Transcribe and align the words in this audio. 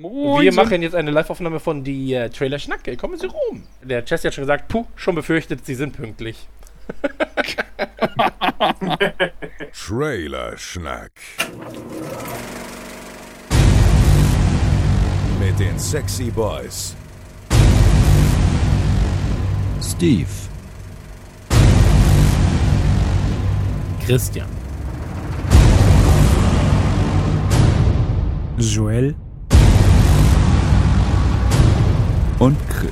Moin. 0.00 0.42
Wir 0.42 0.54
machen 0.54 0.80
jetzt 0.80 0.94
eine 0.94 1.10
Live-Aufnahme 1.10 1.60
von 1.60 1.84
die 1.84 2.14
äh, 2.14 2.30
Trailer 2.30 2.58
Schnacke. 2.58 2.96
Kommen 2.96 3.18
Sie 3.18 3.26
rum. 3.26 3.64
Der 3.82 4.02
Chess 4.02 4.24
hat 4.24 4.32
schon 4.32 4.44
gesagt, 4.44 4.68
puh, 4.68 4.86
schon 4.96 5.14
befürchtet, 5.14 5.66
Sie 5.66 5.74
sind 5.74 5.94
pünktlich. 5.94 6.48
Trailer 9.74 10.56
Schnack. 10.56 11.12
Mit 15.38 15.60
den 15.60 15.78
Sexy 15.78 16.30
Boys. 16.30 16.96
Steve. 19.82 20.30
Christian. 24.06 24.48
Joel 28.56 29.14
und 32.40 32.56
Chris. 32.70 32.90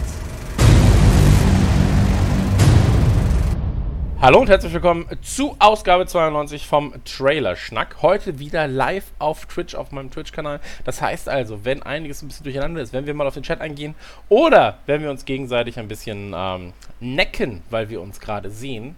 Hallo 4.20 4.40
und 4.40 4.50
herzlich 4.50 4.74
willkommen 4.74 5.06
zu 5.22 5.56
Ausgabe 5.58 6.04
92 6.04 6.66
vom 6.66 6.92
Trailer 7.06 7.56
Schnack. 7.56 8.02
Heute 8.02 8.38
wieder 8.40 8.68
live 8.68 9.06
auf 9.18 9.46
Twitch, 9.46 9.74
auf 9.74 9.90
meinem 9.90 10.10
Twitch-Kanal. 10.10 10.60
Das 10.84 11.00
heißt 11.00 11.30
also, 11.30 11.64
wenn 11.64 11.82
einiges 11.82 12.20
ein 12.20 12.28
bisschen 12.28 12.44
durcheinander 12.44 12.82
ist, 12.82 12.92
wenn 12.92 13.06
wir 13.06 13.14
mal 13.14 13.26
auf 13.26 13.34
den 13.34 13.42
Chat 13.42 13.62
eingehen 13.62 13.94
oder 14.28 14.80
wenn 14.84 15.00
wir 15.02 15.10
uns 15.10 15.24
gegenseitig 15.24 15.78
ein 15.78 15.88
bisschen 15.88 16.34
ähm, 16.36 16.74
necken, 17.00 17.62
weil 17.70 17.88
wir 17.88 18.02
uns 18.02 18.20
gerade 18.20 18.50
sehen, 18.50 18.96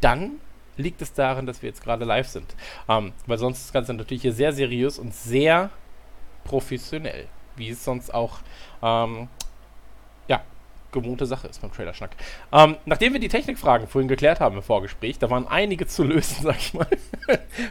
dann 0.00 0.40
liegt 0.78 1.02
es 1.02 1.12
daran, 1.12 1.44
dass 1.44 1.60
wir 1.60 1.68
jetzt 1.68 1.84
gerade 1.84 2.06
live 2.06 2.28
sind. 2.28 2.56
Ähm, 2.88 3.12
weil 3.26 3.36
sonst 3.36 3.58
ist 3.58 3.66
das 3.66 3.72
Ganze 3.74 3.92
natürlich 3.92 4.22
hier 4.22 4.32
sehr 4.32 4.54
seriös 4.54 4.98
und 4.98 5.14
sehr 5.14 5.68
professionell, 6.44 7.26
wie 7.56 7.68
es 7.68 7.84
sonst 7.84 8.14
auch 8.14 8.38
ähm, 8.82 9.28
gewohnte 10.94 11.26
Sache 11.26 11.48
ist 11.48 11.60
beim 11.60 11.70
Trailer-Schnack. 11.70 12.16
Ähm, 12.52 12.76
nachdem 12.86 13.12
wir 13.12 13.20
die 13.20 13.28
Technikfragen 13.28 13.86
vorhin 13.86 14.08
geklärt 14.08 14.40
haben 14.40 14.56
im 14.56 14.62
Vorgespräch, 14.62 15.18
da 15.18 15.28
waren 15.28 15.46
einige 15.46 15.86
zu 15.86 16.04
lösen, 16.04 16.38
sag 16.42 16.56
ich 16.56 16.72
mal, 16.72 16.88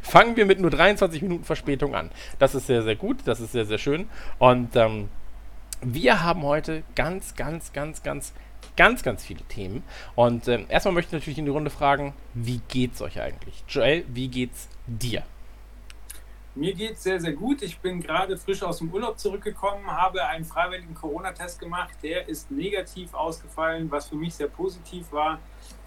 fangen 0.04 0.36
wir 0.36 0.46
mit 0.46 0.60
nur 0.60 0.70
23 0.70 1.24
Minuten 1.24 1.44
Verspätung 1.44 1.96
an. 1.96 2.12
Das 2.38 2.54
ist 2.54 2.68
sehr, 2.68 2.84
sehr 2.84 2.96
gut, 2.96 3.18
das 3.26 3.40
ist 3.40 3.54
sehr, 3.54 3.66
sehr 3.66 3.80
schön. 3.80 4.08
Und 4.38 4.76
ähm, 4.76 5.10
wir 5.82 6.24
haben 6.24 6.44
heute 6.44 6.84
ganz, 6.96 7.34
ganz, 7.36 7.74
ganz, 7.74 8.04
ganz, 8.04 8.34
ganz, 8.76 9.04
ganz 9.04 9.26
viele 9.26 9.44
Themen. 9.46 9.84
Und 10.16 10.48
ähm, 10.48 10.66
erstmal 10.70 10.94
möchte 10.94 11.10
ich 11.10 11.22
natürlich 11.22 11.40
in 11.40 11.46
die 11.46 11.52
Runde 11.52 11.72
fragen, 11.72 12.14
wie 12.34 12.62
geht's 12.68 13.02
euch 13.02 13.20
eigentlich? 13.20 13.64
Joel, 13.68 14.06
wie 14.08 14.28
geht's 14.28 14.70
dir? 14.86 15.24
Mir 16.56 16.76
geht 16.76 16.94
es 16.94 17.04
sehr, 17.04 17.20
sehr 17.20 17.34
gut. 17.34 17.64
Ich 17.64 17.80
bin 17.80 18.00
gerade 18.00 18.38
frisch 18.38 18.62
aus 18.62 18.78
dem 18.78 18.94
Urlaub 18.94 19.18
zurückgekommen, 19.18 19.88
habe 19.88 20.24
einen 20.26 20.46
freiwilligen 20.46 20.94
Corona-Test 20.94 21.60
gemacht. 21.60 21.96
Der 22.04 22.30
ist 22.30 22.52
negativ 22.52 23.16
ausgefallen, 23.16 23.90
was 23.90 24.10
für 24.10 24.16
mich 24.16 24.36
sehr 24.36 24.50
positiv 24.50 25.12
war. 25.12 25.40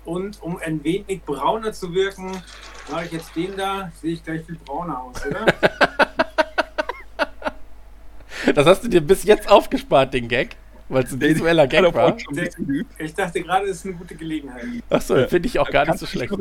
Und 0.04 0.42
um 0.42 0.58
ein 0.58 0.82
wenig 0.82 1.22
brauner 1.24 1.72
zu 1.72 1.94
wirken, 1.94 2.42
mache 2.90 3.04
ich 3.04 3.12
jetzt 3.12 3.36
den 3.36 3.56
da. 3.56 3.92
Sehe 4.00 4.14
ich 4.14 4.24
gleich 4.24 4.44
viel 4.44 4.58
brauner 4.64 5.04
aus, 5.04 5.24
oder? 5.24 5.46
das 8.52 8.66
hast 8.66 8.82
du 8.82 8.88
dir 8.88 9.00
bis 9.00 9.22
jetzt 9.22 9.48
aufgespart, 9.48 10.14
den 10.14 10.26
Gag. 10.26 10.56
Weil 10.88 11.02
es 11.02 11.12
ein 11.12 11.20
visueller 11.20 11.66
Gag 11.66 11.82
war. 11.94 12.16
Ich 12.98 13.14
dachte 13.14 13.42
gerade, 13.42 13.66
es 13.66 13.78
ist 13.78 13.86
eine 13.86 13.94
gute 13.94 14.14
Gelegenheit. 14.14 14.64
Achso, 14.88 15.16
ja. 15.16 15.26
finde 15.26 15.48
ich 15.48 15.58
auch 15.58 15.70
gar 15.70 15.84
nicht 15.84 15.98
so 15.98 16.06
schlecht. 16.06 16.32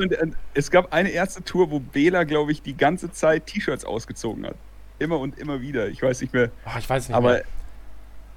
Es 0.53 0.69
gab 0.69 0.93
eine 0.93 1.09
erste 1.09 1.43
Tour, 1.43 1.71
wo 1.71 1.79
Bela, 1.79 2.23
glaube 2.25 2.51
ich, 2.51 2.61
die 2.61 2.77
ganze 2.77 3.11
Zeit 3.11 3.47
T-Shirts 3.47 3.85
ausgezogen 3.85 4.45
hat. 4.45 4.55
Immer 4.99 5.19
und 5.19 5.39
immer 5.39 5.61
wieder. 5.61 5.87
Ich 5.87 6.01
weiß 6.01 6.21
nicht 6.21 6.33
mehr. 6.33 6.51
Ach, 6.63 6.77
ich 6.77 6.89
weiß 6.89 7.09
nicht 7.09 7.15
aber, 7.15 7.31
mehr. 7.31 7.43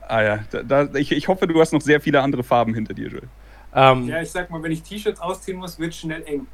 Ah 0.09 0.23
ja, 0.23 0.39
da, 0.51 0.63
da, 0.63 0.95
ich, 0.95 1.13
ich 1.13 1.29
hoffe, 1.29 1.47
du 1.47 1.61
hast 1.61 1.73
noch 1.73 1.83
sehr 1.83 2.01
viele 2.01 2.23
andere 2.23 2.43
Farben 2.43 2.75
hinter 2.75 2.95
dir, 2.95 3.09
Joel. 3.09 3.29
Ähm, 3.75 4.09
ja, 4.09 4.23
ich 4.23 4.31
sag 4.31 4.49
mal, 4.49 4.63
wenn 4.63 4.73
ich 4.73 4.83
T-Shirts 4.83 5.21
ausziehen 5.21 5.59
muss, 5.59 5.79
wird 5.79 5.93
es 5.93 5.99
schnell 5.99 6.23
eng. 6.25 6.47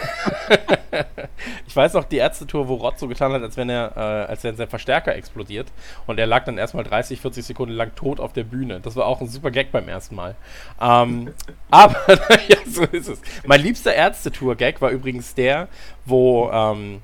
ich 1.66 1.74
weiß 1.74 1.94
noch 1.94 2.04
die 2.04 2.16
Ärztetour, 2.16 2.68
wo 2.68 2.74
Rott 2.74 2.98
so 2.98 3.08
getan 3.08 3.32
hat, 3.32 3.42
als 3.42 3.56
wenn 3.56 3.68
er, 3.68 3.92
äh, 3.96 4.30
als 4.30 4.44
wenn 4.44 4.56
sein 4.56 4.68
Verstärker 4.68 5.14
explodiert. 5.14 5.68
Und 6.06 6.18
er 6.18 6.26
lag 6.26 6.44
dann 6.44 6.58
erstmal 6.58 6.84
30, 6.84 7.20
40 7.20 7.44
Sekunden 7.44 7.74
lang 7.74 7.94
tot 7.94 8.20
auf 8.20 8.32
der 8.32 8.44
Bühne. 8.44 8.80
Das 8.80 8.96
war 8.96 9.06
auch 9.06 9.20
ein 9.20 9.28
super 9.28 9.50
Gag 9.50 9.72
beim 9.72 9.88
ersten 9.88 10.14
Mal. 10.14 10.36
Ähm, 10.80 11.32
aber, 11.70 11.96
ja, 12.48 12.56
so 12.66 12.84
ist 12.84 13.08
es. 13.08 13.20
Mein 13.46 13.60
liebster 13.60 13.94
Ärztetour-Gag 13.94 14.80
war 14.80 14.90
übrigens 14.90 15.34
der, 15.34 15.68
wo 16.04 16.50
ähm, 16.50 17.02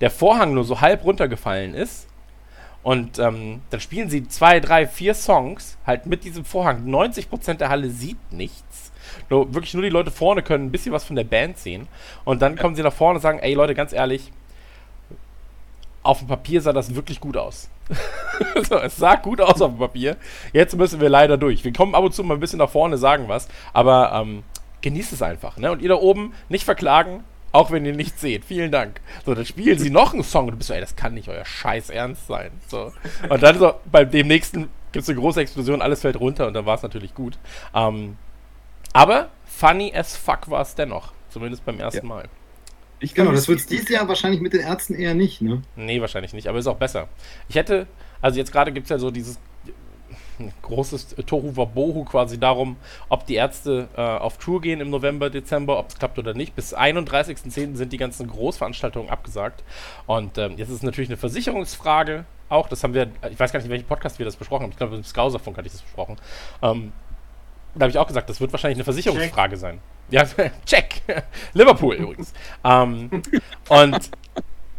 der 0.00 0.10
Vorhang 0.10 0.54
nur 0.54 0.64
so 0.64 0.80
halb 0.80 1.04
runtergefallen 1.04 1.74
ist. 1.74 2.08
Und 2.82 3.18
ähm, 3.18 3.62
dann 3.70 3.80
spielen 3.80 4.10
sie 4.10 4.28
zwei, 4.28 4.60
drei, 4.60 4.86
vier 4.86 5.14
Songs, 5.14 5.78
halt 5.86 6.04
mit 6.04 6.22
diesem 6.22 6.44
Vorhang. 6.44 6.86
90% 6.86 7.54
der 7.54 7.70
Halle 7.70 7.88
sieht 7.88 8.18
nichts. 8.30 8.83
Nur, 9.30 9.54
wirklich 9.54 9.74
nur 9.74 9.82
die 9.82 9.90
Leute 9.90 10.10
vorne 10.10 10.42
können 10.42 10.66
ein 10.66 10.72
bisschen 10.72 10.92
was 10.92 11.04
von 11.04 11.16
der 11.16 11.24
Band 11.24 11.58
sehen. 11.58 11.88
Und 12.24 12.42
dann 12.42 12.56
kommen 12.56 12.74
sie 12.74 12.82
nach 12.82 12.92
vorne 12.92 13.16
und 13.16 13.22
sagen, 13.22 13.38
ey 13.38 13.54
Leute, 13.54 13.74
ganz 13.74 13.92
ehrlich, 13.92 14.30
auf 16.02 16.18
dem 16.18 16.28
Papier 16.28 16.60
sah 16.60 16.72
das 16.72 16.94
wirklich 16.94 17.20
gut 17.20 17.36
aus. 17.36 17.68
so, 18.68 18.76
es 18.76 18.96
sah 18.96 19.16
gut 19.16 19.40
aus 19.40 19.60
auf 19.60 19.72
dem 19.72 19.78
Papier. 19.78 20.16
Jetzt 20.52 20.76
müssen 20.76 21.00
wir 21.00 21.08
leider 21.08 21.36
durch. 21.36 21.64
Wir 21.64 21.72
kommen 21.72 21.94
ab 21.94 22.04
und 22.04 22.14
zu 22.14 22.22
mal 22.22 22.34
ein 22.34 22.40
bisschen 22.40 22.58
nach 22.58 22.70
vorne, 22.70 22.98
sagen 22.98 23.28
was, 23.28 23.48
aber 23.72 24.12
ähm, 24.14 24.42
genießt 24.82 25.12
es 25.12 25.22
einfach. 25.22 25.56
Ne? 25.56 25.72
Und 25.72 25.82
ihr 25.82 25.88
da 25.88 25.96
oben 25.96 26.34
nicht 26.48 26.64
verklagen, 26.64 27.24
auch 27.52 27.70
wenn 27.70 27.86
ihr 27.86 27.94
nichts 27.94 28.20
seht. 28.20 28.44
Vielen 28.44 28.70
Dank. 28.70 29.00
So, 29.24 29.34
dann 29.34 29.46
spielen 29.46 29.78
sie 29.78 29.90
noch 29.90 30.12
einen 30.12 30.24
Song 30.24 30.46
und 30.46 30.52
du 30.52 30.56
bist 30.58 30.68
so, 30.68 30.74
ey, 30.74 30.80
das 30.80 30.96
kann 30.96 31.14
nicht 31.14 31.28
euer 31.28 31.44
Scheiß 31.44 31.90
ernst 31.90 32.26
sein. 32.26 32.50
So. 32.68 32.92
Und 33.28 33.42
dann 33.42 33.58
so, 33.58 33.74
bei 33.90 34.04
dem 34.04 34.26
nächsten 34.26 34.68
gibt 34.92 35.04
es 35.04 35.08
eine 35.08 35.18
große 35.18 35.40
Explosion, 35.40 35.80
alles 35.80 36.02
fällt 36.02 36.20
runter 36.20 36.46
und 36.46 36.54
dann 36.54 36.66
war 36.66 36.76
es 36.76 36.82
natürlich 36.82 37.14
gut. 37.14 37.38
Ähm, 37.74 38.16
aber 38.94 39.28
funny 39.44 39.92
as 39.94 40.16
fuck 40.16 40.48
war 40.48 40.62
es 40.62 40.74
dennoch. 40.74 41.12
Zumindest 41.28 41.64
beim 41.66 41.78
ersten 41.78 42.06
ja. 42.06 42.14
Mal. 42.14 42.28
Ich 43.00 43.12
genau, 43.12 43.32
das 43.32 43.48
wird 43.48 43.60
es 43.60 43.66
dieses 43.66 43.88
Jahr 43.90 44.08
wahrscheinlich 44.08 44.40
mit 44.40 44.54
den 44.54 44.62
Ärzten 44.62 44.94
eher 44.94 45.14
nicht, 45.14 45.42
ne? 45.42 45.60
Nee, 45.76 46.00
wahrscheinlich 46.00 46.32
nicht, 46.32 46.48
aber 46.48 46.58
ist 46.58 46.66
auch 46.66 46.76
besser. 46.76 47.08
Ich 47.48 47.56
hätte, 47.56 47.86
also 48.22 48.38
jetzt 48.38 48.50
gerade 48.50 48.72
gibt 48.72 48.86
es 48.86 48.90
ja 48.90 48.98
so 48.98 49.10
dieses 49.10 49.38
großes 50.62 51.16
Tohu 51.26 51.56
Wabohu 51.56 52.04
quasi 52.04 52.38
darum, 52.38 52.76
ob 53.08 53.26
die 53.26 53.34
Ärzte 53.34 53.88
äh, 53.96 54.00
auf 54.00 54.38
Tour 54.38 54.60
gehen 54.60 54.80
im 54.80 54.90
November, 54.90 55.30
Dezember, 55.30 55.78
ob 55.78 55.90
es 55.90 55.98
klappt 55.98 56.18
oder 56.18 56.34
nicht. 56.34 56.54
Bis 56.54 56.74
31.10. 56.74 57.76
sind 57.76 57.92
die 57.92 57.98
ganzen 57.98 58.28
Großveranstaltungen 58.28 59.10
abgesagt. 59.10 59.62
Und 60.06 60.38
ähm, 60.38 60.54
jetzt 60.56 60.70
ist 60.70 60.82
natürlich 60.82 61.10
eine 61.10 61.16
Versicherungsfrage 61.16 62.24
auch. 62.48 62.68
Das 62.68 62.82
haben 62.82 62.94
wir, 62.94 63.10
ich 63.30 63.38
weiß 63.38 63.52
gar 63.52 63.58
nicht, 63.58 63.66
in 63.66 63.72
welchem 63.72 63.86
Podcast 63.86 64.18
wir 64.18 64.26
das 64.26 64.36
besprochen 64.36 64.64
haben. 64.64 64.70
Ich 64.70 64.76
glaube, 64.76 64.96
im 64.96 65.04
Skauserfunk 65.04 65.56
hatte 65.56 65.66
ich 65.66 65.72
das 65.72 65.82
besprochen. 65.82 66.16
Ähm, 66.62 66.92
da 67.74 67.84
habe 67.84 67.90
ich 67.90 67.98
auch 67.98 68.06
gesagt, 68.06 68.28
das 68.28 68.40
wird 68.40 68.52
wahrscheinlich 68.52 68.78
eine 68.78 68.84
Versicherungsfrage 68.84 69.54
check. 69.54 69.60
sein. 69.60 69.78
Ja, 70.10 70.24
check. 70.66 71.02
Liverpool 71.52 71.94
übrigens. 71.96 72.32
ähm, 72.64 73.10
und 73.68 74.10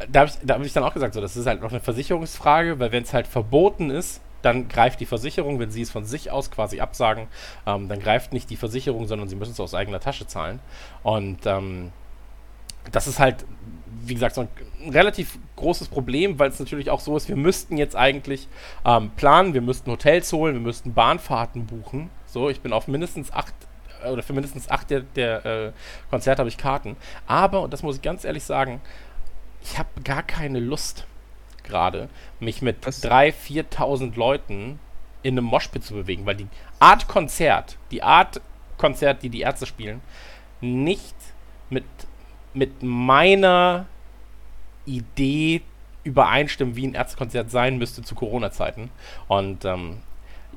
da 0.10 0.22
habe 0.22 0.30
ich, 0.30 0.50
hab 0.50 0.62
ich 0.62 0.74
dann 0.74 0.84
auch 0.84 0.94
gesagt, 0.94 1.14
so, 1.14 1.22
das 1.22 1.36
ist 1.36 1.46
halt 1.46 1.62
noch 1.62 1.72
eine 1.72 1.80
Versicherungsfrage, 1.80 2.80
weil 2.80 2.92
wenn 2.92 3.04
es 3.04 3.14
halt 3.14 3.28
verboten 3.28 3.90
ist, 3.90 4.22
dann 4.42 4.68
greift 4.68 5.00
die 5.00 5.06
Versicherung, 5.06 5.60
wenn 5.60 5.72
sie 5.72 5.82
es 5.82 5.90
von 5.90 6.06
sich 6.06 6.30
aus 6.30 6.52
quasi 6.52 6.80
absagen, 6.80 7.28
ähm, 7.66 7.88
dann 7.88 8.00
greift 8.00 8.32
nicht 8.32 8.50
die 8.50 8.58
Versicherung, 8.58 9.08
sondern 9.08 9.28
sie 9.28 9.36
müssen 9.36 9.54
es 9.54 9.60
aus 9.60 9.74
eigener 9.74 10.00
Tasche 10.00 10.28
zahlen. 10.28 10.60
Und 11.02 11.40
ähm, 11.46 11.92
das 12.92 13.08
ist 13.08 13.20
halt, 13.20 13.46
wie 14.04 14.14
gesagt, 14.14 14.36
so 14.36 14.42
ein, 14.42 14.48
ein 14.84 14.92
relativ 14.92 15.40
großes 15.56 15.88
Problem, 15.88 16.38
weil 16.38 16.50
es 16.50 16.60
natürlich 16.60 16.92
auch 16.92 17.00
so 17.00 17.18
ist, 17.18 17.28
wir 17.28 17.36
müssten 17.36 17.78
jetzt 17.78 17.96
eigentlich 17.96 18.48
ähm, 18.86 19.10
planen, 19.16 19.56
wir 19.56 19.62
müssten 19.62 19.90
Hotels 19.90 20.32
holen, 20.32 20.54
wir 20.54 20.62
müssten 20.62 20.94
Bahnfahrten 20.94 21.66
buchen 21.66 22.12
so, 22.36 22.50
ich 22.50 22.60
bin 22.60 22.74
auf 22.74 22.90
mindestens 22.90 23.32
acht 23.32 23.54
äh, 24.04 24.10
oder 24.10 24.22
für 24.22 24.34
mindestens 24.34 24.70
acht 24.70 24.90
der, 24.90 25.00
der 25.00 25.46
äh, 25.46 25.72
Konzerte 26.10 26.40
habe 26.42 26.50
ich 26.50 26.58
Karten. 26.58 26.98
Aber, 27.28 27.62
und 27.62 27.72
das 27.72 27.82
muss 27.82 27.96
ich 27.96 28.02
ganz 28.02 28.26
ehrlich 28.26 28.44
sagen, 28.44 28.82
ich 29.64 29.80
habe 29.80 30.02
gar 30.04 30.22
keine 30.22 30.60
Lust 30.60 31.08
gerade, 31.64 32.10
mich 32.42 32.62
mit 32.62 32.86
3.000, 32.86 33.34
4.000 33.74 34.16
Leuten 34.18 34.80
in 35.24 35.40
einem 35.40 35.48
Moshpit 35.48 35.84
zu 35.84 35.94
bewegen, 35.94 36.26
weil 36.26 36.36
die 36.36 36.48
Art 36.78 37.08
Konzert, 37.08 37.78
die 37.90 38.04
Art 38.04 38.42
Konzert, 38.78 39.24
die 39.24 39.30
die 39.30 39.42
Ärzte 39.42 39.66
spielen, 39.66 40.02
nicht 40.60 41.16
mit, 41.70 41.86
mit 42.54 42.84
meiner 42.84 43.86
Idee 44.86 45.62
übereinstimmen, 46.04 46.76
wie 46.76 46.86
ein 46.86 46.94
Ärztekonzert 46.96 47.50
sein 47.50 47.78
müsste 47.78 48.04
zu 48.04 48.14
Corona-Zeiten. 48.14 48.92
Und 49.30 49.64
ähm, 49.64 50.02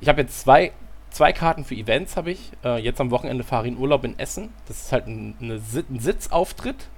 ich 0.00 0.08
habe 0.08 0.20
jetzt 0.20 0.40
zwei 0.40 0.72
zwei 1.10 1.32
Karten 1.32 1.64
für 1.64 1.74
Events 1.74 2.16
habe 2.16 2.30
ich. 2.30 2.50
Äh, 2.64 2.82
jetzt 2.82 3.00
am 3.00 3.10
Wochenende 3.10 3.44
fahre 3.44 3.66
ich 3.66 3.72
in 3.72 3.78
Urlaub 3.78 4.04
in 4.04 4.18
Essen. 4.18 4.50
Das 4.66 4.78
ist 4.84 4.92
halt 4.92 5.06
ein, 5.06 5.34
eine, 5.40 5.54
ein 5.54 6.00
Sitzauftritt. 6.00 6.88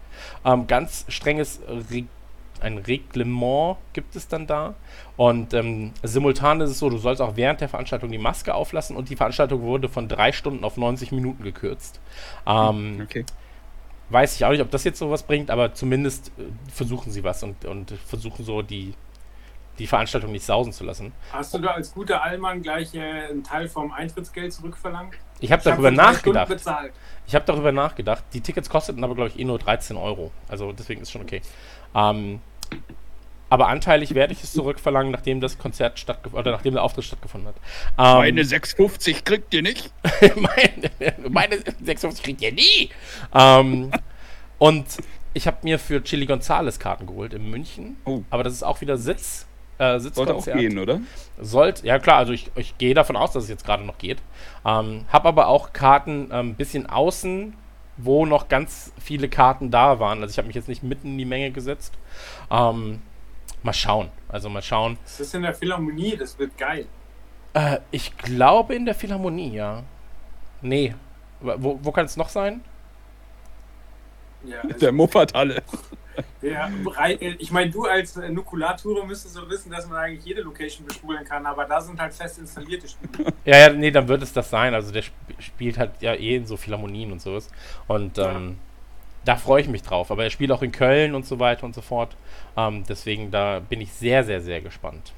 Ähm, 0.44 0.66
ganz 0.66 1.04
strenges 1.08 1.60
Re 1.66 2.04
ein 2.60 2.76
Reglement 2.76 3.78
gibt 3.94 4.16
es 4.16 4.28
dann 4.28 4.46
da. 4.46 4.74
Und 5.16 5.54
ähm, 5.54 5.92
simultan 6.02 6.60
ist 6.60 6.70
es 6.70 6.78
so, 6.78 6.90
du 6.90 6.98
sollst 6.98 7.22
auch 7.22 7.36
während 7.36 7.62
der 7.62 7.70
Veranstaltung 7.70 8.10
die 8.12 8.18
Maske 8.18 8.54
auflassen 8.54 8.96
und 8.96 9.08
die 9.08 9.16
Veranstaltung 9.16 9.62
wurde 9.62 9.88
von 9.88 10.08
drei 10.08 10.32
Stunden 10.32 10.62
auf 10.62 10.76
90 10.76 11.10
Minuten 11.12 11.42
gekürzt. 11.42 12.00
Ähm, 12.46 12.96
hm, 12.96 13.00
okay. 13.02 13.24
Weiß 14.10 14.34
ich 14.34 14.44
auch 14.44 14.50
nicht, 14.50 14.60
ob 14.60 14.70
das 14.70 14.84
jetzt 14.84 14.98
sowas 14.98 15.22
bringt, 15.22 15.50
aber 15.50 15.72
zumindest 15.72 16.32
äh, 16.38 16.42
versuchen 16.70 17.10
sie 17.12 17.24
was 17.24 17.42
und, 17.42 17.64
und 17.64 17.92
versuchen 18.06 18.44
so 18.44 18.60
die, 18.60 18.92
die 19.80 19.86
Veranstaltung 19.86 20.30
nicht 20.30 20.44
sausen 20.44 20.72
zu 20.72 20.84
lassen. 20.84 21.12
Hast 21.32 21.54
du 21.54 21.58
da 21.58 21.68
als 21.68 21.92
guter 21.92 22.22
Allmann 22.22 22.62
gleich 22.62 22.94
äh, 22.94 23.00
einen 23.00 23.42
Teil 23.42 23.66
vom 23.66 23.92
Eintrittsgeld 23.92 24.52
zurückverlangt? 24.52 25.14
Ich 25.40 25.50
habe 25.50 25.60
hab 25.60 25.64
darüber 25.64 25.88
Stunden 25.88 26.12
nachgedacht. 26.12 26.48
Bezahlt. 26.48 26.92
Ich 27.26 27.34
habe 27.34 27.46
darüber 27.46 27.72
nachgedacht. 27.72 28.22
Die 28.34 28.42
Tickets 28.42 28.68
kosteten 28.68 29.02
aber, 29.02 29.14
glaube 29.14 29.30
ich, 29.30 29.38
eh 29.38 29.44
nur 29.44 29.58
13 29.58 29.96
Euro. 29.96 30.30
Also 30.48 30.72
deswegen 30.72 31.00
ist 31.00 31.10
schon 31.10 31.22
okay. 31.22 31.40
Ähm, 31.94 32.40
aber 33.48 33.68
anteilig 33.68 34.14
werde 34.14 34.34
ich 34.34 34.44
es 34.44 34.52
zurückverlangen, 34.52 35.10
nachdem 35.10 35.40
das 35.40 35.58
Konzert 35.58 35.98
stattgefunden 35.98 36.40
oder 36.40 36.52
nachdem 36.52 36.74
der 36.74 36.84
Auftritt 36.84 37.04
stattgefunden 37.04 37.48
hat. 37.48 37.56
Ähm, 37.98 38.18
Meine 38.18 38.42
6,50 38.42 39.24
kriegt 39.24 39.52
ihr 39.54 39.62
nicht. 39.62 39.92
meine, 40.36 41.18
meine 41.28 41.56
56 41.56 42.22
kriegt 42.22 42.42
ihr 42.42 42.52
nie. 42.52 42.90
Ähm, 43.34 43.90
und 44.58 44.86
ich 45.32 45.46
habe 45.46 45.56
mir 45.62 45.78
für 45.78 46.02
Chili 46.02 46.26
Gonzales 46.26 46.78
Karten 46.78 47.06
geholt 47.06 47.32
in 47.32 47.50
München. 47.50 47.96
Oh. 48.04 48.22
Aber 48.28 48.44
das 48.44 48.52
ist 48.52 48.62
auch 48.62 48.82
wieder 48.82 48.98
Sitz. 48.98 49.46
Äh, 49.80 49.98
Sollte 49.98 50.20
auch 50.20 50.24
Sitzkonzert. 50.42 50.58
gehen, 50.58 50.78
oder? 50.78 51.00
Sollte, 51.40 51.86
ja 51.86 51.98
klar, 51.98 52.18
also 52.18 52.32
ich, 52.32 52.50
ich 52.54 52.76
gehe 52.78 52.92
davon 52.94 53.16
aus, 53.16 53.32
dass 53.32 53.44
es 53.44 53.48
jetzt 53.48 53.64
gerade 53.64 53.82
noch 53.82 53.96
geht. 53.98 54.18
Ähm, 54.64 55.06
hab 55.10 55.24
aber 55.24 55.48
auch 55.48 55.72
Karten 55.72 56.30
ein 56.30 56.48
ähm, 56.48 56.54
bisschen 56.54 56.86
außen, 56.86 57.54
wo 57.96 58.26
noch 58.26 58.48
ganz 58.48 58.92
viele 59.02 59.28
Karten 59.28 59.70
da 59.70 59.98
waren. 59.98 60.20
Also 60.22 60.32
ich 60.32 60.38
habe 60.38 60.46
mich 60.48 60.54
jetzt 60.56 60.68
nicht 60.68 60.82
mitten 60.82 61.08
in 61.12 61.18
die 61.18 61.24
Menge 61.24 61.50
gesetzt. 61.50 61.94
Ähm, 62.50 63.00
mal 63.62 63.72
schauen. 63.72 64.10
Also 64.28 64.48
mal 64.48 64.62
schauen. 64.62 64.98
Das 65.04 65.20
ist 65.20 65.34
in 65.34 65.42
der 65.42 65.54
Philharmonie, 65.54 66.16
das 66.16 66.38
wird 66.38 66.56
geil. 66.58 66.86
Äh, 67.54 67.78
ich 67.90 68.16
glaube 68.18 68.74
in 68.74 68.84
der 68.84 68.94
Philharmonie, 68.94 69.54
ja. 69.54 69.82
Nee. 70.62 70.94
Wo, 71.40 71.78
wo 71.82 71.90
kann 71.90 72.04
es 72.04 72.16
noch 72.18 72.28
sein? 72.28 72.60
Ja, 74.44 74.62
Der 74.62 74.74
also, 74.74 74.92
Muffathalle. 74.92 75.54
der, 75.54 75.62
rei- 75.62 75.78
äh, 76.42 77.34
ich 77.38 77.50
meine, 77.50 77.70
du 77.70 77.84
als 77.84 78.16
äh, 78.16 78.28
Nukulartourer 78.28 79.04
müsstest 79.04 79.34
so 79.34 79.48
wissen, 79.48 79.70
dass 79.70 79.88
man 79.88 79.98
eigentlich 79.98 80.24
jede 80.24 80.42
Location 80.42 80.86
bespulen 80.86 81.24
kann, 81.24 81.46
aber 81.46 81.64
da 81.64 81.80
sind 81.80 82.00
halt 82.00 82.14
fest 82.14 82.38
installierte 82.38 82.88
Spiele. 82.88 83.32
Ja, 83.44 83.58
ja, 83.58 83.72
nee, 83.72 83.90
dann 83.90 84.08
wird 84.08 84.22
es 84.22 84.32
das 84.32 84.50
sein. 84.50 84.74
Also 84.74 84.92
der 84.92 85.02
sp 85.02 85.14
spielt 85.38 85.78
halt 85.78 85.92
ja 86.00 86.14
eh 86.14 86.36
in 86.36 86.46
so 86.46 86.56
Philharmonien 86.56 87.12
und 87.12 87.20
sowas. 87.22 87.48
Und 87.88 88.18
ähm, 88.18 88.58
da 89.24 89.36
freue 89.36 89.62
ich 89.62 89.68
mich 89.68 89.82
drauf. 89.82 90.10
Aber 90.10 90.24
er 90.24 90.30
spielt 90.30 90.52
auch 90.52 90.62
in 90.62 90.72
Köln 90.72 91.14
und 91.14 91.26
so 91.26 91.38
weiter 91.38 91.64
und 91.64 91.74
so 91.74 91.80
fort. 91.80 92.16
Ähm, 92.56 92.84
deswegen, 92.88 93.30
da 93.30 93.60
bin 93.60 93.80
ich 93.80 93.92
sehr, 93.92 94.24
sehr, 94.24 94.40
sehr 94.40 94.60
gespannt. 94.60 95.12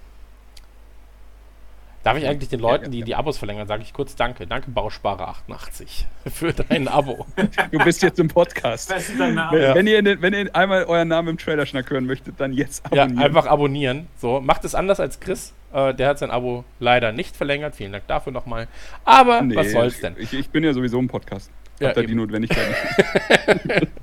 Darf 2.05 2.17
ich 2.19 2.27
eigentlich 2.27 2.49
den 2.49 2.59
Leuten, 2.61 2.87
ja, 2.87 2.91
die 2.91 2.99
ja. 3.01 3.05
die 3.05 3.15
Abos 3.15 3.39
verlängern, 3.39 3.69
sage 3.69 3.83
ich 3.83 3.93
kurz 3.93 4.17
Danke. 4.17 4.47
Danke, 4.47 4.71
Bausparer88 4.73 6.05
für 6.33 6.53
dein 6.53 6.89
Abo. 6.89 7.27
Du 7.71 7.79
bist 7.79 8.03
jetzt 8.03 8.19
im 8.19 8.27
Podcast. 8.29 8.91
Wenn, 9.19 9.37
Ja. 9.37 9.75
wenn, 9.75 9.87
ihr 9.87 10.03
den, 10.03 10.21
wenn 10.21 10.35
ihr 10.35 10.55
einmal 10.55 10.85
euren 10.85 11.09
Namen 11.09 11.29
im 11.29 11.39
Trailer-Schnack 11.39 11.89
hören 11.91 12.07
möchtet, 12.07 12.41
dann 12.41 12.53
jetzt 12.53 12.85
ja, 12.93 13.05
abonnieren. 13.05 13.25
einfach 13.25 13.47
abonnieren. 13.47 14.07
So, 14.19 14.41
macht 14.41 14.65
es 14.65 14.75
anders 14.75 14.99
als 14.99 15.21
Chris. 15.21 15.53
Äh, 15.73 15.95
der 15.95 16.09
hat 16.09 16.19
sein 16.19 16.31
Abo 16.33 16.65
leider 16.81 17.13
nicht 17.13 17.37
verlängert. 17.37 17.77
Vielen 17.77 17.93
Dank 17.93 18.07
dafür 18.09 18.33
nochmal. 18.33 18.67
Aber 19.05 19.41
Nee, 19.43 19.55
was 19.55 19.71
soll's 19.71 20.01
denn? 20.01 20.17
Ich, 20.19 20.33
ich 20.33 20.51
bin 20.51 20.65
ja 20.65 20.73
sowieso 20.73 20.99
im 20.99 21.07
Podcast. 21.09 21.51
Ja, 21.79 21.89
Habt 21.89 21.99
ihr 21.99 22.03
die 22.05 22.11
eben. 22.13 22.21
Notwendigkeit 22.21 22.67
nicht. 22.69 23.89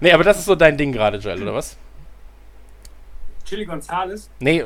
Nee, 0.00 0.12
aber 0.12 0.24
das 0.24 0.38
ist 0.38 0.44
so 0.44 0.54
dein 0.54 0.76
Ding 0.76 0.92
gerade, 0.92 1.18
Joel, 1.18 1.42
oder 1.42 1.54
was? 1.54 1.76
Chili 3.46 3.64
Gonzales. 3.64 4.28
Nee, 4.40 4.62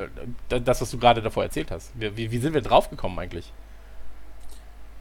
d- 0.50 0.60
das, 0.60 0.80
was 0.80 0.90
du 0.90 0.98
gerade 0.98 1.22
davor 1.22 1.44
erzählt 1.44 1.70
hast. 1.70 1.92
Wie, 1.94 2.16
wie, 2.16 2.30
wie 2.32 2.38
sind 2.38 2.54
wir 2.54 2.60
draufgekommen 2.62 3.18
eigentlich? 3.18 3.52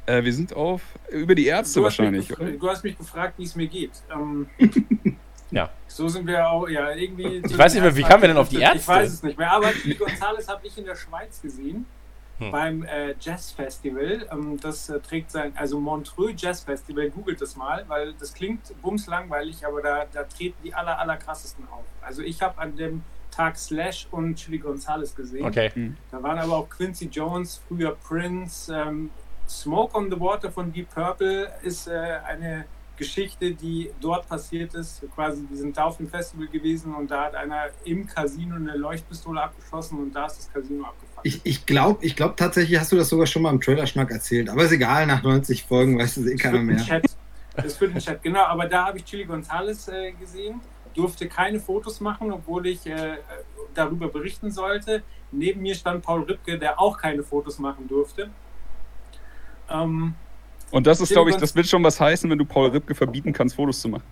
Äh, 0.05 0.23
wir 0.23 0.33
sind 0.33 0.53
auf 0.53 0.81
über 1.09 1.33
die 1.35 1.45
Ärzte 1.47 1.79
Du 1.79 1.83
wahrscheinlich, 1.85 2.27
du 2.27 2.69
hast 2.69 2.83
mich 2.83 2.97
gefragt, 2.97 3.35
wie 3.37 3.43
es 3.43 3.55
mir 3.55 3.67
geht. 3.67 3.91
Ähm, 4.13 4.47
Ja. 5.51 5.67
So 5.87 6.07
sind 6.07 6.27
wir 6.27 6.47
auch, 6.47 6.69
ja, 6.69 6.91
irgendwie. 6.91 7.41
Ich 7.43 7.57
weiß 7.57 7.73
nicht 7.73 7.81
mehr, 7.81 7.95
wie 7.95 8.03
kamen 8.03 8.21
wir 8.21 8.27
denn 8.27 8.37
auf 8.37 8.49
die 8.49 8.57
Ich 8.57 8.61
Ärzte? 8.61 8.87
weiß 8.87 9.13
es 9.13 9.23
nicht 9.23 9.35
mehr, 9.35 9.51
aber 9.51 9.71
Chili 9.71 9.95
Gonzales 9.95 10.47
habe 10.47 10.67
ich 10.67 10.77
in 10.77 10.85
der 10.85 10.95
Schweiz 10.95 11.41
gesehen. 11.41 11.87
Hm. 12.37 12.51
Beim 12.51 12.83
äh, 12.83 13.15
Jazz 13.19 13.49
Festival. 13.51 14.27
Ähm, 14.31 14.59
das 14.61 14.89
äh, 14.89 14.99
trägt 14.99 15.31
sein, 15.31 15.51
also 15.55 15.79
Montreux 15.79 16.33
Jazz 16.39 16.61
Festival, 16.61 17.09
googelt 17.09 17.41
das 17.41 17.55
mal, 17.55 17.83
weil 17.87 18.13
das 18.13 18.31
klingt 18.35 18.61
bumslangweilig, 18.83 19.65
aber 19.65 19.81
da, 19.81 20.05
da 20.13 20.23
treten 20.25 20.55
die 20.63 20.71
aller, 20.71 20.99
aller 20.99 21.17
krassesten 21.17 21.67
auf. 21.71 21.83
Also 22.01 22.21
ich 22.21 22.39
habe 22.43 22.59
an 22.59 22.75
dem 22.77 23.01
Tag 23.39 23.57
Slash 23.57 24.05
und 24.11 24.35
Chili 24.35 24.57
Gonzales 24.57 25.15
gesehen. 25.15 25.45
Okay. 25.45 25.71
Da 26.11 26.21
waren 26.21 26.37
aber 26.39 26.57
auch 26.57 26.69
Quincy 26.69 27.05
Jones, 27.05 27.61
früher 27.69 27.95
Prince. 27.95 28.73
Ähm, 28.73 29.11
Smoke 29.47 29.97
on 29.97 30.11
the 30.11 30.19
Water 30.19 30.51
von 30.51 30.73
Deep 30.73 30.93
Purple 30.93 31.49
ist 31.63 31.87
äh, 31.87 32.19
eine 32.27 32.65
Geschichte, 32.97 33.51
die 33.51 33.91
dort 34.01 34.27
passiert 34.27 34.73
ist. 34.73 35.01
Quasi, 35.15 35.47
die 35.49 35.55
sind 35.55 35.77
da 35.77 35.85
auf 35.85 35.95
dem 35.95 36.09
Festival 36.09 36.47
gewesen 36.47 36.93
und 36.93 37.09
da 37.09 37.23
hat 37.23 37.35
einer 37.35 37.67
im 37.85 38.05
Casino 38.05 38.57
eine 38.57 38.75
Leuchtpistole 38.75 39.41
abgeschossen 39.41 39.99
und 39.99 40.13
da 40.13 40.25
ist 40.25 40.39
das 40.39 40.51
Casino 40.51 40.83
abgefahren. 40.83 41.21
Ich, 41.23 41.39
ich 41.45 41.65
glaube 41.65 42.05
ich 42.05 42.17
glaub 42.17 42.35
tatsächlich, 42.35 42.77
hast 42.77 42.91
du 42.91 42.97
das 42.97 43.07
sogar 43.07 43.25
schon 43.25 43.43
mal 43.43 43.51
im 43.51 43.61
Trailer-Schnack 43.61 44.11
erzählt. 44.11 44.49
Aber 44.49 44.65
ist 44.65 44.73
egal, 44.73 45.07
nach 45.07 45.23
90 45.23 45.63
Folgen 45.63 45.97
weiß 45.97 46.17
es 46.17 46.27
eh 46.27 46.35
keiner 46.35 46.61
mehr. 46.61 46.75
Chat. 46.75 47.05
Das 47.55 47.77
für 47.77 47.87
den 47.87 47.99
Chat, 47.99 48.21
genau. 48.21 48.43
Aber 48.43 48.67
da 48.67 48.87
habe 48.87 48.97
ich 48.97 49.05
Chili 49.05 49.23
Gonzales 49.23 49.87
äh, 49.87 50.11
gesehen, 50.11 50.59
durfte 50.93 51.27
keine 51.27 51.59
Fotos 51.59 51.99
machen, 51.99 52.31
obwohl 52.31 52.67
ich 52.67 52.85
äh, 52.85 53.17
darüber 53.73 54.07
berichten 54.07 54.51
sollte. 54.51 55.03
Neben 55.31 55.61
mir 55.61 55.75
stand 55.75 56.03
Paul 56.03 56.23
Ripke, 56.23 56.57
der 56.57 56.79
auch 56.79 56.97
keine 56.97 57.23
Fotos 57.23 57.59
machen 57.59 57.87
durfte. 57.87 58.29
Ähm, 59.69 60.15
Und 60.71 60.87
das 60.87 60.99
ist, 61.01 61.11
glaube 61.11 61.29
ich, 61.29 61.35
das 61.37 61.55
wird 61.55 61.67
schon 61.67 61.83
was 61.83 61.99
heißen, 61.99 62.29
wenn 62.29 62.37
du 62.37 62.45
Paul 62.45 62.69
Ripke 62.69 62.95
verbieten 62.95 63.31
kannst, 63.33 63.55
Fotos 63.55 63.79
zu 63.81 63.89
machen. 63.89 64.03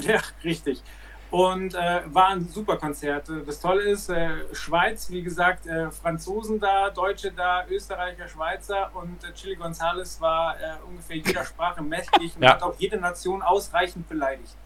Ja, 0.00 0.20
richtig. 0.44 0.82
Und 1.30 1.74
äh, 1.74 2.00
waren 2.06 2.48
super 2.48 2.76
Konzerte. 2.76 3.42
Das 3.46 3.60
Tolle 3.60 3.82
ist, 3.82 4.08
äh, 4.10 4.30
Schweiz, 4.52 5.08
wie 5.10 5.22
gesagt, 5.22 5.64
äh, 5.66 5.88
Franzosen 5.90 6.58
da, 6.58 6.90
Deutsche 6.90 7.30
da, 7.30 7.64
Österreicher, 7.68 8.26
Schweizer 8.26 8.90
und 8.94 9.22
äh, 9.22 9.32
Chili 9.32 9.54
Gonzales 9.54 10.20
war 10.20 10.56
äh, 10.56 10.74
ungefähr 10.88 11.16
jeder 11.18 11.44
Sprache 11.44 11.82
mächtig 11.82 12.34
und 12.34 12.42
Ja. 12.42 12.54
hat 12.54 12.62
auch 12.64 12.74
jede 12.78 12.96
Nation 12.96 13.42
ausreichend 13.42 14.08
beleidigt. 14.08 14.56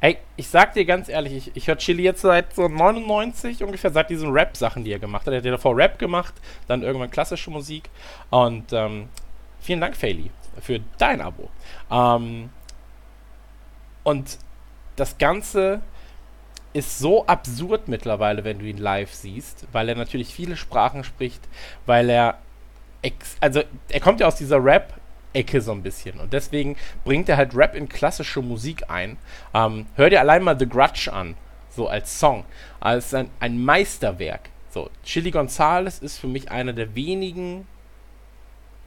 Ey, 0.00 0.18
ich 0.36 0.48
sag 0.48 0.74
dir 0.74 0.84
ganz 0.84 1.08
ehrlich, 1.08 1.32
ich, 1.34 1.56
ich 1.56 1.68
höre 1.68 1.78
Chili 1.78 2.02
jetzt 2.02 2.22
seit 2.22 2.54
so 2.54 2.68
99 2.68 3.62
ungefähr, 3.62 3.90
seit 3.90 4.10
diesen 4.10 4.30
Rap-Sachen, 4.30 4.84
die 4.84 4.92
er 4.92 4.98
gemacht 4.98 5.26
hat. 5.26 5.32
Er 5.32 5.38
hat 5.38 5.44
ja 5.44 5.52
davor 5.52 5.76
Rap 5.76 5.98
gemacht, 5.98 6.34
dann 6.68 6.82
irgendwann 6.82 7.10
klassische 7.10 7.50
Musik. 7.50 7.90
Und 8.30 8.72
ähm, 8.72 9.08
vielen 9.60 9.80
Dank, 9.80 9.96
Faili, 9.96 10.30
für 10.60 10.80
dein 10.98 11.20
Abo. 11.20 11.48
Ähm, 11.90 12.50
und 14.02 14.38
das 14.96 15.18
Ganze 15.18 15.80
ist 16.72 16.98
so 16.98 17.26
absurd 17.26 17.88
mittlerweile, 17.88 18.44
wenn 18.44 18.58
du 18.58 18.66
ihn 18.66 18.78
live 18.78 19.12
siehst, 19.12 19.66
weil 19.72 19.88
er 19.88 19.94
natürlich 19.94 20.34
viele 20.34 20.56
Sprachen 20.56 21.04
spricht, 21.04 21.40
weil 21.86 22.10
er 22.10 22.38
also 23.40 23.62
er 23.88 24.00
kommt 24.00 24.20
ja 24.20 24.26
aus 24.26 24.36
dieser 24.36 24.64
Rap-Ecke 25.34 25.60
so 25.60 25.72
ein 25.72 25.82
bisschen 25.82 26.20
und 26.20 26.32
deswegen 26.32 26.76
bringt 27.04 27.28
er 27.28 27.36
halt 27.36 27.54
Rap 27.54 27.74
in 27.74 27.88
klassische 27.88 28.40
Musik 28.40 28.88
ein. 28.88 29.18
Ähm, 29.52 29.86
hör 29.96 30.10
dir 30.10 30.20
allein 30.20 30.42
mal 30.42 30.58
The 30.58 30.68
Grudge 30.68 31.12
an, 31.12 31.34
so 31.70 31.88
als 31.88 32.18
Song, 32.18 32.44
als 32.80 33.12
ein, 33.14 33.30
ein 33.40 33.62
Meisterwerk. 33.62 34.50
So, 34.70 34.90
Chili 35.04 35.30
Gonzales 35.30 35.98
ist 35.98 36.18
für 36.18 36.26
mich 36.26 36.50
einer 36.50 36.72
der 36.72 36.94
wenigen 36.94 37.66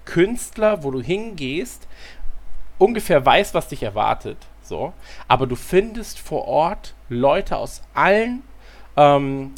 Künstler, 0.06 0.84
wo 0.84 0.92
du 0.92 1.02
hingehst, 1.02 1.88
ungefähr 2.78 3.26
weißt, 3.26 3.54
was 3.54 3.68
dich 3.68 3.84
erwartet, 3.84 4.38
so, 4.62 4.94
aber 5.28 5.48
du 5.48 5.56
findest 5.56 6.20
vor 6.20 6.48
Ort 6.48 6.94
Leute 7.10 7.58
aus 7.58 7.82
allen, 7.94 8.44
ähm, 8.96 9.54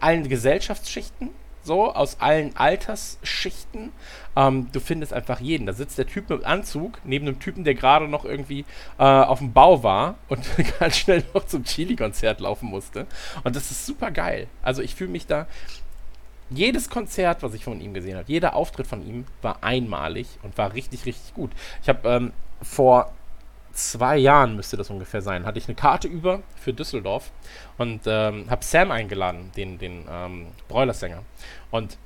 allen 0.00 0.28
Gesellschaftsschichten, 0.28 1.30
so, 1.64 1.92
aus 1.92 2.20
allen 2.20 2.56
Altersschichten. 2.56 3.92
Ähm, 4.36 4.68
du 4.72 4.80
findest 4.80 5.12
einfach 5.12 5.40
jeden. 5.40 5.66
Da 5.66 5.72
sitzt 5.72 5.98
der 5.98 6.06
Typ 6.06 6.30
mit 6.30 6.44
Anzug 6.44 6.98
neben 7.04 7.26
einem 7.26 7.40
Typen, 7.40 7.64
der 7.64 7.74
gerade 7.74 8.08
noch 8.08 8.24
irgendwie 8.24 8.64
äh, 8.98 9.02
auf 9.04 9.38
dem 9.38 9.52
Bau 9.52 9.82
war 9.82 10.16
und 10.28 10.44
ganz 10.78 10.96
schnell 10.98 11.24
noch 11.34 11.46
zum 11.46 11.64
Chili-Konzert 11.64 12.40
laufen 12.40 12.68
musste. 12.68 13.06
Und 13.44 13.56
das 13.56 13.70
ist 13.70 13.86
super 13.86 14.10
geil. 14.10 14.48
Also 14.62 14.82
ich 14.82 14.94
fühle 14.94 15.10
mich 15.10 15.26
da. 15.26 15.46
Jedes 16.50 16.90
Konzert, 16.90 17.42
was 17.42 17.54
ich 17.54 17.64
von 17.64 17.80
ihm 17.80 17.94
gesehen 17.94 18.16
habe, 18.18 18.30
jeder 18.30 18.54
Auftritt 18.54 18.86
von 18.86 19.06
ihm 19.06 19.24
war 19.40 19.62
einmalig 19.64 20.38
und 20.42 20.58
war 20.58 20.74
richtig, 20.74 21.06
richtig 21.06 21.32
gut. 21.32 21.50
Ich 21.82 21.88
habe 21.88 22.06
ähm, 22.08 22.32
vor 22.60 23.10
zwei 23.72 24.16
Jahren 24.18 24.56
müsste 24.56 24.76
das 24.76 24.90
ungefähr 24.90 25.22
sein, 25.22 25.46
hatte 25.46 25.58
ich 25.58 25.66
eine 25.66 25.74
Karte 25.74 26.08
über 26.08 26.42
für 26.56 26.72
Düsseldorf 26.72 27.30
und 27.78 28.02
ähm, 28.06 28.46
habe 28.50 28.64
Sam 28.64 28.90
eingeladen, 28.90 29.50
den, 29.56 29.78
den 29.78 30.04
ähm, 30.10 30.48
Broilersänger. 30.68 31.22
Und 31.70 31.96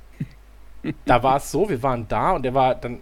da 1.05 1.23
war 1.23 1.37
es 1.37 1.51
so, 1.51 1.69
wir 1.69 1.81
waren 1.83 2.07
da 2.07 2.31
und 2.31 2.45
er 2.45 2.53
war 2.53 2.75
dann, 2.75 2.99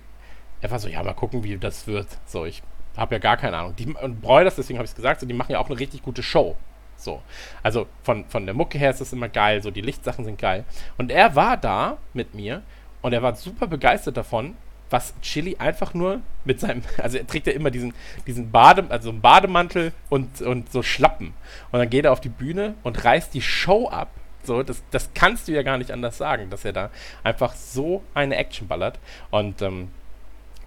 er 0.62 0.72
war 0.72 0.80
so, 0.80 0.88
ja, 0.88 1.04
mal 1.04 1.14
gucken, 1.14 1.44
wie 1.44 1.58
das 1.58 1.88
wird. 1.88 2.08
So, 2.26 2.46
ich 2.46 2.64
habe 2.98 3.16
ja 3.16 3.20
gar 3.20 3.38
keine 3.38 3.58
Ahnung. 3.58 3.76
Die, 3.76 3.88
und 3.88 4.22
Broilers, 4.22 4.56
deswegen 4.56 4.80
habe 4.80 4.86
ich 4.86 4.92
es 4.92 4.96
gesagt, 4.96 5.20
so, 5.20 5.26
die 5.26 5.34
machen 5.34 5.52
ja 5.52 5.60
auch 5.60 5.70
eine 5.70 5.80
richtig 5.80 6.02
gute 6.02 6.24
Show. 6.24 6.56
So, 6.98 7.22
also 7.62 7.88
von, 8.04 8.26
von 8.26 8.46
der 8.46 8.56
Mucke 8.56 8.78
her 8.78 8.90
ist 8.90 9.02
das 9.02 9.12
immer 9.12 9.28
geil, 9.28 9.62
so 9.62 9.70
die 9.70 9.82
Lichtsachen 9.82 10.24
sind 10.24 10.40
geil. 10.40 10.64
Und 10.98 11.12
er 11.12 11.36
war 11.36 11.58
da 11.58 11.98
mit 12.14 12.34
mir 12.34 12.62
und 13.02 13.14
er 13.14 13.22
war 13.22 13.36
super 13.36 13.68
begeistert 13.68 14.16
davon, 14.16 14.56
was 14.90 15.14
Chili 15.22 15.58
einfach 15.58 15.94
nur 15.94 16.22
mit 16.46 16.60
seinem, 16.60 16.84
also 16.98 17.18
er 17.18 17.28
trägt 17.28 17.48
ja 17.48 17.54
immer 17.54 17.70
diesen, 17.70 17.94
diesen 18.28 18.52
Bade, 18.52 18.86
also 18.90 19.10
einen 19.10 19.22
Bademantel 19.22 19.92
und, 20.10 20.42
und 20.42 20.72
so 20.72 20.84
Schlappen. 20.84 21.34
Und 21.72 21.80
dann 21.80 21.90
geht 21.90 22.06
er 22.06 22.14
auf 22.14 22.22
die 22.22 22.30
Bühne 22.30 22.76
und 22.84 23.04
reißt 23.04 23.34
die 23.34 23.42
Show 23.42 23.90
ab 23.90 24.10
So, 24.46 24.64
das, 24.64 24.84
das 24.92 25.10
kannst 25.14 25.48
du 25.48 25.52
ja 25.54 25.62
gar 25.64 25.78
nicht 25.78 25.92
anders 25.92 26.18
sagen, 26.18 26.50
dass 26.50 26.66
er 26.66 26.74
da 26.74 26.90
einfach 27.24 27.54
so 27.56 28.04
eine 28.14 28.36
Action 28.36 28.68
ballert. 28.68 29.00
Und 29.32 29.62
ähm, 29.62 29.90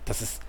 das 0.04 0.23
ist, 0.23 0.40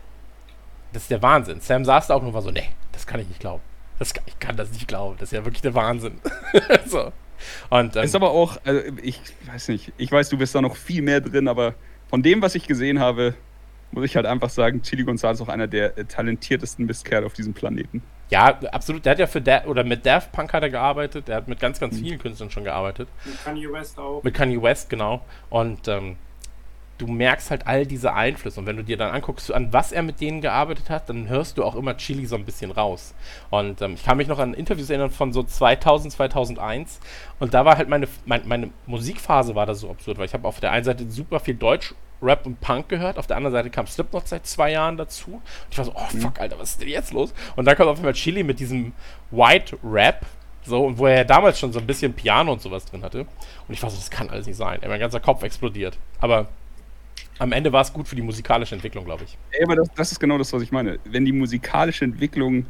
das 0.93 1.03
ist 1.03 1.11
der 1.11 1.21
Wahnsinn. 1.21 1.61
Sam 1.61 1.85
saß 1.85 2.07
da 2.07 2.15
auch 2.15 2.21
nur 2.23 2.33
war 2.33 2.41
so, 2.41 2.51
nee, 2.51 2.69
das 2.91 3.05
kann 3.07 3.19
ich 3.19 3.27
nicht 3.27 3.39
glauben. 3.39 3.61
Das, 3.99 4.13
kann- 4.13 4.23
ich 4.27 4.39
kann 4.39 4.55
das 4.57 4.71
nicht 4.71 4.87
glauben. 4.87 5.15
Das 5.19 5.29
ist 5.31 5.37
ja 5.37 5.45
wirklich 5.45 5.61
der 5.61 5.73
Wahnsinn. 5.75 6.19
so. 6.85 7.11
Und 7.69 7.95
ähm, 7.95 8.03
Ist 8.03 8.15
aber 8.15 8.31
auch, 8.31 8.57
also 8.65 8.81
ich 9.01 9.21
weiß 9.45 9.69
nicht, 9.69 9.93
ich 9.97 10.11
weiß, 10.11 10.29
du 10.29 10.37
bist 10.37 10.53
da 10.55 10.61
noch 10.61 10.75
viel 10.75 11.01
mehr 11.01 11.21
drin, 11.21 11.47
aber 11.47 11.73
von 12.09 12.21
dem, 12.23 12.41
was 12.41 12.55
ich 12.55 12.67
gesehen 12.67 12.99
habe, 12.99 13.33
muss 13.91 14.05
ich 14.05 14.15
halt 14.15 14.25
einfach 14.25 14.49
sagen, 14.49 14.81
Chili 14.83 15.03
Gonzalez 15.03 15.39
ist 15.39 15.41
auch 15.41 15.49
einer 15.51 15.67
der 15.67 15.95
talentiertesten 16.07 16.85
Mistkerle 16.85 17.25
auf 17.25 17.33
diesem 17.33 17.53
Planeten. 17.53 18.01
Ja, 18.29 18.59
absolut. 18.71 19.05
Der 19.05 19.11
hat 19.11 19.19
ja 19.19 19.27
für 19.27 19.41
da 19.41 19.63
oder 19.65 19.83
mit 19.83 20.05
Daft 20.05 20.31
Punk 20.31 20.53
hat 20.53 20.63
er 20.63 20.69
gearbeitet. 20.69 21.27
Der 21.27 21.37
hat 21.37 21.47
mit 21.47 21.59
ganz, 21.59 21.79
ganz 21.79 21.97
vielen 21.97 22.19
Künstlern 22.19 22.51
schon 22.51 22.63
gearbeitet. 22.63 23.09
Mit 23.25 23.43
Kanye 23.43 23.71
West 23.71 23.97
auch. 23.99 24.23
Mit 24.23 24.33
Kanye 24.33 24.61
West, 24.61 24.89
genau. 24.89 25.21
Und 25.49 25.87
ähm, 25.87 26.15
du 26.99 27.07
merkst 27.07 27.49
halt 27.49 27.65
all 27.65 27.85
diese 27.85 28.13
Einflüsse. 28.13 28.59
Und 28.59 28.67
wenn 28.67 28.77
du 28.77 28.83
dir 28.83 28.97
dann 28.97 29.11
anguckst, 29.11 29.51
an 29.51 29.73
was 29.73 29.91
er 29.91 30.03
mit 30.03 30.21
denen 30.21 30.41
gearbeitet 30.41 30.89
hat, 30.89 31.09
dann 31.09 31.27
hörst 31.27 31.57
du 31.57 31.63
auch 31.63 31.75
immer 31.75 31.97
Chili 31.97 32.25
so 32.25 32.35
ein 32.35 32.45
bisschen 32.45 32.71
raus. 32.71 33.15
Und 33.49 33.81
ähm, 33.81 33.95
ich 33.95 34.03
kann 34.03 34.17
mich 34.17 34.27
noch 34.27 34.39
an 34.39 34.53
Interviews 34.53 34.89
erinnern 34.89 35.09
von 35.09 35.33
so 35.33 35.41
2000, 35.41 36.13
2001. 36.13 36.99
Und 37.39 37.53
da 37.53 37.65
war 37.65 37.77
halt 37.77 37.89
meine, 37.89 38.07
mein, 38.25 38.47
meine 38.47 38.69
Musikphase 38.85 39.55
war 39.55 39.65
da 39.65 39.73
so 39.73 39.89
absurd, 39.89 40.17
weil 40.17 40.25
ich 40.25 40.33
habe 40.33 40.47
auf 40.47 40.59
der 40.59 40.71
einen 40.71 40.83
Seite 40.83 41.09
super 41.09 41.39
viel 41.39 41.55
Deutsch, 41.55 41.95
Rap 42.21 42.45
und 42.45 42.59
Punk 42.59 42.89
gehört, 42.89 43.17
auf 43.17 43.27
der 43.27 43.37
anderen 43.37 43.53
Seite 43.53 43.69
kam 43.69 43.87
Slipknot 43.87 44.27
seit 44.27 44.45
zwei 44.45 44.71
Jahren 44.71 44.97
dazu. 44.97 45.31
Und 45.35 45.41
ich 45.71 45.77
war 45.77 45.85
so, 45.85 45.93
oh 45.95 46.19
fuck, 46.19 46.39
Alter, 46.39 46.59
was 46.59 46.71
ist 46.71 46.81
denn 46.81 46.89
jetzt 46.89 47.13
los? 47.13 47.33
Und 47.55 47.65
dann 47.65 47.75
kommt 47.75 47.89
auf 47.89 47.97
einmal 47.97 48.13
Chili 48.13 48.43
mit 48.43 48.59
diesem 48.59 48.93
White 49.31 49.77
Rap, 49.83 50.25
so, 50.65 50.85
und 50.85 50.97
wo 50.97 51.05
er 51.07 51.17
ja 51.17 51.23
damals 51.23 51.57
schon 51.59 51.71
so 51.71 51.79
ein 51.79 51.87
bisschen 51.87 52.13
Piano 52.13 52.51
und 52.51 52.61
sowas 52.61 52.85
drin 52.85 53.01
hatte. 53.03 53.21
Und 53.21 53.73
ich 53.73 53.81
war 53.81 53.89
so, 53.89 53.95
das 53.97 54.09
kann 54.11 54.29
alles 54.29 54.45
nicht 54.45 54.57
sein. 54.57 54.79
Ey, 54.81 54.89
Mein 54.89 54.99
ganzer 54.99 55.19
Kopf 55.19 55.41
explodiert. 55.43 55.97
Aber 56.19 56.49
am 57.39 57.53
Ende 57.53 57.71
war 57.71 57.81
es 57.81 57.93
gut 57.93 58.07
für 58.07 58.15
die 58.15 58.21
musikalische 58.21 58.75
Entwicklung, 58.75 59.05
glaube 59.05 59.23
ich. 59.23 59.37
Ey, 59.51 59.63
aber 59.63 59.77
das, 59.77 59.87
das 59.95 60.11
ist 60.11 60.19
genau 60.19 60.37
das, 60.37 60.51
was 60.51 60.61
ich 60.61 60.71
meine. 60.71 60.99
Wenn 61.05 61.23
die 61.25 61.31
musikalische 61.31 62.03
Entwicklung 62.03 62.65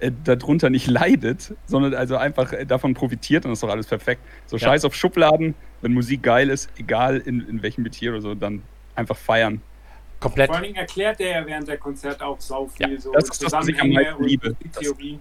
äh, 0.00 0.10
darunter 0.24 0.70
nicht 0.70 0.86
leidet, 0.86 1.54
sondern 1.66 1.94
also 1.94 2.16
einfach 2.16 2.52
äh, 2.52 2.64
davon 2.64 2.94
profitiert, 2.94 3.44
dann 3.44 3.52
ist 3.52 3.62
doch 3.62 3.68
alles 3.68 3.86
perfekt. 3.86 4.22
So 4.46 4.56
Ja. 4.56 4.68
scheiß 4.68 4.84
auf 4.86 4.94
Schubladen, 4.94 5.54
wenn 5.82 5.92
Musik 5.92 6.22
geil 6.22 6.48
ist, 6.48 6.70
egal 6.78 7.18
in, 7.18 7.46
in 7.46 7.62
welchem 7.62 7.82
Metier 7.82 8.12
oder 8.12 8.22
so, 8.22 8.34
dann 8.34 8.62
einfach 8.94 9.16
feiern. 9.16 9.60
Komplett. 10.20 10.46
Vor 10.48 10.56
allen 10.56 10.64
Dingen 10.64 10.76
erklärt 10.76 11.20
er 11.20 11.40
ja 11.40 11.46
während 11.46 11.68
der 11.68 11.76
Konzerte 11.78 12.24
auch 12.24 12.40
sau 12.40 12.66
viel 12.66 12.92
Ja, 12.94 13.00
so 13.00 13.12
das 13.12 13.24
ist 13.28 13.42
das, 13.42 13.52
was 13.52 13.68
ich 13.68 13.80
am 13.80 13.90
meisten 13.90 14.24
liebe. 14.24 14.50
Musiktheorie. 14.58 15.20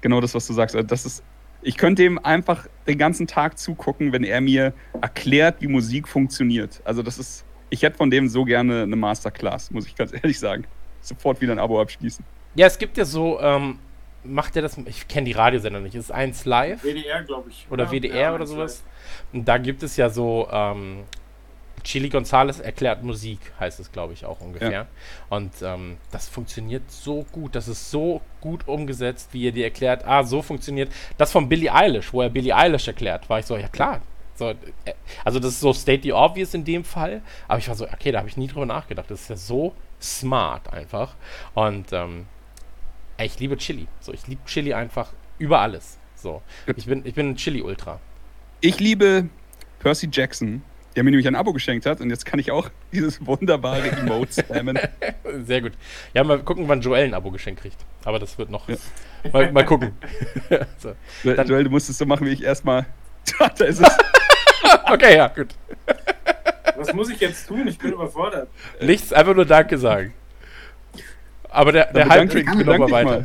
Genau 0.00 0.20
das, 0.20 0.34
was 0.34 0.46
du 0.46 0.52
sagst. 0.52 0.76
Also 0.76 0.86
das 0.86 1.04
ist, 1.04 1.24
ich 1.62 1.76
könnte 1.76 2.04
ihm 2.04 2.18
einfach 2.18 2.68
den 2.86 2.98
ganzen 2.98 3.26
Tag 3.26 3.58
zugucken, 3.58 4.12
wenn 4.12 4.22
er 4.22 4.40
mir 4.40 4.72
erklärt, 5.00 5.60
wie 5.60 5.66
Musik 5.66 6.06
funktioniert. 6.06 6.80
Also 6.84 7.02
das 7.02 7.18
ist, 7.18 7.44
ich 7.70 7.82
hätte 7.82 7.96
von 7.96 8.10
dem 8.10 8.28
so 8.28 8.44
gerne 8.44 8.82
eine 8.82 8.94
Masterclass, 8.96 9.70
muss 9.72 9.86
ich 9.86 9.96
ganz 9.96 10.12
ehrlich 10.14 10.38
sagen. 10.38 10.64
Sofort 11.00 11.40
wieder 11.40 11.52
ein 11.52 11.58
Abo 11.58 11.80
abschließen. 11.80 12.24
Ja, 12.54 12.66
es 12.66 12.78
gibt 12.78 12.96
ja 12.96 13.04
so, 13.04 13.40
ähm, 13.40 13.78
macht 14.22 14.54
er 14.56 14.62
das, 14.62 14.78
ich 14.78 15.08
kenne 15.08 15.24
die 15.26 15.32
Radiosender 15.32 15.80
nicht, 15.80 15.94
ist 15.94 16.10
eins 16.12 16.44
live 16.44 16.82
WDR, 16.82 17.22
glaube 17.22 17.50
ich. 17.50 17.66
oder 17.70 17.90
WDR 17.90 18.16
Ja, 18.16 18.34
oder 18.34 18.46
sowas. 18.46 18.84
Und 19.32 19.46
da 19.46 19.58
gibt 19.58 19.82
es 19.82 19.96
ja 19.96 20.08
so, 20.08 20.48
ähm, 20.50 21.04
Chili 21.86 22.08
Gonzales 22.08 22.58
erklärt 22.58 23.04
Musik, 23.04 23.38
heißt 23.60 23.78
es, 23.78 23.92
glaube 23.92 24.12
ich, 24.12 24.26
auch 24.26 24.40
ungefähr. 24.40 24.88
Und 25.30 25.52
ähm, 25.62 25.98
das 26.10 26.28
funktioniert 26.28 26.90
so 26.90 27.24
gut, 27.30 27.54
das 27.54 27.68
ist 27.68 27.92
so 27.92 28.20
gut 28.40 28.66
umgesetzt, 28.66 29.28
wie 29.32 29.46
er 29.46 29.52
dir 29.52 29.64
erklärt, 29.64 30.04
ah, 30.04 30.24
so 30.24 30.42
funktioniert. 30.42 30.90
Das 31.16 31.30
von 31.30 31.48
Billie 31.48 31.72
Eilish, 31.72 32.12
wo 32.12 32.22
er 32.22 32.28
Billie 32.28 32.54
Eilish 32.54 32.88
erklärt, 32.88 33.30
war 33.30 33.38
ich 33.38 33.46
so, 33.46 33.56
ja 33.56 33.68
klar. 33.68 34.00
So, 34.34 34.50
äh, 34.50 34.56
also 35.24 35.38
das 35.38 35.52
ist 35.52 35.60
so 35.60 35.72
state 35.72 36.02
the 36.02 36.12
obvious 36.12 36.54
in 36.54 36.64
dem 36.64 36.82
Fall, 36.82 37.22
aber 37.46 37.60
ich 37.60 37.68
war 37.68 37.76
so, 37.76 37.84
okay, 37.84 38.10
da 38.10 38.18
habe 38.18 38.28
ich 38.28 38.36
nie 38.36 38.48
drüber 38.48 38.66
nachgedacht. 38.66 39.08
Das 39.08 39.20
ist 39.22 39.30
ja 39.30 39.36
so 39.36 39.72
smart 40.02 40.72
einfach. 40.72 41.14
Und 41.54 41.92
ähm, 41.92 42.26
ich 43.16 43.38
liebe 43.38 43.56
Chili. 43.58 43.86
So, 44.00 44.12
ich 44.12 44.26
liebe 44.26 44.44
Chili 44.46 44.74
einfach 44.74 45.12
über 45.38 45.60
alles. 45.60 45.98
So, 46.16 46.42
ich 46.76 46.86
bin, 46.86 47.06
ich 47.06 47.14
bin 47.14 47.30
ein 47.30 47.36
Chili-Ultra. 47.36 48.00
Ich 48.60 48.80
liebe 48.80 49.28
Percy 49.78 50.08
Jackson, 50.10 50.64
der 50.96 51.04
mir 51.04 51.10
nämlich 51.10 51.28
ein 51.28 51.36
Abo 51.36 51.52
geschenkt 51.52 51.86
hat 51.86 52.00
und 52.00 52.10
jetzt 52.10 52.24
kann 52.26 52.40
ich 52.40 52.50
auch 52.50 52.70
dieses 52.92 53.24
wunderbare 53.24 53.90
Emote 53.90 54.42
spammen. 54.42 54.78
Sehr 55.46 55.60
gut. 55.60 55.72
Ja, 56.14 56.24
mal 56.24 56.38
gucken, 56.40 56.66
wann 56.68 56.80
Joel 56.80 57.04
ein 57.04 57.14
Abo 57.14 57.30
geschenkt 57.30 57.60
kriegt. 57.62 57.76
Aber 58.04 58.18
das 58.18 58.36
wird 58.38 58.50
noch. 58.50 58.68
Ja. 58.68 58.76
Mal, 59.32 59.50
mal 59.52 59.64
gucken. 59.64 59.92
so. 60.78 60.94
Dann- 61.24 61.46
Joel, 61.48 61.64
du 61.64 61.70
musst 61.70 61.90
es 61.90 61.98
so 61.98 62.06
machen, 62.06 62.26
wie 62.26 62.30
ich 62.30 62.42
erstmal. 62.44 62.86
da 63.58 63.64
ist 63.64 63.80
es. 63.80 63.88
Okay, 64.88 65.16
ja, 65.16 65.26
gut. 65.28 65.48
Was 66.76 66.92
muss 66.92 67.10
ich 67.10 67.18
jetzt 67.20 67.46
tun? 67.48 67.66
Ich 67.66 67.76
bin 67.78 67.92
überfordert. 67.92 68.48
Nichts, 68.80 69.12
einfach 69.12 69.34
nur 69.34 69.44
Danke 69.46 69.78
sagen. 69.78 70.12
Aber 71.48 71.72
der, 71.72 71.92
der 71.92 72.06
ich- 72.24 72.30
geht 72.30 72.46
noch 72.46 72.54
mal 72.54 72.58
bedanke 72.64 72.84
ich 72.86 72.92
weiter. 72.92 73.10
mal. 73.20 73.24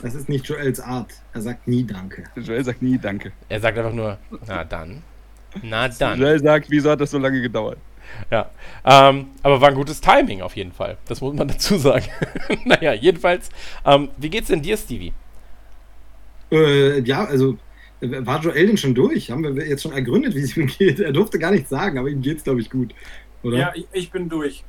Das 0.00 0.14
ist 0.14 0.28
nicht 0.28 0.46
Joels 0.46 0.80
Art. 0.80 1.12
Er 1.32 1.42
sagt 1.42 1.66
nie 1.68 1.84
Danke. 1.84 2.24
Joel 2.36 2.64
sagt 2.64 2.82
nie 2.82 2.98
Danke. 2.98 3.32
Er 3.48 3.60
sagt 3.60 3.78
einfach 3.78 3.92
nur, 3.92 4.18
na 4.46 4.64
dann. 4.64 5.02
Na 5.62 5.88
dann. 5.98 6.18
Joel 6.20 6.40
sagt, 6.40 6.70
wieso 6.70 6.90
hat 6.90 7.00
das 7.00 7.10
so 7.10 7.18
lange 7.18 7.40
gedauert? 7.40 7.78
Ja. 8.30 8.50
Ähm, 8.84 9.26
aber 9.42 9.60
war 9.60 9.68
ein 9.68 9.74
gutes 9.74 10.00
Timing 10.00 10.40
auf 10.40 10.56
jeden 10.56 10.72
Fall. 10.72 10.96
Das 11.06 11.20
muss 11.20 11.34
man 11.34 11.48
dazu 11.48 11.76
sagen. 11.76 12.06
naja, 12.64 12.94
jedenfalls. 12.94 13.50
Ähm, 13.84 14.08
wie 14.16 14.30
geht's 14.30 14.48
denn 14.48 14.62
dir, 14.62 14.76
Stevie? 14.76 15.12
Äh, 16.50 17.00
ja, 17.00 17.24
also 17.24 17.58
war 18.00 18.40
Joel 18.40 18.66
denn 18.68 18.76
schon 18.76 18.94
durch? 18.94 19.30
Haben 19.30 19.42
wir 19.56 19.66
jetzt 19.66 19.82
schon 19.82 19.92
ergründet, 19.92 20.34
wie 20.34 20.40
es 20.40 20.56
ihm 20.56 20.66
geht? 20.68 21.00
Er 21.00 21.12
durfte 21.12 21.38
gar 21.38 21.50
nichts 21.50 21.68
sagen, 21.68 21.98
aber 21.98 22.08
ihm 22.08 22.22
geht's, 22.22 22.44
glaube 22.44 22.60
ich, 22.60 22.70
gut. 22.70 22.94
Oder? 23.42 23.58
Ja, 23.58 23.72
ich, 23.74 23.86
ich 23.92 24.10
bin 24.10 24.28
durch. 24.28 24.62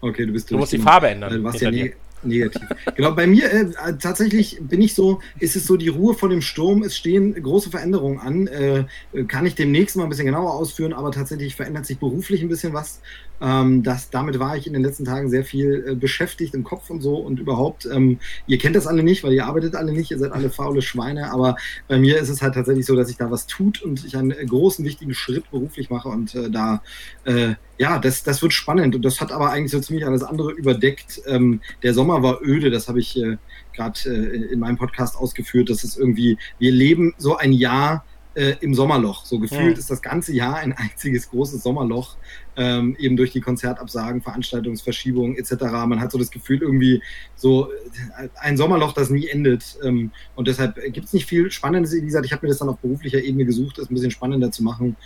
Okay, 0.00 0.26
du 0.26 0.32
bist 0.32 0.50
Du 0.50 0.54
durch. 0.54 0.60
musst 0.62 0.72
die 0.72 0.78
genau. 0.78 0.90
Farbe 0.90 1.08
ändern. 1.10 1.32
Äh, 1.32 1.36
Du 1.36 1.44
warst 1.44 1.60
ja 1.60 1.70
dir. 1.70 1.92
Negativ. 2.24 2.62
genau, 2.96 3.12
bei 3.12 3.26
mir 3.26 3.52
äh, 3.52 3.66
tatsächlich 3.98 4.58
bin 4.60 4.80
ich 4.80 4.94
so, 4.94 5.20
ist 5.38 5.56
es 5.56 5.66
so 5.66 5.76
die 5.76 5.88
Ruhe 5.88 6.14
vor 6.14 6.28
dem 6.28 6.42
Sturm, 6.42 6.82
es 6.82 6.96
stehen 6.96 7.34
große 7.34 7.70
Veränderungen 7.70 8.18
an. 8.18 8.46
Äh, 8.46 8.84
kann 9.28 9.46
ich 9.46 9.54
demnächst 9.54 9.96
mal 9.96 10.04
ein 10.04 10.08
bisschen 10.08 10.26
genauer 10.26 10.54
ausführen, 10.54 10.92
aber 10.92 11.10
tatsächlich 11.12 11.54
verändert 11.54 11.86
sich 11.86 11.98
beruflich 11.98 12.42
ein 12.42 12.48
bisschen 12.48 12.72
was. 12.72 13.00
Ähm, 13.42 13.82
das, 13.82 14.10
damit 14.10 14.38
war 14.38 14.56
ich 14.56 14.68
in 14.68 14.72
den 14.72 14.82
letzten 14.82 15.04
Tagen 15.04 15.28
sehr 15.28 15.44
viel 15.44 15.84
äh, 15.88 15.94
beschäftigt 15.96 16.54
im 16.54 16.62
Kopf 16.62 16.90
und 16.90 17.00
so 17.00 17.16
und 17.16 17.40
überhaupt. 17.40 17.86
Ähm, 17.86 18.20
ihr 18.46 18.58
kennt 18.58 18.76
das 18.76 18.86
alle 18.86 19.02
nicht, 19.02 19.24
weil 19.24 19.32
ihr 19.32 19.46
arbeitet 19.46 19.74
alle 19.74 19.92
nicht, 19.92 20.12
ihr 20.12 20.18
seid 20.18 20.30
alle 20.32 20.48
faule 20.48 20.80
Schweine, 20.80 21.32
aber 21.32 21.56
bei 21.88 21.98
mir 21.98 22.20
ist 22.20 22.28
es 22.28 22.40
halt 22.40 22.54
tatsächlich 22.54 22.86
so, 22.86 22.94
dass 22.94 23.08
sich 23.08 23.16
da 23.16 23.30
was 23.32 23.46
tut 23.46 23.82
und 23.82 24.04
ich 24.04 24.16
einen 24.16 24.30
äh, 24.30 24.44
großen, 24.44 24.84
wichtigen 24.84 25.12
Schritt 25.12 25.50
beruflich 25.50 25.90
mache 25.90 26.08
und 26.08 26.34
äh, 26.36 26.50
da 26.50 26.82
äh, 27.24 27.54
ja, 27.78 27.98
das, 27.98 28.22
das 28.22 28.40
wird 28.42 28.52
spannend 28.52 28.94
und 28.94 29.04
das 29.04 29.20
hat 29.20 29.32
aber 29.32 29.50
eigentlich 29.50 29.72
so 29.72 29.80
ziemlich 29.80 30.06
alles 30.06 30.22
andere 30.22 30.52
überdeckt. 30.52 31.20
Ähm, 31.26 31.60
der 31.82 31.94
Sommer 31.94 32.22
war 32.22 32.40
öde, 32.42 32.70
das 32.70 32.86
habe 32.86 33.00
ich 33.00 33.20
äh, 33.20 33.38
gerade 33.74 33.98
äh, 34.06 34.52
in 34.52 34.60
meinem 34.60 34.76
Podcast 34.76 35.16
ausgeführt. 35.16 35.68
Das 35.68 35.82
ist 35.82 35.98
irgendwie, 35.98 36.38
wir 36.60 36.70
leben 36.70 37.12
so 37.18 37.36
ein 37.36 37.52
Jahr 37.52 38.04
äh, 38.34 38.54
im 38.60 38.74
Sommerloch. 38.74 39.24
So 39.24 39.38
gefühlt 39.38 39.74
Ja. 39.74 39.78
ist 39.78 39.90
das 39.90 40.02
ganze 40.02 40.32
Jahr 40.32 40.56
ein 40.56 40.72
einziges 40.72 41.28
großes 41.30 41.62
Sommerloch, 41.62 42.16
ähm, 42.56 42.96
eben 42.98 43.16
durch 43.16 43.30
die 43.32 43.40
Konzertabsagen, 43.40 44.22
Veranstaltungsverschiebungen 44.22 45.36
etc. 45.36 45.52
Man 45.86 46.00
hat 46.00 46.12
so 46.12 46.18
das 46.18 46.30
Gefühl 46.30 46.62
irgendwie 46.62 47.02
so 47.34 47.70
äh, 48.18 48.28
ein 48.40 48.56
Sommerloch, 48.56 48.92
das 48.92 49.10
nie 49.10 49.28
endet. 49.28 49.78
Ähm, 49.84 50.10
und 50.34 50.48
deshalb 50.48 50.76
gibt 50.92 51.06
es 51.06 51.12
nicht 51.12 51.26
viel 51.28 51.50
Spannendes. 51.50 51.92
Wie 51.94 52.00
gesagt, 52.00 52.26
ich 52.26 52.32
habe 52.32 52.46
mir 52.46 52.50
das 52.50 52.58
dann 52.58 52.68
auf 52.68 52.78
beruflicher 52.78 53.22
Ebene 53.22 53.44
gesucht, 53.44 53.78
das 53.78 53.90
ein 53.90 53.94
bisschen 53.94 54.10
spannender 54.10 54.50
zu 54.50 54.62
machen. 54.62 54.96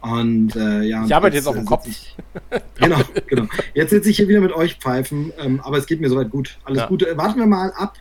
Und 0.00 0.54
äh, 0.54 0.82
ja, 0.82 1.04
Ich 1.04 1.14
arbeite 1.14 1.36
jetzt 1.36 1.48
auf 1.48 1.56
äh, 1.56 1.58
dem 1.58 1.62
sitz 1.62 1.68
Kopf. 1.68 1.86
Ich, 1.88 2.16
genau, 2.78 3.00
genau. 3.26 3.46
Jetzt 3.74 3.90
sitze 3.90 4.10
ich 4.10 4.16
hier 4.16 4.28
wieder 4.28 4.40
mit 4.40 4.52
euch 4.52 4.76
pfeifen, 4.76 5.32
ähm, 5.38 5.60
aber 5.60 5.78
es 5.78 5.86
geht 5.86 6.00
mir 6.00 6.08
soweit 6.08 6.30
gut. 6.30 6.58
Alles 6.64 6.82
Ja. 6.82 6.86
Gute. 6.86 7.16
Warten 7.16 7.38
wir 7.40 7.46
mal 7.46 7.72
ab. 7.72 7.94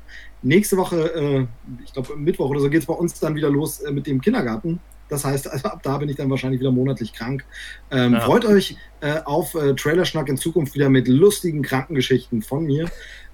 Nächste 0.45 0.77
Woche, 0.77 1.13
äh, 1.15 1.47
ich 1.83 1.91
glaube 1.93 2.15
Mittwoch 2.15 2.49
oder 2.51 2.59
so, 2.59 2.69
geht 2.69 2.81
es 2.81 2.85
bei 2.85 2.93
uns 2.93 3.19
dann 3.19 3.35
wieder 3.35 3.49
los 3.49 3.79
äh, 3.79 3.91
mit 3.91 4.05
dem 4.05 4.21
Kindergarten. 4.21 4.79
Das 5.09 5.25
heißt, 5.25 5.47
also 5.47 5.67
ab 5.69 5.81
da 5.83 5.97
bin 5.97 6.07
ich 6.07 6.17
dann 6.17 6.29
wahrscheinlich 6.29 6.59
wieder 6.59 6.71
monatlich 6.71 7.13
krank. 7.13 7.43
Ähm, 7.89 8.13
Ja. 8.13 8.21
Freut 8.21 8.45
euch 8.45 8.77
äh, 9.01 9.21
auf 9.25 9.55
äh, 9.55 9.73
Trailerschnack 9.73 10.29
in 10.29 10.37
Zukunft 10.37 10.75
wieder 10.75 10.89
mit 10.89 11.07
lustigen 11.07 11.63
Krankengeschichten 11.63 12.43
von 12.43 12.65
mir. 12.65 12.87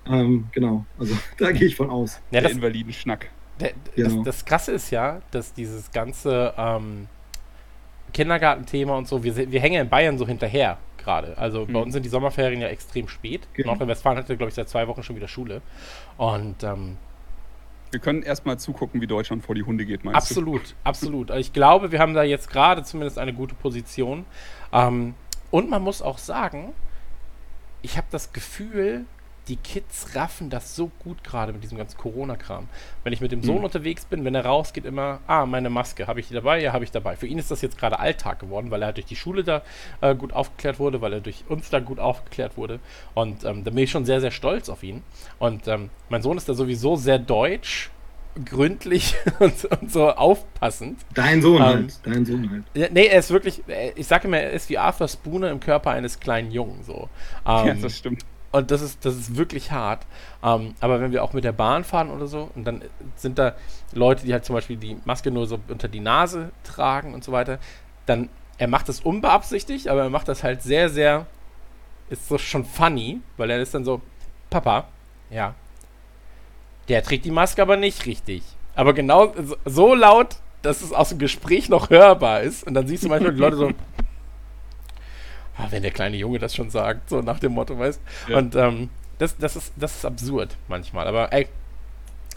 Ähm, 0.09 0.47
genau, 0.53 0.85
also 0.97 1.17
da 1.37 1.51
gehe 1.51 1.67
ich 1.67 1.75
von 1.75 1.89
aus. 1.89 2.13
Ja, 2.31 2.39
der 2.39 2.43
das, 2.43 2.51
invaliden 2.53 2.93
Schnack. 2.93 3.29
der, 3.59 3.73
Genau. 3.95 4.23
das, 4.23 4.37
das 4.37 4.45
Krasse 4.45 4.71
ist 4.71 4.89
ja, 4.89 5.21
dass 5.31 5.53
dieses 5.53 5.91
ganze 5.91 6.53
ähm, 6.57 7.07
Kindergartenthema 8.13 8.97
und 8.97 9.07
so, 9.07 9.23
wir, 9.23 9.35
wir 9.35 9.59
hängen 9.59 9.81
in 9.81 9.89
Bayern 9.89 10.17
so 10.17 10.25
hinterher 10.25 10.77
gerade. 11.03 11.37
Also 11.37 11.65
bei 11.65 11.71
Mhm. 11.73 11.75
uns 11.77 11.93
sind 11.93 12.03
die 12.03 12.09
Sommerferien 12.09 12.61
ja 12.61 12.67
extrem 12.67 13.07
spät. 13.07 13.47
Genau. 13.53 13.69
Nordrhein-Westfalen 13.69 14.17
hatte, 14.17 14.37
glaube 14.37 14.49
ich, 14.49 14.55
seit 14.55 14.69
zwei 14.69 14.87
Wochen 14.87 15.03
schon 15.03 15.15
wieder 15.15 15.27
Schule. 15.27 15.61
Und 16.17 16.63
ähm, 16.63 16.97
Wir 17.91 17.99
können 17.99 18.23
erstmal 18.23 18.57
zugucken, 18.57 19.01
wie 19.01 19.07
Deutschland 19.07 19.43
vor 19.43 19.53
die 19.53 19.63
Hunde 19.63 19.85
geht, 19.85 20.05
meinst 20.05 20.17
Absolut, 20.17 20.75
absolut. 20.85 21.29
Also 21.29 21.41
Ich 21.41 21.51
glaube, 21.51 21.91
wir 21.91 21.99
haben 21.99 22.13
da 22.13 22.23
jetzt 22.23 22.49
gerade 22.49 22.83
zumindest 22.83 23.17
eine 23.19 23.33
gute 23.33 23.53
Position. 23.55 24.25
Ähm, 24.71 25.13
und 25.51 25.69
man 25.69 25.81
muss 25.81 26.01
auch 26.01 26.17
sagen, 26.17 26.71
ich 27.81 27.97
habe 27.97 28.07
das 28.11 28.31
Gefühl, 28.31 29.05
die 29.51 29.57
Kids 29.57 30.15
raffen 30.15 30.49
das 30.49 30.75
so 30.77 30.89
gut 31.03 31.23
gerade 31.25 31.51
mit 31.51 31.61
diesem 31.61 31.77
ganzen 31.77 31.97
Corona-Kram. 31.97 32.69
Wenn 33.03 33.11
ich 33.11 33.19
mit 33.19 33.31
dem 33.33 33.43
Sohn 33.43 33.57
Mhm. 33.59 33.65
unterwegs 33.65 34.05
bin, 34.05 34.23
wenn 34.23 34.33
er 34.33 34.45
rausgeht, 34.45 34.85
immer, 34.85 35.19
ah, 35.27 35.45
meine 35.45 35.69
Maske, 35.69 36.07
habe 36.07 36.21
ich 36.21 36.29
die 36.29 36.33
dabei? 36.33 36.61
Ja, 36.61 36.71
habe 36.71 36.85
ich 36.85 36.91
dabei. 36.91 37.17
Für 37.17 37.27
ihn 37.27 37.37
ist 37.37 37.51
das 37.51 37.61
jetzt 37.61 37.77
gerade 37.77 37.99
Alltag 37.99 38.39
geworden, 38.39 38.71
weil 38.71 38.81
er 38.81 38.85
halt 38.87 38.97
durch 38.97 39.05
die 39.07 39.17
Schule 39.17 39.43
da 39.43 39.61
äh, 39.99 40.15
gut 40.15 40.31
aufgeklärt 40.31 40.79
wurde, 40.79 41.01
weil 41.01 41.11
er 41.13 41.19
durch 41.19 41.43
uns 41.49 41.69
da 41.69 41.79
gut 41.81 41.99
aufgeklärt 41.99 42.55
wurde. 42.55 42.79
Und 43.13 43.43
ähm, 43.43 43.63
da 43.65 43.71
bin 43.71 43.79
ich 43.83 43.91
schon 43.91 44.05
sehr, 44.05 44.21
sehr 44.21 44.31
stolz 44.31 44.69
auf 44.69 44.83
ihn. 44.83 45.03
Und 45.37 45.67
ähm, 45.67 45.89
mein 46.07 46.21
Sohn 46.21 46.37
ist 46.37 46.47
da 46.47 46.53
sowieso 46.53 46.95
sehr 46.95 47.19
deutsch, 47.19 47.89
gründlich 48.45 49.15
und, 49.39 49.65
und 49.65 49.91
so 49.91 50.09
aufpassend. 50.11 50.99
Dein 51.13 51.41
Sohn 51.41 51.57
Ähm, 51.57 51.61
halt. 51.63 51.99
Dein 52.05 52.25
Sohn 52.25 52.49
halt. 52.49 52.63
Ja, 52.73 52.87
nee, 52.89 53.07
er 53.07 53.19
ist 53.19 53.31
wirklich, 53.31 53.61
äh, 53.67 53.91
ich 53.95 54.07
sage 54.07 54.27
immer, 54.29 54.37
er 54.39 54.51
ist 54.51 54.69
wie 54.69 54.77
Arthur 54.77 55.09
Spooner 55.09 55.49
im 55.51 55.59
Körper 55.59 55.91
eines 55.91 56.21
kleinen 56.21 56.51
Jungen. 56.51 56.81
So. 56.83 57.09
Ähm, 57.45 57.67
ja, 57.67 57.73
das 57.73 57.97
stimmt. 57.97 58.23
Und 58.51 58.71
das 58.71 58.81
ist, 58.81 59.05
das 59.05 59.15
ist 59.15 59.35
wirklich 59.37 59.71
hart. 59.71 60.05
Ähm, 60.43 60.75
aber 60.79 60.99
wenn 60.99 61.11
wir 61.11 61.23
auch 61.23 61.33
mit 61.33 61.43
der 61.43 61.53
Bahn 61.53 61.83
fahren 61.83 62.09
oder 62.09 62.27
so, 62.27 62.49
und 62.55 62.65
dann 62.65 62.81
sind 63.15 63.39
da 63.39 63.55
Leute, 63.93 64.25
die 64.25 64.33
halt 64.33 64.45
zum 64.45 64.55
Beispiel 64.55 64.77
die 64.77 64.97
Maske 65.05 65.31
nur 65.31 65.47
so 65.47 65.59
unter 65.67 65.87
die 65.87 65.99
Nase 65.99 66.51
tragen 66.63 67.13
und 67.13 67.23
so 67.23 67.31
weiter, 67.31 67.59
dann, 68.05 68.29
er 68.57 68.67
macht 68.67 68.89
das 68.89 68.99
unbeabsichtigt, 68.99 69.87
aber 69.87 70.03
er 70.03 70.09
macht 70.09 70.27
das 70.27 70.43
halt 70.43 70.61
sehr, 70.61 70.89
sehr, 70.89 71.25
ist 72.09 72.27
so 72.27 72.37
schon 72.37 72.65
funny, 72.65 73.21
weil 73.37 73.49
er 73.49 73.61
ist 73.61 73.73
dann 73.73 73.85
so, 73.85 74.01
Papa, 74.49 74.85
ja, 75.29 75.55
der 76.89 77.03
trägt 77.03 77.23
die 77.25 77.31
Maske 77.31 77.61
aber 77.61 77.77
nicht 77.77 78.05
richtig. 78.05 78.43
Aber 78.75 78.93
genau 78.93 79.33
so, 79.65 79.93
laut, 79.95 80.37
dass 80.61 80.81
es 80.81 80.91
aus 80.91 81.09
dem 81.09 81.19
Gespräch 81.19 81.69
noch 81.69 81.89
hörbar 81.89 82.41
ist. 82.41 82.65
Und 82.65 82.73
dann 82.73 82.87
siehst 82.87 83.03
du 83.03 83.09
manchmal 83.09 83.33
die 83.33 83.39
Leute 83.39 83.55
so, 83.55 83.71
wenn 85.69 85.81
der 85.83 85.91
kleine 85.91 86.17
Junge 86.17 86.39
das 86.39 86.55
schon 86.55 86.69
sagt, 86.69 87.09
so 87.09 87.21
nach 87.21 87.39
dem 87.39 87.51
Motto, 87.53 87.77
weißt 87.77 88.01
Ja. 88.27 88.37
Und 88.37 88.55
ähm, 88.55 88.89
das, 89.17 89.37
das, 89.37 89.55
ist, 89.55 89.73
das 89.75 89.95
ist 89.97 90.05
absurd 90.05 90.55
manchmal. 90.67 91.07
Aber 91.07 91.31
ey, 91.31 91.47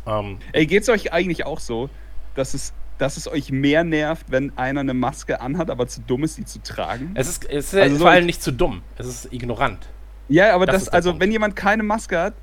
ähm, 0.06 0.38
Ey, 0.52 0.66
geht's 0.66 0.88
euch 0.88 1.12
eigentlich 1.12 1.46
auch 1.46 1.60
so, 1.60 1.88
dass 2.34 2.52
es, 2.54 2.72
dass 2.98 3.16
es 3.16 3.26
euch 3.26 3.50
mehr 3.50 3.84
nervt, 3.84 4.26
wenn 4.28 4.56
einer 4.58 4.80
eine 4.80 4.94
Maske 4.94 5.40
anhat, 5.40 5.70
aber 5.70 5.86
zu 5.86 6.00
dumm 6.02 6.24
ist, 6.24 6.36
sie 6.36 6.44
zu 6.44 6.62
tragen? 6.62 7.12
es 7.14 7.28
ist, 7.28 7.44
es 7.48 7.72
ist 7.72 7.80
Also 7.80 7.96
so 7.96 8.02
vor 8.02 8.10
allem 8.10 8.20
ich- 8.20 8.26
nicht 8.26 8.42
zu 8.42 8.52
dumm. 8.52 8.82
Es 8.98 9.06
ist 9.06 9.32
ignorant. 9.32 9.88
Ja, 10.28 10.54
aber 10.54 10.66
Das 10.66 10.84
das, 10.84 10.88
also 10.90 11.10
Punkt. 11.10 11.22
wenn 11.22 11.32
jemand 11.32 11.56
keine 11.56 11.82
Maske 11.82 12.18
hat, 12.18 12.34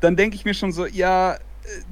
dann 0.00 0.16
denke 0.16 0.36
ich 0.36 0.44
mir 0.44 0.54
schon 0.54 0.72
so, 0.72 0.86
ja, 0.86 1.34
äh, 1.34 1.38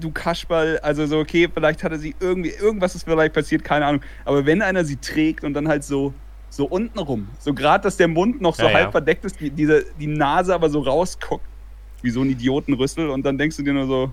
du 0.00 0.10
Kaschball, 0.10 0.78
also 0.80 1.06
so, 1.06 1.18
okay, 1.18 1.48
vielleicht 1.52 1.82
hatte 1.84 1.98
sie 1.98 2.14
irgendwie, 2.20 2.50
irgendwas 2.50 2.94
ist 2.94 3.04
vielleicht 3.04 3.34
passiert, 3.34 3.64
keine 3.64 3.84
Ahnung. 3.86 4.02
Aber 4.24 4.46
wenn 4.46 4.62
einer 4.62 4.84
sie 4.84 4.96
trägt 4.96 5.44
und 5.44 5.52
dann 5.54 5.68
halt 5.68 5.84
so, 5.84 6.14
so 6.50 6.66
unten 6.66 6.98
rum, 6.98 7.28
so 7.38 7.52
gerade, 7.54 7.82
dass 7.84 7.96
der 7.96 8.08
Mund 8.08 8.40
noch 8.40 8.54
so 8.54 8.64
Ja, 8.64 8.72
halb 8.72 8.84
ja. 8.86 8.90
verdeckt 8.90 9.24
ist, 9.24 9.38
die, 9.40 9.50
diese, 9.50 9.84
die 9.98 10.06
Nase 10.06 10.54
aber 10.54 10.70
so 10.70 10.80
rausguckt, 10.80 11.44
wie 12.02 12.10
so 12.10 12.20
ein 12.22 12.30
Idiotenrüssel 12.30 13.10
und 13.10 13.24
dann 13.24 13.36
denkst 13.38 13.56
du 13.56 13.62
dir 13.62 13.72
nur 13.74 13.86
so, 13.86 14.10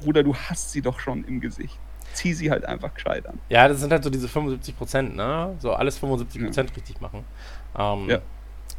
Bruder, 0.00 0.22
du 0.22 0.34
hast 0.34 0.70
sie 0.72 0.80
doch 0.80 0.98
schon 1.00 1.24
im 1.24 1.40
Gesicht. 1.40 1.78
Zieh 2.14 2.32
sie 2.32 2.50
halt 2.50 2.64
einfach 2.64 2.94
gescheit 2.94 3.26
an. 3.26 3.38
Ja, 3.48 3.68
das 3.68 3.80
sind 3.80 3.92
halt 3.92 4.02
so 4.02 4.10
diese 4.10 4.28
75 4.28 4.76
Prozent, 4.76 5.16
ne? 5.16 5.54
So 5.60 5.72
alles 5.72 5.98
75 5.98 6.42
Prozent 6.44 6.76
richtig 6.76 7.00
machen. 7.00 7.24
Ähm, 7.78 8.08
Ja. 8.08 8.18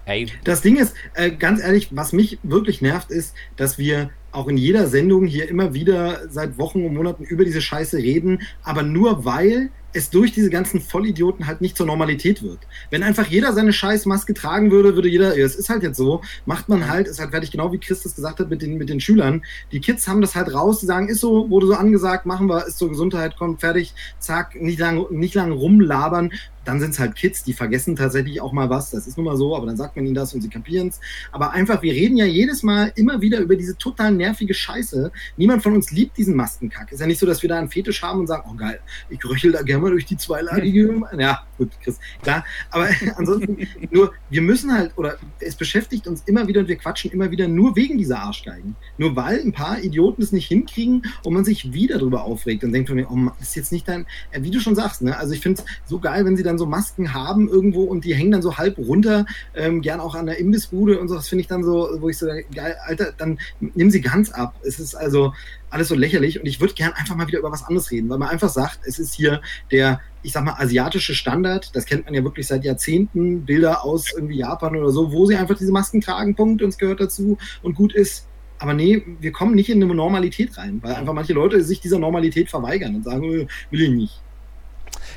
Ey, 0.06 0.28
Das 0.44 0.62
Ding 0.62 0.78
ist, 0.78 0.96
äh, 1.14 1.30
ganz 1.30 1.62
ehrlich, 1.62 1.90
was 1.96 2.14
mich 2.14 2.40
wirklich 2.42 2.82
nervt, 2.82 3.12
ist, 3.12 3.36
dass 3.58 3.78
wir 3.78 4.10
auch 4.32 4.48
in 4.48 4.58
jeder 4.58 4.88
Sendung 4.88 5.26
hier 5.26 5.48
immer 5.50 5.74
wieder 5.74 6.28
seit 6.30 6.58
Wochen 6.58 6.84
und 6.86 6.94
Monaten 6.96 7.24
über 7.24 7.44
diese 7.46 7.62
Scheiße 7.62 7.98
reden, 7.98 8.42
aber 8.64 8.82
nur 8.82 9.26
weil 9.26 9.70
es 9.94 10.10
durch 10.10 10.32
diese 10.32 10.50
ganzen 10.50 10.82
Vollidioten 10.82 11.48
halt 11.48 11.62
nicht 11.62 11.76
zur 11.78 11.86
Normalität 11.86 12.44
wird. 12.44 12.60
Wenn 12.90 13.04
einfach 13.04 13.28
jeder 13.28 13.54
seine 13.54 13.74
scheiß 13.74 14.06
Maske 14.06 14.34
tragen 14.34 14.72
würde, 14.72 14.96
würde 14.96 15.10
jeder, 15.10 15.38
es 15.38 15.56
ist 15.56 15.70
halt 15.70 15.84
jetzt 15.84 15.98
so, 15.98 16.22
macht 16.46 16.70
man 16.70 16.88
halt, 16.88 17.08
ist 17.08 17.20
halt 17.20 17.32
fertig, 17.32 17.52
genau 17.52 17.72
wie 17.72 17.80
Christus 17.80 18.16
gesagt 18.16 18.40
hat 18.40 18.50
mit 18.50 18.62
den, 18.62 18.78
mit 18.78 18.90
den 18.90 19.00
Schülern. 19.00 19.44
Die 19.72 19.80
Kids 19.80 20.08
haben 20.08 20.22
das 20.22 20.36
halt 20.36 20.54
raus, 20.54 20.80
die 20.80 20.86
sagen, 20.86 21.10
ist 21.10 21.22
so, 21.22 21.50
wurde 21.50 21.68
so 21.68 21.74
angesagt, 21.74 22.26
machen 22.26 22.48
wir, 22.48 22.66
ist 22.68 22.78
zur 22.78 22.90
Gesundheit, 22.90 23.38
kommt 23.38 23.62
fertig, 23.62 23.94
zack, 24.20 24.60
nicht 24.62 24.80
lang, 24.80 25.06
nicht 25.12 25.36
lang 25.36 25.52
rumlabern. 25.52 26.32
Dann 26.66 26.80
sind 26.80 26.92
es 26.92 27.00
halt 27.00 27.16
Kids, 27.16 27.44
die 27.44 27.54
vergessen 27.54 27.96
tatsächlich 27.96 28.42
auch 28.42 28.52
mal 28.52 28.70
was, 28.70 28.92
das 28.92 29.08
ist 29.08 29.18
nun 29.18 29.26
mal 29.26 29.38
so, 29.38 29.56
aber 29.56 29.66
dann 29.66 29.78
sagt 29.78 29.96
man 29.96 30.06
ihnen 30.06 30.16
das 30.16 30.34
und 30.34 30.42
sie 30.42 30.50
kapieren 30.50 30.90
es. 30.90 31.00
Aber 31.32 31.52
einfach, 31.52 31.82
wir 31.82 31.94
reden 31.94 32.18
ja 32.18 32.26
jedes 32.26 32.64
Mal 32.64 32.92
immer 32.96 33.22
wieder 33.22 33.40
über 33.40 33.56
diese 33.56 33.78
total 33.78 34.12
nervige 34.12 34.54
Scheiße. 34.54 35.12
Niemand 35.38 35.64
von 35.64 35.74
uns 35.74 35.92
liebt 35.92 36.18
diesen 36.18 36.36
Maskenkack. 36.36 36.92
Ist 36.92 37.00
ja 37.00 37.08
nicht 37.08 37.20
so, 37.20 37.26
dass 37.26 37.42
wir 37.42 37.50
da 37.50 37.58
einen 37.58 37.70
Fetisch 37.70 38.02
haben 38.02 38.20
und 38.20 38.28
sagen, 38.28 38.44
oh 38.50 38.56
geil, 38.56 38.80
ich 39.10 39.24
röchel 39.26 39.52
da 39.52 39.62
gerne 39.62 39.84
mal 39.84 39.92
durch 39.92 40.06
die 40.06 40.18
zweilagige. 40.18 40.90
Ja, 41.20 41.44
gut, 41.60 41.70
Chris, 41.84 42.00
klar. 42.24 42.44
Aber 42.72 42.88
ansonsten, 43.18 43.68
nur, 43.92 44.14
wir 44.30 44.42
müssen 44.42 44.74
halt, 44.74 44.98
oder 44.98 45.18
es 45.40 45.56
beschäftigt 45.56 46.08
uns 46.08 46.24
immer 46.26 46.48
wieder 46.48 46.62
und 46.62 46.68
wir 46.68 46.78
quatschen 46.78 47.12
immer 47.12 47.30
wieder 47.30 47.48
nur 47.48 47.76
wegen 47.76 47.98
dieser 47.98 48.20
Arschgeigen. 48.20 48.76
Nur 48.98 49.16
weil 49.16 49.40
ein 49.42 49.52
paar 49.52 49.80
Idioten 49.84 50.24
es 50.24 50.32
nicht 50.32 50.48
hinkriegen 50.48 51.04
und 51.24 51.34
man 51.34 51.46
sich 51.46 51.74
wieder 51.74 52.00
drüber 52.00 52.24
aufregt 52.24 52.64
und 52.64 52.72
denkt 52.72 52.90
von 52.90 52.96
mir, 52.96 53.12
oh, 53.12 53.16
Mann, 53.16 53.36
ist 53.40 53.56
jetzt 53.56 53.72
nicht 53.72 53.88
dein, 53.88 54.08
äh, 54.32 54.42
wie 54.42 54.52
du 54.52 54.60
schon 54.60 54.76
sagst, 54.76 55.04
ne? 55.04 55.18
Also 55.18 55.34
ich 55.34 55.42
finde 55.42 55.62
es 55.62 55.66
so 55.86 56.00
geil, 56.00 56.26
wenn 56.26 56.38
sie 56.38 56.44
dann 56.44 56.58
so 56.58 56.66
Masken 56.66 57.14
haben 57.14 57.50
irgendwo 57.50 57.84
und 57.84 58.06
die 58.06 58.16
hängen 58.16 58.32
dann 58.32 58.42
so 58.42 58.58
halb 58.58 58.78
runter, 58.78 59.26
ähm, 59.54 59.82
gern 59.82 60.00
auch 60.00 60.16
an 60.16 60.26
der 60.26 60.40
Imbissbude 60.40 61.00
und 61.00 61.10
so. 61.10 61.16
Das 61.16 61.28
finde 61.28 61.42
ich 61.42 61.48
dann 61.48 61.64
so, 61.64 61.90
wo 62.00 62.10
ich 62.10 62.18
so, 62.18 62.28
geil, 62.56 62.76
Alter, 62.86 63.14
dann 63.18 63.38
nimm 63.60 63.92
sie 63.92 64.02
ganz 64.02 64.32
ab. 64.32 64.56
Es 64.64 64.80
ist 64.80 64.96
also 64.96 65.34
alles 65.70 65.88
so 65.88 65.96
lächerlich 65.96 66.40
und 66.40 66.46
ich 66.46 66.60
würde 66.60 66.74
gern 66.74 66.94
einfach 66.94 67.16
mal 67.16 67.28
wieder 67.28 67.40
über 67.40 67.52
was 67.52 67.64
anderes 67.64 67.92
reden, 67.92 68.10
weil 68.10 68.18
man 68.18 68.30
einfach 68.30 68.50
sagt, 68.50 68.80
es 68.86 69.00
ist 69.00 69.14
hier 69.14 69.42
der, 69.72 70.00
ich 70.24 70.32
sag 70.32 70.44
mal, 70.44 70.56
asiatische 70.58 71.14
Standard. 71.14 71.76
Das 71.76 71.86
kennt 71.86 72.06
man 72.06 72.14
ja 72.14 72.24
wirklich 72.24 72.48
seit 72.48 72.64
Jahrzehnten. 72.64 73.46
Bilder 73.46 73.84
aus 73.84 74.12
irgendwie 74.14 74.38
Japan 74.38 74.76
oder 74.76 74.90
so, 74.92 75.12
wo 75.12 75.26
sie 75.26 75.36
einfach 75.36 75.58
diese 75.58 75.72
Masken 75.72 76.02
tragen, 76.02 76.36
Punkt, 76.36 76.62
und 76.62 76.70
es 76.70 76.78
gehört 76.78 77.00
dazu 77.00 77.38
und 77.62 77.76
gut 77.76 77.94
ist. 77.94 78.28
Aber 78.60 78.74
nee, 78.74 79.04
wir 79.20 79.32
kommen 79.32 79.56
nicht 79.56 79.70
in 79.70 79.82
eine 79.82 79.94
Normalität 79.94 80.58
rein, 80.58 80.80
weil 80.84 80.96
einfach 80.96 81.14
manche 81.14 81.34
Leute 81.34 81.64
sich 81.64 81.80
dieser 81.80 81.98
Normalität 81.98 82.50
verweigern 82.50 82.96
und 82.96 83.04
sagen, 83.06 83.24
äh, 83.24 83.48
will 83.70 83.82
ich 83.82 83.90
nicht. 83.90 84.22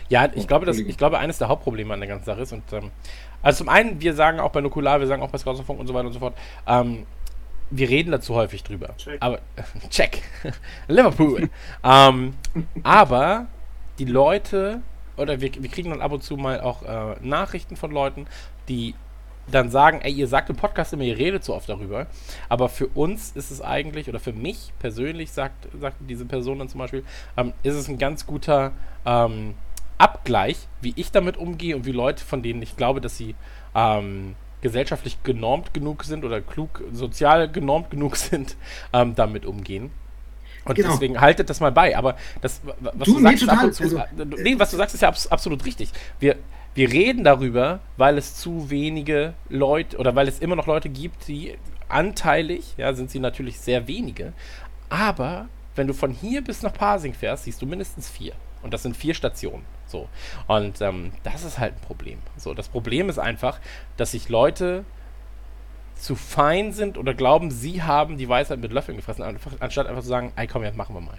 Ja, 0.08 0.26
ich 0.26 0.46
glaube, 0.46 0.66
Entschuldigung. 0.66 0.90
ich 0.90 0.98
glaube, 0.98 1.18
eines 1.18 1.38
der 1.38 1.48
Hauptprobleme 1.48 1.92
an 1.94 2.00
der 2.00 2.08
ganzen 2.08 2.26
Sache 2.26 2.42
ist, 2.42 2.52
und 2.52 2.62
ähm, 2.72 2.90
also 3.42 3.58
zum 3.58 3.68
einen, 3.68 4.00
wir 4.00 4.14
sagen 4.14 4.38
auch 4.38 4.52
bei 4.52 4.60
Nukular, 4.60 5.00
wir 5.00 5.06
sagen 5.06 5.22
auch 5.22 5.30
bei 5.30 5.38
Scoutsfunk 5.38 5.80
und 5.80 5.86
so 5.86 5.94
weiter 5.94 6.06
und 6.06 6.12
so 6.12 6.20
fort, 6.20 6.36
ähm, 6.66 7.04
wir 7.72 7.88
reden 7.88 8.12
dazu 8.12 8.34
häufig 8.34 8.62
drüber. 8.62 8.94
Check. 8.96 9.16
Aber, 9.20 9.40
check. 9.90 10.22
Liverpool. 10.88 11.48
ähm, 11.82 12.34
aber 12.82 13.46
die 13.98 14.04
Leute, 14.04 14.82
oder 15.16 15.40
wir, 15.40 15.50
wir 15.54 15.70
kriegen 15.70 15.90
dann 15.90 16.00
ab 16.00 16.12
und 16.12 16.22
zu 16.22 16.36
mal 16.36 16.60
auch 16.60 16.82
äh, 16.82 17.16
Nachrichten 17.20 17.76
von 17.76 17.90
Leuten, 17.90 18.26
die 18.68 18.94
dann 19.50 19.70
sagen, 19.70 20.00
ey, 20.02 20.12
ihr 20.12 20.28
sagt 20.28 20.50
im 20.50 20.56
Podcast 20.56 20.92
immer, 20.92 21.02
ihr 21.02 21.18
redet 21.18 21.42
so 21.42 21.54
oft 21.54 21.68
darüber, 21.68 22.06
aber 22.48 22.68
für 22.68 22.86
uns 22.86 23.32
ist 23.32 23.50
es 23.50 23.60
eigentlich, 23.60 24.08
oder 24.08 24.20
für 24.20 24.32
mich 24.32 24.72
persönlich, 24.78 25.32
sagt, 25.32 25.68
sagt 25.80 25.96
diese 26.00 26.24
Person 26.26 26.60
dann 26.60 26.68
zum 26.68 26.78
Beispiel, 26.78 27.04
ähm, 27.36 27.52
ist 27.64 27.74
es 27.74 27.88
ein 27.88 27.98
ganz 27.98 28.24
guter 28.24 28.72
ähm, 29.04 29.54
Abgleich, 29.98 30.68
wie 30.80 30.92
ich 30.96 31.10
damit 31.10 31.36
umgehe 31.36 31.74
und 31.74 31.86
wie 31.86 31.92
Leute, 31.92 32.24
von 32.24 32.42
denen 32.42 32.62
ich 32.62 32.76
glaube, 32.76 33.00
dass 33.00 33.16
sie 33.16 33.34
ähm, 33.74 34.36
gesellschaftlich 34.62 35.22
genormt 35.22 35.74
genug 35.74 36.04
sind 36.04 36.24
oder 36.24 36.40
klug, 36.40 36.82
sozial 36.92 37.50
genormt 37.50 37.90
genug 37.90 38.16
sind, 38.16 38.56
ähm, 38.92 39.14
damit 39.14 39.44
umgehen. 39.44 39.90
Und 40.64 40.76
Genau. 40.76 40.92
deswegen 40.92 41.20
haltet 41.20 41.50
das 41.50 41.58
mal 41.60 41.72
bei. 41.72 41.96
Aber 41.96 42.16
das, 42.40 42.60
wa- 42.64 42.74
was 42.80 43.06
Du, 43.06 43.14
du, 43.14 43.20
nee, 43.20 43.30
sagst, 43.36 43.40
total, 43.42 43.72
zu, 43.72 43.82
also, 43.82 43.96
äh, 43.98 44.04
nee, 44.42 44.54
was 44.58 44.70
du 44.70 44.76
sagst, 44.76 44.94
ist 44.94 45.00
ja 45.00 45.08
abs 45.08 45.26
absolut 45.26 45.64
richtig. 45.64 45.90
Wir, 46.20 46.36
wir 46.74 46.90
reden 46.90 47.24
darüber, 47.24 47.80
weil 47.96 48.16
es 48.16 48.36
zu 48.36 48.70
wenige 48.70 49.34
Leute 49.48 49.98
oder 49.98 50.14
weil 50.14 50.28
es 50.28 50.38
immer 50.38 50.54
noch 50.56 50.66
Leute 50.68 50.88
gibt, 50.88 51.26
die 51.28 51.56
anteilig, 51.88 52.74
ja, 52.78 52.92
sind 52.94 53.10
sie 53.10 53.18
natürlich 53.18 53.58
sehr 53.60 53.86
wenige. 53.88 54.32
Aber 54.88 55.48
wenn 55.74 55.86
du 55.88 55.94
von 55.94 56.12
hier 56.12 56.42
bis 56.42 56.62
nach 56.62 56.72
Pasing 56.72 57.12
fährst, 57.14 57.44
siehst 57.44 57.60
du 57.60 57.66
mindestens 57.66 58.08
vier. 58.08 58.32
Und 58.62 58.72
das 58.72 58.82
sind 58.84 58.96
vier 58.96 59.14
Stationen. 59.14 59.64
So. 59.86 60.08
Und 60.46 60.80
ähm, 60.80 61.12
das 61.22 61.44
ist 61.44 61.58
halt 61.58 61.74
ein 61.74 61.80
Problem. 61.80 62.18
So, 62.36 62.54
das 62.54 62.68
Problem 62.68 63.08
ist 63.08 63.18
einfach, 63.18 63.60
dass 63.96 64.12
sich 64.12 64.28
Leute 64.28 64.84
zu 65.94 66.16
fein 66.16 66.72
sind 66.72 66.98
oder 66.98 67.14
glauben, 67.14 67.50
sie 67.50 67.82
haben 67.82 68.16
die 68.16 68.28
Weisheit 68.28 68.58
mit 68.58 68.72
Löffeln 68.72 68.96
gefressen, 68.96 69.22
anstatt 69.60 69.86
einfach 69.86 70.02
zu 70.02 70.08
sagen, 70.08 70.32
ey 70.36 70.46
komm, 70.46 70.64
jetzt 70.64 70.76
machen 70.76 70.94
wir 70.94 71.00
mal. 71.00 71.18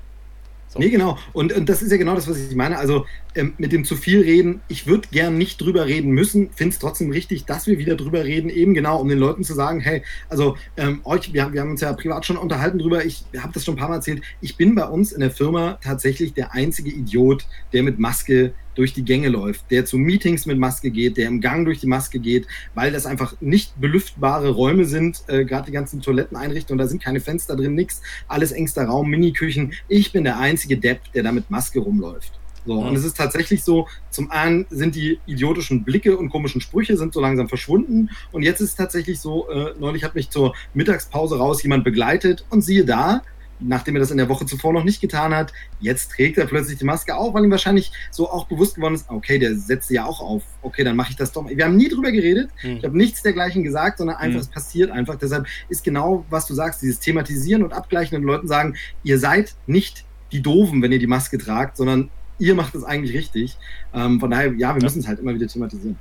So. 0.67 0.79
Nee, 0.79 0.89
genau. 0.89 1.19
Und, 1.33 1.53
und 1.53 1.69
das 1.69 1.83
ist 1.83 1.91
ja 1.91 1.97
genau 1.97 2.15
das, 2.15 2.27
was 2.27 2.37
ich 2.39 2.55
meine. 2.55 2.79
Also 2.79 3.05
ähm, 3.35 3.53
mit 3.59 3.71
dem 3.71 3.85
zu 3.85 3.95
viel 3.95 4.21
reden, 4.21 4.61
ich 4.67 4.87
würde 4.87 5.07
gern 5.11 5.37
nicht 5.37 5.61
drüber 5.61 5.85
reden 5.85 6.09
müssen, 6.11 6.49
finde 6.51 6.73
es 6.73 6.79
trotzdem 6.79 7.11
richtig, 7.11 7.45
dass 7.45 7.67
wir 7.67 7.77
wieder 7.77 7.95
drüber 7.95 8.23
reden, 8.23 8.49
eben 8.49 8.73
genau, 8.73 8.99
um 8.99 9.07
den 9.07 9.19
Leuten 9.19 9.43
zu 9.43 9.53
sagen, 9.53 9.81
hey, 9.81 10.01
also 10.29 10.57
ähm, 10.75 11.01
euch, 11.03 11.31
wir, 11.31 11.43
haben- 11.43 11.53
wir 11.53 11.61
haben 11.61 11.69
uns 11.71 11.81
ja 11.81 11.93
privat 11.93 12.25
schon 12.25 12.37
unterhalten 12.37 12.79
drüber, 12.79 13.05
ich 13.05 13.23
habe 13.37 13.53
das 13.53 13.65
schon 13.65 13.75
ein 13.75 13.77
paar 13.77 13.89
Mal 13.89 13.95
erzählt, 13.97 14.23
ich 14.41 14.57
bin 14.57 14.73
bei 14.73 14.85
uns 14.85 15.11
in 15.11 15.19
der 15.19 15.29
Firma 15.31 15.77
tatsächlich 15.83 16.33
der 16.33 16.53
einzige 16.55 16.89
Idiot, 16.89 17.45
der 17.71 17.83
mit 17.83 17.99
Maske 17.99 18.53
durch 18.75 18.93
die 18.93 19.03
Gänge 19.03 19.29
läuft, 19.29 19.69
der 19.71 19.85
zu 19.85 19.97
Meetings 19.97 20.45
mit 20.45 20.57
Maske 20.57 20.91
geht, 20.91 21.17
der 21.17 21.27
im 21.27 21.41
Gang 21.41 21.65
durch 21.65 21.79
die 21.79 21.87
Maske 21.87 22.19
geht, 22.19 22.47
weil 22.73 22.91
das 22.91 23.05
einfach 23.05 23.35
nicht 23.41 23.79
belüftbare 23.79 24.49
Räume 24.49 24.85
sind, 24.85 25.23
äh, 25.27 25.45
gerade 25.45 25.67
die 25.67 25.71
ganzen 25.71 26.01
Toiletteneinrichtungen, 26.01 26.77
da 26.77 26.87
sind 26.87 27.01
keine 27.01 27.19
Fenster 27.19 27.55
drin, 27.55 27.75
nix, 27.75 28.01
alles 28.27 28.51
engster 28.51 28.85
Raum, 28.85 29.09
Miniküchen. 29.09 29.73
Ich 29.87 30.11
bin 30.11 30.23
der 30.23 30.39
einzige 30.39 30.77
Depp, 30.77 31.11
der 31.13 31.23
da 31.23 31.31
mit 31.31 31.49
Maske 31.49 31.79
rumläuft. 31.79 32.39
So, 32.65 32.79
und 32.79 32.95
es 32.95 33.03
ist 33.03 33.17
tatsächlich 33.17 33.63
so, 33.63 33.87
zum 34.09 34.31
einen 34.31 34.65
sind 34.69 34.95
die 34.95 35.19
idiotischen 35.25 35.83
Blicke 35.83 36.17
und 36.17 36.29
komischen 36.29 36.61
Sprüche 36.61 36.95
sind 36.95 37.13
so 37.13 37.19
langsam 37.19 37.49
verschwunden. 37.49 38.09
Und 38.31 38.43
jetzt 38.43 38.61
ist 38.61 38.69
es 38.69 38.75
tatsächlich 38.75 39.19
so, 39.19 39.49
äh, 39.49 39.73
neulich 39.77 40.03
hat 40.03 40.15
mich 40.15 40.29
zur 40.29 40.55
Mittagspause 40.73 41.37
raus 41.37 41.61
jemand 41.61 41.83
begleitet 41.83 42.45
und 42.49 42.61
siehe 42.61 42.85
da, 42.85 43.21
nachdem 43.65 43.95
er 43.95 43.99
das 44.01 44.11
in 44.11 44.17
der 44.17 44.29
Woche 44.29 44.45
zuvor 44.45 44.73
noch 44.73 44.83
nicht 44.83 45.01
getan 45.01 45.33
hat, 45.33 45.53
jetzt 45.79 46.11
trägt 46.11 46.37
er 46.37 46.45
plötzlich 46.45 46.77
die 46.77 46.85
Maske 46.85 47.15
auf, 47.15 47.33
weil 47.33 47.43
ihm 47.45 47.51
wahrscheinlich 47.51 47.91
so 48.11 48.29
auch 48.29 48.45
bewusst 48.47 48.75
geworden 48.75 48.95
ist, 48.95 49.09
okay, 49.09 49.39
der 49.39 49.55
setzt 49.55 49.87
sie 49.87 49.95
ja 49.95 50.05
auch 50.05 50.19
auf. 50.21 50.43
Okay, 50.61 50.83
dann 50.83 50.95
mache 50.95 51.11
ich 51.11 51.15
das 51.17 51.31
doch. 51.31 51.47
Wir 51.49 51.65
haben 51.65 51.75
nie 51.77 51.89
drüber 51.89 52.11
geredet. 52.11 52.49
Hm. 52.57 52.77
Ich 52.77 52.83
habe 52.83 52.97
nichts 52.97 53.21
dergleichen 53.21 53.63
gesagt, 53.63 53.97
sondern 53.97 54.17
einfach, 54.17 54.35
Mhm. 54.35 54.41
es 54.41 54.47
passiert 54.47 54.91
einfach. 54.91 55.15
Deshalb 55.15 55.45
ist 55.69 55.83
genau, 55.83 56.25
was 56.29 56.45
du 56.45 56.53
sagst, 56.53 56.81
dieses 56.81 56.99
Thematisieren 56.99 57.63
und 57.63 57.73
Abgleichen 57.73 58.17
und 58.17 58.23
Leuten 58.23 58.47
sagen, 58.47 58.75
ihr 59.03 59.17
seid 59.19 59.55
nicht 59.67 60.05
die 60.31 60.41
Doofen, 60.41 60.81
wenn 60.81 60.91
ihr 60.91 60.99
die 60.99 61.07
Maske 61.07 61.37
tragt, 61.37 61.77
sondern 61.77 62.09
ihr 62.39 62.55
macht 62.55 62.75
es 62.75 62.83
eigentlich 62.83 63.15
richtig. 63.15 63.57
Ähm, 63.93 64.19
von 64.19 64.31
daher, 64.31 64.47
ja, 64.53 64.73
wir 64.73 64.81
Ja. 64.81 64.83
müssen 64.83 64.99
es 64.99 65.07
halt 65.07 65.19
immer 65.19 65.33
wieder 65.35 65.47
thematisieren. 65.47 65.97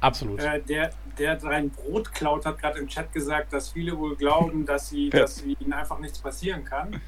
Absolut. 0.00 0.40
Äh, 0.40 0.60
der, 0.68 0.90
der 1.20 1.42
rein 1.44 1.70
Brot 1.70 2.12
klaut, 2.12 2.46
hat 2.46 2.58
gerade 2.58 2.78
im 2.80 2.88
Chat 2.88 3.12
gesagt, 3.12 3.52
dass 3.52 3.70
viele 3.70 3.96
wohl 3.98 4.16
glauben, 4.16 4.64
dass, 4.66 4.88
sie, 4.88 5.10
Ja. 5.12 5.20
dass 5.20 5.42
ihnen 5.44 5.72
einfach 5.72 5.98
nichts 5.98 6.18
passieren 6.18 6.64
kann. 6.64 7.00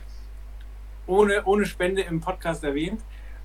Ohne, 1.07 1.45
ohne 1.45 1.67
Spende 1.67 2.03
im 2.03 2.21
Podcast 2.21 2.63
erwähnt. 2.63 3.01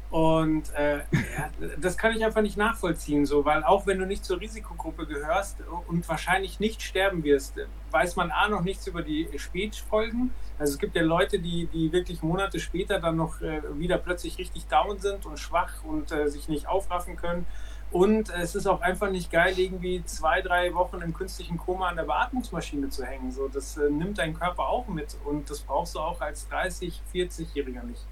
Und 0.10 0.74
äh, 0.76 0.98
ja, 1.00 1.50
das 1.82 1.98
kann 1.98 2.16
ich 2.16 2.24
einfach 2.24 2.42
nicht 2.42 2.56
nachvollziehen, 2.56 3.26
so, 3.26 3.44
weil 3.44 3.64
auch 3.66 3.86
wenn 3.88 4.00
du 4.00 4.06
nicht 4.06 4.24
zur 4.24 4.40
Risikogruppe 4.40 5.06
gehörst 5.06 5.58
und 5.88 6.08
wahrscheinlich 6.08 6.62
nicht 6.62 6.82
sterben 6.82 7.24
wirst, 7.26 7.56
weiß 7.92 8.16
man 8.16 8.32
A 8.32 8.48
noch 8.48 8.62
nichts 8.62 8.88
über 8.88 9.02
die 9.02 9.28
Spätfolgen. 9.36 10.32
Also 10.60 10.74
es 10.74 10.80
gibt 10.80 10.96
ja 10.96 11.02
Leute, 11.02 11.40
die, 11.40 11.66
die 11.68 11.92
wirklich 11.92 12.22
Monate 12.24 12.60
später 12.62 13.00
dann 13.02 13.18
noch 13.18 13.42
äh, 13.42 13.62
wieder 13.78 13.98
plötzlich 13.98 14.38
richtig 14.38 14.68
down 14.68 14.98
sind 15.00 15.26
und 15.26 15.40
schwach 15.40 15.84
und 15.84 16.12
äh, 16.14 16.30
sich 16.30 16.48
nicht 16.48 16.68
aufraffen 16.68 17.18
können. 17.18 17.46
Und 17.92 18.30
es 18.30 18.54
ist 18.56 18.68
auch 18.68 18.82
einfach 18.82 19.10
nicht 19.10 19.32
geil, 19.32 19.58
irgendwie 19.58 20.04
zwei, 20.04 20.42
drei 20.42 20.74
Wochen 20.74 21.02
im 21.02 21.14
künstlichen 21.14 21.58
Koma 21.58 21.88
an 21.88 21.96
der 21.96 22.04
Beatmungsmaschine 22.04 22.90
zu 22.90 23.06
hängen. 23.06 23.32
So, 23.32 23.48
das 23.48 23.78
äh, 23.78 23.90
nimmt 23.90 24.18
dein 24.18 24.34
Körper 24.34 24.68
auch 24.68 24.88
mit 24.88 25.16
und 25.26 25.50
das 25.50 25.62
brauchst 25.62 25.96
du 25.96 26.00
auch 26.00 26.20
als 26.20 26.48
30, 26.50 27.02
40-Jähriger 27.14 27.84
nicht. 27.84 28.06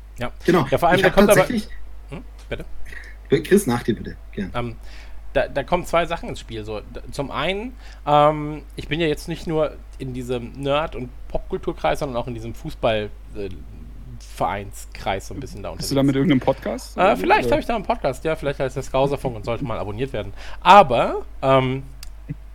Genau. 0.46 0.66
Ja, 0.72 0.78
vor 0.78 0.90
allem, 0.90 0.98
ich 0.98 1.04
da 1.04 1.10
kommt 1.10 1.30
aber-. 1.30 1.48
Hm? 1.48 2.24
Bitte? 2.48 2.66
Chris, 3.44 3.68
nach 3.68 3.84
dir 3.84 3.96
bitte. 3.96 4.16
Gern. 4.32 4.52
Ähm, 4.54 4.76
da, 5.34 5.48
da 5.48 5.64
kommen 5.64 5.86
zwei 5.86 6.06
Sachen 6.06 6.30
ins 6.30 6.40
Spiel. 6.40 6.64
So. 6.64 6.82
Zum 7.12 7.32
einen, 7.32 7.74
ähm, 8.06 8.64
ich 8.76 8.88
bin 8.88 9.02
ja 9.02 9.08
jetzt 9.08 9.28
nicht 9.28 9.48
nur 9.48 9.76
in 9.98 10.14
diesem 10.14 10.54
Nerd- 10.54 10.96
und 10.96 11.10
Popkulturkreis, 11.28 12.00
sondern 12.00 12.18
auch 12.18 12.28
in 12.28 12.34
diesem 12.34 12.54
Fußballvereinskreis 14.26 15.28
so 15.28 15.34
ein 15.34 15.40
bisschen 15.40 15.64
da 15.64 15.70
unterwegs. 15.70 15.84
Bist 15.86 15.92
du 15.92 15.96
da 15.96 16.04
mit 16.04 16.16
irgendeinem 16.16 16.40
Podcast? 16.40 16.98
Äh, 16.98 17.16
vielleicht 17.16 17.52
habe 17.52 17.62
ich 17.62 17.68
da 17.68 17.76
einen 17.76 17.86
Podcast, 17.86 18.24
ja, 18.24 18.36
vielleicht 18.36 18.60
heißt 18.60 18.76
das 18.78 18.88
Skauserfunk 18.88 19.36
und 19.36 19.46
sollte 19.46 19.64
mal 19.64 19.78
abonniert 19.80 20.14
werden. 20.14 20.34
Aber 20.62 21.26
ähm, 21.42 21.84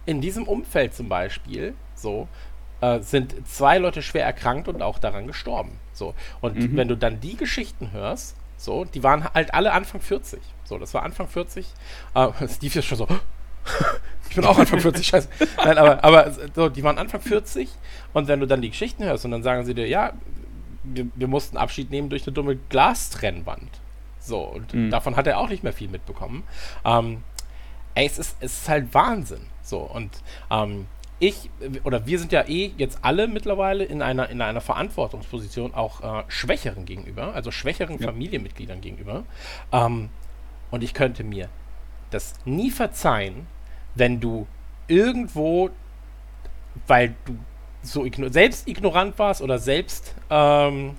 in 0.06 0.20
diesem 0.20 0.44
Umfeld 0.46 0.94
zum 0.94 1.08
Beispiel, 1.08 1.74
so, 1.94 2.28
äh, 2.80 3.00
sind 3.00 3.34
zwei 3.46 3.78
Leute 3.78 4.02
schwer 4.02 4.24
erkrankt 4.24 4.68
und 4.68 4.82
auch 4.82 4.98
daran 4.98 5.26
gestorben. 5.26 5.72
So. 5.92 6.14
Und 6.40 6.56
Mhm. 6.56 6.76
wenn 6.76 6.88
du 6.88 6.96
dann 6.96 7.20
die 7.20 7.36
Geschichten 7.36 7.92
hörst, 7.92 8.36
so, 8.56 8.84
die 8.84 9.02
waren 9.02 9.24
halt 9.32 9.54
alle 9.54 9.72
Anfang 9.72 10.00
40. 10.00 10.40
So, 10.64 10.78
das 10.78 10.92
war 10.94 11.02
Anfang 11.02 11.28
40. 11.28 11.66
Äh, 12.14 12.28
Steve 12.48 12.78
ist 12.78 12.84
schon 12.86 12.98
so. 12.98 13.08
ich 14.28 14.36
bin 14.36 14.44
auch 14.44 14.58
Anfang 14.58 14.80
40, 14.80 15.06
scheiße. 15.06 15.28
Nein, 15.58 15.76
aber, 15.78 16.02
aber 16.02 16.32
so, 16.54 16.68
die 16.68 16.82
waren 16.82 16.98
Anfang 16.98 17.20
40 17.20 17.68
und 18.14 18.28
wenn 18.28 18.40
du 18.40 18.46
dann 18.46 18.62
die 18.62 18.70
Geschichten 18.70 19.04
hörst 19.04 19.24
und 19.24 19.30
dann 19.32 19.42
sagen 19.42 19.64
sie 19.66 19.74
dir, 19.74 19.86
ja, 19.86 20.12
wir, 20.82 21.06
wir 21.14 21.28
mussten 21.28 21.56
Abschied 21.56 21.90
nehmen 21.90 22.08
durch 22.08 22.26
eine 22.26 22.32
dumme 22.32 22.56
Glastrennwand. 22.68 23.68
So, 24.18 24.40
und 24.40 24.74
Mhm. 24.74 24.90
davon 24.90 25.16
hat 25.16 25.26
er 25.26 25.38
auch 25.38 25.48
nicht 25.48 25.62
mehr 25.62 25.72
viel 25.72 25.88
mitbekommen. 25.88 26.42
Ähm, 26.84 27.22
ey, 27.94 28.06
es 28.06 28.18
ist, 28.18 28.36
es 28.40 28.52
ist 28.62 28.68
halt 28.68 28.92
Wahnsinn. 28.94 29.46
So, 29.62 29.78
und 29.78 30.10
ähm, 30.50 30.86
ich, 31.18 31.50
oder 31.84 32.06
wir 32.06 32.18
sind 32.18 32.32
ja 32.32 32.46
eh 32.48 32.72
jetzt 32.78 32.98
alle 33.02 33.28
mittlerweile 33.28 33.84
in 33.84 34.00
einer, 34.02 34.30
in 34.30 34.40
einer 34.40 34.60
Verantwortungsposition 34.62 35.74
auch 35.74 36.00
äh, 36.20 36.24
Schwächeren 36.28 36.86
gegenüber, 36.86 37.34
also 37.34 37.50
schwächeren 37.50 37.98
Ja. 37.98 38.06
Familienmitgliedern 38.06 38.80
gegenüber. 38.80 39.24
Ähm, 39.72 40.08
und 40.70 40.82
ich 40.82 40.94
könnte 40.94 41.24
mir 41.24 41.48
das 42.10 42.34
nie 42.44 42.70
verzeihen, 42.70 43.46
wenn 43.94 44.20
du 44.20 44.46
irgendwo, 44.88 45.70
weil 46.86 47.14
du 47.24 47.36
so 47.82 48.04
igno 48.04 48.28
selbst 48.28 48.68
ignorant 48.68 49.18
warst 49.18 49.42
oder 49.42 49.58
selbst, 49.58 50.14
ähm, 50.30 50.94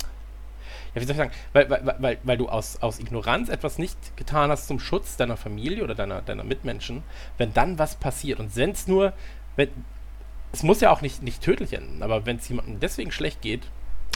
ja, 0.94 1.02
wie 1.02 1.06
soll 1.06 1.12
ich 1.12 1.17
sagen, 1.17 1.32
weil, 1.54 1.70
weil, 1.70 1.96
weil, 2.00 2.17
weil 2.24 2.38
du 2.38 2.50
aus, 2.50 2.82
aus 2.82 3.00
Ignoranz 3.00 3.48
etwas 3.50 3.78
nicht 3.78 4.17
getan 4.17 4.52
hast 4.52 4.67
zum 4.67 4.80
Schutz 4.80 5.15
deiner 5.15 5.38
Familie 5.38 5.84
oder 5.84 5.96
deiner, 5.96 6.22
deiner 6.22 6.44
Mitmenschen, 6.44 7.04
wenn 7.38 7.54
dann 7.54 7.80
was 7.80 7.96
passiert 7.96 8.39
und 8.39 8.56
wenn 8.56 8.72
es 8.72 8.88
nur, 8.88 9.13
wenn, 9.56 9.70
es 10.52 10.63
muss 10.63 10.82
ja 10.82 10.91
auch 10.91 11.02
nicht, 11.02 11.24
nicht 11.24 11.41
tödlich 11.41 11.74
enden, 11.74 12.04
aber 12.04 12.26
wenn 12.26 12.38
es 12.38 12.50
jemandem 12.50 12.80
deswegen 12.82 13.12
schlecht 13.12 13.41
geht, 13.41 13.67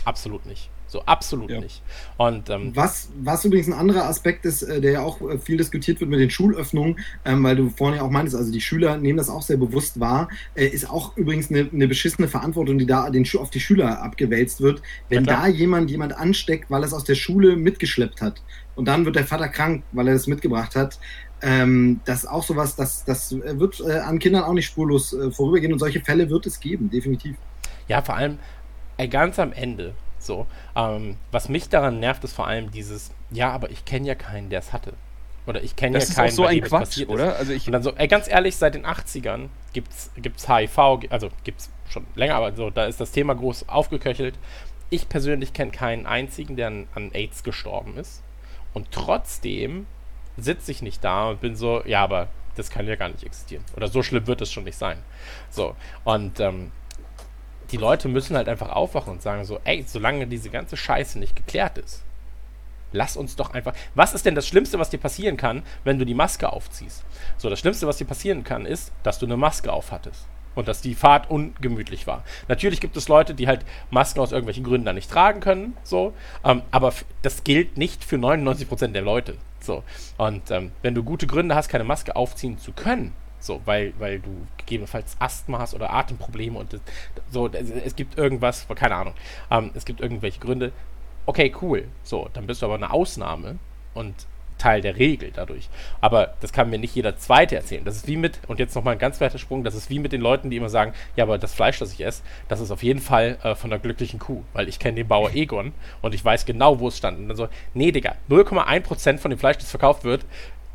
absolut 0.03 0.45
nicht. 0.45 0.69
So, 0.87 1.01
absolut 1.03 1.49
Ja. 1.49 1.59
nicht. 1.59 1.81
Und 2.17 2.49
ähm, 2.49 2.71
Was, 2.75 3.09
was 3.21 3.43
übrigens 3.43 3.67
ein 3.67 3.73
anderer 3.73 4.05
Aspekt 4.05 4.45
ist, 4.45 4.61
äh, 4.61 4.79
der 4.81 4.91
ja 4.91 5.01
auch 5.01 5.19
äh, 5.21 5.37
viel 5.39 5.57
diskutiert 5.57 5.99
wird 5.99 6.09
mit 6.09 6.19
den 6.19 6.29
Schulöffnungen, 6.29 6.99
ähm, 7.25 7.43
weil 7.43 7.55
du 7.55 7.69
vorhin 7.69 7.97
ja 7.97 8.03
auch 8.03 8.11
meintest, 8.11 8.35
also 8.37 8.51
die 8.51 8.61
Schüler 8.61 8.97
nehmen 8.97 9.17
das 9.17 9.29
auch 9.29 9.41
sehr 9.41 9.57
bewusst 9.57 9.99
wahr, 9.99 10.29
äh, 10.53 10.65
ist 10.67 10.89
auch 10.89 11.17
übrigens 11.17 11.49
eine, 11.49 11.67
eine 11.71 11.87
beschissene 11.87 12.27
Verantwortung, 12.27 12.77
die 12.77 12.85
da 12.85 13.09
den, 13.09 13.25
auf 13.37 13.49
die 13.49 13.59
Schüler 13.59 14.01
abgewälzt 14.01 14.61
wird. 14.61 14.81
Wenn 15.09 15.25
Ja, 15.25 15.41
da 15.41 15.47
jemand 15.47 15.89
jemand 15.89 16.15
ansteckt, 16.15 16.69
weil 16.69 16.83
er 16.83 16.87
es 16.87 16.93
aus 16.93 17.03
der 17.03 17.15
Schule 17.15 17.55
mitgeschleppt 17.55 18.21
hat 18.21 18.41
und 18.75 18.87
dann 18.87 19.05
wird 19.05 19.15
der 19.15 19.25
Vater 19.25 19.47
krank, 19.49 19.83
weil 19.91 20.07
er 20.07 20.13
das 20.13 20.27
mitgebracht 20.27 20.75
hat, 20.75 20.99
ähm, 21.41 21.99
das 22.05 22.19
ist 22.23 22.29
auch 22.29 22.43
sowas, 22.43 22.75
das, 22.75 23.03
das 23.05 23.31
äh, 23.31 23.59
wird 23.59 23.81
äh, 23.81 23.99
an 23.99 24.19
Kindern 24.19 24.43
auch 24.43 24.53
nicht 24.53 24.67
spurlos 24.67 25.13
äh, 25.13 25.31
vorübergehen 25.31 25.73
und 25.73 25.79
solche 25.79 25.99
Fälle 26.01 26.29
wird 26.29 26.45
es 26.45 26.59
geben, 26.59 26.89
definitiv. 26.89 27.35
Ja, 27.87 28.01
vor 28.01 28.15
allem 28.15 28.39
äh, 28.97 29.07
ganz 29.07 29.37
am 29.39 29.51
Ende. 29.51 29.93
So, 30.25 30.47
ähm, 30.75 31.17
was 31.31 31.49
mich 31.49 31.69
daran 31.69 31.99
nervt, 31.99 32.23
ist 32.23 32.33
vor 32.33 32.47
allem 32.47 32.71
dieses, 32.71 33.11
ja, 33.31 33.51
aber 33.51 33.69
ich 33.69 33.85
kenne 33.85 34.07
ja 34.07 34.15
keinen, 34.15 34.49
der 34.49 34.59
es 34.59 34.73
hatte. 34.73 34.93
Oder 35.47 35.61
ich 35.63 35.75
kenne 35.75 35.93
ja 35.93 35.99
Das 35.99 36.09
ist 36.09 36.15
keinen, 36.15 36.29
auch 36.29 36.33
so 36.33 36.43
bei 36.43 36.49
ein 36.49 36.55
dem 36.55 36.63
es 36.63 36.69
Quatsch, 36.69 36.79
passiert 36.81 37.09
ist. 37.09 37.13
oder? 37.13 37.35
Also 37.35 37.51
ich, 37.53 37.67
Und 37.67 37.73
dann 37.73 37.83
so, 37.83 37.93
ey, 37.95 38.07
ganz 38.07 38.27
ehrlich, 38.27 38.55
seit 38.55 38.73
den 38.75 38.85
80ern 38.85 39.49
gibt's, 39.73 40.11
gibt's 40.17 40.47
HIV, 40.49 40.77
also 41.09 41.29
gibt's 41.43 41.69
schon 41.89 42.05
länger, 42.15 42.35
aber 42.35 42.53
so, 42.55 42.71
da 42.71 42.85
ist 42.85 42.99
das 42.99 43.11
Thema 43.11 43.35
groß 43.35 43.69
aufgeköchelt. 43.69 44.35
Ich 44.89 45.07
persönlich 45.07 45.53
kenne 45.53 45.71
keinen 45.71 46.07
einzigen, 46.07 46.55
der 46.55 46.67
an, 46.67 46.87
an 46.95 47.11
AIDS 47.13 47.43
gestorben 47.43 47.97
ist. 47.97 48.23
Und 48.73 48.91
trotzdem 48.91 49.85
sitze 50.37 50.71
ich 50.71 50.81
nicht 50.81 51.03
da 51.03 51.29
und 51.29 51.41
bin 51.41 51.55
so, 51.55 51.83
ja, 51.85 52.03
aber 52.03 52.27
das 52.55 52.69
kann 52.69 52.87
ja 52.87 52.95
gar 52.95 53.09
nicht 53.09 53.23
existieren. 53.23 53.63
Oder 53.75 53.87
so 53.87 54.01
schlimm 54.01 54.25
wird 54.27 54.41
es 54.41 54.51
schon 54.51 54.63
nicht 54.63 54.77
sein. 54.77 54.97
So, 55.49 55.75
und 56.03 56.39
ähm, 56.39 56.71
die 57.71 57.77
Leute 57.77 58.07
müssen 58.07 58.35
halt 58.35 58.47
einfach 58.47 58.69
aufwachen 58.69 59.13
und 59.13 59.21
sagen 59.21 59.45
so, 59.45 59.59
ey, 59.63 59.83
solange 59.87 60.27
diese 60.27 60.49
ganze 60.49 60.77
Scheiße 60.77 61.19
nicht 61.19 61.35
geklärt 61.35 61.77
ist, 61.77 62.03
lass 62.91 63.17
uns 63.17 63.35
doch 63.35 63.53
einfach. 63.53 63.73
Was 63.93 64.13
ist 64.13 64.25
denn 64.25 64.35
das 64.35 64.47
Schlimmste, 64.47 64.79
was 64.79 64.89
dir 64.89 64.97
passieren 64.97 65.37
kann, 65.37 65.63
wenn 65.83 65.99
du 65.99 66.05
die 66.05 66.13
Maske 66.13 66.51
aufziehst? 66.51 67.03
So, 67.37 67.49
das 67.49 67.59
Schlimmste, 67.59 67.87
was 67.87 67.97
dir 67.97 68.05
passieren 68.05 68.43
kann, 68.43 68.65
ist, 68.65 68.91
dass 69.03 69.19
du 69.19 69.25
eine 69.25 69.37
Maske 69.37 69.71
aufhattest. 69.71 70.27
Und 70.55 70.69
dass 70.69 70.79
die 70.79 70.95
Fahrt 70.95 71.29
ungemütlich 71.29 72.07
war. 72.07 72.23
Natürlich 72.47 72.79
gibt 72.79 72.95
es 72.95 73.09
Leute, 73.09 73.33
die 73.33 73.45
halt 73.45 73.65
Masken 73.89 74.21
aus 74.21 74.31
irgendwelchen 74.31 74.63
Gründen 74.63 74.85
dann 74.85 74.95
nicht 74.95 75.11
tragen 75.11 75.41
können, 75.41 75.75
so. 75.83 76.13
Ähm, 76.45 76.61
aber 76.71 76.93
das 77.23 77.43
gilt 77.43 77.77
nicht 77.77 78.05
für 78.05 78.15
99% 78.15 78.87
der 78.87 79.01
Leute. 79.01 79.35
So. 79.59 79.83
Und 80.17 80.51
ähm, 80.51 80.71
wenn 80.81 80.95
du 80.95 81.03
gute 81.03 81.27
Gründe 81.27 81.55
hast, 81.55 81.67
keine 81.67 81.83
Maske 81.83 82.15
aufziehen 82.15 82.57
zu 82.57 82.71
können, 82.71 83.11
so, 83.45 83.61
weil, 83.65 83.93
weil 83.99 84.19
du 84.19 84.47
gegebenenfalls 84.57 85.15
Asthma 85.19 85.59
hast 85.59 85.73
oder 85.73 85.93
Atemprobleme 85.93 86.57
und 86.57 86.79
so, 87.31 87.47
es, 87.47 87.69
es 87.69 87.95
gibt 87.95 88.17
irgendwas, 88.17 88.67
keine 88.75 88.95
Ahnung, 88.95 89.13
ähm, 89.51 89.71
es 89.73 89.85
gibt 89.85 90.01
irgendwelche 90.01 90.39
Gründe. 90.39 90.71
Okay, 91.25 91.53
cool. 91.61 91.87
So, 92.03 92.29
dann 92.33 92.45
bist 92.45 92.61
du 92.61 92.67
aber 92.67 92.75
eine 92.75 92.91
Ausnahme 92.91 93.57
und 93.93 94.13
Teil 94.57 94.81
der 94.81 94.97
Regel 94.97 95.31
dadurch. 95.33 95.69
Aber 96.01 96.33
das 96.41 96.53
kann 96.53 96.69
mir 96.69 96.79
nicht 96.79 96.95
jeder 96.95 97.17
Zweite 97.17 97.55
erzählen. 97.55 97.83
Das 97.83 97.95
ist 97.95 98.07
wie 98.07 98.17
mit, 98.17 98.39
und 98.47 98.59
jetzt 98.59 98.75
nochmal 98.75 98.93
ein 98.93 98.99
ganz 98.99 99.19
weiter 99.21 99.37
Sprung, 99.37 99.63
das 99.63 99.75
ist 99.75 99.89
wie 99.89 99.99
mit 99.99 100.11
den 100.11 100.21
Leuten, 100.21 100.49
die 100.49 100.57
immer 100.57 100.69
sagen, 100.69 100.93
ja, 101.15 101.23
aber 101.23 101.37
das 101.37 101.53
Fleisch, 101.53 101.79
das 101.79 101.93
ich 101.93 102.05
esse, 102.05 102.23
das 102.47 102.61
ist 102.61 102.71
auf 102.71 102.83
jeden 102.83 103.01
Fall 103.01 103.37
äh, 103.43 103.55
von 103.55 103.69
der 103.69 103.79
glücklichen 103.79 104.19
Kuh, 104.19 104.43
weil 104.53 104.69
ich 104.69 104.79
kenne 104.79 104.95
den 104.95 105.07
Bauer 105.07 105.31
Egon 105.33 105.73
und 106.01 106.15
ich 106.15 106.23
weiß 106.23 106.45
genau, 106.45 106.79
wo 106.79 106.87
es 106.87 106.97
stand. 106.97 107.17
Und 107.17 107.27
dann 107.27 107.37
so, 107.37 107.49
nee, 107.73 107.91
Digga, 107.91 108.15
0,1% 108.29 109.17
von 109.17 109.31
dem 109.31 109.39
Fleisch, 109.39 109.57
das 109.57 109.69
verkauft 109.69 110.03
wird, 110.03 110.25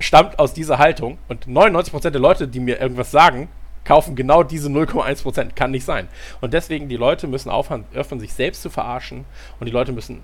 stammt 0.00 0.38
aus 0.38 0.52
dieser 0.52 0.78
Haltung 0.78 1.18
und 1.28 1.46
99% 1.46 2.10
der 2.10 2.20
Leute, 2.20 2.48
die 2.48 2.60
mir 2.60 2.80
irgendwas 2.80 3.10
sagen, 3.10 3.48
kaufen 3.84 4.16
genau 4.16 4.42
diese 4.42 4.68
0,1%. 4.68 5.54
Kann 5.54 5.70
nicht 5.70 5.84
sein. 5.84 6.08
Und 6.40 6.54
deswegen, 6.54 6.88
die 6.88 6.96
Leute 6.96 7.26
müssen 7.26 7.50
aufhören, 7.50 7.84
aufhören, 7.94 8.20
sich 8.20 8.32
selbst 8.32 8.62
zu 8.62 8.70
verarschen 8.70 9.24
und 9.58 9.66
die 9.66 9.72
Leute 9.72 9.92
müssen 9.92 10.22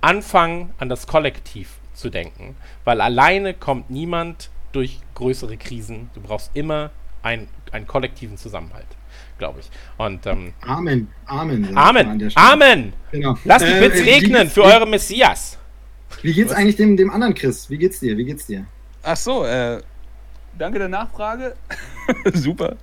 anfangen, 0.00 0.72
an 0.78 0.88
das 0.88 1.06
Kollektiv 1.06 1.78
zu 1.92 2.10
denken. 2.10 2.56
Weil 2.84 3.00
alleine 3.00 3.54
kommt 3.54 3.90
niemand 3.90 4.50
durch 4.72 5.00
größere 5.14 5.56
Krisen. 5.56 6.10
Du 6.14 6.20
brauchst 6.20 6.50
immer 6.54 6.90
ein, 7.22 7.48
einen 7.72 7.86
kollektiven 7.86 8.36
Zusammenhalt, 8.36 8.86
glaube 9.38 9.60
ich. 9.60 9.70
Und 9.96 10.26
ähm, 10.26 10.52
Amen, 10.60 11.08
Amen. 11.26 11.76
Amen. 11.76 12.32
Amen! 12.34 12.92
Genau. 13.12 13.38
Lasst 13.44 13.66
die 13.66 13.80
Bits 13.80 14.00
äh, 14.00 14.02
regnen 14.02 14.50
für 14.50 14.62
eure 14.62 14.86
Messias! 14.86 15.58
Wie 16.22 16.32
geht's 16.32 16.50
Was? 16.50 16.58
eigentlich 16.58 16.76
dem, 16.76 16.96
dem 16.96 17.10
anderen 17.10 17.34
Chris? 17.34 17.70
Wie 17.70 17.78
geht's 17.78 18.00
dir? 18.00 18.16
Wie 18.16 18.24
geht's 18.24 18.46
dir? 18.46 18.66
Ach 19.06 19.18
so, 19.18 19.44
äh, 19.44 19.82
danke 20.56 20.78
der 20.78 20.88
Nachfrage. 20.88 21.54
Super. 22.32 22.76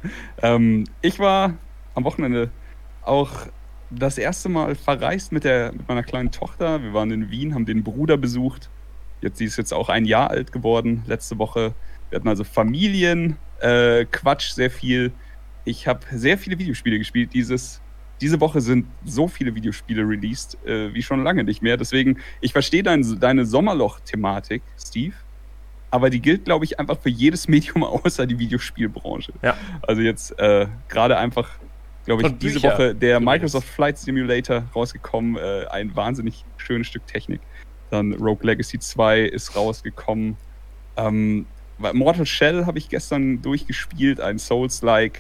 Ähm, 0.43 0.83
ich 1.01 1.17
war 1.17 1.55
am 1.95 2.03
Wochenende 2.03 2.51
auch 3.01 3.31
das 3.89 4.19
erste 4.19 4.47
Mal 4.47 4.75
verreist 4.75 5.31
mit, 5.31 5.45
der, 5.45 5.71
mit 5.71 5.87
meiner 5.87 6.03
kleinen 6.03 6.29
Tochter. 6.29 6.83
Wir 6.83 6.93
waren 6.93 7.09
in 7.09 7.31
Wien, 7.31 7.55
haben 7.55 7.65
den 7.65 7.83
Bruder 7.83 8.17
besucht. 8.17 8.69
Jetzt, 9.21 9.39
sie 9.39 9.45
ist 9.45 9.57
jetzt 9.57 9.73
auch 9.73 9.89
ein 9.89 10.05
Jahr 10.05 10.29
alt 10.29 10.51
geworden, 10.51 11.01
letzte 11.07 11.39
Woche. 11.39 11.73
Wir 12.11 12.17
hatten 12.17 12.27
also 12.27 12.43
Familien, 12.43 13.37
äh, 13.59 14.05
Quatsch, 14.05 14.51
sehr 14.51 14.69
viel. 14.69 15.11
Ich 15.65 15.87
habe 15.87 16.01
sehr 16.11 16.37
viele 16.37 16.59
Videospiele 16.59 16.99
gespielt. 16.99 17.33
Dieses, 17.33 17.81
diese 18.21 18.39
Woche 18.39 18.61
sind 18.61 18.85
so 19.05 19.27
viele 19.27 19.55
Videospiele 19.55 20.07
released 20.07 20.55
äh, 20.67 20.93
wie 20.93 21.01
schon 21.01 21.23
lange 21.23 21.43
nicht 21.43 21.63
mehr. 21.63 21.77
Deswegen, 21.77 22.19
ich 22.41 22.51
verstehe 22.51 22.83
dein, 22.83 23.19
deine 23.19 23.43
Sommerloch-Thematik, 23.47 24.61
Steve. 24.77 25.15
Aber 25.91 26.09
die 26.09 26.21
gilt, 26.21 26.45
glaube 26.45 26.65
ich, 26.65 26.79
einfach 26.79 26.97
für 26.99 27.09
jedes 27.09 27.47
Medium 27.47 27.83
außer 27.83 28.25
die 28.25 28.39
Videospielbranche. 28.39 29.33
Ja. 29.41 29.55
Also 29.83 30.01
jetzt 30.01 30.37
äh, 30.39 30.67
gerade 30.87 31.17
einfach, 31.17 31.49
glaube 32.05 32.21
ich, 32.23 32.27
Und 32.29 32.41
diese 32.41 32.55
Bücher 32.61 32.73
Woche 32.73 32.95
der. 32.95 33.19
Microsoft 33.19 33.67
Flight 33.67 33.97
Simulator 33.97 34.63
rausgekommen. 34.75 35.35
Äh, 35.37 35.65
ein 35.69 35.95
wahnsinnig 35.95 36.45
schönes 36.57 36.87
Stück 36.87 37.05
Technik. 37.07 37.41
Dann 37.89 38.13
Rogue 38.13 38.43
Legacy 38.45 38.79
2 38.79 39.19
ist 39.21 39.55
rausgekommen. 39.55 40.37
Ähm, 40.95 41.45
Mortal 41.77 42.25
Shell 42.25 42.65
habe 42.65 42.77
ich 42.77 42.89
gestern 42.89 43.41
durchgespielt, 43.41 44.21
ein 44.21 44.37
Souls-like, 44.39 45.19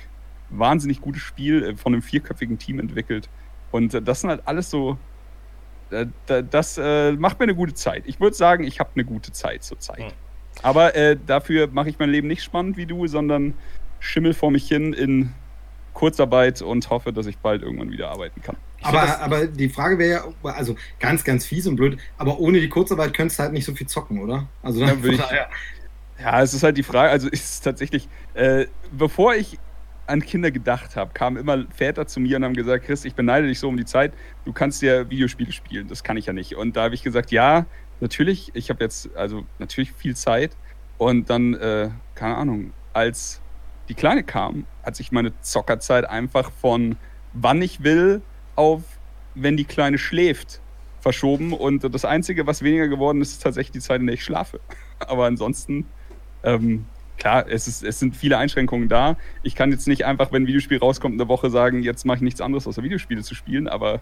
wahnsinnig 0.49 1.01
gutes 1.01 1.21
Spiel 1.21 1.63
äh, 1.63 1.75
von 1.75 1.93
einem 1.93 2.01
vierköpfigen 2.01 2.57
Team 2.59 2.79
entwickelt. 2.79 3.29
Und 3.71 3.93
äh, 3.93 4.01
das 4.01 4.21
sind 4.21 4.29
halt 4.29 4.43
alles 4.45 4.69
so, 4.69 4.97
äh, 5.89 6.05
da- 6.27 6.41
das 6.41 6.77
äh, 6.77 7.11
macht 7.13 7.39
mir 7.39 7.43
eine 7.43 7.55
gute 7.55 7.73
Zeit. 7.73 8.03
Ich 8.05 8.19
würde 8.21 8.35
sagen, 8.37 8.63
ich 8.63 8.79
habe 8.79 8.91
eine 8.95 9.03
gute 9.03 9.31
Zeit 9.33 9.63
zurzeit. 9.63 9.99
Aber 10.63 10.95
äh, 10.95 11.17
dafür 11.25 11.67
mache 11.71 11.89
ich 11.89 11.99
mein 11.99 12.09
Leben 12.09 12.27
nicht 12.27 12.43
spannend 12.43 12.77
wie 12.77 12.85
du, 12.85 13.07
sondern 13.07 13.53
schimmel 13.99 14.33
vor 14.33 14.51
mich 14.51 14.67
hin 14.67 14.93
in 14.93 15.31
Kurzarbeit 15.93 16.61
und 16.61 16.89
hoffe, 16.89 17.11
dass 17.13 17.25
ich 17.25 17.37
bald 17.37 17.61
irgendwann 17.63 17.91
wieder 17.91 18.09
arbeiten 18.09 18.41
kann. 18.41 18.55
find 18.81 18.93
das- 18.93 19.19
Aber, 19.21 19.35
aber 19.37 19.47
die 19.47 19.69
Frage 19.69 19.97
wäre 19.97 20.23
ja, 20.43 20.51
also 20.51 20.75
ganz, 20.99 21.23
ganz 21.23 21.45
fies 21.45 21.67
und 21.67 21.75
blöd, 21.75 21.97
aber 22.17 22.39
ohne 22.39 22.59
die 22.61 22.69
Kurzarbeit 22.69 23.13
könntest 23.13 23.39
du 23.39 23.43
halt 23.43 23.53
nicht 23.53 23.65
so 23.65 23.73
viel 23.75 23.87
zocken, 23.87 24.19
oder? 24.19 24.47
Also 24.63 24.79
Ja, 24.81 24.87
dann, 24.87 25.03
würde 25.03 25.15
ich- 25.17 26.23
Ja, 26.23 26.41
es 26.41 26.53
ist 26.53 26.63
halt 26.63 26.77
die 26.77 26.83
Frage, 26.83 27.09
also 27.09 27.27
ist 27.27 27.43
es 27.45 27.61
tatsächlich, 27.61 28.07
äh, 28.35 28.67
bevor 28.91 29.35
ich 29.35 29.57
an 30.07 30.21
Kinder 30.21 30.51
gedacht 30.51 30.95
habe, 30.95 31.11
kamen 31.13 31.37
immer 31.37 31.65
Väter 31.75 32.05
zu 32.05 32.19
mir 32.19 32.37
und 32.37 32.43
haben 32.43 32.53
gesagt, 32.53 32.85
Chris, 32.85 33.05
ich 33.05 33.15
beneide 33.15 33.47
dich 33.47 33.59
so 33.59 33.67
um 33.69 33.77
die 33.77 33.85
Zeit, 33.85 34.13
du 34.45 34.51
kannst 34.53 34.81
ja 34.81 35.09
Videospiele 35.09 35.51
spielen, 35.51 35.87
das 35.87 36.03
kann 36.03 36.17
ich 36.17 36.25
ja 36.25 36.33
nicht. 36.33 36.55
Und 36.55 36.75
da 36.75 36.83
habe 36.83 36.95
ich 36.95 37.03
gesagt, 37.03 37.31
ja, 37.31 37.65
natürlich, 38.01 38.51
ich 38.53 38.69
habe 38.69 38.83
jetzt 38.83 39.15
also 39.15 39.43
natürlich 39.59 39.91
viel 39.93 40.15
Zeit 40.15 40.55
und 40.97 41.29
dann, 41.29 41.53
äh, 41.55 41.89
keine 42.15 42.35
Ahnung, 42.35 42.73
als 42.93 43.41
die 43.89 43.95
Kleine 43.95 44.23
kam, 44.23 44.65
hat 44.83 44.95
sich 44.95 45.11
meine 45.11 45.39
Zockerzeit 45.41 46.05
einfach 46.05 46.51
von 46.51 46.97
wann 47.33 47.61
ich 47.61 47.83
will 47.83 48.21
auf 48.55 48.83
wenn 49.35 49.57
die 49.57 49.65
Kleine 49.65 49.97
schläft 49.97 50.61
verschoben 50.99 51.53
und 51.53 51.83
das 51.93 52.05
Einzige, 52.05 52.45
was 52.45 52.61
weniger 52.61 52.87
geworden 52.87 53.21
ist, 53.21 53.31
ist 53.31 53.43
tatsächlich 53.43 53.71
die 53.71 53.79
Zeit, 53.79 54.01
in 54.01 54.07
der 54.07 54.15
ich 54.15 54.23
schlafe. 54.23 54.59
Aber 54.99 55.25
ansonsten, 55.25 55.85
ähm, 56.43 56.85
klar, 57.17 57.45
es, 57.49 57.67
ist, 57.67 57.83
es 57.83 57.99
sind 57.99 58.15
viele 58.15 58.37
Einschränkungen 58.37 58.87
da. 58.87 59.17
Ich 59.41 59.55
kann 59.55 59.71
jetzt 59.71 59.87
nicht 59.87 60.05
einfach, 60.05 60.31
wenn 60.31 60.43
ein 60.43 60.47
Videospiel 60.47 60.77
rauskommt, 60.77 61.13
in 61.13 61.17
der 61.17 61.27
Woche 61.27 61.49
sagen, 61.49 61.81
jetzt 61.81 62.05
mache 62.05 62.17
ich 62.17 62.21
nichts 62.21 62.41
anderes, 62.41 62.67
außer 62.67 62.83
Videospiele 62.83 63.23
zu 63.23 63.35
spielen, 63.35 63.67
aber 63.67 64.01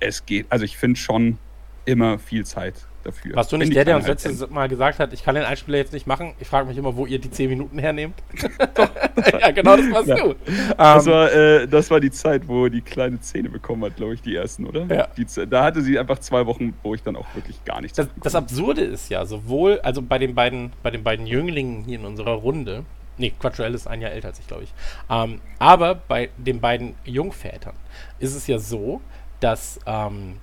es 0.00 0.26
geht. 0.26 0.46
Also 0.50 0.64
ich 0.64 0.76
finde 0.76 0.98
schon 0.98 1.38
immer 1.86 2.18
viel 2.18 2.44
Zeit 2.44 2.86
dafür. 3.04 3.36
Warst 3.36 3.52
du 3.52 3.56
nicht 3.56 3.74
der, 3.74 3.84
der 3.84 3.96
uns 3.96 4.06
letztes 4.06 4.48
Mal 4.50 4.68
gesagt 4.68 4.98
hat, 4.98 5.12
ich 5.12 5.22
kann 5.24 5.34
den 5.34 5.44
Einspieler 5.44 5.78
jetzt 5.78 5.92
nicht 5.92 6.06
machen? 6.06 6.34
Ich 6.40 6.48
frage 6.48 6.66
mich 6.68 6.76
immer, 6.76 6.96
wo 6.96 7.06
ihr 7.06 7.18
die 7.18 7.30
10 7.30 7.50
Minuten 7.50 7.78
hernehmt. 7.78 8.14
ja, 9.40 9.50
genau, 9.50 9.76
das 9.76 9.90
warst 9.90 10.08
Ja. 10.08 10.16
du. 10.16 10.34
Das 10.76 11.06
Ähm, 11.06 11.12
war, 11.12 11.32
äh, 11.32 11.68
das 11.68 11.90
war 11.90 12.00
die 12.00 12.10
Zeit, 12.10 12.48
wo 12.48 12.68
die 12.68 12.80
kleine 12.80 13.20
Zähne 13.20 13.48
bekommen 13.48 13.84
hat, 13.84 13.96
glaube 13.96 14.14
ich, 14.14 14.22
die 14.22 14.34
ersten, 14.34 14.66
oder? 14.66 14.84
Ja. 14.86 15.08
Die, 15.16 15.26
da 15.48 15.64
hatte 15.64 15.82
sie 15.82 15.98
einfach 15.98 16.18
zwei 16.18 16.46
Wochen, 16.46 16.74
wo 16.82 16.94
ich 16.94 17.02
dann 17.02 17.16
auch 17.16 17.26
wirklich 17.34 17.64
gar 17.64 17.80
nichts 17.80 17.96
das, 17.96 18.08
das. 18.22 18.34
Absurde 18.34 18.82
ist 18.82 19.10
ja, 19.10 19.24
sowohl, 19.26 19.80
also 19.80 20.02
bei 20.02 20.18
den 20.18 20.34
beiden, 20.34 20.72
bei 20.82 20.90
den 20.90 21.02
beiden 21.02 21.26
Jünglingen 21.26 21.84
hier 21.84 21.98
in 21.98 22.04
unserer 22.04 22.32
Runde, 22.32 22.84
nee, 23.18 23.32
Quattroel 23.38 23.74
ist 23.74 23.86
ein 23.86 24.00
Jahr 24.00 24.10
älter 24.12 24.28
als 24.28 24.38
ich, 24.40 24.46
glaube 24.46 24.64
ich, 24.64 24.72
ähm, 25.10 25.40
aber 25.58 25.94
bei 25.94 26.30
den 26.36 26.60
beiden 26.60 26.94
Jungvätern 27.04 27.74
ist 28.18 28.34
es 28.34 28.46
ja 28.46 28.58
so, 28.58 29.00
dass 29.40 29.78
ähm, 29.86 30.36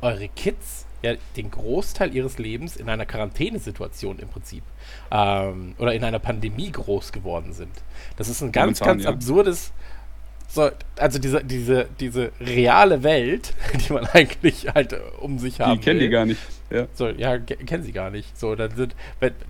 eure 0.00 0.28
Kids 0.28 0.86
ja 1.02 1.14
den 1.36 1.50
Großteil 1.50 2.14
ihres 2.14 2.38
Lebens 2.38 2.76
in 2.76 2.88
einer 2.88 3.06
Quarantänesituation 3.06 4.18
im 4.18 4.28
Prinzip 4.28 4.62
ähm, 5.10 5.74
oder 5.78 5.94
in 5.94 6.04
einer 6.04 6.18
Pandemie 6.18 6.70
groß 6.72 7.12
geworden 7.12 7.52
sind. 7.52 7.70
Das 8.16 8.28
ist 8.28 8.40
ein 8.42 8.52
ganz, 8.52 8.80
Momentan, 8.80 8.88
ganz 8.98 9.04
ja. 9.04 9.10
absurdes 9.10 9.72
so, 10.50 10.70
also 10.96 11.18
diese, 11.18 11.44
diese, 11.44 11.88
diese 12.00 12.32
reale 12.40 13.02
Welt, 13.02 13.52
die 13.86 13.92
man 13.92 14.06
eigentlich 14.06 14.66
halt 14.74 14.94
äh, 14.94 15.00
um 15.20 15.38
sich 15.38 15.60
haben 15.60 15.72
Die 15.78 15.84
kennen 15.84 15.98
die 16.00 16.06
will. 16.06 16.10
gar 16.10 16.24
nicht. 16.24 16.40
Ja. 16.70 16.86
So, 16.94 17.08
ja, 17.10 17.36
ke- 17.36 17.56
kennen 17.58 17.82
sie 17.82 17.92
gar 17.92 18.08
nicht. 18.10 18.34
So, 18.38 18.54
dann 18.54 18.74
sind, 18.74 18.96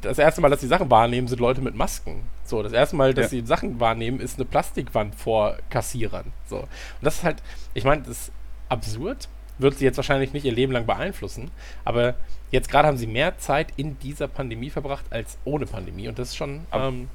das 0.01 0.19
erste 0.19 0.41
Mal, 0.41 0.51
dass 0.51 0.61
sie 0.61 0.67
Sachen 0.67 0.91
wahrnehmen, 0.91 1.29
sind 1.29 1.39
Leute 1.39 1.61
mit 1.61 1.77
Masken. 1.77 2.25
So, 2.45 2.65
das 2.65 2.73
erste 2.73 2.97
Mal, 2.97 3.15
dass 3.15 3.27
Ja. 3.27 3.29
sie 3.29 3.47
Sachen 3.47 3.79
wahrnehmen, 3.79 4.19
ist 4.19 4.39
eine 4.39 4.45
Plastikwand 4.45 5.15
vor 5.15 5.57
Kassierern. 5.71 6.33
So. 6.47 6.59
Und 6.59 6.69
das 7.03 7.19
ist 7.19 7.23
halt, 7.25 7.43
ich 7.75 7.85
meine, 7.85 8.03
das 8.03 8.11
ist 8.23 8.33
absurd, 8.69 9.29
wird 9.59 9.77
sie 9.79 9.85
jetzt 9.85 9.97
wahrscheinlich 9.97 10.33
nicht 10.33 10.45
ihr 10.45 10.53
Leben 10.53 10.73
lang 10.73 10.87
beeinflussen, 10.87 11.51
aber 11.85 12.15
jetzt 12.51 12.71
gerade 12.71 12.89
haben 12.89 12.97
sie 12.97 13.07
mehr 13.07 13.39
Zeit 13.39 13.69
in 13.77 13.99
dieser 13.99 14.29
Pandemie 14.29 14.71
verbracht 14.71 15.05
als 15.11 15.39
ohne 15.45 15.67
Pandemie 15.67 16.09
und 16.09 16.19
das 16.19 16.29
ist 16.29 16.37
schon, 16.37 16.61
ähm, 16.73 17.09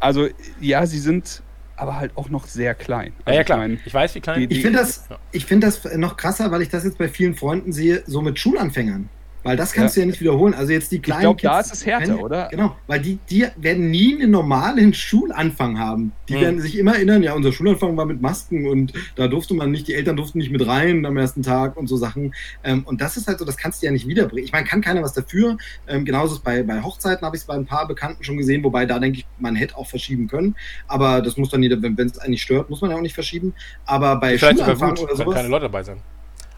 Also, 0.00 0.28
ja, 0.60 0.86
sie 0.86 0.98
sind 0.98 1.42
aber 1.76 1.96
halt 1.96 2.12
auch 2.16 2.28
noch 2.28 2.46
sehr 2.46 2.74
klein. 2.74 3.12
ja, 3.18 3.22
Also 3.26 3.34
ja 3.36 3.40
ich 3.40 3.46
klar, 3.46 3.58
mein, 3.58 3.80
ich 3.84 3.94
weiß, 3.94 4.14
wie 4.14 4.20
klein. 4.20 4.48
die- 4.48 4.56
Ich 4.56 4.62
finde 4.62 4.78
das, 4.80 5.06
Ja. 5.10 5.18
ich 5.32 5.44
finde 5.44 5.66
das 5.66 5.84
noch 5.96 6.16
krasser, 6.16 6.50
weil 6.50 6.62
ich 6.62 6.68
das 6.68 6.84
jetzt 6.84 6.98
bei 6.98 7.08
vielen 7.08 7.34
Freunden 7.34 7.72
sehe, 7.72 8.02
so 8.06 8.20
mit 8.20 8.38
Schulanfängern. 8.38 9.08
Weil 9.48 9.56
das 9.56 9.72
kannst 9.72 9.96
du 9.96 10.00
ja 10.00 10.06
nicht 10.06 10.20
wiederholen. 10.20 10.52
Also 10.52 10.72
jetzt 10.72 10.92
die 10.92 10.98
kleinen 10.98 11.22
glaub, 11.22 11.38
da 11.40 11.56
Kids, 11.58 11.72
ist 11.72 11.78
es 11.78 11.86
härter, 11.86 12.08
wenn- 12.14 12.20
oder? 12.20 12.48
Genau, 12.50 12.76
weil 12.86 13.00
die, 13.00 13.18
die 13.30 13.46
werden 13.56 13.90
nie 13.90 14.14
einen 14.20 14.30
normalen 14.30 14.92
Schulanfang 14.92 15.78
haben. 15.78 16.12
Die 16.28 16.34
Hm. 16.34 16.40
werden 16.42 16.60
sich 16.60 16.76
immer 16.78 16.94
erinnern, 16.96 17.22
ja, 17.22 17.32
unser 17.32 17.50
Schulanfang 17.52 17.96
war 17.96 18.04
mit 18.04 18.20
Masken 18.20 18.66
und 18.68 18.92
da 19.16 19.26
durfte 19.26 19.54
man 19.54 19.70
nicht, 19.70 19.88
die 19.88 19.94
Eltern 19.94 20.16
durften 20.16 20.36
nicht 20.38 20.50
mit 20.50 20.66
rein 20.66 21.06
am 21.06 21.16
ersten 21.16 21.42
Tag 21.42 21.78
und 21.78 21.86
so 21.86 21.96
Sachen. 21.96 22.34
Ähm, 22.62 22.82
und 22.84 23.00
das 23.00 23.16
ist 23.16 23.26
halt 23.26 23.38
so, 23.38 23.46
das 23.46 23.56
kannst 23.56 23.80
du 23.82 23.86
ja 23.86 23.92
nicht 23.92 24.06
wiederbringen. 24.06 24.44
Ich 24.44 24.52
meine, 24.52 24.66
kann 24.66 24.82
keiner 24.82 25.02
was 25.02 25.14
dafür. 25.14 25.56
Ähm, 25.86 26.04
genauso 26.04 26.34
ist 26.34 26.44
bei, 26.44 26.62
bei 26.62 26.82
Hochzeiten 26.82 27.24
habe 27.24 27.34
ich 27.36 27.40
es 27.42 27.46
bei 27.46 27.54
ein 27.54 27.64
paar 27.64 27.88
Bekannten 27.88 28.22
schon 28.24 28.36
gesehen, 28.36 28.62
wobei 28.64 28.84
da 28.84 28.98
denke 28.98 29.20
ich, 29.20 29.26
man 29.38 29.56
hätte 29.56 29.78
auch 29.78 29.86
verschieben 29.88 30.28
können. 30.28 30.56
Aber 30.88 31.22
das 31.22 31.38
muss 31.38 31.48
dann 31.48 31.62
jeder, 31.62 31.80
wenn 31.82 31.96
es 31.98 32.18
einen 32.18 32.32
nicht 32.32 32.42
stört, 32.42 32.68
muss 32.68 32.82
man 32.82 32.90
ja 32.90 32.96
auch 32.98 33.00
nicht 33.00 33.14
verschieben. 33.14 33.54
Aber 33.86 34.16
bei 34.16 34.36
Vielleicht 34.36 34.58
Schulanfang 34.58 34.90
gut, 34.90 35.00
oder 35.04 35.16
sowas. 35.16 35.34
keine 35.36 35.48
Leute 35.48 35.64
dabei 35.64 35.82
sind. 35.82 35.98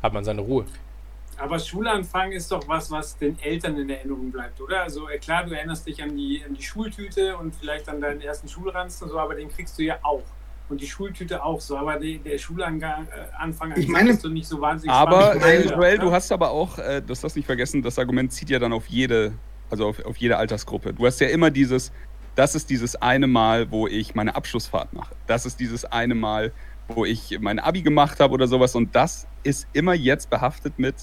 Hat 0.03 0.13
man 0.13 0.25
seine 0.25 0.41
Ruhe. 0.41 0.65
Aber 1.41 1.59
Schulanfang 1.59 2.33
ist 2.33 2.51
doch 2.53 2.67
was, 2.69 2.91
was 2.91 3.17
den 3.17 3.39
Eltern 3.41 3.77
in 3.79 3.89
Erinnerung 3.89 4.31
bleibt, 4.31 4.61
oder? 4.61 4.83
Also 4.83 5.09
äh, 5.09 5.19
klar, 5.19 5.45
du 5.45 5.53
erinnerst 5.53 5.87
dich 5.87 6.03
an 6.03 6.17
die, 6.17 6.43
an 6.47 6.55
die 6.55 6.63
Schultüte 6.63 7.37
und 7.37 7.55
vielleicht 7.55 7.89
an 7.89 8.01
deinen 8.01 8.21
ersten 8.21 8.49
Schulranzen 8.49 9.05
und 9.05 9.11
so, 9.11 9.19
aber 9.19 9.35
den 9.35 9.49
kriegst 9.49 9.79
du 9.79 9.83
ja 9.83 9.99
auch. 10.03 10.23
Und 10.69 10.81
die 10.81 10.87
Schultüte 10.87 11.43
auch 11.43 11.61
so. 11.61 11.77
Aber 11.77 11.99
die, 11.99 12.19
der 12.19 12.39
Schulanfang 12.39 13.07
äh, 13.73 13.81
Ich 13.81 13.89
meine- 13.89 14.11
ist 14.11 14.21
so 14.23 14.29
nicht 14.29 14.47
so 14.47 14.61
wahnsinnig 14.61 14.95
Aber 14.95 15.35
spannend. 15.35 15.71
Joel, 15.71 15.99
du 15.99 16.13
hast 16.13 16.31
aber 16.31 16.51
auch, 16.51 16.79
äh, 16.79 17.03
das 17.05 17.21
darfst 17.21 17.37
nicht 17.37 17.47
vergessen, 17.47 17.83
das 17.83 17.99
Argument 17.99 18.33
zieht 18.33 18.51
ja 18.51 18.59
dann 18.59 18.73
auf 18.73 18.87
jede, 18.87 19.33
also 19.69 19.89
auf, 19.89 20.05
auf 20.05 20.17
jede 20.19 20.37
Altersgruppe. 20.37 20.93
Du 20.95 21.07
hast 21.07 21.21
ja 21.21 21.29
immer 21.29 21.51
dieses, 21.51 21.91
das 22.37 22.55
ist 22.55 22.71
dieses 22.71 22.95
eine 22.97 23.27
Mal, 23.27 23.71
wo 23.73 23.89
ich 23.89 24.15
meine 24.15 24.35
Abschlussfahrt 24.37 24.93
mache. 24.93 25.15
Das 25.27 25.45
ist 25.45 25.59
dieses 25.59 25.85
eine 25.87 26.15
Mal, 26.15 26.53
wo 26.89 27.05
ich 27.05 27.39
mein 27.41 27.59
Abi 27.59 27.83
gemacht 27.83 28.21
habe 28.21 28.35
oder 28.35 28.47
sowas. 28.47 28.75
Und 28.77 28.95
das 28.95 29.27
ist 29.43 29.67
immer 29.73 29.95
jetzt 29.95 30.31
behaftet 30.31 30.79
mit, 30.79 30.95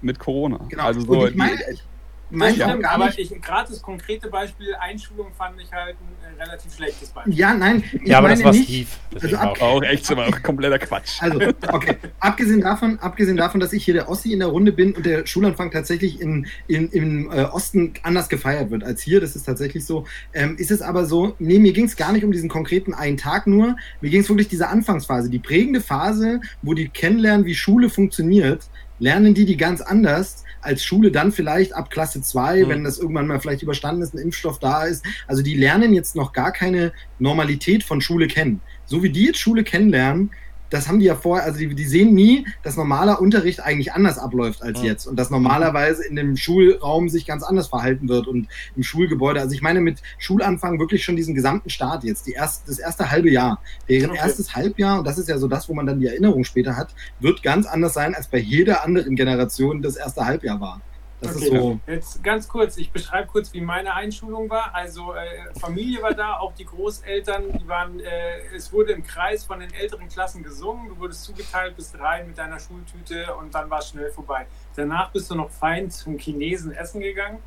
mit 0.00 0.18
Corona. 0.18 0.60
Genau. 0.68 0.84
Also 0.84 1.00
so, 1.00 1.12
und 1.20 1.26
ich 1.26 1.32
die- 1.32 1.38
meine, 1.38 1.54
ich 1.72 1.82
meine 2.30 2.56
Ja, 2.56 2.74
gar 2.76 2.92
aber 2.94 3.16
ich, 3.16 3.28
gerade 3.42 3.68
das 3.70 3.80
konkrete 3.80 4.28
Beispiel 4.28 4.74
Einschulung 4.80 5.28
fand 5.36 5.60
ich 5.60 5.70
halt 5.70 5.94
ein 6.00 6.36
äh, 6.38 6.42
relativ 6.42 6.74
schlechtes 6.74 7.10
Beispiel. 7.10 7.34
Ja, 7.34 7.54
nein, 7.54 7.84
ich 7.92 8.08
Ja, 8.08 8.18
aber 8.18 8.30
das 8.30 8.38
meine 8.38 8.46
war 8.46 8.52
nicht. 8.54 8.64
Steve. 8.64 8.88
Deswegen 9.14 9.36
Also 9.36 9.44
war 9.46 9.52
ab- 9.52 9.62
auch- 9.62 9.76
auch 9.76 9.82
echt 9.84 10.10
aber 10.10 10.26
auch 10.26 10.42
kompletter 10.42 10.78
Quatsch. 10.80 11.22
Also, 11.22 11.38
okay. 11.70 11.96
abgesehen, 12.18 12.62
davon, 12.62 12.98
abgesehen 12.98 13.36
davon, 13.36 13.60
dass 13.60 13.72
ich 13.72 13.84
hier 13.84 13.94
der 13.94 14.08
Ossi 14.08 14.32
in 14.32 14.40
der 14.40 14.48
Runde 14.48 14.72
bin 14.72 14.94
und 14.94 15.06
der 15.06 15.26
Schulanfang 15.26 15.70
tatsächlich 15.70 16.20
in, 16.20 16.46
in, 16.66 16.88
im 16.88 17.30
äh, 17.30 17.42
Osten 17.44 17.92
anders 18.02 18.28
gefeiert 18.28 18.70
wird 18.70 18.82
als 18.82 19.02
hier, 19.02 19.20
das 19.20 19.36
ist 19.36 19.44
tatsächlich 19.44 19.84
so, 19.84 20.04
ähm, 20.32 20.56
ist 20.58 20.72
es 20.72 20.82
aber 20.82 21.04
so, 21.04 21.36
nee, 21.38 21.58
mir 21.60 21.72
ging 21.74 21.84
es 21.84 21.94
gar 21.94 22.10
nicht 22.12 22.24
um 22.24 22.32
diesen 22.32 22.48
konkreten 22.48 22.94
einen 22.94 23.18
Tag 23.18 23.46
nur, 23.46 23.76
mir 24.00 24.10
ging 24.10 24.22
es 24.22 24.28
wirklich 24.28 24.48
diese 24.48 24.68
Anfangsphase, 24.68 25.30
die 25.30 25.38
prägende 25.38 25.80
Phase, 25.82 26.40
wo 26.62 26.74
die 26.74 26.88
kennenlernen, 26.88 27.46
wie 27.46 27.54
Schule 27.54 27.90
funktioniert, 27.90 28.64
lernen 28.98 29.34
die 29.34 29.44
die 29.44 29.56
ganz 29.56 29.80
anders 29.80 30.44
als 30.60 30.82
Schule 30.82 31.10
dann 31.10 31.30
vielleicht 31.30 31.74
ab 31.74 31.90
Klasse 31.90 32.22
2, 32.22 32.64
Mhm. 32.64 32.68
wenn 32.68 32.84
das 32.84 32.98
irgendwann 32.98 33.26
mal 33.26 33.38
vielleicht 33.40 33.62
überstanden 33.62 34.02
ist, 34.02 34.14
ein 34.14 34.18
Impfstoff 34.18 34.58
da 34.58 34.84
ist. 34.84 35.04
Also 35.26 35.42
die 35.42 35.54
lernen 35.56 35.92
jetzt 35.92 36.16
noch 36.16 36.32
gar 36.32 36.52
keine 36.52 36.92
Normalität 37.18 37.84
von 37.84 38.00
Schule 38.00 38.28
kennen. 38.28 38.60
So 38.86 39.02
wie 39.02 39.10
die 39.10 39.26
jetzt 39.26 39.38
Schule 39.38 39.62
kennenlernen, 39.64 40.30
das 40.74 40.88
haben 40.88 40.98
die 40.98 41.06
ja 41.06 41.14
vorher, 41.14 41.44
also 41.46 41.58
die, 41.58 41.72
die 41.74 41.84
sehen 41.84 42.14
nie, 42.14 42.46
dass 42.64 42.76
normaler 42.76 43.20
Unterricht 43.20 43.60
eigentlich 43.60 43.92
anders 43.92 44.18
abläuft 44.18 44.60
als 44.62 44.80
Ja. 44.80 44.86
jetzt 44.86 45.06
und 45.06 45.16
dass 45.16 45.30
normalerweise 45.30 46.04
in 46.04 46.16
dem 46.16 46.36
Schulraum 46.36 47.08
sich 47.08 47.26
ganz 47.26 47.44
anders 47.44 47.68
verhalten 47.68 48.08
wird 48.08 48.26
und 48.26 48.48
im 48.74 48.82
Schulgebäude. 48.82 49.40
Also 49.40 49.54
ich 49.54 49.62
meine 49.62 49.80
mit 49.80 50.02
Schulanfang 50.18 50.80
wirklich 50.80 51.04
schon 51.04 51.14
diesen 51.14 51.34
gesamten 51.34 51.70
Start 51.70 52.02
jetzt, 52.02 52.26
die 52.26 52.32
erst, 52.32 52.68
das 52.68 52.78
erste 52.80 53.10
halbe 53.10 53.30
Jahr. 53.30 53.60
Deren 53.88 54.10
Okay. 54.10 54.18
erstes 54.20 54.54
Halbjahr, 54.56 54.98
und 54.98 55.06
das 55.06 55.16
ist 55.18 55.28
ja 55.28 55.38
so 55.38 55.46
das, 55.46 55.68
wo 55.68 55.74
man 55.74 55.86
dann 55.86 56.00
die 56.00 56.06
Erinnerung 56.06 56.44
später 56.44 56.76
hat, 56.76 56.94
wird 57.20 57.42
ganz 57.42 57.66
anders 57.66 57.94
sein, 57.94 58.14
als 58.14 58.26
bei 58.26 58.38
jeder 58.38 58.84
anderen 58.84 59.14
Generation 59.14 59.80
das 59.80 59.94
erste 59.96 60.26
Halbjahr 60.26 60.60
war. 60.60 60.80
Das 61.24 61.36
ist 61.36 61.48
Okay. 61.48 61.58
so. 61.58 61.80
Jetzt 61.86 62.22
ganz 62.22 62.48
kurz, 62.48 62.76
ich 62.76 62.90
beschreibe 62.90 63.26
kurz, 63.28 63.52
wie 63.52 63.60
meine 63.60 63.94
Einschulung 63.94 64.48
war. 64.50 64.74
Also 64.74 65.14
äh, 65.14 65.58
Familie 65.58 66.02
war 66.02 66.14
da, 66.14 66.38
auch 66.38 66.54
die 66.54 66.64
Großeltern, 66.64 67.58
die 67.58 67.68
waren, 67.68 68.00
äh, 68.00 68.40
es 68.54 68.72
wurde 68.72 68.92
im 68.92 69.02
Kreis 69.04 69.44
von 69.44 69.60
den 69.60 69.72
älteren 69.74 70.08
Klassen 70.08 70.42
gesungen, 70.42 70.88
du 70.88 70.98
wurdest 70.98 71.24
zugeteilt, 71.24 71.76
bist 71.76 71.98
rein 71.98 72.26
mit 72.26 72.38
deiner 72.38 72.58
Schultüte 72.60 73.34
und 73.36 73.54
dann 73.54 73.68
war 73.70 73.80
es 73.80 73.88
schnell 73.88 74.10
vorbei. 74.10 74.46
Danach 74.76 75.10
bist 75.10 75.30
du 75.30 75.34
noch 75.34 75.50
fein 75.50 75.90
zum 75.90 76.18
Chinesen 76.18 76.72
essen 76.72 77.00
gegangen. 77.00 77.38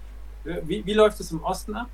Äh, 0.45 0.61
Wie, 0.63 0.85
wie 0.85 0.93
läuft 0.93 1.19
es 1.19 1.31
im 1.31 1.43
Osten 1.43 1.75
ab? 1.75 1.87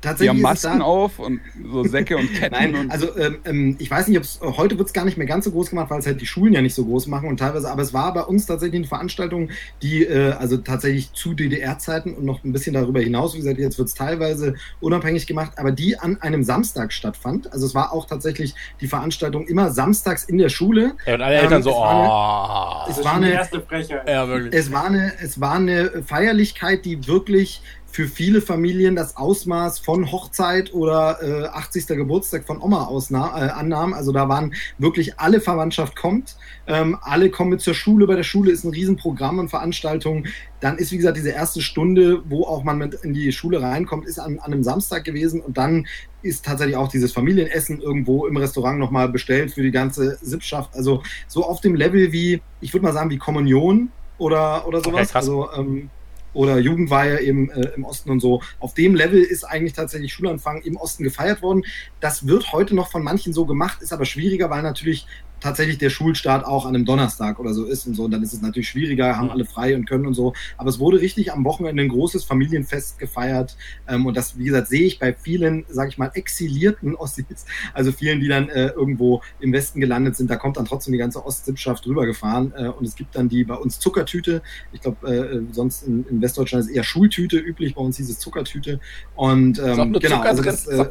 Die 0.00 0.06
Tatsächlich 0.06 0.28
haben 0.28 0.36
ist 0.54 0.58
es 0.58 0.64
Masken 0.64 0.78
da, 0.78 0.84
auf 0.84 1.18
und 1.18 1.40
so 1.72 1.82
Säcke 1.82 2.16
und 2.16 2.32
Ketten. 2.38 2.54
Nein, 2.54 2.74
und 2.76 2.90
also 2.92 3.16
ähm, 3.18 3.38
ähm, 3.44 3.76
ich 3.80 3.90
weiß 3.90 4.06
nicht, 4.06 4.16
ob 4.16 4.22
es 4.22 4.38
heute 4.40 4.78
wird 4.78 4.86
es 4.86 4.92
gar 4.92 5.04
nicht 5.04 5.18
mehr 5.18 5.26
ganz 5.26 5.44
so 5.44 5.50
groß 5.50 5.70
gemacht, 5.70 5.90
weil 5.90 5.98
es 5.98 6.06
halt 6.06 6.20
die 6.20 6.26
Schulen 6.26 6.52
ja 6.52 6.62
nicht 6.62 6.74
so 6.74 6.84
groß 6.84 7.08
machen 7.08 7.28
und 7.28 7.38
teilweise, 7.38 7.68
aber 7.68 7.82
es 7.82 7.92
war 7.92 8.14
bei 8.14 8.22
uns 8.22 8.46
tatsächlich 8.46 8.78
eine 8.78 8.86
Veranstaltung, 8.86 9.50
die 9.82 10.04
äh, 10.04 10.30
also 10.32 10.56
tatsächlich 10.58 11.12
zu 11.14 11.34
DDR-Zeiten 11.34 12.14
und 12.14 12.24
noch 12.24 12.44
ein 12.44 12.52
bisschen 12.52 12.74
darüber 12.74 13.00
hinaus, 13.00 13.34
wie 13.34 13.38
gesagt, 13.38 13.58
jetzt 13.58 13.76
wird 13.76 13.88
es 13.88 13.94
teilweise 13.94 14.54
unabhängig 14.80 15.26
gemacht, 15.26 15.52
aber 15.56 15.72
die 15.72 15.98
an 15.98 16.22
einem 16.22 16.44
Samstag 16.44 16.92
stattfand. 16.92 17.52
Also 17.52 17.66
es 17.66 17.74
war 17.74 17.92
auch 17.92 18.06
tatsächlich 18.06 18.54
die 18.80 18.86
Veranstaltung 18.86 19.48
immer 19.48 19.72
samstags 19.72 20.22
in 20.22 20.38
der 20.38 20.48
Schule. 20.48 20.92
Ja, 21.06 21.14
und 21.14 21.22
alle 21.22 21.36
Ähm, 21.38 21.42
Eltern 21.44 21.62
so, 21.64 21.70
es 21.70 21.76
war 21.76 22.84
oh. 22.86 22.90
Es 22.90 22.96
Das 22.98 23.04
war 23.04 23.10
ist 23.10 23.14
schon 23.14 23.22
die 23.22 23.26
eine- 23.26 23.34
erste 23.34 23.60
Frechheit. 23.62 24.08
Ja, 24.08 24.28
wirklich. 24.28 24.54
Es 24.54 24.70
war 24.70 24.84
eine, 24.84 25.12
es 25.20 25.40
war 25.40 25.54
eine 25.54 26.02
Feierlichkeit, 26.06 26.84
die 26.84 27.06
wirklich 27.08 27.62
für 27.90 28.06
viele 28.06 28.40
Familien 28.40 28.94
das 28.94 29.16
Ausmaß 29.16 29.78
von 29.78 30.12
Hochzeit 30.12 30.72
oder 30.74 31.18
äh, 31.22 31.46
80. 31.48 31.86
Geburtstag 31.88 32.46
von 32.46 32.60
Oma 32.60 32.84
ausna 32.84 33.46
äh, 33.46 33.50
annahm. 33.50 33.94
Also 33.94 34.12
da 34.12 34.28
waren 34.28 34.54
wirklich 34.76 35.18
alle 35.18 35.40
Verwandtschaft 35.40 35.96
kommt, 35.96 36.36
ähm, 36.66 36.98
alle 37.00 37.30
kommen 37.30 37.50
mit 37.50 37.60
zur 37.60 37.74
Schule. 37.74 38.06
Bei 38.06 38.14
der 38.14 38.22
Schule 38.24 38.52
ist 38.52 38.64
ein 38.64 38.70
Riesenprogramm 38.70 39.38
und 39.38 39.48
Veranstaltung. 39.48 40.26
Dann 40.60 40.76
ist, 40.76 40.92
wie 40.92 40.98
gesagt, 40.98 41.16
diese 41.16 41.30
erste 41.30 41.62
Stunde, 41.62 42.22
wo 42.28 42.44
auch 42.44 42.62
man 42.62 42.78
mit 42.78 42.94
in 42.94 43.14
die 43.14 43.32
Schule 43.32 43.62
reinkommt, 43.62 44.06
ist 44.06 44.18
an, 44.18 44.38
an 44.38 44.52
einem 44.52 44.62
Samstag 44.62 45.04
gewesen. 45.04 45.40
Und 45.40 45.56
dann 45.56 45.86
ist 46.22 46.44
tatsächlich 46.44 46.76
auch 46.76 46.88
dieses 46.88 47.12
Familienessen 47.12 47.80
irgendwo 47.80 48.26
im 48.26 48.36
Restaurant 48.36 48.78
nochmal 48.78 49.08
bestellt 49.08 49.52
für 49.52 49.62
die 49.62 49.70
ganze 49.70 50.18
Sippschaft. 50.20 50.74
Also 50.74 51.02
so 51.26 51.44
auf 51.44 51.60
dem 51.60 51.74
Level 51.74 52.12
wie, 52.12 52.42
ich 52.60 52.74
würde 52.74 52.84
mal 52.84 52.92
sagen, 52.92 53.10
wie 53.10 53.18
Kommunion 53.18 53.90
oder, 54.18 54.66
oder 54.68 54.82
sowas. 54.82 55.08
Okay, 55.08 55.18
also, 55.18 55.48
ähm, 55.56 55.90
oder 56.38 56.56
Jugendweihe 56.60 57.20
eben 57.20 57.50
äh, 57.50 57.70
im 57.74 57.84
Osten 57.84 58.10
und 58.10 58.20
so. 58.20 58.42
Auf 58.60 58.72
dem 58.72 58.94
Level 58.94 59.20
ist 59.20 59.42
eigentlich 59.42 59.72
tatsächlich 59.72 60.12
Schulanfang 60.12 60.62
im 60.62 60.76
Osten 60.76 61.02
gefeiert 61.02 61.42
worden. 61.42 61.64
Das 61.98 62.28
wird 62.28 62.52
heute 62.52 62.76
noch 62.76 62.92
von 62.92 63.02
manchen 63.02 63.32
so 63.32 63.44
gemacht, 63.44 63.82
ist 63.82 63.92
aber 63.92 64.04
schwieriger, 64.04 64.48
weil 64.48 64.62
natürlich 64.62 65.08
tatsächlich 65.40 65.78
der 65.78 65.90
Schulstart 65.90 66.44
auch 66.44 66.66
an 66.66 66.74
einem 66.74 66.84
Donnerstag 66.84 67.38
oder 67.38 67.54
so 67.54 67.64
ist 67.64 67.86
und 67.86 67.94
so. 67.94 68.04
Und 68.04 68.10
dann 68.10 68.22
ist 68.22 68.32
es 68.32 68.42
natürlich 68.42 68.68
schwieriger, 68.68 69.16
haben 69.16 69.30
alle 69.30 69.44
frei 69.44 69.74
und 69.74 69.86
können 69.86 70.06
und 70.06 70.14
so. 70.14 70.32
Aber 70.56 70.68
es 70.68 70.78
wurde 70.78 71.00
richtig 71.00 71.32
am 71.32 71.44
Wochenende 71.44 71.82
ein 71.82 71.88
großes 71.88 72.24
Familienfest 72.24 72.98
gefeiert. 72.98 73.56
Ähm, 73.88 74.06
und 74.06 74.16
das, 74.16 74.38
wie 74.38 74.44
gesagt, 74.44 74.68
sehe 74.68 74.82
ich 74.82 74.98
bei 74.98 75.12
vielen, 75.14 75.64
sage 75.68 75.90
ich 75.90 75.98
mal, 75.98 76.10
exilierten 76.14 76.94
Ossis, 76.94 77.46
also 77.74 77.92
vielen, 77.92 78.20
die 78.20 78.28
dann 78.28 78.48
äh, 78.48 78.68
irgendwo 78.68 79.22
im 79.40 79.52
Westen 79.52 79.80
gelandet 79.80 80.16
sind. 80.16 80.30
Da 80.30 80.36
kommt 80.36 80.56
dann 80.56 80.64
trotzdem 80.64 80.92
die 80.92 80.98
ganze 80.98 81.24
Ostsippschaft 81.24 81.86
rübergefahren. 81.86 82.52
Äh, 82.56 82.68
und 82.68 82.86
es 82.86 82.96
gibt 82.96 83.16
dann 83.16 83.28
die 83.28 83.44
bei 83.44 83.54
uns 83.54 83.78
Zuckertüte. 83.78 84.42
Ich 84.72 84.80
glaube, 84.80 85.08
äh, 85.08 85.52
sonst 85.52 85.82
in, 85.82 86.06
in 86.08 86.20
Westdeutschland 86.20 86.64
ist 86.66 86.70
eher 86.70 86.84
Schultüte 86.84 87.38
üblich. 87.38 87.74
Bei 87.74 87.80
uns 87.80 87.96
hieß 87.96 88.10
es 88.10 88.18
Zuckertüte. 88.18 88.80
Und 89.14 89.58
ähm, 89.58 89.92
genau, 89.92 90.16
Zucker 90.16 90.22
also 90.22 90.42
das 90.42 90.66
äh, 90.66 90.86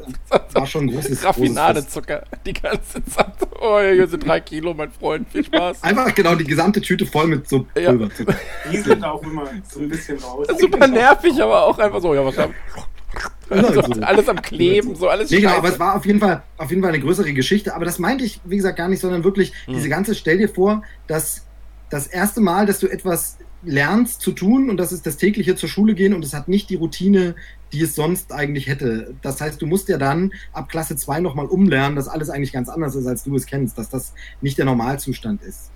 war 0.53 0.67
schon 0.67 0.85
ein 0.85 0.87
großes, 0.87 1.07
großes 1.07 1.19
Fest. 1.19 1.25
Raffinadezucker 1.25 2.23
die 2.45 2.53
ganze 2.53 3.03
Zeit. 3.05 3.33
Oh, 3.59 3.79
hier 3.79 4.07
sind 4.07 4.25
drei 4.25 4.36
Kilo, 4.41 4.73
mein 4.73 4.91
Freund. 4.91 5.27
Viel 5.31 5.43
Spaß. 5.45 5.81
Einfach 5.83 6.13
genau 6.15 6.35
die 6.35 6.43
gesamte 6.43 6.81
Tüte 6.81 7.05
voll 7.05 7.27
mit 7.27 7.47
so 7.47 7.65
Ja. 7.77 7.91
Pulverzucker. 7.91 8.35
Die 8.71 8.77
sind 8.77 9.03
auch 9.03 9.21
immer 9.23 9.45
so 9.69 9.79
ein 9.79 9.89
bisschen 9.89 10.17
raus. 10.19 10.47
Super 10.59 10.87
nervig, 10.87 11.41
aber 11.41 11.63
auch 11.65 11.77
einfach 11.79 12.01
so. 12.01 12.13
Ja, 12.13 12.23
was 12.25 12.37
haben 12.37 12.53
Also, 13.49 13.81
so, 13.81 14.01
alles 14.01 14.27
am 14.29 14.41
Kleben, 14.41 14.95
so 14.95 15.07
alles 15.09 15.31
Nee, 15.31 15.39
genau, 15.41 15.57
aber 15.57 15.69
es 15.69 15.79
war 15.79 15.95
auf 15.95 16.05
jeden 16.05 16.19
Fall 16.19 16.43
auf 16.57 16.69
jeden 16.69 16.81
Fall 16.81 16.89
eine 16.93 16.99
größere 17.01 17.33
Geschichte. 17.33 17.73
Aber 17.75 17.85
das 17.85 17.97
meinte 17.99 18.23
ich, 18.25 18.41
wie 18.43 18.57
gesagt, 18.57 18.77
gar 18.77 18.87
nicht, 18.89 18.99
sondern 18.99 19.23
wirklich 19.23 19.53
Mhm. 19.67 19.73
diese 19.73 19.89
ganze, 19.89 20.15
stell 20.15 20.37
dir 20.37 20.49
vor, 20.49 20.83
dass 21.07 21.45
das 21.89 22.07
erste 22.07 22.41
Mal, 22.41 22.65
dass 22.65 22.79
du 22.79 22.87
etwas 22.87 23.37
lernst 23.63 24.21
zu 24.21 24.33
tun 24.33 24.69
und 24.69 24.77
das 24.77 24.91
ist 24.91 25.05
das 25.07 25.17
tägliche 25.17 25.55
zur 25.55 25.67
Schule 25.69 25.95
gehen 25.95 26.13
und 26.13 26.23
es 26.23 26.33
hat 26.33 26.47
nicht 26.47 26.69
die 26.69 26.75
Routine, 26.75 27.35
die 27.73 27.81
es 27.81 27.95
sonst 27.95 28.31
eigentlich 28.31 28.67
hätte. 28.67 29.13
Das 29.21 29.41
heißt, 29.41 29.61
du 29.61 29.65
musst 29.65 29.89
ja 29.89 29.97
dann 29.97 30.33
ab 30.53 30.69
Klasse 30.69 30.95
2 30.95 31.19
nochmal 31.19 31.45
umlernen, 31.47 31.95
dass 31.95 32.07
alles 32.07 32.29
eigentlich 32.29 32.53
ganz 32.53 32.69
anders 32.69 32.95
ist, 32.95 33.07
als 33.07 33.23
du 33.23 33.35
es 33.35 33.45
kennst, 33.45 33.77
dass 33.77 33.89
das 33.89 34.13
nicht 34.41 34.57
der 34.57 34.65
Normalzustand 34.65 35.41
ist. 35.43 35.71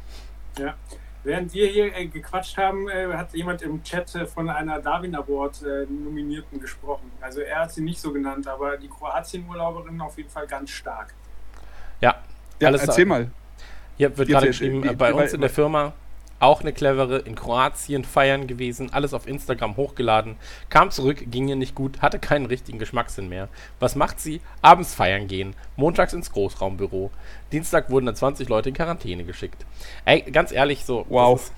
Ja. 0.57 0.75
Während 1.23 1.53
wir 1.53 1.67
hier 1.67 1.95
äh, 1.95 2.07
gequatscht 2.07 2.57
haben, 2.57 2.89
äh, 2.89 3.07
hat 3.13 3.33
jemand 3.35 3.61
im 3.61 3.83
Chat 3.83 4.15
äh, 4.15 4.25
von 4.25 4.49
einer 4.49 4.79
Darwin 4.79 5.15
Award 5.15 5.61
äh, 5.61 5.85
Nominierten 5.85 6.59
gesprochen. 6.59 7.11
Also 7.21 7.41
er 7.41 7.59
hat 7.59 7.71
sie 7.73 7.81
nicht 7.81 8.01
so 8.01 8.11
genannt, 8.11 8.47
aber 8.47 8.75
die 8.77 8.87
Kroatien-Urlauberin 8.87 10.01
auf 10.01 10.17
jeden 10.17 10.29
Fall 10.29 10.47
ganz 10.47 10.71
stark. 10.71 11.13
Ja, 11.99 12.15
ja, 12.59 12.67
alles 12.69 12.81
erzähl 12.81 13.05
mal. 13.05 13.29
Hier 13.97 14.17
wird 14.17 14.29
gerade 14.29 14.47
geschrieben, 14.47 14.81
die- 14.81 14.95
bei 14.95 15.11
die- 15.11 15.19
uns 15.19 15.33
in 15.33 15.41
der 15.41 15.51
Firma 15.51 15.93
auch 16.41 16.61
eine 16.61 16.73
clevere, 16.73 17.19
in 17.19 17.35
Kroatien 17.35 18.03
feiern 18.03 18.47
gewesen, 18.47 18.91
alles 18.91 19.13
auf 19.13 19.27
Instagram 19.27 19.77
hochgeladen, 19.77 20.35
kam 20.69 20.91
zurück, 20.91 21.23
ging 21.29 21.47
ihr 21.47 21.55
nicht 21.55 21.75
gut, 21.75 22.01
hatte 22.01 22.19
keinen 22.19 22.45
richtigen 22.47 22.79
Geschmackssinn 22.79 23.29
mehr. 23.29 23.47
Was 23.79 23.95
macht 23.95 24.19
sie? 24.19 24.41
Abends 24.61 24.93
feiern 24.95 25.27
gehen, 25.27 25.55
montags 25.75 26.13
ins 26.13 26.31
Großraumbüro. 26.31 27.11
Dienstag 27.51 27.89
wurden 27.89 28.07
dann 28.07 28.15
20 28.15 28.49
Leute 28.49 28.69
in 28.69 28.75
Quarantäne 28.75 29.23
geschickt. 29.23 29.65
Ey, 30.05 30.21
ganz 30.23 30.51
ehrlich, 30.51 30.83
so. 30.85 31.05
Wow. 31.09 31.41
ist- 31.41 31.53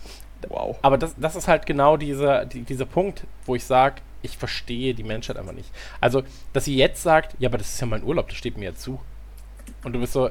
Wow. 0.50 0.78
aber 0.82 0.98
das, 0.98 1.16
das 1.18 1.38
ist 1.38 1.48
halt 1.48 1.66
genau 1.66 1.96
dieser, 1.96 2.46
die, 2.46 2.64
dieser 2.64 2.86
Punkt, 2.86 3.24
wo 3.46 3.56
ich 3.56 3.64
sage, 3.64 4.02
ich 4.22 4.38
verstehe 4.38 4.94
die 4.94 5.04
Menschheit 5.06 5.38
einfach 5.38 5.54
nicht. 5.54 5.72
Also, 6.02 6.24
dass 6.52 6.66
sie 6.66 6.76
jetzt 6.76 7.02
sagt, 7.02 7.34
ja, 7.40 7.48
aber 7.48 7.58
das 7.58 7.70
ist 7.74 7.80
ja 7.80 7.88
mein 7.88 8.04
Urlaub, 8.04 8.28
das 8.28 8.38
steht 8.38 8.58
mir 8.58 8.66
ja 8.66 8.76
zu. 8.76 9.00
Und 9.86 9.94
du 9.94 10.00
bist 10.02 10.12
so, 10.12 10.30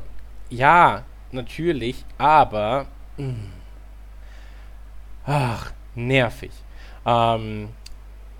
ja, 0.51 1.05
natürlich, 1.31 2.05
aber. 2.19 2.88
mh. 3.17 3.33
Ach, 5.26 5.72
nervig. 5.94 6.50
Ähm, 7.06 7.68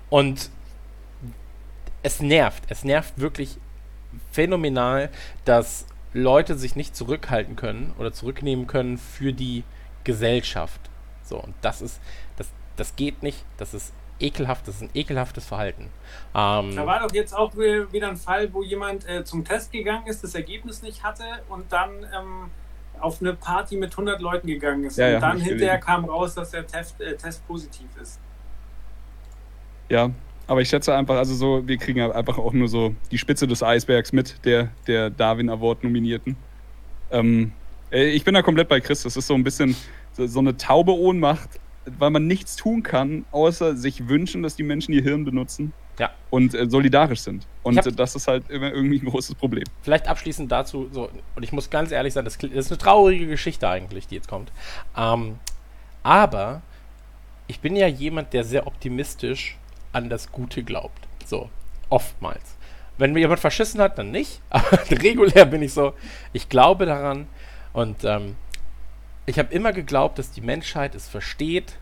und 0.09 0.49
es 2.01 2.21
nervt. 2.21 2.63
Es 2.69 2.83
nervt 2.83 3.19
wirklich 3.19 3.57
phänomenal, 4.31 5.09
dass 5.45 5.85
Leute 6.13 6.55
sich 6.55 6.75
nicht 6.75 6.95
zurückhalten 6.95 7.55
können 7.55 7.93
oder 7.97 8.11
zurücknehmen 8.13 8.67
können 8.67 8.97
für 8.97 9.33
die 9.33 9.63
Gesellschaft. 10.03 10.79
So, 11.23 11.37
und 11.39 11.55
das 11.61 11.81
ist, 11.81 11.99
das, 12.37 12.47
das 12.75 12.95
geht 12.95 13.23
nicht, 13.23 13.43
das 13.57 13.73
ist 13.73 13.93
ekelhaft, 14.19 14.67
das 14.67 14.75
ist 14.75 14.81
ein 14.81 14.89
ekelhaftes 14.93 15.45
Verhalten. 15.45 15.89
Ähm, 16.35 16.75
Da 16.75 16.85
war 16.85 16.99
doch 16.99 17.13
jetzt 17.13 17.33
auch 17.35 17.55
wi- 17.55 17.91
wieder 17.91 18.09
ein 18.09 18.17
Fall, 18.17 18.53
wo 18.53 18.61
jemand 18.61 19.07
äh, 19.07 19.23
zum 19.23 19.43
Test 19.43 19.71
gegangen 19.71 20.05
ist, 20.07 20.23
das 20.23 20.35
Ergebnis 20.35 20.81
nicht 20.83 21.03
hatte 21.03 21.23
und 21.49 21.71
dann 21.71 22.05
ähm, 22.15 22.51
auf 22.99 23.21
eine 23.21 23.33
Party 23.33 23.77
mit 23.77 23.91
100 23.91 24.21
Leuten 24.21 24.47
gegangen 24.47 24.85
ist. 24.85 24.97
Ja, 24.97 25.07
ja, 25.07 25.15
und 25.15 25.21
dann 25.21 25.31
hab 25.31 25.37
ich 25.37 25.43
hinterher 25.43 25.77
gelesen. 25.77 25.85
kam 25.85 26.05
raus, 26.05 26.35
dass 26.35 26.51
der 26.51 26.65
Test, 26.65 26.99
äh, 27.01 27.15
Test 27.15 27.45
positiv 27.47 27.87
ist. 28.01 28.19
Ja, 29.89 30.09
aber 30.47 30.61
ich 30.61 30.69
schätze 30.69 30.95
einfach, 30.95 31.15
also 31.15 31.33
so, 31.35 31.67
wir 31.67 31.77
kriegen 31.77 31.99
ja 31.99 32.11
einfach 32.11 32.37
auch 32.37 32.53
nur 32.53 32.67
so 32.67 32.95
die 33.11 33.17
Spitze 33.17 33.47
des 33.47 33.61
Eisbergs 33.61 34.13
mit, 34.13 34.43
der, 34.45 34.69
der 34.87 35.09
Darwin 35.09 35.49
Award 35.49 35.83
Nominierten. 35.83 36.35
Ähm, 37.11 37.51
äh, 37.91 38.09
ich 38.09 38.23
bin 38.23 38.33
da 38.33 38.41
komplett 38.41 38.69
bei 38.69 38.79
Chris. 38.79 39.03
Das 39.03 39.17
ist 39.17 39.27
so 39.27 39.33
ein 39.33 39.43
bisschen 39.43 39.75
so, 40.13 40.25
so 40.27 40.39
eine 40.39 40.57
taube 40.57 40.93
Ohnmacht, 40.93 41.49
weil 41.85 42.09
man 42.09 42.27
nichts 42.27 42.55
tun 42.55 42.83
kann, 42.83 43.25
außer 43.31 43.75
sich 43.75 44.07
wünschen, 44.07 44.43
dass 44.43 44.55
die 44.55 44.63
Menschen 44.63 44.93
ihr 44.93 45.03
Hirn 45.03 45.25
benutzen 45.25 45.73
Ja. 45.99 46.09
und 46.31 46.55
äh, 46.55 46.67
solidarisch 46.69 47.19
sind. 47.21 47.45
Und 47.61 47.77
hab- 47.77 47.85
äh, 47.85 47.91
das 47.91 48.15
ist 48.15 48.27
halt 48.27 48.49
immer 48.49 48.71
irgendwie 48.71 48.99
ein 48.99 49.05
großes 49.09 49.35
Problem. 49.35 49.63
vielleicht 49.83 50.07
abschließend 50.07 50.51
dazu, 50.51 50.89
so, 50.91 51.09
und 51.35 51.43
ich 51.43 51.51
muss 51.51 51.69
ganz 51.69 51.91
ehrlich 51.91 52.13
sein, 52.13 52.25
das, 52.25 52.37
das 52.37 52.49
ist 52.51 52.71
eine 52.71 52.77
traurige 52.79 53.27
Geschichte 53.27 53.67
eigentlich, 53.69 54.07
die 54.07 54.15
jetzt 54.15 54.27
kommt. 54.27 54.51
Ähm, 54.97 55.37
aber 56.01 56.61
ich 57.47 57.59
bin 57.59 57.75
ja 57.75 57.87
jemand, 57.87 58.33
der 58.33 58.43
sehr 58.43 58.65
optimistisch 58.67 59.57
an 59.91 60.09
das 60.09 60.31
Gute 60.31 60.63
glaubt. 60.63 61.07
So, 61.25 61.49
oftmals. 61.89 62.55
Wenn 62.97 63.13
mir 63.13 63.19
jemand 63.21 63.39
verschissen 63.39 63.79
hat, 63.81 63.97
dann 63.97 64.11
nicht. 64.11 64.41
Aber 64.49 64.79
regulär 64.89 65.45
bin 65.45 65.61
ich 65.61 65.73
so, 65.73 65.93
ich 66.31 66.47
glaube 66.49 66.85
daran. 66.85 67.27
Und 67.73 68.03
ähm, 68.03 68.35
ich 69.25 69.39
habe 69.39 69.53
immer 69.53 69.73
geglaubt, 69.73 70.19
dass 70.19 70.31
die 70.31 70.41
Menschheit 70.41 70.93
es 70.95 71.07
versteht. 71.07 71.79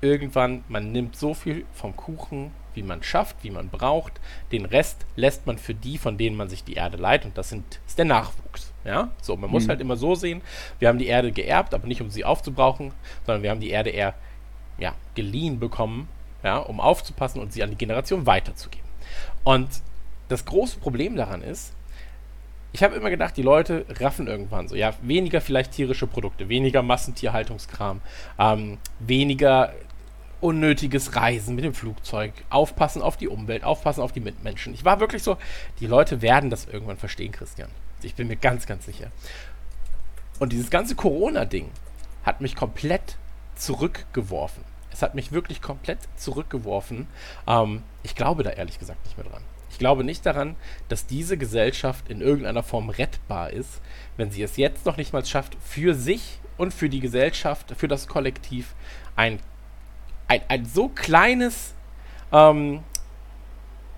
Irgendwann, 0.00 0.64
man 0.68 0.92
nimmt 0.92 1.16
so 1.16 1.32
viel 1.34 1.64
vom 1.72 1.96
Kuchen, 1.96 2.50
wie 2.74 2.82
man 2.82 3.02
schafft, 3.02 3.36
wie 3.42 3.50
man 3.50 3.68
braucht. 3.68 4.12
Den 4.52 4.64
Rest 4.64 5.06
lässt 5.16 5.46
man 5.46 5.58
für 5.58 5.74
die, 5.74 5.98
von 5.98 6.16
denen 6.18 6.36
man 6.36 6.48
sich 6.48 6.64
die 6.64 6.74
Erde 6.74 6.96
leiht. 6.96 7.24
Und 7.24 7.36
das 7.38 7.48
sind, 7.50 7.80
ist 7.86 7.98
der 7.98 8.04
Nachwuchs. 8.04 8.72
Ja, 8.84 9.08
so, 9.22 9.34
man 9.36 9.50
muss 9.50 9.64
Mhm. 9.64 9.68
halt 9.70 9.80
immer 9.80 9.96
so 9.96 10.14
sehen, 10.14 10.42
wir 10.78 10.88
haben 10.88 10.98
die 10.98 11.06
Erde 11.06 11.32
geerbt, 11.32 11.72
aber 11.72 11.86
nicht 11.86 12.02
um 12.02 12.10
sie 12.10 12.24
aufzubrauchen, 12.24 12.92
sondern 13.24 13.42
wir 13.42 13.50
haben 13.50 13.60
die 13.60 13.70
Erde 13.70 13.88
eher, 13.90 14.14
ja, 14.78 14.94
geliehen 15.14 15.58
bekommen, 15.58 16.06
ja, 16.42 16.58
um 16.58 16.80
aufzupassen 16.80 17.40
und 17.40 17.52
sie 17.52 17.62
an 17.62 17.70
die 17.70 17.76
Generation 17.76 18.26
weiterzugeben. 18.26 18.86
Und 19.42 19.68
das 20.28 20.44
große 20.44 20.78
Problem 20.80 21.16
daran 21.16 21.40
ist, 21.40 21.72
ich 22.72 22.82
habe 22.82 22.96
immer 22.96 23.08
gedacht, 23.08 23.36
die 23.36 23.42
Leute 23.42 23.86
raffen 24.00 24.26
irgendwann 24.26 24.68
so, 24.68 24.74
ja, 24.74 24.92
weniger 25.00 25.40
vielleicht 25.40 25.72
tierische 25.72 26.06
Produkte, 26.06 26.48
weniger 26.48 26.82
Massentierhaltungskram, 26.82 28.00
ähm, 28.38 28.78
weniger 28.98 29.72
unnötiges 30.40 31.16
Reisen 31.16 31.54
mit 31.54 31.64
dem 31.64 31.74
Flugzeug, 31.74 32.32
aufpassen 32.50 33.02
auf 33.02 33.16
die 33.16 33.28
Umwelt, 33.28 33.64
aufpassen 33.64 34.02
auf 34.02 34.12
die 34.12 34.20
Mitmenschen. 34.20 34.74
Ich 34.74 34.84
war 34.84 35.00
wirklich 35.00 35.22
so, 35.22 35.36
die 35.80 35.86
Leute 35.86 36.22
werden 36.22 36.50
das 36.50 36.66
irgendwann 36.66 36.96
verstehen, 36.96 37.32
Christian. 37.32 37.70
Ich 38.02 38.14
bin 38.14 38.28
mir 38.28 38.36
ganz, 38.36 38.66
ganz 38.66 38.84
sicher. 38.84 39.10
Und 40.38 40.52
dieses 40.52 40.70
ganze 40.70 40.94
Corona-Ding 40.94 41.70
hat 42.24 42.40
mich 42.40 42.56
komplett 42.56 43.16
zurückgeworfen. 43.54 44.64
Es 44.90 45.02
hat 45.02 45.14
mich 45.14 45.32
wirklich 45.32 45.60
komplett 45.60 45.98
zurückgeworfen. 46.16 47.06
Ähm, 47.46 47.82
ich 48.02 48.14
glaube 48.14 48.42
da 48.42 48.50
ehrlich 48.50 48.78
gesagt 48.78 49.04
nicht 49.04 49.16
mehr 49.16 49.26
dran. 49.26 49.42
Ich 49.70 49.78
glaube 49.78 50.04
nicht 50.04 50.24
daran, 50.24 50.54
dass 50.88 51.06
diese 51.06 51.36
Gesellschaft 51.36 52.08
in 52.08 52.20
irgendeiner 52.20 52.62
Form 52.62 52.90
rettbar 52.90 53.50
ist, 53.50 53.80
wenn 54.16 54.30
sie 54.30 54.42
es 54.42 54.56
jetzt 54.56 54.86
noch 54.86 54.96
nicht 54.96 55.12
mal 55.12 55.24
schafft, 55.24 55.56
für 55.60 55.94
sich 55.94 56.38
und 56.56 56.72
für 56.72 56.88
die 56.88 57.00
Gesellschaft, 57.00 57.74
für 57.76 57.88
das 57.88 58.06
Kollektiv 58.06 58.74
ein, 59.16 59.40
ein, 60.28 60.40
ein 60.48 60.64
so 60.64 60.88
kleines, 60.88 61.74
ähm, 62.32 62.80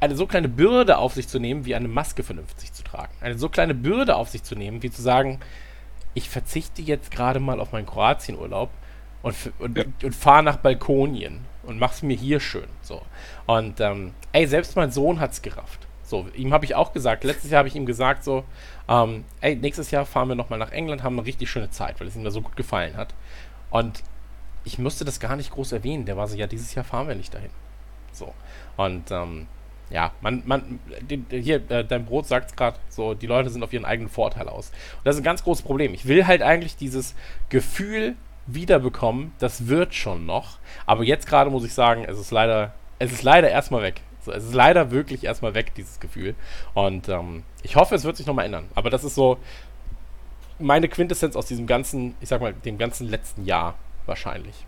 eine 0.01 0.17
so 0.17 0.27
kleine 0.27 0.49
Bürde 0.49 0.99
auf 0.99 1.15
sich 1.15 1.29
zu 1.29 1.39
nehmen, 1.39 1.65
wie 1.65 1.75
eine 1.75 1.89
Maske 1.89 2.23
vernünftig 2.23 2.73
zu 2.73 2.83
tragen. 2.85 3.13
Eine 3.21 3.39
so 3.39 3.49
kleine 3.49 3.75
Bürde 3.75 4.17
auf 4.17 4.29
sich 4.29 4.43
zu 4.43 4.55
nehmen, 4.55 4.83
wie 4.83 4.91
zu 4.91 5.03
sagen, 5.03 5.41
ich 6.15 6.29
verzichte 6.31 6.83
jetzt 6.83 7.11
gerade 7.11 7.41
mal 7.41 7.61
auf 7.61 7.73
meinen 7.73 7.87
Kroatienurlaub 7.87 8.71
und, 9.23 9.37
und, 9.59 9.79
Ja. 9.79 9.85
und 10.03 10.15
fahre 10.15 10.43
nach 10.43 10.57
Balkonien 10.57 11.45
und 11.63 11.79
mach's 11.79 12.03
mir 12.03 12.17
hier 12.17 12.41
schön. 12.41 12.69
So. 12.83 13.03
Und 13.47 13.81
ähm, 13.81 14.13
ey, 14.33 14.47
selbst 14.47 14.77
mein 14.77 14.91
Sohn 14.91 15.21
hat's 15.21 15.43
gerafft. 15.43 15.87
So, 16.03 16.29
ihm 16.37 16.53
habe 16.53 16.65
ich 16.65 16.75
auch 16.77 16.93
gesagt, 16.93 17.25
letztes 17.25 17.51
Jahr 17.51 17.59
habe 17.59 17.69
ich 17.69 17.75
ihm 17.75 17.85
gesagt, 17.85 18.23
so, 18.23 18.45
ähm, 18.89 19.25
ey, 19.41 19.57
nächstes 19.57 19.91
Jahr 19.91 20.07
fahren 20.07 20.29
wir 20.29 20.37
nochmal 20.37 20.59
nach 20.59 20.71
England, 20.71 21.03
haben 21.03 21.19
eine 21.19 21.27
richtig 21.27 21.51
schöne 21.51 21.71
Zeit, 21.71 21.99
weil 21.99 22.07
es 22.07 22.15
ihm 22.15 22.23
da 22.23 22.31
so 22.31 22.43
gut 22.43 22.55
gefallen 22.57 22.97
hat. 22.97 23.13
Und 23.71 24.05
ich 24.67 24.79
musste 24.79 25.05
das 25.05 25.21
gar 25.21 25.37
nicht 25.37 25.53
groß 25.53 25.73
erwähnen. 25.73 26.05
Der 26.05 26.17
war 26.17 26.27
so, 26.27 26.37
ja, 26.37 26.47
dieses 26.47 26.75
Jahr 26.75 26.85
fahren 26.85 27.07
wir 27.07 27.15
nicht 27.15 27.33
dahin. 27.33 27.51
So. 28.13 28.35
Und 28.77 29.11
ähm, 29.13 29.47
ja, 29.91 30.11
man, 30.21 30.43
man, 30.45 30.81
hier, 31.31 31.71
äh, 31.71 31.85
dein 31.85 32.05
Brot 32.05 32.27
sagt 32.27 32.57
gerade, 32.57 32.77
so, 32.89 33.15
die 33.15 33.29
Leute 33.29 33.49
sind 33.49 33.63
auf 33.63 33.73
ihren 33.73 33.85
eigenen 33.85 34.11
Vorteil 34.11 34.49
aus. 34.49 34.71
Und 34.71 35.05
das 35.05 35.15
ist 35.15 35.21
ein 35.21 35.25
ganz 35.25 35.45
großes 35.45 35.65
Problem. 35.65 35.95
Ich 35.95 36.07
will 36.07 36.27
halt 36.27 36.43
eigentlich 36.43 36.77
dieses 36.77 37.15
Gefühl 37.49 38.17
wiederbekommen, 38.49 39.33
das 39.39 39.69
wird 39.69 39.95
schon 39.95 40.27
noch. 40.27 40.59
Aber 40.85 41.05
jetzt 41.05 41.29
gerade 41.29 41.51
muss 41.51 41.65
ich 41.65 41.73
sagen, 41.73 42.05
es 42.05 42.19
ist 42.19 42.33
leider, 42.33 42.75
es 42.99 43.13
ist 43.13 43.23
leider 43.23 43.49
erstmal 43.49 43.83
weg. 43.83 44.01
So, 44.25 44.33
es 44.33 44.43
ist 44.43 44.55
leider 44.55 44.91
wirklich 44.91 45.23
erstmal 45.23 45.55
weg, 45.55 45.75
dieses 45.77 46.01
Gefühl. 46.01 46.35
Und 46.75 47.09
ähm, 47.09 47.45
ich 47.63 47.77
hoffe, 47.77 47.95
es 47.95 48.03
wird 48.03 48.17
sich 48.17 48.27
nochmal 48.27 48.47
ändern. 48.47 48.67
Aber 48.75 48.91
das 48.91 49.05
ist 49.05 49.15
so 49.15 49.39
meine 50.59 50.89
Quintessenz 50.89 51.37
aus 51.37 51.47
diesem 51.47 51.69
ganzen, 51.69 52.17
ich 52.21 52.29
sag 52.29 52.41
mal, 52.41 52.53
dem 52.53 52.79
ganzen 52.79 53.09
letzten 53.09 53.45
Jahr 53.45 53.77
wahrscheinlich. 54.07 54.67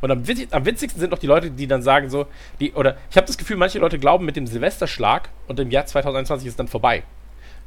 Und 0.00 0.10
am, 0.10 0.26
witzig, 0.28 0.48
am 0.50 0.66
witzigsten 0.66 1.00
sind 1.00 1.12
doch 1.12 1.18
die 1.18 1.26
Leute, 1.26 1.50
die 1.50 1.66
dann 1.66 1.82
sagen 1.82 2.10
so, 2.10 2.26
die, 2.60 2.72
oder 2.74 2.96
ich 3.10 3.16
habe 3.16 3.26
das 3.26 3.38
Gefühl, 3.38 3.56
manche 3.56 3.78
Leute 3.78 3.98
glauben 3.98 4.24
mit 4.26 4.36
dem 4.36 4.46
Silvesterschlag 4.46 5.30
und 5.48 5.58
im 5.60 5.70
Jahr 5.70 5.86
2021 5.86 6.46
ist 6.48 6.58
dann 6.58 6.68
vorbei. 6.68 7.04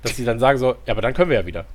Dass 0.04 0.16
sie 0.16 0.26
dann 0.26 0.38
sagen 0.40 0.60
so, 0.60 0.76
ja, 0.86 0.94
aber 0.94 1.02
dann 1.02 1.14
können 1.16 1.32
wir 1.32 1.40
ja 1.40 1.46
wieder. 1.48 1.66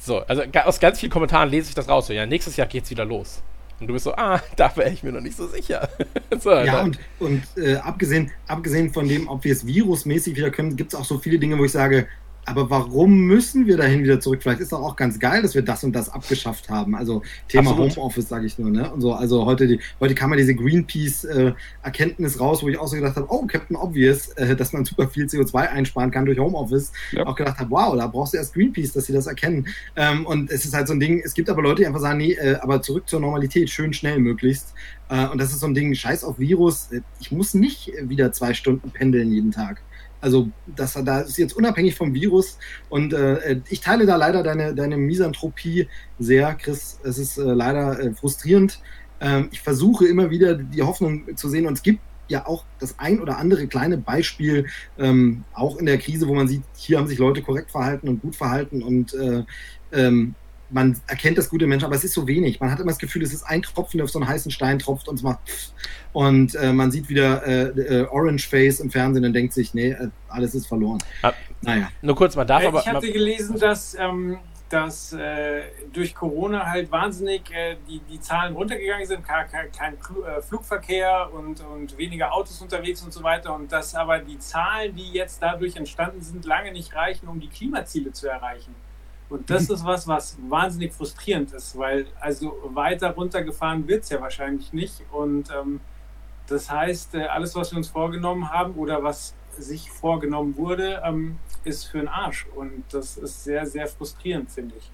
So, 0.00 0.20
also 0.20 0.42
aus 0.64 0.80
ganz 0.80 1.00
vielen 1.00 1.12
Kommentaren 1.12 1.50
lese 1.50 1.68
ich 1.68 1.74
das 1.74 1.88
raus, 1.88 2.06
so, 2.06 2.12
ja, 2.12 2.24
nächstes 2.26 2.56
Jahr 2.56 2.66
geht's 2.66 2.90
wieder 2.90 3.04
los. 3.04 3.42
Und 3.78 3.88
du 3.88 3.92
bist 3.92 4.04
so, 4.04 4.14
ah, 4.14 4.40
da 4.56 4.74
wäre 4.76 4.90
ich 4.90 5.02
mir 5.02 5.12
noch 5.12 5.20
nicht 5.20 5.36
so 5.36 5.46
sicher. 5.46 5.88
so, 6.40 6.50
Ja, 6.50 6.64
dann- 6.64 6.84
und, 6.86 6.98
und 7.20 7.42
äh, 7.62 7.76
abgesehen, 7.76 8.30
abgesehen 8.46 8.92
von 8.92 9.06
dem, 9.06 9.28
ob 9.28 9.44
wir 9.44 9.52
es 9.52 9.66
virusmäßig 9.66 10.34
wieder 10.36 10.50
können, 10.50 10.76
gibt 10.76 10.94
es 10.94 10.98
auch 10.98 11.04
so 11.04 11.18
viele 11.18 11.38
Dinge, 11.38 11.58
wo 11.58 11.64
ich 11.64 11.72
sage, 11.72 12.06
aber 12.44 12.70
warum 12.70 13.20
müssen 13.20 13.66
wir 13.66 13.76
dahin 13.76 14.02
wieder 14.02 14.18
zurück? 14.18 14.42
Vielleicht 14.42 14.60
ist 14.60 14.72
doch 14.72 14.80
auch 14.80 14.96
ganz 14.96 15.18
geil, 15.20 15.42
dass 15.42 15.54
wir 15.54 15.62
das 15.62 15.84
und 15.84 15.92
das 15.92 16.08
abgeschafft 16.08 16.68
haben. 16.70 16.96
Also 16.96 17.22
Thema 17.48 17.70
Absolut. 17.70 17.96
Homeoffice, 17.96 18.28
sage 18.28 18.46
ich 18.46 18.58
nur. 18.58 18.70
Ne? 18.70 18.90
Und 18.92 19.00
so, 19.00 19.12
also 19.14 19.46
heute, 19.46 19.68
die, 19.68 19.80
heute 20.00 20.14
kam 20.14 20.30
ja 20.30 20.36
diese 20.36 20.54
Greenpeace-Erkenntnis 20.54 22.40
raus, 22.40 22.62
wo 22.62 22.68
ich 22.68 22.78
auch 22.78 22.88
so 22.88 22.96
gedacht 22.96 23.14
habe, 23.14 23.26
oh, 23.30 23.46
Captain 23.46 23.76
Obvious, 23.76 24.28
äh, 24.30 24.56
dass 24.56 24.72
man 24.72 24.84
super 24.84 25.08
viel 25.08 25.26
CO2 25.26 25.68
einsparen 25.68 26.10
kann 26.10 26.26
durch 26.26 26.38
Homeoffice. 26.38 26.92
Ja. 27.12 27.26
Auch 27.26 27.36
gedacht 27.36 27.58
habe, 27.58 27.70
wow, 27.70 27.96
da 27.96 28.08
brauchst 28.08 28.32
du 28.34 28.38
erst 28.38 28.54
Greenpeace, 28.54 28.92
dass 28.92 29.06
sie 29.06 29.12
das 29.12 29.28
erkennen. 29.28 29.68
Ähm, 29.94 30.26
und 30.26 30.50
es 30.50 30.64
ist 30.64 30.74
halt 30.74 30.88
so 30.88 30.94
ein 30.94 31.00
Ding, 31.00 31.22
es 31.24 31.34
gibt 31.34 31.48
aber 31.48 31.62
Leute, 31.62 31.82
die 31.82 31.86
einfach 31.86 32.00
sagen, 32.00 32.18
nee, 32.18 32.32
äh, 32.32 32.56
aber 32.56 32.82
zurück 32.82 33.08
zur 33.08 33.20
Normalität, 33.20 33.70
schön 33.70 33.92
schnell 33.92 34.18
möglichst. 34.18 34.74
Äh, 35.08 35.28
und 35.28 35.40
das 35.40 35.52
ist 35.52 35.60
so 35.60 35.66
ein 35.66 35.74
Ding, 35.74 35.94
scheiß 35.94 36.24
auf 36.24 36.38
Virus. 36.38 36.90
Äh, 36.90 37.02
Ich 37.20 37.30
muss 37.30 37.54
nicht 37.54 37.88
äh, 37.90 38.08
wieder 38.08 38.32
zwei 38.32 38.52
Stunden 38.54 38.90
pendeln 38.90 39.30
jeden 39.30 39.52
Tag. 39.52 39.82
Also 40.22 40.48
das, 40.66 40.94
da 41.04 41.20
ist 41.20 41.36
jetzt 41.36 41.54
unabhängig 41.54 41.94
vom 41.94 42.14
Virus. 42.14 42.56
Und 42.88 43.12
äh, 43.12 43.60
ich 43.68 43.80
teile 43.80 44.06
da 44.06 44.16
leider 44.16 44.42
deine, 44.42 44.74
deine 44.74 44.96
Misanthropie 44.96 45.88
sehr, 46.18 46.54
Chris. 46.54 46.98
Es 47.04 47.18
ist 47.18 47.36
äh, 47.36 47.42
leider 47.42 48.00
äh, 48.00 48.14
frustrierend. 48.14 48.80
Ähm, 49.20 49.48
ich 49.50 49.60
versuche 49.60 50.06
immer 50.06 50.30
wieder 50.30 50.54
die 50.54 50.82
Hoffnung 50.82 51.36
zu 51.36 51.48
sehen. 51.48 51.66
Und 51.66 51.74
es 51.74 51.82
gibt 51.82 52.00
ja 52.28 52.46
auch 52.46 52.64
das 52.78 52.98
ein 52.98 53.20
oder 53.20 53.38
andere 53.38 53.66
kleine 53.66 53.98
Beispiel, 53.98 54.66
ähm, 54.96 55.44
auch 55.52 55.76
in 55.76 55.86
der 55.86 55.98
Krise, 55.98 56.28
wo 56.28 56.34
man 56.34 56.48
sieht, 56.48 56.62
hier 56.76 56.98
haben 56.98 57.08
sich 57.08 57.18
Leute 57.18 57.42
korrekt 57.42 57.70
verhalten 57.70 58.08
und 58.08 58.22
gut 58.22 58.36
verhalten 58.36 58.82
und 58.82 59.12
äh, 59.14 59.44
ähm, 59.92 60.34
man 60.72 61.00
erkennt 61.06 61.38
das 61.38 61.48
gute 61.48 61.66
Menschen, 61.66 61.84
aber 61.84 61.94
es 61.94 62.04
ist 62.04 62.14
so 62.14 62.26
wenig. 62.26 62.60
Man 62.60 62.70
hat 62.70 62.80
immer 62.80 62.90
das 62.90 62.98
Gefühl, 62.98 63.22
es 63.22 63.32
ist 63.32 63.44
ein 63.44 63.62
Tropfen, 63.62 63.98
der 63.98 64.04
auf 64.04 64.10
so 64.10 64.18
einen 64.18 64.28
heißen 64.28 64.50
Stein 64.50 64.78
tropft 64.78 65.08
und 65.08 65.16
es 65.16 65.22
macht 65.22 65.38
pff. 65.46 65.72
und 66.12 66.54
äh, 66.54 66.72
man 66.72 66.90
sieht 66.90 67.08
wieder 67.08 67.46
äh, 67.46 68.00
äh, 68.00 68.06
Orange 68.08 68.48
Face 68.48 68.80
im 68.80 68.90
Fernsehen 68.90 69.24
und 69.24 69.32
denkt 69.32 69.52
sich, 69.52 69.74
nee, 69.74 69.90
äh, 69.90 70.08
alles 70.28 70.54
ist 70.54 70.66
verloren. 70.66 70.98
Ah. 71.22 71.32
Naja. 71.60 71.88
nur 72.00 72.16
kurz, 72.16 72.34
man 72.34 72.46
darf 72.46 72.62
Äh, 72.62 72.66
aber. 72.66 72.80
ich 72.80 72.88
hatte 72.88 73.12
gelesen, 73.12 73.58
dass, 73.58 73.94
ähm, 73.94 74.38
dass 74.68 75.12
äh, 75.12 75.62
durch 75.92 76.14
Corona 76.14 76.66
halt 76.66 76.90
wahnsinnig 76.90 77.42
äh, 77.52 77.76
die, 77.88 78.00
die 78.00 78.20
Zahlen 78.20 78.54
runtergegangen 78.54 79.06
sind, 79.06 79.24
kein, 79.24 79.46
kein, 79.70 79.96
Flugverkehr 80.48 81.28
und, 81.32 81.60
und 81.60 81.96
weniger 81.98 82.32
Autos 82.32 82.60
unterwegs 82.60 83.02
und 83.02 83.12
so 83.12 83.22
weiter. 83.22 83.54
Und 83.54 83.70
dass 83.70 83.94
aber 83.94 84.18
die 84.18 84.38
Zahlen, 84.38 84.96
die 84.96 85.12
jetzt 85.12 85.42
dadurch 85.42 85.76
entstanden 85.76 86.22
sind, 86.22 86.44
lange 86.44 86.72
nicht 86.72 86.94
reichen, 86.94 87.28
um 87.28 87.38
die 87.38 87.48
Klimaziele 87.48 88.12
zu 88.12 88.28
erreichen. 88.28 88.74
Und 89.32 89.48
das 89.48 89.70
ist 89.70 89.82
was, 89.82 90.06
was 90.06 90.36
wahnsinnig 90.46 90.92
frustrierend 90.92 91.54
ist, 91.54 91.78
weil 91.78 92.04
also 92.20 92.54
weiter 92.64 93.12
runtergefahren 93.12 93.88
wird 93.88 94.02
es 94.02 94.10
ja 94.10 94.20
wahrscheinlich 94.20 94.74
nicht. 94.74 95.02
Und 95.10 95.50
ähm, 95.50 95.80
das 96.48 96.70
heißt, 96.70 97.14
äh, 97.14 97.24
alles, 97.24 97.54
was 97.54 97.72
wir 97.72 97.78
uns 97.78 97.88
vorgenommen 97.88 98.50
haben 98.50 98.74
oder 98.74 99.02
was 99.02 99.34
sich 99.56 99.90
vorgenommen 99.90 100.58
wurde, 100.58 101.00
ähm, 101.02 101.38
ist 101.64 101.84
für 101.84 102.00
den 102.00 102.08
Arsch. 102.08 102.46
Und 102.54 102.84
das 102.90 103.16
ist 103.16 103.42
sehr, 103.42 103.64
sehr 103.64 103.86
frustrierend, 103.86 104.50
finde 104.50 104.74
ich. 104.76 104.90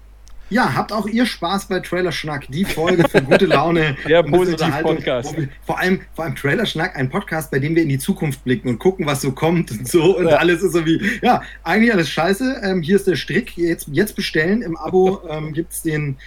Ja, 0.49 0.73
habt 0.75 0.91
auch 0.91 1.05
ihr 1.07 1.25
Spaß 1.25 1.67
bei 1.67 1.79
Trailer 1.79 2.11
Schnack, 2.11 2.47
die 2.49 2.65
Folge 2.65 3.07
für 3.07 3.21
gute 3.21 3.45
Laune. 3.45 3.95
Der 4.07 4.23
wo 4.31 4.45
wir- 4.45 5.49
Vor 5.65 5.79
allem, 5.79 6.01
vor 6.15 6.25
allem 6.25 6.35
Trailer 6.35 6.65
Schnack, 6.65 6.95
ein 6.95 7.09
Podcast, 7.09 7.51
bei 7.51 7.59
dem 7.59 7.75
wir 7.75 7.83
in 7.83 7.89
die 7.89 7.99
Zukunft 7.99 8.43
blicken 8.43 8.67
und 8.69 8.79
gucken, 8.79 9.05
was 9.05 9.21
so 9.21 9.31
kommt 9.31 9.71
und 9.71 9.87
so. 9.87 10.17
Und 10.17 10.27
Ja. 10.27 10.37
alles 10.37 10.63
ist 10.63 10.73
so 10.73 10.85
wie, 10.85 10.99
ja, 11.21 11.41
eigentlich 11.63 11.93
alles 11.93 12.09
scheiße. 12.09 12.61
Ähm, 12.63 12.81
hier 12.81 12.95
ist 12.95 13.05
der 13.07 13.15
Strick. 13.15 13.55
Jetzt, 13.57 13.87
jetzt 13.91 14.15
bestellen. 14.15 14.61
Im 14.61 14.75
Abo 14.75 15.21
ähm, 15.29 15.53
gibt's 15.53 15.81
den. 15.83 16.17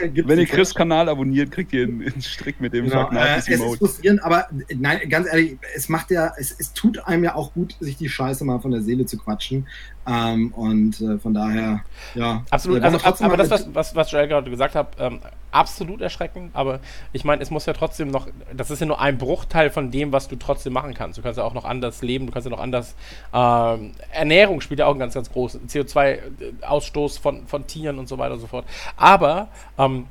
Äh, 0.00 0.08
gibt's 0.08 0.28
Wenn 0.28 0.38
ihr 0.38 0.46
Chris 0.46 0.74
Kanal 0.74 1.08
abonniert, 1.08 1.50
kriegt 1.50 1.72
ihr 1.72 1.84
einen, 1.84 2.02
einen 2.02 2.22
Strick 2.22 2.60
mit 2.60 2.74
dem 2.74 2.84
Genau, 2.86 3.06
Fuck 3.08 3.16
äh, 3.16 3.36
es 3.36 3.48
ist 3.48 3.62
frustrierend, 3.78 4.22
aber 4.22 4.48
äh, 4.68 4.74
nein, 4.78 5.00
ganz 5.08 5.26
ehrlich, 5.26 5.56
es 5.74 5.88
macht 5.88 6.10
ja, 6.10 6.32
es, 6.38 6.54
es 6.58 6.72
tut 6.74 6.98
einem 7.06 7.24
ja 7.24 7.34
auch 7.34 7.54
gut, 7.54 7.76
sich 7.80 7.96
die 7.96 8.08
Scheiße 8.08 8.44
mal 8.44 8.60
von 8.60 8.70
der 8.72 8.82
Seele 8.82 9.06
zu 9.06 9.16
quatschen. 9.16 9.66
Ähm, 10.10 10.52
und 10.54 11.00
äh, 11.00 11.18
von 11.18 11.32
daher, 11.32 11.84
ja. 12.16 12.42
Absolut, 12.50 12.82
also, 12.82 12.98
trotzdem 12.98 13.26
aber 13.26 13.36
das, 13.36 13.48
was, 13.48 13.72
was, 13.72 13.94
was 13.94 14.10
Joel 14.10 14.26
gerade 14.26 14.50
gesagt 14.50 14.74
hat, 14.74 14.96
ähm, 14.98 15.20
absolut 15.52 16.00
erschreckend, 16.00 16.50
aber 16.54 16.80
ich 17.12 17.24
meine, 17.24 17.42
es 17.42 17.50
muss 17.50 17.66
ja 17.66 17.74
trotzdem 17.74 18.10
noch, 18.10 18.26
das 18.52 18.72
ist 18.72 18.80
ja 18.80 18.86
nur 18.86 19.00
ein 19.00 19.18
Bruchteil 19.18 19.70
von 19.70 19.92
dem, 19.92 20.10
was 20.10 20.26
du 20.26 20.34
trotzdem 20.34 20.72
machen 20.72 20.94
kannst. 20.94 21.16
Du 21.18 21.22
kannst 21.22 21.38
ja 21.38 21.44
auch 21.44 21.54
noch 21.54 21.64
anders 21.64 22.02
leben, 22.02 22.26
du 22.26 22.32
kannst 22.32 22.46
ja 22.46 22.50
noch 22.50 22.60
anders, 22.60 22.96
ähm, 23.32 23.92
Ernährung 24.12 24.60
spielt 24.60 24.80
ja 24.80 24.86
auch 24.86 24.90
einen 24.90 24.98
ganz, 24.98 25.14
ganz 25.14 25.30
großen, 25.30 25.68
CO2-Ausstoß 25.68 27.20
von, 27.20 27.46
von 27.46 27.68
Tieren 27.68 28.00
und 28.00 28.08
so 28.08 28.18
weiter 28.18 28.34
und 28.34 28.40
so 28.40 28.48
fort. 28.48 28.64
Aber, 28.96 29.46
ähm, 29.78 30.06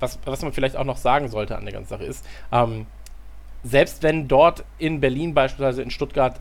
was, 0.00 0.18
was 0.24 0.42
man 0.42 0.52
vielleicht 0.52 0.76
auch 0.76 0.84
noch 0.84 0.96
sagen 0.96 1.28
sollte 1.28 1.58
an 1.58 1.64
der 1.64 1.74
ganzen 1.74 1.90
Sache 1.90 2.04
ist, 2.04 2.24
ähm, 2.52 2.86
selbst 3.64 4.02
wenn 4.02 4.28
dort 4.28 4.64
in 4.78 5.00
Berlin 5.00 5.34
beispielsweise 5.34 5.82
in 5.82 5.90
Stuttgart 5.90 6.40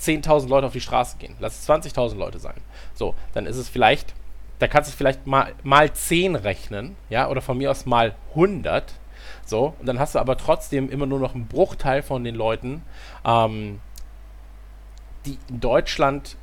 10.000 0.00 0.48
Leute 0.48 0.66
auf 0.66 0.72
die 0.72 0.80
Straße 0.80 1.16
gehen, 1.18 1.36
lass 1.40 1.58
es 1.60 1.68
20.000 1.68 2.16
Leute 2.16 2.38
sein, 2.38 2.56
so, 2.94 3.14
dann 3.34 3.46
ist 3.46 3.56
es 3.56 3.68
vielleicht, 3.68 4.14
da 4.58 4.68
kannst 4.68 4.88
du 4.88 4.92
es 4.92 4.96
vielleicht 4.96 5.26
mal, 5.26 5.52
mal 5.62 5.92
10 5.92 6.34
rechnen, 6.36 6.96
ja, 7.10 7.28
oder 7.28 7.40
von 7.42 7.58
mir 7.58 7.70
aus 7.70 7.86
mal 7.86 8.14
100 8.30 8.94
So, 9.44 9.74
und 9.78 9.86
dann 9.86 9.98
hast 9.98 10.14
du 10.14 10.18
aber 10.18 10.36
trotzdem 10.36 10.88
immer 10.90 11.06
nur 11.06 11.18
noch 11.20 11.34
einen 11.34 11.46
Bruchteil 11.46 12.02
von 12.02 12.24
den 12.24 12.34
Leuten, 12.34 12.82
ähm, 13.24 13.80
die 15.24 15.38
in 15.48 15.60
Deutschland 15.60 16.36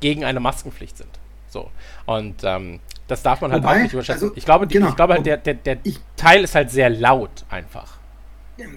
gegen 0.00 0.24
eine 0.24 0.40
Maskenpflicht 0.40 0.96
sind. 0.96 1.18
So. 1.48 1.70
Und 2.06 2.42
ähm, 2.44 2.80
das 3.08 3.22
darf 3.22 3.40
man 3.42 3.52
halt 3.52 3.62
Wobei, 3.62 3.76
auch 3.78 3.82
nicht 3.82 3.92
überschätzen. 3.92 4.28
also, 4.28 4.36
ich 4.36 4.44
glaube, 4.44 4.66
die, 4.66 4.74
genau. 4.74 4.88
ich 4.88 4.96
glaube 4.96 5.14
halt, 5.14 5.26
der, 5.26 5.36
der, 5.36 5.54
der 5.54 5.78
Ich- 5.82 6.00
Teil 6.16 6.44
ist 6.44 6.54
halt 6.54 6.70
sehr 6.70 6.88
laut 6.88 7.44
einfach. 7.50 7.98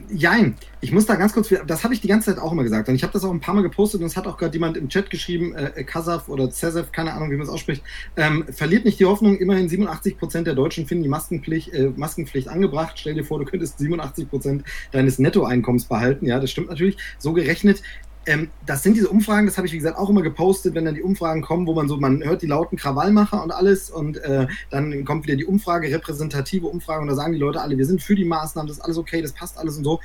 Jein, 0.09 0.55
ich 0.79 0.93
muss 0.93 1.05
da 1.05 1.15
ganz 1.15 1.33
kurz, 1.33 1.53
das 1.67 1.83
habe 1.83 1.93
ich 1.93 1.99
die 1.99 2.07
ganze 2.07 2.33
Zeit 2.33 2.41
auch 2.41 2.53
immer 2.53 2.63
gesagt 2.63 2.87
und 2.87 2.95
ich 2.95 3.03
habe 3.03 3.11
das 3.11 3.25
auch 3.25 3.31
ein 3.31 3.41
paar 3.41 3.53
Mal 3.53 3.61
gepostet 3.61 3.99
und 3.99 4.07
es 4.07 4.15
hat 4.15 4.25
auch 4.25 4.37
gerade 4.37 4.53
jemand 4.53 4.77
im 4.77 4.87
Chat 4.87 5.09
geschrieben, 5.09 5.53
äh, 5.53 5.83
Kasaf 5.83 6.29
oder 6.29 6.49
Zesev, 6.49 6.93
keine 6.93 7.13
Ahnung, 7.13 7.29
wie 7.29 7.35
man 7.35 7.45
es 7.45 7.51
ausspricht, 7.51 7.83
ähm, 8.15 8.45
verliert 8.53 8.85
nicht 8.85 9.01
die 9.01 9.05
Hoffnung, 9.05 9.37
immerhin 9.37 9.67
87% 9.67 10.47
der 10.47 10.55
Deutschen 10.55 10.87
finden 10.87 11.03
die 11.03 11.09
Maskenpflicht, 11.09 11.73
äh, 11.73 11.91
Maskenpflicht 11.93 12.47
angebracht. 12.47 12.97
Stell 12.97 13.15
dir 13.15 13.25
vor, 13.25 13.37
du 13.37 13.43
könntest 13.43 13.77
87% 13.77 14.63
deines 14.93 15.19
Nettoeinkommens 15.19 15.85
behalten, 15.85 16.25
ja, 16.25 16.39
das 16.39 16.51
stimmt 16.51 16.69
natürlich, 16.69 16.95
so 17.19 17.33
gerechnet. 17.33 17.81
Ähm, 18.25 18.49
das 18.65 18.81
sind 18.81 18.97
diese 18.97 19.09
Umfragen, 19.09 19.45
das 19.45 19.57
habe 19.57 19.67
ich 19.67 19.73
wie 19.73 19.77
gesagt 19.77 19.97
auch 19.97 20.09
immer 20.09 20.23
gepostet, 20.23 20.73
wenn 20.73 20.85
dann 20.85 20.95
die 20.95 21.03
Umfragen 21.03 21.41
kommen, 21.41 21.67
wo 21.67 21.73
man 21.73 21.87
so, 21.87 21.97
man 21.97 22.23
hört 22.23 22.41
die 22.41 22.47
lauten 22.47 22.77
Krawallmacher 22.77 23.43
und 23.43 23.51
alles 23.51 23.89
und 23.89 24.17
äh, 24.17 24.47
dann 24.71 25.05
kommt 25.05 25.25
wieder 25.25 25.35
die 25.35 25.45
Umfrage, 25.45 25.91
repräsentative 25.93 26.67
Umfrage 26.67 27.01
und 27.01 27.07
da 27.07 27.15
sagen 27.15 27.33
die 27.33 27.39
Leute 27.39 27.61
alle, 27.61 27.77
wir 27.77 27.85
sind 27.85 28.01
für 28.01 28.15
die 28.15 28.25
Maßnahmen, 28.25 28.67
das 28.67 28.77
ist 28.77 28.83
alles 28.83 28.97
okay, 28.97 29.21
das 29.21 29.33
passt 29.33 29.57
alles 29.57 29.77
und 29.77 29.83
so. 29.83 29.99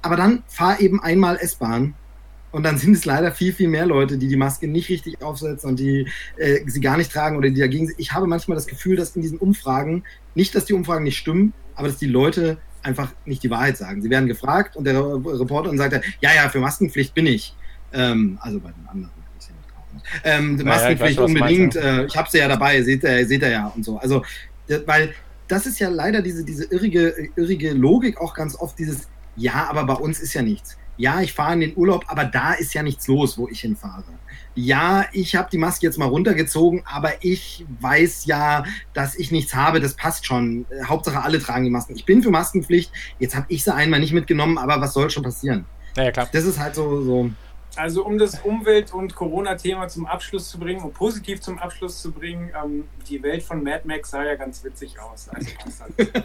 Aber 0.00 0.16
dann 0.16 0.44
fahr 0.46 0.80
eben 0.80 1.02
einmal 1.02 1.36
S-Bahn 1.36 1.94
und 2.50 2.62
dann 2.62 2.78
sind 2.78 2.94
es 2.94 3.04
leider 3.04 3.32
viel, 3.32 3.52
viel 3.52 3.68
mehr 3.68 3.86
Leute, 3.86 4.16
die 4.16 4.28
die 4.28 4.36
Maske 4.36 4.68
nicht 4.68 4.88
richtig 4.88 5.22
aufsetzen 5.22 5.70
und 5.70 5.78
die 5.78 6.08
äh, 6.36 6.60
sie 6.66 6.80
gar 6.80 6.96
nicht 6.96 7.12
tragen 7.12 7.36
oder 7.36 7.50
die 7.50 7.60
dagegen 7.60 7.86
sind. 7.86 7.98
Ich 7.98 8.12
habe 8.12 8.26
manchmal 8.26 8.56
das 8.56 8.66
Gefühl, 8.66 8.96
dass 8.96 9.14
in 9.16 9.22
diesen 9.22 9.38
Umfragen, 9.38 10.04
nicht, 10.34 10.54
dass 10.54 10.64
die 10.64 10.72
Umfragen 10.72 11.04
nicht 11.04 11.18
stimmen, 11.18 11.52
aber 11.74 11.88
dass 11.88 11.98
die 11.98 12.06
Leute 12.06 12.58
einfach 12.88 13.12
nicht 13.24 13.42
die 13.42 13.50
Wahrheit 13.50 13.76
sagen. 13.76 14.02
Sie 14.02 14.10
werden 14.10 14.26
gefragt 14.26 14.76
und 14.76 14.84
der 14.84 14.94
Re- 14.98 15.40
Reporter 15.40 15.68
dann 15.68 15.78
sagt, 15.78 15.92
er, 15.92 16.02
ja, 16.20 16.34
ja, 16.34 16.48
für 16.48 16.60
Maskenpflicht 16.60 17.14
bin 17.14 17.26
ich. 17.26 17.54
Ähm, 17.92 18.38
also 18.40 18.58
bei 18.58 18.70
den 18.70 18.88
anderen. 18.88 19.18
Ähm, 20.24 20.56
ich 20.58 20.64
Maskenpflicht 20.64 21.18
weiß 21.18 21.26
unbedingt, 21.26 21.76
äh, 21.76 22.06
ich 22.06 22.16
habe 22.16 22.30
sie 22.30 22.38
ja 22.38 22.48
dabei, 22.48 22.82
seht 22.82 23.04
ihr, 23.04 23.26
seht 23.26 23.42
ihr 23.42 23.50
ja 23.50 23.66
und 23.66 23.84
so. 23.84 23.98
Also, 23.98 24.24
äh, 24.68 24.78
weil 24.86 25.12
das 25.48 25.66
ist 25.66 25.78
ja 25.80 25.88
leider 25.88 26.22
diese, 26.22 26.44
diese 26.44 26.64
irrige, 26.64 27.28
irrige 27.36 27.72
Logik 27.72 28.18
auch 28.20 28.32
ganz 28.32 28.56
oft, 28.56 28.78
dieses, 28.78 29.08
ja, 29.36 29.66
aber 29.68 29.84
bei 29.84 29.94
uns 29.94 30.20
ist 30.20 30.32
ja 30.34 30.42
nichts. 30.42 30.78
Ja, 30.96 31.20
ich 31.20 31.32
fahre 31.32 31.54
in 31.54 31.60
den 31.60 31.76
Urlaub, 31.76 32.04
aber 32.08 32.24
da 32.24 32.54
ist 32.54 32.74
ja 32.74 32.82
nichts 32.82 33.06
los, 33.06 33.36
wo 33.36 33.48
ich 33.48 33.60
hinfahre. 33.60 34.04
Ja, 34.60 35.04
ich 35.12 35.36
habe 35.36 35.48
die 35.52 35.56
Maske 35.56 35.86
jetzt 35.86 35.98
mal 35.98 36.08
runtergezogen, 36.08 36.82
aber 36.84 37.12
ich 37.20 37.64
weiß 37.80 38.24
ja, 38.24 38.64
dass 38.92 39.14
ich 39.14 39.30
nichts 39.30 39.54
habe, 39.54 39.78
das 39.78 39.94
passt 39.94 40.26
schon. 40.26 40.66
Äh, 40.70 40.84
Hauptsache 40.84 41.22
alle 41.22 41.38
tragen 41.38 41.62
die 41.62 41.70
Masken. 41.70 41.94
Ich 41.94 42.04
bin 42.04 42.24
für 42.24 42.30
Maskenpflicht, 42.30 42.90
jetzt 43.20 43.36
habe 43.36 43.46
ich 43.50 43.62
sie 43.62 43.72
einmal 43.72 44.00
nicht 44.00 44.12
mitgenommen, 44.12 44.58
aber 44.58 44.80
was 44.80 44.94
soll 44.94 45.10
schon 45.10 45.22
passieren? 45.22 45.64
Naja, 45.94 46.10
klar. 46.10 46.28
Das 46.32 46.44
ist 46.44 46.58
halt 46.58 46.74
so, 46.74 47.02
so 47.02 47.30
Also 47.76 48.04
um 48.04 48.18
das 48.18 48.40
Umwelt- 48.40 48.92
und 48.92 49.14
Corona-Thema 49.14 49.86
zum 49.86 50.06
Abschluss 50.06 50.50
zu 50.50 50.58
bringen 50.58 50.82
und 50.82 50.92
positiv 50.92 51.40
zum 51.40 51.60
Abschluss 51.60 52.02
zu 52.02 52.10
bringen, 52.10 52.50
ähm, 52.60 52.84
die 53.08 53.22
Welt 53.22 53.44
von 53.44 53.62
Mad 53.62 53.82
Max 53.84 54.10
sah 54.10 54.24
ja 54.24 54.34
ganz 54.34 54.64
witzig 54.64 54.98
aus. 54.98 55.28
Also 55.28 55.50
passt 55.62 55.82
halt. 55.82 56.24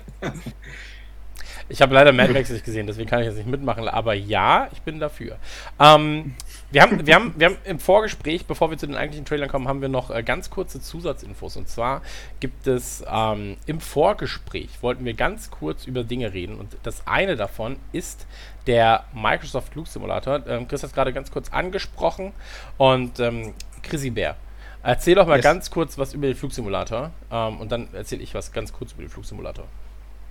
Ich 1.70 1.82
habe 1.82 1.94
leider 1.94 2.12
Mad 2.12 2.34
Max 2.34 2.50
nicht 2.50 2.66
gesehen, 2.66 2.88
deswegen 2.88 3.10
kann 3.10 3.22
ich 3.22 3.28
jetzt 3.28 3.38
nicht 3.38 3.48
mitmachen, 3.48 3.88
aber 3.88 4.14
ja, 4.14 4.70
ich 4.74 4.82
bin 4.82 5.00
dafür. 5.00 5.38
Ähm, 5.80 6.34
wir, 6.74 6.82
haben, 6.82 7.06
wir, 7.06 7.16
haben, 7.16 7.34
wir 7.38 7.46
haben 7.48 7.58
im 7.66 7.78
Vorgespräch, 7.80 8.46
bevor 8.48 8.72
wir 8.72 8.78
zu 8.80 8.88
den 8.88 8.96
eigentlichen 8.96 9.26
Trailern 9.26 9.48
kommen, 9.48 9.68
haben 9.68 9.82
wir 9.82 9.90
noch 9.90 10.10
äh, 10.10 10.24
ganz 10.24 10.50
kurze 10.50 10.82
Zusatzinfos. 10.82 11.56
Und 11.56 11.70
zwar 11.70 12.02
gibt 12.40 12.66
es 12.66 13.04
ähm, 13.08 13.58
im 13.68 13.80
Vorgespräch, 13.80 14.70
wollten 14.82 15.06
wir 15.06 15.14
ganz 15.14 15.52
kurz 15.52 15.86
über 15.86 16.04
Dinge 16.04 16.34
reden. 16.34 16.58
Und 16.58 16.76
das 16.82 17.06
eine 17.06 17.36
davon 17.36 17.78
ist 17.92 18.26
der 18.66 19.06
Microsoft 19.14 19.74
Flug 19.74 19.88
Simulator. 19.88 20.42
Ähm, 20.48 20.68
Chris 20.68 20.82
hat 20.82 20.90
es 20.90 20.96
gerade 20.96 21.14
ganz 21.14 21.30
kurz 21.30 21.50
angesprochen. 21.50 22.34
Und 22.78 23.20
ähm, 23.20 23.54
Chrissy 23.84 24.10
Bär, 24.10 24.36
erzähl 24.82 25.14
doch 25.14 25.28
mal 25.28 25.36
Yes. 25.36 25.44
ganz 25.44 25.70
kurz 25.70 25.98
was 26.00 26.16
über 26.16 26.26
den 26.26 26.36
Flugsimulator. 26.36 27.12
Ähm, 27.32 27.60
und 27.62 27.72
dann 27.72 27.94
erzähle 27.94 28.24
ich 28.24 28.34
was 28.34 28.52
ganz 28.52 28.74
kurz 28.74 28.94
über 28.94 29.04
den 29.04 29.10
Flugsimulator. 29.10 29.66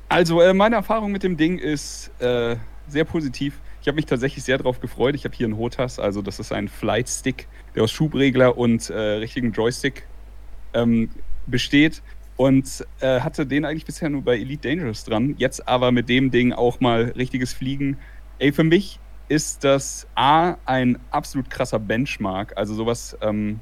Also, 0.08 0.40
äh, 0.40 0.52
meine 0.52 0.74
Erfahrung 0.74 1.12
mit 1.12 1.22
dem 1.22 1.36
Ding 1.36 1.58
ist 1.58 2.10
äh, 2.20 2.56
sehr 2.88 3.04
positiv. 3.04 3.54
Ich 3.82 3.88
habe 3.88 3.96
mich 3.96 4.06
tatsächlich 4.06 4.44
sehr 4.44 4.58
darauf 4.58 4.78
gefreut. 4.78 5.16
Ich 5.16 5.24
habe 5.24 5.34
hier 5.34 5.46
einen 5.46 5.58
HOTAS, 5.58 5.98
also 5.98 6.22
das 6.22 6.38
ist 6.38 6.52
ein 6.52 6.68
Flight 6.68 7.08
Stick, 7.08 7.48
der 7.74 7.82
aus 7.82 7.90
Schubregler 7.90 8.56
und 8.56 8.88
äh, 8.90 8.96
richtigen 8.96 9.50
Joystick 9.50 10.06
ähm, 10.72 11.10
besteht. 11.48 12.00
Und 12.36 12.86
äh, 13.00 13.20
hatte 13.20 13.44
den 13.44 13.64
eigentlich 13.64 13.84
bisher 13.84 14.08
nur 14.08 14.22
bei 14.22 14.36
Elite 14.36 14.68
Dangerous 14.68 15.04
dran. 15.04 15.34
Jetzt 15.36 15.66
aber 15.66 15.90
mit 15.90 16.08
dem 16.08 16.30
Ding 16.30 16.52
auch 16.52 16.78
mal 16.78 17.12
richtiges 17.16 17.52
Fliegen. 17.52 17.98
Ey, 18.38 18.52
für 18.52 18.62
mich 18.62 19.00
ist 19.28 19.64
das 19.64 20.06
A 20.14 20.56
ein 20.64 20.98
absolut 21.10 21.50
krasser 21.50 21.80
Benchmark. 21.80 22.56
Also 22.56 22.74
sowas, 22.74 23.16
ähm, 23.20 23.58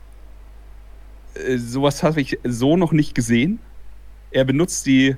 äh, 1.35 1.57
sowas 1.57 2.03
habe 2.03 2.21
ich 2.21 2.39
so 2.45 2.77
noch 2.77 2.93
nicht 2.93 3.15
gesehen. 3.15 3.59
Er 4.33 4.45
benutzt 4.45 4.85
die 4.85 5.17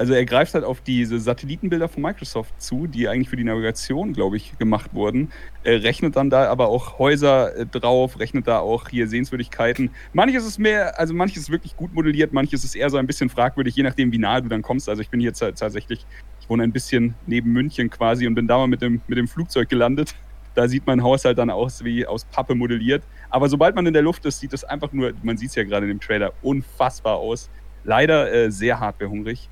also 0.00 0.14
er 0.14 0.24
greift 0.24 0.54
halt 0.54 0.64
auf 0.64 0.80
diese 0.80 1.20
Satellitenbilder 1.20 1.86
von 1.86 2.02
Microsoft 2.02 2.54
zu, 2.58 2.86
die 2.86 3.06
eigentlich 3.06 3.28
für 3.28 3.36
die 3.36 3.44
Navigation, 3.44 4.14
glaube 4.14 4.38
ich, 4.38 4.56
gemacht 4.56 4.94
wurden. 4.94 5.30
Er 5.62 5.82
rechnet 5.82 6.16
dann 6.16 6.30
da 6.30 6.48
aber 6.48 6.68
auch 6.68 6.98
Häuser 6.98 7.54
äh, 7.54 7.66
drauf, 7.66 8.18
rechnet 8.18 8.46
da 8.46 8.60
auch 8.60 8.88
hier 8.88 9.06
Sehenswürdigkeiten. 9.08 9.90
Manches 10.14 10.46
ist 10.46 10.58
mehr, 10.58 10.98
also 10.98 11.12
manches 11.12 11.42
ist 11.42 11.50
wirklich 11.50 11.76
gut 11.76 11.92
modelliert, 11.92 12.32
manches 12.32 12.64
ist 12.64 12.74
eher 12.76 12.88
so 12.88 12.96
ein 12.96 13.06
bisschen 13.06 13.28
fragwürdig, 13.28 13.76
je 13.76 13.82
nachdem, 13.82 14.10
wie 14.10 14.16
nahe 14.16 14.40
du 14.40 14.48
dann 14.48 14.62
kommst. 14.62 14.88
Also 14.88 15.02
ich 15.02 15.10
bin 15.10 15.20
hier 15.20 15.34
ta- 15.34 15.52
tatsächlich, 15.52 16.06
ich 16.40 16.48
wohne 16.48 16.62
ein 16.62 16.72
bisschen 16.72 17.14
neben 17.26 17.52
München 17.52 17.90
quasi 17.90 18.26
und 18.26 18.34
bin 18.34 18.46
da 18.46 18.56
mal 18.56 18.68
mit 18.68 18.80
dem, 18.80 19.02
mit 19.06 19.18
dem 19.18 19.28
Flugzeug 19.28 19.68
gelandet. 19.68 20.14
Da 20.54 20.66
sieht 20.66 20.84
mein 20.84 21.00
Haus 21.04 21.24
halt 21.24 21.38
dann 21.38 21.48
aus 21.48 21.84
wie 21.84 22.04
aus 22.04 22.24
Pappe 22.24 22.56
modelliert. 22.56 23.04
Aber 23.30 23.48
sobald 23.48 23.76
man 23.76 23.86
in 23.86 23.92
der 23.92 24.02
Luft 24.02 24.26
ist, 24.26 24.40
sieht 24.40 24.52
es 24.52 24.64
einfach 24.64 24.92
nur, 24.92 25.12
man 25.22 25.36
sieht 25.36 25.50
es 25.50 25.54
ja 25.54 25.62
gerade 25.62 25.86
in 25.86 25.90
dem 25.90 26.00
Trailer, 26.00 26.32
unfassbar 26.42 27.18
aus. 27.18 27.48
Leider 27.84 28.32
äh, 28.32 28.50
sehr 28.50 28.80
hardwarehungrig. 28.80 29.48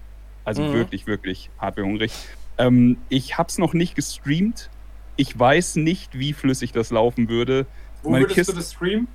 Also 0.49 0.62
Mhm. 0.62 0.72
wirklich, 0.72 1.07
wirklich 1.07 1.51
hardwarehungrig. 1.59 2.11
Ähm, 2.57 2.96
ich 3.11 3.36
habe 3.36 3.51
es 3.51 3.59
noch 3.59 3.74
nicht 3.74 3.94
gestreamt. 3.94 4.70
Ich 5.16 5.38
weiß 5.38 5.76
nicht, 5.76 6.18
wie 6.18 6.32
flüssig 6.32 6.72
das 6.72 6.90
laufen 6.90 7.28
würde. 7.28 7.66
Wo 8.03 8.09
Meine 8.11 8.24
würdest 8.24 8.38
Kiste- 8.38 8.53
du 8.53 8.59
das 8.59 8.72
streamen? 8.72 9.09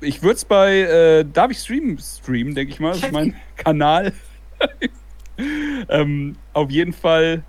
Ich 0.00 0.22
würde 0.22 0.34
es 0.34 0.44
bei, 0.44 0.80
äh, 0.80 1.24
darf 1.24 1.52
ich 1.52 1.58
streamen, 1.58 1.98
streamen, 1.98 2.56
denke 2.56 2.72
ich 2.72 2.80
mal. 2.80 2.94
Das 2.94 3.04
ist 3.04 3.12
mein 3.12 3.36
Kanal. 3.56 4.12
ähm, 5.88 6.34
auf 6.52 6.68
jeden 6.70 6.92
Fall 6.92 7.44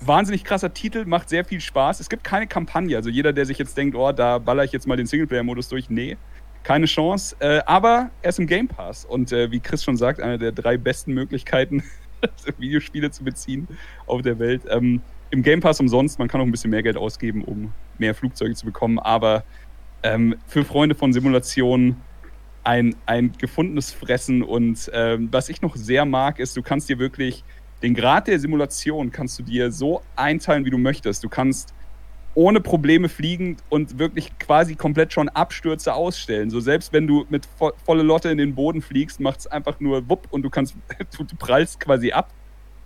wahnsinnig 0.00 0.44
krasser 0.44 0.72
Titel, 0.72 1.04
macht 1.04 1.28
sehr 1.28 1.44
viel 1.44 1.60
Spaß. 1.60 1.98
Es 1.98 2.08
gibt 2.08 2.22
keine 2.22 2.46
Kampagne. 2.46 2.96
Also 2.96 3.10
jeder, 3.10 3.32
der 3.32 3.46
sich 3.46 3.58
jetzt 3.58 3.76
denkt, 3.76 3.96
oh, 3.96 4.12
da 4.12 4.38
baller 4.38 4.62
ich 4.62 4.70
jetzt 4.70 4.86
mal 4.86 4.96
den 4.96 5.06
Singleplayer-Modus 5.06 5.68
durch, 5.68 5.90
nee, 5.90 6.16
keine 6.62 6.86
Chance. 6.86 7.34
Äh, 7.40 7.62
aber 7.66 8.10
er 8.22 8.28
ist 8.28 8.38
im 8.38 8.46
Game 8.46 8.68
Pass 8.68 9.04
und 9.04 9.32
äh, 9.32 9.50
wie 9.50 9.58
Chris 9.58 9.82
schon 9.82 9.96
sagt, 9.96 10.20
eine 10.20 10.38
der 10.38 10.52
drei 10.52 10.76
besten 10.76 11.12
Möglichkeiten, 11.14 11.82
Videospiele 12.58 13.10
zu 13.10 13.24
beziehen 13.24 13.68
auf 14.06 14.22
der 14.22 14.38
Welt. 14.38 14.62
Ähm, 14.68 15.00
Im 15.30 15.42
Game 15.42 15.60
Pass 15.60 15.80
umsonst, 15.80 16.18
man 16.18 16.28
kann 16.28 16.40
auch 16.40 16.44
ein 16.44 16.50
bisschen 16.50 16.70
mehr 16.70 16.82
Geld 16.82 16.96
ausgeben, 16.96 17.44
um 17.44 17.72
mehr 17.98 18.14
Flugzeuge 18.14 18.54
zu 18.54 18.66
bekommen, 18.66 18.98
aber 18.98 19.44
ähm, 20.02 20.36
für 20.46 20.64
Freunde 20.64 20.94
von 20.94 21.12
Simulationen 21.12 21.96
ein, 22.64 22.94
ein 23.06 23.32
gefundenes 23.38 23.92
Fressen 23.92 24.42
und 24.42 24.90
ähm, 24.92 25.28
was 25.32 25.48
ich 25.48 25.62
noch 25.62 25.76
sehr 25.76 26.04
mag, 26.04 26.38
ist, 26.38 26.56
du 26.56 26.62
kannst 26.62 26.88
dir 26.88 26.98
wirklich 26.98 27.44
den 27.82 27.94
Grad 27.94 28.28
der 28.28 28.38
Simulation 28.38 29.10
kannst 29.10 29.38
du 29.38 29.42
dir 29.42 29.72
so 29.72 30.02
einteilen, 30.14 30.64
wie 30.64 30.70
du 30.70 30.78
möchtest. 30.78 31.24
Du 31.24 31.28
kannst 31.28 31.74
ohne 32.34 32.60
Probleme 32.60 33.08
fliegen 33.08 33.58
und 33.68 33.98
wirklich 33.98 34.38
quasi 34.38 34.74
komplett 34.74 35.12
schon 35.12 35.28
Abstürze 35.28 35.94
ausstellen. 35.94 36.50
So 36.50 36.60
selbst 36.60 36.92
wenn 36.92 37.06
du 37.06 37.26
mit 37.28 37.46
vo 37.58 37.72
volle 37.84 38.02
Lotte 38.02 38.30
in 38.30 38.38
den 38.38 38.54
Boden 38.54 38.80
fliegst, 38.80 39.20
macht 39.20 39.40
es 39.40 39.46
einfach 39.46 39.80
nur 39.80 40.08
wupp 40.08 40.28
und 40.30 40.42
du 40.42 40.50
kannst, 40.50 40.74
du, 41.16 41.24
du 41.24 41.36
prallst 41.36 41.80
quasi 41.80 42.12
ab. 42.12 42.32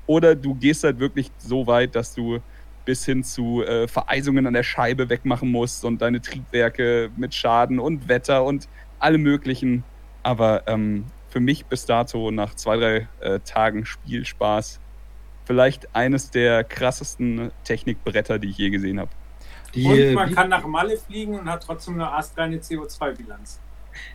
Oder 0.06 0.34
du 0.34 0.54
gehst 0.54 0.84
halt 0.84 1.00
wirklich 1.00 1.30
so 1.38 1.66
weit, 1.66 1.94
dass 1.96 2.14
du 2.14 2.38
bis 2.84 3.04
hin 3.04 3.24
zu 3.24 3.64
äh, 3.64 3.88
Vereisungen 3.88 4.46
an 4.46 4.54
der 4.54 4.62
Scheibe 4.62 5.08
wegmachen 5.08 5.50
musst 5.50 5.84
und 5.84 6.00
deine 6.00 6.20
Triebwerke 6.20 7.10
mit 7.16 7.34
Schaden 7.34 7.80
und 7.80 8.08
Wetter 8.08 8.44
und 8.44 8.68
alle 9.00 9.18
möglichen. 9.18 9.84
Aber 10.22 10.62
ähm, 10.66 11.06
für 11.28 11.40
mich 11.40 11.66
bis 11.66 11.86
dato 11.86 12.30
nach 12.30 12.54
zwei, 12.54 12.76
drei 12.76 13.08
äh, 13.20 13.40
Tagen 13.40 13.84
Spielspaß 13.84 14.80
vielleicht 15.44 15.94
eines 15.94 16.30
der 16.30 16.64
krassesten 16.64 17.52
Technikbretter, 17.64 18.38
die 18.38 18.48
ich 18.48 18.58
je 18.58 18.70
gesehen 18.70 19.00
habe. 19.00 19.10
Die, 19.76 19.84
Und 19.86 19.98
äh, 19.98 20.12
man 20.14 20.30
wie- 20.30 20.34
kann 20.34 20.48
nach 20.48 20.66
Malle 20.66 20.96
fliegen 20.96 21.38
und 21.38 21.48
hat 21.48 21.62
trotzdem 21.62 21.94
eine 21.94 22.10
astreine 22.12 22.56
CO2-Bilanz. 22.58 23.60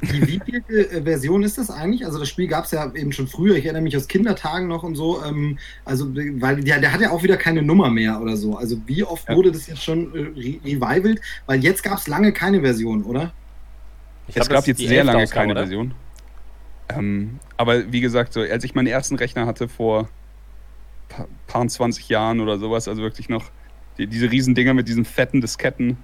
Die 0.01 0.27
wievielte 0.27 0.91
äh, 0.91 1.01
Version 1.01 1.41
ist 1.41 1.57
das 1.57 1.71
eigentlich? 1.71 2.05
Also 2.05 2.19
das 2.19 2.29
Spiel 2.29 2.47
gab 2.47 2.65
es 2.65 2.71
ja 2.71 2.91
eben 2.93 3.11
schon 3.11 3.27
früher. 3.27 3.55
Ich 3.55 3.65
erinnere 3.65 3.81
mich 3.81 3.97
aus 3.97 4.07
Kindertagen 4.07 4.67
noch 4.67 4.83
und 4.83 4.93
so. 4.95 5.23
Ähm, 5.23 5.57
also 5.85 6.13
weil 6.13 6.61
der, 6.63 6.79
der 6.79 6.93
hat 6.93 7.01
ja 7.01 7.09
auch 7.09 7.23
wieder 7.23 7.35
keine 7.37 7.63
Nummer 7.63 7.89
mehr 7.89 8.21
oder 8.21 8.37
so. 8.37 8.55
Also 8.57 8.77
wie 8.85 9.03
oft 9.03 9.27
Ja. 9.27 9.35
wurde 9.35 9.51
das 9.51 9.65
jetzt 9.67 9.83
schon 9.83 10.13
äh, 10.13 10.19
re 10.39 10.59
revivalt? 10.63 11.19
Weil 11.47 11.63
jetzt 11.63 11.81
gab 11.83 11.97
es 11.97 12.07
lange 12.07 12.31
keine 12.31 12.61
Version, 12.61 13.03
oder? 13.03 13.31
Ich 14.27 14.37
es 14.37 14.47
gab 14.49 14.67
jetzt 14.67 14.77
sehr 14.79 15.03
lange 15.03 15.23
Ausgabe, 15.23 15.41
keine 15.47 15.51
oder? 15.53 15.61
Version. 15.61 15.93
Ähm, 16.89 17.39
aber 17.57 17.91
wie 17.91 18.01
gesagt, 18.01 18.33
so, 18.33 18.41
als 18.41 18.63
ich 18.63 18.75
meinen 18.75 18.87
ersten 18.87 19.15
Rechner 19.15 19.45
hatte 19.47 19.67
vor 19.67 20.09
paar 21.47 21.67
20 21.67 22.07
Jahren 22.09 22.39
oder 22.39 22.59
sowas, 22.59 22.87
also 22.87 23.01
wirklich 23.01 23.29
noch 23.29 23.45
die, 23.97 24.07
diese 24.07 24.31
Riesendinger 24.31 24.73
mit 24.73 24.87
diesen 24.87 25.05
fetten 25.05 25.41
Disketten. 25.41 25.97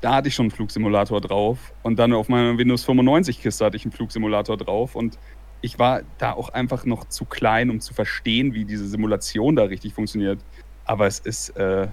Da 0.00 0.14
hatte 0.14 0.28
ich 0.28 0.34
schon 0.34 0.44
einen 0.44 0.50
Flugsimulator 0.50 1.20
drauf. 1.20 1.72
Und 1.82 1.98
dann 1.98 2.12
auf 2.12 2.28
meiner 2.28 2.58
Windows 2.58 2.86
95-Kiste 2.88 3.64
hatte 3.64 3.76
ich 3.76 3.84
einen 3.84 3.92
Flugsimulator 3.92 4.56
drauf. 4.56 4.94
Und 4.96 5.18
ich 5.60 5.78
war 5.78 6.02
da 6.18 6.32
auch 6.32 6.48
einfach 6.48 6.84
noch 6.84 7.04
zu 7.08 7.24
klein, 7.24 7.70
um 7.70 7.80
zu 7.80 7.94
verstehen, 7.94 8.52
wie 8.52 8.64
diese 8.64 8.88
Simulation 8.88 9.54
da 9.54 9.64
richtig 9.64 9.94
funktioniert. 9.94 10.40
Aber 10.84 11.06
es 11.06 11.20
ist, 11.20 11.50
äh, 11.50 11.86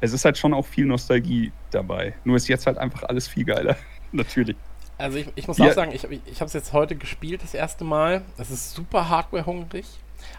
es 0.00 0.12
ist 0.12 0.24
halt 0.24 0.38
schon 0.38 0.54
auch 0.54 0.66
viel 0.66 0.86
Nostalgie 0.86 1.50
dabei. 1.72 2.14
Nur 2.24 2.36
ist 2.36 2.46
jetzt 2.46 2.66
halt 2.66 2.78
einfach 2.78 3.02
alles 3.02 3.26
viel 3.26 3.44
geiler. 3.44 3.76
Natürlich. 4.12 4.56
Also 4.96 5.18
ich, 5.18 5.26
ich 5.34 5.48
muss 5.48 5.58
Ja. 5.58 5.66
auch 5.66 5.72
sagen, 5.72 5.90
ich, 5.92 6.04
ich 6.26 6.40
habe 6.40 6.46
es 6.46 6.52
jetzt 6.52 6.72
heute 6.72 6.94
gespielt 6.94 7.42
das 7.42 7.52
erste 7.52 7.82
Mal. 7.82 8.22
Es 8.38 8.52
ist 8.52 8.74
super 8.74 9.08
hardware-hungrig. 9.08 9.86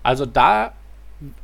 Also 0.01 0.25
da, 0.25 0.71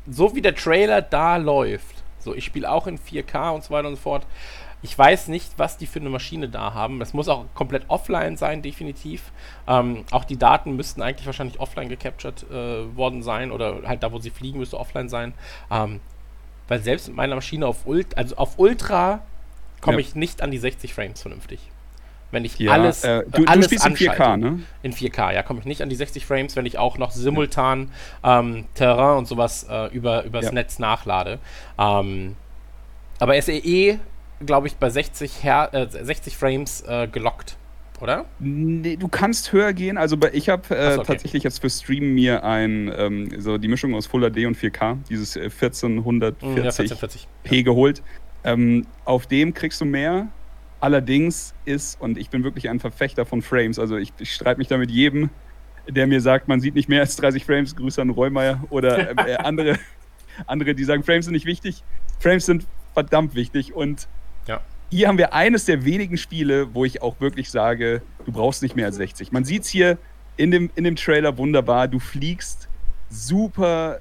so 0.09 0.33
wie 0.33 0.41
der 0.41 0.55
Trailer 0.55 1.01
da 1.01 1.35
läuft, 1.35 2.00
so 2.21 2.33
ich 2.35 2.45
spiele 2.45 2.71
auch 2.71 2.87
in 2.87 2.97
4K 2.99 3.51
und 3.51 3.63
so 3.63 3.71
weiter 3.71 3.87
und 3.87 3.95
so 3.95 4.01
fort. 4.01 4.25
Ich 4.83 4.97
weiß 4.97 5.27
nicht, 5.27 5.51
was 5.57 5.77
die 5.77 5.85
für 5.85 5.99
eine 5.99 6.09
Maschine 6.09 6.49
da 6.49 6.73
haben. 6.73 7.01
Es 7.01 7.13
muss 7.13 7.27
auch 7.27 7.45
komplett 7.53 7.83
offline 7.87 8.35
sein, 8.35 8.63
definitiv. 8.63 9.31
Ähm, 9.67 10.05
auch 10.09 10.23
die 10.23 10.37
Daten 10.37 10.75
müssten 10.75 11.03
eigentlich 11.03 11.27
wahrscheinlich 11.27 11.59
offline 11.59 11.87
gecaptured 11.87 12.45
äh, 12.49 12.95
worden 12.97 13.21
sein 13.21 13.51
oder 13.51 13.83
halt 13.85 14.01
da, 14.01 14.11
wo 14.11 14.17
sie 14.17 14.31
fliegen, 14.31 14.57
müsste 14.57 14.79
offline 14.79 15.07
sein. 15.07 15.33
Ähm, 15.69 15.99
weil 16.67 16.81
selbst 16.81 17.07
mit 17.09 17.15
meiner 17.17 17.35
Maschine 17.35 17.67
auf, 17.67 17.85
Ult 17.85 18.17
also 18.17 18.35
auf 18.37 18.57
Ultra 18.57 19.21
komme 19.81 19.97
Ja. 19.97 20.01
ich 20.07 20.15
nicht 20.15 20.41
an 20.41 20.49
die 20.51 20.57
60 20.57 20.93
Frames 20.93 21.21
vernünftig. 21.21 21.59
Wenn 22.31 22.45
ich 22.45 22.57
Ja, 22.59 22.71
alles, 22.71 23.03
äh, 23.03 23.23
du, 23.29 23.45
alles 23.45 23.67
du 23.67 23.75
spielst 23.77 23.85
in 23.85 23.95
4K, 23.95 24.09
anschalte. 24.11 24.37
ne? 24.39 24.59
In 24.83 24.93
4K, 24.93 25.33
ja, 25.33 25.43
komme 25.43 25.59
ich 25.59 25.65
nicht 25.65 25.81
an 25.81 25.89
die 25.89 25.95
60 25.95 26.25
Frames, 26.25 26.55
wenn 26.55 26.65
ich 26.65 26.77
auch 26.77 26.97
noch 26.97 27.11
simultan 27.11 27.91
ähm, 28.23 28.65
Terrain 28.73 29.17
und 29.17 29.27
sowas 29.27 29.65
äh, 29.69 29.93
über, 29.93 30.23
übers 30.23 30.45
Ja. 30.45 30.51
Netz 30.53 30.79
nachlade. 30.79 31.39
Ähm, 31.77 32.35
aber 33.19 33.39
SEE, 33.41 33.99
glaube 34.45 34.67
ich, 34.67 34.77
bei 34.77 34.89
60, 34.89 35.43
Her 35.43 35.69
äh, 35.73 35.87
60 35.89 36.37
Frames 36.37 36.81
äh, 36.87 37.07
gelockt, 37.11 37.57
oder? 37.99 38.25
Nee, 38.39 38.95
du 38.95 39.07
kannst 39.09 39.51
höher 39.51 39.73
gehen. 39.73 39.97
Also 39.97 40.17
ich 40.31 40.49
habe 40.49 40.73
äh, 40.75 40.93
so, 40.93 40.99
okay. 41.01 41.07
tatsächlich 41.13 41.43
jetzt 41.43 41.59
für 41.61 41.69
Stream 41.69 42.15
mir 42.15 42.43
ein, 42.45 42.91
ähm, 42.97 43.29
so 43.41 43.57
die 43.57 43.67
Mischung 43.67 43.93
aus 43.93 44.07
Full 44.07 44.21
HD 44.31 44.45
und 44.47 44.57
4K, 44.57 44.97
dieses 45.09 45.35
äh, 45.35 45.43
1440 45.51 46.41
Mm, 46.41 46.57
ja, 46.57 46.63
1440. 46.63 47.27
P 47.43 47.61
geholt. 47.63 48.01
Ähm, 48.43 48.87
auf 49.05 49.27
dem 49.27 49.53
kriegst 49.53 49.81
du 49.81 49.85
mehr. 49.85 50.29
Allerdings 50.81 51.53
ist, 51.65 52.01
und 52.01 52.17
ich 52.17 52.29
bin 52.29 52.43
wirklich 52.43 52.69
ein 52.69 52.79
Verfechter 52.79 53.25
von 53.25 53.41
Frames, 53.41 53.77
also 53.79 53.97
ich, 53.97 54.11
ich 54.19 54.33
streite 54.33 54.57
mich 54.57 54.67
da 54.67 54.77
mit 54.77 54.89
jedem, 54.91 55.29
der 55.87 56.07
mir 56.07 56.21
sagt, 56.21 56.47
man 56.47 56.59
sieht 56.59 56.75
nicht 56.75 56.89
mehr 56.89 57.01
als 57.01 57.15
30 57.17 57.45
Frames, 57.45 57.75
Grüße 57.75 58.01
an 58.01 58.09
Reumeier 58.09 58.63
oder 58.69 59.11
äh, 59.27 59.33
äh, 59.33 59.35
andere, 59.43 59.77
andere, 60.47 60.73
die 60.75 60.83
sagen, 60.83 61.03
Frames 61.03 61.25
sind 61.25 61.33
nicht 61.33 61.45
wichtig. 61.45 61.83
Frames 62.19 62.45
sind 62.47 62.65
verdammt 62.93 63.35
wichtig 63.35 63.73
und 63.73 64.07
Ja. 64.47 64.61
hier 64.89 65.07
haben 65.07 65.17
wir 65.19 65.33
eines 65.33 65.65
der 65.65 65.85
wenigen 65.85 66.17
Spiele, 66.17 66.73
wo 66.73 66.83
ich 66.83 67.01
auch 67.01 67.19
wirklich 67.21 67.51
sage, 67.51 68.01
du 68.25 68.31
brauchst 68.31 68.63
nicht 68.63 68.75
mehr 68.75 68.87
als 68.87 68.95
60. 68.95 69.31
Man 69.31 69.45
sieht 69.45 69.63
es 69.63 69.69
hier 69.69 69.97
in 70.35 70.49
dem, 70.49 70.71
in 70.75 70.83
dem 70.83 70.95
Trailer 70.95 71.37
wunderbar, 71.37 71.87
du 71.87 71.99
fliegst 71.99 72.69
super 73.09 73.99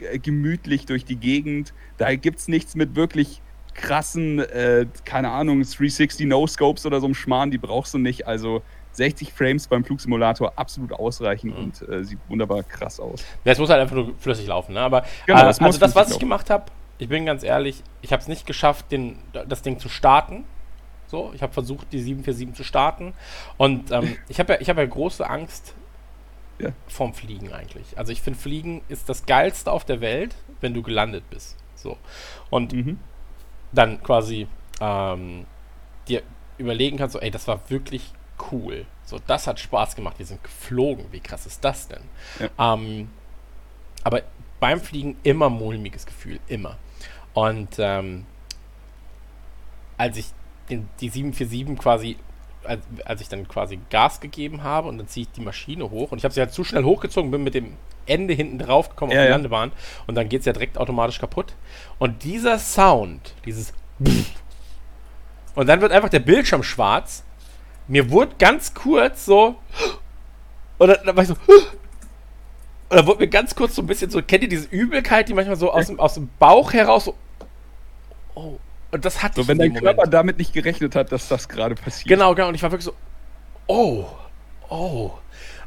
äh, 0.00 0.18
gemütlich 0.18 0.84
durch 0.84 1.04
die 1.06 1.16
Gegend. 1.16 1.72
Da 1.96 2.14
gibt 2.14 2.38
es 2.38 2.48
nichts 2.48 2.74
mit 2.74 2.96
wirklich 2.96 3.40
krassen, 3.78 4.40
äh, 4.40 4.86
keine 5.04 5.30
Ahnung, 5.30 5.62
360 5.62 6.26
No-Scopes 6.26 6.84
oder 6.84 7.00
so 7.00 7.06
einem 7.06 7.14
Schmarrn, 7.14 7.50
die 7.50 7.58
brauchst 7.58 7.94
du 7.94 7.98
nicht. 7.98 8.26
Also 8.26 8.62
60 8.92 9.32
Frames 9.32 9.68
beim 9.68 9.84
Flugsimulator 9.84 10.52
absolut 10.56 10.92
ausreichend 10.92 11.56
Mhm. 11.56 11.64
und 11.64 11.88
äh, 11.88 12.04
sieht 12.04 12.18
wunderbar 12.28 12.62
krass 12.64 12.98
aus. 12.98 13.24
Ja, 13.44 13.52
es 13.52 13.58
muss 13.58 13.70
halt 13.70 13.80
einfach 13.80 13.94
nur 13.94 14.14
flüssig 14.18 14.46
laufen, 14.48 14.72
ne? 14.74 14.80
Aber 14.80 15.04
Genau, 15.26 15.46
äh, 15.46 15.50
es 15.50 15.60
muss 15.60 15.68
also 15.76 15.78
das, 15.80 15.94
was 15.94 16.02
flüssig 16.06 16.16
ich 16.16 16.20
gemacht 16.20 16.50
habe, 16.50 16.64
ich 16.98 17.08
bin 17.08 17.24
ganz 17.24 17.44
ehrlich, 17.44 17.82
ich 18.02 18.12
habe 18.12 18.20
es 18.20 18.28
nicht 18.28 18.44
geschafft, 18.46 18.90
den, 18.90 19.18
das 19.48 19.62
Ding 19.62 19.78
zu 19.78 19.88
starten. 19.88 20.44
So, 21.06 21.30
ich 21.34 21.42
habe 21.42 21.52
versucht, 21.52 21.92
die 21.92 22.00
747 22.00 22.56
zu 22.56 22.64
starten. 22.64 23.14
Und 23.56 23.92
ähm, 23.92 24.16
ich 24.28 24.40
habe 24.40 24.54
ja, 24.54 24.60
ich 24.60 24.68
hab 24.68 24.76
ja 24.76 24.84
große 24.84 25.24
Angst 25.28 25.74
Ja. 26.58 26.70
vorm 26.88 27.14
Fliegen 27.14 27.52
eigentlich. 27.52 27.96
Also 27.96 28.10
ich 28.10 28.20
finde, 28.20 28.38
Fliegen 28.38 28.82
ist 28.88 29.08
das 29.08 29.24
Geilste 29.26 29.70
auf 29.70 29.84
der 29.84 30.00
Welt, 30.00 30.34
wenn 30.60 30.74
du 30.74 30.82
gelandet 30.82 31.22
bist. 31.30 31.56
So. 31.76 31.96
Und 32.50 32.72
Mhm. 32.72 32.98
Dann 33.72 34.02
quasi 34.02 34.46
ähm, 34.80 35.46
dir 36.08 36.22
überlegen 36.58 36.96
kannst, 36.96 37.12
so, 37.14 37.20
ey, 37.20 37.30
das 37.30 37.46
war 37.46 37.60
wirklich 37.68 38.12
cool. 38.50 38.86
So, 39.04 39.18
das 39.26 39.46
hat 39.46 39.58
Spaß 39.58 39.96
gemacht. 39.96 40.18
Wir 40.18 40.26
sind 40.26 40.42
geflogen. 40.42 41.06
Wie 41.12 41.20
krass 41.20 41.46
ist 41.46 41.64
das 41.64 41.88
denn? 41.88 42.02
Ähm, 42.58 43.10
aber 44.04 44.22
beim 44.60 44.80
Fliegen 44.80 45.16
immer 45.22 45.48
mulmiges 45.48 46.06
Gefühl, 46.06 46.40
immer. 46.48 46.76
Und 47.32 47.76
ähm, 47.78 48.26
als 49.96 50.16
ich 50.16 50.26
den, 50.68 50.88
die 51.00 51.08
747 51.08 51.78
quasi, 51.78 52.16
als, 52.68 52.82
als 53.04 53.20
ich 53.20 53.28
dann 53.28 53.48
quasi 53.48 53.78
Gas 53.90 54.20
gegeben 54.20 54.62
habe 54.62 54.88
und 54.88 54.98
dann 54.98 55.08
ziehe 55.08 55.26
ich 55.26 55.32
die 55.32 55.40
Maschine 55.40 55.90
hoch 55.90 56.12
und 56.12 56.18
ich 56.18 56.24
habe 56.24 56.34
sie 56.34 56.40
halt 56.40 56.52
zu 56.52 56.64
schnell 56.64 56.84
hochgezogen, 56.84 57.30
bin 57.30 57.42
mit 57.42 57.54
dem 57.54 57.74
Ende 58.06 58.34
hinten 58.34 58.58
drauf 58.58 58.90
gekommen 58.90 59.12
Ja, 59.12 59.18
auf 59.18 59.22
die 59.22 59.28
ja. 59.28 59.34
Landebahn 59.34 59.72
und 60.06 60.14
dann 60.14 60.28
geht 60.28 60.40
es 60.40 60.46
ja 60.46 60.52
direkt 60.52 60.78
automatisch 60.78 61.18
kaputt. 61.18 61.54
Und 61.98 62.24
dieser 62.24 62.58
Sound, 62.58 63.34
dieses 63.44 63.72
und 65.54 65.66
dann 65.66 65.80
wird 65.80 65.90
einfach 65.90 66.08
der 66.08 66.20
Bildschirm 66.20 66.62
schwarz. 66.62 67.24
Mir 67.88 68.10
wurde 68.10 68.32
ganz 68.38 68.74
kurz 68.74 69.24
so 69.24 69.56
und 70.78 70.88
dann, 70.88 70.98
dann 71.04 71.16
war 71.16 71.22
ich 71.22 71.28
so 71.28 71.34
und 72.90 72.96
dann 72.96 73.06
wurde 73.06 73.20
mir 73.20 73.28
ganz 73.28 73.54
kurz 73.54 73.74
so 73.74 73.82
ein 73.82 73.86
bisschen 73.86 74.10
so, 74.10 74.22
kennt 74.22 74.42
ihr 74.42 74.48
diese 74.48 74.68
Übelkeit, 74.68 75.28
die 75.28 75.34
manchmal 75.34 75.56
so 75.56 75.70
aus 75.72 75.86
dem, 75.86 76.00
aus 76.00 76.14
dem 76.14 76.30
Bauch 76.38 76.72
heraus 76.72 77.06
so 77.06 77.14
oh 78.34 78.58
und 78.90 79.04
das 79.04 79.22
hatte 79.22 79.36
So, 79.36 79.42
ich 79.42 79.48
wenn 79.48 79.58
in 79.58 79.58
dein 79.58 79.74
dem 79.74 79.82
Körper 79.82 79.96
Moment. 79.96 80.14
damit 80.14 80.38
nicht 80.38 80.52
gerechnet 80.52 80.94
hat, 80.94 81.12
dass 81.12 81.28
das 81.28 81.48
gerade 81.48 81.74
passiert. 81.74 82.08
Genau, 82.08 82.34
genau. 82.34 82.48
Und 82.48 82.54
ich 82.54 82.62
war 82.62 82.70
wirklich 82.70 82.86
so, 82.86 82.94
oh, 83.66 84.06
oh. 84.68 85.10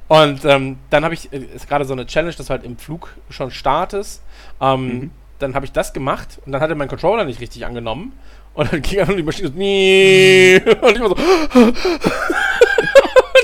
Und 0.08 0.44
ähm, 0.46 0.78
dann 0.90 1.04
habe 1.06 1.14
ich, 1.14 1.32
äh, 1.32 1.38
ist 1.38 1.70
gerade 1.70 1.86
so 1.86 1.94
eine 1.94 2.06
Challenge, 2.06 2.34
dass 2.36 2.48
du 2.48 2.50
halt 2.52 2.64
im 2.64 2.78
Flug 2.78 3.16
schon 3.30 3.52
startest. 3.52 4.22
Ähm, 4.60 4.88
Mhm. 4.88 5.12
Dann 5.40 5.56
habe 5.56 5.66
ich 5.66 5.72
das 5.72 5.92
gemacht 5.92 6.38
und 6.46 6.52
dann 6.52 6.62
hatte 6.62 6.76
mein 6.76 6.88
Controller 6.88 7.24
nicht 7.24 7.40
richtig 7.40 7.66
angenommen. 7.66 8.14
Und 8.54 8.72
dann 8.72 8.82
ging 8.84 9.00
einfach 9.00 9.16
die 9.16 9.24
Maschine 9.24 9.48
so, 9.48 9.54
nee. 9.56 10.58
Und 10.82 10.92
ich 10.96 11.00
war 11.02 11.10
so, 11.10 11.16
und 11.56 11.76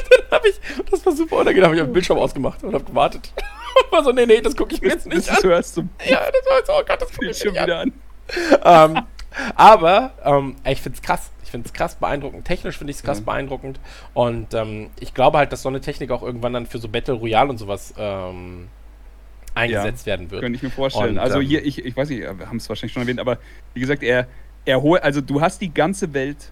dann 0.10 0.32
habe 0.32 0.48
ich, 0.50 0.56
das 0.92 1.06
war 1.06 1.14
super 1.14 1.38
unangenehm, 1.38 1.66
habe 1.66 1.76
ich 1.76 1.82
den 1.82 1.94
Bildschirm 1.94 2.18
ausgemacht 2.20 2.64
und 2.64 2.74
habe 2.74 2.84
gewartet. 2.84 3.32
Und 3.36 3.92
war 3.92 4.04
so, 4.04 4.12
nee, 4.12 4.26
nee, 4.26 4.42
das 4.42 4.56
gucke 4.56 4.76
ich 4.76 4.82
mir 4.82 4.90
jetzt 4.90 5.08
nicht 5.08 5.28
du 5.28 5.34
an. 5.34 5.44
hörst 5.44 5.78
du 5.78 5.82
Ja, 6.06 6.20
das 6.32 6.46
war 6.46 6.66
so, 6.66 6.74
oh 6.74 6.84
Gott, 6.88 7.02
das 7.02 7.12
gucke 7.12 7.30
ich 7.30 7.38
schon 7.38 7.54
mir 7.54 7.54
nicht 7.54 7.62
an 7.62 7.66
wieder 7.66 7.80
an. 7.80 8.96
ähm, 8.98 9.04
aber 9.56 10.12
ähm, 10.24 10.56
ich 10.66 10.82
finde 10.82 10.98
es 10.98 11.02
krass. 11.02 11.32
Ich 11.44 11.52
finde 11.52 11.68
es 11.68 11.74
krass 11.74 11.96
beeindruckend. 11.96 12.44
Technisch 12.46 12.78
finde 12.78 12.92
ich 12.92 12.98
es 12.98 13.04
krass 13.04 13.22
Mhm. 13.22 13.26
beeindruckend. 13.26 13.80
Und 14.14 14.54
ähm, 14.54 14.90
ich 15.00 15.14
glaube 15.14 15.38
halt, 15.38 15.52
dass 15.54 15.62
so 15.62 15.70
eine 15.70 15.80
Technik 15.80 16.12
auch 16.12 16.22
irgendwann 16.22 16.52
dann 16.54 16.66
für 16.66 16.78
so 16.78 16.90
Battle 16.90 17.14
Royale 17.16 17.50
und 17.50 17.58
sowas 17.58 17.94
ähm, 17.98 18.68
eingesetzt 19.56 20.06
werden 20.06 20.30
wird. 20.30 20.42
Könnte 20.42 20.58
ich 20.58 20.64
mir 20.64 20.70
vorstellen. 20.70 21.12
Und, 21.12 21.20
also 21.20 21.40
ähm, 21.40 21.48
hier, 21.48 21.66
ich, 21.66 21.84
ich 21.84 21.96
weiß 21.96 22.10
nicht, 22.10 22.20
wir 22.22 22.48
haben 22.48 22.58
es 22.58 22.68
wahrscheinlich 22.68 22.94
schon 22.94 23.02
erwähnt, 23.04 23.20
aber 23.20 23.38
wie 23.74 23.80
gesagt, 23.80 24.04
er, 24.04 24.28
er 24.66 24.82
holt, 24.82 25.02
also 25.04 25.22
du 25.22 25.40
hast 25.42 25.62
die 25.62 25.74
ganze 25.74 26.14
Welt 26.14 26.52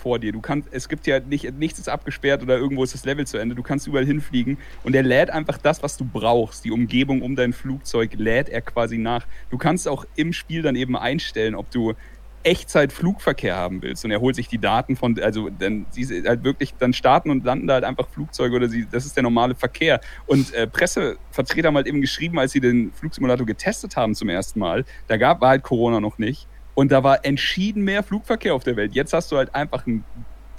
vor 0.00 0.18
dir. 0.18 0.32
Du 0.32 0.40
kannst, 0.40 0.68
es 0.72 0.88
gibt 0.88 1.06
ja 1.06 1.20
nicht, 1.20 1.52
nichts 1.58 1.78
ist 1.78 1.88
abgesperrt 1.88 2.42
oder 2.42 2.56
irgendwo 2.56 2.82
ist 2.82 2.94
das 2.94 3.04
Level 3.04 3.26
zu 3.26 3.38
Ende. 3.38 3.54
Du 3.54 3.62
kannst 3.62 3.86
überall 3.86 4.06
hinfliegen 4.06 4.58
und 4.82 4.94
er 4.94 5.02
lädt 5.02 5.30
einfach 5.30 5.58
das, 5.58 5.82
was 5.82 5.96
du 5.96 6.04
brauchst. 6.04 6.64
Die 6.64 6.70
Umgebung 6.70 7.22
um 7.22 7.36
dein 7.36 7.52
Flugzeug 7.52 8.14
lädt 8.14 8.48
er 8.48 8.62
quasi 8.62 8.98
nach. 8.98 9.26
Du 9.50 9.58
kannst 9.58 9.86
auch 9.86 10.04
im 10.16 10.32
Spiel 10.32 10.62
dann 10.62 10.76
eben 10.76 10.96
einstellen, 10.96 11.54
ob 11.54 11.70
du 11.70 11.94
Echtzeit-Flugverkehr 12.42 13.54
haben 13.54 13.82
willst 13.82 14.04
und 14.04 14.10
er 14.10 14.20
holt 14.20 14.34
sich 14.34 14.48
die 14.48 14.58
Daten 14.58 14.96
von, 14.96 15.20
also 15.20 15.50
dann 15.50 15.84
sie 15.90 16.22
halt 16.26 16.42
wirklich, 16.42 16.74
dann 16.78 16.94
starten 16.94 17.30
und 17.30 17.44
landen 17.44 17.66
da 17.66 17.74
halt 17.74 17.84
einfach 17.84 18.08
Flugzeuge 18.08 18.56
oder 18.56 18.68
sie, 18.68 18.86
das 18.90 19.04
ist 19.04 19.14
der 19.14 19.22
normale 19.22 19.54
Verkehr. 19.54 20.00
Und 20.26 20.54
äh, 20.54 20.66
Pressevertreter 20.66 21.68
haben 21.68 21.76
halt 21.76 21.86
eben 21.86 22.00
geschrieben, 22.00 22.38
als 22.38 22.52
sie 22.52 22.60
den 22.60 22.92
Flugsimulator 22.92 23.44
getestet 23.44 23.96
haben 23.96 24.14
zum 24.14 24.30
ersten 24.30 24.58
Mal, 24.58 24.86
da 25.06 25.18
gab, 25.18 25.42
war 25.42 25.50
halt 25.50 25.62
Corona 25.62 26.00
noch 26.00 26.16
nicht 26.16 26.48
und 26.80 26.90
da 26.90 27.04
war 27.04 27.26
entschieden 27.26 27.84
mehr 27.84 28.02
Flugverkehr 28.02 28.54
auf 28.54 28.64
der 28.64 28.74
Welt. 28.74 28.94
Jetzt 28.94 29.12
hast 29.12 29.30
du 29.30 29.36
halt 29.36 29.54
einfach 29.54 29.86
ein, 29.86 30.02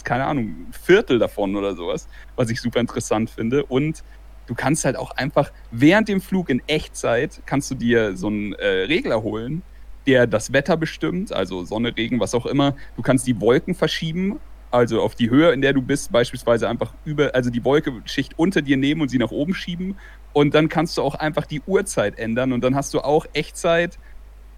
keine 0.04 0.26
Ahnung, 0.26 0.50
ein 0.50 0.68
Viertel 0.72 1.18
davon 1.18 1.56
oder 1.56 1.76
sowas, 1.76 2.08
was 2.36 2.52
ich 2.52 2.62
super 2.62 2.80
interessant 2.80 3.32
finde 3.32 3.66
und 3.66 4.04
du 4.46 4.54
kannst 4.54 4.86
halt 4.86 4.98
auch 4.98 5.10
einfach 5.18 5.52
während 5.72 6.10
dem 6.10 6.22
Flug 6.22 6.52
in 6.52 6.62
Echtzeit 6.68 7.42
kannst 7.48 7.72
du 7.72 7.76
dir 7.76 8.16
so 8.16 8.28
einen 8.28 8.54
äh, 8.54 8.68
Regler 8.68 9.24
holen, 9.24 9.64
der 10.06 10.28
das 10.28 10.54
Wetter 10.54 10.78
bestimmt, 10.78 11.34
also 11.34 11.66
Sonne, 11.66 11.98
Regen, 11.98 12.20
was 12.20 12.36
auch 12.36 12.46
immer. 12.46 12.76
Du 12.96 13.02
kannst 13.02 13.26
die 13.26 13.42
Wolken 13.42 13.74
verschieben, 13.74 14.40
also 14.70 15.02
auf 15.02 15.16
die 15.16 15.32
Höhe, 15.32 15.52
in 15.52 15.64
der 15.64 15.74
du 15.74 15.82
bist, 15.82 16.12
beispielsweise 16.12 16.70
einfach 16.70 16.94
über, 17.04 17.34
also 17.34 17.50
die 17.50 17.66
Wolkenschicht 17.66 18.38
unter 18.38 18.62
dir 18.62 18.78
nehmen 18.78 19.02
und 19.02 19.10
sie 19.10 19.18
nach 19.18 19.32
oben 19.32 19.56
schieben. 19.56 19.98
Und 20.34 20.54
dann 20.54 20.70
kannst 20.70 21.00
du 21.00 21.02
auch 21.02 21.16
einfach 21.16 21.48
die 21.48 21.62
Uhrzeit 21.66 22.20
ändern 22.20 22.54
und 22.54 22.64
dann 22.64 22.76
hast 22.76 22.94
du 22.94 23.00
auch 23.02 23.26
Echtzeit. 23.34 23.98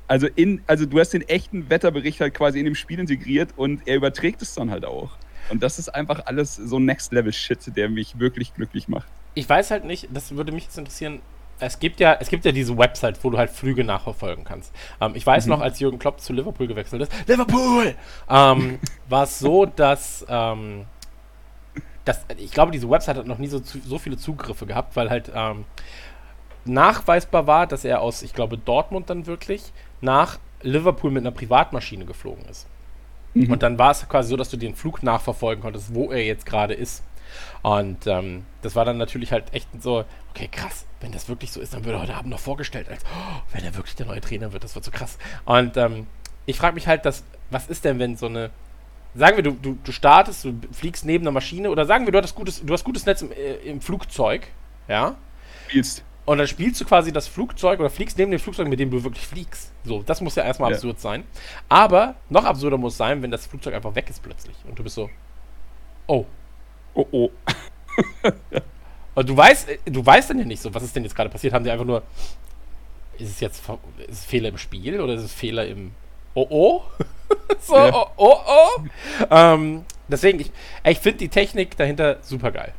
Also 0.08 0.28
in, 0.36 0.62
also 0.68 0.86
du 0.86 1.00
hast 1.00 1.12
den 1.12 1.22
echten 1.24 1.70
Wetterbericht 1.70 2.20
halt 2.20 2.34
quasi 2.34 2.60
in 2.60 2.66
dem 2.66 2.76
Spiel 2.76 3.00
integriert 3.00 3.50
und 3.56 3.82
er 3.88 3.96
überträgt 3.96 4.42
es 4.42 4.54
dann 4.54 4.70
halt 4.70 4.86
auch. 4.86 5.12
Und 5.50 5.64
das 5.64 5.80
ist 5.80 5.90
einfach 5.90 6.26
alles 6.26 6.56
so 6.56 6.80
Next 6.80 7.12
Level 7.12 7.34
Shit, 7.34 7.76
der 7.76 7.90
mich 7.90 8.20
wirklich 8.20 8.54
glücklich 8.54 8.88
macht. 8.88 9.08
Ich 9.34 9.48
weiß 9.48 9.72
halt 9.72 9.86
nicht, 9.86 10.10
das 10.14 10.36
würde 10.36 10.52
mich 10.52 10.66
jetzt 10.66 10.78
interessieren, 10.78 11.22
es 11.60 11.80
gibt 11.80 12.00
ja, 12.00 12.18
es 12.20 12.30
gibt 12.30 12.46
ja 12.46 12.52
diese 12.52 12.78
Website, 12.78 13.24
wo 13.24 13.30
du 13.30 13.38
halt 13.38 13.50
Flüge 13.50 13.84
nachverfolgen 13.84 14.44
kannst. 14.44 14.74
Ähm, 15.00 15.14
ich 15.16 15.26
weiß 15.26 15.46
mhm. 15.46 15.52
noch, 15.52 15.62
als 15.62 15.80
Jürgen 15.80 16.00
Klopp 16.00 16.20
zu 16.20 16.34
Liverpool 16.34 16.68
gewechselt 16.68 17.04
ist, 17.04 17.12
Liverpool, 17.28 17.96
ähm, 18.30 18.80
war 19.10 19.24
es 19.24 19.40
so, 19.40 19.66
dass, 19.66 20.26
ähm, 20.28 20.86
dass, 22.06 22.26
ich 22.38 22.52
glaube, 22.52 22.72
diese 22.72 22.90
Website 22.90 23.18
hat 23.18 23.28
noch 23.28 23.38
nie 23.38 23.48
so, 23.48 23.62
so 23.64 23.98
viele 23.98 24.18
Zugriffe 24.18 24.66
gehabt, 24.66 24.96
weil 24.96 25.10
halt 25.10 25.32
ähm, 25.34 25.66
nachweisbar 26.66 27.48
war, 27.48 27.68
dass 27.68 27.86
er 27.86 28.02
aus, 28.02 28.24
ich 28.24 28.34
glaube, 28.34 28.58
Dortmund 28.58 29.10
dann 29.10 29.26
wirklich 29.26 29.74
nach 30.04 30.40
Liverpool 30.62 31.12
mit 31.12 31.24
einer 31.24 31.32
Privatmaschine 31.32 32.06
geflogen 32.06 32.46
ist. 32.46 32.68
Mhm. 33.34 33.52
Und 33.52 33.64
dann 33.64 33.80
war 33.80 33.92
es 33.92 34.08
quasi 34.08 34.30
so, 34.30 34.38
dass 34.38 34.50
du 34.50 34.58
den 34.58 34.76
Flug 34.76 35.04
nachverfolgen 35.04 35.64
konntest, 35.64 35.94
wo 35.94 36.12
er 36.12 36.24
jetzt 36.24 36.46
gerade 36.46 36.74
ist. 36.74 37.04
Und 37.64 38.06
ähm, 38.06 38.46
das 38.62 38.76
war 38.76 38.86
dann 38.86 38.98
natürlich 38.98 39.32
halt 39.32 39.54
echt 39.54 39.68
so, 39.82 40.06
okay, 40.32 40.48
krass, 40.52 40.86
wenn 41.02 41.12
das 41.12 41.30
wirklich 41.30 41.52
so 41.52 41.60
ist, 41.62 41.74
dann 41.74 41.84
würde 41.84 41.98
er 41.98 42.02
heute 42.04 42.16
Abend 42.16 42.30
noch 42.30 42.40
vorgestellt, 42.40 42.90
als 42.90 43.04
oh, 43.06 43.42
wenn 43.52 43.64
er 43.64 43.76
wirklich 43.76 43.96
der 43.96 44.06
neue 44.06 44.22
Trainer 44.22 44.54
wird, 44.54 44.64
das 44.64 44.76
wird 44.76 44.86
so 44.86 44.92
krass. 44.92 45.18
Und 45.46 45.78
ähm, 45.78 46.06
ich 46.46 46.58
frage 46.58 46.76
mich 46.76 46.88
halt, 46.88 47.06
dass, 47.06 47.24
was 47.50 47.68
ist 47.68 47.86
denn, 47.86 47.98
wenn 47.98 48.18
so 48.18 48.28
eine, 48.28 48.52
sagen 49.16 49.38
wir, 49.38 49.44
du, 49.44 49.52
du, 49.52 49.78
du 49.84 49.92
startest, 49.92 50.46
du 50.46 50.54
fliegst 50.72 51.06
neben 51.06 51.24
einer 51.24 51.32
Maschine, 51.32 51.72
oder 51.72 51.86
sagen 51.86 52.06
wir, 52.06 52.12
du 52.12 52.22
hast 52.22 52.36
gutes, 52.36 52.64
du 52.64 52.74
hast 52.74 52.84
gutes 52.84 53.06
Netz 53.06 53.22
im, 53.22 53.32
äh, 53.32 53.56
im 53.64 53.82
Flugzeug, 53.82 54.48
ja? 54.88 55.16
Spielst. 55.68 56.04
Und 56.26 56.38
dann 56.38 56.48
spielst 56.48 56.80
du 56.80 56.86
quasi 56.86 57.12
das 57.12 57.28
Flugzeug 57.28 57.80
oder 57.80 57.90
fliegst 57.90 58.18
neben 58.18 58.32
dem 58.32 58.40
Flugzeug, 58.40 58.68
mit 58.68 58.80
dem 58.80 58.90
du 58.90 59.04
wirklich 59.04 59.28
fliegst. 59.28 59.72
So, 59.84 60.04
das 60.04 60.22
muss 60.22 60.36
ja 60.36 60.44
erstmal 60.44 60.72
ja. 60.72 60.78
absurd 60.78 61.00
sein. 61.00 61.26
Aber 61.68 62.16
noch 62.30 62.46
absurder 62.46 62.78
muss 62.78 62.96
sein, 62.96 63.22
wenn 63.22 63.32
das 63.32 63.46
Flugzeug 63.46 63.74
einfach 63.74 63.94
weg 63.96 64.10
ist 64.10 64.24
plötzlich. 64.24 64.56
Und 64.68 64.80
du 64.80 64.84
bist 64.84 64.96
so, 64.96 65.10
oh. 66.08 66.26
Oh, 66.94 67.08
oh. 67.12 67.30
Und 69.16 69.30
du 69.30 69.36
weißt, 69.36 69.68
du 69.86 70.06
weißt 70.06 70.30
dann 70.30 70.40
ja 70.40 70.46
nicht 70.46 70.62
so, 70.62 70.74
was 70.74 70.84
ist 70.84 70.96
denn 70.96 71.04
jetzt 71.04 71.16
gerade 71.16 71.30
passiert? 71.30 71.54
Haben 71.54 71.66
die 71.66 71.72
einfach 71.72 71.86
nur, 71.86 72.04
ist 73.18 73.30
es 73.30 73.40
jetzt 73.40 73.62
ist 74.08 74.20
es 74.20 74.26
Fehler 74.26 74.50
im 74.50 74.58
Spiel 74.58 75.02
oder 75.02 75.14
ist 75.14 75.24
es 75.24 75.34
Fehler 75.34 75.68
im 75.68 75.92
Oh 76.36 76.48
oh? 76.50 76.82
so, 77.60 77.76
ja. 77.76 77.94
oh 77.94 78.08
oh 78.18 78.38
oh? 78.48 78.82
Ähm, 79.30 79.86
deswegen, 80.08 80.40
ich, 80.40 80.52
ich 80.84 81.00
finde 81.00 81.20
die 81.20 81.30
Technik 81.30 81.78
dahinter 81.78 82.18
super 82.22 82.52
geil. 82.52 82.74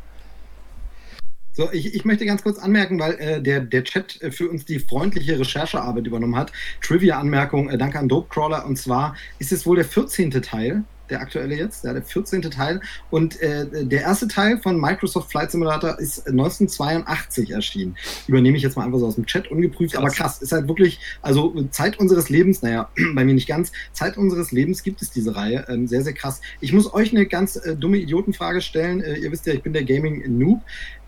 So, 1.57 1.70
ich, 1.72 1.94
ich 1.94 2.05
möchte 2.05 2.26
ganz 2.26 2.42
kurz 2.42 2.59
anmerken, 2.59 2.98
weil 2.98 3.12
äh, 3.14 3.40
der, 3.40 3.61
der 3.61 3.84
Chat 3.84 4.20
äh, 4.20 4.32
für 4.32 4.50
uns 4.50 4.64
die 4.64 4.80
freundliche 4.80 5.38
Recherchearbeit 5.38 6.07
übernommen 6.07 6.36
hat. 6.36 6.50
Trivia-Anmerkung, 6.82 7.70
äh, 7.70 7.78
danke 7.78 8.00
an 8.00 8.09
Dopecrawler. 8.09 8.66
Und 8.66 8.76
zwar 8.76 9.16
ist 9.38 9.52
es 9.52 9.64
wohl 9.64 9.76
der 9.76 9.84
14. 9.84 10.30
Teil 10.42 10.84
der 11.11 11.20
aktuelle 11.20 11.55
jetzt, 11.55 11.84
ja, 11.84 11.92
der 11.92 12.02
14. 12.02 12.42
Teil. 12.42 12.80
Und 13.11 13.40
äh, 13.40 13.84
der 13.84 14.02
erste 14.02 14.28
Teil 14.28 14.59
von 14.59 14.80
Microsoft 14.80 15.30
Flight 15.30 15.50
Simulator 15.50 15.98
ist 15.98 16.26
1982 16.26 17.50
erschienen. 17.50 17.96
Übernehme 18.26 18.57
ich 18.57 18.62
jetzt 18.62 18.76
mal 18.76 18.84
einfach 18.84 18.98
so 18.98 19.07
aus 19.07 19.16
dem 19.16 19.26
Chat, 19.26 19.50
ungeprüft, 19.50 19.94
krass. 19.94 20.02
aber 20.02 20.11
krass, 20.11 20.42
ist 20.42 20.52
halt 20.52 20.68
wirklich, 20.68 21.00
also 21.22 21.55
Zeit 21.70 21.98
unseres 21.98 22.30
Lebens, 22.30 22.62
naja, 22.62 22.88
bei 23.14 23.24
mir 23.24 23.34
nicht 23.34 23.48
ganz, 23.48 23.72
Zeit 23.92 24.16
unseres 24.16 24.52
Lebens 24.52 24.82
gibt 24.82 25.02
es 25.02 25.11
diese 25.11 25.36
Reihe, 25.36 25.66
ähm, 25.68 25.86
sehr, 25.86 26.02
sehr 26.02 26.14
krass. 26.14 26.40
Ich 26.61 26.72
muss 26.72 26.92
euch 26.92 27.12
eine 27.12 27.26
ganz 27.26 27.57
äh, 27.57 27.76
dumme 27.76 27.98
Idiotenfrage 27.98 28.61
stellen. 28.61 29.00
Äh, 29.00 29.16
ihr 29.16 29.30
wisst 29.30 29.46
ja, 29.46 29.52
ich 29.52 29.62
bin 29.62 29.72
der 29.72 29.84
Gaming-Noob. 29.84 30.62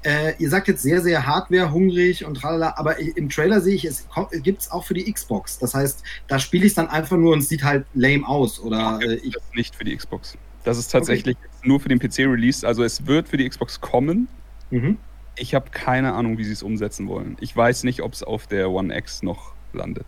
Äh, 0.07 0.34
ihr 0.38 0.48
sagt 0.48 0.68
jetzt 0.68 0.82
sehr, 0.82 1.02
sehr 1.02 1.26
Hardware-hungrig 1.26 2.24
und 2.24 2.36
tralala, 2.36 2.74
aber 2.76 2.96
im 3.00 3.28
Trailer 3.28 3.61
sehe 3.61 3.74
ich, 3.74 3.84
es 3.84 4.07
gibt 4.44 4.62
es 4.62 4.70
auch 4.70 4.84
für 4.84 4.94
die 4.94 5.12
Xbox. 5.12 5.59
Das 5.59 5.74
heißt, 5.74 6.04
da 6.28 6.38
spiele 6.38 6.64
ich 6.64 6.70
es 6.70 6.74
dann 6.74 6.86
einfach 6.86 7.16
nur 7.16 7.32
und 7.32 7.40
es 7.40 7.48
sieht 7.48 7.64
halt 7.64 7.86
lame 7.92 8.24
aus. 8.24 8.61
Oder 8.61 9.00
äh, 9.02 9.16
ich 9.16 9.34
nicht 9.54 9.74
für 9.74 9.82
die 9.82 9.96
Xbox. 9.96 10.38
Das 10.62 10.78
ist 10.78 10.92
tatsächlich 10.92 11.36
okay. 11.36 11.48
nur 11.64 11.80
für 11.80 11.88
den 11.88 11.98
PC 11.98 12.20
released. 12.20 12.64
Also 12.64 12.84
es 12.84 13.04
wird 13.07 13.28
für 13.28 13.36
die 13.36 13.48
Xbox 13.48 13.80
kommen. 13.80 14.28
Mhm. 14.70 14.96
Ich 15.36 15.57
habe 15.57 15.70
keine 15.70 16.12
Ahnung, 16.12 16.38
wie 16.38 16.44
sie 16.44 16.52
es 16.52 16.62
umsetzen 16.62 17.09
wollen. 17.09 17.36
Ich 17.40 17.57
weiß 17.57 17.82
nicht, 17.82 18.00
ob 18.00 18.12
es 18.12 18.22
auf 18.22 18.46
der 18.46 18.70
One 18.70 18.96
X 18.96 19.24
noch 19.24 19.54
landet. 19.72 20.07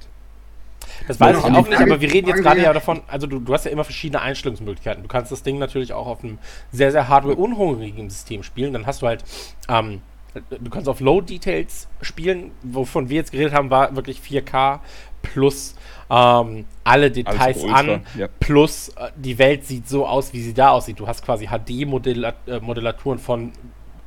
Das 1.06 1.20
weiß 1.20 1.38
ich 1.38 1.44
auch 1.44 1.68
nicht, 1.68 1.80
aber 1.80 2.00
wir 2.00 2.12
reden 2.12 2.28
jetzt 2.28 2.42
gerade 2.42 2.62
ja 2.62 2.72
davon, 2.72 3.02
also 3.06 3.26
du, 3.26 3.40
du 3.40 3.52
hast 3.52 3.64
ja 3.64 3.70
immer 3.70 3.84
verschiedene 3.84 4.20
Einstellungsmöglichkeiten. 4.20 5.02
Du 5.02 5.08
kannst 5.08 5.32
das 5.32 5.42
Ding 5.42 5.58
natürlich 5.58 5.92
auch 5.92 6.06
auf 6.06 6.22
einem 6.22 6.38
sehr, 6.72 6.92
sehr 6.92 7.08
hardware-unhungrigen 7.08 8.10
System 8.10 8.42
spielen. 8.42 8.72
Dann 8.72 8.86
hast 8.86 9.02
du 9.02 9.06
halt, 9.06 9.24
ähm, 9.68 10.02
du 10.50 10.70
kannst 10.70 10.88
auf 10.88 11.00
Low 11.00 11.20
Details 11.20 11.88
spielen. 12.02 12.52
Wovon 12.62 13.08
wir 13.08 13.16
jetzt 13.16 13.32
geredet 13.32 13.54
haben, 13.54 13.70
war 13.70 13.96
wirklich 13.96 14.20
4K 14.20 14.80
plus 15.22 15.74
ähm, 16.10 16.64
alle 16.84 17.10
Details 17.10 17.64
an, 17.64 18.02
ja. 18.16 18.28
plus 18.40 18.90
äh, 18.90 19.10
die 19.16 19.38
Welt 19.38 19.66
sieht 19.66 19.88
so 19.88 20.06
aus, 20.06 20.32
wie 20.32 20.40
sie 20.40 20.54
da 20.54 20.70
aussieht. 20.70 20.98
Du 21.00 21.06
hast 21.06 21.24
quasi 21.24 21.46
HD-Modellaturen 21.48 23.18
äh, 23.18 23.20
von 23.20 23.52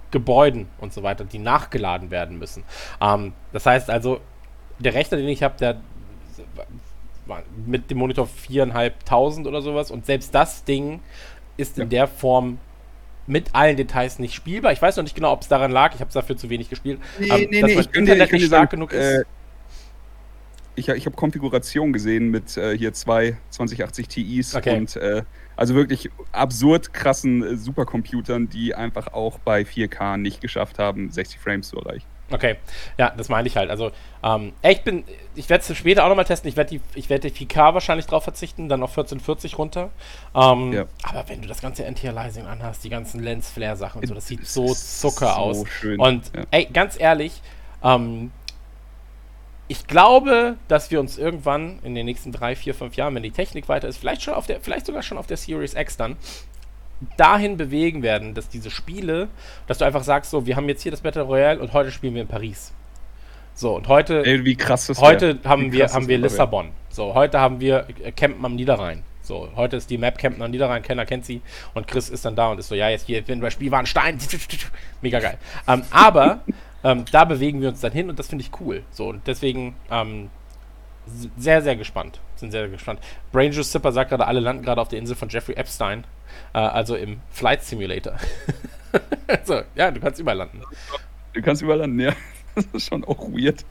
Gebäuden 0.10 0.68
und 0.80 0.94
so 0.94 1.04
weiter, 1.04 1.24
die 1.24 1.40
nachgeladen 1.40 2.12
werden 2.12 2.38
müssen. 2.40 2.64
Ähm, 3.00 3.34
das 3.54 3.66
heißt 3.66 3.90
also, 3.90 4.20
der 4.80 4.94
Rechner, 4.94 5.18
den 5.18 5.28
ich 5.28 5.44
habe, 5.44 5.56
der 5.58 5.82
mit 7.66 7.90
dem 7.90 7.98
Monitor 8.00 8.28
4.500 8.28 9.48
oder 9.48 9.62
sowas 9.62 9.92
und 9.92 10.06
selbst 10.06 10.34
das 10.34 10.64
Ding 10.64 11.00
ist 11.58 11.78
ja. 11.78 11.84
in 11.84 11.90
der 11.90 12.08
Form 12.08 12.58
mit 13.28 13.54
allen 13.54 13.78
Details 13.78 14.20
nicht 14.20 14.34
spielbar. 14.34 14.74
Ich 14.74 14.82
weiß 14.82 14.98
noch 14.98 15.04
nicht 15.04 15.16
genau, 15.16 15.32
ob 15.32 15.42
es 15.42 15.48
daran 15.48 15.72
lag. 15.72 15.94
Ich 15.94 16.02
habe 16.02 16.10
es 16.10 16.14
dafür 16.14 16.36
zu 16.36 16.50
wenig 16.50 16.70
gespielt. 16.70 17.00
Nee, 17.20 17.28
ähm, 17.28 17.48
nee, 17.50 17.62
dass 17.62 17.70
nee, 17.70 17.80
ich 17.80 17.96
Internet 17.96 18.32
dir, 18.32 18.36
nicht 18.36 18.48
stark 18.48 18.70
genug 18.72 18.92
ist. 18.92 19.20
Äh, 19.20 19.24
ich, 20.76 20.90
ich 20.90 21.06
habe 21.06 21.16
Konfiguration 21.16 21.94
gesehen 21.94 22.30
mit 22.30 22.58
äh, 22.58 22.78
hier 22.78 22.94
zwei 22.94 23.38
2080 23.50 24.08
Ti's 24.08 24.56
okay. 24.56 24.78
und 24.78 24.96
äh, 24.96 25.24
also 25.56 25.76
wirklich 25.76 26.10
absurd 26.32 26.94
krassen 26.94 27.44
äh, 27.44 27.56
Supercomputern, 27.56 28.50
die 28.50 28.74
einfach 28.74 29.14
auch 29.14 29.38
bei 29.40 29.62
4K 29.62 30.18
nicht 30.18 30.42
geschafft 30.42 30.80
haben, 30.80 31.12
60 31.12 31.40
Frames 31.40 31.70
zu 31.70 31.78
erreichen. 31.78 32.08
Okay, 32.34 32.58
ja, 32.98 33.10
das 33.12 33.30
meine 33.30 33.48
ich 33.48 33.58
halt. 33.58 33.70
Also, 33.70 33.92
ähm, 34.24 34.54
ich 34.62 34.82
bin, 34.82 35.04
ich 35.36 35.50
werde 35.50 35.64
es 35.68 35.78
später 35.78 36.04
auch 36.04 36.10
nochmal 36.10 36.26
testen. 36.26 36.50
Ich 36.50 36.58
werde 36.58 36.70
die, 36.72 36.82
ich 36.96 37.10
werde 37.10 37.30
die 37.30 37.46
4K 37.46 37.74
wahrscheinlich 37.74 38.06
drauf 38.06 38.24
verzichten, 38.24 38.70
dann 38.70 38.84
auf 38.84 38.92
1440 38.92 39.58
runter. 39.58 39.90
Ähm, 40.36 40.74
ja. 40.74 40.86
Aber 41.04 41.28
wenn 41.30 41.42
du 41.42 41.48
das 41.48 41.62
ganze 41.62 41.86
Anti-Aliasing 41.86 42.46
anhast, 42.46 42.84
die 42.84 42.90
ganzen 42.90 43.22
Lens-Flare-Sachen 43.22 44.02
und 44.02 44.08
so, 44.08 44.14
das 44.14 44.28
sieht 44.28 44.46
so 44.46 44.74
Zucker 44.74 45.34
so 45.34 45.40
aus. 45.40 45.64
Schön. 45.68 46.00
Und, 46.00 46.32
ja. 46.36 46.44
ey, 46.52 46.66
ganz 46.66 47.00
ehrlich, 47.00 47.42
ähm, 47.84 48.32
ich 49.72 49.88
glaube, 49.88 50.58
dass 50.68 50.92
wir 50.92 51.00
uns 51.00 51.18
irgendwann 51.18 51.80
in 51.84 51.96
den 51.96 52.06
nächsten 52.06 52.34
drei, 52.34 52.58
vier, 52.58 52.76
fünf 52.76 52.96
Jahren, 52.96 53.16
wenn 53.16 53.24
die 53.24 53.32
Technik 53.32 53.70
weiter 53.70 53.88
ist, 53.88 53.98
vielleicht 53.98 54.22
schon 54.22 54.34
auf 54.34 54.46
der, 54.46 54.60
vielleicht 54.60 54.86
sogar 54.86 55.02
schon 55.02 55.18
auf 55.18 55.28
der 55.28 55.38
Series 55.38 55.76
X 55.76 55.96
dann, 55.96 56.18
dahin 57.18 57.58
bewegen 57.58 58.04
werden, 58.04 58.34
dass 58.34 58.50
diese 58.50 58.70
Spiele, 58.70 59.28
dass 59.68 59.80
du 59.80 59.86
einfach 59.86 60.04
sagst, 60.04 60.32
so, 60.32 60.46
wir 60.46 60.56
haben 60.56 60.70
jetzt 60.70 60.84
hier 60.84 60.92
das 60.92 61.02
Battle 61.02 61.24
Royale 61.24 61.60
und 61.60 61.74
heute 61.74 61.92
spielen 61.92 62.16
wir 62.16 62.22
in 62.22 62.28
Paris. 62.28 62.74
So, 63.54 63.76
und 63.76 63.88
heute, 63.88 64.26
Ey, 64.26 64.46
wie 64.46 64.56
krass 64.56 64.90
ist 64.90 65.02
heute 65.02 65.36
der? 65.36 65.50
haben 65.50 65.72
wie 65.72 65.78
wir, 65.78 65.88
haben 65.88 66.08
wir 66.08 66.18
Lissabon. 66.18 66.70
So, 66.90 67.14
heute 67.14 67.40
haben 67.40 67.60
wir 67.60 67.86
Campen 68.16 68.44
am 68.46 68.56
Niederrhein. 68.56 69.04
So, 69.22 69.50
heute 69.56 69.78
ist 69.78 69.90
die 69.90 69.98
Map 69.98 70.18
Campen 70.18 70.42
am 70.42 70.52
Niederrhein, 70.52 70.82
Kenner 70.82 71.06
kennt 71.06 71.26
sie 71.26 71.42
und 71.74 71.88
Chris 71.88 72.10
ist 72.10 72.26
dann 72.26 72.36
da 72.36 72.50
und 72.52 72.60
ist 72.60 72.70
so, 72.70 72.76
ja, 72.76 72.90
jetzt 72.90 73.06
hier, 73.06 73.28
wenn 73.28 73.42
wir 73.42 73.52
Spiel 73.52 73.72
waren, 73.72 73.86
Stein, 73.86 74.18
mega 75.02 75.20
geil. 75.20 75.38
Ähm, 75.68 75.84
aber 75.92 76.42
ähm, 76.84 77.06
da 77.12 77.26
bewegen 77.26 77.62
wir 77.62 77.70
uns 77.70 77.82
dann 77.82 77.92
hin 77.92 78.10
und 78.10 78.18
das 78.18 78.28
finde 78.28 78.44
ich 78.44 78.52
cool. 78.60 78.84
So, 78.90 79.10
und 79.10 79.28
deswegen 79.28 79.76
ähm, 79.92 80.30
sehr, 81.38 81.62
sehr 81.62 81.76
gespannt. 81.76 82.20
Sind 82.36 82.52
sehr, 82.52 82.62
sehr 82.62 82.70
gespannt. 82.70 83.00
Brain 83.32 83.52
Juice 83.52 83.72
Zipper 83.72 83.92
sagt 83.92 84.10
gerade, 84.10 84.28
alle 84.28 84.40
landen 84.40 84.64
gerade 84.64 84.82
auf 84.82 84.88
der 84.88 85.00
Insel 85.00 85.16
von 85.16 85.30
Jeffrey 85.30 85.56
Epstein. 85.56 86.04
Äh, 86.54 86.60
also 86.60 86.96
im 86.96 87.22
Flight 87.32 87.64
Simulator. 87.64 88.14
so, 89.44 89.62
ja, 89.76 89.92
du 89.92 90.00
kannst 90.00 90.20
überall 90.20 90.38
landen. 90.38 90.62
Du 91.34 91.42
kannst 91.42 91.62
überall 91.62 91.80
landen, 91.80 92.00
ja. 92.00 92.14
Das 92.56 92.66
ist 92.74 92.90
schon 92.90 93.06
auch 93.06 93.30
weird. 93.30 93.64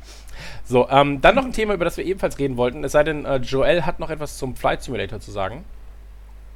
So, 0.65 0.89
ähm, 0.89 1.21
dann 1.21 1.35
noch 1.35 1.45
ein 1.45 1.53
Thema, 1.53 1.75
über 1.75 1.85
das 1.85 1.99
wir 1.99 2.05
ebenfalls 2.05 2.39
reden 2.39 2.57
wollten. 2.57 2.83
Es 2.83 2.93
sei 2.93 3.05
denn, 3.05 3.27
äh, 3.27 3.37
Joel 3.37 3.85
hat 3.85 4.01
noch 4.01 4.09
etwas 4.09 4.39
zum 4.39 4.57
Flight 4.57 4.83
Simulator 4.83 5.21
zu 5.21 5.31
sagen. 5.31 5.65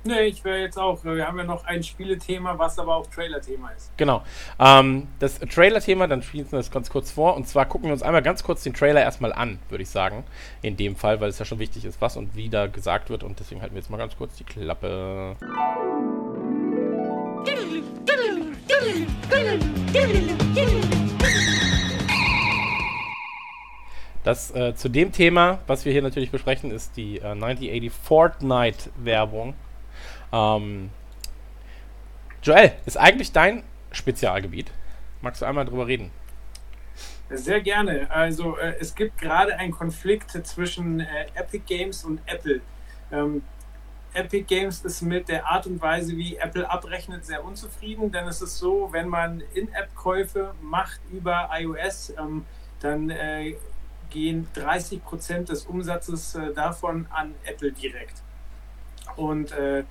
Nee, 0.07 0.24
ich 0.24 0.44
wäre 0.44 0.59
jetzt 0.59 0.78
auch. 0.78 1.02
Wir 1.02 1.26
haben 1.26 1.38
ja 1.38 1.44
noch 1.44 1.64
ein 1.64 1.82
Spielethema, 1.82 2.59
was 2.59 2.78
aber 2.78 2.94
auch 2.94 3.07
Trailer-Thema 3.07 3.70
ist. 3.70 3.90
Genau. 3.96 4.22
Ähm, 4.59 5.09
das 5.18 5.40
Trailer-Thema, 5.40 6.07
dann 6.07 6.22
spielen 6.22 6.50
wir 6.52 6.59
das 6.59 6.70
ganz 6.70 6.90
kurz 6.90 7.11
vor. 7.11 7.34
Und 7.34 7.48
zwar 7.48 7.64
gucken 7.64 7.88
wir 7.88 7.94
uns 7.94 8.02
einmal 8.02 8.20
ganz 8.20 8.42
kurz 8.44 8.62
den 8.62 8.74
Trailer 8.74 9.00
erstmal 9.00 9.32
an, 9.32 9.59
würde 9.70 9.82
ich 9.82 9.88
sagen. 9.88 10.24
In 10.61 10.76
dem 10.76 10.94
Fall, 10.94 11.22
weil 11.22 11.30
es 11.30 11.38
ja 11.38 11.46
schon 11.46 11.59
wichtig 11.59 11.86
ist, 11.86 12.02
was 12.02 12.18
und 12.18 12.36
wie 12.36 12.50
da 12.50 12.66
gesagt 12.66 13.09
wird. 13.09 13.22
Und 13.22 13.40
deswegen 13.40 13.62
halten 13.62 13.74
wir 13.74 13.80
jetzt 13.80 13.88
mal 13.88 13.96
ganz 13.96 14.14
kurz 14.14 14.36
die 14.36 14.44
Klappe. 14.44 15.36
Das 24.22 24.55
äh, 24.55 24.74
zu 24.74 24.88
dem 24.90 25.12
Thema, 25.12 25.61
was 25.66 25.86
wir 25.86 25.92
hier 25.92 26.02
natürlich 26.02 26.30
besprechen, 26.30 26.70
ist 26.70 26.96
die 26.98 27.18
äh, 27.18 27.34
9080 27.34 27.90
Fortnite-Werbung 27.90 29.55
ähm, 30.35 30.91
Joel, 32.43 32.72
ist 32.85 32.99
eigentlich 32.99 33.32
dein 33.32 33.62
Spezialgebiet. 33.93 34.70
Magst 35.22 35.41
du 35.41 35.47
einmal 35.47 35.64
drüber 35.64 35.87
reden? 35.87 36.11
Sehr 37.30 37.61
gerne. 37.61 38.11
Also 38.11 38.59
äh, 38.59 38.74
es 38.80 38.95
gibt 38.95 39.18
gerade 39.18 39.57
einen 39.57 39.72
Konflikt 39.72 40.30
zwischen 40.47 41.01
äh, 41.01 41.26
Epic 41.35 41.64
Games 41.66 42.05
und 42.05 42.20
Apple. 42.26 42.61
Ähm, 43.11 43.43
Epic 44.12 44.45
Games 44.45 44.82
ist 44.82 45.03
mit 45.03 45.28
der 45.28 45.47
Art 45.47 45.66
und 45.66 45.80
Weise, 45.80 46.16
wie 46.16 46.37
Apple 46.37 46.68
abrechnet, 46.68 47.24
sehr 47.24 47.45
unzufrieden, 47.45 48.12
denn 48.12 48.28
es 48.28 48.43
ist 48.43 48.59
so, 48.59 48.89
wenn 48.93 49.09
man 49.09 49.43
In-App-Käufe 49.55 50.55
macht 50.61 51.01
über 51.11 51.49
iOS, 51.53 52.12
ähm, 52.18 52.45
dann 52.80 53.11
äh, 53.11 53.57
gehen 54.11 54.47
30 54.55 55.03
Prozent 55.03 55.49
des 55.49 55.64
Umsatzes 55.66 56.35
äh, 56.35 56.53
davon 56.53 57.07
an 57.11 57.35
Apple 57.45 57.72
direkt. 57.72 58.22
Und 59.16 59.53
äh, 59.53 59.85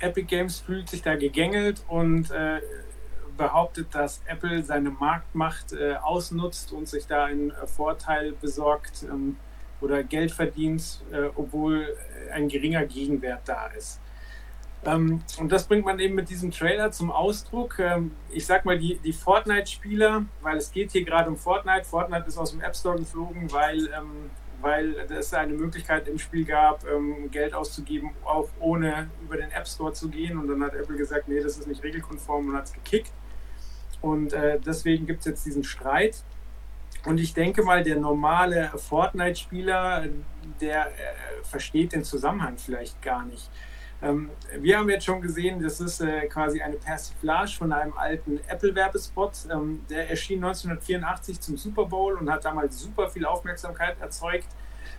Epic 0.00 0.26
Games 0.26 0.60
fühlt 0.60 0.88
sich 0.88 1.02
da 1.02 1.16
gegängelt 1.16 1.82
und 1.88 2.30
äh, 2.30 2.60
behauptet, 3.36 3.94
dass 3.94 4.20
Apple 4.26 4.62
seine 4.64 4.90
Marktmacht 4.90 5.72
äh, 5.72 5.94
ausnutzt 5.94 6.72
und 6.72 6.88
sich 6.88 7.06
da 7.06 7.24
einen 7.24 7.50
äh, 7.50 7.66
Vorteil 7.66 8.32
besorgt 8.32 9.04
ähm, 9.04 9.36
oder 9.80 10.02
Geld 10.02 10.32
verdient, 10.32 11.02
äh, 11.12 11.28
obwohl 11.34 11.96
ein 12.32 12.48
geringer 12.48 12.84
Gegenwert 12.84 13.42
da 13.46 13.68
ist. 13.68 14.00
Ähm, 14.84 15.22
und 15.38 15.50
das 15.50 15.66
bringt 15.66 15.84
man 15.84 15.98
eben 15.98 16.14
mit 16.14 16.28
diesem 16.30 16.50
Trailer 16.50 16.90
zum 16.90 17.10
Ausdruck. 17.10 17.78
Ähm, 17.78 18.12
ich 18.30 18.46
sag 18.46 18.64
mal, 18.64 18.78
die, 18.78 18.98
die 18.98 19.12
Fortnite-Spieler, 19.12 20.24
weil 20.42 20.56
es 20.56 20.70
geht 20.70 20.92
hier 20.92 21.04
gerade 21.04 21.28
um 21.28 21.36
Fortnite. 21.36 21.84
Fortnite 21.84 22.26
ist 22.26 22.38
aus 22.38 22.52
dem 22.52 22.60
App 22.60 22.76
Store 22.76 22.96
geflogen, 22.96 23.50
weil, 23.52 23.86
ähm, 23.86 24.30
weil 24.60 24.94
es 25.10 25.32
eine 25.34 25.52
Möglichkeit 25.52 26.08
im 26.08 26.18
Spiel 26.18 26.44
gab, 26.44 26.84
ähm, 26.86 27.30
Geld 27.30 27.54
auszugeben, 27.54 28.10
auch 28.24 28.48
ohne 28.58 29.10
über 29.22 29.36
den 29.36 29.50
App 29.50 29.68
Store 29.68 29.92
zu 29.92 30.08
gehen. 30.08 30.38
Und 30.38 30.48
dann 30.48 30.62
hat 30.62 30.74
Apple 30.74 30.96
gesagt, 30.96 31.28
nee, 31.28 31.40
das 31.40 31.58
ist 31.58 31.66
nicht 31.66 31.82
regelkonform 31.82 32.48
und 32.48 32.56
hat 32.56 32.66
es 32.66 32.72
gekickt. 32.72 33.12
Und 34.00 34.32
äh, 34.32 34.58
deswegen 34.60 35.06
gibt 35.06 35.20
es 35.20 35.26
jetzt 35.26 35.46
diesen 35.46 35.64
Streit. 35.64 36.22
Und 37.04 37.18
ich 37.18 37.34
denke 37.34 37.62
mal, 37.62 37.82
der 37.82 37.96
normale 37.96 38.70
Fortnite-Spieler, 38.76 40.06
der 40.60 40.86
äh, 40.86 40.92
versteht 41.42 41.92
den 41.92 42.04
Zusammenhang 42.04 42.58
vielleicht 42.58 43.00
gar 43.02 43.24
nicht. 43.24 43.50
Ähm, 44.00 44.30
wir 44.60 44.78
haben 44.78 44.88
jetzt 44.90 45.04
schon 45.04 45.20
gesehen, 45.20 45.60
das 45.60 45.80
ist 45.80 46.00
äh, 46.00 46.26
quasi 46.26 46.60
eine 46.60 46.76
Persiflage 46.76 47.52
von 47.56 47.72
einem 47.72 47.96
alten 47.96 48.38
Apple-Werbespot. 48.46 49.32
Ähm, 49.50 49.84
der 49.90 50.08
erschien 50.08 50.42
1984 50.44 51.40
zum 51.40 51.56
Super 51.56 51.84
Bowl 51.84 52.14
und 52.14 52.30
hat 52.30 52.44
damals 52.44 52.78
super 52.78 53.10
viel 53.10 53.26
Aufmerksamkeit 53.26 54.00
erzeugt. 54.00 54.46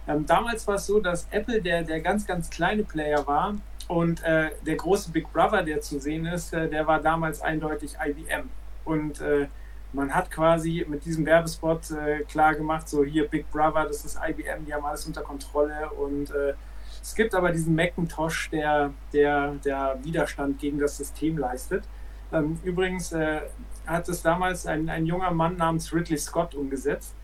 Ähm, 0.07 0.25
damals 0.25 0.67
war 0.67 0.75
es 0.75 0.85
so, 0.85 0.99
dass 0.99 1.27
Apple 1.31 1.61
der, 1.61 1.83
der 1.83 2.01
ganz, 2.01 2.25
ganz 2.25 2.49
kleine 2.49 2.83
Player 2.83 3.25
war 3.25 3.55
und 3.87 4.21
äh, 4.23 4.49
der 4.65 4.75
große 4.75 5.11
Big 5.11 5.31
Brother, 5.31 5.63
der 5.63 5.81
zu 5.81 5.99
sehen 5.99 6.25
ist, 6.25 6.53
äh, 6.53 6.67
der 6.67 6.85
war 6.85 7.01
damals 7.01 7.41
eindeutig 7.41 7.95
IBM. 8.05 8.49
Und 8.83 9.21
äh, 9.21 9.47
man 9.93 10.13
hat 10.13 10.29
quasi 10.29 10.85
mit 10.87 11.05
diesem 11.05 11.25
Werbespot 11.25 11.91
äh, 11.91 12.19
klar 12.23 12.53
gemacht, 12.53 12.87
so 12.87 13.03
hier 13.03 13.27
Big 13.27 13.49
Brother, 13.51 13.85
das 13.85 14.03
ist 14.05 14.19
IBM, 14.21 14.65
die 14.65 14.73
haben 14.73 14.85
alles 14.85 15.07
unter 15.07 15.21
Kontrolle 15.21 15.89
und 15.89 16.29
äh, 16.31 16.53
es 17.01 17.15
gibt 17.15 17.33
aber 17.33 17.51
diesen 17.51 17.75
Macintosh, 17.75 18.49
der, 18.49 18.93
der, 19.13 19.55
der 19.63 19.99
Widerstand 20.03 20.59
gegen 20.59 20.79
das 20.79 20.97
System 20.97 21.37
leistet. 21.37 21.83
Ähm, 22.31 22.59
übrigens 22.63 23.11
äh, 23.11 23.41
hat 23.85 24.07
es 24.09 24.21
damals 24.21 24.65
ein, 24.65 24.89
ein 24.89 25.05
junger 25.05 25.31
Mann 25.31 25.57
namens 25.57 25.93
Ridley 25.93 26.17
Scott 26.17 26.53
umgesetzt. 26.55 27.15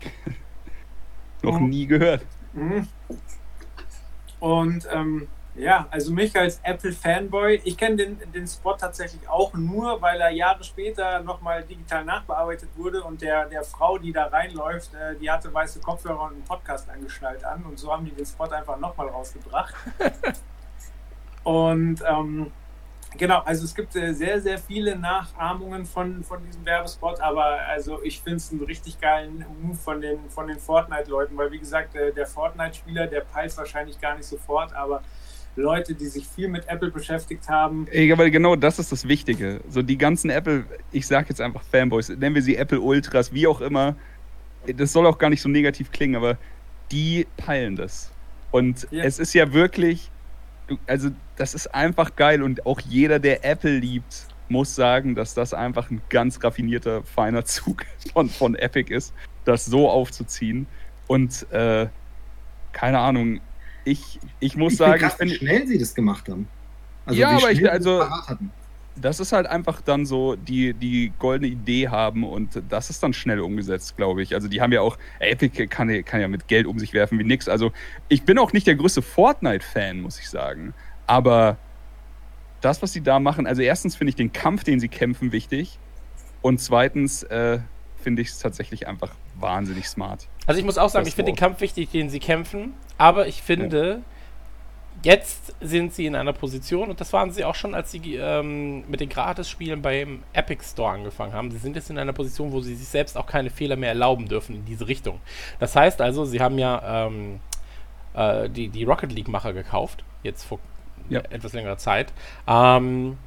Noch 1.42 1.58
nie 1.60 1.86
gehört. 1.86 2.24
Mhm. 2.52 2.86
Und 4.40 4.88
ähm, 4.92 5.28
ja, 5.60 5.86
also 5.90 6.12
mich 6.12 6.34
als 6.36 6.58
Apple-Fanboy, 6.62 7.60
ich 7.64 7.76
kenne 7.76 7.96
den, 7.96 8.32
den 8.32 8.46
Spot 8.46 8.74
tatsächlich 8.74 9.28
auch 9.28 9.52
nur, 9.52 10.00
weil 10.00 10.20
er 10.20 10.30
Jahre 10.30 10.64
später 10.64 11.20
nochmal 11.20 11.62
digital 11.62 12.04
nachbearbeitet 12.04 12.70
wurde 12.76 13.02
und 13.04 13.20
der, 13.20 13.46
der 13.46 13.62
Frau, 13.62 13.98
die 13.98 14.12
da 14.12 14.26
reinläuft, 14.26 14.94
äh, 14.94 15.16
die 15.16 15.30
hatte 15.30 15.52
weiße 15.52 15.80
Kopfhörer 15.80 16.22
und 16.22 16.32
einen 16.32 16.44
Podcast 16.44 16.88
angeschnallt 16.88 17.44
an 17.44 17.62
und 17.64 17.78
so 17.78 17.92
haben 17.92 18.04
die 18.06 18.12
den 18.12 18.24
Spot 18.24 18.44
einfach 18.44 18.78
nochmal 18.78 19.08
rausgebracht. 19.08 19.74
und 21.44 22.02
ähm, 22.08 22.50
genau, 23.18 23.40
also 23.40 23.64
es 23.64 23.74
gibt 23.74 23.94
äh, 23.96 24.14
sehr, 24.14 24.40
sehr 24.40 24.56
viele 24.56 24.96
Nachahmungen 24.96 25.84
von, 25.84 26.24
von 26.24 26.42
diesem 26.42 26.64
Werbespot, 26.64 27.20
aber 27.20 27.60
also 27.68 28.02
ich 28.02 28.22
finde 28.22 28.36
es 28.36 28.50
einen 28.50 28.64
richtig 28.64 28.98
geilen 28.98 29.44
Move 29.60 29.76
von 29.76 30.00
den, 30.00 30.30
von 30.30 30.46
den 30.46 30.58
Fortnite-Leuten, 30.58 31.36
weil 31.36 31.50
wie 31.52 31.58
gesagt, 31.58 31.94
äh, 31.94 32.12
der 32.12 32.26
Fortnite-Spieler, 32.26 33.08
der 33.08 33.20
peilt 33.20 33.54
wahrscheinlich 33.58 34.00
gar 34.00 34.14
nicht 34.14 34.26
sofort, 34.26 34.72
aber 34.72 35.02
Leute, 35.56 35.94
die 35.94 36.06
sich 36.06 36.26
viel 36.26 36.48
mit 36.48 36.68
Apple 36.68 36.90
beschäftigt 36.90 37.48
haben. 37.48 37.86
Ey, 37.90 38.12
aber 38.12 38.30
genau 38.30 38.56
das 38.56 38.78
ist 38.78 38.92
das 38.92 39.08
Wichtige. 39.08 39.60
So 39.68 39.82
die 39.82 39.98
ganzen 39.98 40.30
Apple, 40.30 40.64
ich 40.92 41.06
sag 41.06 41.28
jetzt 41.28 41.40
einfach 41.40 41.62
Fanboys, 41.62 42.08
nennen 42.08 42.34
wir 42.34 42.42
sie 42.42 42.56
Apple 42.56 42.80
Ultras, 42.80 43.32
wie 43.32 43.46
auch 43.46 43.60
immer. 43.60 43.96
Das 44.66 44.92
soll 44.92 45.06
auch 45.06 45.18
gar 45.18 45.30
nicht 45.30 45.42
so 45.42 45.48
negativ 45.48 45.90
klingen, 45.90 46.16
aber 46.16 46.38
die 46.92 47.26
peilen 47.36 47.76
das. 47.76 48.10
Und 48.50 48.86
ja. 48.90 49.04
es 49.04 49.18
ist 49.18 49.34
ja 49.34 49.52
wirklich, 49.52 50.10
also 50.86 51.10
das 51.36 51.54
ist 51.54 51.74
einfach 51.74 52.16
geil 52.16 52.42
und 52.42 52.66
auch 52.66 52.80
jeder, 52.80 53.18
der 53.18 53.44
Apple 53.44 53.78
liebt, 53.78 54.26
muss 54.48 54.74
sagen, 54.74 55.14
dass 55.14 55.34
das 55.34 55.54
einfach 55.54 55.90
ein 55.90 56.02
ganz 56.08 56.42
raffinierter, 56.42 57.02
feiner 57.04 57.44
Zug 57.46 57.84
von, 58.12 58.28
von 58.28 58.54
Epic 58.54 58.92
ist, 58.92 59.14
das 59.44 59.64
so 59.64 59.88
aufzuziehen. 59.88 60.66
Und 61.06 61.50
äh, 61.52 61.88
keine 62.72 62.98
Ahnung, 62.98 63.40
ich, 63.84 64.20
ich 64.40 64.56
muss 64.56 64.72
ich 64.72 64.78
sagen, 64.78 65.00
krass, 65.00 65.16
wie 65.20 65.34
schnell 65.34 65.66
sie 65.66 65.78
das 65.78 65.94
gemacht 65.94 66.28
haben. 66.28 66.48
Also 67.06 67.20
ja, 67.20 67.30
aber 67.30 67.50
ich, 67.50 67.70
also, 67.70 68.04
das 68.96 69.20
ist 69.20 69.32
halt 69.32 69.46
einfach 69.46 69.80
dann 69.80 70.06
so, 70.06 70.36
die, 70.36 70.74
die 70.74 71.12
goldene 71.18 71.50
Idee 71.50 71.88
haben 71.88 72.24
und 72.24 72.62
das 72.68 72.90
ist 72.90 73.02
dann 73.02 73.12
schnell 73.12 73.40
umgesetzt, 73.40 73.96
glaube 73.96 74.22
ich. 74.22 74.34
Also 74.34 74.48
die 74.48 74.60
haben 74.60 74.72
ja 74.72 74.80
auch, 74.80 74.98
Epic 75.18 75.66
kann, 75.68 76.04
kann 76.04 76.20
ja 76.20 76.28
mit 76.28 76.48
Geld 76.48 76.66
um 76.66 76.78
sich 76.78 76.92
werfen 76.92 77.18
wie 77.18 77.24
nix. 77.24 77.48
Also 77.48 77.72
ich 78.08 78.24
bin 78.24 78.38
auch 78.38 78.52
nicht 78.52 78.66
der 78.66 78.74
größte 78.74 79.02
Fortnite-Fan, 79.02 80.00
muss 80.00 80.18
ich 80.18 80.28
sagen. 80.28 80.74
Aber 81.06 81.56
das, 82.60 82.82
was 82.82 82.92
sie 82.92 83.00
da 83.00 83.18
machen, 83.18 83.46
also 83.46 83.62
erstens 83.62 83.96
finde 83.96 84.10
ich 84.10 84.16
den 84.16 84.32
Kampf, 84.32 84.64
den 84.64 84.80
sie 84.80 84.88
kämpfen, 84.88 85.32
wichtig. 85.32 85.78
Und 86.42 86.60
zweitens 86.60 87.22
äh, 87.24 87.60
finde 88.02 88.22
ich 88.22 88.28
es 88.28 88.38
tatsächlich 88.38 88.88
einfach 88.88 89.10
wahnsinnig 89.38 89.88
smart. 89.88 90.26
Also 90.46 90.58
ich 90.58 90.64
muss 90.64 90.78
auch 90.78 90.88
sagen, 90.88 91.06
ich 91.06 91.14
finde 91.14 91.32
den 91.32 91.36
Kampf 91.36 91.60
wichtig, 91.60 91.90
den 91.90 92.10
sie 92.10 92.20
kämpfen, 92.20 92.74
aber 92.98 93.26
ich 93.28 93.42
finde, 93.42 94.02
ja. 95.02 95.12
jetzt 95.12 95.54
sind 95.60 95.94
sie 95.94 96.06
in 96.06 96.16
einer 96.16 96.32
Position, 96.32 96.90
und 96.90 97.00
das 97.00 97.12
waren 97.12 97.30
sie 97.30 97.44
auch 97.44 97.54
schon, 97.54 97.74
als 97.74 97.90
sie 97.90 98.16
ähm, 98.16 98.84
mit 98.88 99.00
den 99.00 99.08
Gratis-Spielen 99.08 99.82
beim 99.82 100.22
Epic 100.32 100.64
Store 100.64 100.92
angefangen 100.92 101.32
haben. 101.32 101.50
Sie 101.50 101.58
sind 101.58 101.76
jetzt 101.76 101.90
in 101.90 101.98
einer 101.98 102.12
Position, 102.12 102.52
wo 102.52 102.60
sie 102.60 102.74
sich 102.74 102.88
selbst 102.88 103.16
auch 103.16 103.26
keine 103.26 103.50
Fehler 103.50 103.76
mehr 103.76 103.90
erlauben 103.90 104.28
dürfen 104.28 104.56
in 104.56 104.64
diese 104.64 104.88
Richtung. 104.88 105.20
Das 105.58 105.76
heißt 105.76 106.00
also, 106.00 106.24
sie 106.24 106.40
haben 106.40 106.58
ja 106.58 107.06
ähm, 107.06 107.40
äh, 108.14 108.48
die, 108.48 108.68
die 108.68 108.84
Rocket 108.84 109.12
League-Macher 109.12 109.52
gekauft, 109.52 110.04
jetzt 110.22 110.44
vor 110.44 110.58
ja. 111.08 111.20
etwas 111.30 111.52
längerer 111.52 111.78
Zeit. 111.78 112.12
Ähm, 112.46 113.18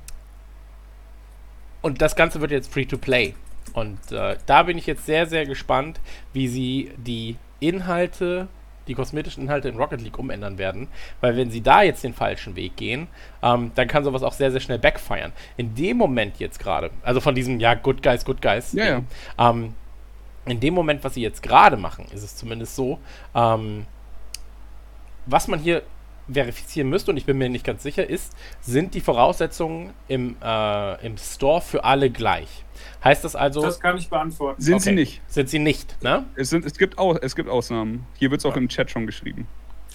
und 1.81 2.01
das 2.01 2.15
Ganze 2.15 2.41
wird 2.41 2.51
jetzt 2.51 2.71
Free-to-Play. 2.71 3.35
Und 3.73 4.11
äh, 4.11 4.37
da 4.45 4.63
bin 4.63 4.77
ich 4.77 4.85
jetzt 4.85 5.05
sehr, 5.05 5.25
sehr 5.25 5.45
gespannt, 5.45 5.99
wie 6.33 6.47
sie 6.47 6.91
die 6.97 7.37
Inhalte, 7.59 8.47
die 8.87 8.93
kosmetischen 8.93 9.43
Inhalte 9.43 9.69
in 9.69 9.77
Rocket 9.77 10.01
League 10.01 10.19
umändern 10.19 10.57
werden. 10.57 10.89
Weil 11.21 11.37
wenn 11.37 11.49
sie 11.49 11.61
da 11.61 11.81
jetzt 11.81 12.03
den 12.03 12.13
falschen 12.13 12.55
Weg 12.55 12.75
gehen, 12.75 13.07
ähm, 13.41 13.71
dann 13.75 13.87
kann 13.87 14.03
sowas 14.03 14.23
auch 14.23 14.33
sehr, 14.33 14.51
sehr 14.51 14.59
schnell 14.59 14.79
backfeiern. 14.79 15.31
In 15.57 15.73
dem 15.75 15.97
Moment 15.97 16.39
jetzt 16.39 16.59
gerade, 16.59 16.91
also 17.01 17.21
von 17.21 17.33
diesem, 17.33 17.59
ja, 17.59 17.73
Good 17.73 18.03
Guys, 18.03 18.25
Good 18.25 18.41
Guys, 18.41 18.73
ja, 18.73 18.95
Ding, 18.95 19.07
ja. 19.37 19.49
Ähm, 19.49 19.73
in 20.45 20.59
dem 20.59 20.73
Moment, 20.73 21.03
was 21.03 21.13
sie 21.13 21.21
jetzt 21.21 21.41
gerade 21.41 21.77
machen, 21.77 22.05
ist 22.13 22.23
es 22.23 22.35
zumindest 22.35 22.75
so, 22.75 22.99
ähm, 23.33 23.85
was 25.25 25.47
man 25.47 25.59
hier 25.59 25.83
verifizieren 26.31 26.89
müsste, 26.89 27.11
und 27.11 27.17
ich 27.17 27.25
bin 27.25 27.37
mir 27.37 27.49
nicht 27.49 27.65
ganz 27.65 27.83
sicher, 27.83 28.09
ist, 28.09 28.35
sind 28.61 28.93
die 28.93 29.01
Voraussetzungen 29.01 29.93
im, 30.07 30.35
äh, 30.41 31.05
im 31.05 31.17
Store 31.17 31.61
für 31.61 31.83
alle 31.83 32.09
gleich? 32.09 32.63
Heißt 33.03 33.23
das 33.23 33.35
also. 33.35 33.61
Das 33.61 33.79
kann 33.79 33.97
ich 33.97 34.09
beantworten. 34.09 34.61
Sind 34.61 34.75
okay. 34.75 34.83
sie 34.83 34.91
nicht. 34.91 35.21
Sind 35.27 35.49
sie 35.49 35.59
nicht, 35.59 36.01
ne? 36.03 36.25
Es, 36.35 36.49
sind, 36.49 36.65
es, 36.65 36.77
gibt, 36.77 36.97
auch, 36.97 37.17
es 37.21 37.35
gibt 37.35 37.49
Ausnahmen. 37.49 38.05
Hier 38.17 38.31
wird 38.31 38.39
es 38.39 38.45
auch 38.45 38.55
ja. 38.55 38.61
im 38.61 38.69
Chat 38.69 38.89
schon 38.89 39.05
geschrieben. 39.05 39.47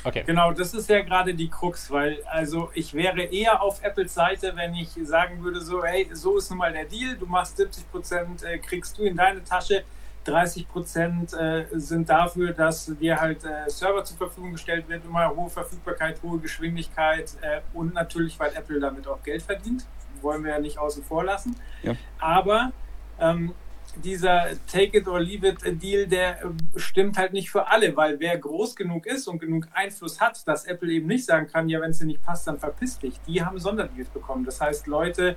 Okay. 0.04 0.22
Genau, 0.26 0.52
das 0.52 0.74
ist 0.74 0.88
ja 0.88 1.02
gerade 1.02 1.34
die 1.34 1.48
Krux, 1.48 1.90
weil 1.90 2.22
also 2.30 2.70
ich 2.74 2.94
wäre 2.94 3.22
eher 3.22 3.60
auf 3.60 3.82
Apples 3.82 4.14
Seite, 4.14 4.52
wenn 4.54 4.74
ich 4.74 4.90
sagen 5.02 5.42
würde, 5.42 5.60
so, 5.60 5.82
hey, 5.84 6.08
so 6.12 6.38
ist 6.38 6.50
nun 6.50 6.58
mal 6.58 6.72
der 6.72 6.84
Deal, 6.84 7.16
du 7.16 7.26
machst 7.26 7.56
70 7.56 7.90
Prozent, 7.90 8.42
äh, 8.44 8.58
kriegst 8.58 8.96
du 8.96 9.02
in 9.02 9.16
deine 9.16 9.42
Tasche, 9.42 9.84
30 10.24 10.68
Prozent 10.68 11.32
äh, 11.32 11.66
sind 11.72 12.08
dafür, 12.08 12.52
dass 12.52 12.86
dir 12.86 13.20
halt 13.20 13.44
äh, 13.44 13.68
Server 13.68 14.04
zur 14.04 14.16
Verfügung 14.16 14.52
gestellt 14.52 14.88
wird, 14.88 15.04
immer 15.04 15.34
hohe 15.34 15.48
Verfügbarkeit, 15.48 16.22
hohe 16.22 16.38
Geschwindigkeit 16.38 17.36
äh, 17.40 17.60
und 17.72 17.94
natürlich, 17.94 18.38
weil 18.38 18.52
Apple 18.54 18.80
damit 18.80 19.06
auch 19.06 19.22
Geld 19.22 19.42
verdient, 19.42 19.86
wollen 20.20 20.44
wir 20.44 20.52
ja 20.52 20.58
nicht 20.58 20.78
außen 20.78 21.02
vor 21.02 21.24
lassen. 21.24 21.56
Ja. 21.82 21.94
Aber 22.18 22.72
ähm, 23.20 23.54
dieser 23.96 24.48
Take 24.70 24.98
it 24.98 25.08
or 25.08 25.20
leave 25.20 25.46
it 25.46 25.82
Deal, 25.82 26.06
der 26.06 26.42
äh, 26.42 26.48
stimmt 26.76 27.16
halt 27.16 27.32
nicht 27.32 27.50
für 27.50 27.68
alle, 27.68 27.96
weil 27.96 28.20
wer 28.20 28.36
groß 28.36 28.76
genug 28.76 29.06
ist 29.06 29.28
und 29.28 29.38
genug 29.38 29.66
Einfluss 29.72 30.20
hat, 30.20 30.46
dass 30.46 30.64
Apple 30.64 30.90
eben 30.90 31.06
nicht 31.06 31.24
sagen 31.24 31.46
kann, 31.46 31.68
ja, 31.68 31.80
wenn 31.80 31.90
es 31.90 31.98
dir 31.98 32.06
nicht 32.06 32.22
passt, 32.22 32.46
dann 32.46 32.58
verpiss 32.58 32.98
dich. 32.98 33.20
Die 33.26 33.42
haben 33.42 33.58
Sonderdeals 33.58 34.08
bekommen. 34.10 34.44
Das 34.44 34.60
heißt, 34.60 34.86
Leute 34.86 35.36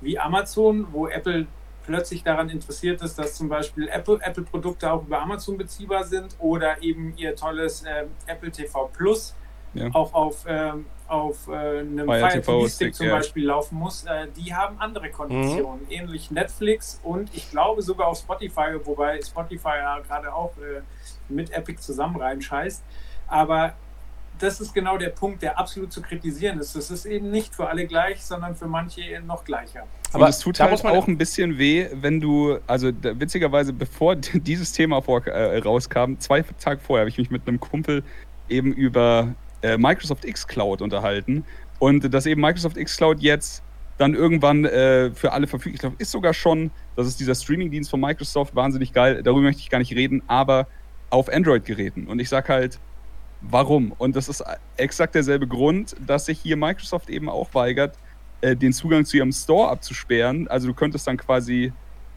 wie 0.00 0.18
Amazon, 0.18 0.88
wo 0.92 1.08
Apple 1.08 1.46
plötzlich 1.90 2.22
daran 2.22 2.48
interessiert 2.48 3.02
ist, 3.02 3.18
dass 3.18 3.34
zum 3.34 3.48
Beispiel 3.48 3.88
Apple-Produkte 3.88 4.86
Apple 4.86 4.92
auch 4.92 5.02
über 5.02 5.20
Amazon 5.20 5.58
beziehbar 5.58 6.04
sind 6.04 6.36
oder 6.38 6.80
eben 6.82 7.14
ihr 7.16 7.34
tolles 7.34 7.82
äh, 7.82 8.06
Apple 8.26 8.52
TV 8.52 8.88
Plus 8.92 9.34
ja. 9.74 9.88
auch 9.92 10.14
auf, 10.14 10.44
ähm, 10.46 10.86
auf 11.08 11.48
äh, 11.48 11.80
einem 11.80 12.06
Fire 12.06 12.20
Fire 12.20 12.40
TV 12.40 12.68
Stick, 12.68 12.94
zum 12.94 13.06
ja. 13.06 13.16
Beispiel 13.16 13.46
laufen 13.46 13.76
muss, 13.76 14.04
äh, 14.04 14.28
die 14.36 14.54
haben 14.54 14.78
andere 14.78 15.10
Konditionen. 15.10 15.82
Mhm. 15.86 15.90
Ähnlich 15.90 16.30
Netflix 16.30 17.00
und 17.02 17.34
ich 17.34 17.50
glaube 17.50 17.82
sogar 17.82 18.06
auf 18.06 18.18
Spotify, 18.18 18.78
wobei 18.84 19.20
Spotify 19.20 19.78
ja 19.78 19.98
gerade 19.98 20.32
auch 20.32 20.52
äh, 20.58 20.82
mit 21.28 21.50
Epic 21.50 21.80
zusammen 21.80 22.20
reinscheißt. 22.20 22.84
Aber 23.26 23.74
das 24.40 24.60
ist 24.60 24.74
genau 24.74 24.96
der 24.98 25.10
Punkt, 25.10 25.42
der 25.42 25.58
absolut 25.58 25.92
zu 25.92 26.02
kritisieren 26.02 26.58
ist. 26.58 26.74
Das 26.74 26.90
ist 26.90 27.04
eben 27.06 27.30
nicht 27.30 27.54
für 27.54 27.68
alle 27.68 27.86
gleich, 27.86 28.22
sondern 28.24 28.56
für 28.56 28.66
manche 28.66 29.20
noch 29.26 29.44
gleicher. 29.44 29.84
Aber 30.12 30.28
es 30.28 30.38
tut 30.40 30.58
da 30.58 30.64
halt 30.64 30.72
muss 30.72 30.82
man- 30.82 30.94
auch 30.94 31.06
ein 31.06 31.18
bisschen 31.18 31.58
weh, 31.58 31.88
wenn 31.92 32.20
du, 32.20 32.58
also 32.66 32.90
da, 32.90 33.18
witzigerweise, 33.18 33.72
bevor 33.72 34.16
dieses 34.34 34.72
Thema 34.72 35.02
vor, 35.02 35.26
äh, 35.26 35.58
rauskam, 35.58 36.14
zwei 36.18 36.42
Tage 36.42 36.80
vorher 36.80 37.02
habe 37.02 37.10
ich 37.10 37.18
mich 37.18 37.30
mit 37.30 37.46
einem 37.46 37.60
Kumpel 37.60 38.02
eben 38.48 38.72
über 38.72 39.34
äh, 39.62 39.76
Microsoft 39.76 40.24
X 40.24 40.46
Cloud 40.46 40.82
unterhalten 40.82 41.44
und 41.78 42.12
dass 42.12 42.26
eben 42.26 42.40
Microsoft 42.40 42.76
X 42.76 42.96
Cloud 42.96 43.20
jetzt 43.20 43.62
dann 43.98 44.14
irgendwann 44.14 44.64
äh, 44.64 45.10
für 45.10 45.32
alle 45.32 45.46
verfügbar, 45.46 45.74
ich 45.74 45.80
glaube, 45.80 45.96
ist 45.98 46.10
sogar 46.10 46.32
schon, 46.32 46.70
das 46.96 47.06
ist 47.06 47.20
dieser 47.20 47.34
Streaming-Dienst 47.34 47.90
von 47.90 48.00
Microsoft, 48.00 48.56
wahnsinnig 48.56 48.94
geil, 48.94 49.22
darüber 49.22 49.42
möchte 49.42 49.60
ich 49.60 49.68
gar 49.68 49.78
nicht 49.78 49.94
reden, 49.94 50.22
aber 50.26 50.66
auf 51.10 51.28
Android-Geräten. 51.30 52.06
Und 52.06 52.18
ich 52.18 52.28
sag 52.30 52.48
halt, 52.48 52.78
warum? 53.40 53.92
Und 53.92 54.16
das 54.16 54.28
ist 54.28 54.44
exakt 54.76 55.14
derselbe 55.14 55.46
Grund, 55.46 55.96
dass 56.06 56.26
sich 56.26 56.38
hier 56.40 56.56
Microsoft 56.56 57.08
eben 57.10 57.28
auch 57.28 57.54
weigert, 57.54 57.96
äh, 58.40 58.56
den 58.56 58.72
Zugang 58.72 59.04
zu 59.04 59.16
ihrem 59.16 59.32
Store 59.32 59.68
abzusperren. 59.68 60.48
Also 60.48 60.68
du 60.68 60.74
könntest 60.74 61.06
dann 61.06 61.16
quasi 61.16 61.72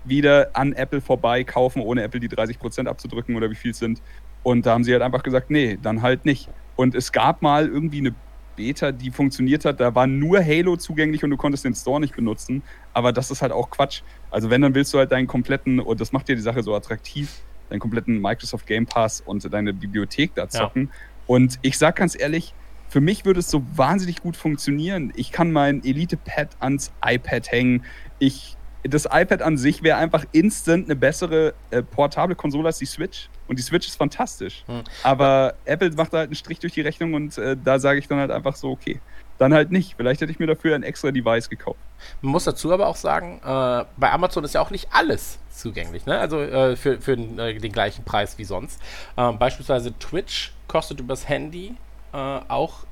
wieder 0.05 0.49
an 0.53 0.73
Apple 0.73 1.01
vorbei 1.01 1.43
kaufen, 1.43 1.81
ohne 1.81 2.03
Apple 2.03 2.19
die 2.19 2.29
30% 2.29 2.87
abzudrücken 2.87 3.35
oder 3.35 3.49
wie 3.49 3.55
viel 3.55 3.71
es 3.71 3.79
sind. 3.79 4.01
Und 4.43 4.65
da 4.65 4.73
haben 4.73 4.83
sie 4.83 4.91
halt 4.91 5.01
einfach 5.01 5.23
gesagt, 5.23 5.49
nee, 5.49 5.77
dann 5.81 6.01
halt 6.01 6.25
nicht. 6.25 6.49
Und 6.75 6.95
es 6.95 7.11
gab 7.11 7.41
mal 7.41 7.67
irgendwie 7.67 7.99
eine 7.99 8.13
Beta, 8.55 8.91
die 8.91 9.09
funktioniert 9.11 9.65
hat, 9.65 9.79
da 9.79 9.95
war 9.95 10.05
nur 10.05 10.43
Halo 10.43 10.75
zugänglich 10.77 11.23
und 11.23 11.29
du 11.29 11.37
konntest 11.37 11.65
den 11.65 11.73
Store 11.73 11.99
nicht 11.99 12.15
benutzen. 12.15 12.61
Aber 12.93 13.11
das 13.11 13.31
ist 13.31 13.41
halt 13.41 13.51
auch 13.51 13.69
Quatsch. 13.69 14.01
Also 14.29 14.49
wenn, 14.49 14.61
dann 14.61 14.75
willst 14.75 14.93
du 14.93 14.99
halt 14.99 15.11
deinen 15.11 15.27
kompletten, 15.27 15.79
und 15.79 15.99
das 15.99 16.11
macht 16.11 16.27
dir 16.27 16.35
die 16.35 16.41
Sache 16.41 16.61
so 16.61 16.75
attraktiv, 16.75 17.41
deinen 17.69 17.79
kompletten 17.79 18.21
Microsoft 18.21 18.67
Game 18.67 18.85
Pass 18.85 19.21
und 19.21 19.51
deine 19.51 19.73
Bibliothek 19.73 20.35
da 20.35 20.47
zocken. 20.47 20.91
Und 21.27 21.59
ich 21.61 21.77
sag 21.77 21.95
ganz 21.97 22.19
ehrlich, 22.19 22.53
für 22.89 23.01
mich 23.01 23.25
würde 23.25 23.39
es 23.39 23.49
so 23.49 23.63
wahnsinnig 23.75 24.21
gut 24.21 24.37
funktionieren. 24.37 25.11
Ich 25.15 25.31
kann 25.31 25.51
mein 25.51 25.83
Elite-Pad 25.83 26.49
ans 26.59 26.91
iPad 27.03 27.51
hängen. 27.51 27.85
Ich, 28.19 28.55
das 28.83 29.05
iPad 29.05 29.41
an 29.41 29.57
sich 29.57 29.81
wäre 29.81 29.97
einfach 29.97 30.25
instant 30.31 30.85
eine 30.85 30.95
bessere 30.95 31.55
äh, 31.71 31.81
portable 31.81 32.35
Konsole 32.35 32.67
als 32.67 32.77
die 32.77 32.85
Switch. 32.85 33.29
Und 33.47 33.57
die 33.57 33.63
Switch 33.63 33.87
ist 33.87 33.95
fantastisch. 33.95 34.63
Hm. 34.67 34.83
Aber 35.01 35.55
Apple 35.65 35.91
macht 35.93 36.13
da 36.13 36.19
halt 36.19 36.27
einen 36.27 36.35
Strich 36.35 36.59
durch 36.59 36.73
die 36.73 36.81
Rechnung 36.81 37.15
und 37.15 37.37
äh, 37.37 37.57
da 37.61 37.79
sage 37.79 37.99
ich 37.99 38.07
dann 38.07 38.19
halt 38.19 38.31
einfach 38.31 38.55
so, 38.55 38.69
okay, 38.69 38.99
dann 39.39 39.53
halt 39.53 39.71
nicht. 39.71 39.95
Vielleicht 39.97 40.21
hätte 40.21 40.31
ich 40.31 40.39
mir 40.39 40.47
dafür 40.47 40.75
ein 40.75 40.83
extra 40.83 41.11
Device 41.11 41.49
gekauft. 41.49 41.79
Man 42.21 42.31
muss 42.31 42.43
dazu 42.43 42.71
aber 42.71 42.87
auch 42.87 42.95
sagen, 42.95 43.39
äh, 43.43 43.85
bei 43.97 44.11
Amazon 44.11 44.43
ist 44.43 44.53
ja 44.53 44.61
auch 44.61 44.69
nicht 44.69 44.87
alles 44.91 45.39
zugänglich, 45.53 46.05
ne? 46.05 46.19
Also 46.19 46.41
äh, 46.41 46.75
für, 46.75 46.99
für 46.99 47.15
den, 47.15 47.39
äh, 47.39 47.57
den 47.57 47.71
gleichen 47.71 48.03
Preis 48.03 48.37
wie 48.37 48.43
sonst. 48.43 48.81
Ähm, 49.17 49.37
beispielsweise 49.37 49.97
Twitch 49.99 50.53
kostet 50.67 50.99
übers 50.99 51.27
Handy 51.27 51.75
äh, 52.13 52.17
auch 52.17 52.85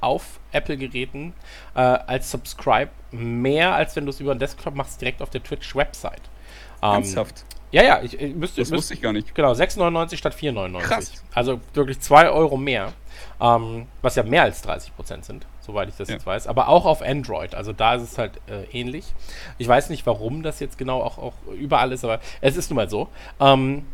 auf 0.00 0.38
Apple-Geräten 0.52 1.32
äh, 1.74 1.80
als 1.80 2.30
Subscribe 2.30 2.90
mehr, 3.10 3.74
als 3.74 3.96
wenn 3.96 4.04
du 4.04 4.10
es 4.10 4.20
über 4.20 4.34
den 4.34 4.38
Desktop 4.38 4.74
machst, 4.74 5.00
direkt 5.00 5.22
auf 5.22 5.30
der 5.30 5.42
Twitch-Website. 5.42 6.20
Ähm, 6.82 6.94
Ernsthaft. 6.94 7.44
ja, 7.70 7.82
ja, 7.82 8.02
ich, 8.02 8.20
ich 8.20 8.34
müsste, 8.34 8.60
Das 8.60 8.70
wusste 8.70 8.94
ich 8.94 9.00
gar 9.00 9.12
nicht. 9.12 9.34
Genau, 9.34 9.52
6,99 9.52 10.16
statt 10.16 10.34
4,99. 10.34 10.78
Krass. 10.80 11.24
Also 11.32 11.60
wirklich 11.72 12.00
2 12.00 12.28
Euro 12.28 12.56
mehr. 12.56 12.92
Ähm, 13.40 13.86
was 14.02 14.16
ja 14.16 14.22
mehr 14.22 14.42
als 14.42 14.60
30 14.62 14.94
Prozent 14.94 15.24
sind, 15.24 15.46
soweit 15.64 15.88
ich 15.88 15.96
das 15.96 16.08
Ja. 16.08 16.14
jetzt 16.14 16.26
weiß. 16.26 16.46
Aber 16.46 16.68
auch 16.68 16.84
auf 16.86 17.02
Android. 17.02 17.54
Also 17.54 17.72
da 17.72 17.94
ist 17.94 18.02
es 18.02 18.18
halt 18.18 18.40
äh, 18.48 18.64
ähnlich. 18.72 19.14
Ich 19.58 19.66
weiß 19.68 19.90
nicht, 19.90 20.06
warum 20.06 20.42
das 20.42 20.60
jetzt 20.60 20.78
genau 20.78 21.00
auch, 21.02 21.18
auch 21.18 21.34
überall 21.58 21.92
ist, 21.92 22.04
aber 22.04 22.20
es 22.40 22.56
ist 22.56 22.70
nun 22.70 22.76
mal 22.76 22.88
so. 22.90 23.08
Ähm, 23.40 23.84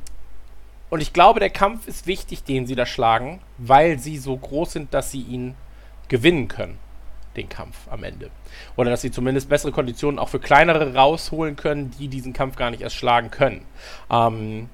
und 0.90 1.00
ich 1.00 1.12
glaube, 1.12 1.38
der 1.40 1.50
Kampf 1.50 1.86
ist 1.86 2.06
wichtig, 2.06 2.42
den 2.42 2.66
sie 2.66 2.74
da 2.74 2.84
schlagen, 2.84 3.40
weil 3.58 3.98
sie 3.98 4.18
so 4.18 4.36
groß 4.36 4.72
sind, 4.72 4.92
dass 4.94 5.10
sie 5.12 5.22
ihn 5.22 5.54
gewinnen 6.08 6.48
können. 6.48 6.78
Den 7.36 7.48
Kampf 7.48 7.76
am 7.88 8.02
Ende. 8.02 8.28
Oder 8.76 8.90
dass 8.90 9.02
sie 9.02 9.12
zumindest 9.12 9.48
bessere 9.48 9.70
Konditionen 9.70 10.18
auch 10.18 10.28
für 10.28 10.40
kleinere 10.40 10.94
rausholen 10.94 11.54
können, 11.54 11.92
die 11.96 12.08
diesen 12.08 12.32
Kampf 12.32 12.56
gar 12.56 12.72
nicht 12.72 12.80
erst 12.80 12.96
schlagen 12.96 13.30
können. 13.30 13.64
Ähm, 14.10 14.68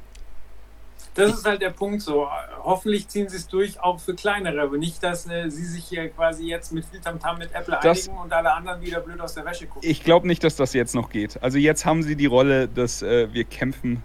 Das 1.16 1.32
ist 1.32 1.44
halt 1.46 1.62
der 1.62 1.70
Punkt 1.70 2.02
so. 2.02 2.28
Hoffentlich 2.62 3.08
ziehen 3.08 3.28
sie 3.28 3.36
es 3.36 3.48
durch, 3.48 3.80
auch 3.80 3.98
für 3.98 4.14
kleinere, 4.14 4.60
aber 4.62 4.76
nicht, 4.78 5.02
dass 5.02 5.26
äh, 5.28 5.48
sie 5.50 5.64
sich 5.64 5.84
hier 5.84 6.08
quasi 6.10 6.44
jetzt 6.46 6.72
mit 6.72 6.84
viel 6.84 7.00
Tamtam 7.00 7.38
mit 7.38 7.52
Apple 7.54 7.78
Das- 7.82 8.06
einigen 8.08 8.22
und 8.22 8.32
alle 8.32 8.52
anderen 8.52 8.80
wieder 8.82 9.00
blöd 9.00 9.20
aus 9.20 9.34
der 9.34 9.44
Wäsche 9.44 9.66
gucken. 9.66 9.88
Ich 9.88 10.04
glaube 10.04 10.26
nicht, 10.26 10.44
dass 10.44 10.56
das 10.56 10.72
jetzt 10.74 10.94
noch 10.94 11.10
geht. 11.10 11.42
Also 11.42 11.58
jetzt 11.58 11.84
haben 11.86 12.02
sie 12.02 12.16
die 12.16 12.26
Rolle, 12.26 12.68
dass 12.68 13.02
äh, 13.02 13.32
wir 13.32 13.44
kämpfen 13.44 14.02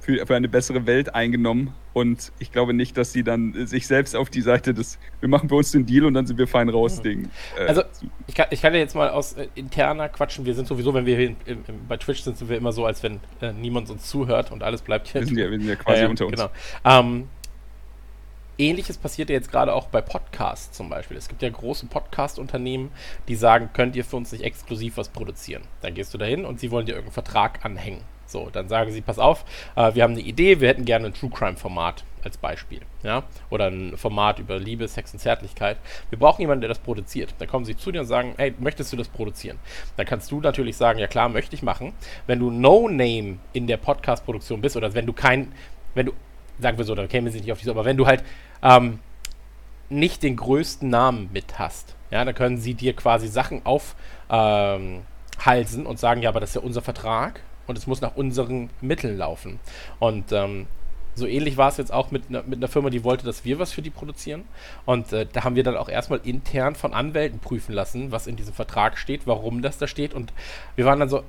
für, 0.00 0.26
für 0.26 0.34
eine 0.34 0.48
bessere 0.48 0.86
Welt 0.86 1.14
eingenommen. 1.14 1.74
Und 1.92 2.32
ich 2.38 2.52
glaube 2.52 2.72
nicht, 2.72 2.96
dass 2.96 3.12
sie 3.12 3.22
dann 3.22 3.54
äh, 3.54 3.66
sich 3.66 3.86
selbst 3.86 4.16
auf 4.16 4.30
die 4.30 4.40
Seite 4.42 4.74
des, 4.74 4.98
wir 5.20 5.28
machen 5.28 5.48
bei 5.48 5.56
uns 5.56 5.70
den 5.72 5.86
Deal 5.86 6.04
und 6.04 6.14
dann 6.14 6.26
sind 6.26 6.38
wir 6.38 6.46
fein 6.46 6.68
raus, 6.68 7.02
Ding. 7.02 7.30
Äh, 7.58 7.66
Also, 7.66 7.82
ich 8.26 8.34
kann, 8.34 8.46
ich 8.50 8.62
kann 8.62 8.72
ja 8.72 8.80
jetzt 8.80 8.94
mal 8.94 9.10
aus 9.10 9.34
äh, 9.34 9.48
interner 9.54 10.08
quatschen. 10.08 10.44
Wir 10.46 10.54
sind 10.54 10.66
sowieso, 10.66 10.94
wenn 10.94 11.06
wir 11.06 11.16
hier 11.16 11.26
in, 11.28 11.36
im, 11.46 11.64
bei 11.88 11.96
Twitch 11.96 12.22
sind, 12.22 12.38
sind 12.38 12.48
wir 12.48 12.56
immer 12.56 12.72
so, 12.72 12.86
als 12.86 13.02
wenn 13.02 13.20
äh, 13.40 13.52
niemand 13.52 13.90
uns 13.90 14.08
zuhört 14.08 14.52
und 14.52 14.62
alles 14.62 14.82
bleibt 14.82 15.08
hier. 15.08 15.20
wir, 15.20 15.26
sind 15.26 15.38
ja, 15.38 15.50
wir 15.50 15.58
sind 15.58 15.68
ja 15.68 15.76
quasi 15.76 16.02
ja, 16.02 16.08
unter 16.08 16.26
uns. 16.26 16.36
Genau. 16.36 16.50
Ähm, 16.84 17.28
Ähnliches 18.60 18.98
passiert 18.98 19.30
ja 19.30 19.34
jetzt 19.34 19.50
gerade 19.50 19.72
auch 19.72 19.88
bei 19.88 20.02
Podcasts 20.02 20.76
zum 20.76 20.90
Beispiel. 20.90 21.16
Es 21.16 21.28
gibt 21.28 21.40
ja 21.40 21.48
große 21.48 21.86
Podcast-Unternehmen, 21.86 22.90
die 23.26 23.34
sagen, 23.34 23.70
könnt 23.72 23.96
ihr 23.96 24.04
für 24.04 24.16
uns 24.16 24.32
nicht 24.32 24.44
exklusiv 24.44 24.98
was 24.98 25.08
produzieren. 25.08 25.62
Dann 25.80 25.94
gehst 25.94 26.12
du 26.12 26.18
dahin 26.18 26.44
und 26.44 26.60
sie 26.60 26.70
wollen 26.70 26.84
dir 26.84 26.92
irgendeinen 26.92 27.14
Vertrag 27.14 27.64
anhängen. 27.64 28.02
So, 28.30 28.48
dann 28.50 28.68
sagen 28.68 28.92
sie, 28.92 29.00
pass 29.00 29.18
auf, 29.18 29.44
äh, 29.74 29.94
wir 29.94 30.04
haben 30.04 30.12
eine 30.12 30.20
Idee, 30.20 30.60
wir 30.60 30.68
hätten 30.68 30.84
gerne 30.84 31.06
ein 31.06 31.14
True 31.14 31.30
Crime-Format 31.30 32.04
als 32.22 32.36
Beispiel. 32.36 32.80
Ja? 33.02 33.24
Oder 33.50 33.66
ein 33.66 33.96
Format 33.96 34.38
über 34.38 34.58
Liebe, 34.58 34.86
Sex 34.86 35.12
und 35.12 35.18
Zärtlichkeit. 35.18 35.78
Wir 36.10 36.18
brauchen 36.18 36.40
jemanden, 36.40 36.60
der 36.60 36.68
das 36.68 36.78
produziert. 36.78 37.34
Dann 37.38 37.48
kommen 37.48 37.64
sie 37.64 37.76
zu 37.76 37.90
dir 37.90 38.02
und 38.02 38.06
sagen, 38.06 38.34
hey, 38.36 38.54
möchtest 38.58 38.92
du 38.92 38.96
das 38.96 39.08
produzieren? 39.08 39.58
Dann 39.96 40.06
kannst 40.06 40.30
du 40.30 40.40
natürlich 40.40 40.76
sagen, 40.76 41.00
ja 41.00 41.08
klar, 41.08 41.28
möchte 41.28 41.56
ich 41.56 41.62
machen. 41.62 41.92
Wenn 42.26 42.38
du 42.38 42.50
No-Name 42.50 43.38
in 43.52 43.66
der 43.66 43.78
Podcast-Produktion 43.78 44.60
bist 44.60 44.76
oder 44.76 44.94
wenn 44.94 45.06
du 45.06 45.12
kein, 45.12 45.52
wenn 45.94 46.06
du, 46.06 46.12
sagen 46.60 46.78
wir 46.78 46.84
so, 46.84 46.94
da 46.94 47.06
kämen 47.08 47.32
sie 47.32 47.40
nicht 47.40 47.50
auf 47.50 47.60
die, 47.60 47.68
aber 47.68 47.84
wenn 47.84 47.96
du 47.96 48.06
halt 48.06 48.22
ähm, 48.62 49.00
nicht 49.88 50.22
den 50.22 50.36
größten 50.36 50.88
Namen 50.88 51.30
mit 51.32 51.58
hast, 51.58 51.96
ja, 52.12 52.24
dann 52.24 52.34
können 52.34 52.58
sie 52.58 52.74
dir 52.74 52.94
quasi 52.94 53.26
Sachen 53.26 53.62
aufhalsen 53.64 55.00
ähm, 55.40 55.86
und 55.86 55.98
sagen, 55.98 56.22
ja, 56.22 56.28
aber 56.28 56.38
das 56.38 56.50
ist 56.50 56.56
ja 56.56 56.62
unser 56.62 56.82
Vertrag 56.82 57.40
und 57.70 57.78
es 57.78 57.86
muss 57.86 58.00
nach 58.00 58.16
unseren 58.16 58.68
Mitteln 58.80 59.16
laufen. 59.16 59.60
Und 59.98 60.32
ähm, 60.32 60.66
so 61.14 61.26
ähnlich 61.26 61.56
war 61.56 61.68
es 61.68 61.76
jetzt 61.76 61.92
auch 61.92 62.10
mit, 62.10 62.30
mit 62.30 62.56
einer 62.56 62.68
Firma, 62.68 62.90
die 62.90 63.04
wollte, 63.04 63.24
dass 63.24 63.44
wir 63.44 63.58
was 63.58 63.72
für 63.72 63.82
die 63.82 63.90
produzieren. 63.90 64.44
Und 64.84 65.12
äh, 65.12 65.26
da 65.30 65.44
haben 65.44 65.56
wir 65.56 65.62
dann 65.62 65.76
auch 65.76 65.88
erstmal 65.88 66.20
intern 66.24 66.74
von 66.74 66.94
Anwälten 66.94 67.38
prüfen 67.38 67.72
lassen, 67.72 68.12
was 68.12 68.26
in 68.26 68.36
diesem 68.36 68.54
Vertrag 68.54 68.98
steht, 68.98 69.26
warum 69.26 69.62
das 69.62 69.78
da 69.78 69.86
steht. 69.86 70.14
Und 70.14 70.32
wir 70.76 70.84
waren 70.84 71.00
dann 71.00 71.08
so, 71.08 71.22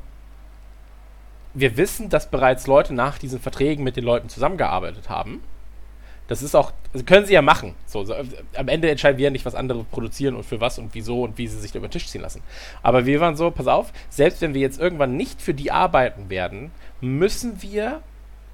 wir 1.53 1.77
wissen, 1.77 2.09
dass 2.09 2.29
bereits 2.29 2.67
Leute 2.67 2.93
nach 2.93 3.17
diesen 3.17 3.39
Verträgen 3.39 3.83
mit 3.83 3.97
den 3.97 4.03
Leuten 4.03 4.29
zusammengearbeitet 4.29 5.09
haben. 5.09 5.41
Das 6.31 6.41
ist 6.41 6.55
auch, 6.55 6.71
also 6.93 7.03
können 7.03 7.25
sie 7.25 7.33
ja 7.33 7.41
machen. 7.41 7.75
So, 7.85 8.05
so, 8.05 8.15
am 8.55 8.67
Ende 8.69 8.89
entscheiden 8.89 9.17
wir 9.17 9.25
ja 9.25 9.29
nicht, 9.29 9.43
was 9.43 9.53
andere 9.53 9.83
produzieren 9.83 10.33
und 10.33 10.45
für 10.45 10.61
was 10.61 10.79
und 10.79 10.93
wieso 10.93 11.23
und 11.23 11.37
wie 11.37 11.45
sie 11.45 11.59
sich 11.59 11.73
da 11.73 11.79
über 11.79 11.89
den 11.89 11.91
Tisch 11.91 12.07
ziehen 12.07 12.21
lassen. 12.21 12.41
Aber 12.81 13.05
wir 13.05 13.19
waren 13.19 13.35
so, 13.35 13.51
pass 13.51 13.67
auf, 13.67 13.91
selbst 14.09 14.39
wenn 14.39 14.53
wir 14.53 14.61
jetzt 14.61 14.79
irgendwann 14.79 15.17
nicht 15.17 15.41
für 15.41 15.53
die 15.53 15.73
arbeiten 15.73 16.29
werden, 16.29 16.71
müssen 17.01 17.61
wir, 17.61 17.99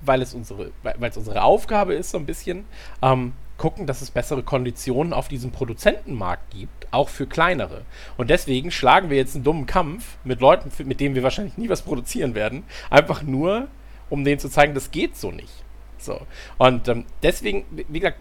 weil 0.02 0.24
es 0.24 0.34
unsere, 0.34 0.72
weil 0.82 1.12
es 1.12 1.18
unsere 1.18 1.44
Aufgabe 1.44 1.94
ist, 1.94 2.10
so 2.10 2.18
ein 2.18 2.26
bisschen, 2.26 2.66
ähm, 3.04 3.34
gucken, 3.60 3.86
dass 3.86 4.02
es 4.02 4.10
bessere 4.10 4.42
Konditionen 4.42 5.14
auf 5.14 5.28
diesem 5.28 5.52
Produzentenmarkt 5.52 6.50
gibt, 6.50 6.88
auch 6.90 7.10
für 7.10 7.28
kleinere. 7.28 7.84
Und 8.18 8.32
deswegen 8.32 8.72
schlagen 8.72 9.12
wir 9.12 9.18
jetzt 9.18 9.36
einen 9.36 9.44
dummen 9.44 9.68
Kampf 9.68 10.18
mit 10.24 10.42
Leuten, 10.42 10.72
mit 10.84 11.00
denen 11.00 11.14
wir 11.14 11.22
wahrscheinlich 11.22 11.58
nie 11.58 11.70
was 11.70 11.84
produzieren 11.84 12.34
werden, 12.34 12.64
einfach 12.90 13.22
nur, 13.22 13.68
um 14.10 14.24
denen 14.24 14.40
zu 14.40 14.50
zeigen, 14.50 14.74
das 14.74 14.90
geht 14.90 15.16
so 15.16 15.30
nicht. 15.30 15.64
So. 15.98 16.22
Und 16.58 16.88
ähm, 16.88 17.06
deswegen, 17.24 17.66
wie 17.72 18.00
gesagt, 18.00 18.20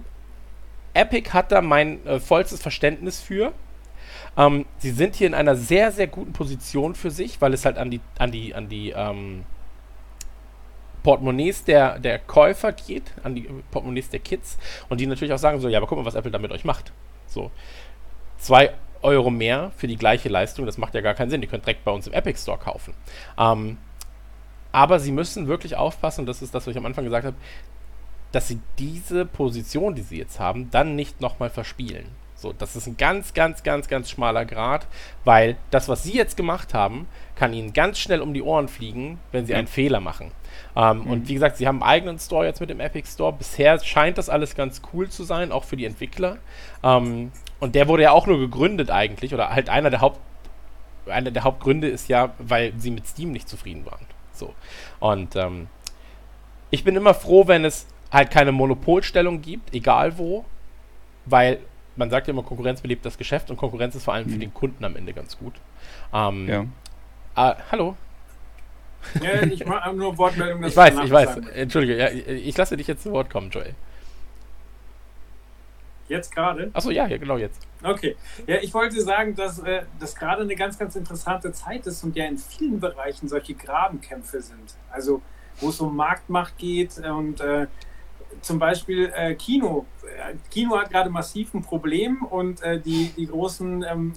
Epic 0.94 1.30
hat 1.30 1.52
da 1.52 1.60
mein 1.60 2.04
äh, 2.06 2.20
vollstes 2.20 2.62
Verständnis 2.62 3.20
für. 3.20 3.52
Ähm, 4.36 4.66
sie 4.78 4.90
sind 4.90 5.14
hier 5.14 5.26
in 5.26 5.34
einer 5.34 5.56
sehr, 5.56 5.92
sehr 5.92 6.06
guten 6.06 6.32
Position 6.32 6.94
für 6.94 7.10
sich, 7.10 7.40
weil 7.40 7.52
es 7.54 7.64
halt 7.64 7.78
an 7.78 7.90
die, 7.90 8.00
an 8.18 8.32
die, 8.32 8.54
an 8.54 8.68
die 8.68 8.90
ähm, 8.90 9.44
Portemonnaies 11.02 11.64
der, 11.64 11.98
der 11.98 12.18
Käufer 12.18 12.72
geht, 12.72 13.12
an 13.22 13.34
die 13.34 13.48
Portemonnaies 13.70 14.10
der 14.10 14.20
Kids 14.20 14.58
und 14.88 15.00
die 15.00 15.06
natürlich 15.06 15.32
auch 15.32 15.38
sagen 15.38 15.60
so, 15.60 15.68
ja, 15.68 15.78
aber 15.78 15.86
guck 15.86 15.98
mal, 15.98 16.04
was 16.04 16.14
Apple 16.14 16.30
da 16.30 16.38
mit 16.38 16.50
euch 16.50 16.64
macht. 16.64 16.92
So. 17.26 17.50
Zwei 18.38 18.72
Euro 19.02 19.30
mehr 19.30 19.70
für 19.76 19.86
die 19.86 19.96
gleiche 19.96 20.28
Leistung, 20.28 20.66
das 20.66 20.78
macht 20.78 20.94
ja 20.94 21.00
gar 21.00 21.14
keinen 21.14 21.30
Sinn. 21.30 21.40
Die 21.40 21.46
könnt 21.46 21.64
direkt 21.64 21.84
bei 21.84 21.92
uns 21.92 22.06
im 22.06 22.12
Epic 22.12 22.40
Store 22.40 22.58
kaufen. 22.58 22.94
Ähm, 23.38 23.78
aber 24.76 25.00
sie 25.00 25.10
müssen 25.10 25.48
wirklich 25.48 25.74
aufpassen, 25.74 26.20
und 26.20 26.26
das 26.26 26.42
ist 26.42 26.54
das, 26.54 26.66
was 26.66 26.72
ich 26.72 26.76
am 26.76 26.84
Anfang 26.84 27.04
gesagt 27.04 27.24
habe, 27.24 27.36
dass 28.30 28.46
sie 28.46 28.60
diese 28.78 29.24
Position, 29.24 29.94
die 29.94 30.02
sie 30.02 30.18
jetzt 30.18 30.38
haben, 30.38 30.70
dann 30.70 30.94
nicht 30.94 31.22
nochmal 31.22 31.48
verspielen. 31.48 32.04
So, 32.34 32.52
das 32.52 32.76
ist 32.76 32.86
ein 32.86 32.98
ganz, 32.98 33.32
ganz, 33.32 33.62
ganz, 33.62 33.88
ganz 33.88 34.10
schmaler 34.10 34.44
Grad, 34.44 34.86
weil 35.24 35.56
das, 35.70 35.88
was 35.88 36.02
sie 36.02 36.12
jetzt 36.12 36.36
gemacht 36.36 36.74
haben, 36.74 37.08
kann 37.36 37.54
ihnen 37.54 37.72
ganz 37.72 37.98
schnell 37.98 38.20
um 38.20 38.34
die 38.34 38.42
Ohren 38.42 38.68
fliegen, 38.68 39.18
wenn 39.32 39.46
sie 39.46 39.54
einen 39.54 39.66
Fehler 39.66 40.00
machen. 40.00 40.30
Ähm, 40.76 40.98
mhm. 40.98 41.06
Und 41.06 41.28
wie 41.28 41.34
gesagt, 41.34 41.56
sie 41.56 41.66
haben 41.66 41.82
einen 41.82 41.90
eigenen 41.90 42.18
Store 42.18 42.44
jetzt 42.44 42.60
mit 42.60 42.68
dem 42.68 42.80
Epic 42.80 43.08
Store. 43.08 43.32
Bisher 43.32 43.82
scheint 43.82 44.18
das 44.18 44.28
alles 44.28 44.56
ganz 44.56 44.82
cool 44.92 45.08
zu 45.08 45.24
sein, 45.24 45.52
auch 45.52 45.64
für 45.64 45.78
die 45.78 45.86
Entwickler. 45.86 46.36
Ähm, 46.82 47.32
und 47.60 47.74
der 47.74 47.88
wurde 47.88 48.02
ja 48.02 48.10
auch 48.10 48.26
nur 48.26 48.38
gegründet 48.38 48.90
eigentlich, 48.90 49.32
oder 49.32 49.48
halt 49.48 49.70
einer 49.70 49.88
der 49.88 50.02
Haupt 50.02 50.20
einer 51.06 51.30
der 51.30 51.44
Hauptgründe 51.44 51.88
ist 51.88 52.08
ja, 52.08 52.34
weil 52.38 52.74
sie 52.76 52.90
mit 52.90 53.06
Steam 53.06 53.30
nicht 53.30 53.48
zufrieden 53.48 53.86
waren. 53.86 54.04
So. 54.38 54.54
Und 55.00 55.36
ähm, 55.36 55.68
ich 56.70 56.84
bin 56.84 56.96
immer 56.96 57.14
froh, 57.14 57.46
wenn 57.46 57.64
es 57.64 57.86
halt 58.12 58.30
keine 58.30 58.52
Monopolstellung 58.52 59.42
gibt, 59.42 59.74
egal 59.74 60.18
wo, 60.18 60.44
weil 61.24 61.58
man 61.96 62.10
sagt 62.10 62.26
ja 62.26 62.32
immer, 62.32 62.42
Konkurrenz 62.42 62.80
belebt 62.80 63.04
das 63.04 63.18
Geschäft 63.18 63.50
und 63.50 63.56
Konkurrenz 63.56 63.94
ist 63.94 64.04
vor 64.04 64.14
allem 64.14 64.26
mhm. 64.26 64.32
für 64.32 64.38
den 64.38 64.54
Kunden 64.54 64.84
am 64.84 64.96
Ende 64.96 65.12
ganz 65.12 65.38
gut. 65.38 65.54
Ähm, 66.12 66.48
ja. 66.48 66.66
Äh, 67.36 67.54
hallo? 67.72 67.96
Ja, 69.22 69.42
ich 69.42 69.64
mache 69.64 69.94
nur 69.94 70.16
Wortmeldung. 70.18 70.64
Ich 70.64 70.76
weiß, 70.76 70.94
ich 71.04 71.10
weiß. 71.10 71.36
Entschuldige, 71.54 71.96
ja, 71.96 72.08
ich 72.10 72.56
lasse 72.56 72.76
dich 72.76 72.86
jetzt 72.86 73.02
zu 73.02 73.12
Wort 73.12 73.30
kommen, 73.30 73.50
Joel. 73.50 73.74
Jetzt 76.08 76.34
gerade? 76.34 76.70
Achso, 76.72 76.90
ja, 76.90 77.06
ja, 77.06 77.16
genau 77.16 77.36
jetzt. 77.36 77.66
Okay. 77.82 78.16
Ja, 78.46 78.56
ich 78.56 78.72
wollte 78.72 79.00
sagen, 79.00 79.34
dass 79.34 79.58
äh, 79.58 79.82
das 79.98 80.14
gerade 80.14 80.42
eine 80.42 80.54
ganz, 80.54 80.78
ganz 80.78 80.94
interessante 80.96 81.52
Zeit 81.52 81.86
ist 81.86 82.04
und 82.04 82.16
ja 82.16 82.26
in 82.26 82.38
vielen 82.38 82.80
Bereichen 82.80 83.28
solche 83.28 83.54
Grabenkämpfe 83.54 84.40
sind. 84.40 84.74
Also, 84.90 85.20
wo 85.60 85.70
es 85.70 85.80
um 85.80 85.96
Marktmacht 85.96 86.56
geht 86.58 86.98
und 86.98 87.40
äh, 87.40 87.66
zum 88.40 88.58
Beispiel 88.58 89.12
äh, 89.14 89.34
Kino. 89.34 89.86
Kino 90.50 90.78
hat 90.78 90.90
gerade 90.90 91.10
massiv 91.10 91.54
ein 91.54 91.62
Problem 91.62 92.22
und 92.24 92.62
äh, 92.62 92.78
die, 92.78 93.12
die 93.16 93.26
großen 93.26 93.82
ähm, 93.82 94.12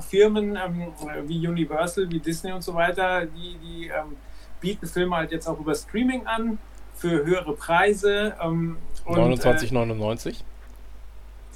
Firmen 0.00 0.56
ähm, 0.56 0.92
wie 1.26 1.46
Universal, 1.46 2.10
wie 2.10 2.20
Disney 2.20 2.52
und 2.52 2.62
so 2.62 2.74
weiter, 2.74 3.26
die, 3.26 3.56
die 3.58 3.86
ähm, 3.88 4.16
bieten 4.60 4.86
Filme 4.86 5.16
halt 5.16 5.30
jetzt 5.30 5.46
auch 5.46 5.60
über 5.60 5.74
Streaming 5.74 6.26
an 6.26 6.58
für 6.94 7.24
höhere 7.24 7.54
Preise. 7.54 8.34
Ähm, 8.42 8.78
29,99 9.06 10.42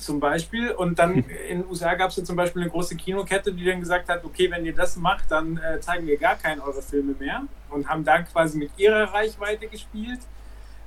zum 0.03 0.21
Beispiel. 0.21 0.71
Und 0.73 0.99
dann 0.99 1.15
in 1.49 1.61
den 1.61 1.69
USA 1.69 1.95
gab 1.95 2.11
es 2.11 2.17
ja 2.17 2.25
zum 2.25 2.37
Beispiel 2.37 2.63
eine 2.63 2.71
große 2.71 2.97
Kinokette, 2.97 3.53
die 3.53 3.65
dann 3.65 3.81
gesagt 3.81 4.09
hat, 4.09 4.25
okay, 4.25 4.51
wenn 4.51 4.65
ihr 4.65 4.75
das 4.75 4.97
macht, 4.97 5.31
dann 5.31 5.59
äh, 5.59 5.81
zeigen 5.81 6.07
wir 6.07 6.19
gar 6.19 6.37
keinen 6.37 6.61
eure 6.61 6.83
Filme 6.83 7.15
mehr 7.19 7.43
und 7.71 7.89
haben 7.89 8.05
dann 8.05 8.27
quasi 8.27 8.59
mit 8.59 8.71
ihrer 8.77 9.13
Reichweite 9.13 9.67
gespielt. 9.69 10.21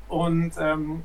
Und 0.08 0.54
ähm, 0.60 1.04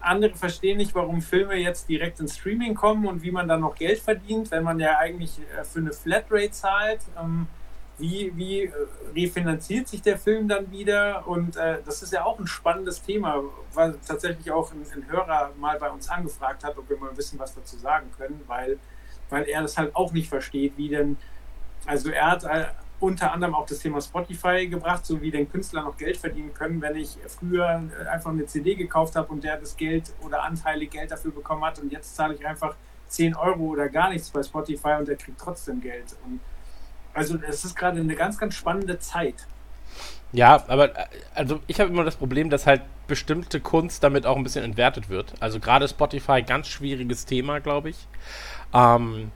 andere 0.00 0.34
verstehen 0.34 0.78
nicht, 0.78 0.94
warum 0.94 1.20
Filme 1.20 1.56
jetzt 1.56 1.88
direkt 1.88 2.20
ins 2.20 2.36
Streaming 2.36 2.74
kommen 2.74 3.06
und 3.06 3.22
wie 3.22 3.30
man 3.30 3.48
dann 3.48 3.60
noch 3.60 3.74
Geld 3.74 3.98
verdient, 3.98 4.50
wenn 4.50 4.62
man 4.62 4.78
ja 4.80 4.98
eigentlich 4.98 5.38
äh, 5.58 5.64
für 5.64 5.80
eine 5.80 5.92
Flatrate 5.92 6.50
zahlt. 6.50 7.00
Ähm, 7.20 7.46
wie, 7.98 8.32
wie 8.36 8.62
äh, 8.62 8.72
refinanziert 9.14 9.88
sich 9.88 10.02
der 10.02 10.18
Film 10.18 10.48
dann 10.48 10.70
wieder? 10.70 11.26
Und 11.26 11.56
äh, 11.56 11.78
das 11.84 12.02
ist 12.02 12.12
ja 12.12 12.24
auch 12.24 12.38
ein 12.38 12.46
spannendes 12.46 13.02
Thema, 13.02 13.42
weil 13.74 13.96
tatsächlich 14.06 14.50
auch 14.50 14.72
ein, 14.72 14.84
ein, 14.94 15.08
Hörer 15.08 15.52
mal 15.58 15.78
bei 15.78 15.90
uns 15.90 16.08
angefragt 16.08 16.64
hat, 16.64 16.76
ob 16.78 16.88
wir 16.88 16.96
mal 16.96 17.16
wissen, 17.16 17.38
was 17.38 17.54
dazu 17.54 17.76
sagen 17.76 18.06
können, 18.16 18.40
weil, 18.46 18.78
weil 19.30 19.44
er 19.44 19.62
das 19.62 19.76
halt 19.76 19.94
auch 19.96 20.12
nicht 20.12 20.28
versteht, 20.28 20.74
wie 20.76 20.88
denn, 20.88 21.16
also 21.86 22.10
er 22.10 22.30
hat 22.30 22.44
äh, 22.44 22.66
unter 23.00 23.32
anderem 23.32 23.54
auch 23.54 23.66
das 23.66 23.78
Thema 23.78 24.00
Spotify 24.00 24.66
gebracht, 24.66 25.06
so 25.06 25.20
wie 25.20 25.30
den 25.30 25.50
Künstler 25.50 25.82
noch 25.82 25.96
Geld 25.96 26.16
verdienen 26.16 26.52
können, 26.52 26.80
wenn 26.80 26.96
ich 26.96 27.16
früher 27.28 27.82
äh, 28.00 28.06
einfach 28.08 28.30
eine 28.30 28.46
CD 28.46 28.74
gekauft 28.74 29.16
habe 29.16 29.32
und 29.32 29.44
der 29.44 29.56
das 29.56 29.76
Geld 29.76 30.12
oder 30.24 30.42
Anteile 30.42 30.86
Geld 30.86 31.10
dafür 31.10 31.30
bekommen 31.30 31.64
hat 31.64 31.78
und 31.78 31.92
jetzt 31.92 32.14
zahle 32.16 32.34
ich 32.34 32.46
einfach 32.46 32.76
10 33.08 33.34
Euro 33.34 33.62
oder 33.62 33.88
gar 33.88 34.10
nichts 34.10 34.30
bei 34.30 34.42
Spotify 34.42 34.96
und 34.98 35.08
der 35.08 35.16
kriegt 35.16 35.40
trotzdem 35.40 35.80
Geld. 35.80 36.16
Und 36.24 36.40
also 37.18 37.38
es 37.46 37.64
ist 37.64 37.74
gerade 37.74 38.00
eine 38.00 38.14
ganz, 38.14 38.38
ganz 38.38 38.54
spannende 38.54 38.98
Zeit. 38.98 39.46
Ja, 40.32 40.62
aber 40.68 40.90
also 41.34 41.60
ich 41.66 41.80
habe 41.80 41.90
immer 41.90 42.04
das 42.04 42.16
Problem, 42.16 42.50
dass 42.50 42.66
halt 42.66 42.82
bestimmte 43.06 43.60
Kunst 43.60 44.04
damit 44.04 44.26
auch 44.26 44.36
ein 44.36 44.42
bisschen 44.42 44.64
entwertet 44.64 45.08
wird. 45.08 45.32
Also 45.40 45.58
gerade 45.58 45.88
Spotify, 45.88 46.42
ganz 46.42 46.68
schwieriges 46.68 47.24
Thema, 47.24 47.60
glaube 47.60 47.90
ich. 47.90 47.96
Ähm, 48.74 49.30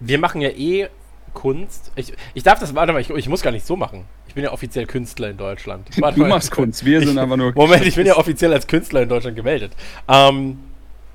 wir 0.00 0.18
machen 0.18 0.40
ja 0.40 0.50
eh 0.50 0.88
Kunst. 1.32 1.92
Ich, 1.94 2.12
ich 2.34 2.42
darf 2.42 2.58
das, 2.58 2.74
warte 2.74 2.92
mal, 2.92 3.00
ich, 3.00 3.10
ich 3.10 3.28
muss 3.28 3.42
gar 3.42 3.52
nicht 3.52 3.66
so 3.66 3.76
machen. 3.76 4.04
Ich 4.28 4.34
bin 4.34 4.42
ja 4.42 4.52
offiziell 4.52 4.86
Künstler 4.86 5.30
in 5.30 5.36
Deutschland. 5.36 5.88
Warte 6.00 6.18
du 6.18 6.26
machst 6.26 6.50
Kunst, 6.50 6.84
wir 6.84 7.06
sind 7.06 7.18
aber 7.18 7.36
nur. 7.36 7.52
Moment, 7.54 7.86
ich 7.86 7.94
bin 7.94 8.04
ja 8.04 8.16
offiziell 8.16 8.52
als 8.52 8.66
Künstler 8.66 9.02
in 9.02 9.08
Deutschland 9.08 9.36
gemeldet. 9.36 9.72
Ähm, 10.08 10.58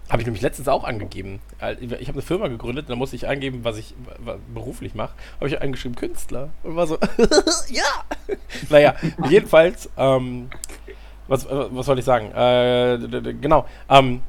habe 0.10 0.22
ich 0.22 0.26
nämlich 0.26 0.41
letztens 0.41 0.68
auch 0.68 0.84
angegeben. 0.84 1.39
Äh, 1.62 1.76
ich 1.76 2.07
habe 2.07 2.14
eine 2.14 2.22
Firma 2.22 2.47
gegründet, 2.47 2.89
da 2.89 2.95
musste 2.95 3.16
ich 3.16 3.28
eingeben, 3.28 3.64
was 3.64 3.78
ich 3.78 3.93
beruflich 4.53 4.95
mache. 4.95 5.14
Habe 5.38 5.47
ich 5.47 5.62
eingeschrieben 5.62 5.95
Künstler. 5.95 6.49
Und 6.64 6.76
war 6.76 6.88
so, 6.88 6.97
ja! 7.70 7.84
naja, 8.70 8.95
jedenfalls, 9.30 9.89
ähm, 9.97 10.49
was, 11.28 11.47
was 11.49 11.86
soll 11.86 11.99
ich 11.99 12.05
sagen? 12.05 12.32
Äh, 12.32 13.34
genau. 13.39 13.66
Ähm, 13.88 14.22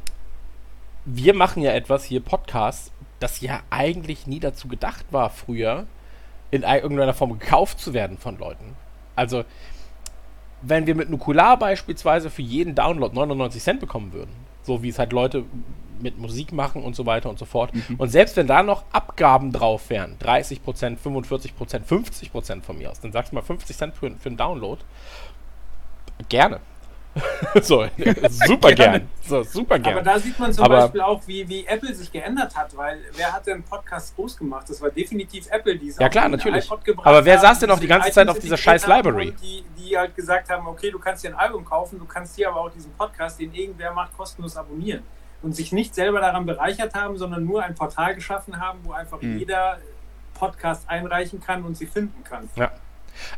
wir 1.07 1.35
machen 1.35 1.63
ja 1.63 1.73
etwas 1.73 2.05
hier, 2.05 2.21
Podcasts, 2.21 2.93
das 3.21 3.41
ja 3.41 3.61
eigentlich 3.71 4.27
nie 4.27 4.41
dazu 4.41 4.69
gedacht 4.69 5.07
war, 5.11 5.31
früher 5.31 5.87
in 6.51 6.63
irgendeiner 6.63 7.15
Form 7.15 7.39
gekauft 7.39 7.81
zu 7.81 7.95
werden 7.95 8.19
von 8.19 8.39
Leuten. 8.39 8.77
Also, 9.17 9.45
wenn 10.63 10.87
wir 10.87 10.95
mit 10.95 11.09
Nukular 11.09 11.59
beispielsweise 11.59 12.29
für 12.29 12.43
jeden 12.43 12.75
Download 12.75 13.15
99 13.15 13.63
Cent 13.63 13.81
bekommen 13.81 14.13
würden, 14.13 14.33
so 14.71 14.85
wie 14.85 14.89
es 14.91 15.01
halt 15.01 15.13
Leute 15.13 15.45
mit 16.01 16.17
Musik 16.17 16.53
machen 16.53 16.85
und 16.85 16.95
so 16.95 17.07
weiter 17.07 17.29
und 17.29 17.41
so 17.41 17.45
fort. 17.45 17.75
Mhm. 17.75 17.97
Und 17.99 18.09
selbst 18.09 18.37
wenn 18.37 18.47
da 18.47 18.63
noch 18.63 18.85
Abgaben 18.93 19.51
drauf 19.51 19.91
wären, 19.91 20.17
30%, 20.19 20.97
45%, 20.97 21.83
50% 21.85 22.63
von 22.63 22.79
mir 22.79 22.89
aus, 22.89 23.01
dann 23.01 23.11
sagst 23.11 23.33
du 23.33 23.35
mal 23.35 23.43
50 23.43 23.77
Cent 23.77 23.95
für, 23.97 24.09
für 24.13 24.29
einen 24.29 24.37
Download. 24.37 24.81
Gerne. 26.29 26.61
so, 27.63 27.87
super 28.47 28.73
gern. 28.73 29.09
So, 29.27 29.43
super 29.43 29.79
gern. 29.79 29.95
Aber 29.95 30.03
da 30.05 30.19
sieht 30.19 30.39
man 30.39 30.53
zum 30.53 30.65
Aber 30.65 30.83
Beispiel 30.83 31.01
auch, 31.01 31.21
wie, 31.27 31.49
wie 31.49 31.67
Apple 31.67 31.93
sich 31.95 32.11
geändert 32.11 32.55
hat, 32.55 32.77
weil 32.77 33.01
wer 33.17 33.33
hat 33.33 33.47
denn 33.47 33.63
Podcast 33.63 34.15
groß 34.15 34.37
gemacht? 34.37 34.69
Das 34.69 34.81
war 34.81 34.91
definitiv 34.91 35.47
Apple, 35.51 35.77
die 35.77 35.89
es 35.89 35.99
Ja 35.99 36.09
klar, 36.09 36.29
natürlich. 36.29 36.71
Aber 36.71 37.25
wer 37.25 37.39
saß 37.39 37.59
denn 37.61 37.71
auch 37.71 37.81
die 37.81 37.89
ganze 37.89 38.13
Zeit 38.13 38.29
auf 38.29 38.39
dieser 38.39 38.57
scheiß 38.57 38.87
Library? 38.87 39.33
Die, 39.43 39.65
die 39.77 39.97
halt 39.99 40.15
gesagt 40.15 40.49
haben, 40.51 40.67
okay, 40.67 40.91
du 40.91 40.99
kannst 40.99 41.25
dir 41.25 41.31
ein 41.31 41.35
Album 41.35 41.65
kaufen, 41.65 41.99
du 41.99 42.05
kannst 42.05 42.37
hier 42.37 42.49
aber 42.49 42.61
auch 42.61 42.71
diesen 42.71 42.93
Podcast, 42.93 43.41
den 43.41 43.53
irgendwer 43.53 43.93
macht, 43.93 44.17
kostenlos 44.17 44.57
abonnieren. 44.57 45.03
Und 45.43 45.57
sich 45.57 45.73
nicht 45.73 45.95
selber 45.95 46.21
daran 46.21 46.45
bereichert 46.47 46.95
haben, 46.95 47.17
sondern 47.17 47.45
nur 47.45 47.63
ein 47.65 47.75
Portal 47.75 48.15
geschaffen 48.15 48.61
haben, 48.61 48.81
wo 48.83 48.93
einfach 48.93 49.21
mhm. 49.21 49.39
jeder 49.39 49.79
Podcast 50.35 50.89
einreichen 50.89 51.41
kann 51.41 51.65
und 51.65 51.77
sie 51.77 51.87
finden 51.87 52.23
kann. 52.25 52.49
Ja. 52.57 52.71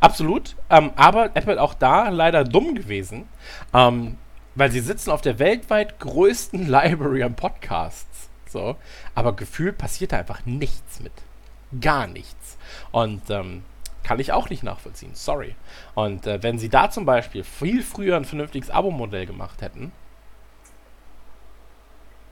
Absolut. 0.01 0.57
Ähm, 0.71 0.93
aber 0.97 1.31
Apple 1.35 1.61
auch 1.61 1.75
da 1.75 2.09
leider 2.09 2.45
dumm 2.45 2.75
gewesen, 2.75 3.29
ähm, 3.73 4.19
weil 4.55 4.71
sie 4.71 4.81
sitzen 4.81 5.11
auf 5.11 5.21
der 5.21 5.39
weltweit 5.39 5.99
größten 6.01 6.67
Library 6.69 7.23
an 7.23 7.35
Podcasts. 7.35 8.29
So, 8.47 8.77
aber 9.15 9.35
gefühlt 9.35 9.79
passiert 9.79 10.13
da 10.13 10.19
einfach 10.19 10.45
nichts 10.45 11.01
mit. 11.01 11.13
Gar 11.81 12.07
nichts. 12.07 12.59
Und 12.91 13.31
ähm, 13.31 13.65
kann 14.03 14.21
ich 14.21 14.33
auch 14.33 14.51
nicht 14.51 14.63
nachvollziehen. 14.63 15.15
Sorry. 15.15 15.55
Und 15.95 16.27
äh, 16.27 16.43
wenn 16.43 16.59
sie 16.59 16.69
da 16.69 16.91
zum 16.91 17.07
Beispiel 17.07 17.45
viel 17.45 17.83
früher 17.83 18.17
ein 18.17 18.25
vernünftiges 18.25 18.71
Abo-Modell 18.71 19.27
gemacht 19.27 19.63
hätten, 19.63 19.93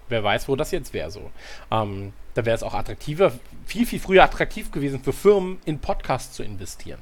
wer 0.09 0.22
weiß, 0.22 0.48
wo 0.48 0.57
das 0.57 0.72
jetzt 0.72 0.92
wäre 0.92 1.11
so. 1.11 1.30
Ähm, 1.70 2.12
da 2.34 2.44
wäre 2.44 2.55
es 2.55 2.62
auch 2.62 2.74
attraktiver, 2.74 3.32
viel, 3.64 3.86
viel 3.86 4.01
früher 4.01 4.24
attraktiv 4.24 4.70
gewesen 4.70 5.03
für 5.03 5.12
Firmen, 5.12 5.59
in 5.64 5.78
Podcasts 5.78 6.34
zu 6.34 6.42
investieren. 6.42 7.01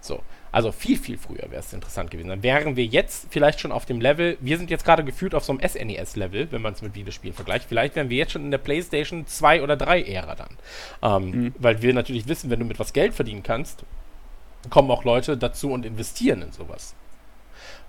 So. 0.00 0.22
Also 0.50 0.72
viel, 0.72 0.96
viel 0.96 1.18
früher 1.18 1.50
wäre 1.50 1.60
es 1.60 1.72
interessant 1.72 2.10
gewesen. 2.10 2.28
Dann 2.28 2.42
wären 2.42 2.76
wir 2.76 2.84
jetzt 2.84 3.26
vielleicht 3.30 3.60
schon 3.60 3.70
auf 3.70 3.84
dem 3.84 4.00
Level, 4.00 4.38
wir 4.40 4.56
sind 4.56 4.70
jetzt 4.70 4.84
gerade 4.84 5.04
gefühlt 5.04 5.34
auf 5.34 5.44
so 5.44 5.52
einem 5.52 5.60
SNES-Level, 5.60 6.50
wenn 6.50 6.62
man 6.62 6.72
es 6.72 6.82
mit 6.82 6.94
Videospielen 6.94 7.34
vergleicht. 7.34 7.66
Vielleicht 7.68 7.96
wären 7.96 8.08
wir 8.08 8.16
jetzt 8.16 8.32
schon 8.32 8.44
in 8.44 8.50
der 8.50 8.58
PlayStation 8.58 9.26
2 9.26 9.62
oder 9.62 9.74
3-Ära 9.74 10.34
dann. 10.34 10.56
Ähm, 11.02 11.30
mhm. 11.30 11.54
Weil 11.58 11.82
wir 11.82 11.92
natürlich 11.92 12.28
wissen, 12.28 12.48
wenn 12.50 12.60
du 12.60 12.64
mit 12.64 12.78
was 12.78 12.92
Geld 12.92 13.12
verdienen 13.12 13.42
kannst, 13.42 13.84
kommen 14.70 14.90
auch 14.90 15.04
Leute 15.04 15.36
dazu 15.36 15.70
und 15.70 15.84
investieren 15.84 16.42
in 16.42 16.52
sowas. 16.52 16.94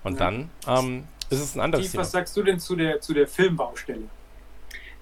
Und 0.04 0.20
ja. 0.20 0.20
dann 0.20 0.50
ähm, 0.68 1.04
ist 1.30 1.40
es 1.40 1.56
ein 1.56 1.62
anderes 1.62 1.86
Steve, 1.86 1.92
Thema. 1.94 2.04
Was 2.04 2.12
sagst 2.12 2.36
du 2.36 2.44
denn 2.44 2.60
zu 2.60 2.76
der, 2.76 3.00
zu 3.02 3.14
der 3.14 3.28
Filmbaustelle? 3.28 4.04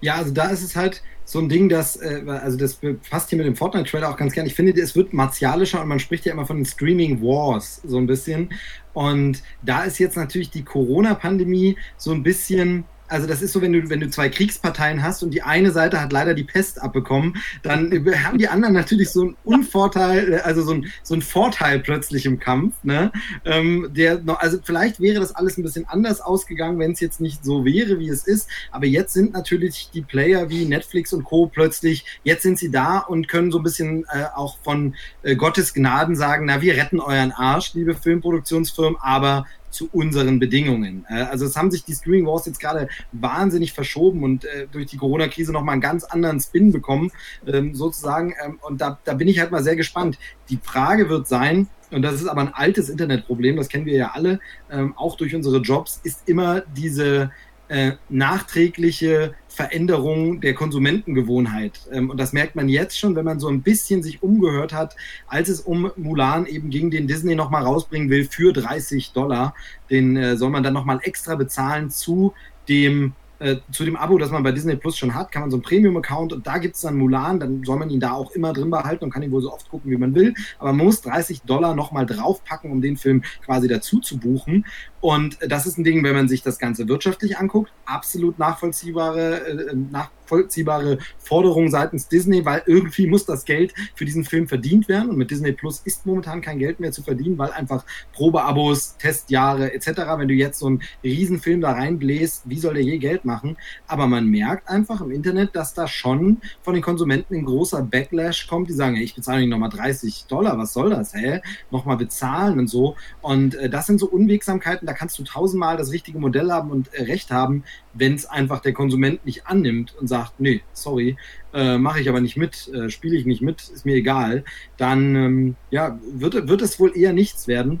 Ja, 0.00 0.16
also 0.16 0.32
da 0.32 0.50
ist 0.50 0.62
es 0.62 0.76
halt 0.76 1.02
so 1.24 1.40
ein 1.40 1.48
Ding, 1.48 1.68
das, 1.68 1.96
äh, 1.96 2.22
also 2.26 2.56
das 2.56 2.74
befasst 2.74 3.28
hier 3.28 3.36
mit 3.36 3.46
dem 3.46 3.56
Fortnite-Trailer 3.56 4.08
auch 4.08 4.16
ganz 4.16 4.32
gerne. 4.32 4.48
Ich 4.48 4.54
finde, 4.54 4.72
es 4.80 4.96
wird 4.96 5.12
martialischer 5.12 5.82
und 5.82 5.88
man 5.88 5.98
spricht 5.98 6.24
ja 6.24 6.32
immer 6.32 6.46
von 6.46 6.56
den 6.56 6.64
Streaming 6.64 7.20
Wars 7.20 7.82
so 7.84 7.98
ein 7.98 8.06
bisschen. 8.06 8.50
Und 8.94 9.42
da 9.62 9.82
ist 9.82 9.98
jetzt 9.98 10.16
natürlich 10.16 10.50
die 10.50 10.64
Corona-Pandemie 10.64 11.76
so 11.96 12.12
ein 12.12 12.22
bisschen 12.22 12.84
Also 13.08 13.26
das 13.26 13.42
ist 13.42 13.52
so, 13.52 13.62
wenn 13.62 13.72
du, 13.72 13.88
wenn 13.90 14.00
du 14.00 14.10
zwei 14.10 14.28
Kriegsparteien 14.28 15.02
hast 15.02 15.22
und 15.22 15.32
die 15.32 15.42
eine 15.42 15.70
Seite 15.70 16.00
hat 16.00 16.12
leider 16.12 16.34
die 16.34 16.44
Pest 16.44 16.80
abbekommen, 16.80 17.36
dann 17.62 17.90
haben 18.24 18.38
die 18.38 18.48
anderen 18.48 18.74
natürlich 18.74 19.10
so 19.10 19.22
einen 19.22 19.36
Unvorteil, 19.44 20.34
äh, 20.34 20.36
also 20.40 20.62
so 20.62 20.72
ein, 20.72 20.86
so 21.02 21.14
ein 21.14 21.22
Vorteil 21.22 21.80
plötzlich 21.80 22.26
im 22.26 22.38
Kampf. 22.38 22.74
Ne? 22.82 23.10
Ähm, 23.44 23.88
der 23.90 24.20
noch, 24.20 24.40
also 24.40 24.58
vielleicht 24.62 25.00
wäre 25.00 25.20
das 25.20 25.34
alles 25.34 25.58
ein 25.58 25.62
bisschen 25.62 25.86
anders 25.88 26.20
ausgegangen, 26.20 26.78
wenn 26.78 26.92
es 26.92 27.00
jetzt 27.00 27.20
nicht 27.20 27.44
so 27.44 27.64
wäre, 27.64 27.98
wie 27.98 28.08
es 28.08 28.26
ist. 28.26 28.48
Aber 28.70 28.86
jetzt 28.86 29.14
sind 29.14 29.32
natürlich 29.32 29.90
die 29.92 30.02
Player 30.02 30.50
wie 30.50 30.64
Netflix 30.64 31.12
und 31.12 31.24
Co. 31.24 31.46
plötzlich, 31.46 32.04
jetzt 32.24 32.42
sind 32.42 32.58
sie 32.58 32.70
da 32.70 32.98
und 32.98 33.28
können 33.28 33.50
so 33.50 33.58
ein 33.58 33.64
bisschen 33.64 34.04
äh, 34.04 34.24
auch 34.34 34.58
von 34.62 34.94
äh, 35.22 35.36
Gottes 35.36 35.74
Gnaden 35.74 36.16
sagen, 36.16 36.46
na, 36.46 36.60
wir 36.60 36.76
retten 36.76 37.00
euren 37.00 37.32
Arsch, 37.32 37.74
liebe 37.74 37.94
Filmproduktionsfirmen, 37.94 38.98
aber 39.00 39.46
zu 39.70 39.88
unseren 39.92 40.38
Bedingungen. 40.38 41.04
Äh, 41.08 41.22
also 41.22 41.46
es 41.46 41.56
haben 41.56 41.70
sich 41.70 41.84
die 41.84 41.94
Streaming 41.94 42.26
Wars 42.26 42.46
jetzt 42.46 42.60
gerade 42.60 42.88
wahnsinnig 43.12 43.72
verschoben 43.72 44.22
und 44.22 44.44
äh, 44.44 44.66
durch 44.70 44.86
die 44.86 44.96
Corona-Krise 44.96 45.52
nochmal 45.52 45.74
einen 45.74 45.82
ganz 45.82 46.04
anderen 46.04 46.40
Spin 46.40 46.72
bekommen, 46.72 47.10
ähm, 47.46 47.74
sozusagen. 47.74 48.34
Ähm, 48.44 48.58
und 48.62 48.80
da, 48.80 48.98
da 49.04 49.14
bin 49.14 49.28
ich 49.28 49.40
halt 49.40 49.50
mal 49.50 49.62
sehr 49.62 49.76
gespannt. 49.76 50.18
Die 50.50 50.58
Frage 50.62 51.08
wird 51.08 51.26
sein, 51.26 51.68
und 51.90 52.02
das 52.02 52.14
ist 52.14 52.26
aber 52.26 52.42
ein 52.42 52.54
altes 52.54 52.88
Internetproblem, 52.88 53.56
das 53.56 53.68
kennen 53.68 53.86
wir 53.86 53.96
ja 53.96 54.10
alle, 54.12 54.40
ähm, 54.70 54.94
auch 54.96 55.16
durch 55.16 55.34
unsere 55.34 55.58
Jobs, 55.58 56.00
ist 56.04 56.28
immer 56.28 56.60
diese 56.60 57.30
äh, 57.68 57.92
nachträgliche 58.08 59.34
Veränderung 59.58 60.40
der 60.40 60.54
Konsumentengewohnheit. 60.54 61.80
Ähm, 61.90 62.10
und 62.10 62.20
das 62.20 62.32
merkt 62.32 62.54
man 62.54 62.68
jetzt 62.68 62.96
schon, 62.96 63.16
wenn 63.16 63.24
man 63.24 63.40
so 63.40 63.48
ein 63.48 63.62
bisschen 63.62 64.04
sich 64.04 64.22
umgehört 64.22 64.72
hat, 64.72 64.94
als 65.26 65.48
es 65.48 65.60
um 65.60 65.90
Mulan 65.96 66.46
eben 66.46 66.70
ging, 66.70 66.92
den 66.92 67.08
Disney 67.08 67.34
nochmal 67.34 67.64
rausbringen 67.64 68.08
will 68.08 68.24
für 68.24 68.52
30 68.52 69.12
Dollar. 69.12 69.54
Den 69.90 70.16
äh, 70.16 70.36
soll 70.36 70.50
man 70.50 70.62
dann 70.62 70.74
nochmal 70.74 71.00
extra 71.02 71.34
bezahlen 71.34 71.90
zu 71.90 72.34
dem 72.68 73.14
äh, 73.40 73.56
zu 73.70 73.84
dem 73.84 73.96
Abo, 73.96 74.18
das 74.18 74.30
man 74.30 74.42
bei 74.42 74.50
Disney 74.52 74.74
Plus 74.76 74.96
schon 74.96 75.14
hat, 75.14 75.30
kann 75.30 75.42
man 75.42 75.50
so 75.50 75.56
einen 75.56 75.62
Premium-Account 75.62 76.32
und 76.32 76.46
da 76.46 76.58
gibt 76.58 76.74
es 76.74 76.82
dann 76.82 76.96
Mulan, 76.96 77.38
dann 77.38 77.62
soll 77.64 77.78
man 77.78 77.88
ihn 77.88 78.00
da 78.00 78.12
auch 78.12 78.32
immer 78.32 78.52
drin 78.52 78.68
behalten 78.68 79.04
und 79.04 79.10
kann 79.10 79.22
ihn 79.22 79.30
wohl 79.30 79.42
so 79.42 79.52
oft 79.52 79.68
gucken, 79.68 79.90
wie 79.90 79.96
man 79.96 80.14
will. 80.14 80.34
Aber 80.58 80.72
man 80.72 80.86
muss 80.86 81.02
30 81.02 81.42
Dollar 81.42 81.74
nochmal 81.76 82.04
draufpacken, 82.04 82.70
um 82.70 82.80
den 82.80 82.96
Film 82.96 83.22
quasi 83.44 83.68
dazu 83.68 84.00
zu 84.00 84.18
buchen. 84.18 84.66
Und 85.00 85.38
das 85.46 85.66
ist 85.66 85.78
ein 85.78 85.84
Ding, 85.84 86.02
wenn 86.02 86.14
man 86.14 86.28
sich 86.28 86.42
das 86.42 86.58
Ganze 86.58 86.88
wirtschaftlich 86.88 87.38
anguckt, 87.38 87.72
absolut 87.84 88.38
nachvollziehbare, 88.38 89.46
äh, 89.46 89.74
nach, 89.74 90.10
nachvollziehbare 90.28 90.98
Forderung 91.18 91.68
seitens 91.68 92.08
Disney, 92.08 92.44
weil 92.44 92.62
irgendwie 92.66 93.06
muss 93.06 93.24
das 93.24 93.44
Geld 93.44 93.74
für 93.94 94.04
diesen 94.04 94.24
Film 94.24 94.48
verdient 94.48 94.88
werden 94.88 95.10
und 95.10 95.16
mit 95.16 95.30
Disney 95.30 95.52
Plus 95.52 95.80
ist 95.84 96.06
momentan 96.06 96.40
kein 96.40 96.58
Geld 96.58 96.80
mehr 96.80 96.92
zu 96.92 97.02
verdienen, 97.02 97.38
weil 97.38 97.50
einfach 97.52 97.84
Probeabos, 98.12 98.96
Testjahre 98.98 99.72
etc., 99.72 99.88
wenn 100.16 100.28
du 100.28 100.34
jetzt 100.34 100.58
so 100.58 100.66
einen 100.66 100.82
Riesenfilm 101.02 101.60
da 101.60 101.72
reinbläst, 101.72 102.42
wie 102.46 102.58
soll 102.58 102.74
der 102.74 102.82
je 102.82 102.98
Geld 102.98 103.24
machen? 103.24 103.56
Aber 103.86 104.06
man 104.06 104.26
merkt 104.26 104.68
einfach 104.68 105.00
im 105.00 105.10
Internet, 105.10 105.56
dass 105.56 105.74
da 105.74 105.88
schon 105.88 106.38
von 106.62 106.74
den 106.74 106.82
Konsumenten 106.82 107.34
ein 107.34 107.44
großer 107.44 107.82
Backlash 107.82 108.46
kommt, 108.46 108.68
die 108.68 108.74
sagen, 108.74 108.96
ich 108.96 109.14
bezahle 109.14 109.40
nicht 109.40 109.50
nochmal 109.50 109.70
30 109.70 110.26
Dollar, 110.28 110.58
was 110.58 110.72
soll 110.72 110.90
das, 110.90 111.14
hä? 111.14 111.40
Nochmal 111.70 111.96
bezahlen 111.96 112.58
und 112.58 112.68
so. 112.68 112.96
Und 113.22 113.54
äh, 113.54 113.68
das 113.70 113.86
sind 113.86 113.98
so 114.00 114.06
Unwegsamkeiten, 114.06 114.86
da 114.88 114.94
kannst 114.94 115.18
du 115.18 115.22
tausendmal 115.22 115.76
das 115.76 115.92
richtige 115.92 116.18
Modell 116.18 116.50
haben 116.50 116.70
und 116.70 116.92
äh, 116.94 117.04
Recht 117.04 117.30
haben, 117.30 117.62
wenn 117.92 118.14
es 118.14 118.26
einfach 118.26 118.60
der 118.60 118.72
Konsument 118.72 119.24
nicht 119.26 119.46
annimmt 119.46 119.94
und 120.00 120.08
sagt, 120.08 120.40
nee, 120.40 120.62
sorry, 120.72 121.16
äh, 121.52 121.78
mache 121.78 122.00
ich 122.00 122.08
aber 122.08 122.20
nicht 122.20 122.36
mit, 122.36 122.68
äh, 122.68 122.88
spiele 122.90 123.16
ich 123.16 123.26
nicht 123.26 123.42
mit, 123.42 123.68
ist 123.68 123.84
mir 123.84 123.96
egal, 123.96 124.44
dann 124.78 125.14
ähm, 125.14 125.56
ja, 125.70 125.98
wird, 126.10 126.48
wird 126.48 126.62
es 126.62 126.80
wohl 126.80 126.96
eher 126.96 127.12
nichts 127.12 127.46
werden. 127.46 127.80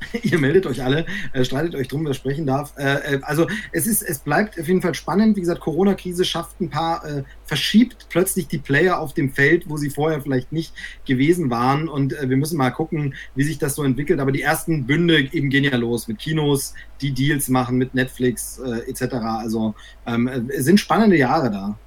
Ihr 0.22 0.38
meldet 0.38 0.66
euch 0.66 0.82
alle, 0.82 1.06
äh, 1.32 1.44
streitet 1.44 1.74
euch 1.74 1.88
drum, 1.88 2.04
wer 2.04 2.14
sprechen 2.14 2.46
darf. 2.46 2.74
Äh, 2.76 3.16
äh, 3.16 3.20
also 3.22 3.46
es 3.72 3.86
ist, 3.86 4.02
es 4.02 4.18
bleibt 4.18 4.58
auf 4.58 4.66
jeden 4.66 4.82
Fall 4.82 4.94
spannend. 4.94 5.36
Wie 5.36 5.40
gesagt, 5.40 5.60
Corona-Krise 5.60 6.24
schafft 6.24 6.60
ein 6.60 6.70
paar, 6.70 7.04
äh, 7.04 7.24
verschiebt 7.44 8.06
plötzlich 8.08 8.48
die 8.48 8.58
Player 8.58 8.98
auf 8.98 9.14
dem 9.14 9.32
Feld, 9.32 9.68
wo 9.68 9.76
sie 9.76 9.90
vorher 9.90 10.20
vielleicht 10.20 10.52
nicht 10.52 10.72
gewesen 11.06 11.50
waren. 11.50 11.88
Und 11.88 12.12
äh, 12.12 12.28
wir 12.28 12.36
müssen 12.36 12.56
mal 12.56 12.70
gucken, 12.70 13.14
wie 13.34 13.44
sich 13.44 13.58
das 13.58 13.74
so 13.74 13.84
entwickelt. 13.84 14.20
Aber 14.20 14.32
die 14.32 14.42
ersten 14.42 14.86
Bünde 14.86 15.20
eben 15.32 15.50
gehen 15.50 15.64
ja 15.64 15.76
los 15.76 16.08
mit 16.08 16.18
Kinos, 16.18 16.74
die 17.00 17.12
Deals 17.12 17.48
machen 17.48 17.76
mit 17.76 17.94
Netflix 17.94 18.58
äh, 18.58 18.90
etc. 18.90 19.14
Also 19.14 19.74
ähm, 20.06 20.48
es 20.48 20.64
sind 20.64 20.80
spannende 20.80 21.16
Jahre 21.16 21.50
da. 21.50 21.78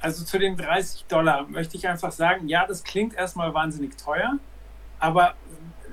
Also 0.00 0.24
zu 0.24 0.38
den 0.38 0.56
30 0.56 1.04
Dollar 1.06 1.46
möchte 1.48 1.76
ich 1.76 1.86
einfach 1.86 2.10
sagen, 2.10 2.48
ja, 2.48 2.66
das 2.66 2.82
klingt 2.84 3.14
erstmal 3.14 3.52
wahnsinnig 3.52 3.98
teuer, 3.98 4.38
aber 4.98 5.34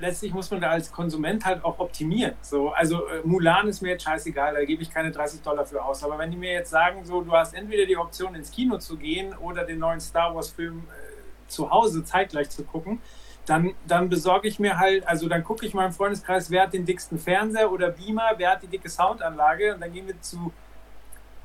letztlich 0.00 0.32
muss 0.32 0.50
man 0.50 0.60
da 0.60 0.70
als 0.70 0.92
Konsument 0.92 1.44
halt 1.44 1.64
auch 1.64 1.78
optimieren. 1.78 2.34
So, 2.42 2.70
also 2.70 3.06
äh, 3.06 3.20
Mulan 3.24 3.68
ist 3.68 3.82
mir 3.82 3.90
jetzt 3.90 4.04
scheißegal, 4.04 4.54
da 4.54 4.64
gebe 4.64 4.82
ich 4.82 4.90
keine 4.90 5.10
30 5.10 5.42
Dollar 5.42 5.66
für 5.66 5.84
aus. 5.84 6.02
Aber 6.04 6.18
wenn 6.18 6.30
die 6.30 6.36
mir 6.36 6.52
jetzt 6.52 6.70
sagen, 6.70 7.04
so, 7.04 7.20
du 7.20 7.32
hast 7.32 7.54
entweder 7.54 7.86
die 7.86 7.96
Option 7.96 8.34
ins 8.34 8.50
Kino 8.50 8.78
zu 8.78 8.96
gehen 8.96 9.36
oder 9.38 9.64
den 9.64 9.78
neuen 9.78 10.00
Star 10.00 10.34
Wars 10.34 10.50
Film 10.50 10.84
äh, 10.88 11.48
zu 11.48 11.70
Hause 11.70 12.04
zeitgleich 12.04 12.50
zu 12.50 12.64
gucken, 12.64 13.00
dann, 13.46 13.74
dann 13.86 14.08
besorge 14.08 14.46
ich 14.46 14.58
mir 14.58 14.78
halt, 14.78 15.06
also 15.08 15.28
dann 15.28 15.42
gucke 15.42 15.64
ich 15.64 15.74
im 15.74 15.92
Freundeskreis, 15.92 16.50
wer 16.50 16.64
hat 16.64 16.74
den 16.74 16.84
dicksten 16.84 17.18
Fernseher 17.18 17.72
oder 17.72 17.90
Beamer, 17.90 18.32
wer 18.36 18.50
hat 18.50 18.62
die 18.62 18.66
dicke 18.66 18.90
Soundanlage 18.90 19.74
und 19.74 19.80
dann 19.80 19.92
gehen 19.92 20.06
wir 20.06 20.20
zu, 20.20 20.52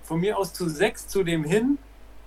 von 0.02 0.20
mir 0.20 0.38
aus 0.38 0.54
zu 0.54 0.68
sechs 0.68 1.08
zu 1.08 1.24
dem 1.24 1.46
hin 1.46 1.78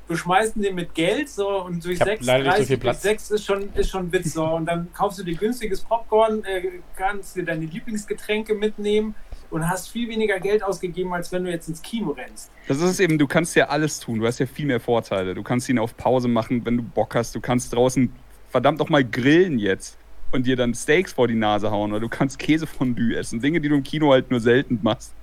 beschmeißen 0.09 0.62
den 0.62 0.74
mit 0.74 0.95
Geld 0.95 1.28
so 1.28 1.62
und 1.65 1.85
durch 1.85 1.99
6, 1.99 2.24
30 2.24 2.69
so 2.69 2.77
durch 2.77 2.97
6 2.97 3.31
ist 3.33 3.45
schon, 3.45 3.73
ist 3.74 3.91
schon 3.91 4.12
Witz 4.12 4.35
so. 4.35 4.45
Und 4.45 4.66
dann 4.66 4.93
kaufst 4.93 5.19
du 5.19 5.24
dir 5.24 5.35
günstiges 5.35 5.81
Popcorn, 5.81 6.45
äh, 6.45 6.81
kannst 6.97 7.37
dir 7.37 7.45
deine 7.45 7.66
Lieblingsgetränke 7.66 8.55
mitnehmen 8.55 9.15
und 9.51 9.69
hast 9.69 9.89
viel 9.89 10.09
weniger 10.09 10.39
Geld 10.39 10.62
ausgegeben, 10.62 11.12
als 11.12 11.33
wenn 11.33 11.45
du 11.45 11.51
jetzt 11.51 11.69
ins 11.69 11.83
Kino 11.83 12.11
rennst. 12.11 12.51
Das 12.69 12.81
ist 12.81 13.01
eben, 13.01 13.19
du 13.19 13.27
kannst 13.27 13.55
ja 13.57 13.69
alles 13.69 13.99
tun, 14.01 14.20
du 14.20 14.27
hast 14.27 14.39
ja 14.39 14.47
viel 14.47 14.66
mehr 14.66 14.81
Vorteile. 14.81 15.35
Du 15.35 15.43
kannst 15.43 15.69
ihn 15.69 15.78
auf 15.78 15.97
Pause 15.97 16.28
machen, 16.28 16.65
wenn 16.65 16.77
du 16.77 16.83
Bock 16.83 17.15
hast. 17.15 17.35
Du 17.35 17.41
kannst 17.41 17.73
draußen 17.73 18.12
verdammt 18.49 18.78
noch 18.78 18.89
mal 18.89 19.05
grillen 19.05 19.59
jetzt 19.59 19.99
und 20.33 20.47
dir 20.47 20.57
dann 20.57 20.74
Steaks 20.74 21.12
vor 21.12 21.28
die 21.28 21.35
Nase 21.35 21.70
hauen 21.70 21.93
oder 21.93 22.01
du 22.01 22.09
kannst 22.09 22.39
Käsefondue 22.39 23.16
essen. 23.16 23.41
Dinge, 23.41 23.61
die 23.61 23.69
du 23.69 23.77
im 23.77 23.83
Kino 23.83 24.12
halt 24.12 24.31
nur 24.31 24.41
selten 24.41 24.78
machst. 24.83 25.15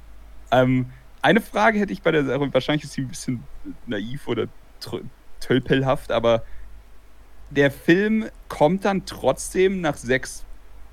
Ähm, 0.51 0.88
eine 1.22 1.39
Frage 1.39 1.80
hätte 1.80 1.93
ich 1.93 2.01
bei 2.01 2.11
der 2.11 2.26
Sache, 2.26 2.53
wahrscheinlich 2.53 2.84
ist 2.84 2.93
sie 2.93 3.01
ein 3.01 3.07
bisschen 3.07 3.43
naiv 3.88 4.27
oder 4.27 4.47
tölpelhaft, 5.39 6.11
aber 6.11 6.43
der 7.49 7.72
Film 7.72 8.26
kommt 8.47 8.85
dann 8.85 9.05
trotzdem 9.05 9.81
nach 9.81 9.95
sechs 9.95 10.43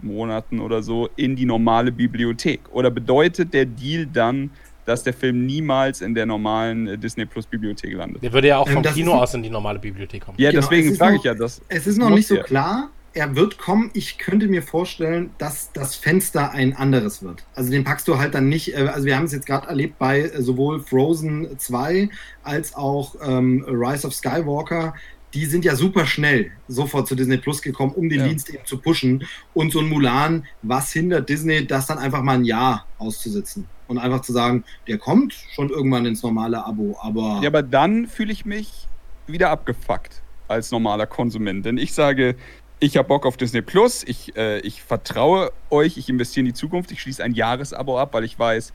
Monaten 0.03 0.61
oder 0.61 0.83
so 0.83 1.09
in 1.17 1.37
die 1.37 1.47
normale 1.47 1.93
Bibliothek. 1.93 2.61
Oder 2.73 2.91
bedeutet 2.91 3.53
der 3.55 3.67
Deal 3.67 4.07
dann, 4.07 4.51
dass 4.87 5.03
der 5.03 5.12
Film 5.12 5.47
niemals 5.47 6.01
in 6.01 6.15
der 6.15 6.27
normalen 6.27 6.89
äh, 6.89 6.99
Disney 6.99 7.27
Plus 7.27 7.47
Bibliothek 7.47 7.93
landet? 7.95 8.23
Der 8.23 8.33
würde 8.33 8.49
ja 8.49 8.59
auch 8.59 8.69
vom 8.69 8.85
ähm, 8.85 8.93
Kino 8.93 9.15
aus 9.15 9.35
in 9.35 9.43
die 9.43 9.51
normale 9.51 9.79
Bibliothek 9.79 10.25
kommen. 10.25 10.39
Ja, 10.41 10.51
genau, 10.51 10.62
deswegen 10.62 10.95
sage 10.95 11.17
ich 11.17 11.23
ja 11.23 11.35
das. 11.35 11.61
Es 11.69 11.87
ist 11.87 11.99
noch 11.99 12.11
nicht 12.11 12.27
so 12.27 12.37
klar, 12.37 12.91
er 13.12 13.35
wird 13.37 13.59
kommen. 13.59 13.91
Ich 13.95 14.19
könnte 14.19 14.47
mir 14.47 14.62
vorstellen, 14.62 15.31
dass 15.39 15.73
das 15.73 15.95
Fenster 15.95 16.53
ein 16.53 16.74
anderes 16.74 17.23
wird. 17.23 17.45
Also 17.55 17.70
den 17.70 17.85
packst 17.85 18.07
du 18.09 18.19
halt 18.19 18.35
dann 18.35 18.49
nicht, 18.49 18.74
äh, 18.74 18.89
also 18.93 19.07
wir 19.07 19.16
haben 19.16 19.24
es 19.24 19.32
jetzt 19.32 19.47
gerade 19.47 19.69
erlebt 19.69 19.99
bei 19.99 20.20
äh, 20.20 20.43
sowohl 20.43 20.81
Frozen 20.81 21.59
2 21.59 22.09
als 22.43 22.74
auch 22.74 23.16
ähm, 23.23 23.65
Rise 23.66 24.07
of 24.07 24.15
Skywalker. 24.15 24.95
Die 25.35 25.47
sind 25.47 25.65
ja 25.65 25.77
super 25.77 26.07
schnell 26.07 26.51
sofort 26.66 27.07
zu 27.07 27.15
Disney 27.15 27.37
Plus 27.37 27.62
gekommen, 27.62 27.93
um 27.93 28.09
den 28.09 28.20
ja. 28.20 28.28
Dienst 28.28 28.51
eben 28.51 28.65
zu 28.65 28.78
pushen. 28.78 29.24
Und 29.55 29.73
so 29.73 29.81
ein 29.81 29.89
Mulan, 29.89 30.45
was 30.62 30.93
hindert 30.93 31.28
Disney, 31.28 31.66
das 31.66 31.87
dann 31.87 31.99
einfach 31.99 32.23
mal 32.23 32.35
ein 32.35 32.45
Jahr 32.45 32.87
auszusitzen? 32.99 33.66
Und 33.87 33.99
einfach 33.99 34.23
zu 34.23 34.32
sagen, 34.32 34.65
der 34.87 34.99
kommt 34.99 35.35
schon 35.55 35.69
irgendwann 35.69 36.07
ins 36.07 36.23
normale 36.23 36.65
Abo, 36.65 36.97
aber. 37.01 37.41
Ja, 37.43 37.49
aber 37.49 37.62
dann 37.65 38.07
fühle 38.07 38.32
ich 38.32 38.45
mich 38.45 38.87
wieder 39.27 39.51
abgefuckt 39.51 40.23
als 40.51 40.70
normaler 40.73 41.07
Konsument. 41.07 41.65
Denn 41.65 41.78
ich 41.78 41.95
sage, 41.95 42.35
ich 42.81 42.97
habe 42.97 43.09
Bock 43.09 43.27
auf 43.27 43.36
Disney 43.36 43.61
Plus, 43.61 44.02
ich, 44.05 44.36
äh, 44.36 44.59
ich 44.61 44.82
vertraue 44.82 45.52
euch, 45.69 45.98
ich 45.98 46.09
investiere 46.09 46.40
in 46.40 46.47
die 46.47 46.55
Zukunft, 46.55 46.90
ich 46.90 47.02
schließe 47.02 47.23
ein 47.23 47.35
Jahresabo 47.35 47.98
ab, 47.98 48.15
weil 48.15 48.24
ich 48.24 48.39
weiß, 48.39 48.73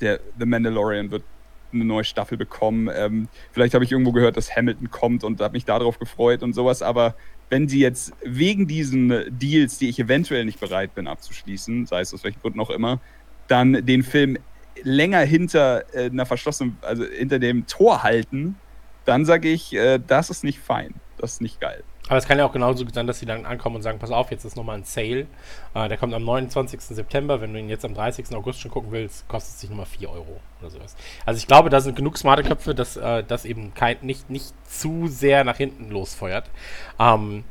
der 0.00 0.20
The 0.38 0.46
Mandalorian 0.46 1.10
wird 1.10 1.24
eine 1.72 1.84
neue 1.84 2.04
Staffel 2.04 2.38
bekommen. 2.38 2.88
Ähm, 2.94 3.28
vielleicht 3.52 3.74
habe 3.74 3.84
ich 3.84 3.92
irgendwo 3.92 4.12
gehört, 4.12 4.36
dass 4.36 4.54
Hamilton 4.54 4.90
kommt 4.90 5.24
und 5.24 5.40
habe 5.40 5.52
mich 5.52 5.64
darauf 5.64 5.98
gefreut 5.98 6.42
und 6.42 6.54
sowas, 6.54 6.82
aber 6.82 7.14
wenn 7.50 7.68
sie 7.68 7.80
jetzt 7.80 8.12
wegen 8.22 8.66
diesen 8.68 9.24
Deals, 9.28 9.78
die 9.78 9.88
ich 9.88 9.98
eventuell 9.98 10.44
nicht 10.44 10.60
bereit 10.60 10.94
bin 10.94 11.08
abzuschließen, 11.08 11.86
sei 11.86 12.00
es 12.00 12.14
aus 12.14 12.22
welchem 12.24 12.40
Grund 12.40 12.56
noch 12.56 12.70
immer, 12.70 13.00
dann 13.48 13.84
den 13.84 14.02
Film 14.02 14.38
länger 14.82 15.20
hinter 15.20 15.84
äh, 15.94 16.10
einer 16.10 16.26
verschlossenen, 16.26 16.76
also 16.82 17.04
hinter 17.04 17.38
dem 17.38 17.66
Tor 17.66 18.04
halten, 18.04 18.56
dann 19.04 19.24
sage 19.24 19.48
ich, 19.48 19.74
äh, 19.74 19.98
das 20.06 20.30
ist 20.30 20.44
nicht 20.44 20.60
fein. 20.60 20.94
Das 21.16 21.32
ist 21.34 21.40
nicht 21.40 21.60
geil. 21.60 21.82
Aber 22.08 22.16
es 22.16 22.26
kann 22.26 22.38
ja 22.38 22.46
auch 22.46 22.52
genauso 22.52 22.84
sein, 22.92 23.06
dass 23.06 23.18
sie 23.18 23.26
dann 23.26 23.46
ankommen 23.46 23.76
und 23.76 23.82
sagen, 23.82 23.98
pass 23.98 24.10
auf, 24.10 24.30
jetzt 24.30 24.44
ist 24.44 24.56
nochmal 24.56 24.78
ein 24.78 24.84
Sale. 24.84 25.26
Äh, 25.74 25.88
der 25.88 25.96
kommt 25.96 26.14
am 26.14 26.24
29. 26.24 26.80
September. 26.80 27.40
Wenn 27.40 27.52
du 27.52 27.60
ihn 27.60 27.68
jetzt 27.68 27.84
am 27.84 27.94
30. 27.94 28.34
August 28.34 28.60
schon 28.60 28.70
gucken 28.70 28.90
willst, 28.92 29.28
kostet 29.28 29.54
es 29.54 29.60
sich 29.60 29.70
nochmal 29.70 29.86
4 29.86 30.10
Euro 30.10 30.40
oder 30.60 30.70
sowas. 30.70 30.96
Also 31.26 31.38
ich 31.38 31.46
glaube, 31.46 31.70
da 31.70 31.80
sind 31.80 31.96
genug 31.96 32.18
smarte 32.18 32.42
Köpfe, 32.42 32.74
dass 32.74 32.96
äh, 32.96 33.22
das 33.24 33.44
eben 33.44 33.74
kein, 33.74 33.98
nicht, 34.02 34.30
nicht 34.30 34.52
zu 34.68 35.06
sehr 35.06 35.44
nach 35.44 35.56
hinten 35.56 35.90
losfeuert. 35.90 36.50
Ähm, 36.98 37.44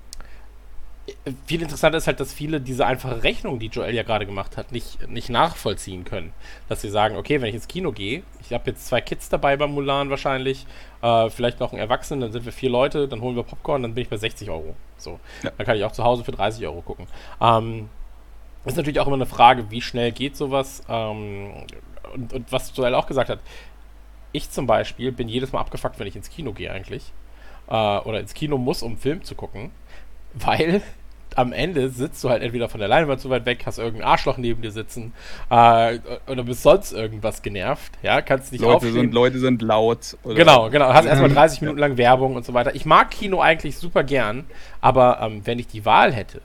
viel 1.45 1.61
interessanter 1.61 1.97
ist 1.97 2.07
halt, 2.07 2.19
dass 2.19 2.33
viele 2.33 2.59
diese 2.59 2.85
einfache 2.85 3.23
Rechnung, 3.23 3.59
die 3.59 3.67
Joel 3.67 3.95
ja 3.95 4.03
gerade 4.03 4.25
gemacht 4.25 4.57
hat, 4.57 4.71
nicht, 4.71 5.07
nicht 5.09 5.29
nachvollziehen 5.29 6.03
können. 6.03 6.33
Dass 6.67 6.81
sie 6.81 6.89
sagen, 6.89 7.15
okay, 7.15 7.41
wenn 7.41 7.49
ich 7.49 7.55
ins 7.55 7.67
Kino 7.67 7.91
gehe, 7.91 8.23
ich 8.41 8.53
habe 8.53 8.69
jetzt 8.69 8.87
zwei 8.87 8.99
Kids 8.99 9.29
dabei 9.29 9.55
beim 9.55 9.71
Mulan 9.71 10.09
wahrscheinlich, 10.09 10.65
äh, 11.01 11.29
vielleicht 11.29 11.59
noch 11.59 11.71
einen 11.71 11.79
Erwachsenen, 11.79 12.21
dann 12.21 12.31
sind 12.31 12.45
wir 12.45 12.51
vier 12.51 12.69
Leute, 12.69 13.07
dann 13.07 13.21
holen 13.21 13.35
wir 13.35 13.43
Popcorn, 13.43 13.83
dann 13.83 13.93
bin 13.93 14.03
ich 14.03 14.09
bei 14.09 14.17
60 14.17 14.49
Euro. 14.49 14.75
So. 14.97 15.19
Ja. 15.43 15.51
Dann 15.57 15.65
kann 15.65 15.77
ich 15.77 15.83
auch 15.85 15.91
zu 15.93 16.03
Hause 16.03 16.23
für 16.23 16.31
30 16.31 16.65
Euro 16.65 16.81
gucken. 16.81 17.07
Ähm, 17.39 17.89
ist 18.65 18.75
natürlich 18.75 18.99
auch 18.99 19.07
immer 19.07 19.15
eine 19.15 19.25
Frage, 19.25 19.71
wie 19.71 19.81
schnell 19.81 20.11
geht 20.11 20.35
sowas. 20.35 20.83
Ähm, 20.89 21.51
und, 22.13 22.33
und 22.33 22.51
was 22.51 22.75
Joel 22.75 22.95
auch 22.95 23.07
gesagt 23.07 23.29
hat, 23.29 23.39
ich 24.33 24.49
zum 24.51 24.67
Beispiel 24.67 25.11
bin 25.11 25.29
jedes 25.29 25.53
Mal 25.53 25.61
abgefuckt, 25.61 25.99
wenn 25.99 26.07
ich 26.07 26.15
ins 26.15 26.29
Kino 26.29 26.51
gehe 26.51 26.71
eigentlich. 26.71 27.13
Äh, 27.69 27.73
oder 27.73 28.19
ins 28.19 28.33
Kino 28.33 28.57
muss, 28.57 28.83
um 28.83 28.97
Film 28.97 29.23
zu 29.23 29.35
gucken. 29.35 29.71
Weil 30.45 30.81
am 31.37 31.53
Ende 31.53 31.89
sitzt 31.89 32.23
du 32.23 32.29
halt 32.29 32.41
entweder 32.41 32.67
von 32.67 32.79
der 32.79 32.89
Leinwand 32.89 33.21
zu 33.21 33.29
weit 33.29 33.45
weg, 33.45 33.63
hast 33.65 33.77
irgendein 33.77 34.07
Arschloch 34.07 34.37
neben 34.37 34.61
dir 34.63 34.71
sitzen 34.71 35.13
äh, 35.51 35.99
oder 36.27 36.43
bist 36.43 36.63
sonst 36.63 36.93
irgendwas 36.93 37.43
genervt. 37.43 37.91
Ja, 38.01 38.21
kannst 38.21 38.51
nicht 38.51 38.61
Leute 38.61 38.77
aufstehen. 38.77 38.93
sind, 38.93 39.13
Leute 39.13 39.37
sind 39.37 39.61
laut. 39.61 40.17
Oder 40.23 40.33
Genau, 40.33 40.69
genau. 40.71 40.91
Hast 40.93 41.05
erstmal 41.05 41.29
Ähm, 41.29 41.35
30 41.35 41.61
Minuten 41.61 41.79
lang 41.79 41.97
Werbung 41.97 42.35
und 42.35 42.43
so 42.43 42.55
weiter. 42.55 42.73
Ich 42.73 42.85
mag 42.85 43.11
Kino 43.11 43.39
eigentlich 43.39 43.77
super 43.77 44.03
gern, 44.03 44.45
aber 44.81 45.19
ähm, 45.21 45.41
wenn 45.45 45.59
ich 45.59 45.67
die 45.67 45.85
Wahl 45.85 46.11
hätte, 46.11 46.41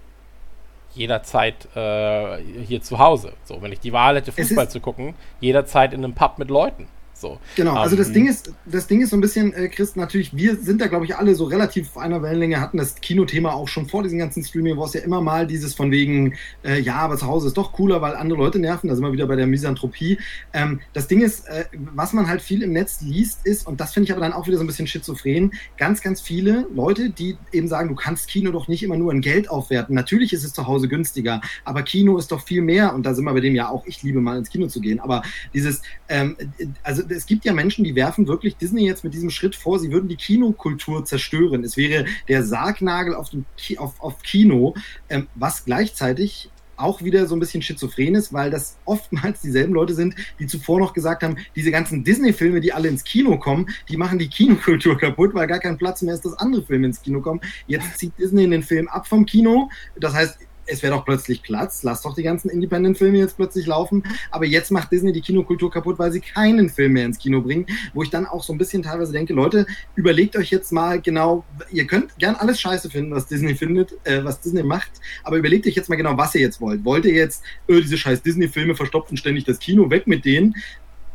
jederzeit 0.94 1.68
äh, 1.74 2.36
hier 2.66 2.82
zu 2.82 2.98
Hause. 2.98 3.32
So, 3.44 3.62
wenn 3.62 3.72
ich 3.72 3.80
die 3.80 3.94
Wahl 3.94 4.16
hätte, 4.16 4.30
Fußball 4.30 4.68
zu 4.68 4.80
gucken, 4.80 5.14
jederzeit 5.40 5.94
in 5.94 6.04
einem 6.04 6.14
Pub 6.14 6.38
mit 6.38 6.50
Leuten. 6.50 6.86
So. 7.22 7.38
Genau, 7.54 7.74
also 7.74 7.94
das 7.94 8.08
Ähm, 8.08 8.14
Ding 8.14 8.26
ist, 8.26 8.52
das 8.66 8.88
Ding 8.88 9.00
ist 9.00 9.10
so 9.10 9.16
ein 9.16 9.20
bisschen, 9.20 9.52
äh, 9.54 9.68
Chris, 9.68 9.94
natürlich, 9.94 10.36
wir 10.36 10.56
sind 10.56 10.80
da, 10.80 10.88
glaube 10.88 11.04
ich, 11.04 11.14
alle 11.14 11.36
so 11.36 11.44
relativ 11.44 11.90
auf 11.90 11.98
einer 11.98 12.20
Wellenlänge, 12.20 12.60
hatten 12.60 12.78
das 12.78 12.96
Kinothema 12.96 13.52
auch 13.52 13.68
schon 13.68 13.86
vor 13.86 14.02
diesen 14.02 14.18
ganzen 14.18 14.42
Streaming, 14.44 14.76
wo 14.76 14.84
es 14.84 14.92
ja 14.94 15.02
immer 15.02 15.20
mal 15.20 15.46
dieses 15.46 15.72
von 15.72 15.92
wegen, 15.92 16.34
äh, 16.64 16.80
ja, 16.80 16.96
aber 16.96 17.16
zu 17.16 17.28
Hause 17.28 17.46
ist 17.46 17.56
doch 17.56 17.72
cooler, 17.74 18.02
weil 18.02 18.16
andere 18.16 18.38
Leute 18.40 18.58
nerven, 18.58 18.88
da 18.88 18.96
sind 18.96 19.04
wir 19.04 19.12
wieder 19.12 19.28
bei 19.28 19.36
der 19.36 19.46
Misanthropie. 19.46 20.18
Ähm, 20.52 20.80
das 20.94 21.06
Ding 21.06 21.20
ist, 21.20 21.46
äh, 21.46 21.66
was 21.94 22.12
man 22.12 22.26
halt 22.26 22.42
viel 22.42 22.60
im 22.64 22.72
Netz 22.72 23.00
liest, 23.02 23.46
ist, 23.46 23.68
und 23.68 23.80
das 23.80 23.94
finde 23.94 24.06
ich 24.06 24.12
aber 24.12 24.20
dann 24.20 24.32
auch 24.32 24.48
wieder 24.48 24.56
so 24.56 24.64
ein 24.64 24.66
bisschen 24.66 24.88
schizophren, 24.88 25.52
ganz, 25.78 26.00
ganz 26.00 26.20
viele 26.20 26.66
Leute, 26.74 27.10
die 27.10 27.36
eben 27.52 27.68
sagen, 27.68 27.88
du 27.88 27.94
kannst 27.94 28.26
Kino 28.26 28.50
doch 28.50 28.66
nicht 28.66 28.82
immer 28.82 28.96
nur 28.96 29.12
in 29.12 29.20
Geld 29.20 29.48
aufwerten. 29.48 29.94
Natürlich 29.94 30.32
ist 30.32 30.42
es 30.42 30.52
zu 30.52 30.66
Hause 30.66 30.88
günstiger, 30.88 31.40
aber 31.64 31.82
Kino 31.82 32.18
ist 32.18 32.32
doch 32.32 32.44
viel 32.44 32.62
mehr, 32.62 32.92
und 32.94 33.06
da 33.06 33.14
sind 33.14 33.24
wir 33.24 33.32
bei 33.32 33.40
dem 33.40 33.54
ja 33.54 33.68
auch, 33.68 33.86
ich 33.86 34.02
liebe 34.02 34.20
mal 34.20 34.38
ins 34.38 34.50
Kino 34.50 34.66
zu 34.66 34.80
gehen, 34.80 34.98
aber 34.98 35.22
dieses, 35.54 35.82
ähm, 36.08 36.36
also 36.82 37.11
es 37.12 37.26
gibt 37.26 37.44
ja 37.44 37.52
Menschen, 37.52 37.84
die 37.84 37.94
werfen 37.94 38.26
wirklich 38.26 38.56
Disney 38.56 38.86
jetzt 38.86 39.04
mit 39.04 39.14
diesem 39.14 39.30
Schritt 39.30 39.56
vor, 39.56 39.78
sie 39.78 39.92
würden 39.92 40.08
die 40.08 40.16
Kinokultur 40.16 41.04
zerstören. 41.04 41.64
Es 41.64 41.76
wäre 41.76 42.06
der 42.28 42.42
Sargnagel 42.42 43.14
auf, 43.14 43.30
dem 43.30 43.44
Ki 43.56 43.78
auf, 43.78 44.00
auf 44.00 44.22
Kino, 44.22 44.74
ähm, 45.08 45.28
was 45.34 45.64
gleichzeitig 45.64 46.50
auch 46.76 47.02
wieder 47.02 47.26
so 47.26 47.36
ein 47.36 47.40
bisschen 47.40 47.62
schizophren 47.62 48.14
ist, 48.14 48.32
weil 48.32 48.50
das 48.50 48.76
oftmals 48.84 49.40
dieselben 49.40 49.74
Leute 49.74 49.94
sind, 49.94 50.14
die 50.38 50.46
zuvor 50.46 50.80
noch 50.80 50.92
gesagt 50.92 51.22
haben, 51.22 51.36
diese 51.54 51.70
ganzen 51.70 52.04
Disney-Filme, 52.04 52.60
die 52.60 52.72
alle 52.72 52.88
ins 52.88 53.04
Kino 53.04 53.38
kommen, 53.38 53.68
die 53.88 53.96
machen 53.96 54.18
die 54.18 54.28
Kinokultur 54.28 54.98
kaputt, 54.98 55.34
weil 55.34 55.46
gar 55.46 55.60
kein 55.60 55.78
Platz 55.78 56.02
mehr 56.02 56.14
ist, 56.14 56.24
dass 56.24 56.34
andere 56.34 56.62
Filme 56.64 56.86
ins 56.86 57.00
Kino 57.00 57.20
kommen. 57.20 57.40
Jetzt 57.66 57.98
zieht 57.98 58.18
Disney 58.18 58.48
den 58.48 58.62
Film 58.62 58.88
ab 58.88 59.06
vom 59.06 59.24
Kino. 59.26 59.70
Das 59.98 60.14
heißt, 60.14 60.38
es 60.66 60.82
wäre 60.82 60.94
doch 60.94 61.04
plötzlich 61.04 61.42
Platz, 61.42 61.82
lass 61.82 62.02
doch 62.02 62.14
die 62.14 62.22
ganzen 62.22 62.48
Independent-Filme 62.48 63.18
jetzt 63.18 63.36
plötzlich 63.36 63.66
laufen. 63.66 64.02
Aber 64.30 64.46
jetzt 64.46 64.70
macht 64.70 64.92
Disney 64.92 65.12
die 65.12 65.20
Kinokultur 65.20 65.70
kaputt, 65.70 65.98
weil 65.98 66.12
sie 66.12 66.20
keinen 66.20 66.68
Film 66.68 66.92
mehr 66.92 67.04
ins 67.04 67.18
Kino 67.18 67.40
bringen, 67.40 67.66
wo 67.94 68.02
ich 68.02 68.10
dann 68.10 68.26
auch 68.26 68.42
so 68.42 68.52
ein 68.52 68.58
bisschen 68.58 68.82
teilweise 68.82 69.12
denke, 69.12 69.32
Leute, 69.32 69.66
überlegt 69.94 70.36
euch 70.36 70.50
jetzt 70.50 70.72
mal 70.72 71.00
genau, 71.00 71.44
ihr 71.70 71.86
könnt 71.86 72.18
gern 72.18 72.34
alles 72.36 72.60
scheiße 72.60 72.90
finden, 72.90 73.12
was 73.12 73.26
Disney 73.26 73.54
findet, 73.54 73.92
äh, 74.04 74.24
was 74.24 74.40
Disney 74.40 74.62
macht, 74.62 74.90
aber 75.24 75.36
überlegt 75.36 75.66
euch 75.66 75.74
jetzt 75.74 75.88
mal 75.88 75.96
genau, 75.96 76.16
was 76.16 76.34
ihr 76.34 76.40
jetzt 76.40 76.60
wollt. 76.60 76.84
Wollt 76.84 77.04
ihr 77.04 77.14
jetzt, 77.14 77.42
öh, 77.68 77.80
diese 77.80 77.98
scheiß 77.98 78.22
Disney-Filme 78.22 78.74
verstopfen 78.74 79.16
ständig 79.16 79.44
das 79.44 79.58
Kino, 79.58 79.90
weg 79.90 80.06
mit 80.06 80.24
denen? 80.24 80.54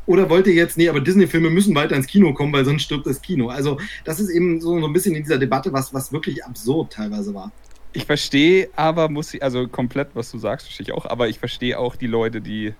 Oder 0.06 0.30
wollt 0.30 0.48
ihr 0.48 0.53
jetzt, 0.53 0.78
nee, 0.78 0.88
aber 0.88 1.02
Disney-Filme 1.02 1.49
müssen 1.49 1.76
weiter 1.76 1.95
ins 1.95 2.07
Kino 2.07 2.34
kommen, 2.34 2.53
weil 2.53 2.64
sonst 2.64 2.84
stirbt 2.84 3.06
das 3.06 3.22
Kino. 3.22 3.49
Also, 3.49 3.78
das 4.06 4.22
ist 4.22 4.30
eben 4.30 4.61
so, 4.61 4.80
so 4.80 4.86
ein 4.86 4.94
bisschen 4.94 5.15
in 5.15 5.24
dieser 5.24 5.38
Debatte, 5.38 5.74
was, 5.74 5.94
was 5.94 6.14
wirklich 6.14 6.45
absurd 6.45 6.94
teilweise 6.94 7.34
war. 7.34 7.52
Ich 7.94 8.06
verstehe 8.06 8.70
aber, 8.76 9.10
muss 9.10 9.34
ich, 9.34 9.42
also 9.42 9.68
komplett, 9.68 10.10
was 10.14 10.32
du 10.32 10.38
sagst, 10.38 10.68
verstehe 10.68 10.86
ich 10.86 10.92
auch, 10.94 11.06
aber 11.06 11.30
ich 11.30 11.40
verstehe 11.40 11.80
auch 11.80 11.96
die 11.96 12.08
Leute, 12.08 12.42
die, 12.42 12.74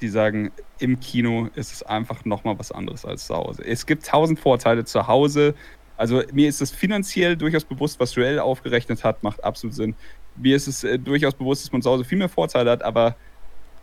die 0.00 0.08
sagen, 0.08 0.50
im 0.78 1.00
Kino 1.00 1.48
ist 1.54 1.72
es 1.72 1.82
einfach 1.82 2.24
nochmal 2.24 2.58
was 2.58 2.70
anderes 2.72 3.04
als 3.04 3.26
zu 3.26 3.34
Hause. 3.36 3.64
Es 3.64 3.86
gibt 3.86 4.04
tausend 4.06 4.38
Vorteile 4.40 4.84
zu 4.84 5.06
Hause. 5.06 5.54
Also 5.96 6.22
mir 6.32 6.48
ist 6.48 6.60
es 6.60 6.70
finanziell 6.70 7.36
durchaus 7.36 7.64
bewusst, 7.64 7.98
was 7.98 8.14
Joel 8.14 8.38
aufgerechnet 8.38 9.04
hat, 9.04 9.22
macht 9.22 9.42
absolut 9.42 9.74
Sinn. 9.74 9.94
Mir 10.36 10.56
ist 10.56 10.66
es 10.66 10.84
äh, 10.84 10.98
durchaus 10.98 11.32
bewusst, 11.34 11.64
dass 11.64 11.72
man 11.72 11.80
zu 11.80 11.88
Hause 11.90 12.04
viel 12.04 12.18
mehr 12.18 12.28
Vorteile 12.28 12.70
hat, 12.70 12.82
aber 12.82 13.16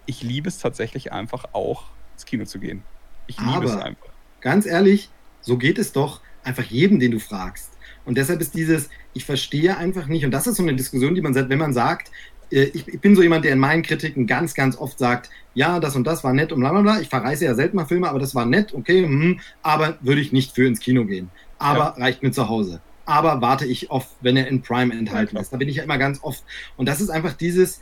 ich 0.06 0.22
liebe 0.22 0.48
es 0.50 0.60
tatsächlich 0.60 1.12
einfach 1.12 1.46
auch, 1.54 1.86
ins 2.14 2.26
Kino 2.26 2.46
zu 2.46 2.60
gehen. 2.60 2.84
Ich 3.26 3.40
liebe 3.40 3.52
Aber- 3.54 3.66
es 3.66 3.76
einfach. 3.78 4.10
ganz 4.42 4.68
ehrlich, 4.68 5.10
so 5.42 5.58
geht 5.58 5.80
es 5.80 5.94
doch 5.94 6.22
einfach 6.44 6.66
jedem, 6.66 7.00
den 7.00 7.10
du 7.12 7.20
fragst. 7.20 7.72
Und 8.06 8.18
deshalb 8.18 8.42
ist 8.42 8.54
dieses, 8.54 8.90
ich 9.14 9.26
verstehe 9.26 9.78
einfach 9.78 10.08
nicht, 10.08 10.26
und 10.26 10.32
das 10.32 10.48
ist 10.48 10.58
so 10.58 10.64
eine 10.64 10.76
Diskussion, 10.76 11.16
die 11.16 11.22
man 11.22 11.34
sagt, 11.34 11.50
wenn 11.50 11.60
man 11.60 11.74
sagt, 11.74 12.12
äh, 12.52 12.64
ich, 12.74 12.88
ich 12.88 13.00
bin 13.02 13.16
so 13.16 13.22
jemand, 13.22 13.46
der 13.46 13.54
in 13.54 13.60
meinen 13.60 13.84
Kritiken 13.84 14.28
ganz, 14.28 14.54
ganz 14.54 14.78
oft 14.78 15.00
sagt, 15.00 15.30
ja, 15.54 15.80
das 15.80 15.96
und 15.96 16.06
das 16.06 16.24
war 16.24 16.34
nett 16.34 16.52
und 16.52 16.60
bla 16.60 16.72
bla 16.72 16.82
bla. 16.82 17.00
Ich 17.00 17.10
verreise 17.10 17.46
ja 17.46 17.56
selten 17.56 17.76
mal 17.76 17.86
Filme, 17.86 18.10
aber 18.10 18.20
das 18.20 18.36
war 18.36 18.46
nett, 18.46 18.74
okay, 18.74 19.04
hm, 19.04 19.40
aber 19.62 19.98
würde 20.02 20.22
ich 20.22 20.32
nicht 20.32 20.54
für 20.54 20.68
ins 20.68 20.80
Kino 20.80 21.06
gehen. 21.06 21.30
Aber 21.60 21.96
reicht 21.98 22.24
mir 22.24 22.32
zu 22.32 22.50
Hause. 22.50 22.82
Aber 23.06 23.42
warte 23.42 23.66
ich 23.66 23.92
oft, 23.92 24.10
wenn 24.22 24.38
er 24.38 24.48
in 24.48 24.62
Prime 24.62 24.94
enthalten 24.94 25.32
klar. 25.32 25.42
ist. 25.42 25.52
Da 25.52 25.58
bin 25.58 25.68
ich 25.68 25.78
ja 25.78 25.84
immer 25.84 25.98
ganz 25.98 26.20
oft. 26.22 26.44
Und 26.78 26.88
das 26.88 27.02
ist 27.02 27.10
einfach 27.10 27.34
dieses, 27.34 27.80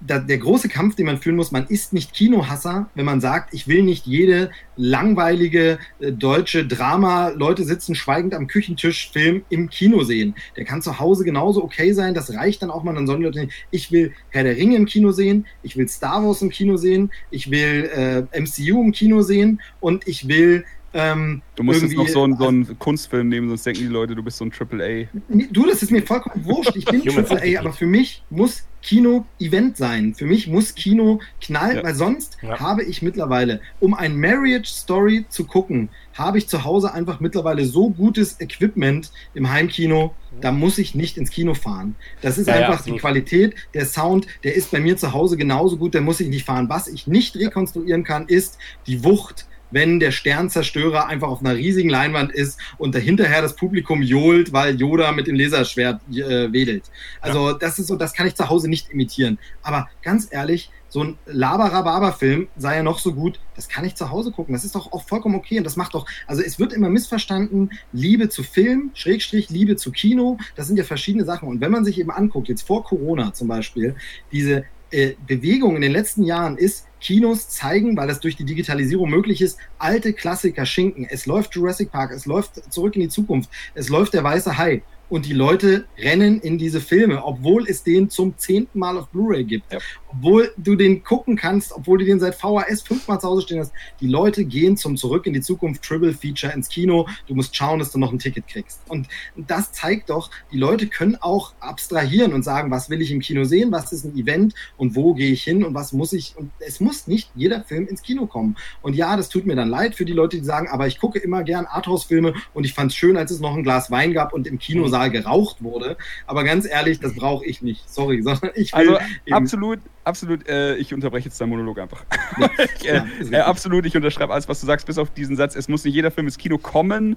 der 0.00 0.38
große 0.38 0.68
Kampf, 0.68 0.94
den 0.94 1.06
man 1.06 1.18
führen 1.18 1.36
muss, 1.36 1.52
man 1.52 1.66
ist 1.66 1.92
nicht 1.92 2.12
Kinohasser, 2.12 2.90
wenn 2.94 3.06
man 3.06 3.20
sagt, 3.20 3.54
ich 3.54 3.66
will 3.66 3.82
nicht 3.82 4.06
jede 4.06 4.50
langweilige 4.76 5.78
äh, 6.00 6.12
deutsche 6.12 6.66
Drama, 6.66 7.28
Leute 7.28 7.64
sitzen 7.64 7.94
schweigend 7.94 8.34
am 8.34 8.46
Küchentisch 8.46 9.10
Film 9.10 9.42
im 9.48 9.70
Kino 9.70 10.04
sehen. 10.04 10.34
Der 10.56 10.64
kann 10.64 10.82
zu 10.82 10.98
Hause 10.98 11.24
genauso 11.24 11.64
okay 11.64 11.92
sein, 11.92 12.12
das 12.12 12.34
reicht 12.34 12.62
dann 12.62 12.70
auch 12.70 12.82
mal, 12.82 12.94
dann 12.94 13.06
sollen 13.06 13.22
Leute 13.22 13.48
ich 13.70 13.90
will 13.90 14.12
Herr 14.28 14.44
der 14.44 14.56
Ringe 14.56 14.76
im 14.76 14.84
Kino 14.84 15.12
sehen, 15.12 15.46
ich 15.62 15.76
will 15.76 15.88
Star 15.88 16.22
Wars 16.24 16.42
im 16.42 16.50
Kino 16.50 16.76
sehen, 16.76 17.10
ich 17.30 17.50
will 17.50 17.90
äh, 17.94 18.40
MCU 18.40 18.82
im 18.82 18.92
Kino 18.92 19.22
sehen 19.22 19.60
und 19.80 20.06
ich 20.06 20.28
will 20.28 20.64
ähm, 20.96 21.42
Du 21.54 21.62
musst 21.62 21.82
jetzt 21.82 21.94
noch 21.94 22.08
so 22.08 22.24
einen, 22.24 22.36
so 22.36 22.48
einen 22.48 22.78
Kunstfilm 22.78 23.28
nehmen, 23.28 23.48
sonst 23.48 23.64
denken 23.64 23.80
die 23.80 23.86
Leute, 23.86 24.14
du 24.14 24.22
bist 24.22 24.36
so 24.38 24.44
ein 24.44 24.50
Triple 24.50 24.84
A. 24.84 25.18
Du, 25.50 25.66
das 25.66 25.82
ist 25.82 25.90
mir 25.90 26.02
vollkommen 26.02 26.44
wurscht. 26.44 26.74
Ich 26.76 26.84
bin 26.84 27.02
Triple. 27.04 27.40
A, 27.56 27.60
aber 27.60 27.72
für 27.72 27.86
mich 27.86 28.24
muss 28.30 28.64
Kino 28.82 29.26
Event 29.40 29.76
sein. 29.76 30.14
Für 30.14 30.26
mich 30.26 30.46
muss 30.46 30.74
Kino 30.74 31.20
knallen, 31.40 31.76
Ja. 31.78 31.82
weil 31.82 31.94
sonst 31.94 32.36
Ja. 32.42 32.60
habe 32.60 32.84
ich 32.84 33.02
mittlerweile, 33.02 33.60
um 33.80 33.94
ein 33.94 34.18
Marriage 34.20 34.68
Story 34.70 35.24
zu 35.28 35.44
gucken, 35.44 35.88
habe 36.12 36.38
ich 36.38 36.46
zu 36.48 36.62
Hause 36.64 36.92
einfach 36.92 37.20
mittlerweile 37.20 37.64
so 37.64 37.90
gutes 37.90 38.40
Equipment 38.40 39.10
im 39.34 39.50
Heimkino, 39.50 40.14
da 40.40 40.52
muss 40.52 40.78
ich 40.78 40.94
nicht 40.94 41.16
ins 41.16 41.30
Kino 41.30 41.54
fahren. 41.54 41.96
Das 42.20 42.38
ist 42.38 42.46
Ja, 42.48 42.54
einfach 42.54 42.84
die 42.84 42.96
Qualität, 42.96 43.54
der 43.74 43.86
Sound, 43.86 44.26
der 44.44 44.54
ist 44.54 44.70
bei 44.70 44.78
mir 44.80 44.96
zu 44.96 45.12
Hause 45.12 45.36
genauso 45.36 45.78
gut, 45.78 45.94
da 45.94 46.00
muss 46.00 46.20
ich 46.20 46.28
nicht 46.28 46.44
fahren. 46.44 46.68
Was 46.68 46.86
ich 46.86 47.06
nicht 47.06 47.34
rekonstruieren 47.36 48.04
kann, 48.04 48.26
ist 48.28 48.58
die 48.86 49.02
Wucht 49.02 49.46
wenn 49.70 50.00
der 50.00 50.10
Sternzerstörer 50.10 51.06
einfach 51.06 51.28
auf 51.28 51.40
einer 51.40 51.56
riesigen 51.56 51.88
Leinwand 51.88 52.32
ist 52.32 52.58
und 52.78 52.94
dahinterher 52.94 53.42
das 53.42 53.56
Publikum 53.56 54.02
johlt, 54.02 54.52
weil 54.52 54.76
Yoda 54.76 55.12
mit 55.12 55.26
dem 55.26 55.36
Laserschwert 55.36 56.00
äh, 56.10 56.52
wedelt. 56.52 56.84
Also 57.20 57.52
das 57.52 57.78
ist 57.78 57.88
so, 57.88 57.96
das 57.96 58.12
kann 58.12 58.26
ich 58.26 58.34
zu 58.34 58.48
Hause 58.48 58.68
nicht 58.68 58.90
imitieren. 58.90 59.38
Aber 59.62 59.88
ganz 60.02 60.28
ehrlich, 60.30 60.70
so 60.88 61.02
ein 61.02 61.18
Laber-Rhabarber-Film 61.26 62.48
sei 62.56 62.76
ja 62.76 62.82
noch 62.82 62.98
so 63.00 63.12
gut, 63.12 63.40
das 63.54 63.68
kann 63.68 63.84
ich 63.84 63.96
zu 63.96 64.10
Hause 64.10 64.30
gucken. 64.30 64.54
Das 64.54 64.64
ist 64.64 64.74
doch 64.74 64.92
auch 64.92 65.02
vollkommen 65.02 65.34
okay 65.34 65.58
und 65.58 65.64
das 65.64 65.76
macht 65.76 65.94
doch, 65.94 66.06
also 66.26 66.42
es 66.42 66.58
wird 66.58 66.72
immer 66.72 66.88
missverstanden, 66.88 67.70
Liebe 67.92 68.28
zu 68.28 68.42
Film, 68.42 68.92
Schrägstrich, 68.94 69.50
Liebe 69.50 69.76
zu 69.76 69.90
Kino, 69.90 70.38
das 70.54 70.68
sind 70.68 70.76
ja 70.76 70.84
verschiedene 70.84 71.24
Sachen. 71.24 71.48
Und 71.48 71.60
wenn 71.60 71.72
man 71.72 71.84
sich 71.84 71.98
eben 71.98 72.10
anguckt, 72.10 72.48
jetzt 72.48 72.66
vor 72.66 72.84
Corona 72.84 73.34
zum 73.34 73.48
Beispiel, 73.48 73.96
diese 74.32 74.64
äh, 74.90 75.14
Bewegung 75.26 75.76
in 75.76 75.82
den 75.82 75.92
letzten 75.92 76.22
Jahren 76.22 76.56
ist, 76.56 76.86
Kinos 77.00 77.48
zeigen, 77.48 77.96
weil 77.96 78.08
das 78.08 78.20
durch 78.20 78.36
die 78.36 78.44
Digitalisierung 78.44 79.10
möglich 79.10 79.42
ist, 79.42 79.58
alte 79.78 80.12
Klassiker 80.12 80.66
schinken. 80.66 81.06
Es 81.08 81.26
läuft 81.26 81.54
Jurassic 81.54 81.92
Park, 81.92 82.10
es 82.12 82.26
läuft 82.26 82.72
zurück 82.72 82.96
in 82.96 83.02
die 83.02 83.08
Zukunft, 83.08 83.50
es 83.74 83.88
läuft 83.88 84.14
der 84.14 84.24
weiße 84.24 84.56
Hai. 84.58 84.82
Und 85.08 85.24
die 85.24 85.34
Leute 85.34 85.86
rennen 85.98 86.40
in 86.40 86.58
diese 86.58 86.80
Filme, 86.80 87.24
obwohl 87.24 87.68
es 87.68 87.84
den 87.84 88.10
zum 88.10 88.36
zehnten 88.38 88.80
Mal 88.80 88.98
auf 88.98 89.08
Blu-ray 89.08 89.44
gibt. 89.44 89.72
Ja. 89.72 89.78
Obwohl 90.16 90.52
du 90.56 90.76
den 90.76 91.02
gucken 91.02 91.36
kannst, 91.36 91.72
obwohl 91.72 91.98
du 91.98 92.04
den 92.04 92.20
seit 92.20 92.34
VHS 92.34 92.82
fünfmal 92.82 93.20
zu 93.20 93.28
Hause 93.28 93.42
stehen 93.42 93.60
hast. 93.60 93.72
Die 94.00 94.06
Leute 94.06 94.44
gehen 94.44 94.76
zum 94.76 94.96
Zurück 94.96 95.26
in 95.26 95.32
die 95.32 95.40
Zukunft 95.40 95.82
Triple 95.82 96.12
Feature 96.12 96.52
ins 96.52 96.68
Kino. 96.68 97.08
Du 97.26 97.34
musst 97.34 97.56
schauen, 97.56 97.78
dass 97.78 97.90
du 97.90 97.98
noch 97.98 98.12
ein 98.12 98.18
Ticket 98.18 98.46
kriegst. 98.46 98.80
Und 98.88 99.08
das 99.36 99.72
zeigt 99.72 100.10
doch, 100.10 100.30
die 100.52 100.58
Leute 100.58 100.86
können 100.86 101.16
auch 101.16 101.52
abstrahieren 101.60 102.32
und 102.32 102.42
sagen, 102.42 102.70
was 102.70 102.88
will 102.88 103.02
ich 103.02 103.10
im 103.10 103.20
Kino 103.20 103.44
sehen, 103.44 103.72
was 103.72 103.92
ist 103.92 104.04
ein 104.04 104.16
Event 104.16 104.54
und 104.76 104.94
wo 104.94 105.14
gehe 105.14 105.32
ich 105.32 105.42
hin 105.42 105.64
und 105.64 105.74
was 105.74 105.92
muss 105.92 106.12
ich. 106.12 106.36
Und 106.36 106.50
es 106.60 106.80
muss 106.80 107.06
nicht 107.06 107.30
jeder 107.34 107.62
Film 107.64 107.86
ins 107.88 108.02
Kino 108.02 108.26
kommen. 108.26 108.56
Und 108.82 108.94
ja, 108.94 109.16
das 109.16 109.28
tut 109.28 109.46
mir 109.46 109.56
dann 109.56 109.68
leid 109.68 109.94
für 109.94 110.04
die 110.04 110.12
Leute, 110.12 110.38
die 110.38 110.44
sagen, 110.44 110.68
aber 110.68 110.86
ich 110.86 110.98
gucke 110.98 111.18
immer 111.18 111.42
gern 111.42 111.66
Arthouse-Filme 111.66 112.34
und 112.54 112.64
ich 112.64 112.72
fand 112.72 112.92
es 112.92 112.96
schön, 112.96 113.16
als 113.16 113.30
es 113.30 113.40
noch 113.40 113.54
ein 113.54 113.62
Glas 113.62 113.90
Wein 113.90 114.12
gab 114.12 114.32
und 114.32 114.46
im 114.46 114.58
Kino 114.58 114.76
Kinosaal 114.76 115.10
geraucht 115.10 115.62
wurde. 115.62 115.96
Aber 116.26 116.44
ganz 116.44 116.66
ehrlich, 116.66 117.00
das 117.00 117.14
brauche 117.14 117.44
ich 117.44 117.62
nicht. 117.62 117.88
Sorry, 117.88 118.22
sondern 118.22 118.50
ich 118.54 118.72
will. 118.72 118.96
Also 118.96 118.98
absolut, 119.30 119.80
absolut, 120.06 120.48
äh, 120.48 120.76
ich 120.76 120.94
unterbreche 120.94 121.28
jetzt 121.28 121.40
deinen 121.40 121.50
Monolog 121.50 121.78
einfach. 121.78 122.04
Ja, 122.38 122.50
ich, 122.80 122.88
äh, 122.88 123.02
ja, 123.30 123.38
äh, 123.38 123.40
absolut, 123.40 123.86
ich 123.86 123.96
unterschreibe 123.96 124.32
alles, 124.32 124.48
was 124.48 124.60
du 124.60 124.66
sagst, 124.66 124.86
bis 124.86 124.98
auf 124.98 125.10
diesen 125.10 125.36
Satz. 125.36 125.56
Es 125.56 125.68
muss 125.68 125.84
nicht 125.84 125.94
jeder 125.94 126.10
Film 126.10 126.26
ins 126.26 126.38
Kino 126.38 126.58
kommen 126.58 127.16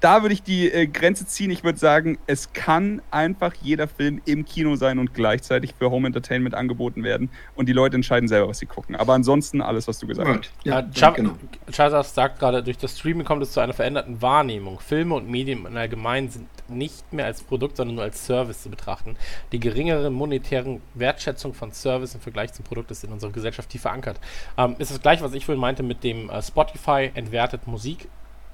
da 0.00 0.22
würde 0.22 0.34
ich 0.34 0.42
die 0.42 0.70
äh, 0.70 0.86
Grenze 0.86 1.26
ziehen. 1.26 1.50
Ich 1.50 1.64
würde 1.64 1.78
sagen, 1.78 2.18
es 2.26 2.52
kann 2.52 3.00
einfach 3.10 3.54
jeder 3.62 3.88
Film 3.88 4.20
im 4.24 4.44
Kino 4.44 4.76
sein 4.76 4.98
und 4.98 5.14
gleichzeitig 5.14 5.74
für 5.78 5.90
Home 5.90 6.06
Entertainment 6.06 6.54
angeboten 6.54 7.02
werden. 7.02 7.30
Und 7.54 7.68
die 7.68 7.72
Leute 7.72 7.96
entscheiden 7.96 8.28
selber, 8.28 8.48
was 8.48 8.58
sie 8.58 8.66
gucken. 8.66 8.94
Aber 8.94 9.14
ansonsten 9.14 9.62
alles, 9.62 9.88
was 9.88 9.98
du 9.98 10.06
gesagt 10.06 10.28
hast. 10.28 10.52
Ja, 10.64 10.86
ja, 10.92 11.10
genau. 11.10 11.32
Chazas 11.72 12.14
sagt 12.14 12.38
gerade, 12.38 12.62
durch 12.62 12.78
das 12.78 12.98
Streaming 12.98 13.24
kommt 13.24 13.42
es 13.42 13.52
zu 13.52 13.60
einer 13.60 13.72
veränderten 13.72 14.20
Wahrnehmung. 14.20 14.80
Filme 14.80 15.14
und 15.14 15.30
Medien 15.30 15.64
im 15.66 15.76
Allgemeinen 15.76 16.28
sind 16.28 16.46
nicht 16.68 17.12
mehr 17.12 17.26
als 17.26 17.42
Produkt, 17.42 17.76
sondern 17.76 17.96
nur 17.96 18.04
als 18.04 18.26
Service 18.26 18.62
zu 18.62 18.70
betrachten. 18.70 19.16
Die 19.52 19.60
geringere 19.60 20.10
monetären 20.10 20.80
Wertschätzung 20.94 21.54
von 21.54 21.72
Service 21.72 22.14
im 22.14 22.20
Vergleich 22.20 22.52
zum 22.52 22.64
Produkt 22.64 22.90
ist 22.90 23.04
in 23.04 23.12
unserer 23.12 23.32
Gesellschaft 23.32 23.70
tief 23.70 23.82
verankert. 23.82 24.20
Ähm, 24.56 24.76
ist 24.78 24.90
das 24.90 25.00
gleich, 25.00 25.22
was 25.22 25.32
ich 25.34 25.44
vorhin 25.44 25.60
meinte 25.60 25.82
mit 25.82 26.04
dem 26.04 26.30
äh, 26.30 26.42
Spotify 26.42 27.10
entwertet 27.14 27.66
Musik 27.66 28.08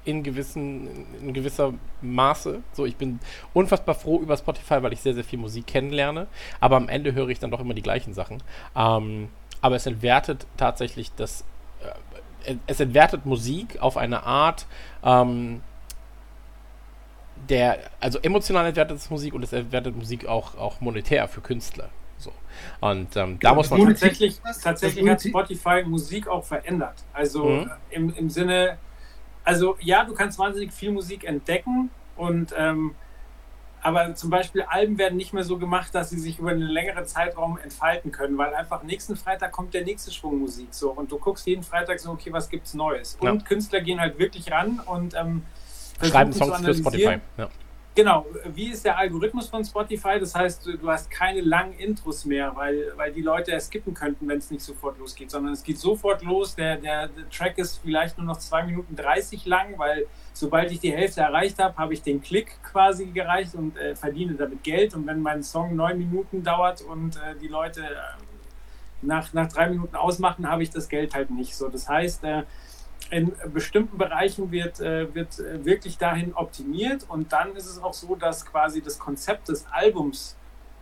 in, 0.05 0.23
gewissen, 0.23 1.05
in 1.21 1.33
gewisser 1.33 1.73
Maße. 2.01 2.61
So, 2.73 2.85
ich 2.85 2.95
bin 2.95 3.19
unfassbar 3.53 3.95
froh 3.95 4.19
über 4.19 4.35
Spotify, 4.37 4.83
weil 4.83 4.93
ich 4.93 5.01
sehr, 5.01 5.13
sehr 5.13 5.23
viel 5.23 5.39
Musik 5.39 5.67
kennenlerne. 5.67 6.27
Aber 6.59 6.75
am 6.77 6.89
Ende 6.89 7.13
höre 7.13 7.29
ich 7.29 7.39
dann 7.39 7.51
doch 7.51 7.59
immer 7.59 7.73
die 7.73 7.81
gleichen 7.81 8.13
Sachen. 8.13 8.43
Ähm, 8.75 9.29
aber 9.61 9.75
es 9.75 9.85
entwertet 9.85 10.45
tatsächlich 10.57 11.11
das. 11.15 11.45
Äh, 12.45 12.55
es 12.67 12.81
entwertet 12.81 13.25
Musik 13.25 13.81
auf 13.81 13.95
eine 13.95 14.23
Art, 14.23 14.65
ähm, 15.03 15.61
der, 17.49 17.79
also 17.99 18.19
emotional 18.19 18.65
entwertet 18.65 18.97
es 18.97 19.09
Musik 19.09 19.33
und 19.33 19.43
es 19.43 19.53
entwertet 19.53 19.95
Musik 19.95 20.25
auch, 20.25 20.55
auch 20.55 20.81
monetär 20.81 21.27
für 21.27 21.41
Künstler. 21.41 21.89
So. 22.17 22.31
Und 22.79 23.15
ähm, 23.15 23.37
da 23.39 23.53
muss 23.53 23.69
man. 23.69 23.85
Tatsächlich, 23.85 24.39
tatsächlich 24.61 25.07
hat 25.09 25.21
Spotify 25.21 25.83
Musik 25.83 26.27
auch 26.27 26.43
verändert. 26.43 27.03
Also 27.11 27.45
mhm. 27.45 27.71
im, 27.89 28.13
im 28.15 28.29
Sinne, 28.29 28.77
also 29.43 29.77
ja, 29.81 30.03
du 30.05 30.13
kannst 30.13 30.39
wahnsinnig 30.39 30.71
viel 30.71 30.91
Musik 30.91 31.25
entdecken 31.25 31.89
und 32.15 32.53
ähm, 32.57 32.95
aber 33.83 34.15
zum 34.15 34.29
Beispiel 34.29 34.61
Alben 34.61 34.97
werden 34.97 35.17
nicht 35.17 35.33
mehr 35.33 35.43
so 35.43 35.57
gemacht, 35.57 35.93
dass 35.93 36.09
sie 36.09 36.17
sich 36.17 36.39
über 36.39 36.51
einen 36.51 36.61
längeren 36.61 37.05
Zeitraum 37.05 37.57
entfalten 37.57 38.13
können, 38.13 38.37
weil 38.37 38.53
einfach 38.55 38.83
nächsten 38.83 39.17
Freitag 39.17 39.51
kommt 39.51 39.73
der 39.73 39.83
nächste 39.83 40.09
Schwung 40.09 40.39
Musik 40.39 40.69
so 40.71 40.91
und 40.91 41.11
du 41.11 41.19
guckst 41.19 41.45
jeden 41.45 41.63
Freitag 41.63 41.99
so, 41.99 42.11
okay, 42.11 42.31
was 42.31 42.49
gibt's 42.49 42.73
Neues? 42.73 43.17
Und 43.19 43.41
ja. 43.41 43.45
Künstler 43.45 43.81
gehen 43.81 43.99
halt 43.99 44.17
wirklich 44.19 44.49
ran 44.51 44.79
und 44.85 45.15
ähm, 45.15 45.43
schreiben 46.03 46.33
Songs 46.33 46.59
für 46.61 46.73
Spotify. 46.73 47.17
Ja. 47.37 47.49
Genau, 47.95 48.25
wie 48.55 48.71
ist 48.71 48.83
der 48.83 48.97
Algorithmus 48.97 49.49
von 49.49 49.63
Spotify? 49.63 50.19
Das 50.19 50.33
heißt, 50.33 50.65
du 50.65 50.89
hast 50.89 51.11
keine 51.11 51.41
langen 51.41 51.73
Intros 51.73 52.25
mehr, 52.25 52.51
weil, 52.55 52.91
weil 52.95 53.13
die 53.13 53.21
Leute 53.21 53.51
es 53.51 53.67
skippen 53.67 53.93
könnten, 53.93 54.27
wenn 54.27 54.39
es 54.39 54.49
nicht 54.49 54.63
sofort 54.63 54.97
losgeht, 54.97 55.29
sondern 55.29 55.53
es 55.53 55.63
geht 55.63 55.77
sofort 55.77 56.23
los. 56.23 56.55
Der, 56.55 56.77
der, 56.77 57.07
der, 57.09 57.29
Track 57.29 57.59
ist 57.59 57.81
vielleicht 57.83 58.17
nur 58.17 58.25
noch 58.25 58.37
2 58.39 58.63
Minuten 58.63 58.95
30 58.95 59.45
lang, 59.45 59.77
weil 59.77 60.07
sobald 60.33 60.71
ich 60.71 60.79
die 60.79 60.91
Hälfte 60.91 61.21
erreicht 61.21 61.59
habe, 61.59 61.77
habe 61.77 61.93
ich 61.93 62.01
den 62.01 62.19
Klick 62.19 62.57
quasi 62.63 63.05
gereicht 63.05 63.53
und 63.53 63.77
äh, 63.77 63.95
verdiene 63.95 64.33
damit 64.33 64.63
Geld. 64.63 64.95
Und 64.95 65.05
wenn 65.05 65.21
mein 65.21 65.43
Song 65.43 65.75
9 65.75 65.95
Minuten 65.95 66.41
dauert 66.41 66.81
und 66.81 67.15
äh, 67.17 67.35
die 67.39 67.47
Leute 67.47 67.81
äh, 67.81 68.23
nach, 69.03 69.33
nach 69.33 69.49
drei 69.49 69.69
Minuten 69.69 69.95
ausmachen, 69.95 70.49
habe 70.49 70.63
ich 70.63 70.71
das 70.71 70.89
Geld 70.89 71.13
halt 71.13 71.29
nicht. 71.29 71.55
So, 71.55 71.69
das 71.69 71.87
heißt, 71.87 72.23
äh, 72.23 72.41
in 73.13 73.31
bestimmten 73.53 73.97
Bereichen 73.97 74.51
wird, 74.51 74.79
äh, 74.79 75.13
wird 75.13 75.39
äh, 75.39 75.63
wirklich 75.63 75.97
dahin 75.97 76.33
optimiert. 76.33 77.05
Und 77.07 77.31
dann 77.31 77.55
ist 77.55 77.67
es 77.67 77.81
auch 77.81 77.93
so, 77.93 78.15
dass 78.15 78.45
quasi 78.45 78.81
das 78.81 78.97
Konzept 78.97 79.49
des 79.49 79.67
Albums 79.71 80.35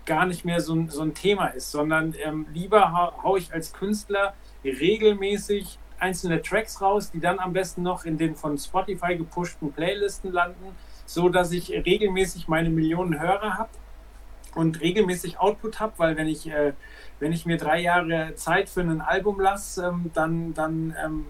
gar 0.06 0.26
nicht 0.26 0.46
mehr 0.46 0.62
so, 0.62 0.88
so 0.88 1.02
ein 1.02 1.14
Thema 1.14 1.48
ist, 1.48 1.72
sondern 1.72 2.16
ähm, 2.24 2.48
lieber 2.54 2.94
hau, 2.94 3.24
hau 3.24 3.38
ich 3.38 3.54
als 3.54 3.74
Künstler 3.74 4.34
regelmäßig 4.64 5.78
einzelne 6.00 6.42
Tracks 6.42 6.82
raus, 6.82 7.12
die 7.12 7.20
dann 7.20 7.38
am 7.40 7.54
besten 7.54 7.84
noch 7.84 8.06
in 8.06 8.18
den 8.18 8.36
von 8.36 8.58
Spotify 8.58 9.16
gepushten 9.16 9.72
Playlisten 9.72 10.32
landen, 10.32 10.76
so 11.06 11.30
dass 11.30 11.52
ich 11.52 11.70
regelmäßig 11.70 12.48
meine 12.48 12.70
Millionen 12.70 13.20
Hörer 13.20 13.58
habe 13.58 13.70
und 14.56 14.82
regelmäßig 14.82 15.38
Output 15.40 15.80
habe, 15.80 15.94
weil 15.98 16.18
wenn 16.18 16.28
ich 16.28 16.50
äh, 16.50 16.74
wenn 17.20 17.34
ich 17.34 17.46
mir 17.46 17.58
drei 17.58 17.82
Jahre 17.82 18.34
Zeit 18.36 18.70
für 18.70 18.82
ein 18.82 19.02
Album 19.02 19.40
lasse, 19.40 19.86
ähm, 19.86 20.12
dann 20.14 20.54
dann 20.54 20.96
ähm, 21.04 21.26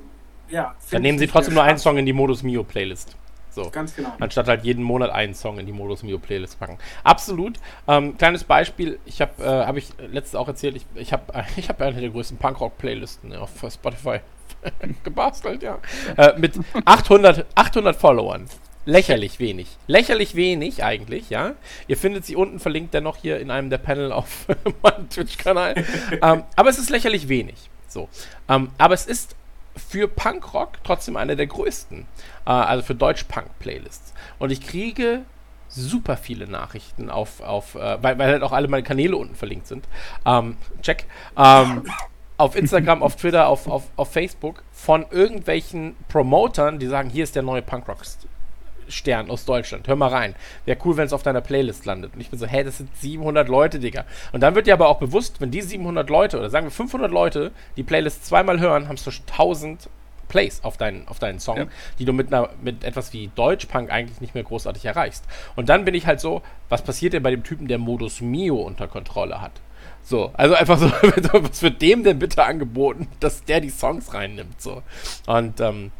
ja. 0.51 0.75
Dann 0.91 1.01
nehmen 1.01 1.17
sie 1.17 1.27
trotzdem 1.27 1.53
nur 1.53 1.63
einen 1.63 1.77
Song 1.77 1.97
in 1.97 2.05
die 2.05 2.13
Modus 2.13 2.43
Mio 2.43 2.63
Playlist. 2.63 3.15
So. 3.51 3.69
Ganz 3.69 3.95
genau. 3.95 4.13
Anstatt 4.19 4.47
halt 4.47 4.63
jeden 4.63 4.83
Monat 4.83 5.09
einen 5.09 5.33
Song 5.33 5.59
in 5.59 5.65
die 5.65 5.73
Modus 5.73 6.03
Mio 6.03 6.19
Playlist 6.19 6.59
packen. 6.59 6.77
Absolut. 7.03 7.59
Ähm, 7.87 8.17
kleines 8.17 8.45
Beispiel, 8.45 8.99
ich 9.05 9.21
habe, 9.21 9.43
äh, 9.43 9.45
habe 9.45 9.79
ich 9.79 9.89
letztes 10.11 10.35
auch 10.35 10.47
erzählt, 10.47 10.75
ich, 10.77 10.85
ich 10.95 11.11
habe 11.11 11.23
ich 11.57 11.67
hab 11.69 11.81
eine 11.81 11.99
der 11.99 12.09
größten 12.09 12.37
Punkrock-Playlisten 12.37 13.35
auf 13.35 13.51
Spotify 13.69 14.19
gebastelt, 15.03 15.63
ja. 15.63 15.79
Äh, 16.17 16.37
mit 16.39 16.53
800, 16.85 17.45
800 17.55 17.95
Followern. 17.95 18.45
Lächerlich 18.85 19.39
wenig. 19.39 19.67
Lächerlich 19.85 20.35
wenig 20.35 20.83
eigentlich, 20.83 21.29
ja. 21.29 21.53
Ihr 21.87 21.97
findet 21.97 22.25
sie 22.25 22.35
unten 22.35 22.59
verlinkt 22.59 22.93
dennoch 22.93 23.17
hier 23.17 23.39
in 23.39 23.51
einem 23.51 23.69
der 23.69 23.77
Panel 23.77 24.11
auf 24.11 24.47
meinem 24.81 25.09
Twitch-Kanal. 25.09 25.75
ähm, 26.21 26.43
aber 26.55 26.69
es 26.69 26.79
ist 26.79 26.89
lächerlich 26.89 27.27
wenig. 27.27 27.69
So. 27.87 28.07
Ähm, 28.47 28.69
aber 28.77 28.93
es 28.93 29.05
ist 29.05 29.35
für 29.87 30.07
Punkrock 30.07 30.83
trotzdem 30.83 31.17
eine 31.17 31.35
der 31.35 31.47
größten. 31.47 32.05
Äh, 32.45 32.49
also 32.49 32.83
für 32.83 32.95
Deutsch-Punk-Playlists. 32.95 34.13
Und 34.39 34.51
ich 34.51 34.61
kriege 34.61 35.23
super 35.69 36.17
viele 36.17 36.47
Nachrichten 36.47 37.09
auf, 37.09 37.41
auf 37.41 37.75
äh, 37.75 38.01
weil, 38.01 38.17
weil 38.17 38.31
halt 38.31 38.43
auch 38.43 38.51
alle 38.51 38.67
meine 38.67 38.83
Kanäle 38.83 39.15
unten 39.15 39.35
verlinkt 39.35 39.67
sind. 39.67 39.87
Ähm, 40.25 40.57
check. 40.81 41.05
Ähm, 41.37 41.83
auf 42.37 42.55
Instagram, 42.55 43.03
auf 43.03 43.15
Twitter, 43.15 43.47
auf, 43.47 43.67
auf, 43.67 43.83
auf 43.95 44.11
Facebook 44.11 44.63
von 44.71 45.05
irgendwelchen 45.11 45.95
Promotern, 46.09 46.79
die 46.79 46.87
sagen, 46.87 47.09
hier 47.09 47.23
ist 47.23 47.35
der 47.35 47.43
neue 47.43 47.61
Punkrock 47.61 48.01
Stern 48.91 49.29
aus 49.29 49.45
Deutschland. 49.45 49.87
Hör 49.87 49.95
mal 49.95 50.09
rein. 50.09 50.35
Wäre 50.65 50.77
cool, 50.85 50.97
wenn 50.97 51.05
es 51.05 51.13
auf 51.13 51.23
deiner 51.23 51.41
Playlist 51.41 51.85
landet. 51.85 52.13
Und 52.13 52.21
ich 52.21 52.29
bin 52.29 52.39
so, 52.39 52.45
hä, 52.45 52.63
das 52.63 52.77
sind 52.77 52.95
700 52.97 53.47
Leute, 53.47 53.79
Digga. 53.79 54.05
Und 54.31 54.41
dann 54.41 54.55
wird 54.55 54.67
dir 54.67 54.73
aber 54.73 54.87
auch 54.87 54.99
bewusst, 54.99 55.41
wenn 55.41 55.51
die 55.51 55.61
700 55.61 56.09
Leute 56.09 56.37
oder 56.37 56.49
sagen 56.49 56.65
wir 56.65 56.71
500 56.71 57.11
Leute 57.11 57.51
die 57.77 57.83
Playlist 57.83 58.25
zweimal 58.25 58.59
hören, 58.59 58.87
haben 58.87 58.97
du 58.97 59.09
1000 59.09 59.89
Plays 60.31 60.63
auf 60.63 60.77
deinen, 60.77 61.07
auf 61.09 61.19
deinen 61.19 61.39
Song, 61.39 61.57
ja. 61.57 61.65
die 61.99 62.05
du 62.05 62.13
mit, 62.13 62.33
einer, 62.33 62.49
mit 62.61 62.85
etwas 62.85 63.11
wie 63.11 63.29
Deutschpunk 63.35 63.91
eigentlich 63.91 64.21
nicht 64.21 64.33
mehr 64.33 64.45
großartig 64.45 64.85
erreichst. 64.85 65.25
Und 65.57 65.67
dann 65.67 65.83
bin 65.83 65.93
ich 65.93 66.07
halt 66.07 66.21
so, 66.21 66.41
was 66.69 66.83
passiert 66.83 67.11
denn 67.11 67.21
bei 67.21 67.31
dem 67.31 67.43
Typen, 67.43 67.67
der 67.67 67.77
Modus 67.77 68.21
Mio 68.21 68.55
unter 68.55 68.87
Kontrolle 68.87 69.41
hat? 69.41 69.51
So, 70.03 70.31
also 70.33 70.55
einfach 70.55 70.77
so, 70.77 70.87
was 70.91 71.61
wird 71.61 71.81
dem 71.81 72.05
denn 72.05 72.17
bitte 72.17 72.45
angeboten, 72.45 73.09
dass 73.19 73.43
der 73.43 73.59
die 73.59 73.69
Songs 73.69 74.13
reinnimmt? 74.13 74.61
So. 74.61 74.81
Und 75.27 75.59
ähm, 75.59 75.91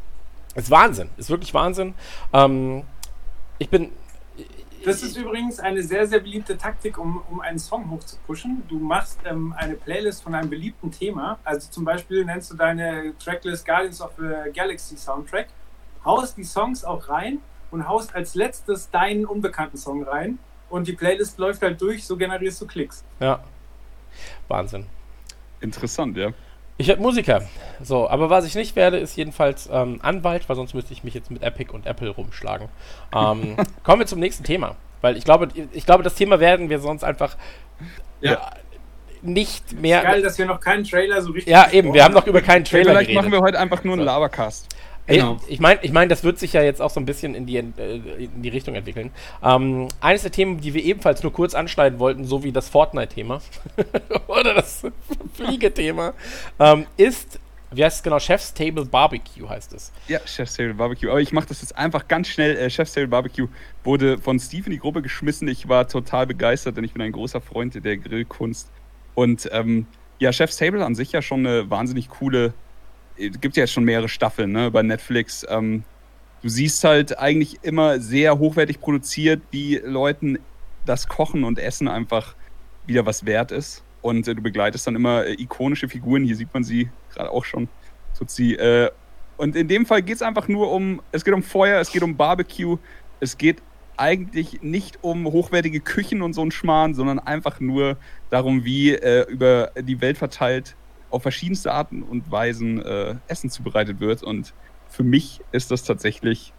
ist 0.54 0.70
Wahnsinn, 0.70 1.08
ist 1.16 1.30
wirklich 1.30 1.52
Wahnsinn. 1.54 1.94
Ähm, 2.32 2.84
ich 3.58 3.68
bin. 3.68 3.90
Das 4.84 5.02
ist 5.02 5.16
übrigens 5.16 5.60
eine 5.60 5.82
sehr, 5.82 6.08
sehr 6.08 6.18
beliebte 6.18 6.58
Taktik, 6.58 6.98
um, 6.98 7.22
um 7.30 7.40
einen 7.40 7.60
Song 7.60 7.88
hochzupushen. 7.88 8.64
Du 8.68 8.80
machst 8.80 9.20
ähm, 9.24 9.54
eine 9.56 9.74
Playlist 9.74 10.24
von 10.24 10.34
einem 10.34 10.50
beliebten 10.50 10.90
Thema. 10.90 11.38
Also 11.44 11.70
zum 11.70 11.84
Beispiel 11.84 12.24
nennst 12.24 12.50
du 12.50 12.56
deine 12.56 13.16
Tracklist 13.18 13.64
Guardians 13.64 14.00
of 14.00 14.10
the 14.18 14.50
Galaxy 14.52 14.96
Soundtrack, 14.96 15.48
haust 16.04 16.36
die 16.36 16.42
Songs 16.42 16.84
auch 16.84 17.08
rein 17.08 17.38
und 17.70 17.86
haust 17.86 18.12
als 18.14 18.34
letztes 18.34 18.90
deinen 18.90 19.24
unbekannten 19.24 19.76
Song 19.76 20.02
rein 20.02 20.38
und 20.68 20.88
die 20.88 20.94
Playlist 20.94 21.38
läuft 21.38 21.62
halt 21.62 21.80
durch, 21.80 22.04
so 22.04 22.16
generierst 22.16 22.60
du 22.60 22.66
Klicks. 22.66 23.04
Ja. 23.20 23.44
Wahnsinn. 24.48 24.86
Interessant, 25.60 26.16
ja. 26.16 26.32
Ich 26.78 26.88
werde 26.88 27.02
Musiker. 27.02 27.42
So, 27.82 28.08
aber 28.08 28.30
was 28.30 28.44
ich 28.46 28.54
nicht 28.54 28.76
werde, 28.76 28.96
ist 28.96 29.16
jedenfalls 29.16 29.68
ähm, 29.72 30.00
Anwalt, 30.02 30.48
weil 30.48 30.56
sonst 30.56 30.74
müsste 30.74 30.92
ich 30.92 31.04
mich 31.04 31.14
jetzt 31.14 31.30
mit 31.30 31.42
Epic 31.42 31.72
und 31.72 31.86
Apple 31.86 32.08
rumschlagen. 32.08 32.68
Ähm, 33.14 33.56
kommen 33.84 34.00
wir 34.00 34.06
zum 34.06 34.20
nächsten 34.20 34.44
Thema. 34.44 34.76
Weil 35.00 35.16
ich 35.16 35.24
glaube, 35.24 35.48
ich 35.72 35.84
glaube, 35.84 36.02
das 36.02 36.14
Thema 36.14 36.40
werden 36.40 36.70
wir 36.70 36.78
sonst 36.78 37.04
einfach 37.04 37.36
ja. 38.20 38.34
Äh, 38.34 38.38
nicht 39.22 39.80
mehr. 39.80 39.98
Ist 39.98 40.04
geil, 40.04 40.22
dass 40.22 40.38
wir 40.38 40.46
noch 40.46 40.60
keinen 40.60 40.84
Trailer 40.84 41.22
so 41.22 41.32
richtig. 41.32 41.52
Ja, 41.52 41.70
eben, 41.70 41.92
wir 41.92 42.04
haben 42.04 42.14
noch 42.14 42.26
über 42.26 42.40
keinen 42.40 42.64
Trailer. 42.64 42.90
Vielleicht 42.90 43.08
geredet. 43.08 43.22
machen 43.22 43.32
wir 43.32 43.40
heute 43.40 43.58
einfach 43.58 43.84
nur 43.84 43.94
einen 43.94 44.04
Labercast. 44.04 44.68
Genau. 45.06 45.40
Ich 45.48 45.58
meine, 45.58 45.80
ich 45.82 45.92
mein, 45.92 46.08
das 46.08 46.22
wird 46.22 46.38
sich 46.38 46.52
ja 46.52 46.62
jetzt 46.62 46.80
auch 46.80 46.90
so 46.90 47.00
ein 47.00 47.06
bisschen 47.06 47.34
in 47.34 47.46
die, 47.46 47.56
äh, 47.56 47.96
in 48.18 48.42
die 48.42 48.48
Richtung 48.48 48.74
entwickeln. 48.74 49.10
Ähm, 49.42 49.88
eines 50.00 50.22
der 50.22 50.30
Themen, 50.30 50.60
die 50.60 50.74
wir 50.74 50.84
ebenfalls 50.84 51.22
nur 51.22 51.32
kurz 51.32 51.54
anschneiden 51.54 51.98
wollten, 51.98 52.24
so 52.24 52.44
wie 52.44 52.52
das 52.52 52.68
Fortnite-Thema 52.68 53.40
oder 54.28 54.54
das 54.54 54.82
Fliege-Thema, 55.34 56.14
ähm, 56.60 56.86
ist, 56.96 57.40
wie 57.72 57.84
heißt 57.84 57.96
es 57.96 58.02
genau, 58.02 58.20
Chef's 58.20 58.54
Table 58.54 58.84
Barbecue 58.84 59.48
heißt 59.48 59.72
es. 59.72 59.92
Ja, 60.06 60.20
Chef's 60.24 60.54
Table 60.54 60.74
Barbecue. 60.74 61.10
Aber 61.10 61.20
ich 61.20 61.32
mache 61.32 61.48
das 61.48 61.62
jetzt 61.62 61.76
einfach 61.76 62.06
ganz 62.06 62.28
schnell. 62.28 62.56
Äh, 62.56 62.70
Chef's 62.70 62.92
Table 62.92 63.08
Barbecue 63.08 63.48
wurde 63.82 64.18
von 64.18 64.38
Steve 64.38 64.66
in 64.66 64.72
die 64.72 64.78
Gruppe 64.78 65.02
geschmissen. 65.02 65.48
Ich 65.48 65.68
war 65.68 65.88
total 65.88 66.26
begeistert, 66.26 66.76
denn 66.76 66.84
ich 66.84 66.92
bin 66.92 67.02
ein 67.02 67.12
großer 67.12 67.40
Freund 67.40 67.84
der 67.84 67.96
Grillkunst. 67.96 68.70
Und 69.14 69.48
ähm, 69.52 69.86
ja, 70.20 70.32
Chef's 70.32 70.56
Table 70.56 70.84
an 70.84 70.94
sich 70.94 71.10
ja 71.10 71.22
schon 71.22 71.44
eine 71.44 71.68
wahnsinnig 71.68 72.08
coole 72.08 72.54
gibt 73.16 73.56
ja 73.56 73.66
schon 73.66 73.84
mehrere 73.84 74.08
Staffeln 74.08 74.52
ne, 74.52 74.70
bei 74.70 74.82
Netflix. 74.82 75.46
Ähm, 75.48 75.84
du 76.42 76.48
siehst 76.48 76.82
halt 76.84 77.18
eigentlich 77.18 77.58
immer 77.62 78.00
sehr 78.00 78.38
hochwertig 78.38 78.80
produziert, 78.80 79.42
wie 79.50 79.76
Leuten 79.76 80.38
das 80.84 81.08
Kochen 81.08 81.44
und 81.44 81.58
Essen 81.58 81.88
einfach 81.88 82.34
wieder 82.86 83.06
was 83.06 83.24
wert 83.24 83.52
ist. 83.52 83.82
Und 84.00 84.26
äh, 84.26 84.34
du 84.34 84.42
begleitest 84.42 84.86
dann 84.86 84.96
immer 84.96 85.24
äh, 85.24 85.40
ikonische 85.40 85.88
Figuren. 85.88 86.24
Hier 86.24 86.36
sieht 86.36 86.52
man 86.52 86.64
sie 86.64 86.90
gerade 87.12 87.30
auch 87.30 87.44
schon. 87.44 87.68
Sie. 88.26 88.54
Äh, 88.54 88.90
und 89.36 89.56
in 89.56 89.66
dem 89.66 89.84
Fall 89.84 90.02
geht 90.02 90.16
es 90.16 90.22
einfach 90.22 90.46
nur 90.46 90.70
um, 90.70 91.02
es 91.10 91.24
geht 91.24 91.34
um 91.34 91.42
Feuer, 91.42 91.80
es 91.80 91.90
geht 91.90 92.04
um 92.04 92.16
Barbecue, 92.16 92.78
es 93.18 93.36
geht 93.36 93.60
eigentlich 93.96 94.62
nicht 94.62 95.02
um 95.02 95.26
hochwertige 95.26 95.80
Küchen 95.80 96.22
und 96.22 96.32
so 96.32 96.42
ein 96.42 96.50
Schmarrn, 96.50 96.94
sondern 96.94 97.18
einfach 97.18 97.58
nur 97.58 97.96
darum, 98.30 98.64
wie 98.64 98.94
äh, 98.94 99.28
über 99.28 99.72
die 99.76 100.00
Welt 100.00 100.18
verteilt 100.18 100.76
auf 101.12 101.22
verschiedenste 101.22 101.72
Arten 101.72 102.02
und 102.02 102.30
Weisen 102.30 102.82
äh, 102.82 103.16
Essen 103.28 103.50
zubereitet 103.50 104.00
wird. 104.00 104.22
Und 104.22 104.54
für 104.88 105.04
mich 105.04 105.40
ist 105.52 105.70
das 105.70 105.84
tatsächlich 105.84 106.52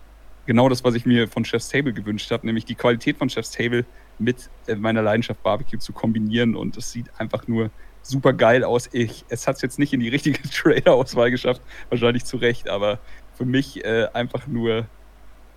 genau 0.46 0.70
das, 0.70 0.84
was 0.84 0.96
ich 0.96 1.06
mir 1.06 1.28
von 1.28 1.46
Chef's 1.46 1.70
Table 1.70 1.94
gewünscht 1.94 2.32
habe, 2.32 2.46
nämlich 2.46 2.66
die 2.66 2.76
Qualität 2.76 3.18
von 3.18 3.30
Chef's 3.30 3.52
Table 3.52 3.86
mit 4.20 4.50
äh, 4.68 4.76
meiner 4.76 5.02
Leidenschaft 5.02 5.42
Barbecue 5.44 5.80
zu 5.80 5.94
kombinieren. 5.94 6.56
Und 6.56 6.78
es 6.78 6.92
sieht 6.92 7.08
einfach 7.20 7.48
nur 7.48 7.72
super 8.02 8.34
geil 8.34 8.64
aus. 8.64 8.90
Ich, 8.92 9.26
es 9.30 9.48
hat 9.48 9.56
es 9.56 9.62
jetzt 9.62 9.80
nicht 9.80 9.94
in 9.94 10.00
die 10.00 10.10
richtige 10.10 10.42
Trailer-Auswahl 10.50 11.32
geschafft, 11.32 11.62
wahrscheinlich 11.90 12.26
zu 12.26 12.38
Recht, 12.38 12.70
aber 12.70 13.00
für 13.34 13.46
mich 13.46 13.84
äh, 13.84 14.08
einfach 14.14 14.48
nur 14.48 14.88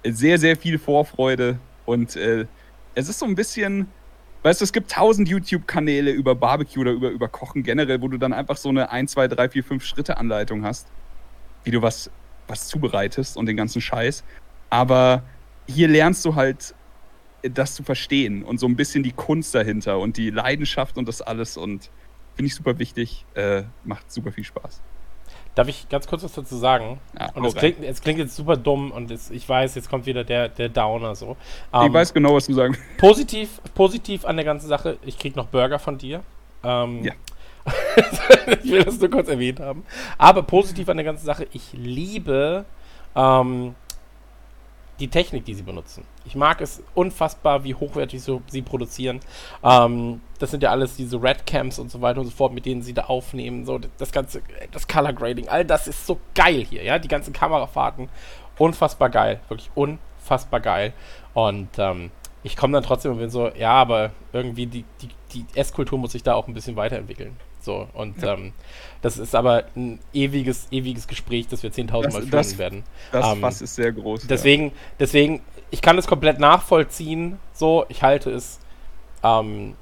sehr, 0.04 0.38
sehr 0.38 0.56
viel 0.56 0.78
Vorfreude. 0.78 1.58
Und 1.84 2.16
äh, 2.16 2.46
es 2.94 3.08
ist 3.08 3.18
so 3.18 3.26
ein 3.26 3.34
bisschen, 3.34 3.88
weißt 4.46 4.60
du, 4.60 4.64
es 4.64 4.72
gibt 4.72 4.92
tausend 4.92 5.28
YouTube-Kanäle 5.28 6.12
über 6.12 6.36
Barbecue 6.36 6.80
oder 6.80 6.92
über, 6.92 7.10
über 7.10 7.26
Kochen 7.26 7.64
generell, 7.64 8.00
wo 8.00 8.06
du 8.06 8.16
dann 8.16 8.32
einfach 8.32 8.56
so 8.56 8.68
eine 8.68 8.92
1, 8.92 9.10
2, 9.10 9.26
3, 9.26 9.48
4, 9.48 9.64
5 9.64 9.84
Schritte-Anleitung 9.84 10.64
hast, 10.64 10.86
wie 11.64 11.72
du 11.72 11.82
was, 11.82 12.12
was 12.46 12.68
zubereitest 12.68 13.36
und 13.36 13.46
den 13.46 13.56
ganzen 13.56 13.80
Scheiß. 13.80 14.22
Aber 14.70 15.24
hier 15.66 15.88
lernst 15.88 16.24
du 16.24 16.36
halt 16.36 16.76
das 17.42 17.74
zu 17.74 17.82
verstehen 17.82 18.44
und 18.44 18.58
so 18.60 18.68
ein 18.68 18.76
bisschen 18.76 19.02
die 19.02 19.10
Kunst 19.10 19.52
dahinter 19.52 19.98
und 19.98 20.16
die 20.16 20.30
Leidenschaft 20.30 20.96
und 20.96 21.08
das 21.08 21.22
alles 21.22 21.56
und 21.56 21.90
finde 22.36 22.46
ich 22.46 22.54
super 22.54 22.78
wichtig, 22.78 23.26
äh, 23.34 23.64
macht 23.82 24.12
super 24.12 24.30
viel 24.30 24.44
Spaß. 24.44 24.80
Darf 25.56 25.68
ich 25.68 25.88
ganz 25.88 26.06
kurz 26.06 26.22
was 26.22 26.34
dazu 26.34 26.54
sagen? 26.56 27.00
Ja, 27.18 27.30
und 27.32 27.46
es 27.46 27.54
klingt, 27.54 27.82
es 27.82 28.02
klingt, 28.02 28.18
jetzt 28.18 28.36
super 28.36 28.58
dumm 28.58 28.92
und 28.92 29.10
es, 29.10 29.30
ich 29.30 29.48
weiß, 29.48 29.74
jetzt 29.74 29.88
kommt 29.88 30.04
wieder 30.04 30.22
der, 30.22 30.50
der 30.50 30.68
Downer 30.68 31.14
so. 31.14 31.34
ich 31.72 31.80
ähm, 31.80 31.94
weiß 31.94 32.12
genau, 32.12 32.34
was 32.34 32.46
du 32.46 32.52
sagen 32.52 32.76
Positiv, 32.98 33.62
positiv 33.74 34.26
an 34.26 34.36
der 34.36 34.44
ganzen 34.44 34.68
Sache, 34.68 34.98
ich 35.02 35.18
krieg 35.18 35.34
noch 35.34 35.46
Burger 35.46 35.78
von 35.78 35.96
dir. 35.96 36.22
Ähm, 36.62 37.02
ja. 37.02 37.12
ich 38.62 38.70
will 38.70 38.84
das 38.84 39.00
nur 39.00 39.10
kurz 39.10 39.28
erwähnt 39.28 39.58
haben. 39.58 39.84
Aber 40.18 40.42
positiv 40.42 40.90
an 40.90 40.98
der 40.98 41.04
ganzen 41.04 41.24
Sache, 41.24 41.46
ich 41.52 41.72
liebe 41.72 42.66
ähm, 43.16 43.74
die 44.98 45.08
Technik, 45.08 45.44
die 45.44 45.54
sie 45.54 45.62
benutzen. 45.62 46.04
Ich 46.24 46.34
mag 46.34 46.60
es 46.60 46.82
unfassbar, 46.94 47.64
wie 47.64 47.74
hochwertig 47.74 48.22
so, 48.22 48.42
sie 48.46 48.62
produzieren. 48.62 49.20
Ähm, 49.62 50.20
das 50.38 50.50
sind 50.50 50.62
ja 50.62 50.70
alles 50.70 50.96
diese 50.96 51.22
Red 51.22 51.46
Cams 51.46 51.78
und 51.78 51.90
so 51.90 52.00
weiter 52.00 52.20
und 52.20 52.26
so 52.26 52.32
fort, 52.32 52.52
mit 52.52 52.66
denen 52.66 52.82
sie 52.82 52.94
da 52.94 53.04
aufnehmen. 53.04 53.64
So, 53.64 53.78
das 53.98 54.12
ganze, 54.12 54.42
das 54.72 54.88
Color 54.88 55.12
Grading, 55.12 55.48
all 55.48 55.64
das 55.64 55.88
ist 55.88 56.06
so 56.06 56.18
geil 56.34 56.64
hier, 56.68 56.82
ja. 56.82 56.98
Die 56.98 57.08
ganzen 57.08 57.32
Kamerafahrten, 57.32 58.08
unfassbar 58.58 59.10
geil, 59.10 59.40
wirklich 59.48 59.70
unfassbar 59.74 60.60
geil. 60.60 60.92
Und 61.34 61.68
ähm, 61.78 62.10
ich 62.42 62.56
komme 62.56 62.74
dann 62.74 62.84
trotzdem 62.84 63.12
und 63.12 63.18
bin 63.18 63.30
so, 63.30 63.50
ja, 63.50 63.72
aber 63.72 64.12
irgendwie 64.32 64.66
die, 64.66 64.84
die, 65.02 65.08
die 65.32 65.46
Esskultur 65.54 65.98
muss 65.98 66.12
sich 66.12 66.22
da 66.22 66.34
auch 66.34 66.46
ein 66.48 66.54
bisschen 66.54 66.76
weiterentwickeln. 66.76 67.36
So, 67.66 67.88
und 67.94 68.22
ja. 68.22 68.34
ähm, 68.34 68.52
das 69.02 69.18
ist 69.18 69.34
aber 69.34 69.64
ein 69.74 69.98
ewiges, 70.14 70.68
ewiges 70.70 71.08
Gespräch, 71.08 71.48
das 71.48 71.64
wir 71.64 71.72
10.000 71.72 71.90
Mal 71.90 72.10
führen 72.12 72.30
das, 72.30 72.58
werden. 72.58 72.84
Das 73.10 73.26
ähm, 73.26 73.40
Fass 73.40 73.60
ist 73.60 73.74
sehr 73.74 73.90
groß. 73.90 74.28
Deswegen, 74.28 74.66
ja. 74.66 74.72
deswegen, 75.00 75.42
ich 75.72 75.82
kann 75.82 75.98
es 75.98 76.06
komplett 76.06 76.38
nachvollziehen. 76.38 77.40
So, 77.52 77.84
ich 77.88 78.04
halte 78.04 78.30
es. 78.30 78.60
Ähm, 79.24 79.74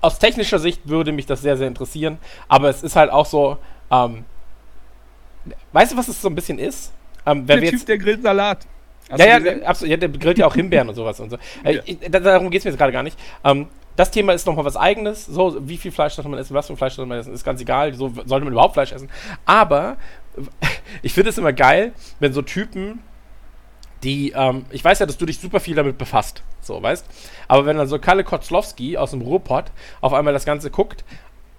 aus 0.00 0.18
technischer 0.18 0.58
Sicht 0.58 0.88
würde 0.88 1.12
mich 1.12 1.26
das 1.26 1.42
sehr, 1.42 1.58
sehr 1.58 1.68
interessieren. 1.68 2.16
Aber 2.48 2.70
es 2.70 2.82
ist 2.82 2.96
halt 2.96 3.10
auch 3.10 3.26
so. 3.26 3.58
Ähm, 3.90 4.24
weißt 5.72 5.92
du, 5.92 5.98
was 5.98 6.08
es 6.08 6.22
so 6.22 6.28
ein 6.28 6.34
bisschen 6.34 6.58
ist? 6.58 6.90
Ähm, 7.26 7.46
der 7.46 7.60
Typ, 7.60 7.84
der 7.84 7.98
grillt 7.98 8.22
Salat. 8.22 8.66
Ja, 9.16 9.38
ja, 9.38 9.62
absolut. 9.62 9.90
Ja, 9.90 9.96
der 9.96 10.08
grillt 10.08 10.38
ja 10.38 10.46
auch 10.46 10.54
Himbeeren 10.54 10.88
und 10.88 10.94
sowas 10.94 11.18
und 11.20 11.30
so. 11.30 11.38
Äh, 11.64 11.76
ja. 11.76 11.82
ich, 11.84 11.98
darum 12.10 12.50
geht 12.50 12.60
es 12.60 12.64
mir 12.64 12.70
jetzt 12.70 12.78
gerade 12.78 12.92
gar 12.92 13.02
nicht. 13.02 13.18
Ähm, 13.44 13.66
das 13.96 14.10
Thema 14.10 14.32
ist 14.32 14.46
nochmal 14.46 14.64
was 14.64 14.76
eigenes. 14.76 15.26
So, 15.26 15.56
wie 15.68 15.76
viel 15.76 15.92
Fleisch 15.92 16.14
sollte 16.14 16.30
man 16.30 16.38
essen, 16.38 16.54
was 16.54 16.66
für 16.66 16.76
Fleisch 16.76 16.94
sollte 16.94 17.08
man 17.08 17.18
essen, 17.18 17.34
ist 17.34 17.44
ganz 17.44 17.60
egal. 17.60 17.92
So 17.94 18.12
sollte 18.24 18.44
man 18.44 18.52
überhaupt 18.52 18.74
Fleisch 18.74 18.92
essen. 18.92 19.10
Aber 19.44 19.96
ich 21.02 21.12
finde 21.12 21.30
es 21.30 21.38
immer 21.38 21.52
geil, 21.52 21.92
wenn 22.18 22.32
so 22.32 22.42
Typen, 22.42 23.00
die, 24.02 24.32
ähm, 24.34 24.64
ich 24.70 24.82
weiß 24.82 25.00
ja, 25.00 25.06
dass 25.06 25.18
du 25.18 25.26
dich 25.26 25.38
super 25.38 25.60
viel 25.60 25.74
damit 25.74 25.98
befasst, 25.98 26.42
so, 26.62 26.82
weißt? 26.82 27.04
Aber 27.48 27.66
wenn 27.66 27.76
dann 27.76 27.86
so 27.86 27.98
Kalle 27.98 28.24
Kotzlowski 28.24 28.96
aus 28.96 29.10
dem 29.10 29.20
Ruhrpott 29.20 29.66
auf 30.00 30.14
einmal 30.14 30.32
das 30.32 30.46
Ganze 30.46 30.70
guckt 30.70 31.04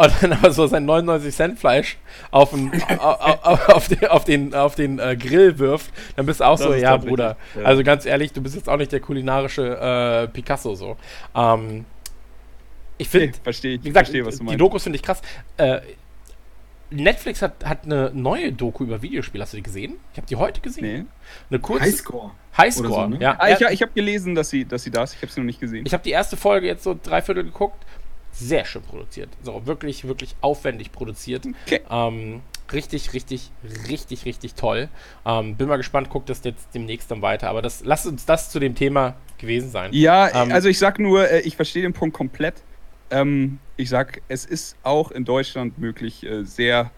und 0.01 0.13
dann 0.21 0.33
aber 0.33 0.51
so 0.51 0.67
sein 0.67 0.85
99 0.85 1.33
Cent 1.33 1.59
Fleisch 1.59 1.97
auf 2.31 2.51
den, 2.51 2.71
auf, 2.99 3.69
auf, 3.69 3.87
den, 3.87 4.05
auf 4.07 4.23
den, 4.23 4.53
auf 4.53 4.75
den 4.75 4.99
äh, 4.99 5.15
Grill 5.15 5.59
wirft, 5.59 5.91
dann 6.15 6.25
bist 6.25 6.39
du 6.39 6.45
auch 6.45 6.57
das 6.57 6.67
so, 6.67 6.73
ja, 6.73 6.97
Bruder. 6.97 7.37
Ja. 7.55 7.63
Also 7.63 7.83
ganz 7.83 8.05
ehrlich, 8.05 8.33
du 8.33 8.41
bist 8.41 8.55
jetzt 8.55 8.69
auch 8.69 8.77
nicht 8.77 8.91
der 8.91 8.99
kulinarische 8.99 10.27
äh, 10.27 10.27
Picasso 10.27 10.75
so. 10.75 10.97
Ähm, 11.35 11.85
ich 12.97 13.09
finde, 13.09 13.27
nee, 13.27 13.33
verstehe 13.43 13.73
wie 13.83 13.89
gesagt, 13.89 14.07
versteh, 14.07 14.25
was 14.25 14.37
du 14.37 14.43
meinst. 14.43 14.53
Die 14.53 14.57
Dokus 14.57 14.83
finde 14.83 14.97
ich 14.97 15.03
krass. 15.03 15.21
Äh, 15.57 15.81
Netflix 16.91 17.41
hat, 17.41 17.65
hat 17.65 17.85
eine 17.85 18.11
neue 18.13 18.51
Doku 18.51 18.83
über 18.83 19.01
Videospiele. 19.01 19.41
Hast 19.41 19.53
du 19.53 19.57
die 19.57 19.63
gesehen? 19.63 19.95
Ich 20.11 20.17
habe 20.17 20.27
die 20.27 20.35
heute 20.35 20.61
gesehen. 20.61 20.83
Nee. 20.83 21.05
Eine 21.49 21.59
kurze. 21.59 21.85
Highscore. 21.85 22.31
Highscore, 22.57 22.89
so, 22.89 23.07
ne? 23.07 23.17
ja. 23.19 23.37
Ah, 23.39 23.49
ich, 23.49 23.61
ich 23.61 23.81
habe 23.81 23.93
gelesen, 23.93 24.35
dass 24.35 24.49
sie, 24.49 24.65
dass 24.65 24.83
sie 24.83 24.91
da 24.91 25.03
ist. 25.03 25.15
Ich 25.15 25.21
habe 25.21 25.31
sie 25.31 25.39
noch 25.39 25.45
nicht 25.45 25.61
gesehen. 25.61 25.85
Ich 25.85 25.93
habe 25.93 26.03
die 26.03 26.11
erste 26.11 26.35
Folge 26.35 26.67
jetzt 26.67 26.83
so 26.83 26.97
dreiviertel 27.01 27.45
geguckt. 27.45 27.85
Sehr 28.41 28.65
schön 28.65 28.81
produziert. 28.81 29.29
So, 29.43 29.65
wirklich, 29.67 30.07
wirklich 30.07 30.35
aufwendig 30.41 30.91
produziert. 30.91 31.45
Okay. 31.67 31.81
Ähm, 31.89 32.41
richtig, 32.73 33.13
richtig, 33.13 33.51
richtig, 33.87 34.25
richtig 34.25 34.55
toll. 34.55 34.89
Ähm, 35.25 35.55
bin 35.55 35.67
mal 35.67 35.77
gespannt, 35.77 36.09
guckt 36.09 36.27
das 36.29 36.43
jetzt 36.43 36.69
demnächst 36.73 37.11
dann 37.11 37.21
weiter. 37.21 37.49
Aber 37.49 37.61
das, 37.61 37.83
lasst 37.85 38.07
uns 38.07 38.25
das 38.25 38.49
zu 38.49 38.59
dem 38.59 38.73
Thema 38.73 39.15
gewesen 39.37 39.69
sein. 39.69 39.91
Ja, 39.93 40.43
ähm, 40.43 40.51
also 40.51 40.69
ich 40.69 40.79
sag 40.79 40.97
nur, 40.97 41.29
äh, 41.29 41.41
ich 41.41 41.55
verstehe 41.55 41.83
den 41.83 41.93
Punkt 41.93 42.15
komplett. 42.15 42.55
Ähm, 43.11 43.59
ich 43.77 43.89
sag, 43.89 44.21
es 44.27 44.45
ist 44.45 44.75
auch 44.81 45.11
in 45.11 45.23
Deutschland 45.23 45.77
möglich, 45.77 46.25
äh, 46.25 46.43
sehr 46.43 46.89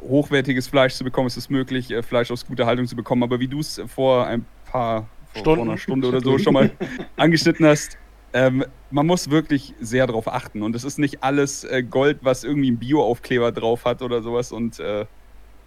hochwertiges 0.00 0.68
Fleisch 0.68 0.94
zu 0.94 1.04
bekommen. 1.04 1.26
Es 1.26 1.36
ist 1.36 1.50
möglich, 1.50 1.90
äh, 1.90 2.02
Fleisch 2.02 2.30
aus 2.30 2.46
guter 2.46 2.64
Haltung 2.64 2.86
zu 2.86 2.96
bekommen. 2.96 3.22
Aber 3.22 3.40
wie 3.40 3.48
du 3.48 3.60
es 3.60 3.78
vor 3.88 4.26
ein 4.26 4.46
paar 4.64 5.06
vor, 5.32 5.40
Stunden. 5.40 5.56
vor 5.56 5.68
einer 5.68 5.78
Stunde 5.78 6.08
oder 6.08 6.20
so 6.22 6.38
schon 6.38 6.54
mal 6.54 6.70
angeschnitten 7.16 7.66
hast, 7.66 7.98
ähm, 8.32 8.64
man 8.90 9.06
muss 9.06 9.30
wirklich 9.30 9.74
sehr 9.80 10.06
darauf 10.06 10.28
achten. 10.28 10.62
Und 10.62 10.74
es 10.74 10.84
ist 10.84 10.98
nicht 10.98 11.22
alles 11.22 11.64
äh, 11.64 11.82
Gold, 11.82 12.18
was 12.22 12.44
irgendwie 12.44 12.68
einen 12.68 12.78
Bio-Aufkleber 12.78 13.52
drauf 13.52 13.84
hat 13.84 14.02
oder 14.02 14.22
sowas. 14.22 14.52
Und 14.52 14.78
äh, 14.80 15.06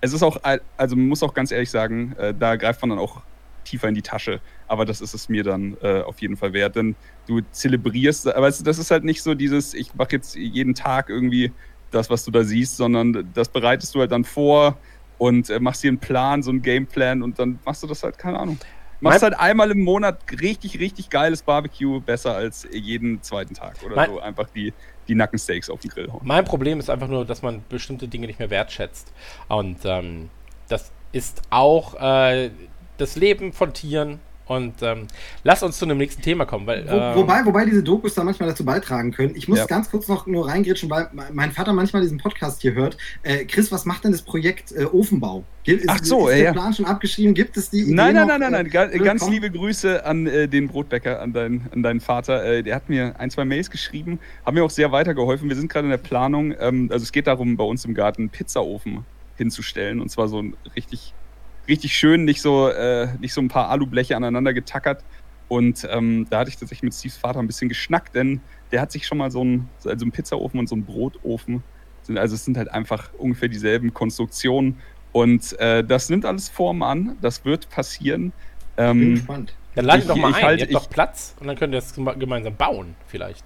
es 0.01 0.13
ist 0.13 0.23
auch, 0.23 0.39
also 0.77 0.95
man 0.95 1.07
muss 1.07 1.23
auch 1.23 1.33
ganz 1.33 1.51
ehrlich 1.51 1.69
sagen, 1.69 2.15
äh, 2.17 2.33
da 2.33 2.55
greift 2.55 2.81
man 2.81 2.91
dann 2.91 2.99
auch 2.99 3.21
tiefer 3.63 3.88
in 3.88 3.95
die 3.95 4.01
Tasche. 4.01 4.41
Aber 4.67 4.85
das 4.85 5.01
ist 5.01 5.13
es 5.13 5.29
mir 5.29 5.43
dann 5.43 5.77
äh, 5.81 6.01
auf 6.01 6.21
jeden 6.21 6.38
Fall 6.38 6.53
wert. 6.53 6.75
Denn 6.75 6.95
du 7.27 7.41
zelebrierst, 7.51 8.33
aber 8.33 8.49
das 8.49 8.77
ist 8.77 8.91
halt 8.91 9.03
nicht 9.03 9.21
so 9.21 9.33
dieses, 9.33 9.73
ich 9.73 9.93
mache 9.95 10.13
jetzt 10.13 10.35
jeden 10.35 10.73
Tag 10.73 11.09
irgendwie 11.09 11.51
das, 11.91 12.09
was 12.09 12.25
du 12.25 12.31
da 12.31 12.43
siehst, 12.43 12.77
sondern 12.77 13.29
das 13.33 13.49
bereitest 13.49 13.93
du 13.93 13.99
halt 13.99 14.11
dann 14.11 14.23
vor 14.23 14.77
und 15.17 15.49
äh, 15.49 15.59
machst 15.59 15.83
dir 15.83 15.89
einen 15.89 15.99
Plan, 15.99 16.41
so 16.41 16.49
einen 16.49 16.61
Gameplan 16.61 17.21
und 17.21 17.38
dann 17.38 17.59
machst 17.65 17.83
du 17.83 17.88
das 17.88 18.01
halt, 18.03 18.17
keine 18.17 18.39
Ahnung. 18.39 18.57
Machst 19.02 19.22
mein 19.22 19.32
halt 19.32 19.41
einmal 19.41 19.72
im 19.72 19.84
Monat 19.84 20.19
richtig, 20.41 20.80
richtig 20.80 21.10
geiles 21.10 21.41
Barbecue, 21.41 21.99
besser 21.99 22.36
als 22.36 22.68
jeden 22.72 23.22
zweiten 23.23 23.56
Tag 23.56 23.76
oder 23.84 23.95
mein 23.95 24.10
so. 24.11 24.19
Einfach 24.19 24.48
die, 24.56 24.73
die 25.07 25.15
Nackensteaks 25.15 25.69
auf 25.72 25.80
den 25.82 25.90
Grill 25.90 26.11
hauen. 26.11 26.22
Mein 26.23 26.45
Problem 26.45 26.80
ist 26.80 26.90
einfach 26.90 27.07
nur, 27.07 27.26
dass 27.26 27.41
man 27.41 27.64
bestimmte 27.68 28.07
Dinge 28.07 28.28
nicht 28.28 28.38
mehr 28.38 28.52
wertschätzt. 28.52 29.11
Und 29.48 29.80
ähm, 29.86 30.30
das 30.69 30.91
ist 31.11 31.41
auch 31.49 31.95
äh, 31.99 32.52
das 32.98 33.15
Leben 33.15 33.53
von 33.53 33.73
Tieren 33.73 34.19
und 34.52 34.73
ähm, 34.82 35.07
lass 35.44 35.64
uns 35.64 35.78
zu 35.78 35.86
einem 35.86 35.98
nächsten 35.98 36.22
Thema 36.22 36.45
kommen. 36.45 36.68
Weil, 36.68 36.86
Wo, 36.88 36.95
ähm, 36.95 37.15
wobei, 37.15 37.45
wobei 37.45 37.65
diese 37.65 37.84
Dokus 37.84 38.15
da 38.15 38.23
manchmal 38.23 38.49
dazu 38.49 38.65
beitragen 38.65 39.11
können. 39.11 39.34
Ich 39.36 39.48
muss 39.48 39.60
ja. 39.60 39.65
ganz 39.65 39.90
kurz 39.90 40.07
noch 40.07 40.28
nur 40.28 40.48
reingrätschen, 40.48 40.90
weil 40.90 41.10
mein 41.32 41.52
Vater 41.52 41.73
manchmal 41.73 42.02
diesen 42.02 42.18
Podcast 42.18 42.61
hier 42.61 42.73
hört. 42.73 42.98
Äh, 43.23 43.45
Chris, 43.45 43.72
was 43.72 43.86
macht 43.86 44.03
denn 44.03 44.11
das 44.11 44.22
Projekt 44.22 44.73
äh, 44.73 44.84
Ofenbau? 44.84 45.44
Ist, 45.64 45.86
Ach 45.88 45.99
so, 46.03 46.28
ist 46.28 46.38
der 46.38 46.44
ja. 46.44 46.52
Plan 46.52 46.73
schon 46.73 46.86
abgeschrieben? 46.86 47.34
Gibt 47.34 47.56
es 47.56 47.69
die 47.69 47.82
Idee 47.82 47.94
Nein, 47.94 48.15
nein, 48.15 48.28
noch, 48.28 48.40
nein, 48.40 48.52
nein, 48.52 48.69
nein. 48.73 48.91
Äh, 48.91 48.98
ganz 48.99 49.30
liebe 49.30 49.49
Grüße 49.49 50.03
an 50.06 50.28
äh, 50.28 50.48
den 50.48 50.68
Brotbäcker, 50.68 51.22
an, 51.22 51.34
dein, 51.34 51.68
an 51.72 51.84
deinen 51.84 52.02
Vater. 52.02 52.44
Äh, 52.44 52.64
der 52.64 52.76
hat 52.76 52.90
mir 52.90 53.19
ein, 53.19 53.30
zwei 53.30 53.45
Mails 53.45 53.69
geschrieben, 53.69 54.19
haben 54.45 54.56
mir 54.56 54.64
auch 54.64 54.69
sehr 54.72 54.91
weitergeholfen. 54.91 55.48
Wir 55.48 55.56
sind 55.56 55.72
gerade 55.72 55.86
in 55.86 55.91
der 55.91 55.98
Planung. 55.98 56.53
Ähm, 56.60 56.90
also 56.91 57.03
es 57.03 57.11
geht 57.11 57.28
darum, 57.28 57.56
bei 57.56 57.64
uns 57.64 57.86
im 57.86 57.94
Garten 57.94 58.23
einen 58.23 58.30
Pizzaofen 58.30 59.06
hinzustellen. 59.38 60.02
Und 60.02 60.10
zwar 60.10 60.28
so 60.28 60.41
ein 60.41 60.56
richtig 60.76 61.14
richtig 61.67 61.93
schön, 61.93 62.25
nicht 62.25 62.41
so, 62.41 62.69
äh, 62.69 63.07
nicht 63.19 63.33
so 63.33 63.41
ein 63.41 63.47
paar 63.47 63.69
Alubleche 63.69 64.15
aneinander 64.15 64.53
getackert. 64.53 65.03
Und 65.47 65.85
ähm, 65.91 66.27
da 66.29 66.39
hatte 66.39 66.49
ich 66.49 66.55
tatsächlich 66.57 66.83
mit 66.83 66.93
Steves 66.93 67.17
Vater 67.17 67.39
ein 67.39 67.47
bisschen 67.47 67.67
geschnackt, 67.69 68.15
denn 68.15 68.39
der 68.71 68.79
hat 68.81 68.91
sich 68.91 69.05
schon 69.05 69.17
mal 69.17 69.31
so 69.31 69.41
einen, 69.41 69.69
also 69.83 70.03
einen 70.05 70.11
Pizzaofen 70.11 70.59
und 70.59 70.67
so 70.69 70.75
einen 70.75 70.85
Brotofen. 70.85 71.61
also 72.15 72.35
es 72.35 72.45
sind 72.45 72.57
halt 72.57 72.71
einfach 72.71 73.13
ungefähr 73.17 73.49
dieselben 73.49 73.93
Konstruktionen. 73.93 74.77
Und 75.11 75.59
äh, 75.59 75.83
das 75.83 76.09
nimmt 76.09 76.25
alles 76.25 76.47
Form 76.47 76.83
an, 76.83 77.17
das 77.21 77.43
wird 77.43 77.69
passieren. 77.69 78.31
Bin 78.77 78.85
Ähm, 78.85 79.15
gespannt. 79.15 79.53
Dann 79.75 79.85
ladet 79.85 80.03
Ich- 80.03 80.07
doch 80.07 80.15
mal 80.15 80.29
ich 80.31 80.38
ein, 80.38 80.43
halt- 80.43 80.59
ihr 80.59 80.63
habt 80.63 80.71
ich- 80.71 80.77
doch 80.77 80.89
Platz 80.89 81.35
und 81.41 81.47
dann 81.47 81.57
könnt 81.57 81.73
ihr 81.73 81.79
das 81.81 81.93
geme- 81.95 82.17
gemeinsam 82.17 82.55
bauen, 82.55 82.95
vielleicht. 83.07 83.43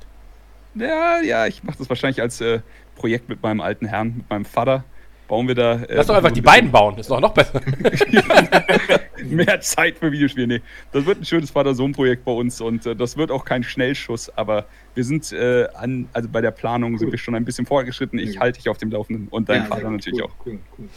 ja, 0.75 1.21
ja, 1.21 1.47
ich 1.47 1.63
mache 1.63 1.77
das 1.79 1.89
wahrscheinlich 1.89 2.21
als 2.21 2.39
äh, 2.41 2.59
Projekt 2.95 3.29
mit 3.29 3.41
meinem 3.41 3.61
alten 3.61 3.87
Herrn, 3.87 4.17
mit 4.17 4.29
meinem 4.29 4.45
Vater. 4.45 4.83
Bauen 5.27 5.47
wir 5.47 5.55
da. 5.55 5.81
Äh, 5.83 5.95
Lass 5.95 6.07
doch 6.07 6.15
einfach 6.15 6.31
die 6.31 6.41
beiden 6.41 6.71
bauen, 6.71 6.97
ist 6.97 7.09
doch 7.09 7.19
noch 7.19 7.33
besser. 7.33 7.59
Mehr 9.23 9.59
Zeit 9.61 9.97
für 9.97 10.11
Videospiele. 10.11 10.47
Nee, 10.47 10.61
das 10.91 11.05
wird 11.05 11.19
ein 11.21 11.25
schönes 11.25 11.49
Vater-Sohn-Projekt 11.49 12.25
bei 12.25 12.31
uns 12.31 12.61
und 12.61 12.85
äh, 12.85 12.95
das 12.95 13.17
wird 13.17 13.31
auch 13.31 13.43
kein 13.43 13.63
Schnellschuss, 13.63 14.29
aber 14.35 14.65
wir 14.93 15.03
sind 15.03 15.31
äh, 15.31 15.67
an, 15.73 16.07
also 16.13 16.29
bei 16.29 16.41
der 16.41 16.51
Planung 16.51 16.97
sind 16.97 17.07
Cool. 17.07 17.13
wir 17.13 17.19
schon 17.19 17.35
ein 17.35 17.45
bisschen 17.45 17.65
vorgeschritten. 17.65 18.19
Ich 18.19 18.39
halte 18.39 18.59
dich 18.59 18.69
auf 18.69 18.77
dem 18.77 18.91
Laufenden 18.91 19.27
und 19.29 19.49
dein 19.49 19.63
Ja, 19.63 19.67
Vater 19.67 19.89
natürlich 19.89 20.19
cool, 20.21 20.25
auch. 20.27 20.45
Cool, 20.45 20.59
cool. 20.77 20.89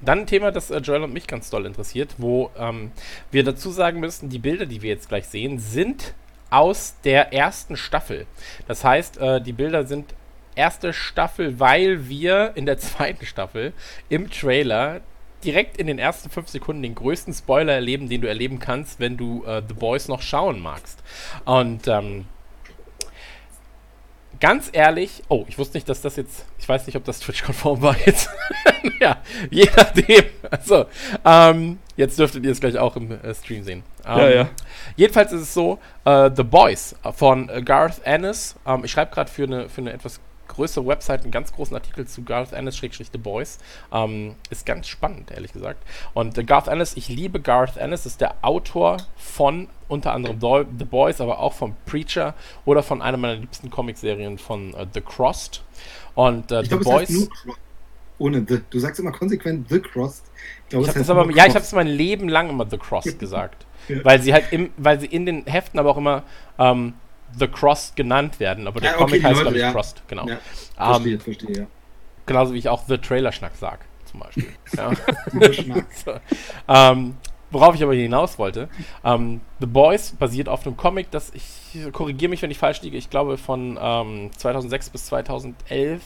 Dann 0.00 0.20
ein 0.20 0.26
Thema, 0.26 0.52
das 0.52 0.70
äh, 0.70 0.78
Joel 0.78 1.02
und 1.02 1.12
mich 1.12 1.26
ganz 1.26 1.50
doll 1.50 1.66
interessiert, 1.66 2.14
wo 2.18 2.50
ähm, 2.56 2.92
wir 3.32 3.42
dazu 3.42 3.70
sagen 3.70 3.98
müssen, 4.00 4.28
die 4.28 4.38
Bilder, 4.38 4.66
die 4.66 4.82
wir 4.82 4.90
jetzt 4.90 5.08
gleich 5.08 5.26
sehen, 5.26 5.58
sind 5.58 6.14
aus 6.50 6.94
der 7.02 7.32
ersten 7.32 7.76
Staffel. 7.76 8.26
Das 8.68 8.84
heißt, 8.84 9.18
äh, 9.18 9.40
die 9.40 9.52
Bilder 9.52 9.84
sind 9.84 10.14
erste 10.54 10.92
Staffel, 10.92 11.60
weil 11.60 12.08
wir 12.08 12.52
in 12.54 12.66
der 12.66 12.78
zweiten 12.78 13.26
Staffel 13.26 13.72
im 14.08 14.30
Trailer 14.30 15.00
direkt 15.44 15.76
in 15.76 15.86
den 15.86 15.98
ersten 15.98 16.30
fünf 16.30 16.48
Sekunden 16.48 16.82
den 16.82 16.94
größten 16.94 17.34
Spoiler 17.34 17.74
erleben, 17.74 18.08
den 18.08 18.22
du 18.22 18.28
erleben 18.28 18.58
kannst, 18.58 18.98
wenn 18.98 19.16
du 19.16 19.44
äh, 19.44 19.62
The 19.66 19.74
Boys 19.74 20.08
noch 20.08 20.22
schauen 20.22 20.60
magst. 20.60 21.02
Und 21.44 21.86
ähm, 21.86 22.24
ganz 24.40 24.70
ehrlich, 24.72 25.22
oh, 25.28 25.44
ich 25.48 25.58
wusste 25.58 25.76
nicht, 25.76 25.88
dass 25.88 26.00
das 26.00 26.16
jetzt, 26.16 26.46
ich 26.58 26.68
weiß 26.68 26.86
nicht, 26.86 26.96
ob 26.96 27.04
das 27.04 27.20
Twitch-konform 27.20 27.82
war 27.82 27.96
jetzt. 28.04 28.30
ja, 29.00 29.18
je 29.50 29.68
nachdem. 29.76 30.24
Also, 30.50 30.86
ähm, 31.24 31.78
jetzt 31.96 32.18
dürftet 32.18 32.44
ihr 32.44 32.52
es 32.52 32.60
gleich 32.60 32.78
auch 32.78 32.96
im 32.96 33.10
äh, 33.10 33.34
Stream 33.34 33.62
sehen. 33.64 33.82
Ähm, 34.06 34.18
Ja, 34.18 34.28
ja. 34.28 34.48
Jedenfalls 34.96 35.32
ist 35.32 35.42
es 35.42 35.54
so, 35.54 35.78
äh, 36.04 36.30
The 36.34 36.42
Boys 36.42 36.94
von 37.14 37.48
äh, 37.48 37.62
Garth 37.62 38.00
Ennis, 38.04 38.56
ähm, 38.66 38.84
ich 38.84 38.90
schreibe 38.90 39.14
gerade 39.14 39.30
für 39.30 39.44
eine, 39.44 39.68
für 39.68 39.80
eine 39.80 39.92
etwas 39.92 40.20
größere 40.54 40.86
Website 40.86 41.22
einen 41.22 41.30
ganz 41.30 41.52
großen 41.52 41.74
Artikel 41.74 42.06
zu 42.06 42.22
Garth 42.22 42.52
Ennis, 42.52 42.76
Schrägstrich 42.76 43.08
The 43.12 43.18
Boys. 43.18 43.58
Ähm, 43.92 44.34
ist 44.50 44.66
ganz 44.66 44.88
spannend, 44.88 45.30
ehrlich 45.30 45.52
gesagt. 45.52 45.82
Und 46.14 46.38
äh, 46.38 46.44
Garth 46.44 46.68
Ennis, 46.68 46.96
ich 46.96 47.08
liebe 47.08 47.40
Garth 47.40 47.76
Ennis, 47.76 48.06
ist 48.06 48.20
der 48.20 48.34
Autor 48.42 48.98
von 49.16 49.68
unter 49.88 50.12
anderem 50.12 50.40
The 50.40 50.84
Boys, 50.84 51.20
aber 51.20 51.38
auch 51.40 51.52
von 51.52 51.74
Preacher 51.86 52.34
oder 52.64 52.82
von 52.82 53.02
einer 53.02 53.16
meiner 53.16 53.36
liebsten 53.36 53.70
Comicserien 53.70 54.38
von 54.38 54.74
äh, 54.74 54.86
The 54.92 55.00
Crossed. 55.00 55.62
Und 56.14 56.50
äh, 56.52 56.62
Ich 56.62 56.70
The 56.70 56.76
Boys. 56.76 57.28
Ohne 58.18 58.44
The. 58.48 58.60
Du 58.70 58.78
sagst 58.78 59.00
immer 59.00 59.12
konsequent 59.12 59.68
The 59.68 59.80
Crossed. 59.80 60.24
Ich, 60.64 60.68
glaube, 60.70 60.82
Ich 60.82 60.92
das 60.92 60.96
heißt 61.00 61.10
aber, 61.10 61.30
ja, 61.32 61.46
ich 61.46 61.54
habe 61.54 61.64
es 61.64 61.72
mein 61.72 61.88
Leben 61.88 62.28
lang 62.28 62.48
immer 62.48 62.68
The 62.68 62.78
Crossed 62.78 63.18
gesagt. 63.18 63.66
Ja. 63.88 64.04
Weil 64.04 64.22
sie 64.22 64.32
halt 64.32 64.52
im, 64.52 64.70
weil 64.76 65.00
sie 65.00 65.06
in 65.06 65.26
den 65.26 65.44
Heften 65.46 65.78
aber 65.78 65.90
auch 65.90 65.96
immer 65.96 66.22
ähm, 66.58 66.94
The 67.38 67.48
Crossed 67.48 67.96
genannt 67.96 68.40
werden. 68.40 68.66
Aber 68.66 68.80
der 68.80 68.90
Ja, 68.92 68.96
okay, 68.96 69.04
Comic 69.04 69.24
heißt, 69.24 69.40
glaube 69.40 69.56
ich, 69.56 69.62
ja. 69.62 69.72
Crossed, 69.72 70.02
genau. 70.08 70.26
Ja, 70.26 70.34
Ähm, 70.34 70.38
verstehe, 70.78 71.20
verstehe, 71.20 71.56
ja. 71.58 71.66
genauso 72.26 72.54
wie 72.54 72.58
ich 72.58 72.68
auch 72.68 72.82
The 72.86 72.98
Trailer-Schnack 72.98 73.52
sag, 73.58 73.80
zum 74.10 74.20
Beispiel. 74.20 74.48
ja. 74.76 74.92
So. 76.04 76.14
ähm, 76.68 77.16
worauf 77.50 77.74
ich 77.74 77.82
aber 77.82 77.94
hinaus 77.94 78.38
wollte, 78.38 78.68
ähm, 79.04 79.40
The 79.60 79.66
Boys 79.66 80.12
basiert 80.12 80.48
auf 80.48 80.66
einem 80.66 80.76
Comic, 80.76 81.10
das 81.10 81.32
ich 81.34 81.92
korrigiere 81.92 82.30
mich, 82.30 82.42
wenn 82.42 82.50
ich 82.50 82.58
falsch 82.58 82.82
liege, 82.82 82.96
ich 82.96 83.10
glaube 83.10 83.38
von 83.38 83.78
ähm, 83.80 84.30
2006 84.36 84.90
bis 84.90 85.06
2011 85.06 86.02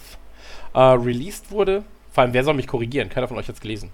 äh, 0.74 0.78
released 0.80 1.50
wurde. 1.50 1.84
Vor 2.12 2.22
allem, 2.22 2.32
wer 2.34 2.42
soll 2.44 2.54
mich 2.54 2.66
korrigieren? 2.66 3.08
Keiner 3.08 3.28
von 3.28 3.36
euch 3.38 3.48
hat 3.48 3.54
es 3.54 3.60
gelesen. 3.60 3.90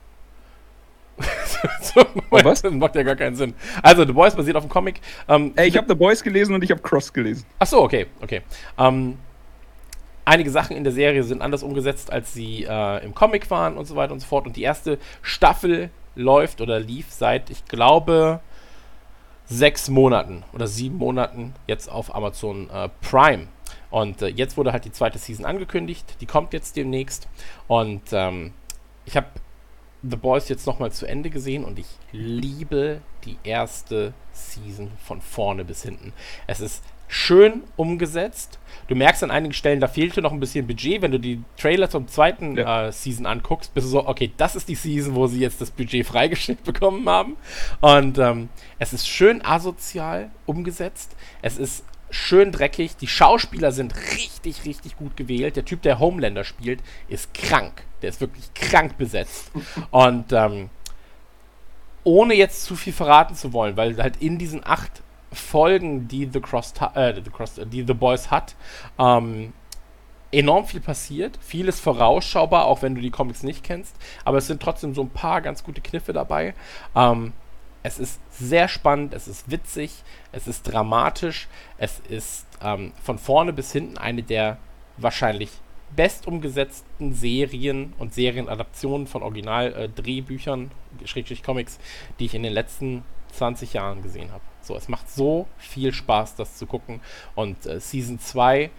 so, 1.81 2.05
was? 2.31 2.63
Das 2.63 2.73
macht 2.73 2.97
ja 2.97 3.03
gar 3.03 3.17
keinen 3.17 3.37
Sinn. 3.37 3.55
Also, 3.83 4.05
The 4.05 4.13
Boys 4.13 4.35
basiert 4.35 4.57
auf 4.57 4.63
einem 4.63 4.71
Comic. 4.71 5.01
Ähm, 5.29 5.53
Ey, 5.57 5.69
ich 5.69 5.77
habe 5.77 5.87
The 5.89 5.95
Boys 5.95 6.23
gelesen 6.23 6.55
und 6.55 6.65
ich 6.65 6.71
habe 6.71 6.81
Cross 6.81 7.13
gelesen. 7.13 7.47
Ach 7.59 7.67
so, 7.67 7.83
okay, 7.83 8.07
okay. 8.21 8.43
Ähm, 8.79 9.19
einige 10.25 10.51
Sachen 10.51 10.77
in 10.77 10.85
der 10.85 10.93
Serie 10.93 11.23
sind 11.23 11.43
anders 11.43 11.63
umgesetzt, 11.63 12.13
als 12.13 12.33
sie 12.33 12.65
äh, 12.65 13.05
im 13.05 13.15
Comic 13.15 13.51
waren 13.51 13.77
und 13.77 13.85
so 13.87 13.97
weiter 13.97 14.13
und 14.13 14.21
so 14.21 14.27
fort. 14.27 14.47
Und 14.47 14.57
die 14.57 14.63
erste 14.63 14.99
Staffel 15.23 15.91
läuft 16.17 16.61
oder 16.61 16.81
lief 16.81 17.07
seit, 17.11 17.51
ich 17.51 17.65
glaube, 17.67 18.41
sechs 19.47 19.89
Monaten 19.91 20.43
oder 20.53 20.67
sieben 20.67 20.97
Monaten 20.97 21.55
jetzt 21.67 21.91
auf 21.91 22.15
Amazon 22.15 22.71
äh, 22.71 22.89
Prime. 23.03 23.49
Und 23.91 24.23
äh, 24.23 24.29
jetzt 24.29 24.57
wurde 24.57 24.73
halt 24.73 24.85
die 24.85 24.93
zweite 24.93 25.19
Season 25.19 25.45
angekündigt. 25.45 26.17
Die 26.21 26.27
kommt 26.27 26.53
jetzt 26.53 26.77
demnächst. 26.77 27.29
Und 27.69 28.03
ähm, 28.13 28.53
ich 29.05 29.17
habe 29.17 29.27
The 30.09 30.17
Boys 30.17 30.49
jetzt 30.49 30.67
nochmal 30.67 30.93
zu 30.93 31.07
Ende 31.07 31.31
gesehen 31.31 31.65
und 31.65 31.79
ich 31.79 31.87
liebe 32.13 33.01
die 33.25 33.39
erste 33.45 34.13
Season 34.33 34.91
von 35.03 35.21
vorne 35.21 35.65
bis 35.65 35.83
hinten. 35.83 36.13
Es 36.47 36.61
ist 36.61 36.83
schön 37.09 37.63
umgesetzt. 37.77 38.59
Du 38.89 38.95
merkst 38.95 39.23
an 39.23 39.31
einigen 39.31 39.53
Stellen, 39.55 39.81
da 39.81 39.89
fehlte 39.89 40.21
noch 40.21 40.33
ein 40.33 40.41
bisschen 40.41 40.67
Budget. 40.67 41.01
Wenn 41.01 41.13
du 41.13 41.21
die 41.21 41.43
Trailer 41.57 41.89
zum 41.89 42.09
zweiten 42.09 42.57
Ja. 42.57 42.89
äh, 42.89 42.93
Season 42.93 43.25
anguckst, 43.27 43.73
bist 43.73 43.87
du 43.87 43.91
so, 43.91 44.07
okay, 44.07 44.33
das 44.37 44.57
ist 44.57 44.69
die 44.69 44.75
Season, 44.75 45.15
wo 45.15 45.27
sie 45.27 45.41
jetzt 45.41 45.61
das 45.61 45.71
Budget 45.71 46.07
freigestellt 46.07 46.63
bekommen 46.65 47.09
haben. 47.09 47.37
Und 47.81 48.19
ähm, 48.19 48.49
es 48.79 48.93
ist 48.93 49.09
schön 49.09 49.45
asozial 49.45 50.31
umgesetzt. 50.47 51.15
Es 51.41 51.57
ist 51.59 51.85
schön 52.15 52.53
dreckig. 52.53 52.97
Die 52.97 53.07
Schauspieler 53.07 53.73
sind 53.73 53.95
richtig, 53.95 54.65
richtig 54.65 54.97
gut 54.97 55.17
gewählt. 55.17 55.57
Der 55.57 55.65
Typ, 55.65 55.83
der 55.83 55.99
Homelander 55.99 56.45
spielt, 56.45 56.81
ist 57.09 57.35
krank. 57.35 57.85
Der 58.03 58.11
ist 58.11 58.21
wirklich 58.21 58.53
krank 58.55 58.97
besetzt. 58.97 59.51
Und 59.91 60.33
ähm, 60.33 60.71
ohne 62.05 62.35
jetzt 62.35 62.65
zu 62.65 62.77
viel 62.77 62.93
verraten 62.93 63.35
zu 63.35 63.53
wollen, 63.53 63.77
weil 63.77 63.97
halt 63.97 64.17
in 64.19 64.39
diesen 64.39 64.65
acht 64.65 65.03
Folgen, 65.33 66.07
die 66.07 66.29
The 66.33 66.41
Cross, 66.41 66.75
äh, 66.95 67.15
The, 67.15 67.31
Cross 67.31 67.61
die 67.65 67.85
The 67.85 67.95
Boys 67.95 68.31
hat, 68.31 68.55
ähm, 68.99 69.53
enorm 70.31 70.67
viel 70.67 70.81
passiert. 70.81 71.39
Vieles 71.41 71.81
vorausschaubar, 71.81 72.67
auch 72.67 72.83
wenn 72.83 72.95
du 72.95 73.01
die 73.01 73.11
Comics 73.11 73.43
nicht 73.43 73.65
kennst. 73.65 73.97
Aber 74.25 74.39
es 74.39 74.47
sind 74.47 74.63
trotzdem 74.63 74.95
so 74.95 75.03
ein 75.03 75.11
paar 75.11 75.41
ganz 75.41 75.65
gute 75.65 75.81
Kniffe 75.81 76.13
dabei. 76.13 76.55
Ähm, 76.95 77.33
es 77.85 77.99
ist 77.99 78.19
sehr 78.31 78.67
spannend, 78.67 79.13
es 79.13 79.29
ist 79.29 79.51
witzig, 79.51 80.03
es 80.33 80.49
ist 80.49 80.63
dramatisch, 80.63 81.49
es 81.77 82.01
ist 82.09 82.47
ähm, 82.63 82.93
von 83.03 83.19
vorne 83.19 83.53
bis 83.53 83.73
hinten 83.73 83.99
eine 83.99 84.23
der 84.23 84.57
wahrscheinlich 84.97 85.51
best 85.95 86.27
umgesetzten 86.27 87.13
Serien 87.13 87.93
und 87.99 88.15
Serienadaptionen 88.15 89.07
von 89.07 89.23
Original-Drehbüchern, 89.23 90.71
Schrägstrich 91.05 91.43
Comics, 91.43 91.79
die 92.19 92.25
ich 92.25 92.35
in 92.35 92.43
den 92.43 92.55
letzten 92.55 93.05
20 93.33 93.75
Jahren 93.75 94.03
gesehen 94.03 94.33
habe. 94.33 94.43
So, 94.63 94.77
es 94.77 94.89
macht 94.89 95.11
so 95.11 95.47
viel 95.59 95.93
Spaß, 95.93 96.37
das 96.37 96.57
zu 96.57 96.67
gucken. 96.67 97.03
Und 97.35 97.67
äh, 97.67 97.81
Season 97.81 98.19
2, 98.19 98.71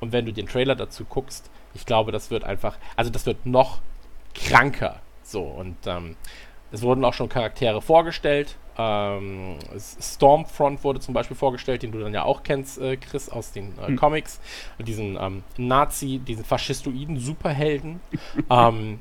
und 0.00 0.12
wenn 0.12 0.24
du 0.24 0.32
den 0.32 0.46
Trailer 0.46 0.74
dazu 0.74 1.04
guckst, 1.04 1.50
ich 1.74 1.84
glaube, 1.84 2.12
das 2.12 2.30
wird 2.30 2.44
einfach, 2.44 2.78
also 2.96 3.10
das 3.10 3.26
wird 3.26 3.44
noch 3.44 3.80
kranker. 4.34 5.00
So, 5.22 5.42
und 5.42 5.76
ähm, 5.86 6.16
es 6.72 6.82
wurden 6.82 7.04
auch 7.04 7.14
schon 7.14 7.28
Charaktere 7.28 7.80
vorgestellt. 7.82 8.56
Ähm, 8.76 9.56
Stormfront 10.00 10.84
wurde 10.84 11.00
zum 11.00 11.12
Beispiel 11.14 11.36
vorgestellt, 11.36 11.82
den 11.82 11.90
du 11.92 11.98
dann 11.98 12.14
ja 12.14 12.22
auch 12.22 12.42
kennst, 12.44 12.78
äh, 12.78 12.96
Chris, 12.96 13.28
aus 13.28 13.50
den 13.52 13.72
äh, 13.78 13.88
Hm. 13.88 13.96
Comics. 13.96 14.40
Diesen 14.78 15.16
ähm, 15.20 15.42
Nazi, 15.56 16.20
diesen 16.24 16.44
faschistoiden 16.44 17.18
Superhelden. 17.18 18.00
ähm, 18.50 19.00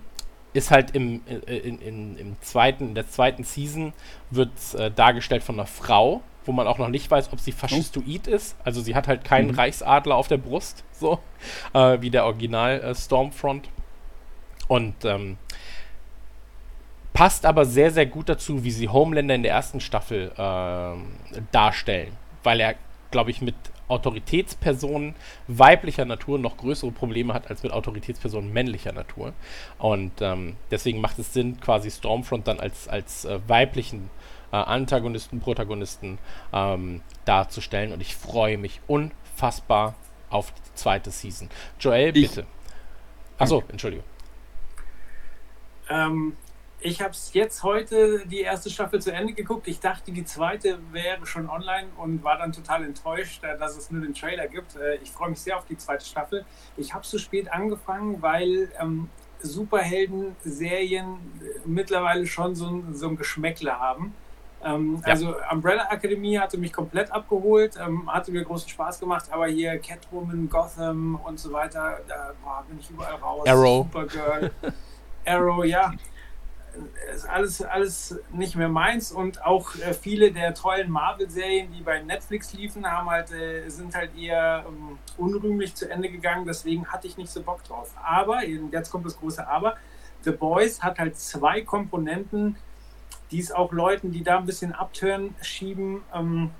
ist 0.53 0.71
halt 0.71 0.91
im, 0.95 1.21
äh, 1.27 1.57
in, 1.57 1.79
in, 1.79 2.17
im 2.17 2.41
zweiten, 2.41 2.87
in 2.89 2.95
der 2.95 3.07
zweiten 3.07 3.43
Season 3.43 3.93
wird 4.31 4.49
äh, 4.75 4.89
dargestellt 4.89 5.43
von 5.43 5.55
einer 5.55 5.67
Frau, 5.67 6.21
wo 6.45 6.51
man 6.53 6.65
auch 6.65 6.79
noch 6.79 6.87
nicht 6.89 7.11
weiß, 7.11 7.31
ob 7.31 7.39
sie 7.39 7.51
faschistoid 7.51 8.25
ist. 8.25 8.55
Also 8.63 8.81
sie 8.81 8.95
hat 8.95 9.07
halt 9.07 9.23
keinen 9.23 9.49
Mhm. 9.51 9.55
Reichsadler 9.59 10.15
auf 10.15 10.27
der 10.27 10.37
Brust, 10.37 10.83
so 10.91 11.19
äh, 11.73 12.01
wie 12.01 12.09
der 12.09 12.25
Original 12.25 12.79
äh, 12.81 12.95
Stormfront. 12.95 13.69
Und 14.67 15.05
ähm, 15.05 15.37
passt 17.17 17.47
aber 17.47 17.65
sehr, 17.65 17.89
sehr 17.89 18.05
gut 18.05 18.29
dazu, 18.29 18.63
wie 18.63 18.69
sie 18.69 18.89
Homelander 18.89 19.33
in 19.33 19.41
der 19.41 19.51
ersten 19.51 19.79
Staffel 19.79 20.31
ähm, 20.37 21.07
darstellen. 21.51 22.15
Weil 22.43 22.59
er, 22.59 22.75
glaube 23.09 23.31
ich, 23.31 23.41
mit 23.41 23.55
Autoritätspersonen 23.87 25.15
weiblicher 25.47 26.05
Natur 26.05 26.37
noch 26.37 26.57
größere 26.57 26.91
Probleme 26.91 27.33
hat 27.33 27.49
als 27.49 27.63
mit 27.63 27.71
Autoritätspersonen 27.71 28.53
männlicher 28.53 28.91
Natur. 28.91 29.33
Und 29.79 30.11
ähm, 30.21 30.57
deswegen 30.69 31.01
macht 31.01 31.17
es 31.17 31.33
Sinn, 31.33 31.59
quasi 31.59 31.89
Stormfront 31.89 32.47
dann 32.47 32.59
als, 32.59 32.87
als 32.87 33.25
äh, 33.25 33.39
weiblichen 33.47 34.11
äh, 34.51 34.57
Antagonisten, 34.57 35.39
Protagonisten 35.39 36.19
ähm, 36.53 37.01
darzustellen. 37.25 37.93
Und 37.93 38.01
ich 38.01 38.15
freue 38.15 38.59
mich 38.59 38.79
unfassbar 38.85 39.95
auf 40.29 40.51
die 40.51 40.75
zweite 40.75 41.09
Season. 41.09 41.49
Joel, 41.79 42.15
Ich- 42.15 42.29
bitte. 42.29 42.45
Achso, 43.39 43.63
Entschuldigung. 43.69 44.05
Ähm, 45.89 46.35
ich 46.79 47.01
habe 47.01 47.13
jetzt 47.33 47.63
heute 47.63 48.25
die 48.27 48.41
erste 48.41 48.69
Staffel 48.69 49.01
zu 49.01 49.11
Ende 49.11 49.33
geguckt. 49.33 49.67
Ich 49.67 49.79
dachte, 49.79 50.11
die 50.11 50.23
zweite 50.25 50.77
wäre 50.91 51.25
schon 51.25 51.49
online 51.49 51.87
und 51.97 52.23
war 52.23 52.37
dann 52.37 52.51
total 52.53 52.83
enttäuscht, 52.83 53.43
äh, 53.43 53.57
dass 53.57 53.75
es 53.77 53.89
nur 53.89 54.01
den 54.01 54.13
Trailer 54.13 54.47
gibt. 54.47 54.75
Äh, 54.75 54.95
Ich 54.97 55.11
freue 55.11 55.29
mich 55.31 55.39
sehr 55.39 55.57
auf 55.57 55.65
die 55.65 55.77
zweite 55.77 56.05
Staffel. 56.05 56.45
Ich 56.77 56.93
habe 56.93 57.05
so 57.05 57.17
spät 57.17 57.51
angefangen, 57.51 58.21
weil 58.21 58.71
ähm, 58.79 59.09
Superhelden-Serien 59.39 61.17
mittlerweile 61.65 62.25
schon 62.27 62.55
so 62.55 62.67
ein, 62.67 62.93
so 62.93 63.07
ein 63.09 63.17
Geschmäckle 63.17 63.79
haben. 63.79 64.13
Ähm, 64.63 65.01
Ja. 65.05 65.11
Also 65.13 65.35
Umbrella 65.51 65.87
Academy 65.91 66.35
hatte 66.35 66.57
mich 66.57 66.73
komplett 66.73 67.11
abgeholt, 67.11 67.75
ähm, 67.79 68.11
hatte 68.11 68.31
mir 68.31 68.43
großen 68.43 68.69
Spaß 68.69 68.99
gemacht, 68.99 69.25
aber 69.31 69.47
hier 69.47 69.77
Catwoman, 69.79 70.49
Gotham 70.49 71.19
und 71.23 71.39
so 71.39 71.51
weiter, 71.53 71.99
da 72.07 72.33
boah, 72.43 72.63
bin 72.67 72.79
ich 72.79 72.89
überall 72.89 73.15
raus. 73.15 73.47
Arrow. 73.47 73.85
Supergirl, 73.85 74.51
Arrow, 75.25 75.65
ja. 75.65 75.93
Ist 77.13 77.27
alles, 77.27 77.61
alles 77.61 78.19
nicht 78.31 78.55
mehr 78.55 78.69
meins 78.69 79.11
und 79.11 79.43
auch 79.43 79.75
äh, 79.75 79.93
viele 79.93 80.31
der 80.31 80.53
tollen 80.53 80.91
Marvel-Serien, 80.91 81.71
die 81.71 81.81
bei 81.81 82.01
Netflix 82.01 82.53
liefen, 82.53 82.85
haben 82.85 83.09
halt, 83.09 83.31
äh, 83.31 83.67
sind 83.69 83.95
halt 83.95 84.15
eher 84.17 84.65
ähm, 84.67 84.97
unrühmlich 85.17 85.75
zu 85.75 85.89
Ende 85.89 86.09
gegangen, 86.09 86.45
deswegen 86.45 86.87
hatte 86.87 87.07
ich 87.07 87.17
nicht 87.17 87.31
so 87.31 87.41
Bock 87.41 87.63
drauf. 87.63 87.91
Aber, 88.03 88.43
jetzt 88.45 88.91
kommt 88.91 89.05
das 89.05 89.17
große 89.17 89.47
Aber, 89.47 89.75
The 90.21 90.31
Boys 90.31 90.81
hat 90.81 90.99
halt 90.99 91.17
zwei 91.17 91.61
Komponenten, 91.61 92.57
die 93.31 93.39
es 93.39 93.51
auch 93.51 93.71
Leuten, 93.71 94.11
die 94.11 94.23
da 94.23 94.37
ein 94.37 94.45
bisschen 94.45 94.73
abtören, 94.73 95.35
schieben, 95.41 96.01
ähm, 96.13 96.51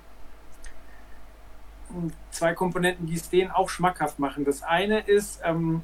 zwei 2.30 2.54
Komponenten, 2.54 3.06
die 3.06 3.14
es 3.14 3.30
denen 3.30 3.50
auch 3.50 3.68
schmackhaft 3.68 4.18
machen. 4.18 4.44
Das 4.44 4.62
eine 4.62 5.00
ist, 5.00 5.40
ähm, 5.44 5.82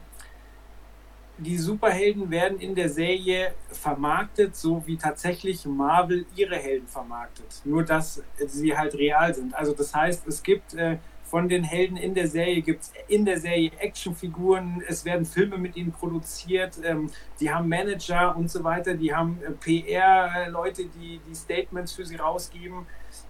die 1.39 1.59
Superhelden 1.59 2.31
werden 2.31 2.59
in 2.61 2.75
der 2.75 2.89
Serie 2.89 3.55
vermarktet, 3.69 4.57
so 4.57 4.83
wie 4.87 4.97
tatsächlich 4.97 5.67
Marvel 5.67 6.27
ihre 6.37 6.57
Helden 6.57 6.87
vermarktet. 6.87 7.61
Nur, 7.65 7.83
dass 7.83 8.23
sie 8.47 8.77
halt 8.77 8.95
real 8.95 9.35
sind. 9.35 9.55
Also 9.55 9.73
das 9.73 9.95
heißt, 9.95 10.27
es 10.27 10.43
gibt 10.43 10.75
äh, 10.75 10.99
von 11.25 11.49
den 11.49 11.65
Helden 11.65 11.97
in 11.97 12.15
der 12.15 12.29
Serie 12.29 12.63
gibt 12.63 12.83
es 12.83 12.93
in 13.09 13.25
der 13.25 13.41
Serie 13.41 13.73
Actionfiguren, 13.79 14.85
es 14.87 15.05
werden 15.05 15.25
Filme 15.25 15.59
mit 15.59 15.75
ihnen 15.77 15.91
produziert, 15.91 16.79
ähm, 16.85 17.11
die 17.41 17.51
haben 17.51 17.69
Manager 17.69 18.37
und 18.37 18.49
so 18.51 18.63
weiter, 18.63 18.95
die 18.95 19.13
haben 19.13 19.41
äh, 19.43 19.51
PR-Leute, 19.51 20.85
die 20.85 21.21
die 21.27 21.35
Statements 21.35 21.93
für 21.93 22.05
sie 22.05 22.17
rausgeben. 22.17 22.87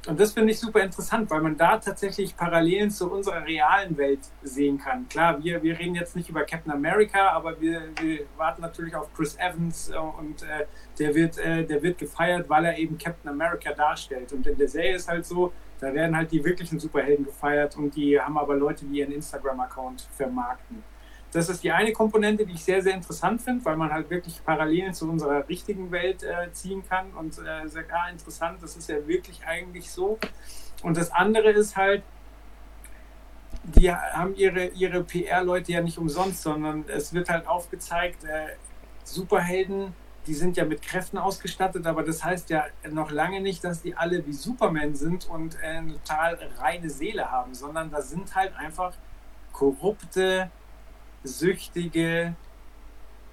Und 0.06 0.20
das 0.20 0.32
finde 0.32 0.52
ich 0.52 0.60
super 0.60 0.80
interessant, 0.80 1.30
weil 1.30 1.40
man 1.40 1.56
da 1.56 1.78
tatsächlich 1.78 2.36
Parallelen 2.36 2.90
zu 2.90 3.10
unserer 3.10 3.44
realen 3.44 3.96
Welt 3.96 4.20
sehen 4.42 4.78
kann. 4.78 5.08
Klar, 5.08 5.42
wir, 5.42 5.62
wir 5.62 5.78
reden 5.78 5.94
jetzt 5.94 6.14
nicht 6.14 6.28
über 6.28 6.44
Captain 6.44 6.72
America, 6.72 7.30
aber 7.30 7.58
wir, 7.60 7.88
wir 8.00 8.26
warten 8.36 8.60
natürlich 8.60 8.94
auf 8.94 9.12
Chris 9.14 9.36
Evans 9.38 9.90
äh, 9.90 9.96
und 9.96 10.42
äh, 10.42 10.66
der, 10.98 11.14
wird, 11.14 11.38
äh, 11.38 11.64
der 11.64 11.82
wird 11.82 11.98
gefeiert, 11.98 12.48
weil 12.50 12.66
er 12.66 12.76
eben 12.76 12.98
Captain 12.98 13.30
America 13.30 13.72
darstellt. 13.72 14.32
Und 14.32 14.46
in 14.46 14.58
der 14.58 14.68
Serie 14.68 14.96
ist 14.96 15.08
halt 15.08 15.24
so, 15.24 15.52
da 15.80 15.92
werden 15.92 16.16
halt 16.16 16.30
die 16.32 16.44
wirklichen 16.44 16.78
Superhelden 16.78 17.24
gefeiert 17.24 17.76
und 17.76 17.96
die 17.96 18.20
haben 18.20 18.36
aber 18.38 18.56
Leute, 18.56 18.84
die 18.84 18.98
ihren 18.98 19.12
Instagram-Account 19.12 20.08
vermarkten. 20.16 20.82
Das 21.34 21.48
ist 21.48 21.64
die 21.64 21.72
eine 21.72 21.92
Komponente, 21.92 22.46
die 22.46 22.52
ich 22.52 22.62
sehr, 22.62 22.80
sehr 22.80 22.94
interessant 22.94 23.42
finde, 23.42 23.64
weil 23.64 23.76
man 23.76 23.92
halt 23.92 24.08
wirklich 24.08 24.40
Parallelen 24.44 24.94
zu 24.94 25.10
unserer 25.10 25.48
richtigen 25.48 25.90
Welt 25.90 26.22
äh, 26.22 26.52
ziehen 26.52 26.84
kann 26.88 27.10
und 27.10 27.36
äh, 27.38 27.68
sagt, 27.68 27.92
ah, 27.92 28.08
interessant, 28.08 28.62
das 28.62 28.76
ist 28.76 28.88
ja 28.88 29.04
wirklich 29.08 29.44
eigentlich 29.44 29.90
so. 29.90 30.16
Und 30.84 30.96
das 30.96 31.10
andere 31.10 31.50
ist 31.50 31.76
halt, 31.76 32.04
die 33.64 33.92
haben 33.92 34.36
ihre, 34.36 34.66
ihre 34.66 35.02
PR-Leute 35.02 35.72
ja 35.72 35.80
nicht 35.80 35.98
umsonst, 35.98 36.40
sondern 36.40 36.84
es 36.86 37.12
wird 37.12 37.28
halt 37.28 37.48
aufgezeigt, 37.48 38.22
äh, 38.22 38.50
Superhelden, 39.02 39.92
die 40.28 40.34
sind 40.34 40.56
ja 40.56 40.64
mit 40.64 40.82
Kräften 40.82 41.18
ausgestattet, 41.18 41.84
aber 41.84 42.04
das 42.04 42.22
heißt 42.22 42.48
ja 42.50 42.66
noch 42.92 43.10
lange 43.10 43.40
nicht, 43.40 43.64
dass 43.64 43.82
die 43.82 43.96
alle 43.96 44.24
wie 44.24 44.32
Superman 44.32 44.94
sind 44.94 45.28
und 45.28 45.56
äh, 45.56 45.66
eine 45.66 45.94
total 45.94 46.38
reine 46.58 46.90
Seele 46.90 47.32
haben, 47.32 47.56
sondern 47.56 47.90
da 47.90 48.02
sind 48.02 48.36
halt 48.36 48.54
einfach 48.54 48.94
korrupte, 49.52 50.48
süchtige, 51.24 52.34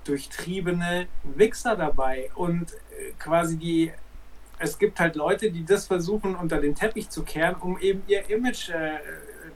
durchtriebene 0.03 1.07
Wichser 1.23 1.75
dabei. 1.75 2.31
Und 2.35 2.73
äh, 2.73 3.11
quasi 3.19 3.57
die, 3.57 3.91
es 4.57 4.79
gibt 4.79 4.99
halt 4.99 5.15
Leute, 5.15 5.51
die 5.51 5.65
das 5.65 5.87
versuchen 5.87 6.35
unter 6.35 6.59
den 6.59 6.75
Teppich 6.75 7.09
zu 7.09 7.23
kehren, 7.23 7.55
um 7.55 7.79
eben 7.79 8.03
ihr 8.07 8.29
Image 8.29 8.69
äh, 8.69 8.99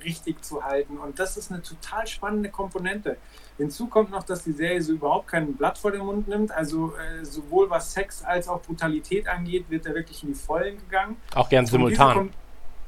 richtig 0.04 0.44
zu 0.44 0.64
halten. 0.64 0.98
Und 0.98 1.20
das 1.20 1.38
ist 1.38 1.52
eine 1.52 1.62
total 1.62 2.06
spannende 2.08 2.50
Komponente. 2.50 3.18
Hinzu 3.58 3.88
kommt 3.88 4.12
noch, 4.12 4.24
dass 4.24 4.44
die 4.44 4.52
Serie 4.52 4.82
so 4.82 4.94
überhaupt 4.94 5.28
kein 5.28 5.54
Blatt 5.56 5.78
vor 5.78 5.92
den 5.92 6.02
Mund 6.06 6.28
nimmt. 6.28 6.52
Also 6.52 6.94
äh, 6.96 7.26
sowohl 7.26 7.70
was 7.70 7.94
Sex 7.94 8.24
als 8.24 8.48
auch 8.48 8.62
Brutalität 8.62 9.28
angeht, 9.28 9.66
wird 9.70 9.86
da 9.86 9.94
wirklich 9.94 10.24
in 10.24 10.30
die 10.30 10.36
Vollen 10.36 10.78
gegangen. 10.78 11.18
Auch 11.34 11.50
gern 11.50 11.64
Und 11.64 11.68
simultan. 11.68 12.32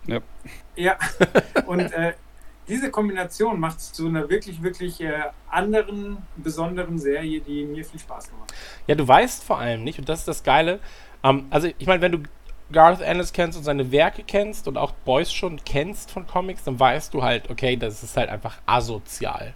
Ja. 0.06 0.20
Ja, 0.76 0.98
und 1.66 1.92
äh, 1.92 2.14
diese 2.68 2.92
Kombination 2.92 3.60
macht 3.60 3.80
es 3.80 3.94
zu 3.94 4.08
einer 4.08 4.30
wirklich, 4.30 4.62
wirklich 4.62 5.00
äh, 5.02 5.22
anderen, 5.50 6.18
besonderen 6.36 6.98
Serie, 6.98 7.40
die 7.42 7.66
mir 7.66 7.86
viel 7.86 8.00
Spaß 8.00 8.30
gemacht 8.30 8.52
hat. 8.52 8.58
Ja, 8.88 8.96
du 8.96 9.08
weißt 9.08 9.44
vor 9.44 9.58
allem 9.58 9.84
nicht, 9.84 10.00
und 10.00 10.10
das 10.10 10.20
ist 10.20 10.28
das 10.28 10.44
Geile. 10.44 10.80
Ähm, 11.24 11.46
also, 11.50 11.70
ich 11.78 11.88
meine, 11.88 12.02
wenn 12.02 12.12
du 12.12 12.24
Garth 12.72 13.02
Ennis 13.02 13.32
kennst 13.32 13.58
und 13.58 13.64
seine 13.64 13.92
Werke 13.92 14.24
kennst 14.24 14.68
und 14.68 14.78
auch 14.78 14.92
Boys 14.92 15.32
schon 15.32 15.64
kennst 15.64 16.12
von 16.12 16.28
Comics, 16.28 16.64
dann 16.66 16.80
weißt 16.80 17.14
du 17.14 17.24
halt, 17.24 17.50
okay, 17.50 17.78
das 17.78 18.04
ist 18.04 18.18
halt 18.18 18.30
einfach 18.30 18.58
asozial. 18.66 19.54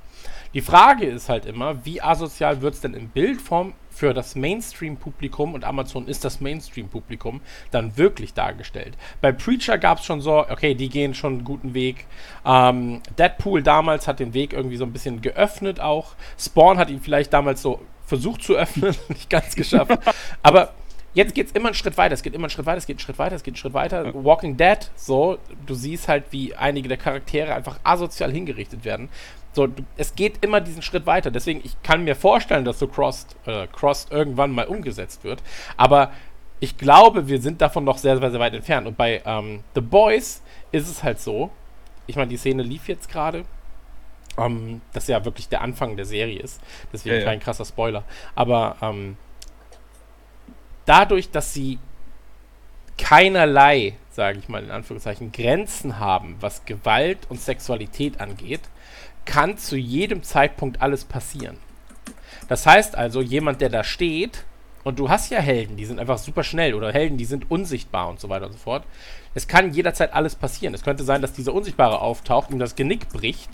Die 0.54 0.62
Frage 0.62 1.06
ist 1.06 1.30
halt 1.30 1.46
immer, 1.46 1.86
wie 1.86 2.02
asozial 2.02 2.62
wird 2.62 2.76
es 2.76 2.82
denn 2.82 2.94
in 2.94 3.10
Bildform 3.10 3.74
für 4.02 4.16
das 4.16 4.34
Mainstream-Publikum 4.34 5.54
und 5.54 5.64
Amazon 5.64 6.08
ist 6.08 6.26
das 6.26 6.42
Mainstream-Publikum 6.42 7.40
dann 7.70 7.98
wirklich 7.98 8.34
dargestellt. 8.34 8.98
Bei 9.22 9.32
Preacher 9.32 9.78
gab 9.78 10.00
es 10.00 10.06
schon 10.06 10.22
so, 10.22 10.40
okay, 10.40 10.74
die 10.74 10.90
gehen 10.90 11.14
schon 11.14 11.34
einen 11.34 11.44
guten 11.44 11.76
Weg. 11.76 12.08
Ähm, 12.44 13.02
Deadpool 13.20 13.62
damals 13.62 14.08
hat 14.08 14.20
den 14.20 14.34
Weg 14.34 14.54
irgendwie 14.54 14.78
so 14.78 14.86
ein 14.86 14.92
bisschen 14.92 15.22
geöffnet 15.22 15.80
auch. 15.80 16.16
Spawn 16.40 16.80
hat 16.80 16.90
ihn 16.90 17.00
vielleicht 17.00 17.32
damals 17.32 17.62
so 17.62 17.80
versucht 18.08 18.42
zu 18.42 18.56
öffnen, 18.56 18.96
nicht 19.10 19.30
ganz 19.30 19.54
geschafft. 19.54 19.96
Aber 20.42 20.74
jetzt 21.14 21.36
geht 21.36 21.50
es 21.50 21.52
immer 21.52 21.68
einen 21.68 21.76
Schritt 21.76 21.96
weiter, 21.96 22.16
es 22.16 22.24
geht 22.24 22.34
immer 22.34 22.46
einen 22.46 22.50
Schritt 22.50 22.66
weiter, 22.66 22.80
es 22.80 22.88
geht 22.88 22.96
einen 22.96 23.02
Schritt 23.02 23.20
weiter, 23.20 23.36
es 23.36 23.44
geht 23.44 23.54
einen 23.54 23.60
Schritt 23.60 23.74
weiter. 23.74 24.12
Walking 24.16 24.58
Dead, 24.58 24.80
so, 24.96 25.38
du 25.68 25.76
siehst 25.76 26.08
halt, 26.08 26.24
wie 26.32 26.56
einige 26.56 26.88
der 26.88 26.98
Charaktere 26.98 27.54
einfach 27.54 27.80
asozial 27.84 28.32
hingerichtet 28.32 28.84
werden. 28.84 29.10
So, 29.54 29.68
es 29.98 30.16
geht 30.16 30.44
immer 30.44 30.62
diesen 30.62 30.82
Schritt 30.82 31.06
weiter. 31.06 31.30
Deswegen, 31.30 31.62
ich 31.64 31.82
kann 31.84 32.04
mir 32.04 32.16
vorstellen, 32.16 32.64
dass 32.64 32.80
so 32.80 32.88
Crossed, 32.88 33.36
äh, 33.46 33.68
Crossed 33.68 34.12
irgendwann 34.12 34.52
mal 34.52 34.66
umgesetzt 34.66 35.24
wird. 35.24 35.44
Aber 35.78 36.12
ich 36.62 36.78
glaube, 36.78 37.28
wir 37.28 37.42
sind 37.42 37.60
davon 37.62 37.84
noch 37.84 37.98
sehr, 37.98 38.18
sehr, 38.18 38.32
sehr 38.32 38.40
weit 38.40 38.54
entfernt. 38.54 38.88
Und 38.88 38.98
bei 38.98 39.22
ähm, 39.26 39.64
The 39.76 39.82
Boys 39.82 40.42
ist 40.72 40.88
es 40.90 41.04
halt 41.04 41.20
so, 41.20 41.52
ich 42.08 42.16
meine, 42.16 42.30
die 42.30 42.38
Szene 42.38 42.64
lief 42.64 42.88
jetzt 42.88 43.10
gerade, 43.10 43.44
ähm, 44.38 44.82
das 44.94 45.08
ja 45.08 45.26
wirklich 45.26 45.50
der 45.50 45.62
Anfang 45.62 45.96
der 45.98 46.06
Serie 46.06 46.40
ist. 46.40 46.62
Deswegen 46.94 47.16
Ja, 47.16 47.22
ja. 47.22 47.26
kein 47.26 47.40
krasser 47.40 47.66
Spoiler. 47.66 48.04
Aber 48.36 48.78
ähm, 48.82 49.18
dadurch, 50.86 51.32
dass 51.32 51.54
sie 51.54 51.80
keinerlei, 52.98 53.96
sage 54.12 54.40
ich 54.40 54.48
mal 54.48 54.64
in 54.64 54.72
Anführungszeichen, 54.72 55.32
Grenzen 55.32 56.00
haben, 56.00 56.38
was 56.40 56.66
Gewalt 56.66 57.20
und 57.30 57.42
Sexualität 57.42 58.22
angeht, 58.22 58.62
kann 59.26 59.58
zu 59.58 59.76
jedem 59.78 60.24
Zeitpunkt 60.24 60.82
alles 60.82 61.06
passieren. 61.06 61.58
Das 62.48 62.66
heißt 62.66 62.96
also, 62.96 63.22
jemand, 63.22 63.62
der 63.62 63.70
da 63.70 63.84
steht, 63.84 64.46
und 64.84 65.00
du 65.00 65.10
hast 65.10 65.30
ja 65.30 65.40
Helden, 65.40 65.78
die 65.78 65.86
sind 65.86 66.00
einfach 66.00 66.18
super 66.18 66.44
schnell 66.44 66.74
oder 66.74 66.92
Helden, 66.92 67.18
die 67.18 67.26
sind 67.26 67.52
unsichtbar 67.52 68.10
und 68.10 68.20
so 68.20 68.30
weiter 68.30 68.48
und 68.48 68.54
so 68.54 68.58
fort. 68.58 68.84
Es 69.36 69.48
kann 69.48 69.74
jederzeit 69.74 70.14
alles 70.14 70.36
passieren. 70.36 70.74
Es 70.74 70.84
könnte 70.84 71.04
sein, 71.04 71.22
dass 71.22 71.34
dieser 71.34 71.54
Unsichtbare 71.54 72.02
auftaucht, 72.02 72.50
ihm 72.50 72.60
das 72.60 72.76
Genick 72.76 73.10
bricht 73.10 73.50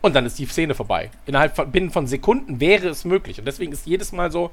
und 0.00 0.16
dann 0.16 0.24
ist 0.24 0.38
die 0.38 0.46
Szene 0.46 0.74
vorbei. 0.74 1.10
Innerhalb 1.26 1.54
von, 1.54 1.70
binnen 1.70 1.90
von 1.90 2.06
Sekunden 2.06 2.60
wäre 2.60 2.88
es 2.88 3.04
möglich. 3.04 3.38
Und 3.38 3.44
deswegen 3.44 3.72
ist 3.72 3.86
jedes 3.86 4.12
Mal 4.12 4.32
so, 4.32 4.50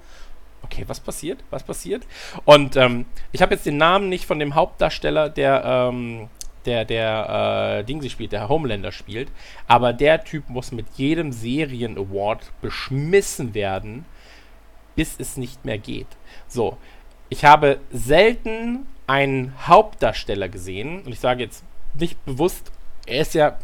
okay, 0.64 0.84
was 0.88 0.99
passiert? 0.99 1.44
Was 1.49 1.64
passiert? 1.64 2.06
Und 2.44 2.76
ähm, 2.76 3.06
ich 3.31 3.41
habe 3.41 3.53
jetzt 3.53 3.65
den 3.65 3.77
Namen 3.77 4.10
nicht 4.10 4.26
von 4.26 4.39
dem 4.39 4.56
Hauptdarsteller, 4.56 5.30
der, 5.30 5.64
ähm, 5.65 6.27
der, 6.68 6.85
der 6.85 7.80
äh, 7.80 7.84
Ding 7.84 8.02
sie 8.02 8.10
spielt, 8.10 8.31
der 8.31 8.49
Homelander 8.49 8.91
spielt, 8.91 9.30
aber 9.68 9.94
der 9.94 10.23
Typ 10.23 10.49
muss 10.49 10.72
mit 10.72 10.85
jedem 10.95 11.31
Serien-Award 11.31 12.52
beschmissen 12.61 13.53
werden, 13.53 14.06
bis 14.95 15.15
es 15.19 15.38
nicht 15.38 15.65
mehr 15.65 15.77
geht. 15.77 16.07
So, 16.48 16.77
ich 17.30 17.45
habe 17.45 17.80
selten 17.91 18.85
einen 19.07 19.53
Hauptdarsteller 19.68 20.49
gesehen, 20.49 21.02
und 21.02 21.11
ich 21.11 21.19
sage 21.19 21.44
jetzt 21.44 21.64
nicht 21.98 22.23
bewusst, 22.26 22.72
er 23.06 23.22
ist 23.22 23.34
ja 23.34 23.57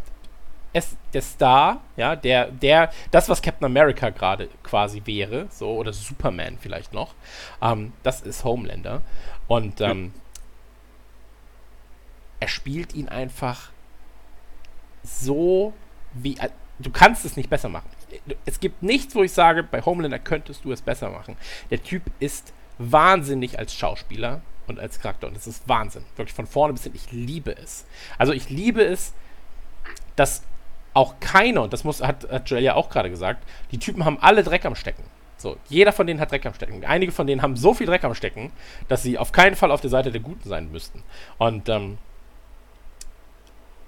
ist 0.74 0.98
der 1.14 1.22
Star, 1.22 1.82
ja, 1.98 2.16
der, 2.16 2.50
der, 2.50 2.92
das, 3.12 3.30
was 3.30 3.44
Captain 3.44 3.66
America 3.66 4.10
gerade 4.10 4.50
quasi 4.64 5.04
wäre, 5.06 5.46
so, 5.52 5.70
oder 5.70 5.94
Superman 5.94 6.58
vielleicht 6.60 6.94
noch, 6.94 7.14
ähm, 7.62 7.94
das 8.02 8.22
ist 8.22 8.44
Homelander. 8.44 9.04
Und 9.48 9.82
ähm, 9.82 10.14
er 12.44 12.50
spielt 12.50 12.94
ihn 12.94 13.08
einfach 13.08 13.72
so 15.02 15.72
wie. 16.12 16.36
äh, 16.38 16.50
Du 16.80 16.92
kannst 16.92 17.24
es 17.24 17.38
nicht 17.38 17.50
besser 17.50 17.70
machen. 17.70 17.88
Es 18.44 18.60
gibt 18.60 18.84
nichts, 18.84 19.16
wo 19.16 19.24
ich 19.24 19.32
sage, 19.32 19.64
bei 19.64 19.82
Homelander 19.82 20.20
könntest 20.20 20.66
du 20.66 20.74
es 20.74 20.82
besser 20.82 21.10
machen. 21.10 21.38
Der 21.70 21.82
Typ 21.82 22.02
ist 22.20 22.52
wahnsinnig 22.80 23.58
als 23.60 23.74
Schauspieler 23.74 24.42
und 24.68 24.80
als 24.80 25.00
Charakter. 25.00 25.28
Und 25.28 25.38
es 25.38 25.48
ist 25.48 25.70
Wahnsinn. 25.70 26.04
Wirklich 26.18 26.34
von 26.36 26.48
vorne 26.48 26.74
bis 26.74 26.84
hin. 26.84 26.92
Ich 26.96 27.12
liebe 27.12 27.56
es. 27.56 27.86
Also 28.18 28.34
ich 28.34 28.50
liebe 28.50 28.84
es, 28.84 29.14
dass 30.18 30.42
auch 30.94 31.20
keiner, 31.22 31.62
und 31.62 31.72
das 31.72 31.86
muss, 31.86 32.02
hat, 32.02 32.30
hat 32.30 32.50
Joel 32.50 32.64
ja 32.64 32.74
auch 32.74 32.90
gerade 32.90 33.10
gesagt, 33.10 33.48
die 33.72 33.78
Typen 33.78 34.04
haben 34.04 34.18
alle 34.20 34.44
Dreck 34.44 34.66
am 34.66 34.76
Stecken. 34.76 35.04
So, 35.38 35.58
jeder 35.70 35.94
von 35.94 36.08
denen 36.08 36.20
hat 36.20 36.32
Dreck 36.32 36.46
am 36.46 36.56
Stecken. 36.56 36.84
Einige 36.84 37.12
von 37.14 37.28
denen 37.28 37.44
haben 37.44 37.56
so 37.56 37.74
viel 37.74 37.88
Dreck 37.88 38.04
am 38.04 38.16
Stecken, 38.16 38.52
dass 38.90 39.04
sie 39.04 39.18
auf 39.18 39.32
keinen 39.32 39.56
Fall 39.56 39.72
auf 39.72 39.82
der 39.82 39.92
Seite 39.92 40.12
der 40.12 40.22
Guten 40.22 40.50
sein 40.50 40.72
müssten. 40.72 41.04
Und, 41.38 41.70
ähm, 41.70 42.00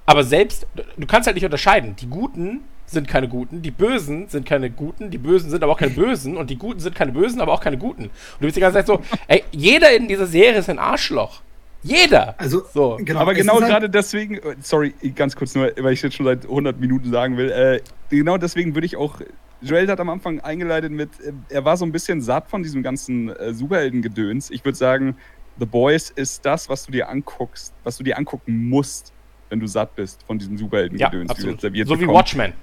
aber 0.05 0.23
selbst, 0.23 0.67
du 0.97 1.07
kannst 1.07 1.27
halt 1.27 1.35
nicht 1.35 1.45
unterscheiden. 1.45 1.95
Die 1.95 2.07
Guten 2.07 2.61
sind 2.85 3.07
keine 3.07 3.27
Guten, 3.27 3.61
die 3.63 3.71
Bösen 3.71 4.27
sind 4.27 4.45
keine 4.45 4.69
Guten, 4.69 5.09
die 5.09 5.17
Bösen 5.17 5.49
sind 5.49 5.63
aber 5.63 5.73
auch 5.73 5.79
keine 5.79 5.91
Bösen 5.95 6.37
und 6.37 6.49
die 6.49 6.57
Guten 6.57 6.79
sind 6.79 6.93
keine 6.95 7.11
Bösen, 7.11 7.41
aber 7.41 7.51
auch 7.53 7.61
keine 7.61 7.77
Guten. 7.77 8.03
Und 8.03 8.11
du 8.39 8.45
bist 8.45 8.55
die 8.57 8.61
ganze 8.61 8.77
Zeit 8.79 8.87
so, 8.87 9.01
ey, 9.27 9.43
jeder 9.51 9.95
in 9.95 10.07
dieser 10.07 10.27
Serie 10.27 10.59
ist 10.59 10.69
ein 10.69 10.79
Arschloch. 10.79 11.41
Jeder! 11.81 12.33
Also, 12.39 12.63
So. 12.73 12.97
genau, 12.99 13.19
Aber 13.19 13.33
genau 13.35 13.59
halt- 13.59 13.67
gerade 13.69 13.89
deswegen, 13.89 14.35
äh, 14.35 14.55
sorry, 14.59 14.93
ganz 15.15 15.35
kurz 15.35 15.53
nur, 15.53 15.71
weil 15.79 15.93
ich 15.93 16.01
jetzt 16.01 16.15
schon 16.15 16.25
seit 16.25 16.43
100 16.45 16.79
Minuten 16.79 17.11
sagen 17.11 17.37
will, 17.37 17.51
äh, 17.51 17.79
genau 18.09 18.37
deswegen 18.37 18.73
würde 18.75 18.87
ich 18.87 18.95
auch, 18.97 19.19
Joel 19.61 19.87
hat 19.87 19.99
am 19.99 20.09
Anfang 20.09 20.39
eingeleitet 20.41 20.91
mit, 20.91 21.09
äh, 21.21 21.31
er 21.49 21.63
war 21.63 21.77
so 21.77 21.85
ein 21.85 21.91
bisschen 21.91 22.21
satt 22.21 22.49
von 22.49 22.63
diesem 22.63 22.81
ganzen 22.81 23.29
äh, 23.29 23.53
Superhelden-Gedöns. 23.53 24.49
Ich 24.49 24.65
würde 24.65 24.77
sagen, 24.77 25.15
The 25.59 25.65
Boys 25.65 26.09
ist 26.09 26.43
das, 26.45 26.69
was 26.69 26.85
du 26.87 26.91
dir 26.91 27.07
anguckst, 27.07 27.73
was 27.83 27.97
du 27.97 28.03
dir 28.03 28.17
angucken 28.17 28.67
musst, 28.67 29.13
wenn 29.55 29.61
du 29.61 29.67
satt 29.67 29.95
bist 29.95 30.21
von 30.27 30.37
diesem 30.37 30.55
Ja, 30.55 30.59
Superhelden-Gedöns, 30.59 31.29
absolut. 31.29 31.61
serviert 31.61 31.87
So 31.87 31.95
wie 31.95 32.01
bekommen. 32.01 32.17
Watchmen. 32.17 32.53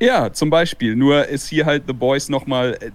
Ja, 0.00 0.32
zum 0.32 0.50
Beispiel. 0.50 0.96
Nur 0.96 1.26
ist 1.28 1.46
hier 1.46 1.66
halt 1.66 1.84
The 1.86 1.92
Boys 1.92 2.28
nochmal 2.28 2.76
äh, 2.80 2.86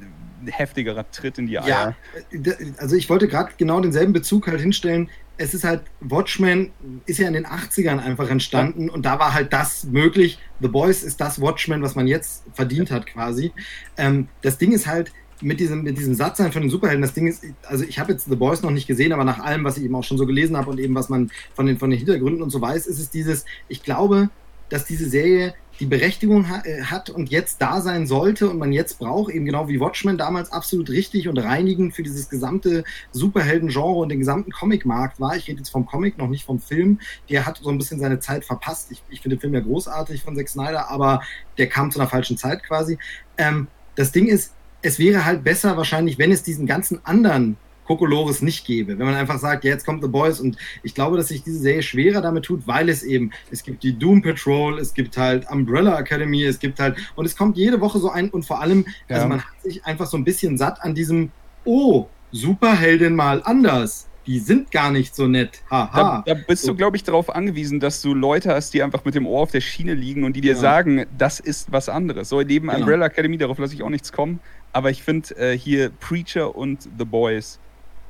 ein 0.41 0.47
heftigerer 0.47 1.09
Tritt 1.09 1.37
in 1.37 1.47
die 1.47 1.57
Eier. 1.57 1.95
Ja, 2.31 2.37
äh, 2.37 2.53
also 2.77 2.97
ich 2.97 3.09
wollte 3.09 3.29
gerade 3.29 3.51
genau 3.57 3.79
denselben 3.79 4.11
Bezug 4.11 4.47
halt 4.47 4.59
hinstellen. 4.59 5.09
Es 5.37 5.53
ist 5.53 5.63
halt, 5.63 5.83
Watchmen 6.01 6.73
ist 7.05 7.19
ja 7.19 7.27
in 7.27 7.33
den 7.33 7.45
80ern 7.45 7.99
einfach 8.03 8.29
entstanden 8.29 8.89
und 8.89 9.05
da 9.05 9.17
war 9.17 9.33
halt 9.33 9.53
das 9.53 9.85
möglich. 9.85 10.37
The 10.59 10.67
Boys 10.67 11.01
ist 11.01 11.21
das 11.21 11.39
Watchmen, 11.39 11.81
was 11.81 11.95
man 11.95 12.05
jetzt 12.05 12.43
verdient 12.53 12.91
hat 12.91 13.07
quasi. 13.07 13.53
Ähm, 13.95 14.27
das 14.41 14.57
Ding 14.57 14.73
ist 14.73 14.87
halt, 14.87 15.13
mit 15.41 15.59
diesem, 15.59 15.83
mit 15.83 15.97
diesem 15.97 16.15
Satzsein 16.15 16.51
von 16.51 16.61
den 16.61 16.71
Superhelden, 16.71 17.01
das 17.01 17.13
Ding 17.13 17.27
ist, 17.27 17.43
also 17.63 17.83
ich 17.83 17.99
habe 17.99 18.11
jetzt 18.11 18.25
The 18.29 18.35
Boys 18.35 18.61
noch 18.61 18.71
nicht 18.71 18.87
gesehen, 18.87 19.13
aber 19.13 19.23
nach 19.23 19.39
allem, 19.39 19.63
was 19.63 19.77
ich 19.77 19.83
eben 19.83 19.95
auch 19.95 20.03
schon 20.03 20.17
so 20.17 20.25
gelesen 20.25 20.57
habe 20.57 20.69
und 20.69 20.79
eben 20.79 20.95
was 20.95 21.09
man 21.09 21.31
von 21.53 21.65
den, 21.65 21.77
von 21.77 21.89
den 21.89 21.97
Hintergründen 21.97 22.41
und 22.41 22.49
so 22.49 22.61
weiß, 22.61 22.87
ist 22.87 22.99
es 22.99 23.09
dieses, 23.09 23.45
ich 23.67 23.83
glaube, 23.83 24.29
dass 24.69 24.85
diese 24.85 25.09
Serie 25.09 25.53
die 25.79 25.85
Berechtigung 25.85 26.45
äh, 26.63 26.83
hat 26.83 27.09
und 27.09 27.29
jetzt 27.29 27.61
da 27.61 27.79
sein 27.79 28.05
sollte 28.05 28.49
und 28.49 28.59
man 28.59 28.73
jetzt 28.73 28.99
braucht, 28.99 29.33
eben 29.33 29.45
genau 29.45 29.69
wie 29.69 29.79
Watchmen 29.79 30.17
damals 30.17 30.51
absolut 30.51 30.89
richtig 30.89 31.29
und 31.29 31.37
reinigend 31.37 31.95
für 31.95 32.03
dieses 32.03 32.29
gesamte 32.29 32.83
Superhelden-Genre 33.11 33.99
und 33.99 34.09
den 34.09 34.19
gesamten 34.19 34.51
Comic-Markt 34.51 35.19
war. 35.19 35.37
Ich 35.37 35.47
rede 35.47 35.59
jetzt 35.59 35.69
vom 35.69 35.85
Comic, 35.85 36.17
noch 36.17 36.27
nicht 36.27 36.43
vom 36.43 36.59
Film. 36.59 36.99
Der 37.29 37.45
hat 37.45 37.61
so 37.63 37.69
ein 37.69 37.77
bisschen 37.77 37.99
seine 37.99 38.19
Zeit 38.19 38.43
verpasst. 38.43 38.91
Ich, 38.91 39.01
ich 39.09 39.21
finde 39.21 39.37
den 39.37 39.41
Film 39.41 39.53
ja 39.53 39.61
großartig 39.61 40.21
von 40.21 40.35
Zack 40.35 40.49
Snyder, 40.49 40.89
aber 40.89 41.21
der 41.57 41.67
kam 41.67 41.91
zu 41.91 41.99
einer 41.99 42.09
falschen 42.09 42.37
Zeit 42.37 42.63
quasi. 42.63 42.97
Ähm, 43.37 43.67
das 43.95 44.11
Ding 44.11 44.27
ist, 44.27 44.53
es 44.81 44.99
wäre 44.99 45.25
halt 45.25 45.43
besser 45.43 45.75
wahrscheinlich, 45.77 46.17
wenn 46.19 46.31
es 46.31 46.43
diesen 46.43 46.65
ganzen 46.67 46.99
anderen 47.05 47.57
Kokolores 47.85 48.43
nicht 48.43 48.67
gäbe. 48.67 48.99
Wenn 48.99 49.05
man 49.07 49.15
einfach 49.15 49.39
sagt, 49.39 49.63
ja, 49.63 49.71
jetzt 49.71 49.83
kommt 49.85 50.03
The 50.03 50.09
Boys 50.09 50.39
und 50.39 50.57
ich 50.83 50.93
glaube, 50.93 51.17
dass 51.17 51.29
sich 51.29 51.41
diese 51.43 51.57
Serie 51.57 51.81
schwerer 51.81 52.21
damit 52.21 52.45
tut, 52.45 52.67
weil 52.67 52.87
es 52.87 53.01
eben, 53.01 53.31
es 53.49 53.63
gibt 53.63 53.81
die 53.81 53.97
Doom 53.97 54.21
Patrol, 54.21 54.77
es 54.77 54.93
gibt 54.93 55.17
halt 55.17 55.49
Umbrella 55.49 55.97
Academy, 55.99 56.43
es 56.43 56.59
gibt 56.59 56.79
halt, 56.79 56.97
und 57.15 57.25
es 57.25 57.35
kommt 57.35 57.57
jede 57.57 57.81
Woche 57.81 57.97
so 57.97 58.11
ein 58.11 58.29
und 58.29 58.45
vor 58.45 58.61
allem, 58.61 58.85
Ja. 59.07 59.15
also 59.15 59.27
man 59.27 59.39
hat 59.41 59.61
sich 59.63 59.83
einfach 59.85 60.05
so 60.05 60.17
ein 60.17 60.23
bisschen 60.23 60.57
satt 60.57 60.81
an 60.83 60.93
diesem, 60.93 61.31
oh, 61.65 62.05
Superheldin 62.31 63.15
mal 63.15 63.41
anders. 63.43 64.05
Die 64.27 64.37
sind 64.37 64.69
gar 64.69 64.91
nicht 64.91 65.15
so 65.15 65.27
nett. 65.27 65.63
Haha. 65.71 66.21
Da, 66.23 66.33
da 66.35 66.39
bist 66.47 66.61
So. 66.61 66.73
du, 66.73 66.77
glaube 66.77 66.95
ich, 66.95 67.03
darauf 67.03 67.33
angewiesen, 67.35 67.79
dass 67.79 68.03
du 68.03 68.13
Leute 68.13 68.53
hast, 68.53 68.75
die 68.75 68.83
einfach 68.83 69.03
mit 69.03 69.15
dem 69.15 69.25
Ohr 69.25 69.41
auf 69.41 69.49
der 69.51 69.61
Schiene 69.61 69.95
liegen 69.95 70.23
und 70.23 70.33
die 70.35 70.41
dir 70.41 70.53
Ja. 70.53 70.59
sagen, 70.59 71.07
das 71.17 71.39
ist 71.39 71.71
was 71.71 71.89
anderes. 71.89 72.29
So 72.29 72.39
neben 72.41 72.67
Genau. 72.67 72.77
Umbrella 72.81 73.07
Academy, 73.07 73.39
darauf 73.39 73.57
lasse 73.57 73.73
ich 73.73 73.81
auch 73.81 73.89
nichts 73.89 74.11
kommen. 74.11 74.39
Aber 74.71 74.89
ich 74.89 75.03
finde 75.03 75.35
äh, 75.35 75.57
hier 75.57 75.89
Preacher 75.89 76.55
und 76.55 76.83
The 76.97 77.05
Boys 77.05 77.59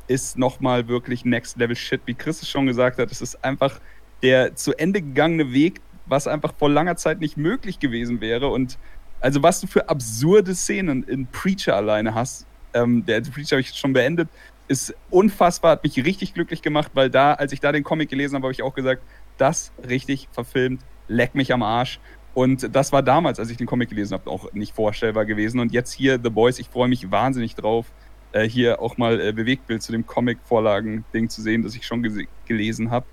ist 0.08 0.38
nochmal 0.38 0.88
wirklich 0.88 1.24
Next 1.24 1.58
Level 1.58 1.76
Shit, 1.76 2.02
wie 2.06 2.16
Chris 2.16 2.42
es 2.42 2.50
schon 2.50 2.66
gesagt 2.66 2.98
hat. 2.98 3.12
Es 3.12 3.22
ist 3.22 3.44
einfach 3.44 3.80
der 4.22 4.56
zu 4.56 4.74
Ende 4.78 5.02
gegangene 5.02 5.54
Weg, 5.54 5.82
was 6.06 6.28
einfach 6.28 6.54
vor 6.58 6.70
langer 6.70 6.98
Zeit 6.98 7.20
nicht 7.20 7.38
möglich 7.38 7.80
gewesen 7.80 8.20
wäre. 8.20 8.50
Und 8.50 8.78
also 9.22 9.44
was 9.44 9.62
du 9.62 9.68
für 9.68 9.88
absurde 9.88 10.56
Szenen 10.56 11.04
in 11.04 11.28
Preacher 11.28 11.76
alleine 11.76 12.16
hast, 12.16 12.46
ähm, 12.74 13.06
der 13.06 13.22
Preacher 13.22 13.52
habe 13.52 13.62
ich 13.62 13.74
schon 13.74 13.94
beendet, 13.94 14.30
ist 14.68 14.94
unfassbar, 15.10 15.72
hat 15.72 15.84
mich 15.84 15.98
richtig 16.04 16.34
glücklich 16.34 16.62
gemacht, 16.62 16.92
weil 16.94 17.10
da, 17.10 17.34
als 17.34 17.52
ich 17.52 17.60
da 17.60 17.72
den 17.72 17.84
Comic 17.84 18.10
gelesen 18.10 18.36
habe, 18.36 18.48
habe 18.48 18.54
ich 18.54 18.62
auch 18.62 18.76
gesagt, 18.76 19.02
das 19.38 19.72
richtig 19.88 20.28
verfilmt, 20.32 20.82
leck 21.08 21.34
mich 21.36 21.54
am 21.54 21.64
Arsch. 21.64 22.00
Und 22.34 22.74
das 22.76 22.92
war 22.92 23.02
damals, 23.04 23.40
als 23.40 23.50
ich 23.50 23.58
den 23.58 23.68
Comic 23.68 23.90
gelesen 23.90 24.14
habe, 24.14 24.30
auch 24.30 24.52
nicht 24.54 24.74
vorstellbar 24.76 25.26
gewesen. 25.26 25.60
Und 25.60 25.72
jetzt 25.74 25.92
hier 25.92 26.20
The 26.24 26.30
Boys, 26.30 26.60
ich 26.60 26.70
freue 26.70 26.88
mich 26.88 27.12
wahnsinnig 27.12 27.56
drauf, 27.56 27.88
äh, 28.32 28.48
hier 28.48 28.82
auch 28.82 28.98
mal 28.98 29.20
äh, 29.20 29.32
Bewegtbild 29.34 29.82
zu 29.82 29.92
dem 29.92 30.06
Comic-Vorlagen-Ding 30.06 31.30
zu 31.30 31.42
sehen, 31.42 31.64
das 31.64 31.76
ich 31.76 31.86
schon 31.86 32.06
gelesen 32.46 32.92
habe. 32.92 33.06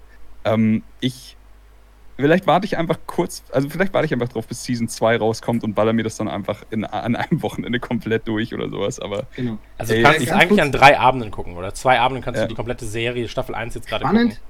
Ähm, 0.45 0.83
ich, 1.01 1.37
vielleicht 2.17 2.47
warte 2.47 2.67
ich 2.67 2.77
einfach 2.77 2.99
kurz, 3.07 3.43
also 3.51 3.69
vielleicht 3.69 3.95
warte 3.95 4.07
ich 4.07 4.13
einfach 4.13 4.29
drauf, 4.29 4.47
bis 4.47 4.63
Season 4.63 4.89
2 4.89 5.17
rauskommt 5.17 5.65
und 5.65 5.75
baller 5.75 5.93
mir 5.95 6.03
das 6.05 6.17
dann 6.17 6.29
einfach 6.29 6.65
in, 6.71 6.85
an 6.85 7.17
einem 7.17 7.43
Wochenende 7.43 7.81
komplett 7.81 8.29
durch 8.29 8.55
oder 8.55 8.69
sowas. 8.69 9.01
Aber 9.01 9.27
genau. 9.35 9.59
Also 9.79 9.93
du 9.95 9.99
Ey, 9.99 10.05
kannst 10.05 10.21
es 10.21 10.31
eigentlich 10.31 10.61
an 10.63 10.71
drei 10.73 10.99
Abenden 10.99 11.31
gucken 11.31 11.57
oder 11.57 11.73
zwei 11.75 11.99
Abenden 11.99 12.23
kannst 12.23 12.39
Ja. 12.39 12.45
du 12.45 12.49
die 12.51 12.55
komplette 12.55 12.85
Serie 12.85 13.29
Staffel 13.29 13.55
1 13.55 13.75
jetzt 13.75 13.89
gerade 13.89 14.05
Spannend. 14.05 14.41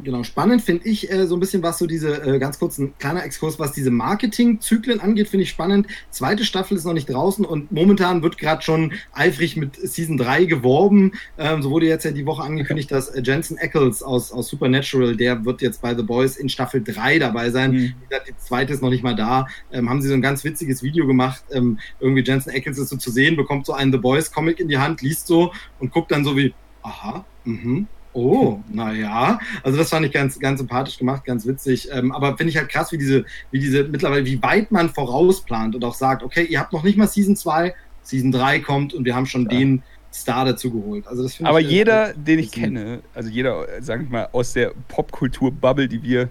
Genau, 0.00 0.22
spannend 0.22 0.62
finde 0.62 0.86
ich 0.86 1.10
äh, 1.10 1.26
so 1.26 1.34
ein 1.34 1.40
bisschen, 1.40 1.62
was 1.62 1.78
so 1.78 1.86
diese, 1.86 2.22
äh, 2.22 2.38
ganz 2.38 2.60
kurz 2.60 2.78
ein 2.78 2.96
kleiner 2.98 3.24
Exkurs, 3.24 3.58
was 3.58 3.72
diese 3.72 3.90
Marketing-Zyklen 3.90 5.00
angeht, 5.00 5.28
finde 5.28 5.42
ich 5.42 5.50
spannend. 5.50 5.88
Zweite 6.10 6.44
Staffel 6.44 6.76
ist 6.76 6.84
noch 6.84 6.92
nicht 6.92 7.10
draußen 7.10 7.44
und 7.44 7.72
momentan 7.72 8.22
wird 8.22 8.38
gerade 8.38 8.62
schon 8.62 8.92
eifrig 9.12 9.56
mit 9.56 9.74
Season 9.74 10.16
3 10.16 10.44
geworben. 10.44 11.12
Ähm, 11.36 11.62
so 11.62 11.70
wurde 11.70 11.86
jetzt 11.86 12.04
ja 12.04 12.12
die 12.12 12.26
Woche 12.26 12.42
angekündigt, 12.42 12.92
dass 12.92 13.08
äh, 13.08 13.22
Jensen 13.24 13.58
Ackles 13.58 14.04
aus, 14.04 14.30
aus 14.30 14.46
Supernatural, 14.48 15.16
der 15.16 15.44
wird 15.44 15.62
jetzt 15.62 15.82
bei 15.82 15.96
The 15.96 16.04
Boys 16.04 16.36
in 16.36 16.48
Staffel 16.48 16.82
3 16.82 17.18
dabei 17.18 17.50
sein. 17.50 17.72
Mhm. 17.72 17.76
Wie 17.76 18.08
gesagt, 18.08 18.28
die 18.28 18.36
zweite 18.36 18.72
ist 18.72 18.82
noch 18.82 18.90
nicht 18.90 19.02
mal 19.02 19.16
da. 19.16 19.48
Ähm, 19.72 19.90
haben 19.90 20.00
sie 20.00 20.08
so 20.08 20.14
ein 20.14 20.22
ganz 20.22 20.44
witziges 20.44 20.84
Video 20.84 21.08
gemacht. 21.08 21.42
Ähm, 21.50 21.78
irgendwie 21.98 22.22
Jensen 22.22 22.50
Ackles 22.50 22.78
ist 22.78 22.90
so 22.90 22.96
zu 22.96 23.10
sehen, 23.10 23.34
bekommt 23.34 23.66
so 23.66 23.72
einen 23.72 23.90
The 23.90 23.98
Boys 23.98 24.30
Comic 24.30 24.60
in 24.60 24.68
die 24.68 24.78
Hand, 24.78 25.02
liest 25.02 25.26
so 25.26 25.52
und 25.80 25.90
guckt 25.90 26.12
dann 26.12 26.24
so 26.24 26.36
wie, 26.36 26.54
aha, 26.82 27.24
mhm. 27.44 27.88
Oh, 28.18 28.60
naja. 28.68 29.38
Also 29.62 29.78
das 29.78 29.90
fand 29.90 30.04
ich 30.04 30.12
ganz, 30.12 30.38
ganz 30.40 30.58
sympathisch 30.58 30.98
gemacht, 30.98 31.24
ganz 31.24 31.46
witzig. 31.46 31.88
Ähm, 31.92 32.10
aber 32.10 32.36
finde 32.36 32.50
ich 32.50 32.56
halt 32.56 32.68
krass, 32.68 32.90
wie 32.90 32.98
diese, 32.98 33.24
wie 33.52 33.60
diese 33.60 33.84
mittlerweile, 33.84 34.26
wie 34.26 34.42
weit 34.42 34.72
man 34.72 34.88
vorausplant 34.88 35.76
und 35.76 35.84
auch 35.84 35.94
sagt, 35.94 36.24
okay, 36.24 36.42
ihr 36.44 36.58
habt 36.58 36.72
noch 36.72 36.82
nicht 36.82 36.98
mal 36.98 37.06
Season 37.06 37.36
2, 37.36 37.72
Season 38.02 38.32
3 38.32 38.58
kommt 38.60 38.92
und 38.92 39.04
wir 39.04 39.14
haben 39.14 39.26
schon 39.26 39.44
Ja. 39.44 39.50
den 39.50 39.84
Star 40.12 40.44
dazu 40.44 40.72
geholt. 40.72 41.06
Also 41.06 41.22
das 41.22 41.40
Aber 41.42 41.60
ich, 41.60 41.68
äh, 41.68 41.70
jeder, 41.70 42.12
den 42.14 42.40
ich 42.40 42.50
kenne, 42.50 43.02
also 43.14 43.28
jeder, 43.30 43.68
äh, 43.68 43.82
sag 43.82 44.02
ich 44.02 44.08
mal, 44.08 44.28
aus 44.32 44.52
der 44.52 44.72
Popkultur-Bubble, 44.88 45.86
die 45.86 46.02
wir 46.02 46.28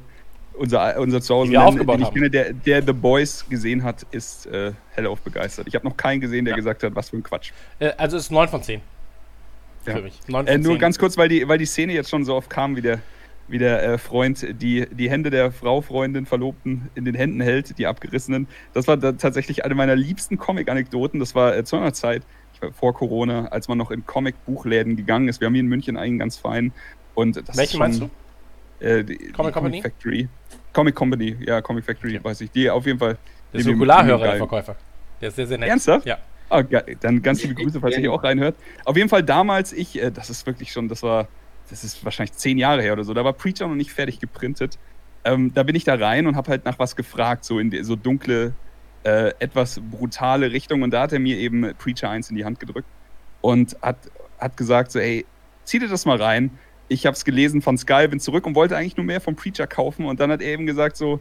unser, 0.53 0.99
unser 0.99 1.21
Zuhause 1.21 1.57
aufgebaut 1.61 1.95
den 1.95 2.01
ich 2.01 2.07
haben. 2.07 2.13
kenne, 2.15 2.29
der, 2.29 2.53
der 2.53 2.83
The 2.85 2.91
Boys 2.93 3.45
gesehen 3.47 3.83
hat, 3.83 4.03
ist 4.11 4.45
äh, 4.47 4.73
hellauf 4.89 5.21
begeistert. 5.21 5.67
Ich 5.69 5.75
habe 5.75 5.85
noch 5.87 5.95
keinen 5.95 6.19
gesehen, 6.19 6.43
der 6.45 6.53
Ja. 6.53 6.55
gesagt 6.57 6.83
hat, 6.83 6.95
was 6.95 7.11
für 7.11 7.17
ein 7.17 7.23
Quatsch. 7.23 7.51
Äh, 7.79 7.91
also 7.97 8.17
es 8.17 8.23
ist 8.23 8.31
9 8.31 8.49
von 8.49 8.61
10. 8.61 8.81
Ja. 9.87 9.95
Für 9.95 10.01
mich. 10.01 10.19
9 10.27 10.47
Äh, 10.47 10.57
nur 10.57 10.73
10. 10.73 10.79
ganz 10.79 10.99
kurz, 10.99 11.17
weil 11.17 11.29
die, 11.29 11.47
weil 11.47 11.57
die 11.57 11.65
Szene 11.65 11.93
jetzt 11.93 12.09
schon 12.09 12.25
so 12.25 12.35
oft 12.35 12.49
kam, 12.49 12.75
wie 12.75 12.81
der, 12.81 12.99
wie 13.47 13.57
der 13.57 13.83
äh, 13.83 13.97
Freund 13.97 14.45
die, 14.61 14.85
die 14.91 15.09
Hände 15.09 15.29
der 15.29 15.51
Frau, 15.51 15.81
Freundin, 15.81 16.25
Verlobten 16.25 16.89
in 16.95 17.05
den 17.05 17.15
Händen 17.15 17.39
hält, 17.41 17.77
die 17.77 17.87
abgerissenen. 17.87 18.47
Das 18.73 18.87
war 18.87 18.97
da 18.97 19.13
tatsächlich 19.13 19.63
eine 19.63 19.75
meiner 19.75 19.95
liebsten 19.95 20.37
Comic-Anekdoten. 20.37 21.19
Das 21.19 21.33
war 21.35 21.55
äh, 21.55 21.63
zu 21.63 21.77
einer 21.77 21.93
Zeit, 21.93 22.23
war 22.61 22.71
vor 22.73 22.93
Corona, 22.93 23.47
als 23.47 23.67
man 23.67 23.77
noch 23.77 23.91
in 23.91 24.05
Comic-Buchläden 24.05 24.95
gegangen 24.95 25.27
ist. 25.29 25.39
Wir 25.41 25.45
haben 25.45 25.53
hier 25.53 25.61
in 25.63 25.67
München 25.67 25.95
einen 25.97 26.19
ganz 26.19 26.37
fein. 26.37 26.73
Und 27.15 27.37
das 27.37 27.49
ist 27.49 27.57
Welchen 27.57 27.71
schon, 27.71 27.79
meinst 27.79 28.01
du? 28.01 28.85
Äh, 28.85 29.03
die, 29.03 29.17
Comic 29.31 29.53
die 29.53 29.59
Company? 29.59 29.81
Factory. 29.81 30.27
Comic 30.73 30.95
Company, 30.95 31.35
ja, 31.39 31.61
Comic 31.61 31.85
Factory, 31.85 32.15
Okay. 32.17 32.23
weiß 32.23 32.41
ich. 32.41 32.51
Die 32.51 32.69
auf 32.69 32.85
jeden 32.85 32.99
Fall. 32.99 33.17
Der 33.53 33.65
wir 33.65 34.17
der 34.17 34.35
Verkäufer. 34.37 34.75
Der 35.21 35.29
ist 35.29 35.35
sehr, 35.35 35.47
sehr 35.47 35.57
nett. 35.57 35.69
Ernsthaft? 35.69 36.05
Ja. 36.05 36.17
Ah, 36.49 36.61
geil. 36.61 36.97
Dann 37.01 37.21
ganz 37.21 37.41
liebe 37.43 37.55
Grüße, 37.55 37.79
falls 37.79 37.95
ihr 37.95 38.01
hier 38.01 38.13
auch 38.13 38.23
reinhört. 38.23 38.55
Auf 38.85 38.95
jeden 38.95 39.09
Fall 39.09 39.23
damals, 39.23 39.73
ich, 39.73 40.01
äh, 40.01 40.11
das 40.11 40.29
ist 40.29 40.45
wirklich 40.45 40.71
schon, 40.71 40.87
das 40.87 41.03
war, 41.03 41.27
das 41.69 41.83
ist 41.83 42.03
wahrscheinlich 42.05 42.33
zehn 42.33 42.57
Jahre 42.57 42.81
her 42.81 42.93
oder 42.93 43.03
so, 43.03 43.13
da 43.13 43.25
war 43.25 43.33
Preacher 43.33 43.67
noch 43.67 43.75
nicht 43.75 43.91
fertig 43.91 44.19
geprintet. 44.19 44.77
Ähm, 45.25 45.53
da 45.53 45.63
bin 45.63 45.75
ich 45.75 45.83
da 45.83 45.95
rein 45.95 46.25
und 46.25 46.35
habe 46.35 46.51
halt 46.51 46.63
nach 46.63 46.79
was 46.79 46.95
gefragt, 46.95 47.43
so 47.43 47.59
in 47.59 47.69
die, 47.69 47.83
so 47.83 47.95
dunkle, 47.97 48.53
äh, 49.03 49.33
etwas 49.39 49.81
brutale 49.81 50.51
Richtung. 50.51 50.83
Und 50.83 50.91
da 50.91 51.01
hat 51.01 51.11
er 51.11 51.19
mir 51.19 51.37
eben 51.37 51.73
Preacher 51.77 52.09
1 52.09 52.29
in 52.29 52.37
die 52.37 52.45
Hand 52.45 52.59
gedrückt 52.59 52.87
und 53.41 53.77
hat, 53.81 53.97
hat 54.39 54.55
gesagt 54.55 54.91
so, 54.91 54.99
ey, 54.99 55.25
zieh 55.65 55.79
dir 55.79 55.89
das 55.89 56.05
mal 56.05 56.21
rein. 56.21 56.51
Ich 56.87 57.05
habe 57.05 57.15
es 57.15 57.25
gelesen 57.25 57.61
von 57.61 57.77
Sky, 57.77 58.07
bin 58.07 58.21
zurück 58.21 58.45
und 58.45 58.55
wollte 58.55 58.77
eigentlich 58.77 58.95
nur 58.95 59.05
mehr 59.05 59.19
vom 59.19 59.35
Preacher 59.35 59.67
kaufen. 59.67 60.05
Und 60.05 60.21
dann 60.21 60.31
hat 60.31 60.41
er 60.41 60.47
eben 60.47 60.65
gesagt 60.65 60.95
so, 60.95 61.19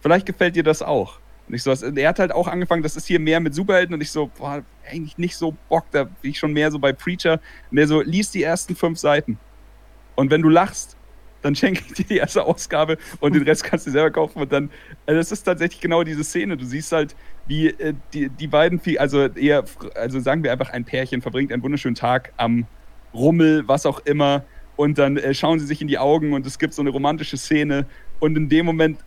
vielleicht 0.00 0.26
gefällt 0.26 0.56
dir 0.56 0.62
das 0.62 0.82
auch. 0.82 1.20
Und 1.48 1.54
ich 1.54 1.62
so, 1.62 1.70
was- 1.70 1.82
er 1.82 2.08
hat 2.08 2.18
halt 2.18 2.32
auch 2.32 2.48
angefangen, 2.48 2.82
das 2.82 2.96
ist 2.96 3.06
hier 3.06 3.20
mehr 3.20 3.40
mit 3.40 3.54
Superhelden 3.54 3.94
und 3.94 4.00
ich 4.00 4.10
so, 4.10 4.30
boah, 4.38 4.62
eigentlich 4.90 5.16
nicht 5.18 5.36
so 5.36 5.56
Bock, 5.68 5.86
da 5.92 6.04
bin 6.04 6.30
ich 6.32 6.38
schon 6.38 6.52
mehr 6.52 6.70
so 6.70 6.78
bei 6.78 6.92
Preacher. 6.92 7.40
Und 7.70 7.76
der 7.76 7.86
so, 7.86 8.00
lies 8.02 8.30
die 8.30 8.42
ersten 8.42 8.74
fünf 8.74 8.98
Seiten. 8.98 9.38
Und 10.16 10.30
wenn 10.30 10.42
du 10.42 10.48
lachst, 10.48 10.96
dann 11.42 11.54
schenke 11.54 11.82
ich 11.86 11.92
dir 11.92 12.04
die 12.04 12.16
erste 12.16 12.42
Ausgabe 12.44 12.98
und 13.20 13.34
den 13.34 13.42
Rest 13.42 13.62
kannst 13.64 13.86
du 13.86 13.90
selber 13.90 14.10
kaufen. 14.10 14.42
Und 14.42 14.52
dann, 14.52 14.70
also 15.06 15.18
das 15.18 15.30
ist 15.30 15.42
tatsächlich 15.44 15.80
genau 15.80 16.02
diese 16.02 16.24
Szene. 16.24 16.56
Du 16.56 16.64
siehst 16.64 16.90
halt, 16.92 17.14
wie 17.46 17.68
äh, 17.68 17.94
die, 18.12 18.28
die 18.28 18.46
beiden, 18.48 18.80
also 18.98 19.26
eher, 19.26 19.64
also 19.94 20.18
sagen 20.18 20.42
wir 20.42 20.50
einfach, 20.52 20.70
ein 20.70 20.84
Pärchen 20.84 21.22
verbringt 21.22 21.52
einen 21.52 21.62
wunderschönen 21.62 21.94
Tag 21.94 22.32
am 22.36 22.66
Rummel, 23.14 23.68
was 23.68 23.86
auch 23.86 24.00
immer. 24.00 24.44
Und 24.74 24.98
dann 24.98 25.16
äh, 25.16 25.32
schauen 25.32 25.58
sie 25.60 25.66
sich 25.66 25.80
in 25.80 25.88
die 25.88 25.98
Augen 25.98 26.32
und 26.32 26.46
es 26.46 26.58
gibt 26.58 26.74
so 26.74 26.82
eine 26.82 26.90
romantische 26.90 27.36
Szene. 27.36 27.86
Und 28.18 28.36
in 28.36 28.48
dem 28.48 28.66
Moment 28.66 28.98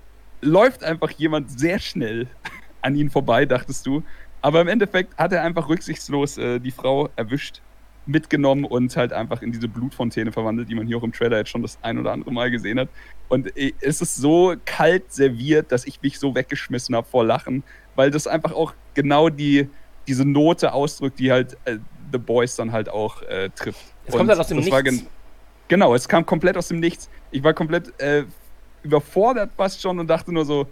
läuft 0.41 0.84
einfach 0.84 1.11
jemand 1.11 1.60
sehr 1.60 1.80
schnell 1.80 2.28
an 2.82 2.95
ihnen 2.95 3.10
vorbei, 3.10 3.45
dachtest 3.45 3.86
du. 3.86 4.03
Aber 4.41 4.61
im 4.61 4.68
Endeffekt 4.68 5.18
hat 5.18 5.34
er 5.34 5.44
einfach 5.44 5.68
rücksichtslos 5.68 6.38
äh, 6.38 6.60
die 6.60 6.72
Frau 6.72 7.10
erwischt, 7.16 7.61
mitgenommen 8.06 8.66
und 8.66 8.95
halt 8.98 9.14
einfach 9.14 9.41
in 9.41 9.52
diese 9.52 9.68
Blutfontäne 9.68 10.32
verwandelt, 10.32 10.70
die 10.70 10.76
man 10.76 10.88
hier 10.88 10.98
auch 10.98 11.03
im 11.03 11.11
Trailer 11.11 11.38
jetzt 11.38 11.49
schon 11.49 11.61
das 11.61 11.78
ein 11.82 11.98
oder 11.99 12.11
andere 12.11 12.32
Mal 12.32 12.49
gesehen 12.49 12.80
hat. 12.80 12.90
Und 13.28 13.56
äh, 13.57 13.74
es 13.82 14.02
ist 14.02 14.16
so 14.16 14.56
kalt 14.66 15.11
serviert, 15.14 15.72
dass 15.72 15.86
ich 15.86 16.02
mich 16.02 16.20
so 16.20 16.34
weggeschmissen 16.34 16.95
habe 16.95 17.07
vor 17.07 17.26
Lachen, 17.26 17.64
weil 17.95 18.11
das 18.11 18.28
einfach 18.28 18.53
auch 18.53 18.74
genau 18.94 19.30
die, 19.30 19.70
diese 20.07 20.26
Note 20.26 20.74
ausdrückt, 20.74 21.20
die 21.20 21.32
halt 21.32 21.57
äh, 21.66 21.78
The 22.11 22.18
Boys 22.18 22.56
dann 22.56 22.72
halt 22.72 22.90
auch 22.90 23.22
äh, 23.24 23.49
trifft. 23.49 23.82
Es 24.06 24.16
kommt 24.16 24.30
halt 24.30 24.40
aus 24.40 24.48
dem 24.48 24.57
Nichts. 24.57 24.84
Gen 24.84 25.06
genau, 25.68 25.94
es 25.94 26.07
kam 26.07 26.26
komplett 26.26 26.57
aus 26.57 26.70
dem 26.70 26.80
Nichts. 26.80 27.10
Ich 27.32 27.44
war 27.44 27.53
komplett 27.53 27.99
äh, 28.02 28.24
überfordert 28.84 29.52
fast 29.56 29.82
schon 29.82 30.00
und 30.00 30.08
dachte 30.08 30.34
nur 30.34 30.46
so, 30.46 30.68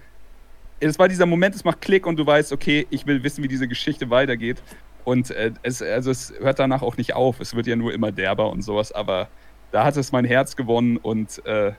es 0.79 0.99
war 0.99 1.07
dieser 1.07 1.25
Moment, 1.25 1.55
es 1.55 1.63
macht 1.63 1.81
Klick 1.81 2.05
und 2.05 2.17
du 2.17 2.25
weißt, 2.25 2.51
okay, 2.51 2.85
ich 2.89 3.05
will 3.07 3.23
wissen, 3.23 3.43
wie 3.43 3.47
diese 3.47 3.67
Geschichte 3.67 4.09
weitergeht. 4.09 4.61
Und 5.03 5.31
äh, 5.31 5.51
es, 5.63 5.81
also 5.81 6.11
es 6.11 6.33
hört 6.39 6.59
danach 6.59 6.81
auch 6.81 6.97
nicht 6.97 7.15
auf. 7.15 7.39
Es 7.39 7.55
wird 7.55 7.65
ja 7.65 7.75
nur 7.75 7.93
immer 7.93 8.11
derber 8.11 8.49
und 8.49 8.61
sowas, 8.61 8.91
aber 8.91 9.29
da 9.71 9.83
hat 9.83 9.97
es 9.97 10.11
mein 10.11 10.25
Herz 10.25 10.55
gewonnen 10.55 10.97
und 10.97 11.43
äh, 11.45 11.73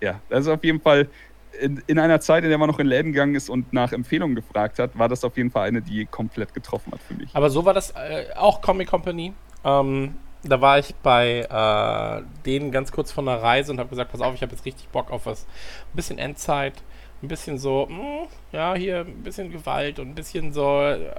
ja, 0.00 0.20
das 0.28 0.40
ist 0.40 0.48
auf 0.48 0.64
jeden 0.64 0.80
Fall 0.80 1.08
in, 1.60 1.82
in, 1.86 1.98
einer 1.98 2.20
Zeit, 2.20 2.44
in 2.44 2.50
der 2.50 2.58
man 2.58 2.68
noch 2.68 2.78
in 2.78 2.86
Läden 2.86 3.12
gegangen 3.12 3.34
ist 3.34 3.50
und 3.50 3.72
nach 3.72 3.92
Empfehlungen 3.92 4.36
gefragt 4.36 4.78
hat, 4.78 4.96
war 4.98 5.08
das 5.08 5.24
auf 5.24 5.36
jeden 5.36 5.50
Fall 5.50 5.68
eine, 5.68 5.82
die 5.82 6.06
komplett 6.06 6.54
getroffen 6.54 6.92
hat 6.92 7.00
für 7.00 7.14
mich. 7.14 7.30
Aber 7.34 7.50
so 7.50 7.64
war 7.64 7.74
das 7.74 7.90
äh, 7.90 8.26
auch 8.36 8.60
Comic 8.60 8.88
Company. 8.88 9.34
Ähm, 9.64 10.14
da 10.42 10.60
war 10.60 10.78
ich 10.78 10.94
bei 10.96 11.40
äh, 11.40 12.22
denen 12.44 12.70
ganz 12.70 12.92
kurz 12.92 13.12
von 13.12 13.26
der 13.26 13.42
Reise 13.42 13.72
und 13.72 13.78
habe 13.78 13.90
gesagt, 13.90 14.10
pass 14.10 14.20
auf, 14.20 14.34
ich 14.34 14.42
habe 14.42 14.52
jetzt 14.52 14.64
richtig 14.64 14.88
Bock 14.88 15.10
auf 15.10 15.26
was. 15.26 15.44
Ein 15.44 15.96
bisschen 15.96 16.18
Endzeit, 16.18 16.74
ein 17.22 17.28
bisschen 17.28 17.58
so, 17.58 17.86
mh, 17.86 17.96
hm, 17.96 18.28
ja, 18.52 18.74
hier 18.74 19.00
ein 19.00 19.22
bisschen 19.22 19.50
Gewalt 19.50 19.98
und 19.98 20.08
ein 20.08 20.14
bisschen 20.14 20.52
so, 20.52 20.82
äh, 20.82 21.10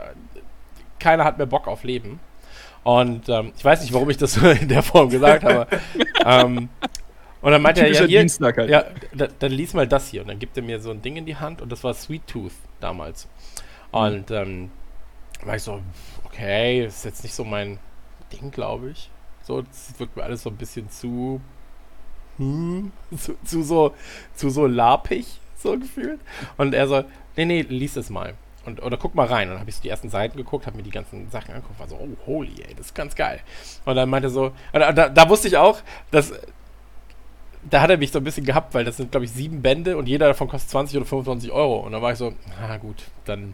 keiner 1.00 1.24
hat 1.24 1.38
mehr 1.38 1.48
Bock 1.48 1.68
auf 1.68 1.84
Leben. 1.84 2.20
Und 2.84 3.30
ähm, 3.30 3.54
ich 3.56 3.64
weiß 3.64 3.82
nicht, 3.82 3.94
warum 3.94 4.10
ich 4.10 4.18
das 4.18 4.34
so 4.34 4.50
in 4.50 4.68
der 4.68 4.82
Form 4.82 5.10
gesagt 5.10 5.44
habe. 5.44 5.68
ähm, 6.26 6.70
und 7.42 7.52
dann 7.52 7.62
meinte 7.62 7.82
er, 7.82 7.92
ja, 7.92 8.06
hier, 8.06 8.20
halt. 8.22 8.70
ja 8.70 8.86
da, 9.14 9.28
dann 9.40 9.52
lies 9.52 9.74
mal 9.74 9.88
das 9.88 10.10
hier. 10.10 10.22
Und 10.22 10.30
dann 10.30 10.40
gibt 10.40 10.58
er 10.58 10.64
mir 10.64 10.80
so 10.80 10.92
ein 10.92 11.02
Ding 11.02 11.16
in 11.16 11.26
die 11.26 11.36
Hand 11.36 11.62
und 11.62 11.72
das 11.72 11.84
war 11.84 11.94
Sweet 11.94 12.26
Tooth 12.28 12.54
damals. 12.80 13.28
Und 13.92 14.32
ähm, 14.32 14.72
war 15.44 15.56
ich 15.56 15.64
so, 15.64 15.82
okay, 16.26 16.86
ist 16.86 17.06
jetzt 17.06 17.24
nicht 17.24 17.34
so 17.34 17.44
mein 17.44 17.80
Ding, 18.32 18.52
glaube 18.52 18.92
ich. 18.92 19.10
So, 19.44 19.62
das 19.62 19.94
wirkt 19.98 20.16
mir 20.16 20.24
alles 20.24 20.44
so 20.44 20.50
ein 20.50 20.58
bisschen 20.58 20.90
zu, 20.90 21.42
hm, 22.38 22.92
zu, 23.18 23.36
zu 23.44 23.64
so, 23.64 23.94
zu 24.36 24.50
so 24.50 24.68
lapig, 24.68 25.40
so 25.58 25.78
gefühlt. 25.78 26.20
Und 26.58 26.74
er 26.74 26.88
so, 26.88 27.04
nee, 27.36 27.46
nee, 27.46 27.62
lies 27.62 27.96
es 27.96 28.10
mal. 28.10 28.36
Und, 28.66 28.84
oder 28.84 28.98
guck 28.98 29.16
mal 29.16 29.26
rein. 29.26 29.48
Und 29.48 29.56
dann 29.56 29.60
habe 29.62 29.70
ich 29.70 29.78
so 29.78 29.82
die 29.82 29.90
ersten 29.90 30.10
Seiten 30.10 30.38
geguckt, 30.38 30.68
habe 30.68 30.78
mir 30.78 30.84
die 30.84 30.92
ganzen 30.92 31.30
Sachen 31.32 31.54
angeguckt, 31.54 31.80
war 31.80 31.88
so, 31.88 31.96
oh, 31.96 32.26
holy, 32.28 32.54
ey, 32.68 32.76
das 32.76 32.88
ist 32.88 32.96
ganz 32.96 33.16
geil. 33.16 33.40
Und 33.86 33.96
dann 33.96 34.10
meinte 34.10 34.28
er 34.28 34.32
so, 34.32 34.52
da, 34.72 34.92
da, 34.92 35.30
wusste 35.30 35.48
ich 35.48 35.58
auch, 35.58 35.80
dass 36.12 36.34
da 37.70 37.82
hat 37.82 37.90
er 37.90 37.98
mich 37.98 38.12
so 38.12 38.20
ein 38.20 38.24
bisschen 38.24 38.46
gehabt, 38.46 38.74
weil 38.74 38.86
das 38.86 38.98
sind, 38.98 39.12
glaube 39.12 39.26
ich, 39.26 39.32
sieben 39.32 39.62
Bände 39.62 39.98
und 39.98 40.08
jeder 40.08 40.28
davon 40.28 40.48
kostet 40.48 40.72
20 40.72 40.98
oder 40.98 41.06
25 41.06 41.52
Euro. 41.52 41.80
Und 41.80 41.92
dann 41.92 42.02
war 42.02 42.12
ich 42.12 42.18
so, 42.18 42.34
na 42.60 42.78
gut, 42.78 43.04
dann 43.26 43.54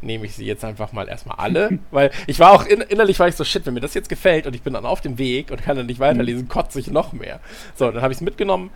nehme 0.00 0.26
ich 0.26 0.34
sie 0.34 0.44
jetzt 0.44 0.64
einfach 0.64 0.92
mal 0.92 1.08
erstmal 1.08 1.36
alle, 1.38 1.78
weil 1.90 2.10
ich 2.26 2.38
war 2.40 2.52
auch 2.52 2.64
in, 2.64 2.80
innerlich 2.80 3.18
war 3.18 3.28
ich 3.28 3.36
so 3.36 3.44
shit, 3.44 3.64
wenn 3.66 3.74
mir 3.74 3.80
das 3.80 3.94
jetzt 3.94 4.08
gefällt 4.08 4.46
und 4.46 4.54
ich 4.54 4.62
bin 4.62 4.74
dann 4.74 4.86
auf 4.86 5.00
dem 5.00 5.18
Weg 5.18 5.50
und 5.50 5.62
kann 5.62 5.76
dann 5.76 5.86
nicht 5.86 6.00
weiterlesen, 6.00 6.48
kotze 6.48 6.80
ich 6.80 6.88
noch 6.88 7.12
mehr. 7.12 7.40
So, 7.74 7.90
dann 7.90 8.02
habe 8.02 8.12
ich 8.12 8.18
es 8.18 8.22
mitgenommen, 8.22 8.70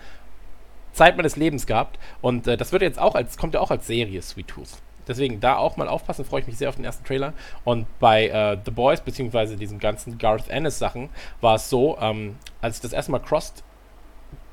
Zeit 0.93 1.17
meines 1.17 1.37
Lebens 1.37 1.67
gehabt 1.67 1.99
und 2.21 2.47
äh, 2.47 2.57
das 2.57 2.73
wird 2.73 2.83
jetzt 2.83 2.99
auch 2.99 3.15
als 3.15 3.37
kommt 3.37 3.55
ja 3.55 3.61
auch 3.61 3.71
als 3.71 3.87
Serie 3.87 4.21
Sweet 4.23 4.49
Tooth. 4.49 4.79
Deswegen 5.09 5.41
da 5.41 5.57
auch 5.57 5.79
mal 5.79 5.89
aufpassen, 5.89 6.27
freue 6.27 6.43
ich 6.43 6.47
mich 6.47 6.59
sehr 6.59 6.69
auf 6.69 6.77
den 6.77 6.85
ersten 6.85 7.03
Trailer. 7.05 7.33
Und 7.65 7.87
bei 7.99 8.29
äh, 8.29 8.59
The 8.63 8.71
Boys, 8.71 9.01
beziehungsweise 9.01 9.57
diesen 9.57 9.79
ganzen 9.79 10.19
Garth 10.19 10.51
Ennis 10.51 10.79
Sachen, 10.79 11.09
war 11.41 11.55
es 11.55 11.71
so, 11.71 11.97
ähm, 11.99 12.37
als 12.61 12.77
ich 12.77 12.83
das 12.83 12.93
erste 12.93 13.13
Mal 13.13 13.21
Crossed 13.21 13.65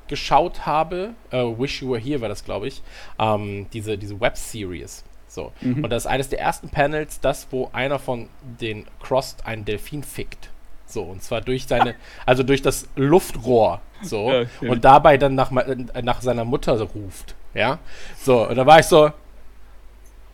geschaut 0.08 0.64
habe, 0.64 1.10
äh, 1.30 1.38
Wish 1.38 1.82
You 1.82 1.90
Were 1.90 2.00
Here 2.00 2.20
war 2.22 2.28
das, 2.28 2.44
glaube 2.44 2.68
ich, 2.68 2.82
ähm, 3.18 3.66
diese, 3.72 3.98
diese 3.98 4.18
Web-Series. 4.18 5.04
So. 5.36 5.52
Mhm. 5.60 5.84
Und 5.84 5.90
das 5.90 6.04
ist 6.04 6.06
eines 6.06 6.30
der 6.30 6.40
ersten 6.40 6.70
Panels, 6.70 7.20
das, 7.20 7.46
wo 7.50 7.68
einer 7.74 7.98
von 7.98 8.30
den 8.42 8.86
Crossed 9.00 9.46
einen 9.46 9.66
Delfin 9.66 10.02
fickt. 10.02 10.48
So, 10.86 11.02
und 11.02 11.22
zwar 11.22 11.42
durch 11.42 11.66
seine, 11.66 11.94
also 12.26 12.42
durch 12.42 12.62
das 12.62 12.88
Luftrohr. 12.96 13.82
So. 14.02 14.32
Ja. 14.32 14.46
Und 14.62 14.84
dabei 14.84 15.18
dann 15.18 15.34
nach, 15.34 15.50
nach 15.50 16.22
seiner 16.22 16.46
Mutter 16.46 16.80
ruft. 16.80 17.34
Ja. 17.52 17.78
So, 18.18 18.48
und 18.48 18.56
da 18.56 18.64
war 18.64 18.80
ich 18.80 18.86
so, 18.86 19.12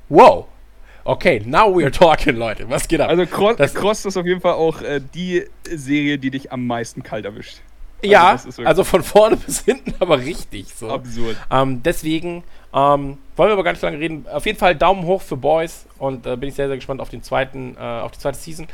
wow. 0.09 0.47
Okay, 1.05 1.43
now 1.45 1.67
we're 1.67 1.91
talking, 1.91 2.37
Leute. 2.37 2.71
Was 2.71 2.87
geht 2.87 3.01
ab? 3.01 3.11
Also 3.11 3.27
Cross, 3.27 3.57
das, 3.57 3.75
Cross 3.75 4.05
ist 4.05 4.17
auf 4.17 4.25
jeden 4.25 4.41
Fall 4.41 4.53
auch 4.53 4.83
äh, 4.83 5.01
die 5.15 5.45
Serie, 5.65 6.17
die 6.17 6.31
dich 6.31 6.53
am 6.53 6.65
meisten 6.65 7.03
kalt 7.03 7.25
erwischt. 7.25 7.61
Also 8.05 8.13
ja, 8.13 8.37
also 8.65 8.85
von 8.85 9.03
vorne 9.03 9.37
bis 9.47 9.65
hinten, 9.65 9.95
aber 9.99 10.21
richtig 10.21 10.73
so. 10.73 10.91
Absurd. 10.91 11.37
Ähm, 11.51 11.83
deswegen 11.83 12.45
ähm, 12.75 13.19
wollen 13.37 13.49
wir 13.49 13.53
aber 13.53 13.65
gar 13.65 13.73
nicht 13.73 13.83
lange 13.83 13.99
reden. 13.99 14.27
Auf 14.33 14.47
jeden 14.47 14.59
Fall 14.59 14.75
Daumen 14.75 15.05
hoch 15.05 15.23
für 15.23 15.37
Boys 15.37 15.87
und 15.99 16.27
äh, 16.27 16.37
bin 16.37 16.49
ich 16.49 16.55
sehr, 16.55 16.69
sehr 16.69 16.77
gespannt 16.77 17.01
auf 17.01 17.11
den 17.11 17.23
zweiten, 17.23 17.77
äh, 17.77 17.81
auf 17.81 18.13
die 18.13 18.19
zweite 18.19 18.39
Season. 18.39 18.67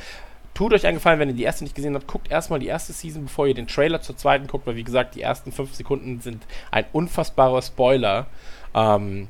Tut 0.55 0.73
euch 0.73 0.87
einen 0.87 0.97
Gefallen, 0.97 1.21
wenn 1.21 1.29
ihr 1.29 1.35
die 1.35 1.45
erste 1.45 1.65
nicht 1.65 1.77
gesehen 1.77 1.95
habt, 1.95 2.09
guckt 2.09 2.31
erstmal 2.31 2.59
die 2.59 2.67
erste 2.67 2.93
Season, 2.93 3.25
bevor 3.25 3.47
ihr 3.47 3.55
den 3.55 3.69
Trailer 3.69 4.01
zur 4.01 4.17
zweiten 4.17 4.47
guckt, 4.49 4.67
weil 4.67 4.77
wie 4.77 4.85
gesagt, 4.85 5.15
die 5.15 5.23
ersten 5.23 5.53
fünf 5.53 5.75
Sekunden 5.75 6.21
sind 6.21 6.47
ein 6.71 6.85
unfassbarer 6.93 7.63
Spoiler 7.63 8.27
ähm, 8.75 9.29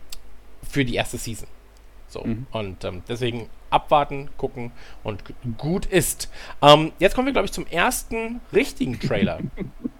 für 0.67 0.85
die 0.85 0.95
erste 0.95 1.19
Season. 1.19 1.49
So, 2.09 2.25
mhm. 2.25 2.47
und 2.53 2.85
ähm, 2.85 3.03
deswegen 3.09 3.51
abwarten, 3.71 4.31
gucken 4.39 4.73
und 5.05 5.23
gut 5.59 5.85
ist. 5.85 6.31
Ähm, 6.63 6.93
jetzt 6.99 7.15
kommen 7.15 7.27
wir, 7.27 7.33
glaube 7.33 7.47
ich, 7.47 7.53
zum 7.53 7.67
ersten 7.67 8.41
richtigen 8.53 8.99
Trailer. 8.99 9.41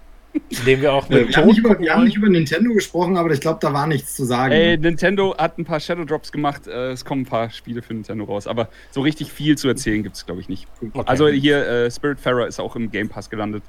den 0.65 0.81
wir 0.81 0.93
auch 0.93 1.09
mit 1.09 1.29
wir, 1.29 1.37
haben 1.37 1.49
über, 1.49 1.79
wir 1.79 1.93
haben 1.93 2.03
nicht 2.03 2.17
über 2.17 2.29
Nintendo 2.29 2.73
gesprochen, 2.73 3.17
aber 3.17 3.31
ich 3.31 3.41
glaube, 3.41 3.59
da 3.61 3.73
war 3.73 3.87
nichts 3.87 4.15
zu 4.15 4.25
sagen. 4.25 4.51
Ey, 4.51 4.77
Nintendo 4.77 5.35
hat 5.37 5.57
ein 5.57 5.65
paar 5.65 5.79
Shadow 5.79 6.05
Drops 6.05 6.31
gemacht. 6.31 6.67
Äh, 6.67 6.91
es 6.91 7.05
kommen 7.05 7.23
ein 7.23 7.25
paar 7.25 7.49
Spiele 7.49 7.81
für 7.81 7.93
Nintendo 7.93 8.25
raus, 8.25 8.47
aber 8.47 8.69
so 8.91 9.01
richtig 9.01 9.31
viel 9.31 9.57
zu 9.57 9.67
erzählen 9.67 10.03
gibt 10.03 10.15
es, 10.15 10.25
glaube 10.25 10.41
ich, 10.41 10.49
nicht. 10.49 10.67
Okay. 10.81 11.03
Also 11.05 11.27
hier 11.27 11.65
äh, 11.67 11.91
Spirit 11.91 12.19
Farer 12.19 12.47
ist 12.47 12.59
auch 12.59 12.75
im 12.75 12.91
Game 12.91 13.09
Pass 13.09 13.29
gelandet. 13.29 13.63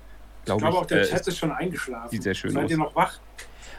Glaub 0.45 0.59
ich 0.59 0.63
glaube 0.63 0.79
auch, 0.79 0.87
der 0.87 1.03
äh, 1.03 1.07
Chat 1.07 1.27
ist 1.27 1.39
schon 1.39 1.53
eingeschlafen. 1.53 2.11
Sieht 2.11 2.23
sehr 2.23 2.35
schön 2.35 2.53
Seid 2.53 2.65
aus. 2.65 2.71
ihr 2.71 2.79
noch 2.79 2.95
wach? 2.95 3.19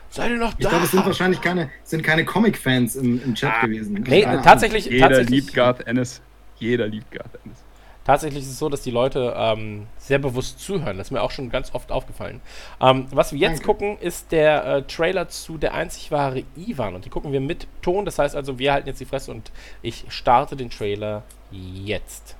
Seid 0.10 0.32
ihr 0.32 0.38
noch 0.38 0.54
da? 0.54 0.58
Ich 0.60 0.70
glaube, 0.70 0.86
es 0.86 0.92
sind 0.92 1.06
wahrscheinlich 1.06 1.42
keine, 1.42 1.70
sind 1.84 2.04
keine 2.04 2.26
Comic-Fans 2.26 2.98
im, 2.98 3.24
im, 3.24 3.36
Chat 3.36 3.52
ah, 3.52 3.66
gewesen. 3.66 4.04
Nee, 4.08 4.24
tatsächlich. 4.24 4.86
Jeder 4.86 5.08
tatsächlich, 5.08 5.42
liebt 5.42 5.54
Garth 5.54 5.88
Ennis. 5.88 6.22
Jeder 6.58 6.88
liebt 6.88 7.12
Garth 7.12 7.40
Ennis. 7.44 7.58
Tatsächlich 8.04 8.44
ist 8.44 8.50
es 8.50 8.58
so, 8.58 8.68
dass 8.68 8.82
die 8.82 8.90
Leute 8.90 9.34
ähm, 9.38 9.86
sehr 9.98 10.18
bewusst 10.18 10.60
zuhören. 10.60 10.98
Das 10.98 11.08
ist 11.08 11.12
mir 11.12 11.22
auch 11.22 11.30
schon 11.30 11.50
ganz 11.52 11.74
oft 11.76 11.92
aufgefallen. 11.92 12.42
Ähm, 12.82 13.06
was 13.12 13.32
wir 13.32 13.40
jetzt 13.40 13.60
Danke. 13.60 13.66
gucken, 13.66 13.98
ist 14.00 14.32
der 14.32 14.66
äh, 14.66 14.82
Trailer 14.84 15.28
zu 15.30 15.60
der 15.60 15.76
einzig 15.76 16.10
wahre 16.10 16.44
Ivan. 16.56 16.96
Und 16.96 17.06
die 17.06 17.10
gucken 17.10 17.32
wir 17.32 17.42
mit 17.42 17.68
Ton. 17.84 18.06
Das 18.06 18.18
heißt 18.18 18.36
also, 18.36 18.58
wir 18.58 18.74
halten 18.74 18.88
jetzt 18.88 19.00
die 19.00 19.06
Fresse 19.06 19.32
und 19.32 19.52
ich 19.84 20.06
starte 20.10 20.56
den 20.56 20.72
Trailer 20.72 21.24
jetzt. 21.52 22.36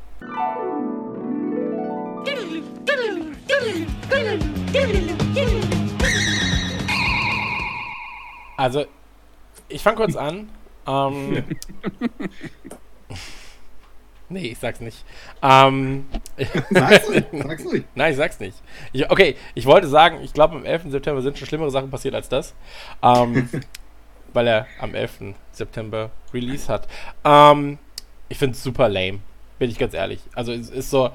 Also, 8.58 8.86
ich 9.70 9.84
fange 9.84 9.98
kurz 9.98 10.16
an. 10.16 10.50
Ähm, 10.88 11.44
nee, 14.32 14.48
ich 14.48 14.60
sag's 14.60 14.80
nicht. 14.80 15.04
Ähm, 15.42 16.06
sag's 16.70 17.10
nicht. 17.10 17.28
Sag's 17.32 17.64
nicht. 17.66 17.86
Nein, 17.96 18.12
ich 18.12 18.18
sag's 18.18 18.40
nicht. 18.40 18.58
Ich, 18.94 19.10
okay, 19.10 19.36
ich 19.54 19.66
wollte 19.66 19.88
sagen, 19.88 20.20
ich 20.24 20.34
glaube, 20.34 20.56
am 20.56 20.66
11. 20.66 20.84
September 20.90 21.22
sind 21.22 21.38
schon 21.38 21.48
schlimmere 21.48 21.72
Sachen 21.72 21.90
passiert 21.90 22.16
als 22.16 22.30
das. 22.30 22.54
Ähm, 23.04 23.50
weil 24.34 24.48
er 24.48 24.68
am 24.80 24.96
11. 24.96 25.36
September 25.52 26.12
Release 26.34 26.72
hat. 26.72 26.88
Ähm, 27.24 27.78
ich 28.30 28.38
find's 28.38 28.64
super 28.64 28.90
lame. 28.90 29.20
Bin 29.60 29.70
ich 29.70 29.78
ganz 29.78 29.94
ehrlich. 29.94 30.20
Also, 30.34 30.52
es 30.54 30.70
ist 30.70 30.90
so 30.90 31.12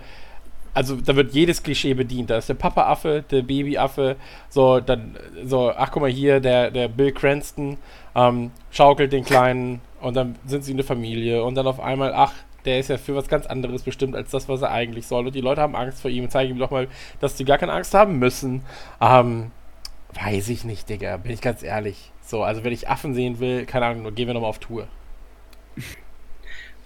also 0.77 0.95
da 0.97 1.17
wird 1.17 1.33
jedes 1.33 1.63
Klischee 1.63 1.95
bedient. 1.95 2.29
Da 2.29 2.37
ist 2.37 2.51
der 2.51 2.55
Papa-Affe, 2.55 3.25
der 3.31 3.41
Baby-Affe, 3.41 4.17
so, 4.51 4.79
dann, 4.79 5.17
so, 5.43 5.73
ach 5.75 5.91
guck 5.91 6.03
mal 6.03 6.11
hier, 6.11 6.39
der, 6.39 6.71
der 6.71 6.89
Bill 6.89 7.13
Cranston 7.13 7.79
ähm, 8.15 8.51
schaukelt 8.71 9.11
den 9.11 9.25
Kleinen 9.25 9.81
und 10.03 10.15
dann 10.15 10.37
sind 10.47 10.65
sie 10.65 10.75
eine 10.75 10.83
Familie 10.83 11.43
und 11.43 11.55
dann 11.55 11.67
auf 11.67 11.81
einmal, 11.81 12.13
ach, 12.15 12.35
der 12.67 12.81
ist 12.81 12.91
ja 12.91 12.99
für 12.99 13.15
was 13.15 13.29
ganz 13.29 13.47
anderes 13.47 13.83
bestimmt 13.83 14.15
als 14.15 14.31
das, 14.31 14.49
was 14.49 14.63
er 14.63 14.71
eigentlich 14.71 15.07
soll. 15.07 15.27
Und 15.27 15.35
die 15.35 15.41
Leute 15.41 15.61
haben 15.61 15.77
Angst 15.77 16.01
vor 16.03 16.11
ihm 16.11 16.25
und 16.25 16.31
zeigen 16.31 16.53
ihm 16.53 16.59
doch 16.59 16.71
mal, 16.71 16.89
dass 17.21 17.39
sie 17.39 17.45
gar 17.45 17.59
keine 17.59 17.73
Angst 17.73 17.95
haben 17.95 18.19
müssen. 18.19 18.63
Ähm, 19.01 19.51
Weiß 20.15 20.49
ich 20.49 20.65
nicht, 20.65 20.89
Digga, 20.89 21.19
bin 21.19 21.33
ich 21.33 21.41
ganz 21.43 21.63
ehrlich. 21.63 22.11
So, 22.23 22.43
also 22.43 22.65
wenn 22.65 22.73
ich 22.73 22.89
Affen 22.89 23.15
sehen 23.15 23.39
will, 23.39 23.67
keine 23.67 23.87
Ahnung, 23.87 24.15
gehen 24.15 24.27
wir 24.27 24.35
nochmal 24.35 24.51
auf 24.51 24.59
Tour. 24.59 24.89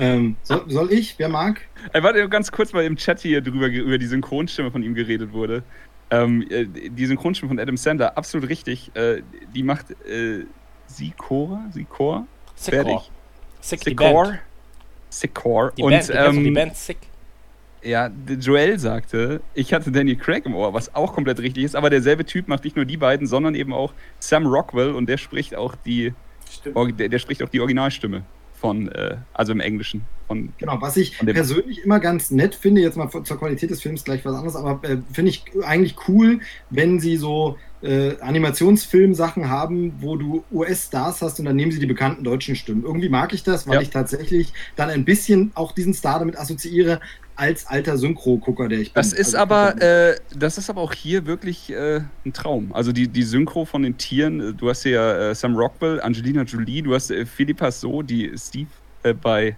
Ähm, 0.03 0.37
soll, 0.45 0.65
soll 0.67 0.93
ich? 0.95 1.19
Wer 1.19 1.29
mag? 1.29 1.61
Ey, 1.93 2.03
warte 2.03 2.27
ganz 2.31 2.51
kurz, 2.51 2.73
weil 2.73 2.87
im 2.87 2.97
Chat 2.97 3.21
hier 3.21 3.43
drüber 3.43 3.67
über 3.67 3.99
die 3.99 4.07
Synchronstimme 4.07 4.71
von 4.71 4.83
ihm 4.83 4.95
geredet 4.95 5.35
wurde. 5.35 5.63
Ähm, 6.11 6.43
äh, 6.49 6.65
die 6.65 7.05
Synchronstimme 7.05 7.51
von 7.51 7.59
Adam 7.59 7.77
Sandler, 7.77 8.17
absolut 8.17 8.49
richtig. 8.49 8.91
Äh, 8.97 9.21
die 9.55 9.63
macht 9.63 9.91
äh, 10.07 10.47
Sikora? 10.87 11.67
Sikor? 11.71 12.27
Sick 13.61 13.81
die 13.81 13.91
Sikor? 13.91 14.39
Sikor. 15.11 15.73
Die 15.77 15.83
Und 15.83 15.91
Band, 15.91 16.09
du 16.09 16.13
die 16.13 16.49
ähm, 16.49 16.55
Band 16.55 16.77
Sick. 16.77 16.99
ja, 17.83 18.11
Joel 18.39 18.79
sagte, 18.79 19.41
ich 19.55 19.73
hatte 19.75 19.91
Danny 19.93 20.17
Craig 20.17 20.47
im 20.47 20.55
Ohr, 20.55 20.73
was 20.73 20.95
auch 20.95 21.13
komplett 21.13 21.41
richtig 21.41 21.65
ist, 21.65 21.77
aber 21.77 21.91
derselbe 21.91 22.25
Typ 22.25 22.49
macht 22.49 22.65
nicht 22.65 22.77
nur 22.77 22.85
die 22.85 22.97
beiden, 22.97 23.27
sondern 23.27 23.55
eben 23.55 23.73
auch 23.73 23.93
Sam 24.19 24.47
Rockwell 24.47 24.93
und 24.93 25.09
der 25.09 25.19
spricht 25.19 25.55
auch 25.55 25.75
die, 25.75 26.15
Stimmt. 26.51 26.99
Der, 26.99 27.09
der 27.09 27.19
spricht 27.19 27.43
auch 27.43 27.49
die 27.49 27.61
Originalstimme 27.61 28.23
von, 28.61 28.89
äh, 28.93 29.17
also 29.33 29.53
im 29.53 29.61
Englischen. 29.61 30.03
Von, 30.29 30.53
Genau, 30.59 30.81
was 30.81 30.97
ich 30.97 31.19
persönlich 31.19 31.83
immer 31.85 31.99
ganz 31.99 32.31
nett 32.31 32.55
finde, 32.55 32.81
jetzt 32.83 32.97
mal 32.97 33.11
zur 33.11 33.39
Qualität 33.39 33.71
des 33.71 33.83
Films 33.83 34.05
gleich 34.05 34.25
was 34.25 34.35
anderes, 34.35 34.55
aber 34.55 34.89
äh, 34.89 34.99
finde 35.13 35.31
ich 35.31 35.45
eigentlich 35.65 35.97
cool, 36.09 36.41
wenn 36.69 37.01
sie 37.01 37.17
so 37.17 37.57
äh, 37.83 38.17
Animationsfilm-Sachen 38.21 39.49
haben, 39.49 39.95
wo 40.01 40.17
du 40.17 40.45
US-Stars 40.53 41.23
hast 41.23 41.39
und 41.41 41.47
dann 41.47 41.57
nehmen 41.57 41.73
sie 41.73 41.81
die 41.81 41.87
bekannten 41.87 42.23
deutschen 42.25 42.55
Stimmen. 42.55 42.85
Irgendwie 42.85 43.09
mag 43.09 43.33
ich 43.33 43.43
das, 43.43 43.67
weil 43.67 43.77
Ja. 43.77 43.81
ich 43.81 43.91
tatsächlich 43.91 44.53
dann 44.77 44.91
ein 44.91 45.05
bisschen 45.05 45.51
auch 45.55 45.73
diesen 45.73 45.95
Star 45.95 46.19
damit 46.19 46.39
assoziiere, 46.39 47.01
als 47.41 47.67
alter 47.67 47.97
Synchro-Gucker, 47.97 48.69
der 48.69 48.81
ich 48.81 48.93
bin. 48.93 49.01
Das 49.01 49.15
ist 49.15 49.35
Also, 49.35 49.39
aber, 49.39 49.81
äh, 49.81 50.17
das 50.37 50.59
ist 50.59 50.69
aber 50.69 50.83
auch 50.83 50.93
hier 50.93 51.25
wirklich 51.25 51.71
äh, 51.73 52.03
ein 52.27 52.35
Traum. 52.35 52.75
Also 52.75 52.93
die, 52.93 53.09
die 53.09 53.23
Synchro 53.23 53.65
von 53.65 53.83
den 53.83 53.97
Tieren, 53.97 54.41
äh, 54.41 54.53
du 54.53 54.69
hast 54.69 54.83
hier 54.83 55.01
äh, 55.01 55.35
Sam 55.35 55.57
Rockwell, 55.57 56.03
Angelina 56.03 56.43
Jolie, 56.43 56.83
du 56.83 56.95
hast 56.95 57.11
äh, 57.11 57.25
Philippa 57.25 57.71
So, 57.71 58.03
die 58.03 58.31
Steve 58.37 58.69
äh, 59.05 59.15
bei 59.15 59.57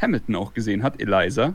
Hamilton 0.00 0.36
auch 0.36 0.54
gesehen 0.54 0.82
hat, 0.82 0.98
Eliza, 1.02 1.52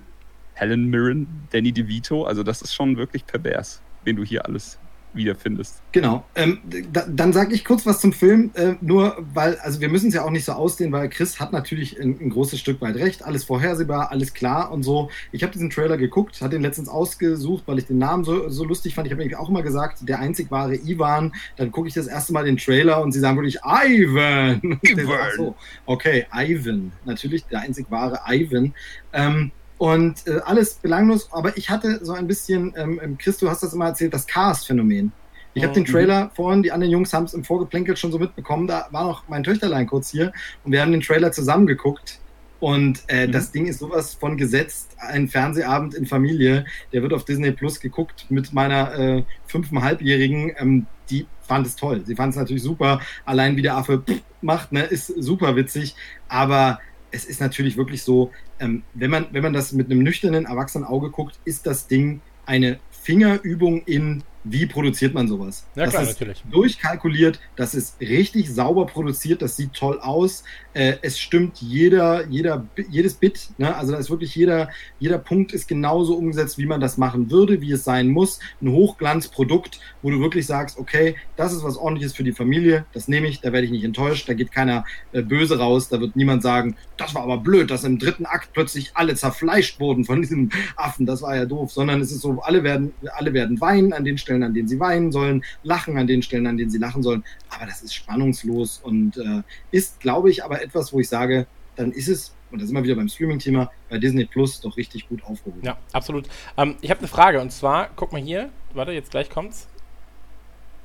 Helen 0.53 0.91
Mirren, 0.91 1.25
Danny 1.51 1.71
DeVito, 1.71 2.23
also 2.23 2.43
das 2.43 2.61
ist 2.61 2.75
schon 2.75 2.95
wirklich 2.95 3.25
pervers, 3.25 3.81
wen 4.03 4.15
du 4.15 4.23
hier 4.23 4.45
alles 4.45 4.77
wiederfindest. 5.13 5.81
Genau. 5.91 6.25
Ähm, 6.35 6.59
da, 6.91 7.05
dann 7.07 7.33
sage 7.33 7.53
ich 7.53 7.65
kurz 7.65 7.85
was 7.85 7.99
zum 7.99 8.13
Film, 8.13 8.51
äh, 8.55 8.73
nur 8.81 9.17
weil, 9.33 9.57
also 9.57 9.79
wir 9.81 9.89
müssen 9.89 10.09
es 10.09 10.13
ja 10.13 10.23
auch 10.23 10.31
nicht 10.31 10.45
so 10.45 10.53
ausdehnen, 10.53 10.91
weil 10.91 11.09
Chris 11.09 11.39
hat 11.39 11.51
natürlich 11.51 11.99
ein, 11.99 12.17
ein 12.19 12.29
großes 12.29 12.59
Stück 12.59 12.81
weit 12.81 12.95
recht, 12.95 13.23
alles 13.23 13.43
vorhersehbar, 13.43 14.11
alles 14.11 14.33
klar 14.33 14.71
und 14.71 14.83
so. 14.83 15.09
Ich 15.31 15.43
habe 15.43 15.53
diesen 15.53 15.69
Trailer 15.69 15.97
geguckt, 15.97 16.41
hatte 16.41 16.55
ihn 16.55 16.61
letztens 16.61 16.89
ausgesucht, 16.89 17.63
weil 17.65 17.77
ich 17.79 17.85
den 17.85 17.97
Namen 17.97 18.23
so, 18.23 18.49
so 18.49 18.63
lustig 18.63 18.95
fand. 18.95 19.07
Ich 19.07 19.13
habe 19.13 19.21
eigentlich 19.21 19.37
auch 19.37 19.49
immer 19.49 19.63
gesagt, 19.63 20.07
der 20.07 20.19
einzig 20.19 20.51
wahre 20.51 20.75
Ivan. 20.75 21.33
Dann 21.57 21.71
gucke 21.71 21.87
ich 21.87 21.93
das 21.93 22.07
erste 22.07 22.33
Mal 22.33 22.45
den 22.45 22.57
Trailer 22.57 23.01
und 23.01 23.11
sie 23.11 23.19
sagen 23.19 23.37
wirklich 23.37 23.59
Ivan. 23.63 24.61
Ach 25.09 25.31
so, 25.35 25.55
okay, 25.85 26.25
Ivan. 26.33 26.91
Natürlich 27.05 27.45
der 27.45 27.61
einzig 27.61 27.87
wahre 27.89 28.19
Ivan. 28.27 28.73
Ähm, 29.13 29.51
und 29.77 30.25
äh, 30.27 30.39
alles 30.45 30.75
belanglos, 30.75 31.31
aber 31.31 31.57
ich 31.57 31.69
hatte 31.69 31.99
so 32.03 32.13
ein 32.13 32.27
bisschen, 32.27 32.73
ähm, 32.77 32.99
ähm, 33.03 33.17
Chris, 33.17 33.37
du 33.37 33.49
hast 33.49 33.63
das 33.63 33.73
immer 33.73 33.87
erzählt, 33.87 34.13
das 34.13 34.27
Cast-Phänomen. 34.27 35.13
Ich 35.55 35.63
habe 35.63 35.73
den 35.73 35.83
Mhm. 35.83 35.87
Trailer 35.87 36.31
vorhin, 36.35 36.63
die 36.63 36.71
anderen 36.71 36.91
Jungs 36.91 37.13
haben 37.13 37.25
es 37.25 37.33
im 37.33 37.43
Vorgeplänkel 37.43 37.95
schon 37.97 38.11
so 38.11 38.19
mitbekommen, 38.19 38.67
da 38.67 38.87
war 38.91 39.03
noch 39.05 39.27
mein 39.27 39.43
Töchterlein 39.43 39.87
kurz 39.87 40.09
hier 40.09 40.31
und 40.63 40.71
wir 40.71 40.81
haben 40.81 40.91
den 40.91 41.01
Trailer 41.01 41.31
zusammen 41.31 41.67
geguckt 41.67 42.21
und 42.59 43.03
äh, 43.07 43.27
Mhm. 43.27 43.31
das 43.31 43.51
Ding 43.51 43.65
ist 43.67 43.79
sowas 43.79 44.13
von 44.15 44.37
gesetzt, 44.37 44.95
ein 44.99 45.27
Fernsehabend 45.27 45.93
in 45.95 46.05
Familie, 46.07 46.65
der 46.91 47.01
wird 47.03 47.13
auf 47.13 47.25
Disney 47.25 47.51
Plus 47.51 47.79
geguckt 47.79 48.25
mit 48.29 48.53
meiner 48.53 48.93
äh, 48.97 49.23
fünfeinhalbjährigen, 49.47 50.53
ähm, 50.57 50.87
die 51.09 51.29
fand 51.41 51.67
es 51.67 51.75
toll. 51.75 52.03
Sie 52.05 52.15
fand 52.15 52.31
es 52.33 52.37
natürlich 52.39 52.63
super, 52.63 53.01
allein 53.25 53.57
wie 53.57 53.61
der 53.61 53.75
Affe 53.75 54.01
pff 54.07 54.21
macht, 54.41 54.71
ne, 54.73 54.83
ist 54.83 55.07
super 55.07 55.55
witzig, 55.55 55.95
aber 56.27 56.79
es 57.13 57.25
ist 57.25 57.39
natürlich 57.39 57.77
wirklich 57.77 58.03
so, 58.03 58.31
ähm, 58.59 58.83
wenn, 58.93 59.11
man, 59.11 59.27
wenn 59.31 59.43
man 59.43 59.53
das 59.53 59.71
mit 59.71 59.89
einem 59.89 60.03
nüchternen, 60.03 60.45
erwachsenen 60.45 60.83
Auge 60.83 61.11
guckt, 61.11 61.39
ist 61.45 61.65
das 61.65 61.87
Ding 61.87 62.21
eine 62.45 62.79
Fingerübung 62.89 63.83
in, 63.85 64.23
wie 64.43 64.65
produziert 64.65 65.13
man 65.13 65.27
sowas. 65.27 65.65
Ja, 65.75 65.85
das 65.85 65.91
klar, 65.91 66.03
ist 66.03 66.09
natürlich. 66.09 66.43
durchkalkuliert, 66.49 67.39
das 67.55 67.75
ist 67.75 67.99
richtig 68.01 68.53
sauber 68.53 68.85
produziert, 68.85 69.41
das 69.41 69.55
sieht 69.55 69.73
toll 69.73 69.99
aus. 69.99 70.43
Äh, 70.73 70.95
es 71.01 71.19
stimmt 71.19 71.61
jeder, 71.61 72.27
jeder, 72.27 72.65
jedes 72.89 73.13
Bit, 73.13 73.49
ne? 73.57 73.75
also 73.75 73.91
da 73.91 73.99
ist 73.99 74.09
wirklich 74.09 74.35
jeder, 74.35 74.69
jeder 74.99 75.19
Punkt 75.19 75.53
ist 75.53 75.67
genauso 75.67 76.15
umgesetzt, 76.15 76.57
wie 76.57 76.65
man 76.65 76.81
das 76.81 76.97
machen 76.97 77.29
würde, 77.29 77.61
wie 77.61 77.71
es 77.71 77.83
sein 77.83 78.09
muss. 78.09 78.39
Ein 78.61 78.71
Hochglanzprodukt, 78.71 79.79
wo 80.01 80.09
du 80.09 80.19
wirklich 80.19 80.47
sagst, 80.47 80.79
okay, 80.79 81.15
das 81.35 81.53
ist 81.53 81.63
was 81.63 81.77
ordentliches 81.77 82.13
für 82.13 82.23
die 82.23 82.31
Familie, 82.31 82.85
das 82.93 83.07
nehme 83.07 83.27
ich, 83.27 83.41
da 83.41 83.53
werde 83.53 83.65
ich 83.65 83.71
nicht 83.71 83.83
enttäuscht, 83.83 84.27
da 84.27 84.33
geht 84.33 84.51
keiner 84.51 84.83
äh, 85.11 85.21
böse 85.21 85.59
raus, 85.59 85.89
da 85.89 85.99
wird 85.99 86.15
niemand 86.15 86.41
sagen, 86.41 86.75
das 86.97 87.13
war 87.13 87.21
aber 87.21 87.37
blöd, 87.37 87.69
dass 87.69 87.83
im 87.83 87.99
dritten 87.99 88.25
Akt 88.25 88.49
plötzlich 88.53 88.91
alle 88.95 89.13
zerfleischt 89.13 89.79
wurden 89.79 90.05
von 90.05 90.21
diesem 90.21 90.49
Affen, 90.75 91.05
das 91.05 91.21
war 91.21 91.35
ja 91.35 91.45
doof, 91.45 91.71
sondern 91.71 92.01
es 92.01 92.11
ist 92.11 92.21
so, 92.21 92.41
alle 92.41 92.63
werden, 92.63 92.93
alle 93.15 93.33
werden 93.33 93.61
weinen 93.61 93.93
an 93.93 94.05
den 94.05 94.17
Stellen, 94.17 94.41
an 94.41 94.55
denen 94.55 94.67
sie 94.67 94.79
weinen 94.79 95.11
sollen, 95.11 95.43
lachen 95.61 95.97
an 95.97 96.07
den 96.07 96.23
Stellen, 96.23 96.47
an 96.47 96.57
denen 96.57 96.71
sie 96.71 96.79
lachen 96.79 97.03
sollen, 97.03 97.23
aber 97.49 97.67
das 97.67 97.83
ist 97.83 97.93
spannungslos 97.93 98.79
und 98.83 99.17
äh, 99.17 99.43
ist, 99.71 99.99
glaube 99.99 100.31
ich, 100.31 100.43
aber 100.43 100.62
etwas, 100.63 100.91
wo 100.93 100.99
ich 100.99 101.09
sage, 101.09 101.45
dann 101.75 101.91
ist 101.91 102.07
es, 102.07 102.33
und 102.51 102.61
da 102.61 102.65
sind 102.65 102.75
wir 102.75 102.83
wieder 102.83 102.95
beim 102.95 103.09
Streaming-Thema, 103.09 103.71
bei 103.89 103.97
Disney 103.97 104.25
Plus 104.25 104.61
doch 104.61 104.75
richtig 104.77 105.07
gut 105.09 105.23
aufgehoben. 105.23 105.61
Ja, 105.63 105.77
absolut. 105.91 106.27
Ähm, 106.57 106.75
ich 106.81 106.89
habe 106.89 106.99
eine 106.99 107.07
Frage 107.07 107.41
und 107.41 107.51
zwar, 107.51 107.89
guck 107.95 108.11
mal 108.11 108.21
hier, 108.21 108.49
warte, 108.73 108.91
jetzt 108.91 109.11
gleich 109.11 109.29
kommt's. 109.29 109.67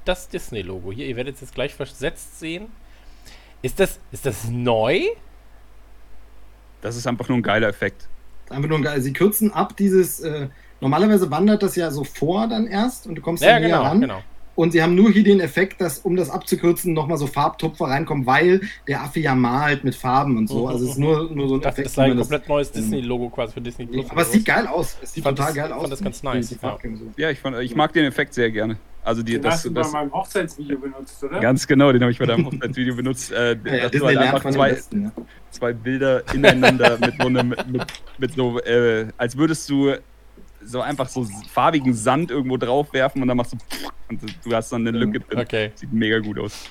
Das 0.05 0.29
Disney-Logo 0.29 0.91
hier, 0.93 1.07
ihr 1.07 1.17
werdet 1.17 1.35
es 1.35 1.43
jetzt 1.43 1.55
gleich 1.55 1.75
versetzt 1.75 2.39
sehen. 2.41 2.67
Ist 3.61 3.79
das, 3.81 4.01
ist 4.13 4.25
das 4.25 4.49
neu? 4.49 5.01
Das 6.81 6.97
ist 6.97 7.07
einfach 7.07 7.29
nur 7.29 7.39
ein 7.39 7.43
geiler 7.43 7.69
Effekt. 7.69 8.09
Einfach 8.49 8.69
nur 8.69 8.81
geil. 8.81 9.01
Sie 9.03 9.13
kürzen 9.13 9.53
ab 9.53 9.77
dieses, 9.77 10.21
äh, 10.21 10.49
normalerweise 10.81 11.31
wandert 11.31 11.63
das 11.63 11.77
ja 11.77 11.91
so 11.91 12.05
vor 12.05 12.47
dann 12.49 12.67
erst 12.67 13.07
und 13.07 13.17
du 13.17 13.21
kommst 13.23 13.43
Ja, 13.43 13.55
dann 13.55 13.63
näher 13.63 13.71
genau, 13.71 13.83
ran. 13.83 14.01
genau. 14.01 14.23
Und 14.59 14.73
sie 14.73 14.83
haben 14.83 14.97
nur 14.97 15.13
hier 15.13 15.23
den 15.23 15.39
Effekt, 15.39 15.81
dass, 15.81 16.01
um 16.01 16.17
das 16.17 16.31
abzukürzen, 16.31 16.93
nochmal 16.93 17.17
so 17.17 17.29
Farbtupfer 17.29 17.85
reinkommen, 17.85 18.27
weil 18.27 18.61
der 18.89 19.03
Affe 19.03 19.21
ja 19.21 19.37
malt 19.37 19.85
mit 19.85 19.95
Farben 19.95 20.37
und 20.37 20.49
so. 20.49 20.63
Mhm, 20.63 20.67
Also 20.67 20.85
es 20.85 20.91
ist 20.91 20.99
nur, 20.99 21.31
nur 21.33 21.49
so 21.49 21.55
ein 21.55 21.61
Das 21.61 21.75
Effekt. 21.75 21.87
ist 21.87 21.97
wie 21.97 22.01
ein 22.01 22.09
man 22.09 22.19
das- 22.19 22.27
komplett 22.29 22.49
neues 22.49 22.73
Disney-Logo 22.73 23.31
quasi 23.31 23.53
für 23.53 23.61
Disney 23.61 23.87
Plus. 23.87 24.11
aber 24.11 24.23
es 24.23 24.33
sieht 24.33 24.45
geil 24.45 24.67
aus. 24.67 24.99
Es 25.01 25.13
sieht 25.13 25.23
Fand 25.23 25.39
total 25.39 25.53
das- 25.53 25.57
geil 25.63 25.69
fand 25.71 25.81
aus. 25.85 25.91
das 25.91 26.03
ganz 26.03 26.23
nice, 26.25 26.57
ja. 26.61 26.77
Ja, 27.17 27.31
ich, 27.31 27.39
fand, 27.39 27.57
ich 27.61 27.77
mag 27.77 27.93
den 27.93 28.05
Effekt 28.07 28.35
sehr 28.35 28.51
gerne. 28.51 28.79
Also 29.05 29.23
die, 29.23 29.35
Den 29.35 29.43
das, 29.43 29.55
hast 29.55 29.65
du 29.67 29.71
das, 29.71 29.93
bei 29.93 30.01
meinem 30.01 30.13
Hochzeitsvideo 30.13 30.77
benutzt, 30.81 31.23
oder? 31.23 31.39
ganz 31.39 31.65
genau, 31.65 31.93
den 31.93 32.03
habe 32.03 32.11
ich 32.11 32.19
bei 32.19 32.27
deinem 32.27 32.47
Hochzeitsvideo 32.47 32.97
benutzt. 32.97 33.31
Äh, 33.31 33.57
Ja, 33.65 33.75
ja, 33.77 33.83
halt 33.83 33.93
lernt 34.03 34.19
einfach 34.35 34.51
zwei, 34.51 34.71
Besten. 34.71 35.03
Ja. 35.05 35.13
zwei 35.53 35.73
Bilder 35.73 36.25
ineinander 36.35 36.99
mit 36.99 37.15
so 37.21 37.29
einem, 37.29 37.49
mit, 37.69 37.85
mit 38.19 38.35
so, 38.35 38.59
äh, 38.63 39.07
als 39.17 39.37
würdest 39.37 39.71
du 39.71 39.95
so 40.65 40.81
einfach 40.81 41.09
so 41.09 41.27
farbigen 41.53 41.95
Sand 41.95 42.31
irgendwo 42.31 42.57
drauf 42.57 42.93
werfen 42.93 43.23
und 43.23 43.29
dann 43.29 43.37
machst 43.37 43.53
du 43.53 43.59
und 44.09 44.21
du 44.45 44.55
hast 44.55 44.73
dann 44.73 44.87
eine 44.87 44.97
Lücke 44.97 45.21
drin. 45.21 45.39
Okay. 45.39 45.73
Sieht 45.75 45.93
mega 45.93 46.19
gut 46.19 46.39
aus. 46.39 46.65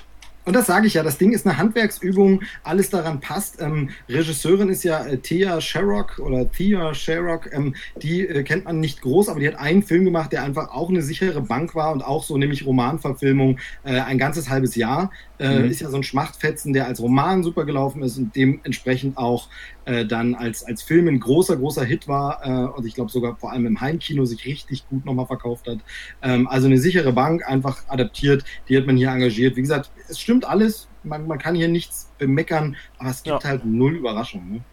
Und 0.48 0.54
das 0.54 0.64
sage 0.64 0.86
ich 0.86 0.94
ja, 0.94 1.02
das 1.02 1.18
Ding 1.18 1.32
ist 1.32 1.46
eine 1.46 1.58
Handwerksübung, 1.58 2.40
alles 2.64 2.88
daran 2.88 3.20
passt. 3.20 3.60
Ähm, 3.60 3.90
Regisseurin 4.08 4.70
ist 4.70 4.82
ja 4.82 5.04
äh, 5.04 5.18
Thea 5.18 5.60
Sherrock 5.60 6.18
oder 6.20 6.50
Thea 6.50 6.94
Sherrock, 6.94 7.52
ähm, 7.52 7.74
die 8.00 8.26
äh, 8.26 8.42
kennt 8.44 8.64
man 8.64 8.80
nicht 8.80 9.02
groß, 9.02 9.28
aber 9.28 9.40
die 9.40 9.48
hat 9.48 9.56
einen 9.56 9.82
Film 9.82 10.06
gemacht, 10.06 10.32
der 10.32 10.44
einfach 10.44 10.70
auch 10.70 10.88
eine 10.88 11.02
sichere 11.02 11.42
Bank 11.42 11.74
war 11.74 11.92
und 11.92 12.00
auch 12.00 12.24
so, 12.24 12.38
nämlich 12.38 12.64
Romanverfilmung, 12.64 13.58
äh, 13.84 14.00
ein 14.00 14.16
ganzes 14.16 14.48
halbes 14.48 14.74
Jahr. 14.74 15.10
Äh, 15.38 15.58
Mhm. 15.58 15.70
Ist 15.70 15.80
ja 15.80 15.90
so 15.90 15.98
ein 15.98 16.02
Schmachtfetzen, 16.02 16.72
der 16.72 16.86
als 16.86 17.00
Roman 17.00 17.44
super 17.44 17.64
gelaufen 17.64 18.02
ist 18.02 18.16
und 18.16 18.34
dementsprechend 18.34 19.18
auch 19.18 19.48
äh, 19.88 20.06
dann 20.06 20.34
als, 20.34 20.62
als 20.64 20.82
Film 20.82 21.08
ein 21.08 21.18
großer, 21.18 21.56
großer 21.56 21.84
Hit 21.84 22.06
war 22.08 22.40
äh, 22.44 22.76
und 22.76 22.86
ich 22.86 22.94
glaube 22.94 23.10
sogar 23.10 23.36
vor 23.36 23.52
allem 23.52 23.66
im 23.66 23.80
Heimkino 23.80 24.26
sich 24.26 24.44
richtig 24.44 24.86
gut 24.86 25.06
nochmal 25.06 25.26
verkauft 25.26 25.66
hat. 25.66 25.78
Ähm, 26.22 26.46
also 26.46 26.66
eine 26.66 26.78
sichere 26.78 27.12
Bank, 27.12 27.48
einfach 27.48 27.84
adaptiert, 27.88 28.44
die 28.68 28.76
hat 28.76 28.86
man 28.86 28.98
hier 28.98 29.08
engagiert. 29.10 29.56
Wie 29.56 29.62
gesagt, 29.62 29.90
es 30.08 30.20
stimmt 30.20 30.44
alles, 30.44 30.88
man, 31.02 31.26
man 31.26 31.38
kann 31.38 31.54
hier 31.54 31.68
nichts 31.68 32.12
bemeckern, 32.18 32.76
aber 32.98 33.10
es 33.10 33.22
gibt 33.22 33.42
Ja. 33.42 33.48
halt 33.50 33.64
null 33.64 33.96
Überraschung. 33.96 34.50
Ne? 34.50 34.64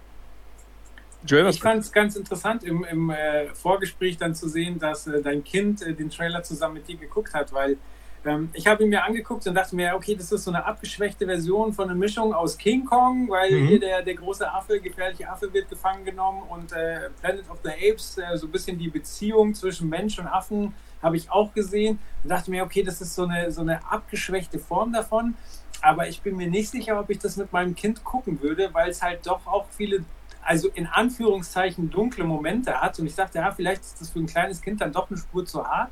Ich 1.49 1.61
fand 1.61 1.79
es 1.79 1.91
ganz 1.91 2.15
interessant 2.15 2.63
im, 2.63 2.83
im 2.83 3.09
äh, 3.09 3.47
Vorgespräch 3.55 4.17
dann 4.17 4.35
zu 4.35 4.49
sehen, 4.49 4.79
dass 4.79 5.07
äh, 5.07 5.21
dein 5.21 5.43
Kind 5.43 5.81
äh, 5.81 5.93
den 5.95 6.09
Trailer 6.09 6.43
zusammen 6.43 6.75
mit 6.75 6.87
dir 6.87 6.97
geguckt 6.97 7.33
hat, 7.33 7.53
weil 7.53 7.77
ähm, 8.25 8.49
ich 8.53 8.67
habe 8.67 8.83
ihn 8.83 8.89
mir 8.89 9.03
angeguckt 9.03 9.45
und 9.47 9.55
dachte 9.55 9.75
mir, 9.75 9.95
okay, 9.95 10.15
das 10.15 10.31
ist 10.31 10.43
so 10.43 10.51
eine 10.51 10.65
abgeschwächte 10.65 11.25
Version 11.25 11.73
von 11.73 11.85
einer 11.85 11.97
Mischung 11.97 12.33
aus 12.33 12.57
King 12.57 12.85
Kong, 12.85 13.29
weil 13.29 13.51
Mhm. 13.51 13.67
hier 13.67 13.79
der, 13.79 14.01
der 14.01 14.15
große 14.15 14.51
Affe, 14.51 14.79
gefährliche 14.79 15.29
Affe 15.29 15.53
wird 15.53 15.69
gefangen 15.69 16.03
genommen 16.05 16.43
und 16.49 16.71
äh, 16.71 17.09
Planet 17.21 17.49
of 17.49 17.59
the 17.63 17.69
Apes, 17.69 18.17
äh, 18.17 18.37
so 18.37 18.47
ein 18.47 18.51
bisschen 18.51 18.77
die 18.77 18.89
Beziehung 18.89 19.53
zwischen 19.53 19.89
Mensch 19.89 20.17
und 20.19 20.27
Affen 20.27 20.73
habe 21.01 21.17
ich 21.17 21.29
auch 21.29 21.53
gesehen 21.53 21.99
und 22.23 22.29
dachte 22.29 22.49
mir, 22.49 22.63
okay, 22.63 22.81
das 22.83 22.99
ist 23.01 23.13
so 23.15 23.23
eine, 23.25 23.51
so 23.51 23.61
eine 23.61 23.79
abgeschwächte 23.91 24.57
Form 24.59 24.91
davon. 24.91 25.35
Aber 25.81 26.07
ich 26.07 26.21
bin 26.21 26.35
mir 26.35 26.49
nicht 26.49 26.69
sicher, 26.71 26.99
ob 26.99 27.09
ich 27.11 27.19
das 27.19 27.37
mit 27.37 27.53
meinem 27.53 27.75
Kind 27.75 28.03
gucken 28.03 28.41
würde, 28.41 28.73
weil 28.73 28.89
es 28.89 29.03
halt 29.03 29.27
doch 29.27 29.45
auch 29.45 29.65
viele 29.69 30.03
also 30.41 30.69
in 30.75 30.85
Anführungszeichen 30.85 31.89
dunkle 31.89 32.23
Momente 32.23 32.79
hat. 32.79 32.99
Und 32.99 33.07
ich 33.07 33.15
dachte, 33.15 33.39
ja, 33.39 33.51
vielleicht 33.51 33.81
ist 33.81 33.99
das 33.99 34.11
für 34.11 34.19
ein 34.19 34.27
kleines 34.27 34.61
Kind 34.61 34.79
dann 34.79 34.91
doch 34.91 35.09
eine 35.09 35.17
Spur 35.17 35.43
zu 35.45 35.65
hart. 35.65 35.91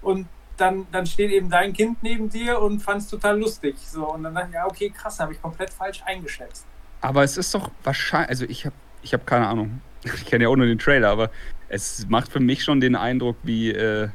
Und 0.00 0.26
dann, 0.60 0.86
dann 0.92 1.06
steht 1.06 1.30
eben 1.30 1.48
dein 1.48 1.72
Kind 1.72 2.02
neben 2.02 2.28
dir 2.28 2.60
und 2.60 2.80
fand 2.80 3.02
es 3.02 3.08
total 3.08 3.38
lustig. 3.38 3.76
So, 3.78 4.12
und 4.12 4.22
dann 4.22 4.34
dachte 4.34 4.48
ich, 4.50 4.54
ja, 4.54 4.66
okay, 4.66 4.90
krass, 4.90 5.18
habe 5.18 5.32
ich 5.32 5.40
komplett 5.40 5.70
falsch 5.70 6.02
eingeschätzt. 6.04 6.66
Aber 7.00 7.24
es 7.24 7.36
ist 7.36 7.54
doch 7.54 7.70
wahrscheinlich, 7.82 8.28
also 8.30 8.44
ich 8.46 8.66
habe 8.66 8.74
ich 9.02 9.14
hab 9.14 9.26
keine 9.26 9.46
Ahnung. 9.46 9.80
Ich 10.02 10.24
kenne 10.24 10.44
ja 10.44 10.48
auch 10.48 10.56
nur 10.56 10.64
den 10.64 10.78
Trailer, 10.78 11.10
aber 11.10 11.30
es 11.68 12.06
macht 12.08 12.32
für 12.32 12.40
mich 12.40 12.64
schon 12.64 12.80
den 12.80 12.96
Eindruck, 12.96 13.36
wie 13.42 13.70
äh, 13.70 14.08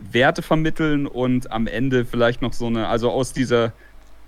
Werte 0.00 0.40
vermitteln 0.40 1.06
und 1.06 1.52
am 1.52 1.66
Ende 1.66 2.06
vielleicht 2.06 2.40
noch 2.40 2.54
so 2.54 2.66
eine, 2.66 2.88
also 2.88 3.10
aus 3.10 3.34
dieser, 3.34 3.74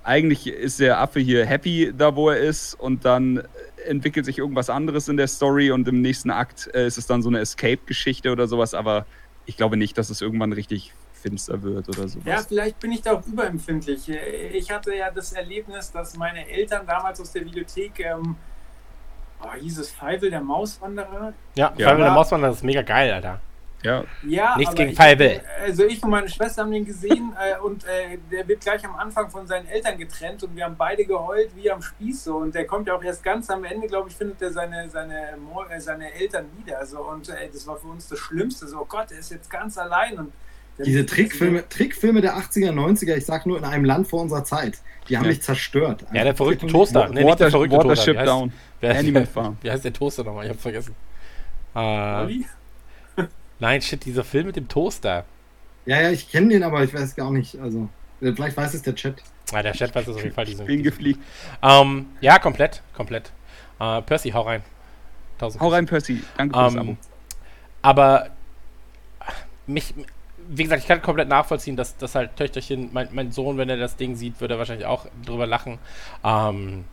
eigentlich 0.05 0.47
ist 0.47 0.79
der 0.79 1.01
Affe 1.01 1.19
hier 1.21 1.47
happy 1.47 1.95
da, 1.97 2.15
wo 2.15 2.29
er 2.29 2.39
ist 2.39 2.75
und 2.75 3.07
dann 3.07 3.43
entwickelt 3.87 4.27
sich 4.27 4.37
irgendwas 4.37 4.69
anderes 4.69 5.09
in 5.09 5.17
der 5.17 5.29
Story 5.29 5.71
und 5.71 5.89
im 5.89 6.03
nächsten 6.03 6.31
Akt 6.31 6.69
äh, 6.75 6.87
ist 6.87 6.99
es 6.99 7.07
dann 7.07 7.23
so 7.23 7.31
eine 7.31 7.41
Escape-Geschichte 7.41 8.31
oder 8.31 8.47
sowas, 8.47 8.75
aber 8.75 9.07
ich 9.47 9.57
glaube 9.57 9.79
nicht, 9.79 9.97
dass 9.97 10.11
es 10.11 10.21
irgendwann 10.21 10.53
richtig 10.53 10.93
finster 11.27 11.61
wird 11.62 11.89
oder 11.89 12.09
sowas. 12.09 12.24
Ja, 12.24 12.39
vielleicht 12.47 12.78
bin 12.78 12.93
ich 12.93 13.03
da 13.03 13.15
auch 13.15 13.27
überempfindlich. 13.27 14.09
Ich 14.09 14.70
hatte 14.70 14.94
ja 14.94 15.11
das 15.11 15.32
Erlebnis, 15.32 15.90
dass 15.90 16.16
meine 16.16 16.48
Eltern 16.48 16.86
damals 16.86 17.20
aus 17.20 17.32
der 17.32 17.44
Videothek, 17.44 18.01
ähm, 18.01 18.36
oh, 19.43 19.53
hieß 19.61 19.78
es 19.78 19.90
Feivel, 19.90 20.31
der 20.31 20.40
Mauswanderer? 20.40 21.32
Ja, 21.57 21.73
Ja. 21.77 21.89
Feivel 21.89 22.05
der 22.05 22.12
Mauswanderer 22.12 22.53
ist 22.53 22.62
mega 22.62 22.82
geil, 22.82 23.12
Alter. 23.12 23.40
Ja, 23.82 24.05
Ja, 24.23 24.57
Nichts 24.57 24.74
aber 24.74 24.85
gegen 24.85 24.97
Feivel. 24.97 25.40
Also 25.62 25.85
ich 25.85 26.03
und 26.03 26.11
meine 26.11 26.28
Schwester 26.28 26.62
haben 26.62 26.73
den 26.73 26.85
gesehen 26.85 27.36
äh, 27.39 27.59
und 27.61 27.85
äh, 27.85 28.19
der 28.32 28.48
wird 28.48 28.62
gleich 28.62 28.85
am 28.85 28.97
Anfang 28.97 29.31
von 29.31 29.47
seinen 29.47 29.69
Eltern 29.69 29.98
getrennt 29.98 30.43
und 30.43 30.57
wir 30.57 30.65
haben 30.65 30.77
beide 30.77 31.05
geheult 31.05 31.51
wie 31.55 31.70
am 31.70 31.82
Spieß 31.82 32.24
so 32.24 32.36
und 32.39 32.55
der 32.55 32.66
kommt 32.66 32.89
ja 32.89 32.94
auch 32.97 33.03
erst 33.05 33.23
ganz 33.23 33.51
am 33.51 33.65
Ende, 33.65 33.86
glaube 33.86 34.09
ich, 34.09 34.16
findet 34.16 34.40
er 34.43 34.51
seine, 34.51 34.89
seine, 34.89 35.32
äh, 35.70 35.81
seine 35.81 36.12
Eltern 36.15 36.47
wieder 36.57 36.85
so 36.86 37.01
und 37.01 37.28
äh, 37.28 37.48
das 37.53 37.66
war 37.66 37.77
für 37.77 37.89
uns 37.89 38.09
das 38.09 38.19
Schlimmste, 38.19 38.66
so 38.66 38.81
oh 38.81 38.86
Gott, 38.86 39.12
er 39.12 39.19
ist 39.19 39.31
jetzt 39.31 39.51
ganz 39.51 39.77
allein 39.77 40.19
und 40.19 40.32
Diese 40.85 41.07
Trickfilme, 41.07 41.69
Trickfilme 41.69 42.20
der 42.20 42.36
80er, 42.36 42.70
90er, 42.73 43.16
ich 43.16 43.24
sag 43.24 43.47
nur 43.47 43.57
in 43.59 43.65
einem 43.65 43.85
Land 43.85 44.09
vor 44.09 44.20
unserer 44.23 44.44
Zeit, 44.44 44.78
die 45.09 45.16
haben 45.16 45.24
Ja. 45.24 45.31
mich 45.31 45.43
zerstört. 45.43 46.05
Ja, 46.12 46.24
der 46.24 46.35
verrückte 46.35 46.66
Toaster. 46.66 47.09
Nee, 47.09 47.15
nicht 47.20 47.24
Water, 47.27 47.36
der 47.44 47.51
verrückte 47.51 47.77
Watership 47.78 48.15
Toaster. 48.15 48.15
Wie 48.15 48.19
heißt- 48.19 48.27
Down. 48.27 48.53
Wer, 48.81 48.98
Animal 48.98 49.27
Farm. 49.27 49.57
Wie 49.62 49.70
heißt 49.70 49.85
der 49.85 49.93
Toaster 49.93 50.24
nochmal? 50.24 50.44
Ich 50.44 50.51
hab's 50.51 50.61
vergessen. 50.62 50.94
Äh, 51.74 52.44
nein, 53.59 53.81
shit, 53.82 54.05
dieser 54.05 54.24
Film 54.24 54.47
mit 54.47 54.57
dem 54.57 54.69
Toaster. 54.69 55.24
Ja, 55.86 56.01
ja, 56.03 56.11
ich 56.11 56.31
kenne 56.31 56.48
den, 56.48 56.62
aber 56.62 56.82
ich 56.85 56.93
weiß 56.93 57.15
gar 57.16 57.31
nicht. 57.31 57.59
Also, 57.61 57.89
äh, 58.20 58.32
vielleicht 58.32 58.57
weiß 58.57 58.74
es 58.74 58.82
der 58.82 58.94
Chat. 58.94 59.23
Ah, 59.53 59.62
der 59.62 59.73
Chat 59.73 59.94
weiß 59.94 60.09
es 60.09 60.16
auf 60.16 60.23
jeden 60.23 60.35
Fall. 60.35 60.44
Diesen, 60.44 60.66
Bin 60.66 60.82
gefliegt. 60.82 61.20
ähm, 61.62 62.07
ja, 62.20 62.39
komplett, 62.39 62.82
komplett. 62.94 63.31
Äh, 63.78 64.03
Percy, 64.03 64.31
hau 64.31 64.43
rein. 64.43 64.62
Tausend 65.39 65.62
Hau 65.62 65.69
rein, 65.69 65.86
Percy. 65.86 66.23
Danke 66.36 66.59
fürs 66.59 66.73
Ähm, 66.74 66.81
Abo. 66.81 66.97
Aber 67.82 68.31
mich, 69.66 69.94
wie 70.48 70.62
gesagt, 70.62 70.82
ich 70.82 70.89
kann 70.89 71.02
komplett 71.02 71.28
nachvollziehen, 71.28 71.77
dass, 71.77 71.97
dass 71.97 72.14
halt 72.14 72.36
Töchterchen, 72.36 72.90
mein, 72.93 73.09
mein 73.12 73.32
Sohn, 73.32 73.59
wenn 73.59 73.68
er 73.68 73.77
das 73.77 73.97
Ding 73.97 74.14
sieht, 74.16 74.40
würde 74.40 74.55
er 74.55 74.59
wahrscheinlich 74.59 74.86
auch 74.86 75.06
drüber 75.24 75.47
lachen. 75.47 75.78
Ähm, 76.24 76.85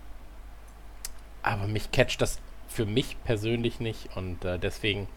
aber 1.41 1.67
mich 1.67 1.91
catcht 1.91 2.21
das 2.21 2.39
für 2.67 2.85
mich 2.85 3.17
persönlich 3.23 3.79
nicht 3.79 4.09
und 4.15 4.43
äh, 4.45 4.57
deswegen. 4.57 5.07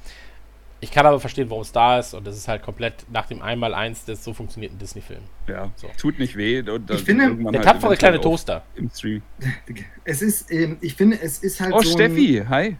Ich 0.78 0.90
kann 0.90 1.06
aber 1.06 1.18
verstehen, 1.20 1.48
warum 1.48 1.62
es 1.62 1.72
da 1.72 1.98
ist 1.98 2.12
und 2.12 2.28
es 2.28 2.36
ist 2.36 2.48
halt 2.48 2.62
komplett 2.62 3.06
nach 3.10 3.24
dem 3.26 3.40
Einmal-Eins, 3.40 4.04
das 4.04 4.22
so 4.22 4.34
funktioniert 4.34 4.74
ein 4.74 4.78
Disney-Film. 4.78 5.22
Ja, 5.48 5.70
so. 5.74 5.88
tut 5.96 6.18
nicht 6.18 6.36
weh. 6.36 6.60
Und 6.60 6.90
Ich 6.90 7.02
finde, 7.02 7.34
Der 7.34 7.46
halt 7.46 7.64
tapfere 7.64 7.96
kleine 7.96 8.20
Toaster. 8.20 8.62
Im 8.74 8.90
Stream. 8.90 9.22
Es 10.04 10.20
ist, 10.20 10.50
ähm, 10.52 10.76
ich 10.82 10.94
finde, 10.94 11.18
es 11.20 11.38
ist 11.38 11.60
halt 11.62 11.72
Oh, 11.72 11.80
so. 11.80 11.90
Steffi, 11.92 12.44
hi. 12.46 12.76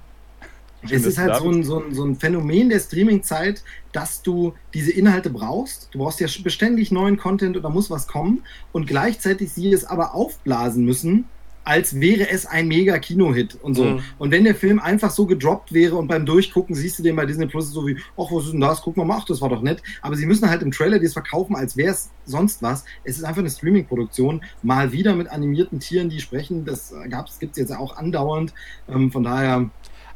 Schön, 0.84 0.96
es 0.98 1.06
ist 1.06 1.18
halt 1.18 1.36
so 1.36 1.50
ein, 1.50 1.64
so, 1.64 1.82
ein, 1.82 1.94
so 1.94 2.04
ein 2.04 2.16
Phänomen 2.16 2.68
der 2.68 2.80
Streaming-Zeit, 2.80 3.62
dass 3.92 4.22
du 4.22 4.54
diese 4.74 4.92
Inhalte 4.92 5.30
brauchst. 5.30 5.88
Du 5.92 5.98
brauchst 5.98 6.20
ja 6.20 6.28
beständig 6.42 6.92
neuen 6.92 7.16
Content 7.16 7.56
und 7.56 7.62
da 7.62 7.70
muss 7.70 7.90
was 7.90 8.06
kommen. 8.06 8.42
Und 8.72 8.86
gleichzeitig 8.86 9.52
sie 9.52 9.72
es 9.72 9.84
aber 9.84 10.14
aufblasen 10.14 10.84
müssen, 10.84 11.24
als 11.66 11.98
wäre 12.00 12.30
es 12.30 12.46
ein 12.46 12.68
mega 12.68 12.96
Kino-Hit 12.98 13.58
und 13.60 13.74
so. 13.74 13.84
Mhm. 13.84 14.00
Und 14.18 14.30
wenn 14.30 14.44
der 14.44 14.54
Film 14.54 14.78
einfach 14.78 15.10
so 15.10 15.26
gedroppt 15.26 15.72
wäre 15.72 15.96
und 15.96 16.06
beim 16.06 16.24
Durchgucken 16.24 16.76
siehst 16.76 17.00
du 17.00 17.02
den 17.02 17.16
bei 17.16 17.26
Disney 17.26 17.46
Plus 17.46 17.72
so 17.72 17.84
wie, 17.88 17.96
ach, 18.16 18.30
was 18.30 18.44
ist 18.44 18.52
denn 18.52 18.60
das? 18.60 18.80
Guck 18.82 18.96
mal, 18.96 19.06
ach, 19.10 19.24
das 19.24 19.40
war 19.40 19.48
doch 19.48 19.62
nett. 19.62 19.82
Aber 20.00 20.14
sie 20.14 20.26
müssen 20.26 20.48
halt 20.48 20.62
im 20.62 20.70
Trailer 20.70 21.00
das 21.00 21.12
verkaufen, 21.12 21.56
als 21.56 21.76
wäre 21.76 21.90
es 21.90 22.10
sonst 22.24 22.62
was. 22.62 22.84
Es 23.02 23.18
ist 23.18 23.24
einfach 23.24 23.40
eine 23.40 23.50
Streaming-Produktion. 23.50 24.44
Mal 24.62 24.92
wieder 24.92 25.16
mit 25.16 25.28
animierten 25.28 25.80
Tieren, 25.80 26.08
die 26.08 26.20
sprechen. 26.20 26.64
Das 26.64 26.94
gab's, 27.10 27.40
gibt's 27.40 27.58
jetzt 27.58 27.74
auch 27.74 27.96
andauernd. 27.96 28.54
Ähm, 28.88 29.10
von 29.10 29.24
daher. 29.24 29.68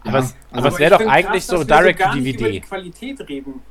Aber 0.05 0.19
es- 0.19 0.35
also, 0.51 0.67
aber 0.67 0.69
es 0.69 0.79
wäre 0.79 0.99
doch 0.99 1.07
eigentlich 1.11 1.45
so 1.47 1.63
dass 1.65 1.69
wir 1.85 1.93
Direct 1.93 2.15
nicht 2.15 2.27
DVD. 2.27 2.39
über 2.41 2.51
die 2.53 2.61
Qualität 2.61 3.29
reden. 3.29 3.63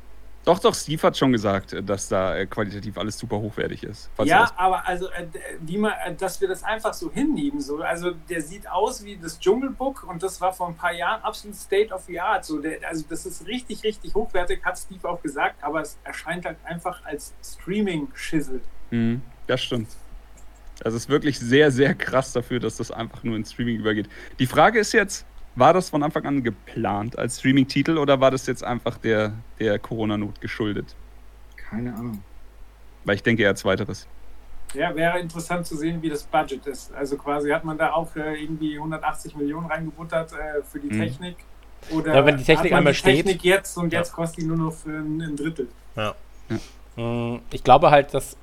Doch, 0.42 0.58
doch, 0.58 0.74
Steve 0.74 1.02
hat 1.02 1.18
schon 1.18 1.32
gesagt, 1.32 1.74
äh, 1.74 1.82
dass 1.82 2.08
da 2.08 2.34
äh, 2.34 2.46
qualitativ 2.46 2.96
alles 2.96 3.18
super 3.18 3.36
hochwertig 3.36 3.82
ist. 3.84 4.08
Ja, 4.24 4.50
aber 4.56 4.88
also, 4.88 5.10
äh, 5.10 5.26
wie 5.60 5.76
man, 5.76 5.92
äh, 6.06 6.14
dass 6.14 6.40
wir 6.40 6.48
das 6.48 6.62
einfach 6.64 6.94
so 6.94 7.12
hinnehmen. 7.12 7.60
So. 7.60 7.82
Also, 7.82 8.12
der 8.12 8.40
sieht 8.40 8.66
aus 8.66 9.04
wie 9.04 9.18
das 9.18 9.38
Dschungelbook 9.38 10.04
und 10.08 10.22
das 10.22 10.40
war 10.40 10.54
vor 10.54 10.68
ein 10.68 10.76
paar 10.76 10.94
Jahren 10.94 11.22
absolut 11.22 11.54
State 11.56 11.92
of 11.92 12.04
the 12.06 12.18
Art. 12.18 12.46
So, 12.46 12.58
der, 12.58 12.78
also, 12.88 13.04
das 13.06 13.26
ist 13.26 13.46
richtig, 13.46 13.84
richtig 13.84 14.14
hochwertig, 14.14 14.64
hat 14.64 14.78
Steve 14.78 15.06
auch 15.10 15.20
gesagt, 15.20 15.62
aber 15.62 15.82
es 15.82 15.98
erscheint 16.04 16.46
halt 16.46 16.56
einfach 16.64 17.04
als 17.04 17.34
Streaming-Schissel. 17.44 18.60
Mhm, 18.90 19.20
das 19.46 19.62
stimmt. 19.62 19.88
Also 20.82 20.96
es 20.96 21.04
ist 21.04 21.08
wirklich 21.10 21.38
sehr, 21.38 21.70
sehr 21.70 21.94
krass 21.94 22.32
dafür, 22.32 22.58
dass 22.60 22.78
das 22.78 22.90
einfach 22.90 23.22
nur 23.22 23.36
in 23.36 23.44
Streaming 23.44 23.76
übergeht. 23.78 24.08
Die 24.38 24.46
Frage 24.46 24.78
ist 24.78 24.92
jetzt, 24.92 25.26
war 25.54 25.72
das 25.72 25.90
von 25.90 26.02
Anfang 26.02 26.24
an 26.26 26.42
geplant 26.42 27.18
als 27.18 27.38
Streaming-Titel 27.40 27.98
oder 27.98 28.20
war 28.20 28.30
das 28.30 28.46
jetzt 28.46 28.64
einfach 28.64 28.98
der, 28.98 29.34
der 29.58 29.78
Corona-Not 29.78 30.40
geschuldet? 30.40 30.96
keine 31.56 31.94
Ahnung. 31.94 32.22
Weil 33.04 33.16
ich 33.16 33.22
denke 33.22 33.42
eher 33.42 33.54
zweiteres. 33.54 34.06
Ja, 34.74 34.94
wäre 34.94 35.18
interessant 35.18 35.66
zu 35.66 35.76
sehen, 35.76 36.00
wie 36.02 36.08
das 36.08 36.22
Budget 36.22 36.66
ist. 36.66 36.92
Also 36.92 37.16
quasi 37.16 37.50
hat 37.50 37.64
man 37.64 37.76
da 37.76 37.92
auch 37.92 38.14
äh, 38.14 38.40
irgendwie 38.40 38.76
180 38.76 39.34
Millionen 39.34 39.66
reingebuttert 39.66 40.32
äh, 40.32 40.62
für 40.62 40.78
die 40.78 40.88
Mhm. 40.88 41.00
Technik. 41.00 41.36
Oder 41.90 42.14
Ja, 42.14 42.26
wenn 42.26 42.36
die 42.36 42.44
Technik 42.44 42.58
hat 42.66 42.70
man 42.70 42.78
einmal 42.78 42.92
die 42.92 42.98
steht. 42.98 43.26
Technik 43.26 43.42
jetzt 43.42 43.76
und 43.76 43.92
Ja. 43.92 43.98
jetzt 44.00 44.12
kostet 44.12 44.42
die 44.44 44.46
nur 44.46 44.56
noch 44.58 44.72
für 44.72 44.90
ein, 44.90 45.20
ein 45.20 45.36
Drittel. 45.36 45.68
Mm, 46.96 47.36
Ich 47.52 47.64
glaube 47.64 47.90
halt, 47.90 48.14
dass, 48.14 48.36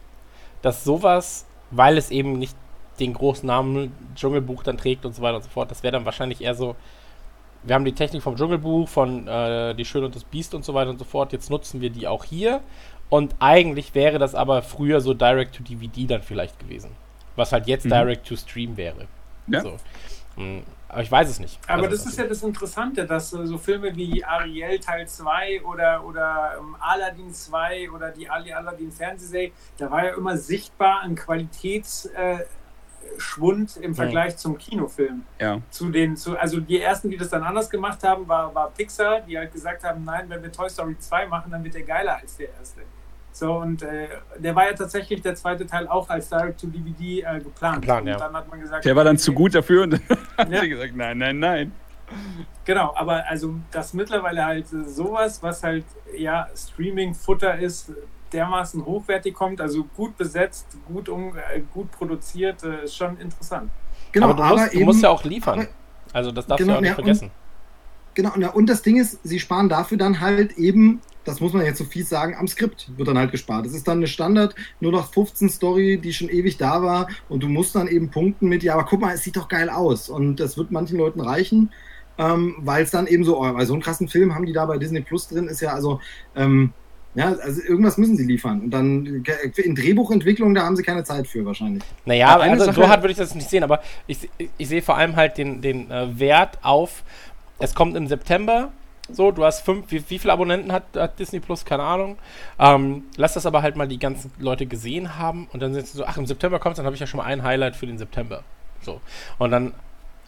dass 0.61 0.83
sowas, 0.83 1.45
weil 1.71 1.97
es 1.97 2.11
eben 2.11 2.33
nicht 2.39 2.55
den 2.99 3.13
großen 3.13 3.45
Namen 3.47 3.91
Dschungelbuch 4.15 4.63
dann 4.63 4.77
trägt 4.77 5.05
und 5.05 5.13
so 5.15 5.21
weiter 5.21 5.37
und 5.37 5.43
so 5.43 5.49
fort, 5.49 5.69
das 5.71 5.83
wäre 5.83 5.91
dann 5.91 6.05
wahrscheinlich 6.05 6.41
eher 6.41 6.55
so, 6.55 6.75
wir 7.67 7.75
haben 7.75 7.85
die 7.85 7.93
Technik 7.93 8.23
vom 8.23 8.35
Dschungelbuch, 8.35 8.87
von 8.87 9.27
äh, 9.27 9.73
Die 9.75 9.85
Schöne 9.85 10.05
und 10.07 10.15
das 10.15 10.23
Biest 10.23 10.53
und 10.53 10.63
so 10.65 10.73
weiter 10.73 10.89
und 10.89 10.99
so 10.99 11.05
fort, 11.05 11.33
jetzt 11.33 11.49
nutzen 11.49 11.81
wir 11.81 11.89
die 11.89 12.07
auch 12.07 12.23
hier 12.23 12.61
und 13.09 13.35
eigentlich 13.39 13.93
wäre 13.95 14.19
das 14.19 14.35
aber 14.35 14.61
früher 14.61 15.01
so 15.01 15.13
Direct-to-DVD 15.13 16.07
dann 16.07 16.21
vielleicht 16.23 16.59
gewesen, 16.59 16.91
was 17.35 17.51
halt 17.51 17.67
jetzt 17.67 17.85
Mhm. 17.85 17.89
Direct-to-Stream 17.89 18.77
wäre. 18.77 19.07
Ja. 19.47 19.61
So. 19.61 19.77
Mm, 20.35 20.59
Aber 20.89 21.01
ich 21.01 21.11
weiß 21.11 21.29
es 21.29 21.39
nicht. 21.39 21.57
Aber 21.67 21.83
Also, 21.83 21.95
das 21.95 22.05
ist 22.05 22.17
ja 22.17 22.25
das 22.27 22.43
Interessante, 22.43 23.05
dass 23.05 23.33
äh, 23.33 23.45
so 23.47 23.57
Filme 23.57 23.95
wie 23.95 24.23
Ariel 24.23 24.79
Teil 24.79 25.07
2 25.07 25.63
oder, 25.63 26.03
oder 26.05 26.55
ähm, 26.59 26.75
Aladdin 26.79 27.33
2 27.33 27.91
oder 27.91 28.11
die 28.11 28.29
Ali 28.29 28.53
Aladdin 28.53 28.91
Fernsehserie, 28.91 29.51
da 29.77 29.89
war 29.89 30.05
ja 30.05 30.15
immer 30.15 30.37
sichtbar 30.37 31.01
ein 31.01 31.15
Qualitätsschwund 31.15 32.15
äh, 32.15 32.45
Schwund 33.17 33.77
im 33.77 33.95
Vergleich 33.95 34.37
zum 34.37 34.57
Kinofilm. 34.57 35.23
Ja. 35.39 35.61
Zu 35.69 35.89
den, 35.89 36.15
zu, 36.15 36.37
also 36.37 36.59
die 36.59 36.81
ersten, 36.81 37.09
die 37.09 37.17
das 37.17 37.29
dann 37.29 37.43
anders 37.43 37.69
gemacht 37.69 38.03
haben, 38.03 38.27
war, 38.27 38.53
war 38.53 38.71
Pixar, 38.71 39.21
die 39.21 39.37
halt 39.37 39.51
gesagt 39.51 39.83
haben, 39.83 40.03
nein, 40.03 40.25
wenn 40.29 40.41
wir 40.43 40.51
Toy 40.51 40.69
Story 40.69 40.95
2 40.97 41.27
machen, 41.27 41.51
dann 41.51 41.63
wird 41.63 41.73
der 41.75 41.83
geiler 41.83 42.17
als 42.17 42.37
der 42.37 42.49
erste. 42.57 42.81
So, 43.31 43.53
und 43.57 43.83
äh, 43.83 44.07
der 44.39 44.55
war 44.55 44.65
ja 44.65 44.73
tatsächlich 44.73 45.21
der 45.21 45.35
zweite 45.35 45.67
Teil 45.67 45.87
auch 45.87 46.09
als 46.09 46.27
Direct-to-DVD 46.29 47.21
äh, 47.21 47.39
geplant. 47.39 47.81
Geplant, 47.81 48.01
und 48.01 48.07
ja. 48.07 48.17
dann 48.17 48.33
hat 48.33 48.49
man 48.49 48.59
gesagt, 48.59 48.83
Der 48.83 48.95
war 48.95 49.03
dann 49.03 49.17
zu 49.19 49.31
gut 49.31 49.53
dafür 49.53 49.83
und 49.83 49.91
dann 50.09 50.17
hat 50.37 50.49
Ja. 50.49 50.61
sie 50.61 50.69
gesagt, 50.69 50.95
nein, 50.95 51.17
nein, 51.19 51.37
nein. 51.37 51.71
Genau, 52.65 52.93
aber 52.95 53.25
also 53.27 53.55
das 53.69 53.93
mittlerweile 53.93 54.43
halt 54.45 54.67
sowas, 54.67 55.43
was 55.43 55.61
halt 55.61 55.85
ja 56.17 56.47
Streaming-Futter 56.55 57.59
ist, 57.59 57.91
dermaßen 58.33 58.85
hochwertig 58.85 59.33
kommt, 59.33 59.61
also 59.61 59.83
gut 59.95 60.17
besetzt, 60.17 60.65
gut, 60.87 61.09
um, 61.09 61.35
äh, 61.35 61.61
gut 61.73 61.91
produziert, 61.91 62.63
äh, 62.63 62.85
ist 62.85 62.95
schon 62.95 63.17
interessant. 63.17 63.69
Genau, 64.11 64.29
aber 64.29 64.43
du 64.49 64.55
musst, 64.55 64.73
du 64.73 64.79
musst 64.81 65.03
ja 65.03 65.09
auch 65.09 65.23
liefern. 65.23 65.67
Also 66.13 66.31
das 66.31 66.47
darfst 66.47 66.65
Genau, 66.65 66.79
du 66.79 66.85
ja 66.85 66.93
auch 66.93 66.97
nicht 66.97 67.07
ja, 67.07 67.13
und- 67.13 67.17
vergessen. 67.17 67.31
Genau, 68.13 68.31
ja, 68.39 68.49
und 68.49 68.67
das 68.67 68.81
Ding 68.81 68.95
ist, 68.97 69.19
sie 69.23 69.39
sparen 69.39 69.69
dafür 69.69 69.99
dann 69.99 70.19
halt 70.19 70.53
eben, 70.57 71.01
das 71.23 71.39
muss 71.39 71.53
man 71.53 71.63
jetzt 71.65 71.77
so 71.77 71.83
fies 71.83 72.09
sagen, 72.09 72.35
am 72.35 72.47
Skript 72.47 72.89
wird 72.97 73.07
dann 73.07 73.17
halt 73.17 73.29
gespart. 73.31 73.67
Das 73.67 73.73
ist 73.73 73.87
dann 73.87 73.97
eine 73.97 74.07
Standard, 74.07 74.55
nur 74.79 74.91
noch 74.91 75.13
15 75.13 75.49
Story, 75.49 75.99
die 76.03 76.13
schon 76.13 76.27
ewig 76.29 76.57
da 76.57 76.81
war 76.81 77.07
und 77.29 77.43
du 77.43 77.47
musst 77.47 77.75
dann 77.75 77.87
eben 77.87 78.09
punkten 78.09 78.47
mit, 78.49 78.63
ja, 78.63 78.73
aber 78.73 78.85
guck 78.85 79.01
mal, 79.01 79.13
es 79.13 79.21
sieht 79.23 79.37
doch 79.37 79.47
geil 79.49 79.69
aus 79.69 80.09
und 80.09 80.37
das 80.39 80.57
wird 80.57 80.71
manchen 80.71 80.97
Leuten 80.97 81.21
reichen, 81.21 81.71
ähm, 82.17 82.55
weil 82.61 82.83
es 82.83 82.89
dann 82.89 83.05
eben 83.05 83.23
so, 83.23 83.39
oh, 83.39 83.53
weil 83.53 83.67
so 83.67 83.73
einen 83.73 83.83
krassen 83.83 84.07
Film 84.07 84.33
haben 84.33 84.47
die 84.47 84.53
da 84.53 84.65
bei 84.65 84.79
Disney 84.79 85.01
Plus 85.01 85.27
drin, 85.27 85.47
ist 85.47 85.61
ja 85.61 85.73
also, 85.73 86.01
ähm, 86.35 86.73
ja, 87.15 87.33
also 87.33 87.61
irgendwas 87.61 87.97
müssen 87.97 88.15
sie 88.15 88.25
liefern 88.25 88.61
und 88.61 88.69
dann 88.71 89.23
in 89.55 89.75
Drehbuchentwicklung, 89.75 90.53
da 90.53 90.63
haben 90.63 90.75
sie 90.75 90.83
keine 90.83 91.03
Zeit 91.03 91.27
für 91.27 91.43
wahrscheinlich. 91.45 91.83
Naja, 92.05 92.27
Aber 92.29 92.43
also 92.43 92.65
so 92.65 92.71
Sache- 92.73 92.89
hart 92.89 93.01
würde 93.01 93.11
ich 93.11 93.17
das 93.17 93.33
nicht 93.33 93.49
sehen, 93.49 93.63
aber 93.63 93.81
ich, 94.05 94.29
ich, 94.37 94.49
ich 94.57 94.67
sehe 94.67 94.81
vor 94.81 94.97
allem 94.97 95.15
halt 95.15 95.37
den, 95.37 95.61
den 95.61 95.89
äh, 95.89 96.19
Wert 96.19 96.59
auf, 96.61 97.03
es 97.59 97.73
kommt 97.73 97.95
im 97.95 98.07
September 98.07 98.71
So, 99.09 99.31
du 99.31 99.45
hast 99.45 99.61
fünf, 99.61 99.89
wie, 99.91 100.03
wie 100.09 100.19
viele 100.19 100.33
Abonnenten 100.33 100.71
hat, 100.71 100.83
hat 100.95 101.17
Disney 101.17 101.39
Plus? 101.39 101.63
Keine 101.65 101.83
Ahnung. 101.83 102.17
Ähm, 102.59 103.03
lass 103.15 103.33
das 103.35 103.45
aber 103.45 103.61
halt 103.61 103.77
mal 103.77 103.87
die 103.87 103.99
ganzen 103.99 104.31
Leute 104.37 104.65
gesehen 104.65 105.17
haben 105.17 105.47
und 105.53 105.61
dann 105.61 105.73
sind 105.73 105.87
sie 105.87 105.97
so, 105.97 106.05
ach, 106.05 106.17
im 106.17 106.25
September 106.27 106.59
kommt 106.59 106.77
dann 106.77 106.85
habe 106.85 106.93
ich 106.95 106.99
ja 106.99 107.07
schon 107.07 107.19
mal 107.19 107.23
ein 107.25 107.41
Highlight 107.41 107.75
für 107.77 107.87
den 107.87 107.97
September. 107.97 108.43
So. 108.81 108.99
Und 109.37 109.51
dann 109.51 109.73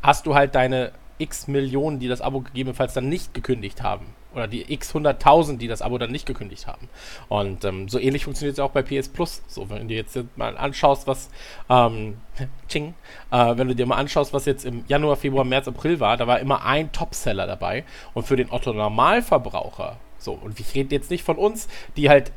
hast 0.02 0.26
du 0.26 0.34
halt 0.34 0.56
deine 0.56 0.92
x 1.18 1.48
Millionen, 1.50 2.00
die 2.00 2.08
das 2.08 2.22
Abo 2.22 2.40
gegebenenfalls 2.40 2.94
dann 2.94 3.10
nicht 3.10 3.34
gekündigt 3.34 3.84
haben. 3.84 4.06
Oder 4.34 4.48
die 4.48 4.72
x 4.72 4.94
hunderttausend, 4.94 5.62
die 5.62 5.68
das 5.68 5.82
Abo 5.82 5.98
dann 5.98 6.12
nicht 6.12 6.26
gekündigt 6.26 6.68
haben. 6.68 6.88
Und 7.30 7.66
ähm, 7.66 7.90
so 7.90 7.98
ähnlich 7.98 8.26
funktioniert 8.26 8.54
es 8.54 8.60
auch 8.60 8.72
bei 8.72 8.84
PS 8.84 9.10
Plus. 9.10 9.42
So, 9.48 9.70
wenn 9.70 9.88
du 9.88 9.96
jetzt 9.96 10.18
mal 10.36 10.56
anschaust, 10.56 11.08
was, 11.08 11.30
ähm, 11.70 12.18
ching, 12.68 12.94
äh, 13.32 13.58
wenn 13.58 13.68
du 13.68 13.76
dir 13.76 13.86
mal 13.86 13.98
anschaust, 13.98 14.34
was 14.34 14.46
jetzt 14.46 14.66
im 14.66 14.84
Januar, 14.88 15.16
Februar, 15.16 15.46
März, 15.46 15.68
April 15.68 16.00
war, 16.00 16.16
da 16.16 16.28
war 16.28 16.40
immer 16.40 16.64
ein 16.64 16.92
Topseller 16.92 17.48
dabei. 17.48 17.86
Und 18.14 18.28
für 18.28 18.36
den 18.36 18.52
Otto 18.52 18.72
Normalverbraucher, 18.72 19.98
so, 20.20 20.34
und 20.34 20.60
ich 20.60 20.76
rede 20.76 20.94
jetzt 20.94 21.10
nicht 21.10 21.24
von 21.24 21.38
uns, 21.38 21.68
die 21.96 22.10
halt 22.10 22.32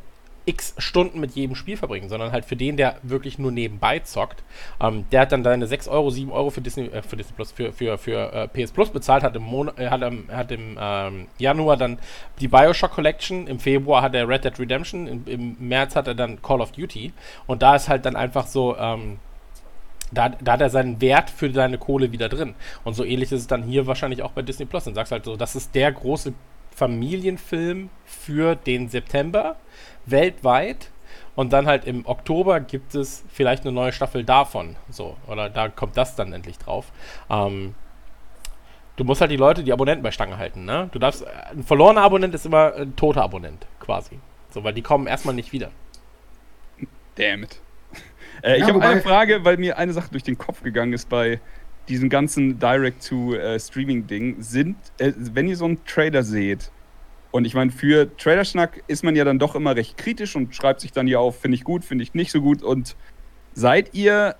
x 0.45 0.75
Stunden 0.79 1.21
mit 1.21 1.33
jedem 1.33 1.55
Spiel 1.55 1.77
verbringen, 1.77 2.09
sondern 2.09 2.33
halt 2.33 2.45
für 2.45 2.57
den, 2.57 2.77
der 2.77 2.97
wirklich 3.03 3.39
nur 3.39 3.53
nebenbei 3.53 4.01
zockt. 4.01 4.43
Ähm, 4.81 5.05
der 5.13 5.23
hat 5.23 5.33
dann 5.33 5.45
seine 5.45 5.67
6 5.67 5.89
Euro, 5.89 6.11
7 6.11 6.33
Euro 6.33 6.51
für 6.51 6.61
Disney, 6.61 6.87
äh, 6.87 7.03
für 7.03 7.17
Disney 7.17 7.35
Plus, 7.35 7.53
für, 7.53 7.73
für, 7.73 7.99
für 7.99 8.33
äh, 8.33 8.49
PS 8.49 8.73
Plus 8.73 8.91
bezahlt, 8.91 9.23
hat 9.23 9.37
im, 9.37 9.43
Mon 9.43 9.71
äh, 9.77 9.89
hat, 9.89 10.03
ähm, 10.03 10.29
hat 10.31 10.51
im 10.51 10.77
ähm, 10.81 11.27
Januar 11.39 11.77
dann 11.77 11.99
die 12.41 12.49
Bioshock 12.49 12.93
Collection, 12.93 13.47
im 13.47 13.59
Februar 13.59 14.03
hat 14.03 14.15
er 14.15 14.29
Red 14.29 14.45
Dead 14.45 14.59
Redemption, 14.59 15.07
im, 15.07 15.25
im 15.27 15.57
März 15.59 15.97
hat 15.97 16.07
er 16.07 16.15
dann 16.15 16.43
Call 16.43 16.61
of 16.61 16.73
Duty 16.73 17.13
und 17.47 17.63
da 17.63 17.77
ist 17.77 17.89
halt 17.89 18.05
dann 18.05 18.17
einfach 18.17 18.47
so, 18.47 18.77
ähm, 18.77 19.19
da, 20.13 20.29
da, 20.29 20.53
hat 20.53 20.61
er 20.61 20.71
seinen 20.71 21.01
Wert 21.01 21.31
für 21.31 21.51
seine 21.53 21.79
Kohle 21.79 22.13
wieder 22.13 22.29
drin. 22.29 22.55
Und 22.85 22.95
so 22.95 23.05
ähnlich 23.05 23.33
ist 23.33 23.41
es 23.41 23.47
dann 23.47 23.63
hier 23.63 23.87
wahrscheinlich 23.87 24.23
auch 24.23 24.33
bei 24.33 24.43
Disney 24.43 24.67
Plus. 24.67 24.85
Dann 24.85 24.95
sagst 24.95 25.11
halt 25.11 25.25
so, 25.25 25.37
das 25.37 25.57
ist 25.57 25.75
der 25.75 25.91
große 25.91 26.35
Familienfilm 26.75 27.91
für 28.05 28.55
den 28.55 28.89
September 28.89 29.57
weltweit. 30.07 30.91
Und 31.35 31.53
dann 31.53 31.67
halt 31.67 31.87
im 31.87 32.05
Oktober 32.07 32.61
gibt 32.61 32.95
es 32.95 33.25
vielleicht 33.33 33.65
eine 33.65 33.73
neue 33.73 33.93
Staffel 33.93 34.23
davon. 34.23 34.77
So, 34.91 35.17
oder 35.27 35.49
da 35.49 35.69
kommt 35.69 35.97
das 35.97 36.15
dann 36.15 36.33
endlich 36.33 36.59
drauf. 36.59 36.93
Ähm, 37.31 37.75
du 38.97 39.05
musst 39.05 39.21
halt 39.21 39.31
die 39.31 39.37
Leute, 39.37 39.65
die 39.65 39.73
Abonnenten 39.73 40.03
bei 40.03 40.11
Stange 40.11 40.37
halten, 40.37 40.65
ne? 40.65 40.89
Du 40.93 40.99
darfst, 40.99 41.27
ein 41.27 41.63
verlorener 41.63 42.03
Abonnent 42.03 42.35
ist 42.35 42.45
immer 42.45 42.75
ein 42.75 42.97
toter 42.97 43.23
Abonnent, 43.23 43.67
quasi. 43.81 44.19
So, 44.51 44.63
weil 44.63 44.75
die 44.75 44.83
kommen 44.83 45.07
erstmal 45.07 45.35
nicht 45.35 45.53
wieder. 45.53 45.71
Damn 47.17 47.45
it. 47.45 47.61
Äh, 48.43 48.59
ja, 48.59 48.65
ich 48.65 48.73
habe 48.73 48.83
eine 48.83 49.03
Frage, 49.03 49.45
weil 49.45 49.57
mir 49.59 49.79
eine 49.79 49.93
Sache 49.93 50.09
durch 50.11 50.25
den 50.25 50.37
Kopf 50.37 50.63
gegangen 50.63 50.95
ist 50.95 51.09
bei 51.09 51.39
diesem 51.89 52.09
ganzen 52.09 52.59
Direct-to-Streaming-Ding. 52.59 54.37
Sind, 54.41 54.77
äh, 54.99 55.13
wenn 55.17 55.49
ihr 55.49 55.57
so 55.57 55.65
einen 55.65 55.85
Trailer 55.85 56.23
seht, 56.23 56.71
und 57.33 57.47
ich 57.47 57.55
meine, 57.55 57.71
für 57.71 58.15
Trailerschnack 58.17 58.85
ist 58.89 59.03
man 59.05 59.17
ja 59.17 59.25
dann 59.25 59.39
doch 59.39 59.55
immer 59.55 59.75
recht 59.75 59.97
kritisch 59.97 60.37
und 60.37 60.55
schreibt 60.55 60.83
sich 60.83 60.93
dann 60.93 61.09
ja 61.09 61.19
auf, 61.19 61.41
finde 61.41 61.57
ich 61.57 61.65
gut, 61.65 61.85
finde 61.85 62.05
ich 62.05 62.13
nicht 62.13 62.31
so 62.31 62.43
gut. 62.43 62.63
Und 62.63 62.95
seid 63.55 63.95
ihr 63.95 64.37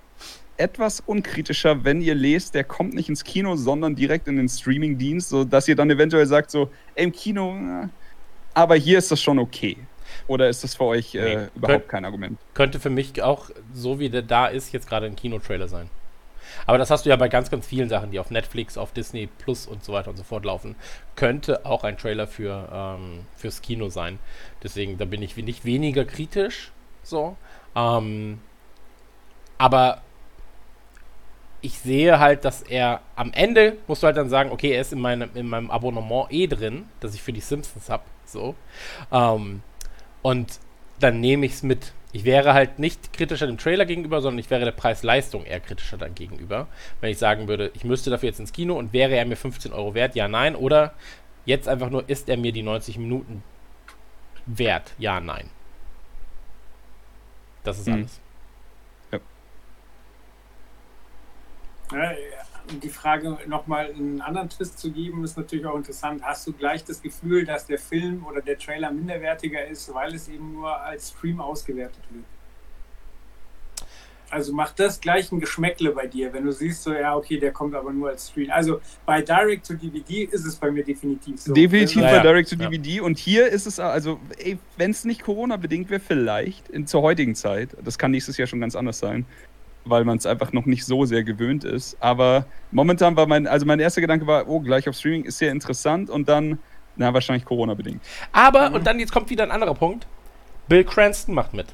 etwas 0.57 0.99
unkritischer, 0.99 1.83
wenn 1.83 2.01
ihr 2.01 2.13
lest, 2.13 2.53
der 2.53 2.63
kommt 2.63 2.93
nicht 2.93 3.09
ins 3.09 3.23
Kino, 3.23 3.55
sondern 3.55 3.95
direkt 3.95 4.27
in 4.27 4.37
den 4.37 4.47
Streaming-Dienst, 4.47 5.29
sodass 5.29 5.67
ihr 5.67 5.75
dann 5.75 5.89
eventuell 5.89 6.27
sagt, 6.27 6.51
so, 6.51 6.69
ey, 6.93 7.05
im 7.05 7.11
Kino, 7.11 7.89
aber 8.53 8.75
hier 8.75 8.99
ist 8.99 9.11
das 9.11 9.19
schon 9.19 9.39
okay. 9.39 9.77
Oder 10.27 10.47
ist 10.47 10.63
das 10.63 10.75
für 10.75 10.83
euch 10.83 11.15
äh, 11.15 11.35
nee. 11.35 11.47
überhaupt 11.55 11.81
Kön 11.85 11.87
kein 11.87 12.05
Argument? 12.05 12.39
Könnte 12.53 12.79
für 12.79 12.91
mich 12.91 13.21
auch, 13.23 13.49
so 13.73 13.99
wie 13.99 14.09
der 14.09 14.21
da 14.21 14.45
ist, 14.45 14.71
jetzt 14.71 14.87
gerade 14.87 15.07
ein 15.07 15.15
Kinotrailer 15.15 15.67
sein. 15.67 15.89
Aber 16.65 16.77
das 16.77 16.89
hast 16.89 17.05
du 17.05 17.09
ja 17.09 17.15
bei 17.15 17.29
ganz, 17.29 17.49
ganz 17.49 17.65
vielen 17.65 17.89
Sachen, 17.89 18.11
die 18.11 18.19
auf 18.19 18.31
Netflix, 18.31 18.77
auf 18.77 18.91
Disney 18.91 19.27
Plus 19.27 19.67
und 19.67 19.83
so 19.83 19.93
weiter 19.93 20.09
und 20.09 20.17
so 20.17 20.23
fort 20.23 20.45
laufen. 20.45 20.75
Könnte 21.15 21.65
auch 21.65 21.83
ein 21.83 21.97
Trailer 21.97 22.27
für, 22.27 22.69
ähm, 22.71 23.25
fürs 23.35 23.61
Kino 23.61 23.89
sein. 23.89 24.19
Deswegen, 24.61 24.97
da 24.97 25.05
bin 25.05 25.21
ich 25.21 25.35
nicht 25.37 25.65
weniger 25.65 26.05
kritisch. 26.05 26.71
So. 27.03 27.35
Ähm, 27.75 28.39
aber 29.57 30.01
ich 31.61 31.79
sehe 31.79 32.19
halt, 32.19 32.43
dass 32.43 32.61
er 32.61 32.99
am 33.15 33.31
Ende 33.31 33.77
musst 33.87 34.03
du 34.03 34.07
halt 34.07 34.17
dann 34.17 34.29
sagen, 34.29 34.51
okay, 34.51 34.71
er 34.71 34.81
ist 34.81 34.91
in 34.91 34.99
meinem, 34.99 35.29
in 35.33 35.47
meinem 35.47 35.71
Abonnement 35.71 36.27
eh 36.29 36.47
drin, 36.47 36.85
das 36.99 37.15
ich 37.15 37.23
für 37.23 37.31
die 37.31 37.39
Simpsons 37.39 37.89
habe. 37.89 38.03
So. 38.25 38.55
Ähm, 39.11 39.63
und 40.21 40.59
dann 40.99 41.19
nehme 41.19 41.45
ich 41.45 41.53
es 41.53 41.63
mit. 41.63 41.93
Ich 42.13 42.23
wäre 42.25 42.53
halt 42.53 42.77
nicht 42.77 43.11
kritischer 43.11 43.47
dem 43.47 43.57
Trailer 43.57 43.85
gegenüber, 43.85 44.21
sondern 44.21 44.37
ich 44.37 44.51
wäre 44.51 44.63
der 44.63 44.71
Preis-Leistung 44.71 45.45
eher 45.45 45.59
kritischer 45.59 45.97
dann 45.97 46.13
gegenüber. 46.13 46.67
Wenn 47.01 47.09
ich 47.09 47.17
sagen 47.17 47.47
würde, 47.47 47.71
ich 47.73 47.83
müsste 47.83 48.11
dafür 48.11 48.29
jetzt 48.29 48.39
ins 48.39 48.53
Kino 48.53 48.77
und 48.77 48.93
wäre 48.93 49.15
er 49.15 49.25
mir 49.25 49.35
15 49.35 49.73
Euro 49.73 49.95
wert, 49.95 50.15
ja, 50.15 50.27
nein. 50.27 50.55
Oder 50.55 50.93
jetzt 51.45 51.67
einfach 51.67 51.89
nur, 51.89 52.07
ist 52.07 52.29
er 52.29 52.37
mir 52.37 52.51
die 52.51 52.61
90 52.61 52.99
Minuten 52.99 53.43
wert, 54.45 54.93
ja, 54.99 55.19
nein. 55.19 55.49
Das 57.63 57.79
ist 57.79 57.87
mhm. 57.87 57.93
alles. 57.93 58.19
Ja. 59.11 59.19
Die 62.81 62.89
Frage 62.89 63.37
nochmal 63.47 63.91
einen 63.91 64.21
anderen 64.21 64.49
Twist 64.49 64.79
zu 64.79 64.91
geben, 64.91 65.23
ist 65.23 65.37
natürlich 65.37 65.65
auch 65.65 65.75
interessant. 65.75 66.23
Hast 66.23 66.47
du 66.47 66.53
gleich 66.53 66.83
das 66.83 67.01
Gefühl, 67.01 67.45
dass 67.45 67.65
der 67.65 67.79
Film 67.79 68.25
oder 68.25 68.41
der 68.41 68.57
Trailer 68.57 68.91
minderwertiger 68.91 69.65
ist, 69.67 69.93
weil 69.93 70.13
es 70.15 70.27
eben 70.27 70.53
nur 70.53 70.75
als 70.81 71.09
Stream 71.09 71.39
ausgewertet 71.39 72.03
wird? 72.09 72.25
Also 74.33 74.51
macht 74.51 74.79
das 74.79 74.99
gleich 74.99 75.31
ein 75.31 75.39
Geschmäckle 75.39 75.91
bei 75.91 76.07
dir, 76.07 76.33
wenn 76.33 76.43
du 76.43 76.51
siehst, 76.51 76.81
so, 76.81 76.91
ja, 76.91 77.15
okay, 77.15 77.37
der 77.37 77.51
kommt 77.51 77.75
aber 77.75 77.93
nur 77.93 78.09
als 78.09 78.29
Stream. 78.29 78.49
Also 78.49 78.81
bei 79.05 79.21
Direct 79.21 79.67
to 79.67 79.75
DVD 79.75 80.23
ist 80.23 80.43
es 80.43 80.55
bei 80.55 80.71
mir 80.71 80.83
definitiv 80.83 81.39
so. 81.39 81.53
Definitiv 81.53 81.97
also, 81.97 82.09
bei 82.09 82.15
ja, 82.15 82.23
Direct 82.23 82.49
to 82.49 82.55
ja. 82.55 82.67
DVD. 82.67 83.01
Und 83.01 83.19
hier 83.19 83.47
ist 83.49 83.67
es, 83.67 83.79
also, 83.79 84.19
wenn 84.77 84.89
es 84.89 85.05
nicht 85.05 85.21
Corona-bedingt 85.21 85.91
wäre, 85.91 85.99
vielleicht 85.99 86.67
in, 86.69 86.87
zur 86.87 87.03
heutigen 87.03 87.35
Zeit, 87.35 87.77
das 87.83 87.99
kann 87.99 88.09
nächstes 88.09 88.37
Jahr 88.37 88.47
schon 88.47 88.59
ganz 88.59 88.75
anders 88.75 88.97
sein, 88.97 89.27
weil 89.85 90.05
man 90.05 90.17
es 90.17 90.25
einfach 90.25 90.53
noch 90.53 90.65
nicht 90.65 90.85
so 90.85 91.05
sehr 91.05 91.23
gewöhnt 91.23 91.63
ist. 91.63 91.97
Aber 91.99 92.45
momentan 92.71 93.15
war 93.15 93.27
mein, 93.27 93.47
also 93.47 93.65
mein 93.65 93.79
erster 93.79 94.01
Gedanke 94.01 94.27
war, 94.27 94.47
oh, 94.47 94.59
gleich 94.59 94.87
auf 94.87 94.95
Streaming 94.95 95.25
ist 95.25 95.37
sehr 95.37 95.51
interessant 95.51 96.09
und 96.09 96.29
dann, 96.29 96.59
na, 96.95 97.13
wahrscheinlich 97.13 97.45
Corona-bedingt. 97.45 98.01
Aber, 98.31 98.69
mhm. 98.69 98.75
und 98.75 98.87
dann 98.87 98.99
jetzt 98.99 99.11
kommt 99.11 99.29
wieder 99.29 99.43
ein 99.43 99.51
anderer 99.51 99.73
Punkt, 99.73 100.07
Bill 100.67 100.83
Cranston 100.83 101.35
macht 101.35 101.53
mit. 101.53 101.67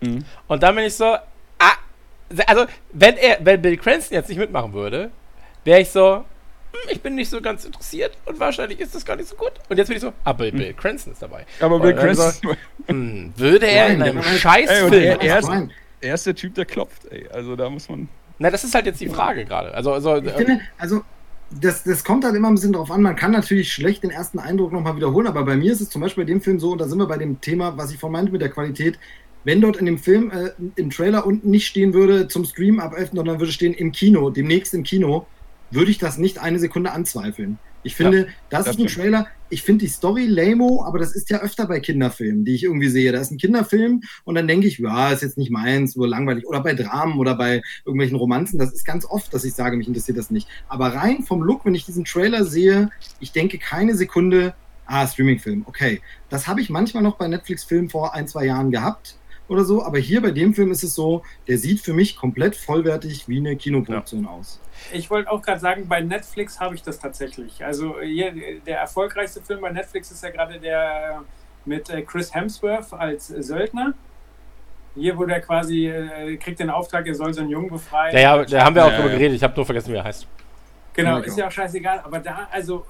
Mhm. 0.00 0.24
Und 0.46 0.62
dann 0.62 0.74
bin 0.74 0.84
ich 0.84 0.94
so, 0.94 1.04
ah, 1.04 1.74
also, 2.46 2.66
wenn 2.92 3.16
er, 3.16 3.38
wenn 3.40 3.60
Bill 3.60 3.76
Cranston 3.76 4.14
jetzt 4.16 4.28
nicht 4.28 4.38
mitmachen 4.38 4.72
würde, 4.72 5.10
wäre 5.64 5.80
ich 5.80 5.90
so, 5.90 6.24
hm, 6.72 6.90
ich 6.90 7.00
bin 7.00 7.14
nicht 7.14 7.30
so 7.30 7.40
ganz 7.40 7.64
interessiert 7.64 8.16
und 8.26 8.38
wahrscheinlich 8.38 8.80
ist 8.80 8.94
das 8.94 9.04
gar 9.04 9.16
nicht 9.16 9.28
so 9.28 9.36
gut. 9.36 9.52
Und 9.68 9.76
jetzt 9.76 9.88
bin 9.88 9.96
ich 9.96 10.02
so, 10.02 10.12
ah, 10.24 10.32
Bill, 10.32 10.52
Bill 10.52 10.74
Cranston 10.74 11.12
ist 11.12 11.22
dabei. 11.22 11.46
Aber 11.60 11.80
Bill 11.80 11.94
Cranston. 11.94 12.32
So, 12.42 12.56
hm, 12.86 13.32
würde 13.36 13.66
er 13.66 13.88
Nein, 13.88 13.96
in 13.96 14.18
einem 14.18 14.22
Scheißfilm. 14.22 14.92
Ey, 14.92 15.04
er, 15.04 15.20
er, 15.20 15.38
ist, 15.38 15.50
er 16.00 16.14
ist 16.14 16.26
der 16.26 16.34
Typ, 16.34 16.54
der 16.54 16.64
klopft, 16.64 17.06
ey. 17.10 17.28
Also 17.28 17.56
da 17.56 17.68
muss 17.70 17.88
man. 17.88 18.08
Na, 18.38 18.50
das 18.50 18.64
ist 18.64 18.74
halt 18.74 18.86
jetzt 18.86 19.00
die 19.00 19.08
Frage 19.08 19.44
gerade. 19.44 19.74
Also, 19.74 19.92
also, 19.92 20.16
ich 20.16 20.32
finde, 20.32 20.60
also 20.78 21.02
das, 21.50 21.82
das 21.82 22.04
kommt 22.04 22.24
halt 22.24 22.34
immer 22.34 22.48
ein 22.48 22.54
bisschen 22.54 22.72
drauf 22.72 22.90
an. 22.90 23.02
Man 23.02 23.16
kann 23.16 23.32
natürlich 23.32 23.72
schlecht 23.72 24.02
den 24.02 24.10
ersten 24.10 24.38
Eindruck 24.38 24.72
nochmal 24.72 24.96
wiederholen, 24.96 25.26
aber 25.26 25.44
bei 25.44 25.56
mir 25.56 25.72
ist 25.72 25.80
es 25.80 25.90
zum 25.90 26.02
Beispiel 26.02 26.24
bei 26.24 26.28
dem 26.28 26.40
Film 26.40 26.60
so, 26.60 26.72
und 26.72 26.80
da 26.80 26.86
sind 26.86 26.98
wir 26.98 27.06
bei 27.06 27.18
dem 27.18 27.40
Thema, 27.40 27.76
was 27.76 27.90
ich 27.90 27.98
vorhin 27.98 28.12
meinte 28.12 28.32
mit 28.32 28.42
der 28.42 28.50
Qualität. 28.50 28.98
Wenn 29.44 29.60
dort 29.60 29.76
in 29.76 29.86
dem 29.86 29.98
Film, 29.98 30.30
äh, 30.30 30.50
im 30.76 30.90
Trailer 30.90 31.26
unten 31.26 31.50
nicht 31.50 31.66
stehen 31.66 31.94
würde 31.94 32.28
zum 32.28 32.44
Stream 32.44 32.80
ab 32.80 32.94
11., 32.96 33.12
sondern 33.14 33.40
würde 33.40 33.52
stehen 33.52 33.72
im 33.72 33.92
Kino, 33.92 34.30
demnächst 34.30 34.74
im 34.74 34.82
Kino, 34.82 35.26
würde 35.70 35.90
ich 35.90 35.98
das 35.98 36.18
nicht 36.18 36.38
eine 36.38 36.58
Sekunde 36.58 36.92
anzweifeln. 36.92 37.58
Ich 37.88 37.96
finde, 37.96 38.18
ja, 38.18 38.26
das, 38.50 38.66
das, 38.66 38.76
ist 38.76 38.82
ein 38.82 38.86
Trailer. 38.86 39.26
Ich 39.48 39.62
finde 39.62 39.86
die 39.86 39.90
Story 39.90 40.26
lame, 40.26 40.84
aber 40.84 40.98
das 40.98 41.14
ist 41.14 41.30
ja 41.30 41.38
öfter 41.38 41.66
bei 41.66 41.80
Kinderfilmen, 41.80 42.44
die 42.44 42.54
ich 42.54 42.64
irgendwie 42.64 42.90
sehe. 42.90 43.12
Da 43.12 43.18
ist 43.18 43.30
ein 43.30 43.38
Kinderfilm 43.38 44.02
und 44.24 44.34
dann 44.34 44.46
denke 44.46 44.66
ich, 44.66 44.76
ja, 44.76 45.10
ist 45.10 45.22
jetzt 45.22 45.38
nicht 45.38 45.50
meins, 45.50 45.96
nur 45.96 46.06
langweilig. 46.06 46.46
Oder 46.46 46.62
bei 46.62 46.74
Dramen 46.74 47.18
oder 47.18 47.34
bei 47.34 47.62
irgendwelchen 47.86 48.18
Romanzen. 48.18 48.58
Das 48.58 48.74
ist 48.74 48.84
ganz 48.84 49.06
oft, 49.06 49.32
dass 49.32 49.42
ich 49.44 49.54
sage, 49.54 49.78
mich 49.78 49.88
interessiert 49.88 50.18
das 50.18 50.30
nicht. 50.30 50.48
Aber 50.68 50.88
rein 50.88 51.22
vom 51.22 51.42
Look, 51.42 51.64
wenn 51.64 51.74
ich 51.74 51.86
diesen 51.86 52.04
Trailer 52.04 52.44
sehe, 52.44 52.90
ich 53.20 53.32
denke 53.32 53.56
keine 53.56 53.96
Sekunde, 53.96 54.52
ah, 54.84 55.06
Streamingfilm, 55.06 55.62
okay. 55.66 56.02
Das 56.28 56.46
habe 56.46 56.60
ich 56.60 56.68
manchmal 56.68 57.02
noch 57.02 57.16
bei 57.16 57.26
Netflix-Filmen 57.26 57.88
vor 57.88 58.14
ein, 58.14 58.28
zwei 58.28 58.44
Jahren 58.44 58.70
gehabt 58.70 59.16
oder 59.48 59.64
so. 59.64 59.82
Aber 59.82 59.98
hier 59.98 60.20
bei 60.20 60.30
dem 60.30 60.52
Film 60.52 60.72
ist 60.72 60.84
es 60.84 60.94
so, 60.94 61.22
der 61.46 61.56
sieht 61.56 61.80
für 61.80 61.94
mich 61.94 62.16
komplett 62.16 62.54
vollwertig 62.54 63.28
wie 63.28 63.38
eine 63.38 63.56
Kinoproduktion 63.56 64.24
ja. 64.24 64.28
aus. 64.28 64.60
Ich 64.92 65.10
wollte 65.10 65.30
auch 65.30 65.42
gerade 65.42 65.60
sagen, 65.60 65.88
bei 65.88 66.00
Netflix 66.00 66.60
habe 66.60 66.74
ich 66.74 66.82
das 66.82 66.98
tatsächlich. 66.98 67.64
Also 67.64 68.00
hier, 68.00 68.32
der 68.66 68.78
erfolgreichste 68.78 69.42
Film 69.42 69.60
bei 69.60 69.70
Netflix 69.70 70.10
ist 70.10 70.22
ja 70.22 70.30
gerade 70.30 70.58
der 70.58 71.22
mit 71.64 71.90
äh, 71.90 72.02
Chris 72.02 72.34
Hemsworth 72.34 72.92
als 72.92 73.28
Söldner. 73.28 73.94
Hier, 74.94 75.16
wo 75.16 75.24
der 75.24 75.40
quasi 75.40 75.86
äh, 75.86 76.36
kriegt 76.36 76.58
den 76.58 76.70
Auftrag, 76.70 77.06
er 77.06 77.14
soll 77.14 77.32
so 77.32 77.40
einen 77.40 77.50
Jungen 77.50 77.70
befreien. 77.70 78.14
Ja, 78.14 78.36
ja, 78.36 78.44
da 78.44 78.64
haben 78.64 78.74
wir 78.74 78.84
auch 78.84 78.90
ja, 78.90 78.96
drüber 78.96 79.10
geredet. 79.10 79.36
Ich 79.36 79.42
habe 79.42 79.54
nur 79.54 79.66
vergessen, 79.66 79.92
wie 79.92 79.96
er 79.96 80.04
heißt. 80.04 80.26
Genau, 80.94 81.18
ist 81.18 81.38
ja 81.38 81.46
auch 81.46 81.52
scheißegal. 81.52 82.00
Aber 82.00 82.18
da, 82.18 82.48
also 82.50 82.84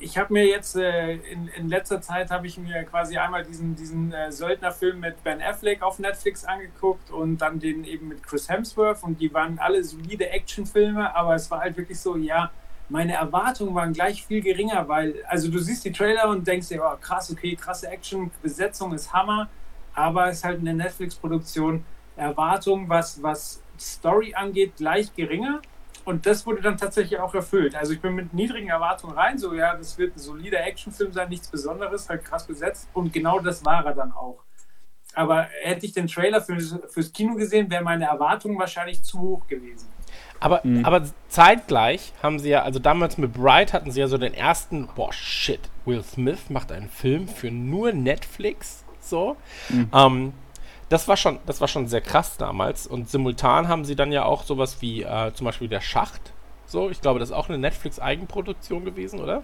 ich 0.00 0.18
habe 0.18 0.32
mir 0.32 0.46
jetzt 0.46 0.76
äh, 0.76 1.14
in, 1.14 1.48
in 1.48 1.68
letzter 1.68 2.00
Zeit 2.00 2.30
habe 2.30 2.46
ich 2.46 2.58
mir 2.58 2.84
quasi 2.84 3.16
einmal 3.16 3.44
diesen, 3.44 3.74
diesen 3.74 4.12
äh, 4.12 4.30
Söldnerfilm 4.30 5.00
mit 5.00 5.22
Ben 5.24 5.40
Affleck 5.40 5.82
auf 5.82 5.98
Netflix 5.98 6.44
angeguckt 6.44 7.10
und 7.10 7.38
dann 7.38 7.58
den 7.60 7.84
eben 7.84 8.08
mit 8.08 8.22
Chris 8.22 8.48
Hemsworth 8.48 9.02
und 9.02 9.20
die 9.20 9.32
waren 9.32 9.58
alle 9.58 9.82
solide 9.84 10.30
Actionfilme, 10.30 11.14
aber 11.14 11.34
es 11.34 11.50
war 11.50 11.60
halt 11.60 11.76
wirklich 11.76 12.00
so, 12.00 12.16
ja, 12.16 12.50
meine 12.88 13.14
Erwartungen 13.14 13.74
waren 13.74 13.92
gleich 13.92 14.24
viel 14.26 14.42
geringer, 14.42 14.88
weil, 14.88 15.24
also 15.28 15.50
du 15.50 15.58
siehst 15.58 15.84
die 15.84 15.92
Trailer 15.92 16.28
und 16.28 16.46
denkst 16.46 16.68
dir, 16.68 16.82
oh, 16.84 16.96
krass, 17.00 17.30
okay, 17.30 17.56
krasse 17.56 17.88
Action, 17.88 18.30
Besetzung 18.42 18.92
ist 18.92 19.12
Hammer, 19.12 19.48
aber 19.94 20.28
es 20.28 20.38
ist 20.38 20.44
halt 20.44 20.60
eine 20.60 20.74
Netflix-Produktion. 20.74 21.84
Erwartung, 22.16 22.88
was, 22.88 23.22
was 23.22 23.62
Story 23.78 24.34
angeht, 24.34 24.76
gleich 24.76 25.14
geringer. 25.14 25.60
Und 26.04 26.26
das 26.26 26.46
wurde 26.46 26.60
dann 26.60 26.76
tatsächlich 26.76 27.18
auch 27.18 27.34
erfüllt. 27.34 27.74
Also 27.74 27.92
ich 27.92 28.00
bin 28.00 28.14
mit 28.14 28.34
niedrigen 28.34 28.68
Erwartungen 28.68 29.14
rein, 29.14 29.38
so 29.38 29.54
ja, 29.54 29.74
das 29.74 29.96
wird 29.96 30.16
ein 30.16 30.18
solider 30.18 30.64
Actionfilm 30.64 31.12
sein, 31.12 31.28
nichts 31.28 31.48
Besonderes, 31.48 32.08
halt 32.08 32.24
krass 32.24 32.46
besetzt. 32.46 32.88
Und 32.92 33.12
genau 33.12 33.40
das 33.40 33.64
war 33.64 33.84
er 33.84 33.94
dann 33.94 34.12
auch. 34.12 34.42
Aber 35.14 35.48
hätte 35.62 35.86
ich 35.86 35.92
den 35.92 36.08
Trailer 36.08 36.42
fürs, 36.42 36.76
fürs 36.88 37.12
Kino 37.12 37.34
gesehen, 37.34 37.70
wäre 37.70 37.82
meine 37.82 38.06
Erwartung 38.06 38.58
wahrscheinlich 38.58 39.02
zu 39.02 39.20
hoch 39.20 39.46
gewesen. 39.46 39.88
Aber, 40.40 40.60
mhm. 40.62 40.84
aber 40.84 41.02
zeitgleich 41.28 42.12
haben 42.22 42.38
sie 42.38 42.50
ja, 42.50 42.62
also 42.62 42.78
damals 42.78 43.16
mit 43.16 43.32
Bright 43.32 43.72
hatten 43.72 43.90
sie 43.90 44.00
ja 44.00 44.08
so 44.08 44.18
den 44.18 44.34
ersten, 44.34 44.88
boah, 44.94 45.12
shit, 45.12 45.60
Will 45.86 46.02
Smith 46.02 46.50
macht 46.50 46.70
einen 46.72 46.90
Film 46.90 47.28
für 47.28 47.50
nur 47.50 47.92
Netflix, 47.92 48.84
so. 49.00 49.36
Mhm. 49.70 49.90
Ähm, 49.94 50.32
das 50.94 51.08
war 51.08 51.16
schon, 51.16 51.40
das 51.44 51.60
war 51.60 51.66
schon 51.66 51.88
sehr 51.88 52.00
krass 52.00 52.36
damals. 52.36 52.86
Und 52.86 53.10
simultan 53.10 53.66
haben 53.66 53.84
sie 53.84 53.96
dann 53.96 54.12
ja 54.12 54.24
auch 54.24 54.44
sowas 54.44 54.80
wie 54.80 55.02
äh, 55.02 55.32
zum 55.34 55.44
Beispiel 55.44 55.66
der 55.66 55.80
Schacht. 55.80 56.32
So, 56.66 56.88
ich 56.88 57.00
glaube, 57.00 57.18
das 57.18 57.30
ist 57.30 57.34
auch 57.34 57.48
eine 57.48 57.58
Netflix-Eigenproduktion 57.58 58.84
gewesen, 58.84 59.18
oder? 59.18 59.42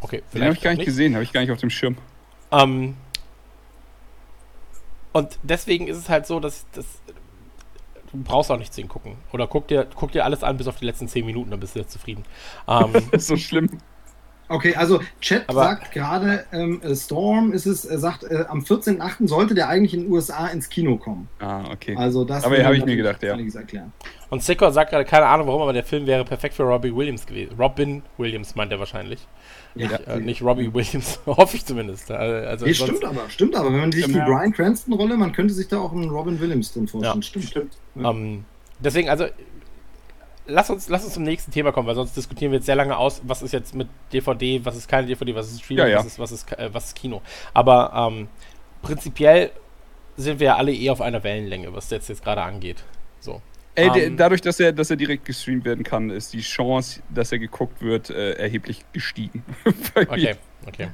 Okay, 0.00 0.24
vielleicht. 0.28 0.34
Den 0.34 0.42
habe 0.42 0.54
ich 0.54 0.60
gar 0.60 0.70
nicht, 0.70 0.78
nicht. 0.78 0.86
gesehen, 0.86 1.14
habe 1.14 1.22
ich 1.22 1.32
gar 1.32 1.42
nicht 1.42 1.52
auf 1.52 1.60
dem 1.60 1.70
Schirm. 1.70 1.96
Ähm, 2.50 2.96
und 5.12 5.38
deswegen 5.44 5.86
ist 5.86 5.96
es 5.96 6.08
halt 6.08 6.26
so, 6.26 6.40
dass, 6.40 6.66
dass 6.72 6.84
du 8.10 8.20
brauchst 8.20 8.50
auch 8.50 8.58
nichts 8.58 8.74
hingucken. 8.74 9.14
Oder 9.32 9.46
guck 9.46 9.68
dir, 9.68 9.86
guck 9.94 10.10
dir 10.10 10.24
alles 10.24 10.42
an 10.42 10.56
bis 10.56 10.66
auf 10.66 10.80
die 10.80 10.86
letzten 10.86 11.06
10 11.06 11.24
Minuten, 11.24 11.52
dann 11.52 11.60
bist 11.60 11.76
du 11.76 11.78
jetzt 11.78 11.92
zufrieden. 11.92 12.24
Ähm, 12.66 12.92
das 13.12 13.22
ist 13.22 13.26
so 13.28 13.36
schlimm. 13.36 13.78
Okay, 14.48 14.74
also 14.74 15.00
Chat 15.20 15.44
Aber 15.48 15.62
sagt 15.62 15.92
gerade, 15.92 16.44
ähm, 16.52 16.80
äh, 16.82 16.94
Storm 16.94 17.52
ist 17.52 17.66
es, 17.66 17.84
er 17.84 17.98
sagt, 17.98 18.24
äh, 18.24 18.44
am 18.48 18.60
14.8. 18.60 19.26
sollte 19.26 19.54
der 19.54 19.68
eigentlich 19.68 19.94
in 19.94 20.02
den 20.02 20.12
USA 20.12 20.48
ins 20.48 20.68
Kino 20.68 20.96
kommen. 20.96 21.28
Ah, 21.38 21.64
okay. 21.72 21.96
Also 21.96 22.24
das 22.24 22.44
Aber 22.44 22.62
habe 22.62 22.76
ich 22.76 22.84
mir 22.84 22.96
gedacht, 22.96 23.22
ja. 23.22 23.36
Erklären. 23.36 23.92
Und 24.30 24.42
Sicker 24.42 24.70
sagt 24.72 24.90
gerade, 24.90 25.04
keine 25.04 25.26
Ahnung 25.26 25.46
warum, 25.46 25.62
aber 25.62 25.72
der 25.72 25.84
Film 25.84 26.06
wäre 26.06 26.24
perfekt 26.24 26.54
für 26.54 26.64
Robbie 26.64 26.94
Williams 26.94 27.24
gewesen. 27.24 27.54
Robin 27.58 28.02
Williams 28.18 28.54
meint 28.54 28.72
er 28.72 28.78
wahrscheinlich. 28.78 29.26
Ja, 29.74 29.88
nicht, 29.88 30.06
äh, 30.06 30.20
nicht 30.20 30.42
Robbie 30.42 30.72
Williams, 30.72 31.20
hoffe 31.26 31.56
ich 31.56 31.64
zumindest. 31.64 32.10
Äh, 32.10 32.14
also 32.14 32.66
nee, 32.66 32.74
stimmt 32.74 33.04
aber, 33.04 33.30
stimmt 33.30 33.56
aber. 33.56 33.72
Wenn 33.72 33.80
man 33.80 33.92
sich 33.92 34.06
die 34.06 34.12
ja. 34.12 34.26
Brian 34.26 34.52
Cranston-Rolle, 34.52 35.16
man 35.16 35.32
könnte 35.32 35.54
sich 35.54 35.68
da 35.68 35.78
auch 35.78 35.92
einen 35.92 36.10
Robin 36.10 36.38
Williams 36.40 36.72
drin 36.72 36.86
vorstellen. 36.86 37.16
Ja. 37.16 37.22
Stimmt, 37.22 37.44
stimmt. 37.46 37.72
Ja. 37.94 38.10
Um, 38.10 38.16
ähm, 38.16 38.44
deswegen, 38.80 39.08
also 39.08 39.26
lass 40.46 40.70
uns, 40.70 40.88
lass 40.88 41.04
uns 41.04 41.14
zum 41.14 41.22
nächsten 41.22 41.50
Thema 41.50 41.72
kommen, 41.72 41.86
weil 41.88 41.94
sonst 41.94 42.16
diskutieren 42.16 42.52
wir 42.52 42.58
jetzt 42.58 42.66
sehr 42.66 42.76
lange 42.76 42.96
aus, 42.96 43.22
was 43.24 43.42
ist 43.42 43.52
jetzt 43.52 43.74
mit 43.74 43.88
DVD, 44.12 44.64
was 44.64 44.76
ist 44.76 44.88
keine 44.88 45.06
DVD, 45.06 45.34
was 45.34 45.50
ist 45.50 45.62
Streaming, 45.62 45.86
ja, 45.86 45.90
ja. 45.90 45.98
Was, 45.98 46.06
ist, 46.06 46.18
was, 46.18 46.32
ist, 46.32 46.52
äh, 46.52 46.72
was 46.72 46.86
ist 46.86 46.96
Kino. 46.96 47.22
Aber 47.52 47.92
ähm, 47.94 48.28
prinzipiell 48.82 49.50
sind 50.16 50.40
wir 50.40 50.46
ja 50.46 50.56
alle 50.56 50.72
eh 50.72 50.90
auf 50.90 51.00
einer 51.00 51.22
Wellenlänge, 51.22 51.72
was 51.74 51.90
jetzt, 51.90 52.08
jetzt 52.08 52.22
gerade 52.22 52.42
angeht. 52.42 52.84
So. 53.20 53.40
Ey, 53.76 53.88
um, 53.88 53.96
ähm, 53.96 54.16
dadurch, 54.16 54.40
dass 54.40 54.60
er, 54.60 54.72
dass 54.72 54.90
er 54.90 54.96
direkt 54.96 55.24
gestreamt 55.24 55.64
werden 55.64 55.82
kann, 55.82 56.10
ist 56.10 56.32
die 56.32 56.40
Chance, 56.40 57.02
dass 57.10 57.32
er 57.32 57.38
geguckt 57.38 57.82
wird, 57.82 58.10
äh, 58.10 58.32
erheblich 58.34 58.84
gestiegen. 58.92 59.44
okay, 59.94 60.36
okay. 60.66 60.88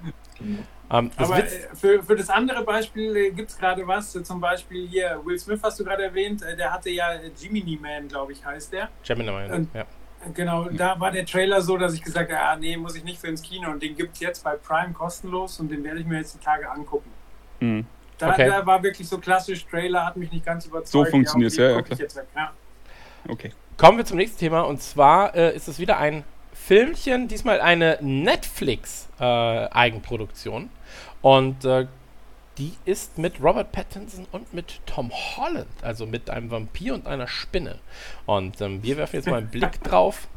Um, 0.88 1.10
Aber 1.16 1.38
äh, 1.38 1.46
für, 1.74 2.02
für 2.02 2.16
das 2.16 2.30
andere 2.30 2.64
Beispiel 2.64 3.14
äh, 3.16 3.30
gibt 3.30 3.50
es 3.50 3.58
gerade 3.58 3.86
was. 3.86 4.16
Äh, 4.16 4.24
zum 4.24 4.40
Beispiel 4.40 4.88
hier, 4.88 5.20
Will 5.24 5.38
Smith 5.38 5.60
hast 5.62 5.78
du 5.78 5.84
gerade 5.84 6.04
erwähnt, 6.04 6.42
äh, 6.42 6.56
der 6.56 6.72
hatte 6.72 6.90
ja 6.90 7.10
Jiminy 7.38 7.78
Man, 7.80 8.08
glaube 8.08 8.32
ich, 8.32 8.44
heißt 8.44 8.72
der. 8.72 8.88
Gemini 9.06 9.30
Man, 9.30 9.68
ja. 9.74 9.86
Genau, 10.34 10.64
da 10.64 10.98
war 11.00 11.10
der 11.10 11.24
Trailer 11.24 11.62
so, 11.62 11.78
dass 11.78 11.94
ich 11.94 12.02
gesagt 12.02 12.30
habe, 12.30 12.42
ah, 12.42 12.56
nee, 12.56 12.76
muss 12.76 12.94
ich 12.94 13.04
nicht 13.04 13.20
für 13.20 13.28
ins 13.28 13.40
Kino. 13.40 13.70
Und 13.70 13.82
den 13.82 13.94
gibt 13.96 14.14
es 14.14 14.20
jetzt 14.20 14.44
bei 14.44 14.56
Prime 14.56 14.92
kostenlos 14.92 15.60
und 15.60 15.70
den 15.70 15.82
werde 15.82 16.00
ich 16.00 16.06
mir 16.06 16.18
jetzt 16.18 16.34
die 16.34 16.44
Tage 16.44 16.70
angucken. 16.70 17.10
Mhm. 17.60 17.86
Da, 18.18 18.32
okay. 18.32 18.48
da, 18.48 18.66
war 18.66 18.82
wirklich 18.82 19.08
so 19.08 19.16
klassisch, 19.16 19.64
Trailer 19.66 20.04
hat 20.04 20.16
mich 20.16 20.30
nicht 20.30 20.44
ganz 20.44 20.66
überzeugt. 20.66 20.88
So 20.88 21.04
funktioniert 21.06 21.52
es, 21.52 21.56
ja, 21.56 21.70
ja, 21.70 21.82
klar. 21.82 21.98
ja. 22.36 22.52
Okay. 23.28 23.52
Kommen 23.76 23.98
wir 23.98 24.04
zum 24.04 24.16
nächsten 24.18 24.38
Thema 24.38 24.60
und 24.62 24.82
zwar 24.82 25.34
äh, 25.34 25.54
ist 25.54 25.68
es 25.68 25.78
wieder 25.78 25.98
ein 25.98 26.24
Filmchen, 26.52 27.28
diesmal 27.28 27.60
eine 27.60 27.98
Netflix-Eigenproduktion. 28.00 30.64
Äh, 30.64 30.68
und 31.22 31.64
äh, 31.64 31.86
die 32.58 32.74
ist 32.84 33.16
mit 33.16 33.40
Robert 33.42 33.72
Pattinson 33.72 34.26
und 34.32 34.52
mit 34.52 34.80
Tom 34.84 35.10
Holland, 35.10 35.70
also 35.82 36.04
mit 36.06 36.28
einem 36.28 36.50
Vampir 36.50 36.92
und 36.94 37.06
einer 37.06 37.26
Spinne. 37.26 37.78
Und 38.26 38.60
ähm, 38.60 38.82
wir 38.82 38.98
werfen 38.98 39.16
jetzt 39.16 39.28
mal 39.28 39.38
einen 39.38 39.48
Blick 39.48 39.82
drauf, 39.84 40.28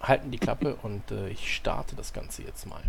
halten 0.00 0.30
die 0.30 0.38
Klappe 0.38 0.76
und 0.82 1.10
äh, 1.10 1.28
ich 1.28 1.52
starte 1.54 1.96
das 1.96 2.12
Ganze 2.12 2.42
jetzt 2.42 2.66
mal. 2.66 2.82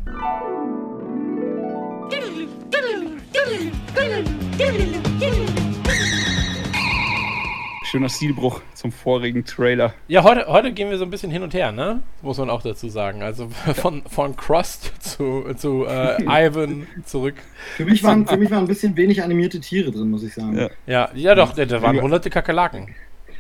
Schöner 7.89 8.09
Stilbruch 8.09 8.61
zum 8.73 8.91
vorigen 8.91 9.45
Trailer. 9.45 9.93
Ja, 10.09 10.22
heute, 10.23 10.47
heute 10.47 10.73
gehen 10.73 10.89
wir 10.89 10.97
so 10.97 11.05
ein 11.05 11.09
bisschen 11.09 11.31
hin 11.31 11.41
und 11.41 11.53
her, 11.53 11.72
ne? 11.72 12.01
Muss 12.22 12.38
man 12.38 12.49
auch 12.49 12.61
dazu 12.61 12.89
sagen. 12.89 13.23
Also 13.23 13.47
von, 13.76 14.03
von 14.03 14.35
Crust 14.35 14.91
zu, 14.99 15.45
zu 15.55 15.85
äh, 15.85 16.22
Ivan 16.23 16.85
zurück. 17.05 17.35
Für 17.77 17.85
mich, 17.85 18.03
waren, 18.03 18.27
für 18.27 18.35
mich 18.35 18.51
waren 18.51 18.65
ein 18.65 18.68
bisschen 18.68 18.97
wenig 18.97 19.23
animierte 19.23 19.61
Tiere 19.61 19.91
drin, 19.91 20.09
muss 20.09 20.23
ich 20.23 20.34
sagen. 20.34 20.57
Ja, 20.57 20.69
ja, 20.85 21.09
ja 21.15 21.34
doch, 21.34 21.53
da, 21.53 21.64
da 21.64 21.81
waren 21.81 22.01
hunderte 22.01 22.30
Kakerlaken. 22.30 22.93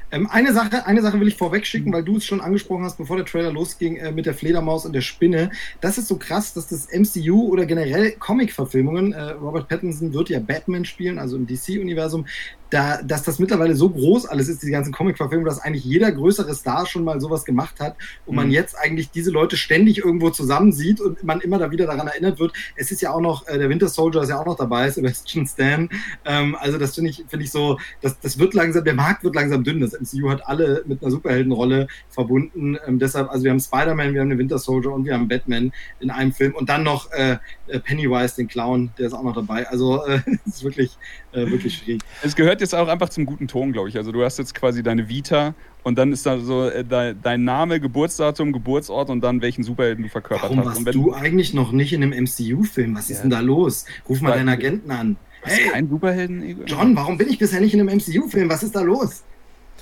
Ähm, 0.09 0.27
eine, 0.27 0.53
Sache, 0.53 0.85
eine 0.85 1.01
Sache 1.01 1.19
will 1.19 1.27
ich 1.27 1.35
vorweg 1.35 1.65
schicken, 1.65 1.91
weil 1.91 2.03
du 2.03 2.17
es 2.17 2.25
schon 2.25 2.39
angesprochen 2.39 2.85
hast, 2.85 2.97
bevor 2.97 3.17
der 3.17 3.25
Trailer 3.25 3.51
losging, 3.51 3.97
äh, 3.97 4.11
mit 4.11 4.25
der 4.25 4.33
Fledermaus 4.33 4.85
und 4.85 4.93
der 4.93 5.01
Spinne. 5.01 5.51
Das 5.81 5.97
ist 5.97 6.07
so 6.07 6.15
krass, 6.15 6.53
dass 6.53 6.67
das 6.67 6.87
MCU 6.93 7.49
oder 7.49 7.65
generell 7.65 8.11
Comic-Verfilmungen, 8.13 9.11
äh, 9.11 9.31
Robert 9.31 9.67
Pattinson 9.67 10.13
wird 10.13 10.29
ja 10.29 10.39
Batman 10.39 10.85
spielen, 10.85 11.19
also 11.19 11.35
im 11.35 11.45
DC-Universum, 11.45 12.25
da, 12.69 13.01
dass 13.01 13.23
das 13.23 13.39
mittlerweile 13.39 13.75
so 13.75 13.89
groß 13.89 14.25
alles 14.25 14.49
ist, 14.49 14.63
die 14.63 14.71
ganzen 14.71 14.91
Comic-Verfilmungen, 14.91 15.47
dass 15.47 15.59
eigentlich 15.59 15.85
jeder 15.85 16.11
größere 16.11 16.53
Star 16.53 16.85
schon 16.85 17.03
mal 17.03 17.21
sowas 17.21 17.45
gemacht 17.45 17.79
hat 17.79 17.95
und 18.25 18.33
mhm. 18.33 18.35
man 18.35 18.51
jetzt 18.51 18.77
eigentlich 18.77 19.09
diese 19.11 19.31
Leute 19.31 19.57
ständig 19.57 19.99
irgendwo 19.99 20.29
zusammen 20.29 20.71
sieht 20.71 20.99
und 20.99 21.23
man 21.23 21.41
immer 21.41 21.59
da 21.59 21.71
wieder 21.71 21.85
daran 21.85 22.07
erinnert 22.07 22.39
wird. 22.39 22.53
Es 22.75 22.91
ist 22.91 23.01
ja 23.01 23.11
auch 23.11 23.21
noch, 23.21 23.47
äh, 23.47 23.57
der 23.57 23.69
Winter 23.69 23.87
Soldier 23.87 24.21
ist 24.21 24.29
ja 24.29 24.39
auch 24.39 24.45
noch 24.45 24.57
dabei, 24.57 24.89
Sebastian 24.91 25.47
Stan. 25.47 25.89
Ähm, 26.25 26.55
also 26.59 26.77
das 26.77 26.95
finde 26.95 27.09
ich, 27.09 27.23
finde 27.27 27.45
ich 27.45 27.51
so, 27.51 27.79
das, 28.01 28.19
das 28.19 28.37
wird 28.37 28.53
langsam, 28.53 28.83
der 28.83 28.93
Markt 28.93 29.23
wird 29.23 29.35
langsam 29.35 29.63
dünn. 29.63 29.79
Das 29.79 29.93
MCU 29.93 30.29
hat 30.29 30.45
alle 30.47 30.83
mit 30.85 31.01
einer 31.01 31.11
Superheldenrolle 31.11 31.87
verbunden. 32.09 32.77
Ähm, 32.85 32.99
deshalb, 32.99 33.29
also 33.29 33.43
wir 33.43 33.51
haben 33.51 33.59
Spider-Man, 33.59 34.13
wir 34.13 34.21
haben 34.21 34.29
den 34.29 34.39
Winter 34.39 34.59
Soldier 34.59 34.91
und 34.91 35.05
wir 35.05 35.13
haben 35.13 35.27
Batman 35.27 35.71
in 35.99 36.09
einem 36.09 36.33
Film 36.33 36.53
und 36.53 36.69
dann 36.69 36.83
noch 36.83 37.11
äh, 37.11 37.37
äh 37.67 37.79
Pennywise, 37.79 38.35
den 38.35 38.47
Clown, 38.47 38.91
der 38.97 39.07
ist 39.07 39.13
auch 39.13 39.23
noch 39.23 39.35
dabei. 39.35 39.67
Also 39.67 40.05
äh, 40.05 40.19
ist 40.45 40.63
wirklich, 40.63 40.97
äh, 41.31 41.49
wirklich 41.49 41.77
schwierig. 41.77 42.01
Es 42.21 42.35
gehört 42.35 42.56
jetzt 42.61 42.75
auch 42.75 42.87
einfach 42.87 43.09
zum 43.09 43.25
guten 43.25 43.47
Ton, 43.47 43.73
glaube 43.73 43.89
ich. 43.89 43.97
Also 43.97 44.11
du 44.11 44.23
hast 44.23 44.37
jetzt 44.37 44.55
quasi 44.55 44.83
deine 44.83 45.09
Vita 45.09 45.53
und 45.83 45.97
dann 45.97 46.11
ist 46.11 46.25
da 46.25 46.39
so 46.39 46.67
äh, 46.67 46.83
dein 46.83 47.43
Name, 47.43 47.79
Geburtsdatum, 47.79 48.53
Geburtsort 48.53 49.09
und 49.09 49.21
dann 49.21 49.41
welchen 49.41 49.63
Superhelden 49.63 50.03
du 50.03 50.09
verkörpert 50.09 50.43
Warum 50.43 50.59
hast. 50.59 50.65
Warum 50.65 50.85
warst 50.85 50.95
du 50.95 51.13
eigentlich 51.13 51.53
noch 51.53 51.71
nicht 51.71 51.93
in 51.93 52.03
einem 52.03 52.25
MCU-Film? 52.25 52.95
Was 52.95 53.09
ist 53.09 53.17
ja. 53.17 53.21
denn 53.23 53.31
da 53.31 53.39
los? 53.39 53.85
Ruf 54.07 54.21
mal 54.21 54.33
deinen 54.33 54.49
Agenten 54.49 54.91
an. 54.91 55.17
Hey, 55.43 55.69
kein 55.69 55.89
Superhelden? 55.89 56.65
John, 56.65 56.95
warum 56.95 57.17
bin 57.17 57.29
ich 57.29 57.37
bisher 57.37 57.61
nicht 57.61 57.73
in 57.73 57.79
einem 57.79 57.97
MCU-Film? 57.97 58.49
Was 58.49 58.63
ist 58.63 58.75
da 58.75 58.81
los? 58.81 59.23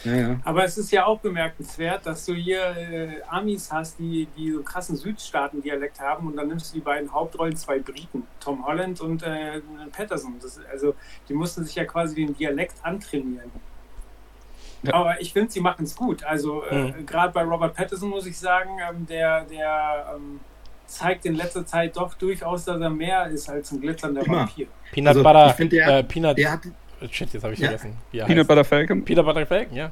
Ja, 0.06 0.16
ja. 0.16 0.40
Aber 0.44 0.64
es 0.64 0.78
ist 0.78 0.92
ja 0.92 1.06
auch 1.06 1.20
bemerkenswert, 1.20 2.06
dass 2.06 2.26
du 2.26 2.34
hier 2.34 2.62
äh, 2.78 3.22
Amis 3.28 3.72
hast, 3.72 3.98
die, 4.00 4.28
die 4.38 4.52
so 4.52 4.62
krassen 4.62 4.96
Südstaaten-Dialekt 4.96 6.00
haben 6.00 6.28
und 6.28 6.38
dann 6.38 6.48
nimmst 6.48 6.72
du 6.72 6.78
die 6.78 6.84
beiden 6.84 7.12
Hauptrollen, 7.12 7.56
zwei 7.56 7.80
Briten, 7.80 8.24
Tom 8.40 8.66
Holland 8.66 9.02
und 9.02 9.24
äh, 9.24 9.62
Patterson. 9.92 10.36
Das, 10.42 10.60
also 10.72 10.94
die 11.28 11.34
mussten 11.34 11.66
sich 11.66 11.76
ja 11.76 11.86
quasi 11.86 12.16
den 12.16 12.36
Dialekt 12.36 12.76
antrainieren. 12.84 13.52
Ja. 14.84 14.94
Aber 14.94 15.20
ich 15.20 15.34
finde, 15.34 15.52
sie 15.52 15.60
machen 15.60 15.86
es 15.86 15.96
gut. 15.96 16.24
Also 16.24 16.64
äh, 16.64 16.92
mhm. 16.92 17.06
gerade 17.06 17.34
bei 17.34 17.44
Robert 17.44 17.74
Patterson 17.74 18.10
muss 18.10 18.28
ich 18.28 18.38
sagen, 18.38 18.78
ähm, 18.88 19.08
der, 19.08 19.46
der 19.46 20.16
ähm, 20.16 20.40
zeigt 20.86 21.26
in 21.26 21.36
letzter 21.36 21.66
Zeit 21.66 21.98
doch 21.98 22.14
durchaus, 22.14 22.66
dass 22.66 22.80
er 22.80 22.90
mehr 22.90 23.28
ist 23.28 23.50
als 23.50 23.72
ein 23.72 23.82
glitzernder 23.82 24.26
Immer. 24.26 24.42
Vampir. 24.42 24.68
Peanut 24.92 25.10
also, 25.10 25.24
Butter, 25.24 25.48
ich 25.48 25.54
find, 25.54 25.72
der, 25.72 25.88
äh, 25.88 26.04
Peanut, 26.04 26.38
der 26.38 26.52
hat, 26.52 26.62
Shit, 27.12 27.34
jetzt 27.34 27.44
habe 27.44 27.54
ich 27.54 27.60
ja. 27.60 27.70
vergessen. 27.70 27.98
Peanut 28.12 28.48
Butter 28.48 28.64
Falcon? 28.64 29.04
Peanut 29.04 29.26
Butter 29.26 29.46
Falcon, 29.46 29.76
ja. 29.76 29.92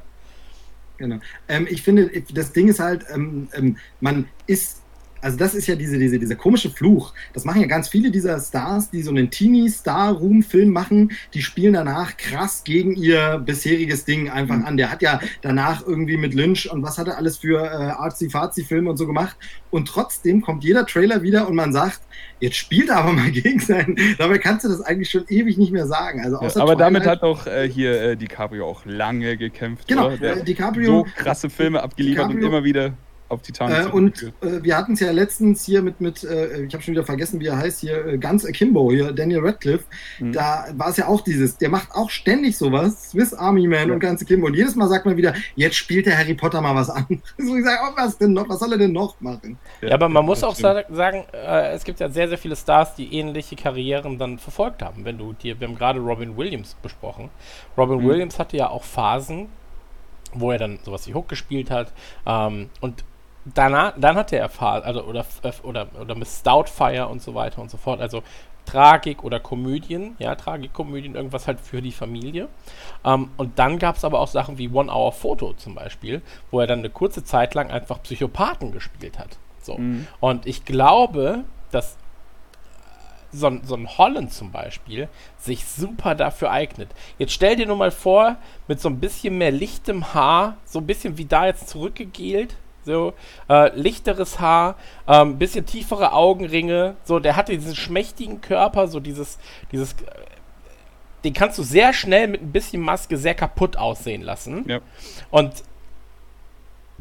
Genau. 0.97 1.19
Ähm, 1.47 1.67
ich 1.69 1.81
finde, 1.81 2.09
das 2.33 2.53
Ding 2.53 2.67
ist 2.67 2.79
halt, 2.79 3.05
ähm, 3.13 3.49
ähm, 3.53 3.77
man 3.99 4.27
ist 4.45 4.82
Also 5.23 5.37
das 5.37 5.55
ist 5.55 5.67
ja 5.67 5.75
diese, 5.75 5.97
diese, 5.97 6.19
dieser 6.19 6.35
komische 6.35 6.69
Fluch. 6.69 7.13
Das 7.33 7.45
machen 7.45 7.61
ja 7.61 7.67
ganz 7.67 7.87
viele 7.87 8.11
dieser 8.11 8.39
Stars, 8.39 8.91
die 8.91 9.01
so 9.01 9.09
einen 9.11 9.29
Teenie-Star-Room-Film 9.31 10.69
machen, 10.69 11.11
die 11.33 11.41
spielen 11.41 11.73
danach 11.73 12.17
krass 12.17 12.63
gegen 12.63 12.93
ihr 12.95 13.41
bisheriges 13.45 14.05
Ding 14.05 14.29
einfach 14.29 14.57
Mhm. 14.57 14.65
an. 14.65 14.77
Der 14.77 14.91
hat 14.91 15.01
ja 15.01 15.19
danach 15.41 15.85
irgendwie 15.85 16.17
mit 16.17 16.33
Lynch 16.33 16.69
und 16.71 16.83
was 16.83 16.97
hat 16.97 17.07
er 17.07 17.17
alles 17.17 17.37
für 17.37 17.59
äh, 17.63 17.67
Artsy-Fazi-Filme 17.67 18.89
und 18.89 18.97
so 18.97 19.07
gemacht. 19.07 19.35
Und 19.71 19.87
trotzdem 19.87 20.41
kommt 20.41 20.63
jeder 20.63 20.85
Trailer 20.85 21.21
wieder 21.23 21.47
und 21.47 21.55
man 21.55 21.73
sagt, 21.73 22.01
jetzt 22.39 22.57
spielt 22.57 22.89
er 22.89 22.97
aber 22.97 23.13
mal 23.13 23.31
gegen 23.31 23.59
seinen. 23.59 23.97
Dabei 24.17 24.37
kannst 24.37 24.65
du 24.65 24.69
das 24.69 24.81
eigentlich 24.81 25.09
schon 25.09 25.25
ewig 25.29 25.57
nicht 25.57 25.71
mehr 25.71 25.87
sagen. 25.87 26.21
Also 26.21 26.39
Ja, 26.41 26.61
aber 26.61 26.75
damit 26.75 27.03
Twilight- 27.03 27.21
hat 27.21 27.23
auch 27.23 27.47
äh, 27.47 27.67
hier 27.69 28.01
äh, 28.01 28.15
DiCaprio 28.17 28.65
auch 28.67 28.85
lange 28.85 29.37
gekämpft. 29.37 29.87
Genau, 29.87 30.07
oder? 30.07 30.17
Der 30.17 30.37
äh, 30.37 30.43
DiCaprio- 30.43 30.85
so 30.85 31.07
krasse 31.15 31.49
Filme 31.49 31.81
abgeliefert 31.81 32.25
und 32.29 32.37
DiCaprio- 32.37 32.47
immer 32.47 32.63
wieder 32.63 32.93
auf 33.33 33.41
Titanic 33.41 33.87
Äh, 33.87 33.89
und 33.89 34.23
äh, 34.41 34.63
wir 34.63 34.77
hatten 34.77 34.93
es 34.93 34.99
ja 34.99 35.11
letztens 35.11 35.65
hier 35.65 35.81
mit, 35.81 35.99
mit 36.01 36.23
äh, 36.23 36.63
ich 36.63 36.73
habe 36.73 36.83
schon 36.83 36.93
wieder 36.93 37.03
vergessen, 37.03 37.39
wie 37.39 37.47
er 37.47 37.57
heißt, 37.57 37.81
hier, 37.81 38.05
äh, 38.05 38.17
ganz 38.17 38.45
Akimbo, 38.45 38.91
hier, 38.91 39.11
Daniel 39.11 39.39
Radcliff. 39.41 39.83
Mhm. 40.19 40.33
Da 40.33 40.65
war 40.73 40.89
es 40.89 40.97
ja 40.97 41.07
auch 41.07 41.21
dieses, 41.21 41.57
der 41.57 41.69
macht 41.69 41.91
auch 41.93 42.09
ständig 42.09 42.57
sowas, 42.57 43.09
Swiss 43.11 43.33
Army 43.33 43.67
Man 43.67 43.87
Ja. 43.89 43.93
und 43.93 43.99
ganz 43.99 44.21
Akimbo. 44.21 44.47
Und 44.47 44.55
jedes 44.55 44.75
Mal 44.75 44.87
sagt 44.87 45.05
man 45.05 45.17
wieder, 45.17 45.33
jetzt 45.55 45.75
spielt 45.75 46.05
der 46.05 46.17
Harry 46.17 46.33
Potter 46.33 46.61
mal 46.61 46.75
was 46.75 46.89
an. 46.89 47.05
so 47.37 47.55
ich 47.55 47.63
sage, 47.65 47.79
oh, 47.83 47.91
was 47.95 48.17
denn 48.17 48.33
noch, 48.33 48.47
was 48.47 48.59
soll 48.59 48.71
er 48.71 48.77
denn 48.77 48.91
noch 48.93 49.19
machen? 49.21 49.57
Ja, 49.81 49.93
aber 49.95 50.07
man 50.09 50.25
muss 50.25 50.43
auch 50.43 50.55
stimmt. 50.55 50.85
sa 50.89 50.95
sagen, 50.95 51.23
äh, 51.33 51.71
es 51.73 51.83
gibt 51.83 51.99
ja 51.99 52.09
sehr, 52.09 52.27
sehr 52.29 52.37
viele 52.37 52.55
Stars, 52.55 52.95
die 52.95 53.13
ähnliche 53.15 53.55
Karrieren 53.55 54.17
dann 54.17 54.39
verfolgt 54.39 54.81
haben. 54.81 55.05
Wenn 55.05 55.17
du 55.17 55.33
dir, 55.33 55.59
wir 55.59 55.67
haben 55.67 55.75
gerade 55.75 55.99
Robin 55.99 56.37
Williams 56.37 56.75
besprochen. 56.81 57.29
Robin 57.77 57.99
Mhm. 57.99 58.07
Williams 58.07 58.39
hatte 58.39 58.57
ja 58.57 58.69
auch 58.69 58.83
Phasen, 58.83 59.47
wo 60.33 60.51
er 60.51 60.57
dann 60.57 60.79
sowas 60.83 61.07
wie 61.07 61.13
Hook 61.13 61.27
gespielt 61.29 61.69
hat. 61.71 61.91
Ähm, 62.25 62.69
und 62.81 63.03
danach, 63.45 63.93
dann 63.97 64.15
hatte 64.15 64.37
er 64.37 64.49
Phasen, 64.49 64.85
also 64.85 65.03
oder, 65.03 65.25
äh, 65.43 65.51
oder, 65.63 65.87
oder 65.99 66.15
Miss 66.15 66.39
Stoutfire 66.39 67.07
und 67.07 67.21
so 67.21 67.35
weiter 67.35 67.61
und 67.61 67.69
so 67.71 67.77
fort. 67.77 67.99
Also 68.01 68.23
Tragik 68.65 69.23
oder 69.23 69.39
Komödien, 69.41 70.15
ja, 70.19 70.35
Tragikkomödien, 70.35 71.15
irgendwas 71.15 71.47
halt 71.47 71.59
für 71.59 71.81
die 71.81 71.91
Familie. 71.91 72.47
Ähm, 73.03 73.29
und 73.35 73.59
dann 73.59 73.77
gab 73.79 73.97
es 73.97 74.05
aber 74.05 74.19
auch 74.19 74.27
Sachen 74.29 74.57
wie 74.57 74.69
One 74.69 74.91
Hour 74.91 75.11
Photo 75.11 75.53
zum 75.53 75.75
Beispiel, 75.75 76.21
wo 76.51 76.59
er 76.61 76.67
dann 76.67 76.79
eine 76.79 76.89
kurze 76.89 77.23
Zeit 77.25 77.53
lang 77.55 77.69
einfach 77.71 78.01
Psychopathen 78.03 78.71
gespielt 78.71 79.19
hat. 79.19 79.37
So. 79.61 79.77
Mhm. 79.77 80.07
Und 80.21 80.45
ich 80.45 80.63
glaube, 80.63 81.43
dass 81.71 81.97
so, 83.33 83.47
ein- 83.47 83.61
so 83.65 83.75
ein 83.75 83.87
Holland 83.97 84.31
zum 84.31 84.51
Beispiel 84.51 85.09
sich 85.37 85.65
super 85.65 86.13
dafür 86.15 86.51
eignet. 86.51 86.89
Jetzt 87.17 87.33
stell 87.33 87.55
dir 87.55 87.65
nur 87.65 87.75
mal 87.77 87.91
vor, 87.91 88.37
mit 88.67 88.79
so 88.79 88.89
ein 88.89 88.99
bisschen 88.99 89.37
mehr 89.37 89.51
lichtem 89.51 90.13
Haar, 90.13 90.57
so 90.65 90.79
ein 90.79 90.85
bisschen 90.87 91.17
wie 91.17 91.25
da 91.25 91.47
jetzt 91.47 91.67
zurückgegelt, 91.67 92.55
so 92.83 93.13
äh, 93.49 93.75
lichteres 93.75 94.39
Haar, 94.39 94.75
ähm, 95.07 95.37
bisschen 95.37 95.65
tiefere 95.65 96.13
Augenringe, 96.13 96.95
so 97.03 97.19
der 97.19 97.35
hatte 97.35 97.57
diesen 97.57 97.75
schmächtigen 97.75 98.41
Körper, 98.41 98.87
so 98.87 98.99
dieses, 98.99 99.37
dieses, 99.71 99.95
den 101.23 101.33
kannst 101.33 101.57
du 101.57 101.63
sehr 101.63 101.93
schnell 101.93 102.27
mit 102.27 102.41
ein 102.41 102.51
bisschen 102.51 102.81
Maske 102.81 103.17
sehr 103.17 103.35
kaputt 103.35 103.77
aussehen 103.77 104.21
lassen. 104.21 104.65
Ja. 104.67 104.79
Und 105.31 105.63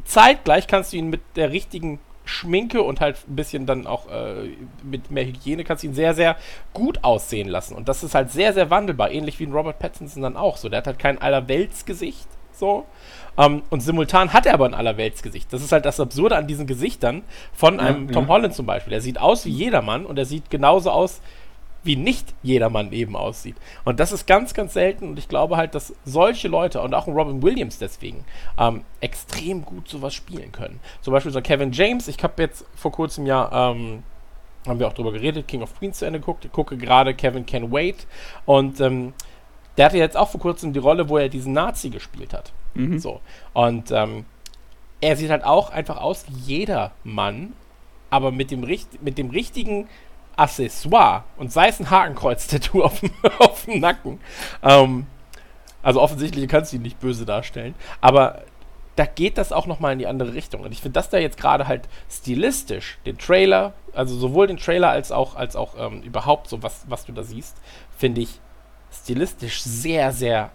zeitgleich 0.05 0.67
kannst 0.67 0.93
du 0.93 0.97
ihn 0.97 1.09
mit 1.09 1.21
der 1.35 1.51
richtigen 1.51 1.99
Schminke 2.25 2.81
und 2.81 3.01
halt 3.01 3.17
ein 3.27 3.35
bisschen 3.35 3.65
dann 3.65 3.85
auch 3.85 4.09
äh, 4.09 4.49
mit 4.81 5.11
mehr 5.11 5.25
Hygiene 5.25 5.63
kannst 5.63 5.83
du 5.83 5.87
ihn 5.87 5.93
sehr, 5.93 6.13
sehr 6.13 6.37
gut 6.73 7.03
aussehen 7.03 7.49
lassen. 7.49 7.75
Und 7.75 7.89
das 7.89 8.03
ist 8.03 8.15
halt 8.15 8.31
sehr, 8.31 8.53
sehr 8.53 8.69
wandelbar. 8.69 9.11
Ähnlich 9.11 9.39
wie 9.39 9.45
ein 9.45 9.51
Robert 9.51 9.79
Pattinson 9.79 10.23
dann 10.23 10.37
auch 10.37 10.57
so. 10.57 10.69
Der 10.69 10.77
hat 10.77 10.87
halt 10.87 10.99
kein 10.99 11.21
Allerweltsgesicht. 11.21 12.27
So. 12.53 12.85
Ähm, 13.37 13.63
und 13.69 13.81
simultan 13.81 14.33
hat 14.33 14.45
er 14.45 14.53
aber 14.53 14.65
ein 14.65 14.73
Allerweltsgesicht. 14.73 15.51
Das 15.51 15.63
ist 15.63 15.71
halt 15.71 15.85
das 15.85 15.99
Absurde 15.99 16.35
an 16.35 16.47
diesen 16.47 16.67
Gesichtern 16.67 17.23
von 17.53 17.79
einem 17.79 18.07
ja. 18.07 18.13
Tom 18.13 18.27
Holland 18.27 18.53
zum 18.53 18.65
Beispiel. 18.65 18.93
Er 18.93 19.01
sieht 19.01 19.19
aus 19.19 19.45
wie 19.45 19.51
jedermann 19.51 20.05
und 20.05 20.17
er 20.17 20.25
sieht 20.25 20.49
genauso 20.49 20.91
aus, 20.91 21.21
wie 21.83 21.95
nicht 21.95 22.33
jedermann 22.43 22.91
eben 22.91 23.15
aussieht. 23.15 23.55
Und 23.83 23.99
das 23.99 24.11
ist 24.11 24.25
ganz, 24.25 24.53
ganz 24.53 24.73
selten 24.73 25.09
und 25.09 25.19
ich 25.19 25.27
glaube 25.27 25.57
halt, 25.57 25.75
dass 25.75 25.93
solche 26.05 26.47
Leute 26.47 26.81
und 26.81 26.93
auch 26.93 27.07
ein 27.07 27.13
Robin 27.13 27.41
Williams 27.43 27.77
deswegen 27.77 28.23
ähm, 28.57 28.83
extrem 29.01 29.65
gut 29.65 29.89
sowas 29.89 30.13
spielen 30.13 30.51
können. 30.51 30.79
Zum 31.01 31.13
Beispiel 31.13 31.31
so 31.31 31.41
Kevin 31.41 31.71
James, 31.71 32.07
ich 32.07 32.23
habe 32.23 32.41
jetzt 32.41 32.65
vor 32.75 32.91
kurzem 32.91 33.25
ja, 33.25 33.71
ähm, 33.71 34.03
haben 34.65 34.79
wir 34.79 34.87
auch 34.87 34.93
drüber 34.93 35.11
geredet, 35.11 35.47
King 35.47 35.61
of 35.61 35.77
Queens 35.77 35.99
zu 35.99 36.05
Ende 36.05 36.19
geguckt, 36.19 36.45
ich 36.45 36.51
gucke 36.51 36.77
gerade 36.77 37.13
Kevin 37.13 37.45
Can 37.45 37.71
Wait 37.71 38.07
und 38.45 38.79
ähm, 38.79 39.13
der 39.75 39.87
hatte 39.87 39.97
jetzt 39.97 40.15
auch 40.15 40.29
vor 40.29 40.39
kurzem 40.39 40.71
die 40.71 40.79
Rolle, 40.79 41.09
wo 41.09 41.17
er 41.17 41.27
diesen 41.27 41.51
Nazi 41.51 41.89
gespielt 41.89 42.33
hat. 42.33 42.53
Mhm. 42.73 42.99
So. 42.99 43.21
Und 43.53 43.91
ähm, 43.91 44.25
er 45.01 45.15
sieht 45.17 45.29
halt 45.29 45.43
auch 45.43 45.69
einfach 45.69 45.97
aus 45.97 46.25
wie 46.29 46.37
jeder 46.55 46.91
Mann, 47.03 47.53
aber 48.09 48.31
mit 48.31 48.51
dem, 48.51 48.61
mit 49.01 49.17
dem 49.17 49.29
richtigen 49.29 49.87
Accessoire 50.35 51.23
und 51.37 51.51
sei 51.51 51.67
es 51.67 51.79
ein 51.79 51.89
Hakenkreuz-Tattoo 51.89 52.83
auf, 52.83 52.99
dem- 53.01 53.11
auf 53.39 53.65
dem 53.65 53.79
Nacken. 53.79 54.19
Ähm, 54.63 55.05
also 55.81 56.01
offensichtlich 56.01 56.47
kannst 56.47 56.71
du 56.71 56.77
ihn 56.77 56.81
nicht 56.81 56.99
böse 56.99 57.25
darstellen, 57.25 57.75
aber 58.01 58.43
da 58.95 59.05
geht 59.05 59.37
das 59.39 59.51
auch 59.51 59.65
nochmal 59.65 59.93
in 59.93 59.99
die 59.99 60.07
andere 60.07 60.33
Richtung. 60.33 60.61
Und 60.61 60.71
ich 60.71 60.79
finde 60.81 60.93
das 60.93 61.09
da 61.09 61.17
jetzt 61.17 61.37
gerade 61.37 61.67
halt 61.67 61.89
stilistisch, 62.09 62.99
den 63.05 63.17
Trailer, 63.17 63.73
also 63.93 64.15
sowohl 64.15 64.47
den 64.47 64.57
Trailer 64.57 64.89
als 64.89 65.11
auch, 65.11 65.35
als 65.35 65.55
auch 65.55 65.73
ähm, 65.77 66.01
überhaupt 66.03 66.47
so, 66.47 66.61
was, 66.63 66.85
was 66.87 67.05
du 67.05 67.11
da 67.11 67.23
siehst, 67.23 67.57
finde 67.97 68.21
ich 68.21 68.39
stilistisch 68.91 69.61
sehr, 69.63 70.11
sehr 70.11 70.51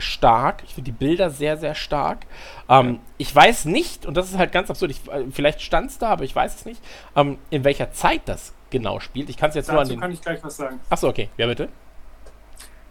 stark. 0.00 0.62
Ich 0.66 0.74
finde 0.74 0.90
die 0.90 0.96
Bilder 0.96 1.30
sehr, 1.30 1.56
sehr 1.56 1.74
stark. 1.74 2.26
Ähm, 2.68 2.98
Ich 3.18 3.34
weiß 3.34 3.66
nicht, 3.66 4.06
und 4.06 4.16
das 4.16 4.30
ist 4.30 4.38
halt 4.38 4.52
ganz 4.52 4.70
absurd, 4.70 4.90
ich, 4.90 5.06
äh, 5.08 5.24
vielleicht 5.30 5.60
stand 5.62 5.90
es 5.90 5.98
da, 5.98 6.08
aber 6.08 6.24
ich 6.24 6.34
weiß 6.34 6.54
es 6.54 6.64
nicht, 6.64 6.80
ähm, 7.16 7.38
in 7.50 7.64
welcher 7.64 7.92
Zeit 7.92 8.22
das 8.26 8.52
genau 8.70 9.00
spielt. 9.00 9.28
Ich 9.30 9.36
kann 9.36 9.50
es 9.50 9.56
jetzt 9.56 9.68
nur 9.68 9.78
an 9.78 9.84
Dazu 9.84 9.94
den. 9.94 10.00
kann 10.00 10.12
ich 10.12 10.20
gleich 10.20 10.42
was 10.42 10.56
sagen. 10.56 10.80
Achso, 10.88 11.08
okay. 11.08 11.28
Ja, 11.36 11.46
bitte. 11.46 11.68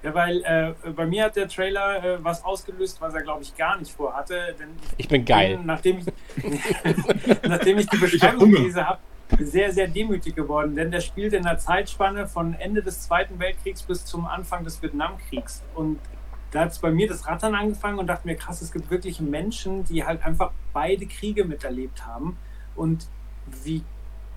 Ja, 0.01 0.13
weil 0.13 0.41
äh, 0.43 0.91
bei 0.91 1.05
mir 1.05 1.25
hat 1.25 1.35
der 1.35 1.49
Trailer 1.49 2.03
äh, 2.03 2.23
was 2.23 2.43
ausgelöst, 2.45 3.01
was 3.01 3.13
er, 3.13 3.21
glaube 3.21 3.43
ich, 3.43 3.55
gar 3.57 3.77
nicht 3.77 3.91
vorhatte. 3.91 4.55
Denn 4.57 4.69
ich 4.95 5.09
bin 5.09 5.25
geil. 5.25 5.57
bin, 5.57 5.65
nachdem 5.65 5.99
ich, 5.99 6.05
nachdem 7.43 7.79
ich 7.79 7.87
die 7.87 7.97
Beschreibung 7.97 8.49
gelesen 8.49 8.85
habe, 8.87 8.99
sehr, 9.39 9.73
sehr 9.73 9.87
demütig 9.89 10.35
geworden. 10.35 10.75
Denn 10.75 10.89
der 10.89 11.01
spielt 11.01 11.33
in 11.33 11.43
der 11.43 11.57
Zeitspanne 11.57 12.27
von 12.27 12.53
Ende 12.53 12.81
des 12.81 13.01
Zweiten 13.01 13.39
Weltkriegs 13.39 13.83
bis 13.83 14.05
zum 14.05 14.25
Anfang 14.25 14.63
des 14.63 14.81
Vietnamkriegs. 14.81 15.63
Und 15.75 15.99
da 16.51 16.61
hat 16.61 16.71
es 16.71 16.79
bei 16.79 16.91
mir 16.91 17.07
das 17.07 17.27
Rattern 17.27 17.55
angefangen 17.55 17.99
und 17.99 18.07
dachte 18.07 18.27
mir, 18.27 18.35
krass, 18.35 18.61
es 18.61 18.71
gibt 18.71 18.89
wirklich 18.89 19.19
Menschen, 19.19 19.83
die 19.85 20.03
halt 20.05 20.25
einfach 20.25 20.51
beide 20.73 21.05
Kriege 21.05 21.45
miterlebt 21.45 22.05
haben. 22.05 22.37
Und 22.75 23.07
wie 23.63 23.83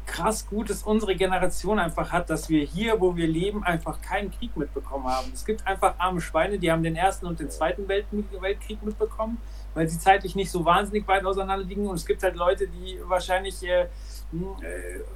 krass 0.06 0.46
gut 0.46 0.68
es 0.68 0.82
unsere 0.82 1.14
Generation 1.14 1.78
einfach 1.78 2.12
hat, 2.12 2.28
dass 2.28 2.48
wir 2.48 2.64
hier, 2.64 3.00
wo 3.00 3.16
wir 3.16 3.26
leben, 3.26 3.64
einfach 3.64 4.00
keinen 4.02 4.30
Krieg 4.30 4.56
mitbekommen 4.56 5.06
haben. 5.06 5.30
Es 5.32 5.44
gibt 5.44 5.66
einfach 5.66 5.94
arme 5.98 6.20
Schweine, 6.20 6.58
die 6.58 6.70
haben 6.70 6.82
den 6.82 6.96
Ersten 6.96 7.26
und 7.26 7.40
den 7.40 7.50
Zweiten 7.50 7.88
Welt 7.88 8.06
Weltkrieg 8.40 8.82
mitbekommen, 8.82 9.38
weil 9.74 9.88
sie 9.88 9.98
zeitlich 9.98 10.34
nicht 10.34 10.50
so 10.50 10.64
wahnsinnig 10.64 11.06
weit 11.06 11.24
auseinander 11.24 11.64
liegen. 11.64 11.86
Und 11.86 11.96
es 11.96 12.04
gibt 12.04 12.22
halt 12.22 12.36
Leute, 12.36 12.66
die 12.68 12.98
wahrscheinlich 13.04 13.62
äh, 13.62 13.82
äh, 13.82 13.88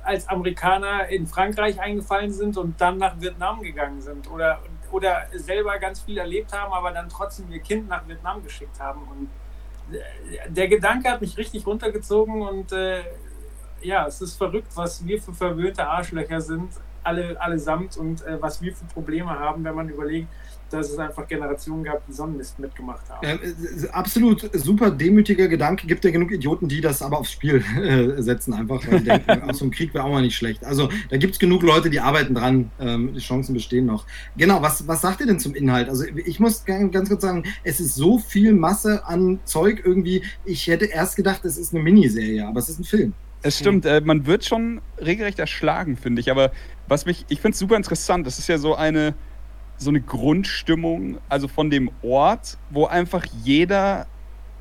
als 0.03 0.29
Amerikaner 0.29 1.09
in 1.09 1.27
Frankreich 1.27 1.81
eingefallen 1.81 2.33
sind 2.33 2.57
und 2.57 2.81
dann 2.81 2.99
nach 2.99 3.21
Vietnam 3.21 3.63
gegangen 3.63 4.01
sind 4.01 4.31
oder, 4.31 4.61
oder 4.97 5.27
selber 5.35 5.79
ganz 5.79 6.01
viel 6.01 6.17
erlebt 6.17 6.55
haben, 6.55 6.73
aber 6.73 6.91
dann 6.91 7.09
trotzdem 7.11 7.53
ihr 7.53 7.61
Kind 7.61 7.87
nach 7.87 8.09
Vietnam 8.09 8.43
geschickt 8.43 8.81
haben. 8.81 9.03
Und 9.03 9.95
äh, 9.95 10.49
der 10.49 10.69
Gedanke 10.69 11.11
hat 11.11 11.21
mich 11.21 11.37
richtig 11.37 11.67
runtergezogen 11.67 12.41
und 12.41 12.73
äh, 12.73 13.03
ja, 13.83 14.07
es 14.07 14.23
ist 14.23 14.37
verrückt, 14.37 14.69
was 14.75 15.05
wir 15.07 15.21
für 15.21 15.35
verwöhnte 15.35 15.87
Arschlöcher 15.87 16.41
sind, 16.41 16.71
alle 17.03 17.39
allesamt 17.39 17.99
und 17.99 18.25
äh, 18.27 18.41
was 18.41 18.63
wir 18.63 18.75
für 18.75 18.87
Probleme 18.87 19.39
haben, 19.39 19.63
wenn 19.65 19.75
man 19.75 19.89
überlegt, 19.91 20.29
dass 20.71 20.91
es 20.91 20.99
einfach 20.99 21.27
Generationen 21.27 21.85
gab, 21.85 22.07
die 22.07 22.13
Sonnenmist 22.13 22.59
mitgemacht 22.59 23.09
haben. 23.09 23.27
Äh, 23.27 23.89
absolut 23.93 24.51
super 24.53 24.91
demütiger 24.91 25.49
Gedanke. 25.49 25.87
Gibt 25.87 26.05
ja 26.05 26.11
genug 26.11 26.33
Idioten, 26.33 26.69
die 26.69 26.81
das 26.81 27.03
aber 27.03 27.19
aufs 27.19 27.33
Spiel 27.33 27.65
äh, 27.81 28.21
setzen, 28.23 28.55
einfach, 28.55 28.81
weil 28.91 29.01
denken, 29.01 29.43
aus 29.49 29.59
so 29.59 29.65
einem 29.65 29.73
Krieg 29.73 29.95
wäre 29.95 30.05
auch 30.05 30.11
mal 30.11 30.23
nicht 30.23 30.37
schlecht. 30.37 30.65
Also 30.65 30.89
da 31.11 31.17
gibt 31.17 31.35
es 31.35 31.39
genug 31.39 31.63
Leute, 31.63 31.91
die 31.91 32.01
arbeiten 32.01 32.35
dran. 32.35 32.71
Ähm, 32.81 33.15
die 33.15 33.21
Chancen 33.21 33.55
bestehen 33.55 33.87
noch. 33.87 34.07
Genau, 34.37 34.61
was, 34.63 34.87
was 34.89 35.01
sagt 35.01 35.21
ihr 35.21 35.27
denn 35.27 35.39
zum 35.39 35.55
Inhalt? 35.55 35.89
Also 35.89 36.05
ich 36.05 36.41
muss 36.41 36.65
ganz 36.65 36.93
ganz 36.93 37.09
kurz 37.09 37.23
sagen, 37.23 37.45
es 37.65 37.81
ist 37.81 37.95
so 37.95 38.19
viel 38.19 38.53
Masse 38.53 39.05
an 39.07 39.41
Zeug 39.45 39.83
irgendwie. 39.85 40.23
Ich 40.45 40.67
hätte 40.67 40.87
erst 40.87 41.17
gedacht, 41.17 41.45
es 41.45 41.59
ist 41.59 41.75
eine 41.75 41.83
Miniserie, 41.83 42.47
aber 42.47 42.59
es 42.59 42.69
ist 42.69 42.81
ein 42.81 42.85
Film. 42.85 43.13
Es 43.43 43.59
stimmt, 43.59 43.85
äh, 43.85 44.01
man 44.01 44.27
wird 44.27 44.45
schon 44.45 44.81
regelrecht 44.99 45.39
erschlagen, 45.39 45.97
finde 45.97 46.21
ich. 46.21 46.31
Aber 46.31 46.51
was 46.89 47.07
mich, 47.07 47.25
ich 47.29 47.41
finde 47.41 47.53
es 47.55 47.59
super 47.59 47.77
interessant. 47.77 48.27
Das 48.27 48.39
ist 48.39 48.49
ja 48.49 48.59
so 48.59 48.75
eine, 48.75 49.15
so 49.79 49.91
eine 49.91 50.01
Grundstimmung, 50.01 51.19
also 51.29 51.49
von 51.49 51.71
dem 51.71 51.91
Ort, 52.03 52.59
wo 52.71 52.87
einfach 52.87 53.25
jeder 53.43 54.07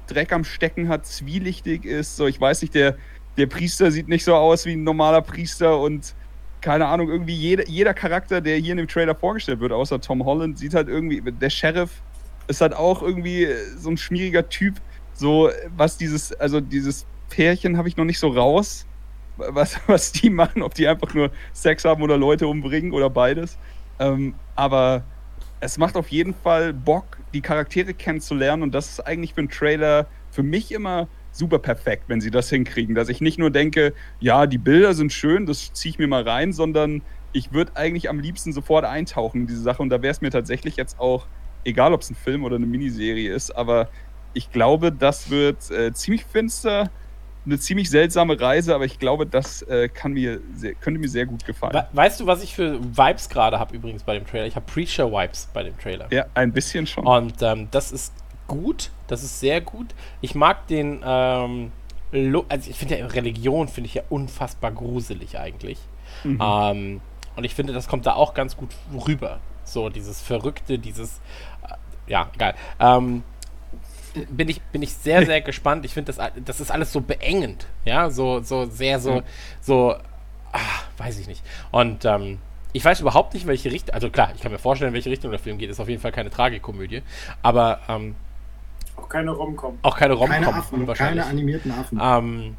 Dreck 0.08 0.34
am 0.34 0.44
Stecken 0.44 0.88
hat, 0.90 1.06
zwielichtig 1.06 1.86
ist. 1.86 2.18
So, 2.18 2.28
ich 2.28 2.40
weiß 2.40 2.62
nicht, 2.62 2.76
der, 2.76 2.96
der 3.38 3.48
Priester 3.48 3.92
sieht 3.92 4.08
nicht 4.08 4.24
so 4.24 4.36
aus 4.36 4.66
wie 4.66 4.74
ein 4.74 4.84
normaler 4.84 5.22
Priester 5.22 5.80
und 5.80 6.16
keine 6.62 6.88
Ahnung, 6.88 7.10
irgendwie 7.10 7.36
jeder, 7.36 7.68
jeder 7.68 7.94
Charakter, 7.94 8.42
der 8.42 8.58
hier 8.58 8.72
in 8.72 8.78
dem 8.78 8.88
Trailer 8.88 9.16
vorgestellt 9.16 9.60
wird, 9.60 9.72
außer 9.72 10.02
Tom 10.02 10.26
Holland, 10.26 10.58
sieht 10.58 10.74
halt 10.74 10.88
irgendwie, 10.88 11.22
der 11.22 11.50
Sheriff 11.50 12.02
ist 12.48 12.62
halt 12.62 12.74
auch 12.74 13.02
irgendwie 13.02 13.48
so 13.78 13.90
ein 13.90 13.98
schmieriger 13.98 14.50
Typ. 14.50 14.76
So, 15.14 15.50
was 15.76 15.98
dieses, 15.98 16.34
also 16.34 16.62
dieses 16.62 17.06
Pärchen 17.30 17.78
habe 17.78 17.88
ich 17.88 17.98
noch 17.98 18.06
nicht 18.06 18.20
so 18.20 18.30
raus. 18.30 18.86
was, 19.38 19.80
was 19.88 20.12
die 20.12 20.30
machen, 20.30 20.62
ob 20.62 20.74
die 20.74 20.88
einfach 20.88 21.14
nur 21.14 21.32
Sex 21.54 21.86
haben 21.86 22.02
oder 22.02 22.18
Leute 22.18 22.48
umbringen 22.48 22.92
oder 22.92 23.10
beides. 23.10 23.58
Ähm, 24.00 24.36
aber 24.56 25.04
es 25.60 25.78
macht 25.78 25.96
auf 25.96 26.10
jeden 26.10 26.34
Fall 26.34 26.74
Bock, 26.74 27.18
die 27.34 27.42
Charaktere 27.42 27.94
kennenzulernen. 27.94 28.64
Und 28.64 28.74
das 28.74 28.90
ist 28.90 29.00
eigentlich 29.02 29.34
für 29.34 29.42
einen 29.42 29.50
Trailer 29.50 30.08
für 30.32 30.44
mich 30.44 30.72
immer 30.72 31.08
super 31.32 31.60
perfekt, 31.60 32.04
wenn 32.08 32.22
sie 32.22 32.32
das 32.32 32.50
hinkriegen, 32.50 32.96
dass 32.96 33.10
ich 33.10 33.20
nicht 33.20 33.38
nur 33.38 33.52
denke, 33.52 33.94
ja, 34.20 34.48
die 34.48 34.58
Bilder 34.58 34.94
sind 34.94 35.12
schön, 35.12 35.46
das 35.46 35.74
ziehe 35.74 35.92
ich 35.92 36.00
mir 36.00 36.08
mal 36.08 36.24
rein, 36.24 36.54
sondern 36.54 37.02
ich 37.34 37.52
würde 37.52 37.76
eigentlich 37.76 38.10
am 38.10 38.20
liebsten 38.20 38.54
sofort 38.54 38.86
eintauchen 38.86 39.42
in 39.42 39.48
diese 39.48 39.62
Sache. 39.62 39.82
Und 39.82 39.90
da 39.90 40.02
wäre 40.02 40.12
es 40.12 40.22
mir 40.22 40.32
tatsächlich 40.32 40.78
jetzt 40.78 41.00
auch, 41.00 41.28
egal 41.66 41.94
ob 41.94 42.02
es 42.02 42.10
ein 42.10 42.16
Film 42.16 42.44
oder 42.46 42.56
eine 42.56 42.66
Miniserie 42.66 43.34
ist, 43.34 43.52
aber 43.52 43.90
ich 44.34 44.52
glaube, 44.52 44.92
das 44.92 45.30
wird 45.30 45.72
äh, 45.72 45.94
ziemlich 45.94 46.26
finster, 46.26 46.90
eine 47.46 47.60
ziemlich 47.60 47.90
seltsame 47.90 48.40
Reise, 48.40 48.74
aber 48.74 48.86
ich 48.86 49.00
glaube, 49.00 49.26
das 49.26 49.62
äh, 49.64 49.88
kann 49.90 50.14
mir 50.14 50.42
sehr, 50.56 50.74
könnte 50.76 51.00
mir 51.00 51.10
sehr 51.10 51.26
gut 51.26 51.46
gefallen. 51.46 51.74
We 51.74 51.88
weißt 51.94 52.20
du, 52.20 52.26
was 52.26 52.44
ich 52.44 52.56
für 52.56 52.80
Vibes 52.82 53.30
gerade 53.30 53.60
habe 53.60 53.76
übrigens 53.76 54.04
bei 54.04 54.16
dem 54.16 54.26
Trailer? 54.26 54.46
Ich 54.48 54.56
habe 54.56 54.66
Preacher-Vibes 54.66 55.50
bei 55.54 55.64
dem 55.64 55.78
Trailer. 55.78 56.08
Ja, 56.12 56.26
ein 56.34 56.52
bisschen 56.52 56.88
schon. 56.88 57.06
Und 57.06 57.42
ähm, 57.42 57.68
das 57.72 57.92
ist 57.92 58.14
gut, 58.48 58.92
das 59.08 59.24
ist 59.24 59.40
sehr 59.40 59.62
gut. 59.62 59.88
Ich 60.22 60.36
mag 60.36 60.68
den, 60.68 61.02
ähm, 61.06 61.72
also 62.50 62.70
ich 62.70 62.78
finde 62.78 62.98
ja 62.98 63.06
Religion 63.08 63.68
finde 63.68 63.88
ich 63.88 63.96
ja 63.96 64.04
unfassbar 64.10 64.72
gruselig 64.72 65.38
eigentlich. 65.38 65.80
Mhm. 66.24 66.40
Ähm, 66.42 67.02
und 67.36 67.44
ich 67.44 67.54
finde, 67.54 67.74
das 67.74 67.88
kommt 67.88 68.06
da 68.06 68.14
auch 68.14 68.34
ganz 68.34 68.56
gut 68.56 68.70
rüber. 69.08 69.40
So 69.64 69.90
dieses 69.90 70.22
Verrückte, 70.22 70.80
dieses, 70.80 71.20
äh, 71.64 72.12
ja, 72.12 72.30
egal. 72.36 72.56
Ähm, 72.80 73.24
bin 74.30 74.50
ich, 74.50 74.62
bin 74.62 74.82
ich 74.82 74.94
sehr, 74.94 75.26
sehr 75.26 75.42
gespannt. 75.42 75.86
Ich 75.86 75.94
finde, 75.94 76.14
das, 76.14 76.32
das 76.44 76.60
ist 76.60 76.72
alles 76.72 76.92
so 76.92 77.02
beengend. 77.02 77.68
Ja, 77.84 78.10
so, 78.10 78.42
so 78.42 78.66
sehr, 78.66 79.00
so, 79.00 79.16
mhm. 79.16 79.24
so, 79.62 79.96
ach, 80.52 80.84
weiß 80.98 81.20
ich 81.20 81.28
nicht. 81.28 81.44
Und 81.72 82.06
ähm, 82.06 82.40
ich 82.74 82.84
weiß 82.84 83.00
überhaupt 83.00 83.34
nicht, 83.34 83.48
welche 83.48 83.72
Richtung, 83.72 83.94
also 83.94 84.10
klar, 84.10 84.32
ich 84.36 84.42
kann 84.42 84.52
mir 84.52 84.60
vorstellen, 84.60 84.94
welche 84.94 85.10
Richtung 85.10 85.32
der 85.32 85.40
Film 85.40 85.58
geht. 85.58 85.70
Ist 85.70 85.80
auf 85.80 85.88
jeden 85.88 86.02
Fall 86.02 86.12
keine 86.12 86.30
Tragikomödie. 86.30 87.04
Aber, 87.42 87.80
ähm, 87.88 88.16
auch 88.98 89.10
keine 89.10 89.32
Romcom. 89.32 89.78
Auch 89.82 89.98
keine 89.98 90.14
Romcom. 90.14 90.30
Keine 90.30 90.54
Affen, 90.54 90.94
keine 90.94 91.26
animierten 91.26 91.72
Affen. 91.72 92.00
Ähm, 92.02 92.58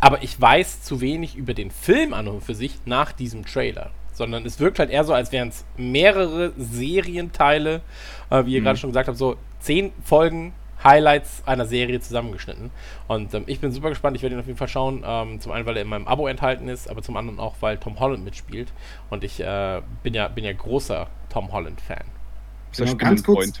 aber 0.00 0.22
ich 0.22 0.40
weiß 0.40 0.82
zu 0.82 1.00
wenig 1.00 1.36
über 1.36 1.54
den 1.54 1.70
Film 1.70 2.14
an 2.14 2.28
und 2.28 2.42
für 2.42 2.54
sich 2.54 2.78
nach 2.86 3.12
diesem 3.12 3.44
Trailer. 3.44 3.90
Sondern 4.12 4.44
es 4.44 4.58
wirkt 4.58 4.78
halt 4.78 4.90
eher 4.90 5.04
so, 5.04 5.14
als 5.14 5.32
wären 5.32 5.48
es 5.48 5.64
mehrere 5.76 6.52
Serienteile, 6.56 7.82
äh, 8.30 8.44
wie 8.44 8.54
ihr 8.54 8.60
mhm. 8.60 8.64
gerade 8.64 8.78
schon 8.78 8.90
gesagt 8.90 9.08
habt, 9.08 9.18
so 9.18 9.36
zehn 9.60 9.92
Folgen 10.04 10.52
Highlights 10.82 11.42
einer 11.46 11.66
Serie 11.66 12.00
zusammengeschnitten. 12.00 12.70
Und 13.08 13.34
ähm, 13.34 13.44
ich 13.46 13.60
bin 13.60 13.72
super 13.72 13.90
gespannt. 13.90 14.16
Ich 14.16 14.22
werde 14.22 14.36
ihn 14.36 14.40
auf 14.40 14.46
jeden 14.46 14.58
Fall 14.58 14.68
schauen. 14.68 15.04
Ähm, 15.06 15.40
zum 15.40 15.52
einen, 15.52 15.66
weil 15.66 15.76
er 15.76 15.82
in 15.82 15.88
meinem 15.88 16.06
Abo 16.06 16.26
enthalten 16.26 16.68
ist, 16.68 16.88
aber 16.88 17.02
zum 17.02 17.16
anderen 17.16 17.38
auch, 17.38 17.56
weil 17.60 17.78
Tom 17.78 17.98
Holland 18.00 18.24
mitspielt. 18.24 18.72
Und 19.10 19.24
ich 19.24 19.40
äh, 19.40 19.82
bin, 20.02 20.14
ja, 20.14 20.28
bin 20.28 20.44
ja 20.44 20.52
großer 20.52 21.08
Tom 21.28 21.52
Holland-Fan. 21.52 22.04
Genau, 22.76 22.94
ganz 22.94 23.22
kurz, 23.24 23.60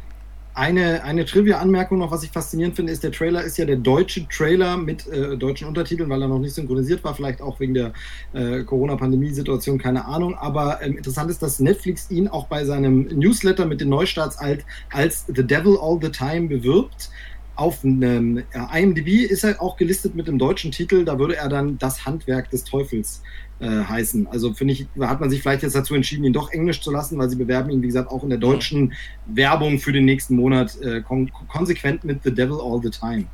eine, 0.60 1.02
eine 1.04 1.24
Trivia-Anmerkung 1.24 1.98
noch, 1.98 2.10
was 2.10 2.22
ich 2.22 2.30
faszinierend 2.30 2.76
finde, 2.76 2.92
ist, 2.92 3.02
der 3.02 3.12
Trailer 3.12 3.42
ist 3.42 3.56
ja 3.56 3.64
der 3.64 3.76
deutsche 3.76 4.28
Trailer 4.28 4.76
mit 4.76 5.08
äh, 5.08 5.38
deutschen 5.38 5.66
Untertiteln, 5.66 6.10
weil 6.10 6.20
er 6.20 6.28
noch 6.28 6.38
nicht 6.38 6.54
synchronisiert 6.54 7.02
war, 7.02 7.14
vielleicht 7.14 7.40
auch 7.40 7.58
wegen 7.60 7.72
der 7.72 7.94
äh, 8.34 8.62
Corona-Pandemie-Situation, 8.64 9.78
keine 9.78 10.04
Ahnung. 10.04 10.34
Aber 10.34 10.82
ähm, 10.82 10.98
interessant 10.98 11.30
ist, 11.30 11.40
dass 11.42 11.60
Netflix 11.60 12.10
ihn 12.10 12.28
auch 12.28 12.46
bei 12.46 12.66
seinem 12.66 13.04
Newsletter 13.04 13.64
mit 13.64 13.80
den 13.80 13.88
Neustarts 13.88 14.36
als, 14.36 14.62
als 14.92 15.24
The 15.34 15.46
Devil 15.46 15.78
All 15.80 15.98
the 16.02 16.10
Time 16.10 16.48
bewirbt. 16.48 17.10
Auf 17.56 17.82
einem 17.82 18.36
äh, 18.38 18.82
IMDb 18.82 19.24
ist 19.30 19.44
er 19.44 19.62
auch 19.62 19.78
gelistet 19.78 20.14
mit 20.14 20.28
dem 20.28 20.38
deutschen 20.38 20.72
Titel, 20.72 21.06
da 21.06 21.18
würde 21.18 21.36
er 21.36 21.48
dann 21.48 21.78
das 21.78 22.04
Handwerk 22.04 22.50
des 22.50 22.64
Teufels 22.64 23.22
äh, 23.60 23.84
heißen. 23.84 24.26
Also 24.28 24.52
finde 24.54 24.72
ich, 24.72 24.86
hat 25.00 25.20
man 25.20 25.30
sich 25.30 25.42
vielleicht 25.42 25.62
jetzt 25.62 25.76
dazu 25.76 25.94
entschieden, 25.94 26.24
ihn 26.24 26.32
doch 26.32 26.50
Englisch 26.50 26.80
zu 26.80 26.90
lassen, 26.90 27.18
weil 27.18 27.28
sie 27.28 27.36
bewerben 27.36 27.70
ihn, 27.70 27.82
wie 27.82 27.86
gesagt, 27.86 28.10
auch 28.10 28.22
in 28.22 28.30
der 28.30 28.38
deutschen 28.38 28.94
Werbung 29.26 29.78
für 29.78 29.92
den 29.92 30.06
nächsten 30.06 30.34
Monat 30.34 30.80
äh, 30.80 31.02
kon 31.02 31.30
konsequent 31.48 32.04
mit 32.04 32.22
The 32.22 32.34
Devil 32.34 32.58
All 32.60 32.80
the 32.82 32.90
Time. 32.90 33.26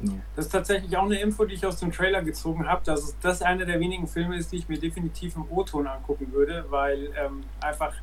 Genau. 0.00 0.18
Das 0.34 0.46
ist 0.46 0.52
tatsächlich 0.52 0.96
auch 0.96 1.04
eine 1.04 1.20
Info, 1.20 1.44
die 1.44 1.54
ich 1.54 1.64
aus 1.64 1.76
dem 1.76 1.92
Trailer 1.92 2.22
gezogen 2.22 2.66
habe, 2.66 2.82
dass 2.84 3.16
das 3.20 3.42
einer 3.42 3.64
der 3.64 3.78
wenigen 3.80 4.08
Filme 4.08 4.36
ist, 4.36 4.50
die 4.50 4.56
ich 4.56 4.68
mir 4.68 4.78
definitiv 4.78 5.36
im 5.36 5.44
O-Ton 5.50 5.86
angucken 5.86 6.32
würde, 6.32 6.64
weil 6.70 7.10
ähm, 7.22 7.44
einfach, 7.60 7.94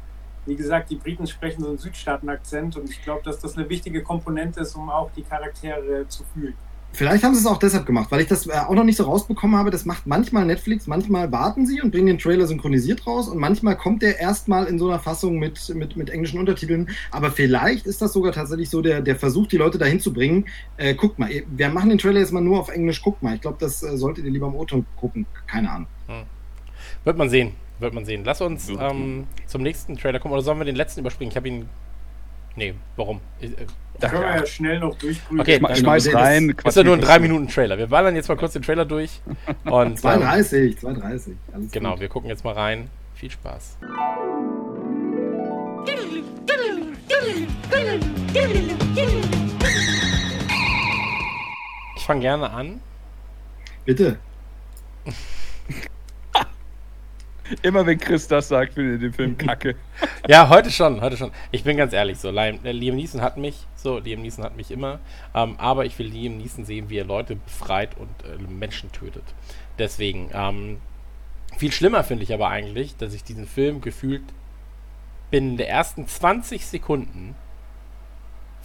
wie 0.46 0.56
gesagt, 0.56 0.92
die 0.92 0.96
Briten 0.96 1.26
sprechen 1.26 1.62
so 1.62 1.70
einen 1.70 1.80
Südstaaten-Akzent 1.80 2.78
und 2.78 2.90
ich 2.90 3.02
glaube, 3.04 3.24
dass 3.24 3.40
das 3.40 3.58
eine 3.58 3.68
wichtige 3.68 4.04
Komponente 4.04 4.62
ist, 4.62 4.76
um 4.76 4.90
auch 4.90 5.12
die 5.12 5.24
Charaktere 5.24 6.08
zu 6.08 6.24
fühlen. 6.34 6.56
Vielleicht 6.94 7.24
haben 7.24 7.36
sie 7.36 7.42
es 7.42 7.46
auch 7.46 7.58
deshalb 7.58 7.86
gemacht, 7.86 8.08
weil 8.10 8.22
ich 8.22 8.28
das 8.28 8.48
äh, 8.48 8.54
auch 8.54 8.74
noch 8.74 8.84
nicht 8.84 8.98
so 8.98 9.04
rausbekommen 9.04 9.56
habe. 9.56 9.70
Das 9.70 9.86
macht 9.86 10.08
manchmal 10.08 10.46
Netflix, 10.46 10.88
manchmal 10.88 11.32
warten 11.32 11.68
sie 11.68 11.82
und 11.82 11.92
bringen 11.92 12.08
den 12.08 12.18
Trailer 12.18 12.48
synchronisiert 12.48 13.06
raus 13.06 13.28
und 13.28 13.38
manchmal 13.38 13.78
kommt 13.78 14.02
der 14.02 14.20
erstmal 14.20 14.66
in 14.66 14.80
so 14.80 14.88
einer 14.88 15.00
Fassung 15.00 15.38
mit, 15.38 15.74
mit, 15.76 15.96
mit 15.96 16.10
englischen 16.10 16.40
Untertiteln. 16.40 16.90
Aber 17.12 17.30
vielleicht 17.30 17.86
ist 17.86 18.02
das 18.02 18.14
sogar 18.14 18.32
tatsächlich 18.32 18.70
so 18.70 18.82
der, 18.82 19.02
der 19.02 19.16
Versuch, 19.16 19.48
die 19.48 19.58
Leute 19.58 19.78
dahin 19.78 20.00
zu 20.00 20.12
bringen. 20.12 20.46
Äh, 20.78 20.96
guckt 20.96 21.20
mal, 21.20 21.30
wir 21.30 21.70
machen 21.70 21.90
den 21.90 22.00
Trailer 22.00 22.20
jetzt 22.20 22.32
mal 22.34 22.42
nur 22.42 22.60
auf 22.60 22.70
Englisch, 22.70 23.02
guckt 23.04 23.22
mal. 23.22 23.36
Ich 23.36 23.42
glaube, 23.42 23.58
das 23.60 23.84
äh, 23.84 23.96
solltet 23.96 24.26
ihr 24.26 24.32
lieber 24.32 24.48
im 24.48 24.56
O-Ton 24.56 24.86
gucken. 24.96 25.28
Keine 25.46 25.70
Ahnung. 25.70 25.88
Hm. 26.08 26.24
Wird 27.04 27.18
man 27.18 27.30
sehen. 27.30 27.54
Wird 27.80 27.94
man 27.94 28.06
sehen. 28.06 28.24
Lass 28.26 28.42
uns 28.42 28.70
ähm, 28.70 29.28
zum 29.46 29.62
nächsten 29.62 29.98
Trailer 29.98 30.20
kommen 30.20 30.34
oder 30.34 30.42
sollen 30.42 30.58
wir 30.58 30.66
den 30.66 30.76
letzten 30.76 31.02
überspringen? 31.02 31.32
Ich 31.32 31.38
habe 31.38 31.48
ihn. 31.48 31.70
Nee, 32.58 32.74
warum? 32.96 33.22
Ich, 33.40 33.52
äh, 33.52 33.68
da 34.00 34.10
können 34.10 34.24
wir 34.24 34.36
ja 34.36 34.46
schnell 34.48 34.80
noch 34.80 34.98
durchprüfen. 34.98 35.40
Okay, 35.40 35.58
Schme 35.58 35.76
schmeiß 35.76 36.14
rein. 36.16 36.56
Das 36.64 36.76
ist 36.76 36.78
ja 36.78 36.84
nur 36.84 36.96
ein 36.96 37.04
3-Minuten-Trailer. 37.04 37.78
Wir 37.78 37.86
ballern 37.86 38.16
jetzt 38.16 38.30
mal 38.30 38.36
kurz 38.36 38.54
den 38.54 38.64
Trailer 38.64 38.84
durch. 38.84 39.22
Und, 39.66 40.00
2,30, 40.00 40.80
2,30. 40.80 41.36
Genau, 41.72 41.92
gut. 41.92 42.00
wir 42.00 42.10
gucken 42.10 42.30
jetzt 42.30 42.44
mal 42.44 42.54
rein. 42.56 42.90
Viel 43.14 43.30
Spaß. 43.30 43.78
Ich 51.96 52.06
fange 52.06 52.22
gerne 52.22 52.50
an. 52.50 52.82
Bitte. 53.86 54.18
Immer 57.62 57.86
wenn 57.86 57.98
Chris 57.98 58.28
das 58.28 58.48
sagt, 58.50 58.74
finde 58.74 58.96
ich 58.96 59.02
den 59.02 59.14
Film 59.14 59.38
kacke. 59.38 59.76
ja, 60.28 60.50
heute 60.50 60.72
schon, 60.72 61.02
heute 61.02 61.18
schon. 61.18 61.32
Ich 61.52 61.64
bin 61.64 61.78
ganz 61.78 61.94
ehrlich 61.94 62.20
so. 62.20 62.30
Liam 62.30 62.96
Neeson 62.96 63.22
hat 63.22 63.38
mich, 63.38 63.66
so, 63.76 64.00
Liam 64.00 64.22
Neeson 64.22 64.44
hat 64.44 64.58
mich 64.58 64.72
immer. 64.72 65.00
Ähm, 65.34 65.56
aber 65.58 65.86
ich 65.86 65.98
will 66.00 66.08
Liam 66.08 66.38
Neeson 66.38 66.66
sehen, 66.66 66.90
wie 66.90 66.98
er 66.98 67.06
Leute 67.06 67.36
befreit 67.36 67.98
und 67.98 68.10
äh, 68.24 68.42
Menschen 68.52 68.92
tötet. 68.92 69.24
Deswegen, 69.80 70.30
ähm, 70.34 70.78
viel 71.58 71.72
schlimmer 71.72 72.04
finde 72.04 72.24
ich 72.24 72.34
aber 72.34 72.50
eigentlich, 72.50 72.98
dass 72.98 73.14
ich 73.14 73.24
diesen 73.24 73.48
Film 73.48 73.82
gefühlt 73.82 74.24
binnen 75.32 75.58
der 75.58 75.70
ersten 75.70 76.08
20 76.08 76.66
Sekunden 76.66 77.36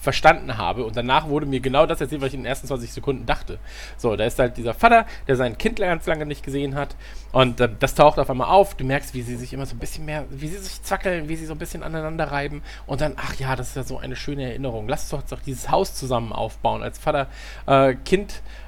verstanden 0.03 0.59
habe. 0.59 0.85
Und 0.85 0.97
danach 0.97 1.29
wurde 1.29 1.47
mir 1.47 1.61
genau 1.61 1.87
das 1.87 2.01
erzählt, 2.01 2.21
was 2.21 2.29
ich 2.29 2.35
in 2.35 2.41
den 2.41 2.47
ersten 2.47 2.67
20 2.67 2.93
Sekunden 2.93 3.25
dachte. 3.25 3.59
So, 3.97 4.17
da 4.17 4.25
ist 4.25 4.39
halt 4.39 4.57
dieser 4.57 4.75
Vater, 4.75 5.07
der 5.29 5.37
sein 5.37 5.57
Kind 5.57 5.79
ganz 5.79 6.07
lange 6.07 6.27
nicht 6.27 6.45
gesehen 6.45 6.75
hat. 6.75 6.97
Und 7.31 7.61
äh, 7.61 7.69
das 7.79 7.95
taucht 7.95 8.19
auf 8.19 8.29
einmal 8.29 8.49
auf. 8.49 8.75
Du 8.75 8.85
merkst, 8.85 9.15
wie 9.15 9.23
sie 9.23 9.37
sich 9.37 9.53
immer 9.53 9.65
so 9.65 9.77
ein 9.77 9.79
bisschen 9.79 10.05
mehr, 10.05 10.25
wie 10.29 10.49
sie 10.49 10.59
sich 10.59 10.83
zackeln, 10.83 11.29
wie 11.29 11.37
sie 11.37 11.47
so 11.47 11.55
ein 11.55 11.59
bisschen 11.59 11.85
aneinander 11.85 12.33
reiben. 12.33 12.63
Und 12.87 13.01
dann, 13.01 13.15
ach 13.17 13.37
ja, 13.37 13.55
das 13.55 13.69
ist 13.69 13.77
ja 13.77 13.85
so 13.85 13.99
eine 13.99 14.17
schöne 14.17 14.43
Erinnerung. 14.43 14.89
Lass 14.89 15.13
uns 15.13 15.31
doch 15.31 15.41
dieses 15.41 15.71
Haus 15.71 15.95
zusammen 15.95 16.33
aufbauen 16.33 16.83
als 16.83 16.99
Vater-Kind-Bau. 16.99 18.35
Äh, 18.35 18.62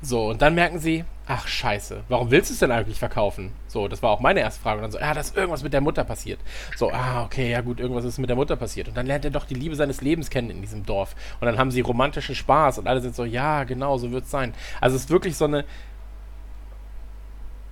so, 0.00 0.28
und 0.28 0.40
dann 0.40 0.54
merken 0.54 0.78
sie, 0.78 1.04
ach 1.26 1.46
scheiße, 1.46 2.04
warum 2.08 2.30
willst 2.30 2.50
du 2.50 2.54
es 2.54 2.60
denn 2.60 2.70
eigentlich 2.70 2.98
verkaufen? 2.98 3.52
So, 3.66 3.88
das 3.88 4.02
war 4.02 4.10
auch 4.10 4.20
meine 4.20 4.40
erste 4.40 4.62
Frage. 4.62 4.76
Und 4.76 4.82
dann 4.82 4.92
so, 4.92 4.98
ja, 4.98 5.12
da 5.12 5.20
ist 5.20 5.36
irgendwas 5.36 5.64
mit 5.64 5.72
der 5.72 5.80
Mutter 5.80 6.04
passiert. 6.04 6.38
So, 6.76 6.92
ah, 6.92 7.24
okay, 7.24 7.50
ja 7.50 7.60
gut, 7.60 7.80
irgendwas 7.80 8.04
ist 8.04 8.18
mit 8.18 8.28
der 8.28 8.36
Mutter 8.36 8.54
passiert. 8.54 8.86
Und 8.86 8.96
dann 8.96 9.06
lernt 9.06 9.24
er 9.24 9.32
doch 9.32 9.44
die 9.44 9.54
Liebe 9.54 9.74
seines 9.74 10.02
Lebens 10.02 10.30
kennen 10.30 10.50
in 10.50 10.60
diesem 10.60 10.86
Dorf. 10.86 11.16
Und 11.40 11.46
dann 11.46 11.58
haben 11.58 11.70
sie 11.72 11.80
romantischen 11.80 12.34
Spaß 12.34 12.78
und 12.78 12.86
alle 12.86 13.00
sind 13.00 13.16
so, 13.16 13.24
ja, 13.24 13.64
genau, 13.64 13.98
so 13.98 14.12
wird 14.12 14.24
es 14.24 14.30
sein. 14.30 14.54
Also 14.80 14.94
es 14.94 15.02
ist 15.02 15.10
wirklich 15.10 15.36
so 15.36 15.46
eine 15.46 15.64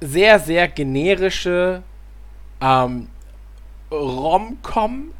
sehr, 0.00 0.40
sehr 0.40 0.66
generische 0.66 1.82
ähm, 2.60 3.08
Rom-Com 3.90 5.12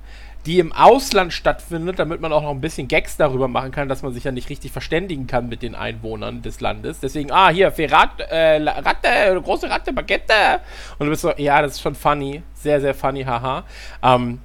die 0.49 0.61
im 0.61 0.73
Ausland 0.73 1.35
stattfindet, 1.35 1.99
damit 1.99 2.23
man 2.23 2.33
auch 2.33 2.43
noch 2.43 2.53
ein 2.53 2.63
bisschen 2.63 2.89
Gags 2.89 3.19
darüber 3.19 3.49
machen 3.49 3.71
kann, 3.71 3.87
dass 3.87 4.03
man 4.03 4.15
sich 4.15 4.25
ja 4.25 4.33
nicht 4.33 4.49
richtig 4.49 4.73
verständigen 4.73 5.27
kann 5.27 5.51
mit 5.51 5.61
den 5.61 5.75
Einwohnern 5.75 6.41
des 6.41 6.63
Landes. 6.63 7.01
Deswegen, 7.01 7.31
ah, 7.31 7.51
hier, 7.51 7.71
Ferrat, 7.71 8.19
äh, 8.19 8.57
Ratte, 8.63 9.39
große 9.43 9.69
Ratte, 9.69 9.93
Baguette. 9.93 10.61
Und 10.99 11.05
du 11.05 11.11
bist 11.11 11.21
so, 11.21 11.35
ja, 11.37 11.61
das 11.61 11.73
ist 11.73 11.83
schon 11.83 11.95
funny. 11.95 12.43
Sehr, 12.55 12.81
sehr 12.81 12.95
funny, 12.95 13.25
haha. 13.25 13.65
Ähm, 14.03 14.41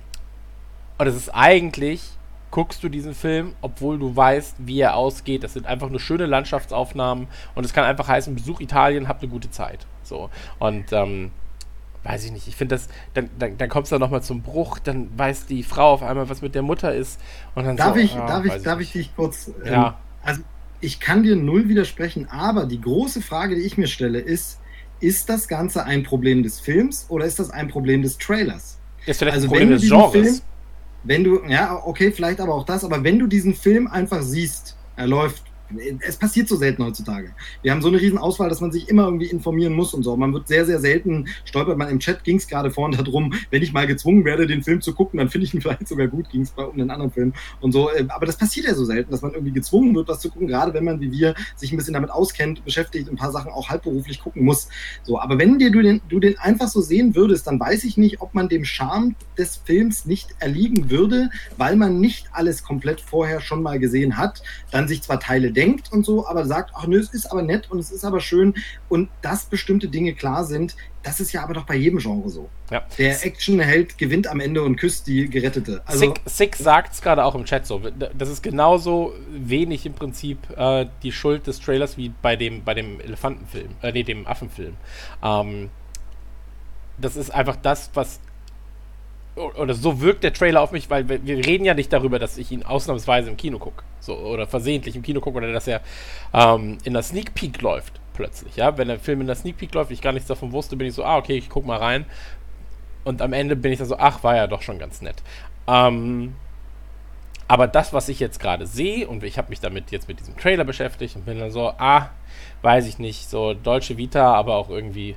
und 0.98 1.07
es 1.07 1.15
ist 1.15 1.30
eigentlich, 1.30 2.01
guckst 2.51 2.83
du 2.83 2.90
diesen 2.90 3.14
Film, 3.14 3.56
obwohl 3.61 3.98
du 3.98 4.14
weißt, 4.14 4.57
wie 4.59 4.82
er 4.82 4.98
ausgeht. 4.98 5.45
Das 5.45 5.53
sind 5.53 5.65
einfach 5.67 5.90
nur 5.90 6.01
schöne 6.01 6.25
Landschaftsaufnahmen 6.25 7.27
und 7.56 7.65
es 7.65 7.72
kann 7.72 7.85
einfach 7.85 8.09
heißen, 8.09 8.35
Besuch 8.35 8.59
Italien, 8.59 9.07
habt 9.07 9.23
eine 9.23 9.32
gute 9.32 9.51
Zeit. 9.51 9.88
So. 10.03 10.30
Und, 10.59 10.91
ähm, 10.91 11.32
weiß 12.03 12.25
ich 12.25 12.32
nicht, 12.32 12.48
ich 12.48 12.56
finde 12.56 12.75
das, 12.75 12.90
dann, 13.14 13.30
dann, 13.40 13.57
dann 13.57 13.69
kommst 13.69 13.91
du 13.91 13.98
nochmal 13.98 14.22
zum 14.23 14.41
Bruch, 14.41 14.80
dann 14.80 15.09
weiß 15.17 15.45
die 15.45 15.64
Frau 15.64 15.93
auf 15.93 16.03
einmal, 16.03 16.30
was 16.30 16.41
mit 16.41 16.53
der 16.56 16.61
Mutter 16.61 16.93
ist. 16.93 17.19
Und 17.56 17.65
dann 17.65 17.77
darf 17.77 17.95
so, 17.95 18.01
ich, 18.01 18.14
oh, 18.15 18.27
darf 18.27 18.45
ich, 18.45 18.61
darf 18.61 18.80
ich 18.80 18.91
dich 18.91 19.15
kurz. 19.15 19.51
Ähm, 19.64 19.73
ja. 19.73 19.98
Also 20.22 20.41
ich 20.82 20.99
kann 20.99 21.23
dir 21.23 21.35
null 21.35 21.69
widersprechen, 21.69 22.27
aber 22.30 22.65
die 22.65 22.82
große 22.82 23.22
Frage, 23.22 23.56
die 23.56 23.61
ich 23.61 23.77
mir 23.77 23.88
stelle, 23.88 24.19
ist, 24.19 24.59
ist 24.99 25.30
das 25.30 25.48
Ganze 25.48 25.85
ein 25.85 26.03
Problem 26.03 26.43
des 26.43 26.59
Films 26.59 27.06
oder 27.09 27.25
ist 27.25 27.40
das 27.40 27.49
ein 27.49 27.67
Problem 27.67 28.01
des 28.01 28.17
Trailers? 28.17 28.80
Ist 29.06 29.19
vielleicht 29.19 29.35
Also 29.35 29.48
ein 29.48 29.49
Problem 29.49 29.69
des 29.69 29.82
Genres. 29.83 30.11
Film- 30.11 30.41
Wenn 31.03 31.23
du, 31.23 31.41
ja, 31.48 31.82
okay, 31.85 32.11
vielleicht 32.11 32.40
aber 32.40 32.53
auch 32.53 32.65
das, 32.65 32.83
aber 32.83 33.03
wenn 33.03 33.19
du 33.19 33.27
diesen 33.27 33.53
Film 33.53 33.88
einfach 33.88 34.22
siehst, 34.22 34.77
er 34.95 35.07
läuft, 35.07 35.43
es 36.00 36.18
passiert 36.18 36.48
so 36.48 36.56
selten 36.56 36.84
heutzutage. 36.84 37.32
Wir 37.61 37.72
haben 37.72 37.82
so 37.82 37.88
eine 37.88 38.00
riesen 38.00 38.18
Auswahl, 38.18 38.50
dass 38.50 38.61
man 38.61 38.72
sich 38.72 38.90
immer 38.90 39.03
irgendwie 39.03 39.27
informieren 39.27 39.74
muss 39.74 39.93
und 39.93 40.03
so. 40.03 40.16
Man 40.16 40.34
wird 40.34 40.48
sehr, 40.48 40.66
sehr 40.66 40.80
selten, 40.80 41.27
stolpert 41.45 41.77
man 41.77 41.90
im 41.90 42.00
Chat, 42.00 42.24
ging 42.24 42.38
es 42.38 42.48
gerade 42.48 42.72
vorhin 42.72 42.98
darum, 43.03 43.34
wenn 43.52 43.61
ich 43.61 43.74
mal 43.74 43.88
gezwungen 43.88 44.26
werde, 44.26 44.48
den 44.48 44.64
Film 44.64 44.82
zu 44.82 44.93
gucken, 44.93 45.18
dann 45.18 45.30
finde 45.30 45.45
ich 45.45 45.53
ihn 45.53 45.61
vielleicht 45.64 45.88
sogar 45.88 46.08
gut, 46.08 46.30
ging 46.30 46.42
es 46.42 46.52
bei 46.52 46.64
um 46.64 46.77
den 46.77 46.90
anderen 46.90 47.11
Film 47.11 47.34
und 47.61 47.72
so. 47.72 47.90
Äh, 47.90 48.06
Aber 48.10 48.26
das 48.26 48.38
passiert 48.38 48.68
ja 48.68 48.76
so 48.76 48.85
selten, 48.85 49.11
dass 49.11 49.22
man 49.22 49.34
irgendwie 49.34 49.53
gezwungen 49.53 49.95
wird, 49.95 50.08
was 50.08 50.19
zu 50.19 50.30
gucken, 50.30 50.48
gerade 50.48 50.74
wenn 50.74 50.84
man 50.84 51.00
wie 51.00 51.11
wir 51.11 51.35
sich 51.56 51.72
ein 51.72 51.77
bisschen 51.77 51.93
damit 51.93 52.11
auskennt, 52.11 52.64
beschäftigt, 52.64 53.10
ein 53.10 53.16
paar 53.16 53.32
Sachen 53.32 53.52
auch 53.52 53.69
halbberuflich 53.69 54.19
gucken 54.19 54.43
muss. 54.43 54.69
So, 55.03 55.19
aber 55.19 55.38
wenn 55.38 55.60
dir 55.60 55.72
du 55.72 55.82
den, 55.82 56.02
du 56.10 56.19
den 56.19 56.38
einfach 56.40 56.68
so 56.68 56.82
sehen 56.82 57.16
würdest, 57.16 57.48
dann 57.48 57.60
weiß 57.60 57.84
ich 57.84 57.98
nicht, 57.98 58.22
ob 58.22 58.34
man 58.34 58.50
dem 58.50 58.66
Charme 58.66 59.16
des 59.38 59.58
Films 59.58 60.06
nicht 60.06 60.30
erliegen 60.40 60.90
würde, 60.90 61.30
weil 61.58 61.76
man 61.76 62.00
nicht 62.00 62.27
alles 62.32 62.64
komplett 62.64 63.02
vorher 63.02 63.42
schon 63.42 63.64
mal 63.64 63.80
gesehen 63.80 64.18
hat, 64.18 64.43
dann 64.72 64.88
sich 64.88 65.02
zwar 65.02 65.19
Teile 65.19 65.52
denkt 65.52 65.62
und 65.92 66.06
so, 66.06 66.27
aber 66.27 66.45
sagt, 66.45 66.72
ach 66.75 66.88
nö, 66.88 67.00
es 67.00 67.14
ist 67.14 67.32
aber 67.32 67.42
nett 67.42 67.69
und 67.72 67.80
es 67.80 67.92
ist 67.92 68.03
aber 68.03 68.19
schön 68.19 68.53
und 68.90 69.09
dass 69.22 69.45
bestimmte 69.45 69.88
Dinge 69.88 70.14
klar 70.14 70.45
sind, 70.45 70.75
das 71.03 71.19
ist 71.19 71.33
ja 71.33 71.43
aber 71.43 71.53
doch 71.53 71.66
bei 71.66 71.75
jedem 71.75 72.00
Genre 72.00 72.30
so. 72.30 72.50
Ja. 72.72 72.83
Der 72.98 73.25
Actionheld 73.25 73.98
gewinnt 73.98 74.27
am 74.27 74.40
Ende 74.40 74.64
und 74.64 74.77
küsst 74.77 75.08
die 75.08 75.30
Gerettete. 75.30 75.82
Also, 75.85 76.00
Sick, 76.00 76.22
Sick 76.25 76.56
sagt 76.56 76.93
es 76.93 77.01
gerade 77.01 77.25
auch 77.25 77.35
im 77.35 77.45
Chat 77.45 77.67
so. 77.67 77.82
Das 78.17 78.30
ist 78.30 78.42
genauso 78.42 79.14
wenig 79.30 79.85
im 79.85 79.93
Prinzip 79.93 80.38
äh, 80.58 80.85
die 81.03 81.11
Schuld 81.11 81.48
des 81.48 81.59
Trailers 81.59 81.98
wie 81.98 82.09
bei 82.22 82.35
dem, 82.35 82.64
bei 82.64 82.74
dem 82.74 83.01
Elefantenfilm, 83.01 83.69
äh, 83.82 83.92
nee, 83.92 84.03
dem 84.03 84.25
Affenfilm. 84.25 84.75
Ähm, 85.22 85.69
das 86.98 87.16
ist 87.16 87.32
einfach 87.32 87.58
das, 87.58 87.92
was. 87.93 88.19
Oder 89.36 89.74
so 89.74 90.00
wirkt 90.00 90.24
der 90.24 90.32
Trailer 90.32 90.62
auf 90.62 90.72
mich, 90.72 90.90
weil 90.92 91.10
wir, 91.10 91.26
wir 91.26 91.44
reden 91.44 91.66
ja 91.66 91.74
nicht 91.74 91.92
darüber, 91.92 92.20
dass 92.20 92.38
ich 92.38 92.52
ihn 92.52 92.64
ausnahmsweise 92.64 93.30
im 93.32 93.38
Kino 93.38 93.58
gucke. 93.58 93.84
So, 94.00 94.16
oder 94.16 94.45
versehentlich 94.45 94.95
im 94.95 95.02
Kino 95.02 95.22
gucke, 95.22 95.38
oder 95.38 95.52
dass 95.52 95.68
er 95.68 95.82
ähm, 96.34 96.78
in 96.84 96.94
der 96.94 97.02
Sneak 97.02 97.34
Peek 97.34 97.60
läuft, 97.62 98.00
plötzlich. 98.14 98.58
Ja, 98.58 98.78
wenn 98.78 98.90
der 98.90 99.00
Film 99.00 99.22
in 99.22 99.28
der 99.28 99.36
Sneak 99.36 99.58
Peek 99.58 99.74
läuft, 99.74 99.90
ich 99.90 100.02
gar 100.02 100.14
nichts 100.14 100.28
davon 100.28 100.52
wusste, 100.52 100.76
bin 100.76 100.88
ich 100.88 100.94
so, 100.94 101.03
ah, 101.03 101.18
okay, 101.18 101.36
ich 101.36 101.50
guck 101.50 101.66
mal 101.66 101.80
rein. 101.80 102.06
Und 103.03 103.24
am 103.24 103.34
Ende 103.34 103.56
bin 103.56 103.72
ich 103.72 103.80
dann 103.80 103.88
so, 103.88 103.98
ach, 103.98 104.24
war 104.24 104.36
ja 104.36 104.45
doch 104.45 104.62
schon 104.62 104.78
ganz 104.78 105.02
nett. 105.02 105.24
Ähm, 105.68 106.36
aber 107.48 107.68
das, 107.68 107.92
was 107.92 108.10
ich 108.10 108.20
jetzt 108.20 108.40
gerade 108.40 108.68
sehe, 108.68 109.08
und 109.08 109.24
ich 109.24 109.38
habe 109.38 109.50
mich 109.50 109.60
damit 109.60 109.92
jetzt 109.92 110.08
mit 110.08 110.20
diesem 110.20 110.38
Trailer 110.38 110.64
beschäftigt 110.64 111.16
und 111.16 111.26
bin 111.26 111.40
dann 111.40 111.52
so, 111.52 111.70
ah, 111.78 112.12
weiß 112.62 112.88
ich 112.88 113.00
nicht, 113.00 113.30
so 113.30 113.53
Deutsche 113.53 113.98
Vita, 113.98 114.34
aber 114.34 114.56
auch 114.56 114.70
irgendwie 114.70 115.16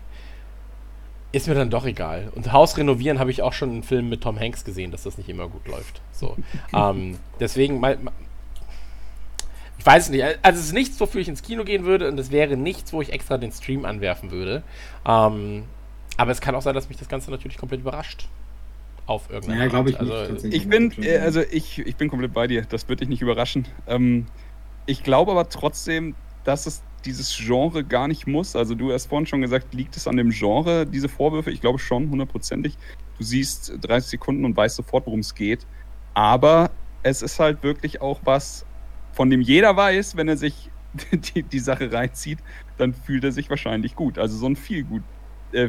ist 1.37 1.49
mir 1.49 1.55
dann 1.55 1.71
doch 1.71 1.85
egal. 1.85 2.33
Und 2.35 2.53
Haus 2.53 2.77
renovieren 2.77 3.19
habe 3.19 3.31
ich 3.31 3.43
auch 3.43 3.53
schon 3.53 3.77
in 3.77 3.83
Filmen 3.83 4.09
mit 4.09 4.23
Tom 4.23 4.39
Hanks 4.39 4.65
gesehen, 4.65 4.91
dass 4.91 5.03
das 5.03 5.19
nicht 5.19 5.29
immer 5.29 5.49
gut 5.49 5.67
läuft. 5.69 6.01
So, 6.13 6.37
ähm, 6.75 7.19
deswegen 7.41 7.81
mal, 7.81 7.99
mal 7.99 8.13
ich 9.79 9.85
weiß 9.85 10.05
es 10.05 10.11
nicht. 10.11 10.25
Also 10.43 10.59
es 10.59 10.67
ist 10.67 10.73
nichts, 10.73 10.99
wofür 10.99 11.21
ich 11.21 11.29
ins 11.29 11.43
Kino 11.43 11.65
gehen 11.65 11.85
würde 11.85 12.09
und 12.09 12.19
es 12.19 12.31
wäre 12.31 12.57
nichts, 12.57 12.93
wo 12.93 13.03
ich 13.03 13.13
extra 13.13 13.39
den 13.39 13.53
Stream 13.53 13.85
anwerfen 13.85 14.31
würde. 14.31 14.63
Ähm, 15.07 15.65
aber 16.17 16.31
es 16.31 16.41
kann 16.41 16.55
auch 16.55 16.63
sein, 16.63 16.75
dass 16.75 16.89
mich 16.89 16.99
das 16.99 17.09
Ganze 17.09 17.31
natürlich 17.31 17.59
komplett 17.59 17.81
überrascht. 17.81 18.29
Auf 19.07 19.31
irgendeine 19.31 19.59
naja, 19.59 19.71
glaube 19.71 19.91
ich 19.91 19.97
Art. 19.97 20.05
nicht. 20.05 20.17
Also, 20.17 20.33
tatsächlich. 20.33 20.63
Ich 20.63 20.69
bin, 20.69 20.93
äh, 21.03 21.19
also 21.19 21.41
ich, 21.41 21.79
ich 21.79 21.97
bin 21.97 22.09
komplett 22.09 22.33
bei 22.33 22.47
dir. 22.47 22.63
Das 22.63 22.89
wird 22.89 23.01
dich 23.01 23.09
nicht 23.09 23.23
überraschen. 23.23 23.67
Ähm, 23.87 24.27
ich 24.87 25.03
glaube 25.03 25.31
aber 25.31 25.49
trotzdem, 25.49 26.15
dass 26.45 26.67
es 26.67 26.83
dieses 27.05 27.37
Genre 27.37 27.85
gar 27.85 28.09
nicht 28.09 28.27
muss. 28.27 28.57
Also 28.57 28.75
du 28.75 28.93
hast 28.93 29.07
vorhin 29.07 29.27
schon 29.27 29.43
gesagt, 29.43 29.75
liegt 29.75 29.97
es 29.97 30.09
an 30.09 30.17
dem 30.17 30.31
Genre, 30.31 30.87
diese 30.87 31.09
Vorwürfe? 31.09 31.51
Ich 31.51 31.61
glaube 31.61 31.79
schon, 31.79 32.11
hundertprozentig. 32.11 32.77
Du 33.19 33.25
siehst 33.25 33.73
30 33.81 34.11
Sekunden 34.11 34.45
und 34.45 34.57
weißt 34.57 34.77
sofort, 34.77 35.07
worum 35.07 35.21
es 35.21 35.35
geht. 35.35 35.67
Aber 36.15 36.71
es 37.03 37.23
ist 37.23 37.39
halt 37.39 37.63
wirklich 37.63 38.01
auch 38.01 38.21
was, 38.25 38.67
von 39.13 39.31
dem 39.31 39.41
jeder 39.41 39.77
weiß, 39.77 40.17
wenn 40.17 40.29
er 40.29 40.37
sich 40.37 40.71
die, 41.13 41.43
die 41.43 41.59
Sache 41.59 41.93
reinzieht, 41.93 42.39
dann 42.79 42.93
fühlt 42.93 43.25
er 43.25 43.33
sich 43.33 43.49
wahrscheinlich 43.51 43.95
gut. 43.95 44.19
Also 44.19 44.37
so 44.37 44.47
ein 44.47 44.57
viel 44.57 44.85
gut, 44.85 45.03
äh, 45.53 45.69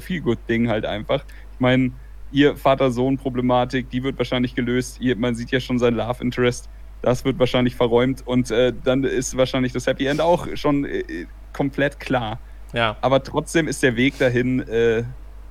Ding 0.49 0.69
halt 0.69 0.85
einfach. 0.85 1.23
Ich 1.53 1.59
meine, 1.59 1.91
ihr 2.31 2.57
Vater-Sohn-Problematik, 2.57 3.89
die 3.89 4.03
wird 4.03 4.17
wahrscheinlich 4.17 4.56
gelöst. 4.56 4.99
Ihr, 4.99 5.15
man 5.15 5.35
sieht 5.35 5.51
ja 5.51 5.59
schon 5.59 5.80
sein 5.80 5.95
Love 5.95 6.23
Interest, 6.23 6.69
das 7.01 7.24
wird 7.26 7.40
wahrscheinlich 7.40 7.76
verräumt 7.76 8.26
und 8.26 8.51
äh, 8.51 8.74
dann 8.84 9.03
ist 9.03 9.38
wahrscheinlich 9.38 9.72
das 9.74 9.88
Happy 9.88 10.06
End 10.08 10.22
auch 10.22 10.48
schon 10.56 10.85
äh, 10.85 11.26
komplett 11.53 12.00
klar. 12.00 12.40
ja. 12.74 12.95
Aber 13.01 13.24
trotzdem 13.24 13.67
ist 13.67 13.82
der 13.84 13.95
Weg 13.95 14.17
dahin 14.17 14.59
äh, 14.67 15.03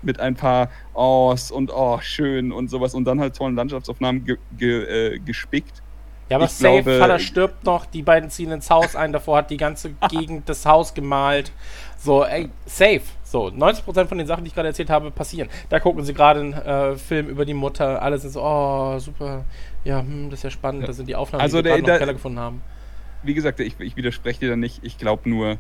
mit 0.03 0.21
ein 0.21 0.35
paar 0.35 0.71
Ohs 0.95 1.51
und 1.51 1.71
oh, 1.75 1.99
schön 2.01 2.53
und 2.53 2.69
sowas 2.69 2.95
und 2.95 3.05
dann 3.05 3.21
halt 3.21 3.35
tollen 3.37 3.57
Landschaftsaufnahmen 3.57 4.25
ge 4.25 4.37
ge 4.57 5.15
äh, 5.15 5.19
gespickt. 5.19 5.83
Ja, 6.29 6.37
aber 6.37 6.47
Ich 6.47 6.53
safe, 6.53 6.83
glaube- 6.83 6.99
Vater 6.99 7.19
stirbt 7.21 7.65
noch, 7.65 7.87
die 7.87 8.03
beiden 8.03 8.31
ziehen 8.31 8.51
ins 8.51 8.69
Haus 8.69 8.97
ein, 8.97 9.13
davor 9.13 9.39
hat 9.39 9.51
die 9.51 9.57
ganze 9.57 9.91
Gegend 10.11 10.49
das 10.49 10.67
Haus 10.67 10.93
gemalt. 10.95 11.53
So, 11.99 12.25
ey, 12.25 12.51
safe. 12.67 13.03
So, 13.27 13.49
90% 13.49 14.07
von 14.07 14.19
den 14.19 14.27
Sachen, 14.29 14.45
die 14.45 14.49
ich 14.49 14.55
gerade 14.55 14.69
erzählt 14.69 14.89
habe, 14.89 15.11
passieren. 15.11 15.49
Da 15.69 15.81
gucken 15.81 16.05
sie 16.05 16.15
gerade 16.15 16.41
einen 16.41 16.53
äh, 16.53 16.97
Film 16.97 17.29
über 17.29 17.45
die 17.45 17.55
Mutter, 17.55 18.01
alle 18.01 18.19
sind 18.19 18.31
so, 18.31 18.41
oh, 18.41 19.01
super, 19.01 19.45
ja, 19.83 19.99
hm, 19.99 20.31
das 20.31 20.39
ist 20.39 20.45
ja 20.45 20.51
spannend, 20.51 20.87
das 20.87 20.97
sind 20.97 21.09
die 21.09 21.17
Aufnahmen, 21.17 21.43
Also 21.43 21.59
die 21.59 21.65
wir 21.65 21.79
gerade 21.79 21.93
im 21.93 21.99
Keller 21.99 22.13
gefunden 22.13 22.39
haben. 22.39 22.63
Wie 23.25 23.35
gesagt, 23.35 23.59
ich, 23.59 23.81
ich 23.81 23.97
widerspreche 23.97 24.39
dir 24.39 24.51
da 24.51 24.57
nicht. 24.57 24.79
Ich 24.85 24.97
glaube 24.97 25.29
nur, 25.29 25.59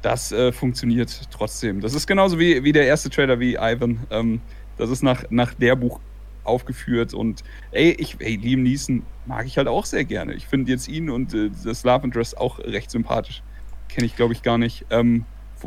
das 0.00 0.30
äh, 0.30 0.52
funktioniert 0.52 1.28
trotzdem. 1.32 1.80
Das 1.80 1.92
ist 1.94 2.06
genauso 2.06 2.38
wie, 2.38 2.62
wie 2.62 2.70
der 2.70 2.86
erste 2.86 3.10
Trailer 3.10 3.40
wie 3.40 3.54
Ivan. 3.54 4.06
Ähm, 4.12 4.40
das 4.76 4.88
ist 4.88 5.02
nach, 5.02 5.24
nach 5.30 5.54
der 5.54 5.74
Buch 5.74 5.98
aufgeführt 6.44 7.14
und 7.14 7.42
ey, 7.72 7.96
ich, 7.98 8.16
ey, 8.20 8.36
Liam 8.36 8.62
Neeson 8.62 9.02
mag 9.26 9.46
ich 9.46 9.58
halt 9.58 9.66
auch 9.66 9.86
sehr 9.86 10.04
gerne. 10.04 10.34
Ich 10.34 10.46
finde 10.46 10.70
jetzt 10.70 10.86
ihn 10.86 11.10
und 11.10 11.34
äh, 11.34 11.50
das 11.64 11.82
Love 11.82 12.04
Interest 12.04 12.38
auch 12.38 12.60
recht 12.60 12.92
sympathisch. 12.92 13.42
Kenne 13.88 14.06
ich, 14.06 14.14
glaube 14.14 14.34
ich, 14.34 14.42
gar 14.42 14.58
nicht. 14.58 14.86
Ähm, 14.90 15.24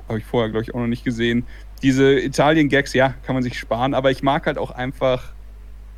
Habe 0.07 0.19
ich 0.19 0.25
vorher, 0.25 0.49
glaube 0.49 0.63
ich, 0.63 0.73
auch 0.73 0.79
noch 0.79 0.87
nicht 0.87 1.03
gesehen. 1.03 1.45
Diese 1.81 2.19
Italien-Gags, 2.19 2.93
ja, 2.93 3.13
kann 3.25 3.35
man 3.35 3.43
sich 3.43 3.57
sparen, 3.59 3.93
aber 3.93 4.11
ich 4.11 4.23
mag 4.23 4.45
halt 4.45 4.57
auch 4.57 4.71
einfach 4.71 5.33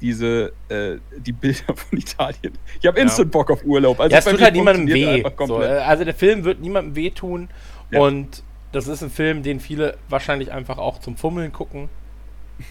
diese, 0.01 0.51
äh, 0.69 0.97
die 1.17 1.31
Bilder 1.31 1.73
von 1.75 1.97
Italien. 1.97 2.53
Ich 2.79 2.85
habe 2.85 2.97
Ja. 2.97 3.03
instant 3.03 3.31
Bock 3.31 3.49
auf 3.51 3.63
Urlaub. 3.63 3.99
Also 3.99 4.11
ja, 4.13 4.19
es 4.19 4.25
tut 4.25 4.41
halt 4.41 4.53
niemandem 4.53 4.87
weh. 4.87 5.23
So, 5.45 5.57
also 5.57 6.03
der 6.03 6.13
Film 6.13 6.43
wird 6.43 6.59
niemandem 6.61 6.95
wehtun 6.95 7.49
Ja. 7.91 8.01
und 8.01 8.43
das 8.73 8.87
ist 8.87 9.01
ein 9.01 9.09
Film, 9.09 9.43
den 9.43 9.59
viele 9.59 9.97
wahrscheinlich 10.09 10.51
einfach 10.51 10.77
auch 10.77 10.99
zum 10.99 11.15
Fummeln 11.17 11.51
gucken 11.51 11.89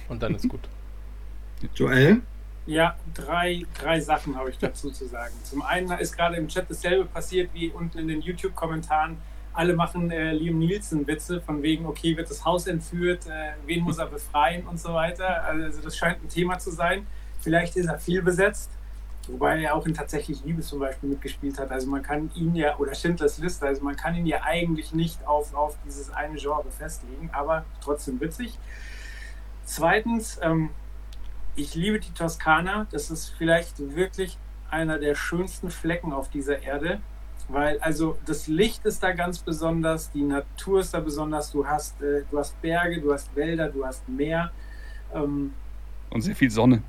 und 0.08 0.22
dann 0.22 0.34
ist 0.34 0.48
gut. 0.48 0.60
Joel? 1.74 2.20
Ja, 2.66 2.96
drei, 3.14 3.62
drei 3.80 4.00
Sachen 4.00 4.36
habe 4.36 4.50
ich 4.50 4.58
dazu 4.58 4.90
zu 4.90 5.06
sagen. 5.06 5.32
Zum 5.44 5.62
einen 5.62 5.90
ist 5.98 6.16
gerade 6.16 6.36
im 6.36 6.48
Chat 6.48 6.68
dasselbe 6.68 7.04
passiert 7.06 7.50
wie 7.54 7.68
unten 7.70 7.98
in 7.98 8.08
den 8.08 8.20
YouTube-Kommentaren. 8.20 9.16
Alle 9.56 9.74
machen 9.74 10.10
äh, 10.10 10.32
Liam 10.32 10.58
Nielsen-Witze 10.58 11.40
von 11.40 11.62
wegen, 11.62 11.86
okay, 11.86 12.16
wird 12.16 12.30
das 12.30 12.44
Haus 12.44 12.66
entführt, 12.66 13.26
äh, 13.26 13.54
wen 13.64 13.82
muss 13.82 13.98
er 13.98 14.06
befreien 14.06 14.66
und 14.66 14.78
so 14.78 14.92
weiter. 14.92 15.44
Also 15.44 15.80
das 15.80 15.96
scheint 15.96 16.22
ein 16.22 16.28
Thema 16.28 16.58
zu 16.58 16.70
sein. 16.70 17.06
Vielleicht 17.40 17.76
ist 17.76 17.86
er 17.86 17.98
viel 17.98 18.22
besetzt, 18.22 18.70
wobei 19.28 19.62
er 19.62 19.74
auch 19.74 19.86
in 19.86 19.94
tatsächlich 19.94 20.44
Liebe 20.44 20.62
zum 20.62 20.80
Beispiel 20.80 21.08
mitgespielt 21.08 21.58
hat. 21.58 21.70
Also 21.70 21.88
man 21.88 22.02
kann 22.02 22.30
ihn 22.34 22.54
ja, 22.54 22.76
oder 22.76 22.94
Schindlers 22.94 23.38
Liste, 23.38 23.66
also 23.66 23.82
man 23.82 23.96
kann 23.96 24.14
ihn 24.14 24.26
ja 24.26 24.42
eigentlich 24.42 24.92
nicht 24.92 25.26
auf, 25.26 25.54
auf 25.54 25.76
dieses 25.86 26.12
eine 26.12 26.36
Genre 26.36 26.70
festlegen, 26.70 27.30
aber 27.32 27.64
trotzdem 27.80 28.20
witzig. 28.20 28.58
Zweitens, 29.64 30.38
ähm, 30.42 30.70
ich 31.56 31.74
liebe 31.74 31.98
die 31.98 32.12
Toskana. 32.12 32.86
Das 32.90 33.10
ist 33.10 33.30
vielleicht 33.38 33.96
wirklich 33.96 34.36
einer 34.70 34.98
der 34.98 35.14
schönsten 35.14 35.70
Flecken 35.70 36.12
auf 36.12 36.28
dieser 36.28 36.62
Erde. 36.62 37.00
Weil 37.48 37.78
also 37.78 38.18
das 38.26 38.48
Licht 38.48 38.84
ist 38.86 39.02
da 39.02 39.12
ganz 39.12 39.38
besonders, 39.38 40.10
die 40.10 40.22
Natur 40.22 40.80
ist 40.80 40.92
da 40.92 41.00
besonders. 41.00 41.52
Du 41.52 41.66
hast, 41.66 42.00
äh, 42.02 42.24
du 42.30 42.38
hast 42.38 42.60
Berge, 42.60 43.00
du 43.00 43.12
hast 43.12 43.34
Wälder, 43.36 43.68
du 43.68 43.86
hast 43.86 44.08
Meer, 44.08 44.50
ähm, 45.14 45.52
Und 46.10 46.22
sehr 46.22 46.34
viel 46.34 46.50
Sonne. 46.50 46.82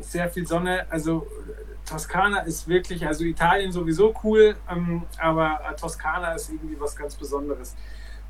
sehr 0.00 0.28
viel 0.30 0.46
Sonne. 0.46 0.86
Also 0.90 1.26
Toskana 1.86 2.40
ist 2.40 2.66
wirklich, 2.66 3.06
also 3.06 3.24
Italien 3.24 3.70
sowieso 3.70 4.14
cool, 4.24 4.56
ähm, 4.68 5.02
aber 5.18 5.60
äh, 5.70 5.76
Toskana 5.76 6.32
ist 6.32 6.50
irgendwie 6.50 6.80
was 6.80 6.96
ganz 6.96 7.14
Besonderes. 7.14 7.76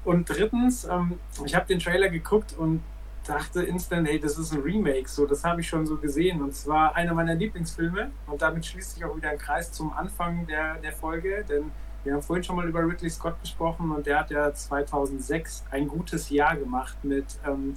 Und 0.05 0.29
drittens, 0.29 0.85
ähm, 0.85 1.19
ich 1.47 1.55
habe 1.55 1.67
den 1.67 1.79
Trailer 1.79 2.11
geguckt 2.11 2.55
und 2.59 2.83
dachte 3.27 3.63
instant, 3.63 4.07
hey, 4.09 4.19
das 4.19 4.39
ist 4.39 4.53
ein 4.53 4.61
Remake. 4.61 5.09
So, 5.09 5.27
das 5.27 5.45
habe 5.45 5.61
ich 5.61 5.69
schon 5.69 5.87
so 5.87 5.97
gesehen. 5.97 6.43
Und 6.43 6.55
zwar 6.55 6.95
einer 6.95 7.15
meiner 7.15 7.35
Lieblingsfilme. 7.35 8.11
Und 8.27 8.43
damit 8.43 8.67
schließt 8.67 8.95
sich 8.95 9.05
auch 9.05 9.17
wieder 9.17 9.31
ein 9.31 9.39
Kreis 9.39 9.73
zum 9.73 9.93
Anfang 9.93 10.47
der, 10.47 10.77
der 10.77 10.93
Folge. 10.93 11.45
Denn 11.49 11.71
wir 12.05 12.13
haben 12.13 12.23
vorhin 12.23 12.45
schon 12.45 12.57
mal 12.57 12.69
über 12.69 12.81
Ridley 12.81 13.09
Scott 13.09 13.41
gesprochen 13.41 13.91
und 13.91 14.07
der 14.07 14.21
hat 14.21 14.31
ja 14.31 14.53
2006 14.53 15.65
ein 15.71 15.89
gutes 15.89 16.29
Jahr 16.29 16.55
gemacht 16.55 17.03
mit, 17.03 17.25
ähm, 17.47 17.77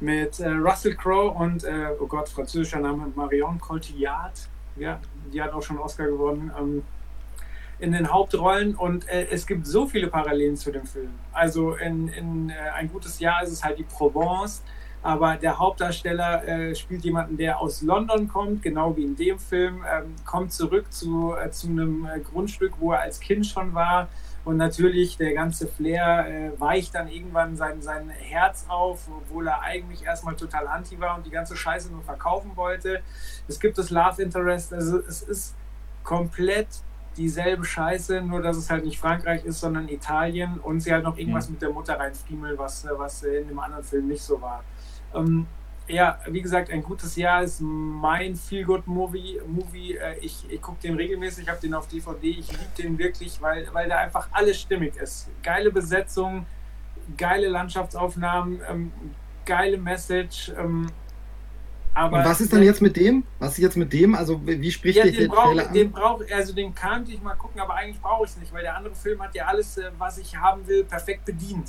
mit 0.00 0.40
äh, 0.40 0.48
Russell 0.48 0.96
Crowe 0.96 1.30
und, 1.32 1.62
äh, 1.64 1.90
oh 2.00 2.06
Gott, 2.06 2.30
französischer 2.30 2.80
Name, 2.80 3.12
Marion 3.14 3.60
Cotillard. 3.60 4.48
Ja, 4.76 4.98
die 5.30 5.42
hat 5.42 5.52
auch 5.52 5.62
schon 5.62 5.78
Oscar 5.78 6.06
gewonnen. 6.06 6.50
Ähm, 6.58 6.82
in 7.82 7.90
den 7.90 8.12
Hauptrollen 8.12 8.76
und 8.76 9.08
äh, 9.08 9.26
es 9.30 9.44
gibt 9.44 9.66
so 9.66 9.88
viele 9.88 10.06
Parallelen 10.06 10.56
zu 10.56 10.70
dem 10.70 10.86
Film. 10.86 11.10
Also 11.32 11.74
in, 11.74 12.06
in 12.08 12.50
äh, 12.50 12.54
ein 12.76 12.88
gutes 12.88 13.18
Jahr 13.18 13.42
ist 13.42 13.50
es 13.50 13.64
halt 13.64 13.76
die 13.76 13.82
Provence, 13.82 14.62
aber 15.02 15.34
der 15.34 15.58
Hauptdarsteller 15.58 16.46
äh, 16.46 16.74
spielt 16.76 17.04
jemanden, 17.04 17.36
der 17.36 17.60
aus 17.60 17.82
London 17.82 18.28
kommt, 18.28 18.62
genau 18.62 18.96
wie 18.96 19.02
in 19.02 19.16
dem 19.16 19.36
Film, 19.40 19.82
ähm, 19.92 20.14
kommt 20.24 20.52
zurück 20.52 20.92
zu, 20.92 21.34
äh, 21.34 21.50
zu 21.50 21.66
einem 21.66 22.06
äh, 22.06 22.20
Grundstück, 22.20 22.74
wo 22.78 22.92
er 22.92 23.00
als 23.00 23.18
Kind 23.18 23.46
schon 23.46 23.74
war. 23.74 24.08
Und 24.44 24.58
natürlich 24.58 25.16
der 25.16 25.34
ganze 25.34 25.66
Flair 25.66 26.26
äh, 26.28 26.60
weicht 26.60 26.94
dann 26.94 27.08
irgendwann 27.08 27.56
sein, 27.56 27.82
sein 27.82 28.10
Herz 28.10 28.64
auf, 28.68 29.08
obwohl 29.08 29.48
er 29.48 29.60
eigentlich 29.62 30.04
erstmal 30.04 30.36
total 30.36 30.68
anti 30.68 31.00
war 31.00 31.16
und 31.16 31.26
die 31.26 31.30
ganze 31.30 31.56
Scheiße 31.56 31.90
nur 31.90 32.02
verkaufen 32.02 32.52
wollte. 32.54 33.02
Es 33.48 33.58
gibt 33.58 33.76
das 33.78 33.90
Love 33.90 34.22
Interest, 34.22 34.72
also 34.72 34.98
es 34.98 35.22
ist 35.22 35.56
komplett 36.04 36.68
dieselbe 37.16 37.64
Scheiße, 37.64 38.20
nur 38.22 38.42
dass 38.42 38.56
es 38.56 38.70
halt 38.70 38.84
nicht 38.84 38.98
Frankreich 38.98 39.44
ist, 39.44 39.60
sondern 39.60 39.88
Italien 39.88 40.58
und 40.60 40.80
sie 40.80 40.92
halt 40.92 41.04
noch 41.04 41.16
irgendwas 41.16 41.48
Mhm. 41.48 41.54
mit 41.54 41.62
der 41.62 41.70
Mutter 41.70 41.98
reinfriemeln, 41.98 42.56
was, 42.58 42.86
was 42.96 43.22
in 43.22 43.48
dem 43.48 43.58
anderen 43.58 43.84
Film 43.84 44.08
nicht 44.08 44.22
so 44.22 44.40
war. 44.40 44.64
Ähm, 45.14 45.46
ja, 45.88 46.18
wie 46.28 46.40
gesagt, 46.40 46.70
ein 46.70 46.82
gutes 46.82 47.16
Jahr 47.16 47.42
ist 47.42 47.60
mein 47.60 48.36
Feel-Good-Movie. 48.36 49.40
Movie, 49.46 49.96
äh, 49.96 50.16
ich 50.20 50.46
ich 50.48 50.62
gucke 50.62 50.80
den 50.80 50.94
regelmäßig, 50.94 51.44
ich 51.44 51.50
habe 51.50 51.60
den 51.60 51.74
auf 51.74 51.88
DVD, 51.88 52.28
ich 52.30 52.50
liebe 52.50 52.64
den 52.78 52.98
wirklich, 52.98 53.42
weil, 53.42 53.66
weil 53.72 53.88
da 53.88 53.98
einfach 53.98 54.28
alles 54.32 54.60
stimmig 54.60 54.96
ist. 54.96 55.28
Geile 55.42 55.70
Besetzung, 55.72 56.46
geile 57.16 57.48
Landschaftsaufnahmen, 57.48 58.60
ähm, 58.70 58.92
geile 59.44 59.76
Message. 59.76 60.52
Ähm, 60.56 60.86
aber 61.94 62.18
Und 62.18 62.24
was 62.24 62.40
ist 62.40 62.52
dann 62.52 62.62
jetzt 62.62 62.80
mit 62.80 62.96
dem? 62.96 63.24
Was 63.38 63.52
ist 63.52 63.58
jetzt 63.58 63.76
mit 63.76 63.92
dem? 63.92 64.14
Also 64.14 64.40
wie 64.44 64.70
spricht 64.70 64.98
ja, 64.98 65.04
dich 65.04 65.16
der 65.16 65.26
den 65.26 65.30
brauche 65.30 65.48
Trailer 65.48 65.68
an? 65.68 65.74
den 65.74 65.92
brauch, 65.92 66.22
also 66.32 66.54
den 66.54 66.74
könnte 66.74 67.12
ich 67.12 67.22
mal 67.22 67.34
gucken, 67.34 67.60
aber 67.60 67.74
eigentlich 67.74 68.00
brauche 68.00 68.24
ich 68.24 68.30
es 68.30 68.36
nicht, 68.38 68.52
weil 68.52 68.62
der 68.62 68.76
andere 68.76 68.94
Film 68.94 69.22
hat 69.22 69.34
ja 69.34 69.46
alles, 69.46 69.76
äh, 69.76 69.90
was 69.98 70.18
ich 70.18 70.36
haben 70.36 70.66
will, 70.66 70.84
perfekt 70.84 71.24
bedient. 71.24 71.68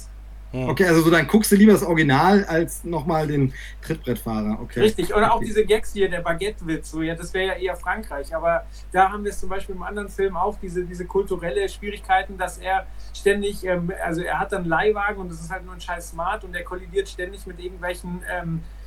Hm. 0.51 0.69
Okay, 0.69 0.85
also 0.85 1.01
so 1.01 1.09
dann 1.09 1.27
guckst 1.27 1.51
du 1.51 1.55
lieber 1.55 1.73
das 1.73 1.81
Original 1.81 2.45
als 2.45 2.83
nochmal 2.83 3.25
den 3.25 3.53
Trittbrettfahrer. 3.81 4.59
Okay. 4.61 4.81
Richtig, 4.81 5.13
oder 5.13 5.31
auch 5.33 5.37
Okay. 5.37 5.45
diese 5.45 5.65
Gags 5.65 5.93
hier, 5.93 6.07
der 6.09 6.21
Baguette-Witz, 6.21 6.91
so, 6.91 7.01
ja, 7.01 7.15
das 7.15 7.33
wäre 7.33 7.47
ja 7.47 7.53
eher 7.53 7.75
Frankreich, 7.75 8.35
aber 8.35 8.65
da 8.91 9.11
haben 9.11 9.23
wir 9.23 9.31
es 9.31 9.39
zum 9.39 9.49
Beispiel 9.49 9.73
im 9.75 9.81
anderen 9.81 10.09
Film 10.09 10.37
auch 10.37 10.55
diese, 10.61 10.83
diese 10.85 11.05
kulturelle 11.05 11.67
Schwierigkeiten, 11.67 12.37
dass 12.37 12.59
er 12.59 12.85
ständig, 13.15 13.65
ähm, 13.65 13.91
also 14.05 14.21
er 14.21 14.39
hat 14.39 14.51
dann 14.51 14.65
Leihwagen 14.65 15.17
und 15.17 15.31
das 15.31 15.41
ist 15.41 15.49
halt 15.49 15.65
nur 15.65 15.73
ein 15.73 15.81
scheiß 15.81 16.11
Smart 16.11 16.43
und 16.43 16.55
er 16.55 16.63
kollidiert 16.63 17.09
ständig 17.09 17.47
mit 17.47 17.59
irgendwelchen 17.59 18.21
ähm, 18.31 18.61
äh, 18.61 18.82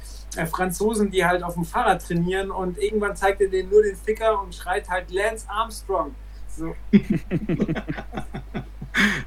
Franzosen, 0.51 1.11
die 1.11 1.25
halt 1.25 1.43
auf 1.43 1.55
dem 1.55 1.65
Fahrrad 1.65 2.07
trainieren 2.07 2.51
und 2.51 2.79
irgendwann 2.79 3.17
zeigt 3.17 3.41
er 3.41 3.49
denen 3.49 3.71
nur 3.71 3.83
den 3.83 3.97
Ficker 3.97 4.41
und 4.43 4.55
schreit 4.55 4.89
halt 4.89 5.11
Lance 5.11 5.47
Armstrong. 5.49 6.15
So, 6.49 6.75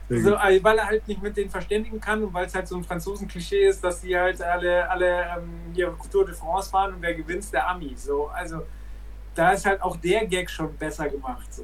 so, 0.09 0.35
äh, 0.35 0.63
weil 0.63 0.77
er 0.77 0.85
halt 0.85 1.07
nicht 1.07 1.21
mit 1.21 1.37
denen 1.37 1.49
verständigen 1.49 1.99
kann 2.01 2.23
und 2.23 2.33
weil 2.33 2.45
es 2.47 2.55
halt 2.55 2.67
so 2.67 2.75
ein 2.75 2.83
Franzosen-Klischee 2.83 3.67
ist, 3.67 3.83
dass 3.83 4.01
die 4.01 4.17
halt 4.17 4.41
alle, 4.41 4.89
alle 4.89 5.25
ähm, 5.37 5.49
hier 5.73 5.95
Tour 6.11 6.25
de 6.25 6.33
France 6.33 6.69
fahren 6.69 6.95
und 6.95 7.01
wer 7.01 7.13
gewinnt, 7.13 7.51
der 7.53 7.69
Ami. 7.69 7.93
So, 7.95 8.27
also 8.27 8.65
da 9.35 9.51
ist 9.51 9.65
halt 9.65 9.81
auch 9.81 9.97
der 9.97 10.25
Gag 10.25 10.49
schon 10.49 10.75
besser 10.75 11.07
gemacht. 11.07 11.53
So. 11.53 11.63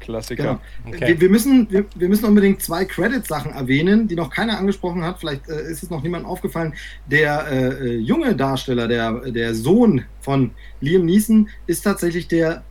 Klassiker. 0.00 0.60
Genau. 0.84 0.96
Okay. 0.96 1.08
Wir, 1.08 1.20
wir, 1.20 1.30
müssen, 1.30 1.70
wir, 1.70 1.84
wir 1.94 2.08
müssen 2.08 2.24
unbedingt 2.24 2.62
zwei 2.62 2.84
Credit-Sachen 2.84 3.52
erwähnen, 3.52 4.08
die 4.08 4.14
noch 4.14 4.30
keiner 4.30 4.58
angesprochen 4.58 5.02
hat. 5.04 5.18
Vielleicht 5.20 5.48
äh, 5.48 5.70
ist 5.70 5.82
es 5.82 5.90
noch 5.90 6.02
niemandem 6.02 6.30
aufgefallen. 6.30 6.74
Der 7.06 7.46
äh, 7.50 7.68
äh, 7.68 7.96
junge 7.98 8.34
Darsteller, 8.34 8.88
der, 8.88 9.30
der 9.30 9.54
Sohn 9.54 10.04
von 10.20 10.52
Liam 10.80 11.04
Neeson, 11.04 11.48
ist 11.66 11.82
tatsächlich 11.82 12.28
der 12.28 12.62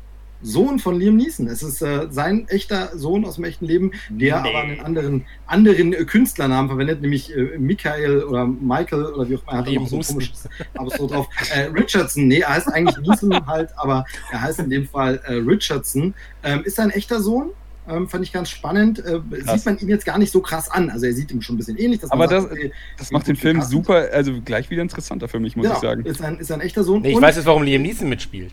Sohn 0.42 0.80
von 0.80 1.00
Liam 1.00 1.16
Neeson. 1.18 1.48
Es 1.48 1.64
ist 1.64 1.82
äh, 1.82 2.08
sein 2.12 2.48
echter 2.48 2.96
Sohn 2.98 3.26
aus 3.26 3.36
dem 3.36 3.44
echten 3.46 3.66
Leben, 3.66 3.92
der 4.10 4.42
Nee. 4.42 4.50
aber 4.50 4.60
einen 4.62 4.80
anderen, 4.82 5.26
anderen 5.48 5.94
äh, 5.94 6.06
Künstlernamen 6.06 6.68
verwendet, 6.70 7.02
nämlich 7.02 7.36
äh, 7.36 7.58
Michael 7.58 8.24
oder 8.24 8.46
Michael 8.46 9.06
oder 9.06 9.28
wie 9.30 9.36
auch 9.38 9.42
immer. 9.44 9.52
Er 9.54 9.58
hat 9.60 9.72
noch 9.74 9.88
so 9.88 9.98
ein 9.98 10.04
komisches 10.04 10.48
Ausdruck 10.76 11.12
drauf. 11.12 11.28
Äh, 11.54 11.62
Richardson, 11.70 12.28
nee, 12.28 12.40
er 12.40 12.50
heißt 12.56 12.68
eigentlich 12.72 12.98
Neeson 12.98 13.46
halt, 13.48 13.70
aber 13.78 14.06
er 14.32 14.42
heißt 14.42 14.60
in 14.60 14.70
dem 14.70 14.88
Fall 14.88 15.20
äh, 15.26 15.34
Richardson. 15.34 16.14
Ähm, 16.44 16.62
ist 16.64 16.76
sein 16.76 16.90
echter 16.92 17.20
Sohn? 17.22 17.50
Ähm, 17.90 18.10
fand 18.10 18.24
ich 18.26 18.34
ganz 18.34 18.50
spannend. 18.50 19.00
Äh, 19.00 19.22
sieht 19.46 19.66
man 19.66 19.78
ihn 19.80 19.88
jetzt 19.88 20.06
gar 20.06 20.18
nicht 20.18 20.32
so 20.34 20.42
krass 20.42 20.70
an. 20.70 20.90
Also 20.90 21.06
er 21.06 21.14
sieht 21.14 21.32
ihm 21.32 21.42
schon 21.42 21.56
ein 21.56 21.58
bisschen 21.58 21.78
ähnlich. 21.78 22.02
Aber 22.10 22.28
sagt, 22.28 22.44
das- 22.44 22.52
okay, 22.52 22.72
Das 22.98 23.12
macht 23.12 23.28
den 23.28 23.38
Film 23.38 23.62
super, 23.62 24.10
also 24.12 24.34
gleich 24.44 24.70
wieder 24.70 24.82
interessanter 24.82 25.28
für 25.30 25.40
mich, 25.40 25.56
muss 25.56 25.64
genau, 25.64 25.76
ich 25.78 25.82
sagen. 25.82 26.06
Ist 26.06 26.22
ein, 26.22 26.38
ist 26.38 26.52
ein 26.52 26.60
echter 26.60 26.84
Sohn. 26.84 27.02
Nee, 27.02 27.12
ich 27.12 27.16
Und- 27.16 27.22
weiß 27.22 27.38
jetzt, 27.38 27.46
warum 27.46 27.64
Liam 27.64 27.82
Neeson 27.82 28.10
mitspielt. 28.10 28.52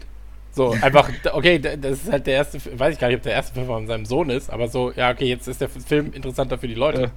So, 0.55 0.71
einfach, 0.71 1.11
okay, 1.33 1.59
das 1.59 2.05
ist 2.05 2.13
halt 2.13 2.27
der 2.27 2.35
erste, 2.35 2.59
weiß 2.79 2.95
ich 2.95 3.01
gar 3.01 3.09
nicht, 3.09 3.17
ob 3.17 3.23
der 3.23 3.33
erste 3.33 3.55
Film 3.55 3.67
von 3.67 3.87
seinem 3.89 4.07
Sohn 4.07 4.31
ist, 4.31 4.51
aber 4.51 4.69
so, 4.69 4.93
ja, 4.93 5.11
okay, 5.11 5.27
jetzt 5.27 5.49
ist 5.49 5.61
der 5.61 5.69
Film 5.69 6.13
interessanter 6.13 6.59
für 6.59 6.69
die 6.69 6.75
Leute. 6.75 7.11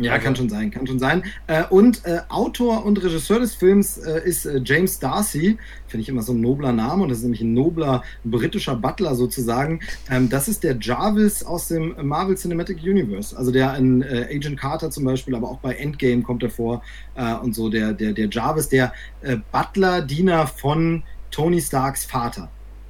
Ja, 0.00 0.12
Also- 0.12 0.24
kann 0.26 0.36
schon 0.36 0.48
sein, 0.48 0.70
kann 0.70 0.86
schon 0.86 0.98
sein. 1.00 1.24
Äh, 1.48 1.64
und 1.70 2.04
äh, 2.04 2.20
Autor 2.28 2.84
und 2.84 3.02
Regisseur 3.02 3.40
des 3.40 3.54
Films 3.56 3.98
äh, 3.98 4.20
ist 4.24 4.46
äh, 4.46 4.60
James 4.64 5.00
Darcy. 5.00 5.58
Finde 5.88 6.02
ich 6.02 6.08
immer 6.08 6.22
so 6.22 6.32
ein 6.34 6.40
nobler 6.40 6.70
Name 6.72 7.02
und 7.02 7.08
das 7.08 7.18
ist 7.18 7.24
nämlich 7.24 7.40
ein 7.40 7.52
nobler 7.52 8.04
britischer 8.22 8.76
Butler 8.76 9.16
sozusagen. 9.16 9.80
Ähm, 10.08 10.28
das 10.28 10.46
ist 10.46 10.62
der 10.62 10.76
Jarvis 10.78 11.42
aus 11.42 11.66
dem 11.68 11.96
Marvel 12.00 12.36
Cinematic 12.36 12.80
Universe. 12.82 13.36
Also 13.36 13.50
der 13.50 13.74
in 13.76 14.02
äh, 14.02 14.28
Agent 14.30 14.60
Carter 14.60 14.90
zum 14.90 15.04
Beispiel, 15.04 15.34
aber 15.34 15.50
auch 15.50 15.58
bei 15.58 15.74
Endgame 15.74 16.22
kommt 16.22 16.42
er 16.44 16.50
vor 16.50 16.82
und 17.42 17.52
so. 17.54 17.68
Der, 17.68 17.92
der, 17.92 18.12
der 18.12 18.28
Jarvis, 18.28 18.68
der 18.68 18.92
Butler-Diener 19.50 20.46
von 20.46 21.02
Tony 21.32 21.60
Starks 21.60 22.04
Vater. 22.04 22.48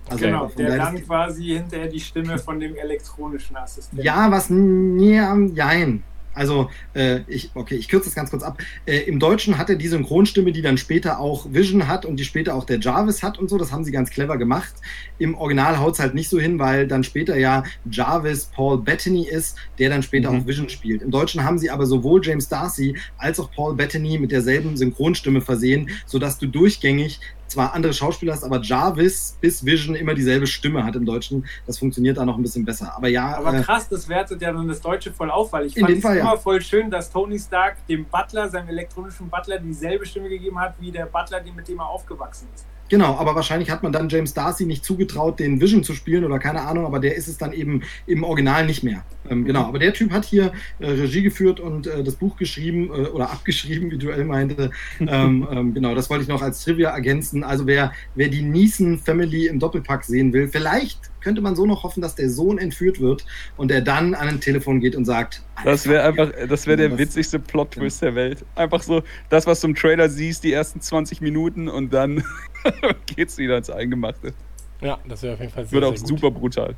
Also 0.09 0.25
genau, 0.25 0.51
der 0.57 0.77
dann 0.77 1.05
quasi 1.05 1.45
hinterher 1.47 1.89
die 1.89 2.01
Stimme 2.01 2.39
von 2.39 2.59
dem 2.61 2.77
elektronischen 2.77 3.57
Assistenten. 3.57 4.05
Ja, 4.05 4.31
was? 4.31 4.49
Ja, 4.51 5.37
jein. 5.55 6.03
Also, 6.35 6.71
äh, 6.95 7.23
ich, 7.27 7.51
okay, 7.55 7.75
ich 7.75 7.89
kürze 7.89 8.05
das 8.05 8.15
ganz 8.15 8.31
kurz 8.31 8.45
ab. 8.45 8.59
Äh, 8.87 8.99
Im 9.09 9.19
Deutschen 9.19 9.59
hat 9.59 9.71
er 9.71 9.75
die 9.77 9.89
Synchronstimme, 9.89 10.53
die 10.53 10.63
dann 10.63 10.79
später 10.79 11.19
auch 11.19 11.53
Vision 11.53 11.89
hat 11.89 12.05
und 12.05 12.15
die 12.17 12.25
später 12.25 12.55
auch 12.55 12.63
der 12.63 12.79
Jarvis 12.79 13.25
hat 13.25 13.39
und 13.41 13.51
so. 13.51 13.59
Das 13.59 13.73
haben 13.73 13.83
sie 13.83 13.91
ganz 13.91 14.11
clever 14.11 14.39
gemacht. 14.39 14.73
Im 15.19 15.35
Original 15.35 15.81
haut 15.81 15.95
es 15.95 15.99
halt 15.99 16.15
nicht 16.15 16.29
so 16.29 16.39
hin, 16.39 16.61
weil 16.61 16.87
dann 16.87 17.03
später 17.03 17.37
ja 17.37 17.65
Jarvis 17.91 18.45
Paul 18.55 18.79
Bettany 18.79 19.27
ist, 19.27 19.57
der 19.81 19.91
dann 19.91 20.05
später 20.05 20.31
Mhm. 20.31 20.43
auch 20.43 20.47
Vision 20.47 20.69
spielt. 20.69 21.03
Im 21.03 21.11
Deutschen 21.11 21.43
haben 21.43 21.59
sie 21.59 21.71
aber 21.71 21.87
sowohl 21.87 22.21
James 22.25 22.49
Darcy 22.49 22.97
als 23.17 23.41
auch 23.41 23.51
Paul 23.51 23.75
Bettany 23.75 24.17
mit 24.19 24.31
derselben 24.31 24.77
Synchronstimme 24.77 25.41
versehen, 25.41 25.91
sodass 26.07 26.39
du 26.39 26.47
durchgängig 26.47 27.19
zwar 27.49 27.75
andere 27.75 27.93
Schauspieler 27.93 28.33
hast, 28.33 28.45
aber 28.45 28.61
Jarvis 28.61 29.37
bis 29.41 29.65
Vision 29.65 29.95
immer 29.95 30.15
dieselbe 30.15 30.47
Stimme 30.47 30.85
hat 30.85 30.97
im 30.97 31.05
Deutschen. 31.05 31.47
Das 31.67 31.79
funktioniert 31.79 32.19
da 32.19 32.25
noch 32.25 32.37
ein 32.37 32.43
bisschen 32.43 32.65
besser. 32.65 32.95
Aber 32.97 33.09
ja, 33.09 33.37
Aber 33.37 33.55
äh, 33.55 33.63
krass, 33.63 33.89
das 33.89 34.09
wertet 34.09 34.41
ja 34.43 34.53
dann 34.53 34.69
das 34.69 34.81
Deutsche 34.81 35.13
voll 35.13 35.31
auf, 35.31 35.53
weil 35.53 35.67
ich 35.67 35.79
fand 35.79 35.91
es 35.91 36.03
Fall, 36.03 36.17
ja. 36.17 36.23
immer 36.23 36.39
voll 36.39 36.61
schön, 36.61 36.91
dass 36.91 37.11
Tony 37.11 37.39
Stark 37.39 37.87
dem 37.87 38.05
Butler, 38.05 38.49
seinem 38.49 38.69
elektronischen 38.69 39.29
Butler, 39.29 39.59
dieselbe 39.59 40.07
Stimme 40.07 40.29
gegeben 40.29 40.59
hat, 40.59 40.75
wie 40.81 40.93
der 40.93 41.07
Butler, 41.07 41.43
mit 41.55 41.69
dem 41.69 41.79
er 41.79 41.89
aufgewachsen 41.89 42.49
ist. 42.55 42.67
Genau, 42.89 43.17
aber 43.17 43.35
wahrscheinlich 43.35 43.71
hat 43.71 43.83
man 43.83 43.93
dann 43.93 44.09
James 44.09 44.35
Darcy 44.35 44.65
nicht 44.65 44.85
zugetraut, 44.85 45.39
den 45.39 45.61
Vision 45.61 45.85
zu 45.85 45.95
spielen 45.95 46.25
oder 46.25 46.39
keine 46.39 46.63
Ahnung, 46.63 46.87
aber 46.87 46.99
der 46.99 47.17
ist 47.17 47.29
es 47.29 47.37
dann 47.37 47.53
eben 47.53 47.83
im 48.07 48.25
Original 48.25 48.67
nicht 48.67 48.83
mehr. 48.83 49.05
Ähm, 49.29 49.45
genau, 49.45 49.65
aber 49.65 49.79
der 49.79 49.93
Typ 49.93 50.11
hat 50.11 50.25
hier 50.25 50.53
äh, 50.79 50.87
Regie 50.87 51.23
geführt 51.23 51.61
und 51.61 51.87
äh, 51.87 52.03
das 52.03 52.17
Buch 52.17 52.37
geschrieben 52.37 52.87
äh, 52.87 53.09
oder 53.09 53.31
abgeschrieben, 53.31 53.91
wie 53.91 53.99
Duell 53.99 54.25
meinte. 54.25 54.71
ähm, 55.01 55.47
ähm, 55.53 55.75
genau, 55.75 55.95
das 55.95 56.09
wollte 56.09 56.23
ich 56.23 56.29
noch 56.29 56.43
als 56.43 56.65
Trivia 56.65 56.91
ergänzen. 56.91 57.45
Also 57.45 57.67
wer, 57.67 57.93
wer 58.15 58.29
die 58.29 58.43
Neeson 58.43 58.99
Family 58.99 59.47
im 59.47 59.59
Doppelpack 59.59 60.05
sehen 60.05 60.33
will, 60.33 60.49
vielleicht 60.49 60.99
könnte 61.21 61.41
man 61.41 61.57
so 61.57 61.67
noch 61.67 61.83
hoffen, 61.83 62.01
dass 62.01 62.15
der 62.15 62.31
Sohn 62.31 62.59
entführt 62.59 63.01
wird 63.01 63.25
und 63.57 63.71
er 63.71 63.81
dann 63.81 64.15
an 64.15 64.29
ein 64.29 64.41
Telefon 64.41 64.81
geht 64.81 64.95
und 64.97 65.05
sagt, 65.05 65.43
Das 65.65 65.87
wäre 65.89 66.05
einfach, 66.05 66.31
das 66.49 66.67
wäre 66.67 66.77
der 66.77 66.99
witzigste 66.99 67.39
Plot-Twist 67.39 68.03
der 68.03 68.15
Welt. 68.15 68.45
Einfach 68.55 68.83
so, 68.83 69.03
das, 69.29 69.47
was 69.47 69.61
du 69.61 69.69
im 69.69 69.75
Trailer 69.75 70.09
siehst, 70.09 70.45
die 70.45 70.53
ersten 70.53 70.81
20 70.81 71.21
Minuten 71.21 71.69
und 71.69 71.93
dann 71.93 72.23
geht's 73.17 73.37
wieder 73.39 73.57
ins 73.59 73.71
Eingemachte. 73.71 74.33
Ja, 74.81 74.99
das 75.09 75.23
wäre 75.23 75.35
auf 75.35 75.41
jeden 75.41 75.53
Fall 75.53 75.65
sehr, 75.65 75.73
Wird 75.73 75.85
auch 75.85 75.97
sehr 75.97 76.09
gut. 76.09 76.09
super 76.21 76.31
brutal. 76.31 76.75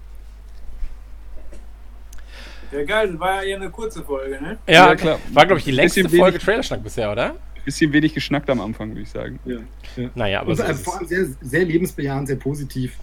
Ja, 2.73 2.85
geil, 2.85 3.09
das 3.10 3.19
war 3.20 3.44
ja 3.44 3.57
eine 3.57 3.69
kurze 3.70 4.02
Folge, 4.05 4.41
ne? 4.41 4.59
Ja, 4.69 4.86
Ja, 4.89 4.94
klar. 4.94 5.19
War, 5.33 5.44
glaube 5.47 5.59
ich, 5.59 5.65
die 5.65 5.73
längste 5.73 6.05
Bisschen 6.05 6.19
Folge 6.20 6.35
wenig- 6.35 6.44
Trailerschnack 6.44 6.83
bisher, 6.85 7.10
oder? 7.10 7.35
Bisschen 7.65 7.93
wenig 7.93 8.15
geschnackt 8.15 8.49
am 8.49 8.60
Anfang, 8.60 8.91
würde 8.91 9.02
ich 9.02 9.10
sagen. 9.10 9.39
Ja, 9.44 9.59
ja. 9.97 10.10
Naja, 10.15 10.41
aber 10.41 10.51
Und 10.51 10.57
so 10.57 10.62
ist 10.62 10.83
vor 10.85 10.97
allem 10.99 11.07
sehr, 11.07 11.27
sehr 11.43 11.65
lebensbejahend, 11.65 12.28
sehr 12.28 12.36
positiv. 12.36 12.94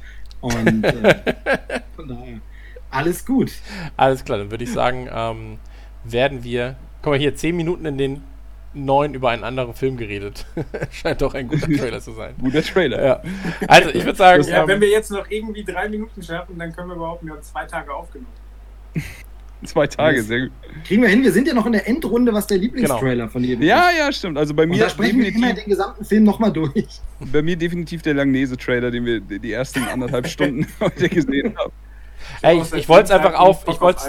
Und 0.41 0.83
äh, 0.83 1.35
von 1.95 2.07
daher, 2.07 2.39
alles 2.89 3.25
gut. 3.25 3.51
Alles 3.95 4.23
klar, 4.23 4.37
dann 4.37 4.51
würde 4.51 4.63
ich 4.63 4.71
sagen, 4.71 5.09
ähm, 5.11 5.59
werden 6.03 6.43
wir. 6.43 6.75
Guck 7.01 7.13
mal 7.13 7.19
hier, 7.19 7.35
zehn 7.35 7.55
Minuten 7.55 7.85
in 7.85 7.97
den 7.97 8.23
neun 8.73 9.13
über 9.13 9.29
einen 9.29 9.43
anderen 9.43 9.73
Film 9.73 9.97
geredet. 9.97 10.45
Scheint 10.91 11.21
doch 11.21 11.33
ein 11.33 11.47
guter 11.47 11.67
Trailer 11.77 11.99
zu 12.01 12.11
sein. 12.11 12.35
Guter 12.39 12.61
Trailer. 12.61 13.03
Ja. 13.03 13.21
Also, 13.67 13.89
ich 13.89 14.05
würde 14.05 14.17
sagen, 14.17 14.43
Ja, 14.43 14.61
ähm, 14.61 14.67
wenn 14.67 14.81
wir 14.81 14.89
jetzt 14.89 15.11
noch 15.11 15.29
irgendwie 15.29 15.63
drei 15.63 15.89
Minuten 15.89 16.21
schaffen, 16.21 16.57
dann 16.57 16.73
können 16.73 16.89
wir 16.89 16.95
überhaupt, 16.95 17.25
wir 17.25 17.33
haben 17.33 17.43
zwei 17.43 17.65
Tage 17.65 17.93
aufgenommen. 17.93 18.33
Zwei 19.65 19.87
Tage, 19.87 20.21
sehr 20.21 20.41
gut. 20.41 20.51
Kriegen 20.85 21.01
wir 21.01 21.09
hin, 21.09 21.23
wir 21.23 21.31
sind 21.31 21.47
ja 21.47 21.53
noch 21.53 21.65
in 21.65 21.71
der 21.71 21.87
Endrunde, 21.87 22.31
was 22.33 22.45
der 22.45 22.59
Lieblingstrailer 22.59 23.27
von 23.27 23.43
jedem 23.43 23.63
Ja, 23.63 23.89
ist. 23.89 23.97
ja, 23.97 24.11
stimmt. 24.11 24.37
Also 24.37 24.53
bei 24.53 24.63
Und 24.63 24.69
mir, 24.69 24.79
da 24.79 24.89
sprechen 24.89 25.19
wir 25.19 25.33
immer 25.33 25.53
den 25.53 25.65
gesamten 25.65 26.05
Film 26.05 26.23
nochmal 26.23 26.51
durch. 26.53 26.85
bei 27.19 27.41
mir 27.41 27.55
definitiv 27.55 28.03
der 28.03 28.13
Langnese-Trailer, 28.13 28.91
den 28.91 29.05
wir 29.05 29.19
die 29.19 29.51
ersten 29.51 29.83
anderthalb 29.83 30.27
Stunden 30.29 30.67
heute 30.79 31.09
gesehen 31.09 31.57
haben. 31.57 31.71
Ey, 32.41 32.61
ich, 32.61 32.73
ich 32.73 32.89
wollte 32.89 33.05
es 33.05 33.11
einfach 33.11 33.31
und 33.31 33.35
auf, 33.37 33.67
ich 33.67 33.81
wollte 33.81 34.01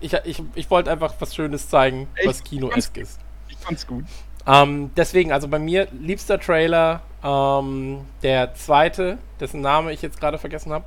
ich, 0.00 0.12
ich, 0.24 0.42
ich 0.54 0.70
wollte 0.70 0.90
einfach 0.90 1.14
was 1.18 1.34
Schönes 1.34 1.68
zeigen, 1.68 2.08
was 2.24 2.42
Kino-esk 2.44 2.96
ist. 2.98 3.20
Ich 3.48 3.56
fand's 3.56 3.86
gut. 3.86 4.04
Ähm, 4.46 4.90
deswegen, 4.96 5.32
also 5.32 5.48
bei 5.48 5.58
mir 5.58 5.88
liebster 5.92 6.38
Trailer, 6.40 7.02
ähm, 7.24 8.00
der 8.22 8.54
zweite, 8.54 9.18
dessen 9.40 9.60
Name 9.60 9.92
ich 9.92 10.02
jetzt 10.02 10.20
gerade 10.20 10.38
vergessen 10.38 10.72
habe. 10.72 10.86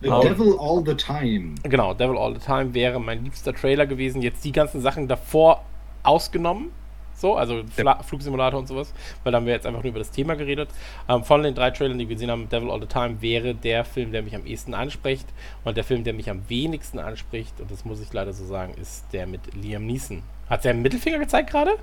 The 0.00 0.08
Oh. 0.08 0.22
Devil 0.22 0.56
All 0.58 0.82
the 0.84 0.94
Time. 0.94 1.54
Genau, 1.62 1.94
Devil 1.94 2.16
All 2.18 2.34
the 2.34 2.40
Time 2.44 2.72
wäre 2.74 3.00
mein 3.00 3.22
liebster 3.24 3.52
Trailer 3.54 3.86
gewesen. 3.86 4.22
Jetzt 4.22 4.44
die 4.44 4.52
ganzen 4.52 4.80
Sachen 4.80 5.08
davor 5.08 5.62
ausgenommen. 6.02 6.70
So, 7.16 7.36
also 7.36 7.62
Fla 7.72 8.02
Flugsimulator 8.02 8.58
und 8.58 8.66
sowas, 8.66 8.92
weil 9.22 9.30
da 9.30 9.36
haben 9.38 9.46
wir 9.46 9.52
jetzt 9.52 9.66
einfach 9.66 9.82
nur 9.82 9.90
über 9.90 10.00
das 10.00 10.10
Thema 10.10 10.34
geredet. 10.34 10.68
Ähm, 11.08 11.22
von 11.22 11.42
den 11.44 11.54
drei 11.54 11.70
Trailern, 11.70 11.96
die 11.98 12.08
wir 12.08 12.16
gesehen 12.16 12.30
haben, 12.30 12.48
Devil 12.48 12.70
All 12.70 12.80
the 12.80 12.88
Time 12.88 13.22
wäre 13.22 13.54
der 13.54 13.84
Film, 13.84 14.10
der 14.10 14.22
mich 14.22 14.34
am 14.34 14.44
ehesten 14.44 14.74
anspricht. 14.74 15.26
Und 15.62 15.76
der 15.76 15.84
Film, 15.84 16.02
der 16.02 16.12
mich 16.12 16.28
am 16.28 16.48
wenigsten 16.48 16.98
anspricht, 16.98 17.60
und 17.60 17.70
das 17.70 17.84
muss 17.84 18.00
ich 18.00 18.12
leider 18.12 18.32
so 18.32 18.44
sagen, 18.44 18.74
ist 18.74 19.04
der 19.12 19.26
mit 19.28 19.54
Liam 19.54 19.86
Neeson. 19.86 20.22
Hat 20.50 20.64
der 20.64 20.72
einen 20.72 20.82
Mittelfinger 20.82 21.18
gezeigt 21.20 21.50
gerade? 21.50 21.76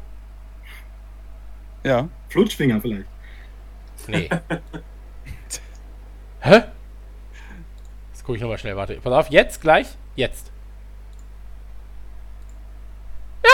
Ja. 1.84 2.10
Flutschfinger 2.30 2.82
vielleicht. 2.82 3.06
Nee. 4.08 4.30
Hä? 6.42 6.64
Jetzt 8.12 8.24
gucke 8.24 8.36
ich 8.36 8.42
nochmal 8.42 8.58
schnell, 8.58 8.76
warte. 8.76 8.96
Pass 8.96 9.14
auf, 9.14 9.30
jetzt 9.30 9.62
gleich. 9.62 9.88
Jetzt. 10.16 10.52
Ja! 13.44 13.50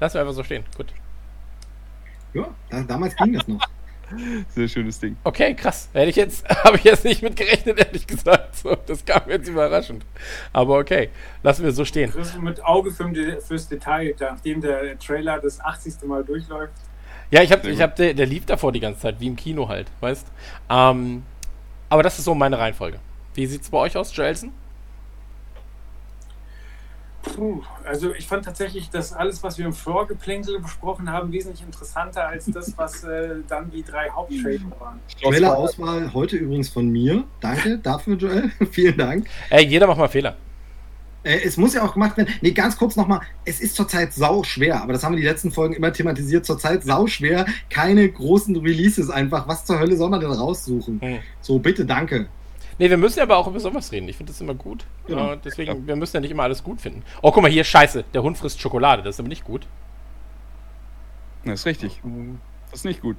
Lassen 0.00 0.14
wir 0.14 0.20
einfach 0.22 0.34
so 0.34 0.44
stehen. 0.44 0.64
Gut. 0.76 0.92
Ja, 2.34 2.48
da, 2.70 2.82
damals 2.82 3.16
ging 3.16 3.32
das 3.32 3.46
noch. 3.48 3.60
Sehr 4.48 4.68
schönes 4.68 5.00
Ding. 5.00 5.16
Okay, 5.24 5.54
krass. 5.54 5.88
Hätte 5.92 6.10
ich 6.10 6.16
jetzt, 6.16 6.48
habe 6.64 6.76
ich 6.76 6.84
jetzt 6.84 7.04
nicht 7.04 7.22
mit 7.22 7.36
gerechnet, 7.36 7.78
ehrlich 7.78 8.06
gesagt. 8.06 8.56
So, 8.56 8.76
das 8.86 9.04
kam 9.04 9.22
jetzt 9.28 9.48
überraschend. 9.48 10.04
Aber 10.52 10.78
okay, 10.78 11.10
lassen 11.42 11.64
wir 11.64 11.72
so 11.72 11.84
stehen. 11.84 12.10
Chris 12.10 12.36
mit 12.36 12.62
Auge 12.64 12.90
für, 12.90 13.10
fürs 13.40 13.68
Detail, 13.68 14.14
nachdem 14.18 14.60
der 14.60 14.98
Trailer 14.98 15.40
das 15.40 15.60
80. 15.60 16.02
Mal 16.04 16.24
durchläuft. 16.24 16.74
Ja, 17.34 17.42
ich 17.42 17.50
habe, 17.50 17.68
ich 17.68 17.80
habe, 17.80 17.92
der, 17.96 18.14
der 18.14 18.26
lief 18.26 18.46
davor 18.46 18.70
die 18.70 18.78
ganze 18.78 19.00
Zeit, 19.00 19.18
wie 19.18 19.26
im 19.26 19.34
Kino 19.34 19.68
halt, 19.68 19.88
weißt. 19.98 20.24
Ähm, 20.70 21.24
aber 21.88 22.04
das 22.04 22.16
ist 22.16 22.26
so 22.26 22.34
meine 22.36 22.56
Reihenfolge. 22.60 23.00
Wie 23.34 23.44
sieht's 23.46 23.70
bei 23.70 23.78
euch 23.78 23.96
aus, 23.96 24.14
Joelson? 24.14 24.52
Puh, 27.22 27.60
also 27.84 28.14
ich 28.14 28.28
fand 28.28 28.44
tatsächlich, 28.44 28.88
dass 28.88 29.12
alles, 29.12 29.42
was 29.42 29.58
wir 29.58 29.66
im 29.66 29.72
Vorgeplänkel 29.72 30.60
besprochen 30.60 31.10
haben, 31.10 31.32
wesentlich 31.32 31.62
interessanter 31.62 32.24
als 32.28 32.46
das, 32.46 32.72
was 32.78 33.02
äh, 33.02 33.40
dann 33.48 33.68
die 33.68 33.82
drei 33.82 34.10
Haupttrailer 34.10 34.70
waren. 34.78 35.00
Trailer-Auswahl 35.20 36.14
heute 36.14 36.36
übrigens 36.36 36.68
von 36.68 36.88
mir. 36.88 37.24
Danke 37.40 37.78
dafür, 37.78 38.14
Joel. 38.14 38.52
Vielen 38.70 38.96
Dank. 38.96 39.26
Ey, 39.50 39.66
jeder 39.66 39.88
macht 39.88 39.98
mal 39.98 40.06
Fehler. 40.06 40.36
Äh, 41.24 41.40
es 41.44 41.56
muss 41.56 41.74
ja 41.74 41.82
auch 41.82 41.94
gemacht 41.94 42.16
werden. 42.16 42.32
Nee, 42.40 42.52
ganz 42.52 42.76
kurz 42.76 42.96
nochmal. 42.96 43.20
Es 43.44 43.60
ist 43.60 43.74
zurzeit 43.74 44.12
sau 44.12 44.44
schwer, 44.44 44.82
aber 44.82 44.92
das 44.92 45.02
haben 45.02 45.12
wir 45.12 45.20
die 45.20 45.26
letzten 45.26 45.50
Folgen 45.50 45.74
immer 45.74 45.92
thematisiert. 45.92 46.46
Zurzeit 46.46 46.84
sau 46.84 47.06
schwer. 47.06 47.46
Keine 47.70 48.08
großen 48.08 48.56
Releases 48.56 49.10
einfach. 49.10 49.48
Was 49.48 49.64
zur 49.64 49.78
Hölle 49.78 49.96
soll 49.96 50.10
man 50.10 50.20
denn 50.20 50.30
raussuchen? 50.30 51.00
Hm. 51.00 51.18
So, 51.40 51.58
bitte, 51.58 51.84
danke. 51.84 52.28
Nee, 52.78 52.90
wir 52.90 52.96
müssen 52.96 53.18
ja 53.18 53.24
aber 53.24 53.36
auch 53.36 53.46
über 53.46 53.60
sowas 53.60 53.92
reden. 53.92 54.08
Ich 54.08 54.16
finde 54.16 54.32
das 54.32 54.40
immer 54.40 54.54
gut. 54.54 54.84
Genau. 55.06 55.32
Äh, 55.32 55.38
deswegen, 55.42 55.86
wir 55.86 55.96
müssen 55.96 56.16
ja 56.16 56.20
nicht 56.20 56.32
immer 56.32 56.42
alles 56.42 56.62
gut 56.62 56.80
finden. 56.80 57.02
Oh, 57.22 57.30
guck 57.30 57.42
mal 57.42 57.50
hier, 57.50 57.64
scheiße. 57.64 58.04
Der 58.12 58.22
Hund 58.22 58.36
frisst 58.36 58.60
Schokolade. 58.60 59.02
Das 59.02 59.16
ist 59.16 59.20
aber 59.20 59.28
nicht 59.28 59.44
gut. 59.44 59.66
Das 61.44 61.60
ist 61.60 61.66
richtig. 61.66 62.00
Das 62.70 62.80
ist 62.80 62.84
nicht 62.84 63.00
gut. 63.00 63.16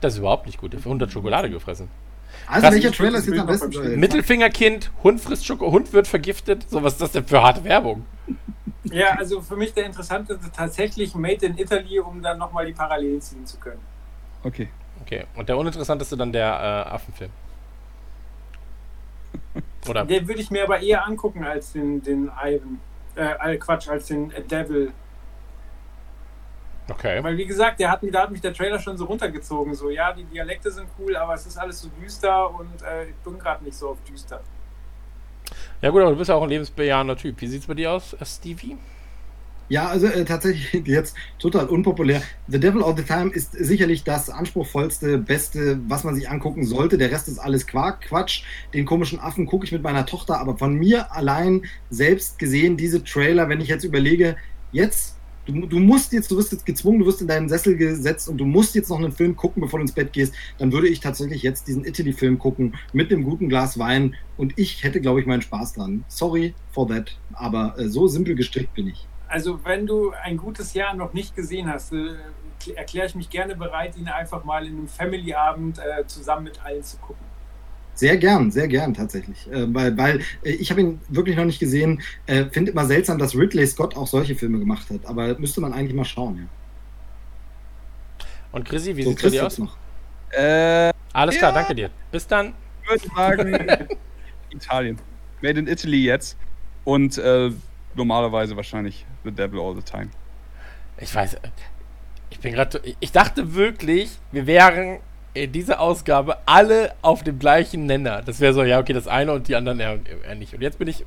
Das 0.00 0.12
ist 0.14 0.18
überhaupt 0.18 0.46
nicht 0.46 0.60
gut. 0.60 0.72
Der 0.74 0.84
Hund 0.84 1.00
hat 1.00 1.10
Schokolade 1.10 1.50
gefressen. 1.50 1.88
Also, 2.46 2.62
Krass, 2.62 2.74
welcher 2.74 2.92
Trailer 2.92 3.12
das 3.12 3.26
ist 3.26 3.28
jetzt 3.28 3.40
am 3.40 3.46
besten? 3.46 4.00
Mittelfingerkind, 4.00 4.90
Hund 5.02 5.20
frisst 5.20 5.46
Schoko, 5.46 5.70
Hund 5.70 5.92
wird 5.92 6.06
vergiftet. 6.06 6.68
So, 6.68 6.82
was 6.82 6.94
ist 6.94 7.02
das 7.02 7.12
denn 7.12 7.24
für 7.24 7.42
harte 7.42 7.64
Werbung? 7.64 8.04
Ja, 8.84 9.10
also 9.18 9.40
für 9.40 9.56
mich 9.56 9.74
der 9.74 9.86
interessanteste 9.86 10.50
tatsächlich 10.54 11.14
Made 11.14 11.44
in 11.44 11.58
Italy, 11.58 12.00
um 12.00 12.22
dann 12.22 12.38
nochmal 12.38 12.66
die 12.66 12.72
Parallelen 12.72 13.20
ziehen 13.20 13.44
zu 13.44 13.58
können. 13.58 13.80
Okay. 14.42 14.68
Okay. 15.02 15.24
Und 15.36 15.48
der 15.48 15.56
uninteressanteste 15.56 16.16
dann 16.16 16.32
der 16.32 16.48
äh, 16.48 16.90
Affenfilm. 16.94 17.30
Oder? 19.88 20.04
Den 20.04 20.28
würde 20.28 20.40
ich 20.40 20.50
mir 20.50 20.64
aber 20.64 20.80
eher 20.80 21.06
angucken 21.06 21.44
als 21.44 21.72
den, 21.72 22.02
den 22.02 22.30
Ivan. 22.42 22.80
Äh, 23.16 23.54
äh, 23.54 23.56
Quatsch, 23.56 23.88
als 23.88 24.06
den 24.06 24.32
Devil. 24.50 24.92
Okay. 26.90 27.22
Weil 27.22 27.36
wie 27.36 27.46
gesagt, 27.46 27.80
der 27.80 27.90
hat, 27.90 28.02
mich- 28.02 28.12
da 28.12 28.22
hat 28.22 28.30
mich 28.30 28.40
der 28.40 28.54
Trailer 28.54 28.78
schon 28.78 28.96
so 28.96 29.04
runtergezogen. 29.04 29.74
So, 29.74 29.90
ja, 29.90 30.12
die 30.12 30.24
Dialekte 30.24 30.70
sind 30.70 30.88
cool, 30.98 31.16
aber 31.16 31.34
es 31.34 31.46
ist 31.46 31.58
alles 31.58 31.80
so 31.80 31.88
düster 31.90 32.54
und 32.54 32.82
äh, 32.82 33.10
ich 33.10 33.16
bin 33.16 33.38
gerade 33.38 33.64
nicht 33.64 33.76
so 33.76 33.90
auf 33.90 34.02
düster. 34.04 34.42
Ja 35.82 35.90
gut, 35.90 36.02
aber 36.02 36.12
du 36.12 36.16
bist 36.18 36.28
ja 36.28 36.34
auch 36.34 36.42
ein 36.42 36.48
lebensbejahender 36.48 37.16
Typ. 37.16 37.40
Wie 37.40 37.46
sieht's 37.46 37.66
bei 37.66 37.74
dir 37.74 37.92
aus, 37.92 38.14
äh, 38.14 38.24
Stevie? 38.24 38.78
Ja, 39.68 39.88
also 39.88 40.06
äh, 40.06 40.24
tatsächlich 40.24 40.72
jetzt 40.86 41.14
total 41.38 41.66
unpopulär. 41.68 42.22
The 42.46 42.58
Devil 42.58 42.82
All 42.82 42.96
the 42.96 43.04
Time 43.04 43.30
ist 43.30 43.52
sicherlich 43.52 44.02
das 44.04 44.30
anspruchsvollste, 44.30 45.18
beste, 45.18 45.80
was 45.88 46.04
man 46.04 46.14
sich 46.14 46.30
angucken 46.30 46.64
sollte. 46.64 46.96
Der 46.98 47.10
Rest 47.10 47.28
ist 47.28 47.38
alles 47.38 47.66
Quark, 47.66 48.02
Quatsch. 48.02 48.44
Den 48.72 48.86
komischen 48.86 49.20
Affen 49.20 49.46
gucke 49.46 49.66
ich 49.66 49.72
mit 49.72 49.82
meiner 49.82 50.06
Tochter, 50.06 50.40
aber 50.40 50.56
von 50.56 50.74
mir 50.74 51.12
allein 51.12 51.64
selbst 51.90 52.38
gesehen, 52.38 52.78
diese 52.78 53.04
Trailer, 53.04 53.48
wenn 53.50 53.60
ich 53.60 53.68
jetzt 53.68 53.84
überlege, 53.84 54.36
jetzt, 54.72 55.17
du, 55.48 55.66
du 55.66 55.78
musst 55.78 56.12
jetzt, 56.12 56.30
du 56.30 56.36
wirst 56.36 56.52
jetzt 56.52 56.66
gezwungen, 56.66 57.00
du 57.00 57.06
wirst 57.06 57.20
in 57.20 57.28
deinen 57.28 57.48
Sessel 57.48 57.76
gesetzt 57.76 58.28
und 58.28 58.38
du 58.38 58.44
musst 58.44 58.74
jetzt 58.74 58.90
noch 58.90 58.98
einen 58.98 59.12
Film 59.12 59.34
gucken, 59.34 59.62
bevor 59.62 59.78
du 59.78 59.82
ins 59.82 59.92
Bett 59.92 60.12
gehst, 60.12 60.34
dann 60.58 60.72
würde 60.72 60.88
ich 60.88 61.00
tatsächlich 61.00 61.42
jetzt 61.42 61.66
diesen 61.66 61.84
Italy-Film 61.84 62.38
gucken 62.38 62.76
mit 62.92 63.12
einem 63.12 63.24
guten 63.24 63.48
Glas 63.48 63.78
Wein 63.78 64.14
und 64.36 64.58
ich 64.58 64.84
hätte, 64.84 65.00
glaube 65.00 65.20
ich, 65.20 65.26
meinen 65.26 65.42
Spaß 65.42 65.74
dran. 65.74 66.04
Sorry 66.08 66.54
for 66.70 66.86
that, 66.88 67.18
aber 67.32 67.78
äh, 67.78 67.88
so 67.88 68.06
simpel 68.06 68.34
gestrickt 68.34 68.74
bin 68.74 68.88
ich. 68.88 69.06
Also, 69.26 69.60
wenn 69.64 69.86
du 69.86 70.12
ein 70.22 70.36
gutes 70.36 70.74
Jahr 70.74 70.94
noch 70.94 71.12
nicht 71.12 71.36
gesehen 71.36 71.68
hast, 71.68 71.92
äh, 71.92 72.14
erkläre 72.74 73.06
ich 73.06 73.14
mich 73.14 73.30
gerne 73.30 73.56
bereit, 73.56 73.96
ihn 73.96 74.08
einfach 74.08 74.44
mal 74.44 74.66
in 74.66 74.76
einem 74.76 74.88
Family-Abend 74.88 75.78
äh, 75.78 76.06
zusammen 76.06 76.44
mit 76.44 76.64
allen 76.64 76.82
zu 76.82 76.96
gucken. 76.98 77.27
Sehr 77.98 78.16
gern, 78.16 78.52
sehr 78.52 78.68
gern 78.68 78.94
tatsächlich. 78.94 79.50
Äh, 79.50 79.74
weil 79.74 79.96
weil 79.98 80.20
äh, 80.44 80.50
ich 80.50 80.70
habe 80.70 80.80
ihn 80.82 81.00
wirklich 81.08 81.36
noch 81.36 81.44
nicht 81.44 81.58
gesehen. 81.58 82.00
Äh, 82.26 82.44
Finde 82.44 82.70
immer 82.70 82.86
seltsam, 82.86 83.18
dass 83.18 83.34
Ridley 83.34 83.66
Scott 83.66 83.96
auch 83.96 84.06
solche 84.06 84.36
Filme 84.36 84.60
gemacht 84.60 84.88
hat. 84.90 85.04
Aber 85.04 85.36
müsste 85.40 85.60
man 85.60 85.72
eigentlich 85.72 85.94
mal 85.94 86.04
schauen. 86.04 86.36
Ja. 86.38 86.44
Und 88.52 88.64
Chrissy, 88.68 88.96
wie 88.96 89.02
So, 89.02 89.10
sieht's 89.10 89.22
bei 89.22 89.28
Chris 89.28 89.32
dir 89.40 89.46
aus? 89.46 89.58
noch. 89.58 89.76
Äh, 90.30 90.92
Alles 91.12 91.38
klar, 91.38 91.50
Ja. 91.50 91.58
danke 91.58 91.74
dir. 91.74 91.90
Bis 92.12 92.26
dann. 92.28 92.54
ich 92.84 92.88
würde 92.88 93.08
sagen, 93.16 93.88
Italien. 94.50 94.98
Made 95.42 95.58
in 95.58 95.66
Italy 95.66 96.04
jetzt. 96.04 96.36
Und 96.84 97.18
äh, 97.18 97.50
normalerweise 97.96 98.54
wahrscheinlich 98.56 99.04
The 99.24 99.32
Devil 99.32 99.58
All 99.58 99.74
the 99.74 99.82
Time. 99.82 100.08
Ich 100.98 101.12
weiß, 101.12 101.34
äh, 101.34 101.38
ich 102.30 102.38
bin 102.38 102.52
gerade, 102.52 102.80
ich 103.00 103.10
dachte 103.12 103.54
wirklich, 103.54 104.10
wir 104.30 104.46
wären 104.46 105.00
in 105.34 105.52
dieser 105.52 105.80
Ausgabe 105.80 106.38
alle 106.46 106.94
auf 107.02 107.22
dem 107.22 107.38
gleichen 107.38 107.86
Nenner. 107.86 108.22
Das 108.22 108.40
wäre 108.40 108.52
so, 108.52 108.62
ja, 108.62 108.78
okay, 108.78 108.92
das 108.92 109.06
eine 109.06 109.32
und 109.32 109.48
die 109.48 109.56
anderen 109.56 109.80
eher, 109.80 109.98
eher 110.26 110.34
nicht. 110.34 110.54
Und 110.54 110.62
jetzt 110.62 110.78
bin 110.78 110.88
ich, 110.88 111.04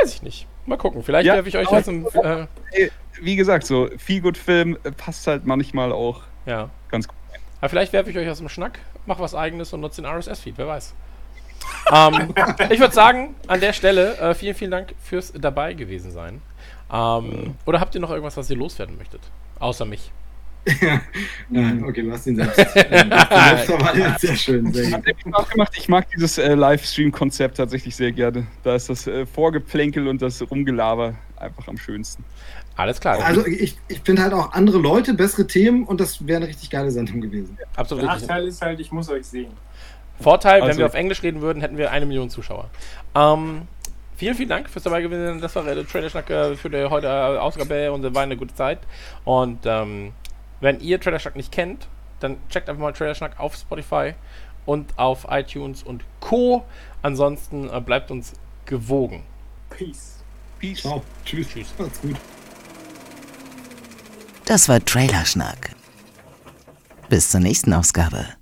weiß 0.00 0.14
ich 0.14 0.22
nicht. 0.22 0.46
Mal 0.66 0.76
gucken, 0.76 1.02
vielleicht 1.02 1.26
Ja, 1.26 1.34
werfe 1.34 1.48
ich 1.48 1.56
euch 1.56 1.70
was 1.70 1.88
im, 1.88 2.06
äh, 2.06 2.46
Wie 3.20 3.36
gesagt, 3.36 3.66
so 3.66 3.88
viel 3.98 4.20
gut 4.20 4.38
Film 4.38 4.78
äh, 4.84 4.92
passt 4.92 5.26
halt 5.26 5.46
manchmal 5.46 5.92
auch 5.92 6.22
ja. 6.46 6.70
ganz 6.90 7.08
gut. 7.08 7.16
Aber 7.60 7.68
vielleicht 7.68 7.92
werfe 7.92 8.10
ich 8.10 8.16
euch 8.16 8.28
aus 8.28 8.38
dem 8.38 8.48
Schnack, 8.48 8.78
mach 9.06 9.18
was 9.18 9.34
eigenes 9.34 9.72
und 9.72 9.80
nutze 9.80 10.02
den 10.02 10.10
RSS-Feed, 10.10 10.54
wer 10.56 10.66
weiß. 10.66 10.94
ähm, 11.92 12.34
ich 12.70 12.80
würde 12.80 12.94
sagen, 12.94 13.34
an 13.46 13.60
der 13.60 13.72
Stelle, 13.74 14.16
äh, 14.18 14.34
vielen, 14.34 14.54
vielen 14.54 14.70
Dank 14.70 14.94
fürs 15.02 15.32
dabei 15.32 15.74
gewesen 15.74 16.10
sein. 16.10 16.40
Ähm, 16.90 17.54
oder 17.66 17.80
habt 17.80 17.94
ihr 17.94 18.00
noch 18.00 18.10
irgendwas, 18.10 18.36
was 18.36 18.48
ihr 18.48 18.56
loswerden 18.56 18.96
möchtet? 18.96 19.20
Außer 19.58 19.84
mich. 19.84 20.10
Ja, 21.50 21.72
okay, 21.86 22.02
du 22.02 22.12
hast 22.12 22.26
ihn 22.26 22.36
selbst. 22.36 22.58
äh, 22.76 23.04
du 23.04 23.16
hast 23.16 23.30
ihn 23.30 23.44
selbst 23.48 23.64
verwandelt. 23.66 24.20
Sehr 24.20 24.36
schön. 24.36 24.72
Sehr 24.72 24.92
Hat 24.92 25.04
gut. 25.04 25.14
Spaß 25.34 25.48
gemacht. 25.50 25.72
Ich 25.76 25.88
mag 25.88 26.06
dieses 26.10 26.38
äh, 26.38 26.54
Livestream-Konzept 26.54 27.56
tatsächlich 27.56 27.96
sehr 27.96 28.12
gerne. 28.12 28.46
Da 28.62 28.74
ist 28.74 28.88
das 28.88 29.06
äh, 29.06 29.26
Vorgeplänkel 29.26 30.06
und 30.08 30.22
das 30.22 30.42
Rumgelaber 30.50 31.14
einfach 31.36 31.66
am 31.68 31.76
schönsten. 31.78 32.24
Alles 32.76 33.00
klar. 33.00 33.18
Also 33.24 33.46
ich, 33.46 33.76
ich 33.88 34.00
finde 34.00 34.22
halt 34.22 34.32
auch 34.32 34.52
andere 34.52 34.78
Leute, 34.78 35.12
bessere 35.14 35.46
Themen 35.46 35.84
und 35.84 36.00
das 36.00 36.26
wäre 36.26 36.38
eine 36.38 36.48
richtig 36.48 36.70
geile 36.70 36.90
Sendung 36.90 37.20
gewesen. 37.20 37.58
absolut 37.76 38.04
Der. 38.04 38.12
Nachteil 38.12 38.46
ist 38.46 38.62
halt, 38.62 38.80
ich 38.80 38.90
muss 38.92 39.10
euch 39.10 39.26
sehen. 39.26 39.50
Vorteil, 40.18 40.60
wenn 40.60 40.68
Also- 40.68 40.78
wir 40.80 40.86
auf 40.86 40.94
Englisch 40.94 41.22
reden 41.22 41.40
würden, 41.40 41.60
hätten 41.60 41.76
wir 41.76 41.90
eine 41.90 42.06
Million 42.06 42.30
Zuschauer. 42.30 42.70
Ähm, 43.14 43.62
vielen, 44.16 44.34
vielen 44.34 44.48
Dank 44.50 44.68
fürs 44.70 44.82
dabei 44.84 45.02
gewesen. 45.02 45.40
Das 45.40 45.54
war 45.56 45.62
der 45.64 45.86
Trailer-Schnack 45.86 46.30
äh, 46.30 46.54
für 46.56 46.70
die 46.70 46.84
heute 46.88 47.06
äh, 47.06 47.10
Ausgabe 47.38 47.90
und 47.92 48.14
war 48.14 48.22
eine 48.22 48.36
gute 48.36 48.54
Zeit. 48.54 48.78
Und 49.24 49.60
ähm, 49.64 50.12
wenn 50.60 50.80
ihr 50.80 51.00
Trailer-Schnack 51.00 51.36
nicht 51.36 51.52
kennt, 51.52 51.88
dann 52.20 52.36
checkt 52.48 52.68
einfach 52.68 52.82
mal 52.82 52.92
Trailer-Schnack 52.92 53.38
auf 53.40 53.56
Spotify 53.56 54.14
und 54.66 54.98
auf 54.98 55.26
iTunes 55.30 55.82
und 55.82 56.04
Co. 56.20 56.64
Ansonsten 57.02 57.68
äh, 57.70 57.80
bleibt 57.80 58.10
uns 58.10 58.34
gewogen. 58.66 59.24
Peace. 59.70 60.22
Peace. 60.58 60.80
Ciao. 60.80 61.02
Tschüss. 61.24 61.48
Tschüss. 61.48 61.74
Macht's 61.78 62.00
gut. 62.00 62.16
Das 64.44 64.68
war 64.68 64.84
Trailerschnack. 64.84 65.74
Bis 67.08 67.30
zur 67.30 67.40
nächsten 67.40 67.72
Ausgabe. 67.72 68.39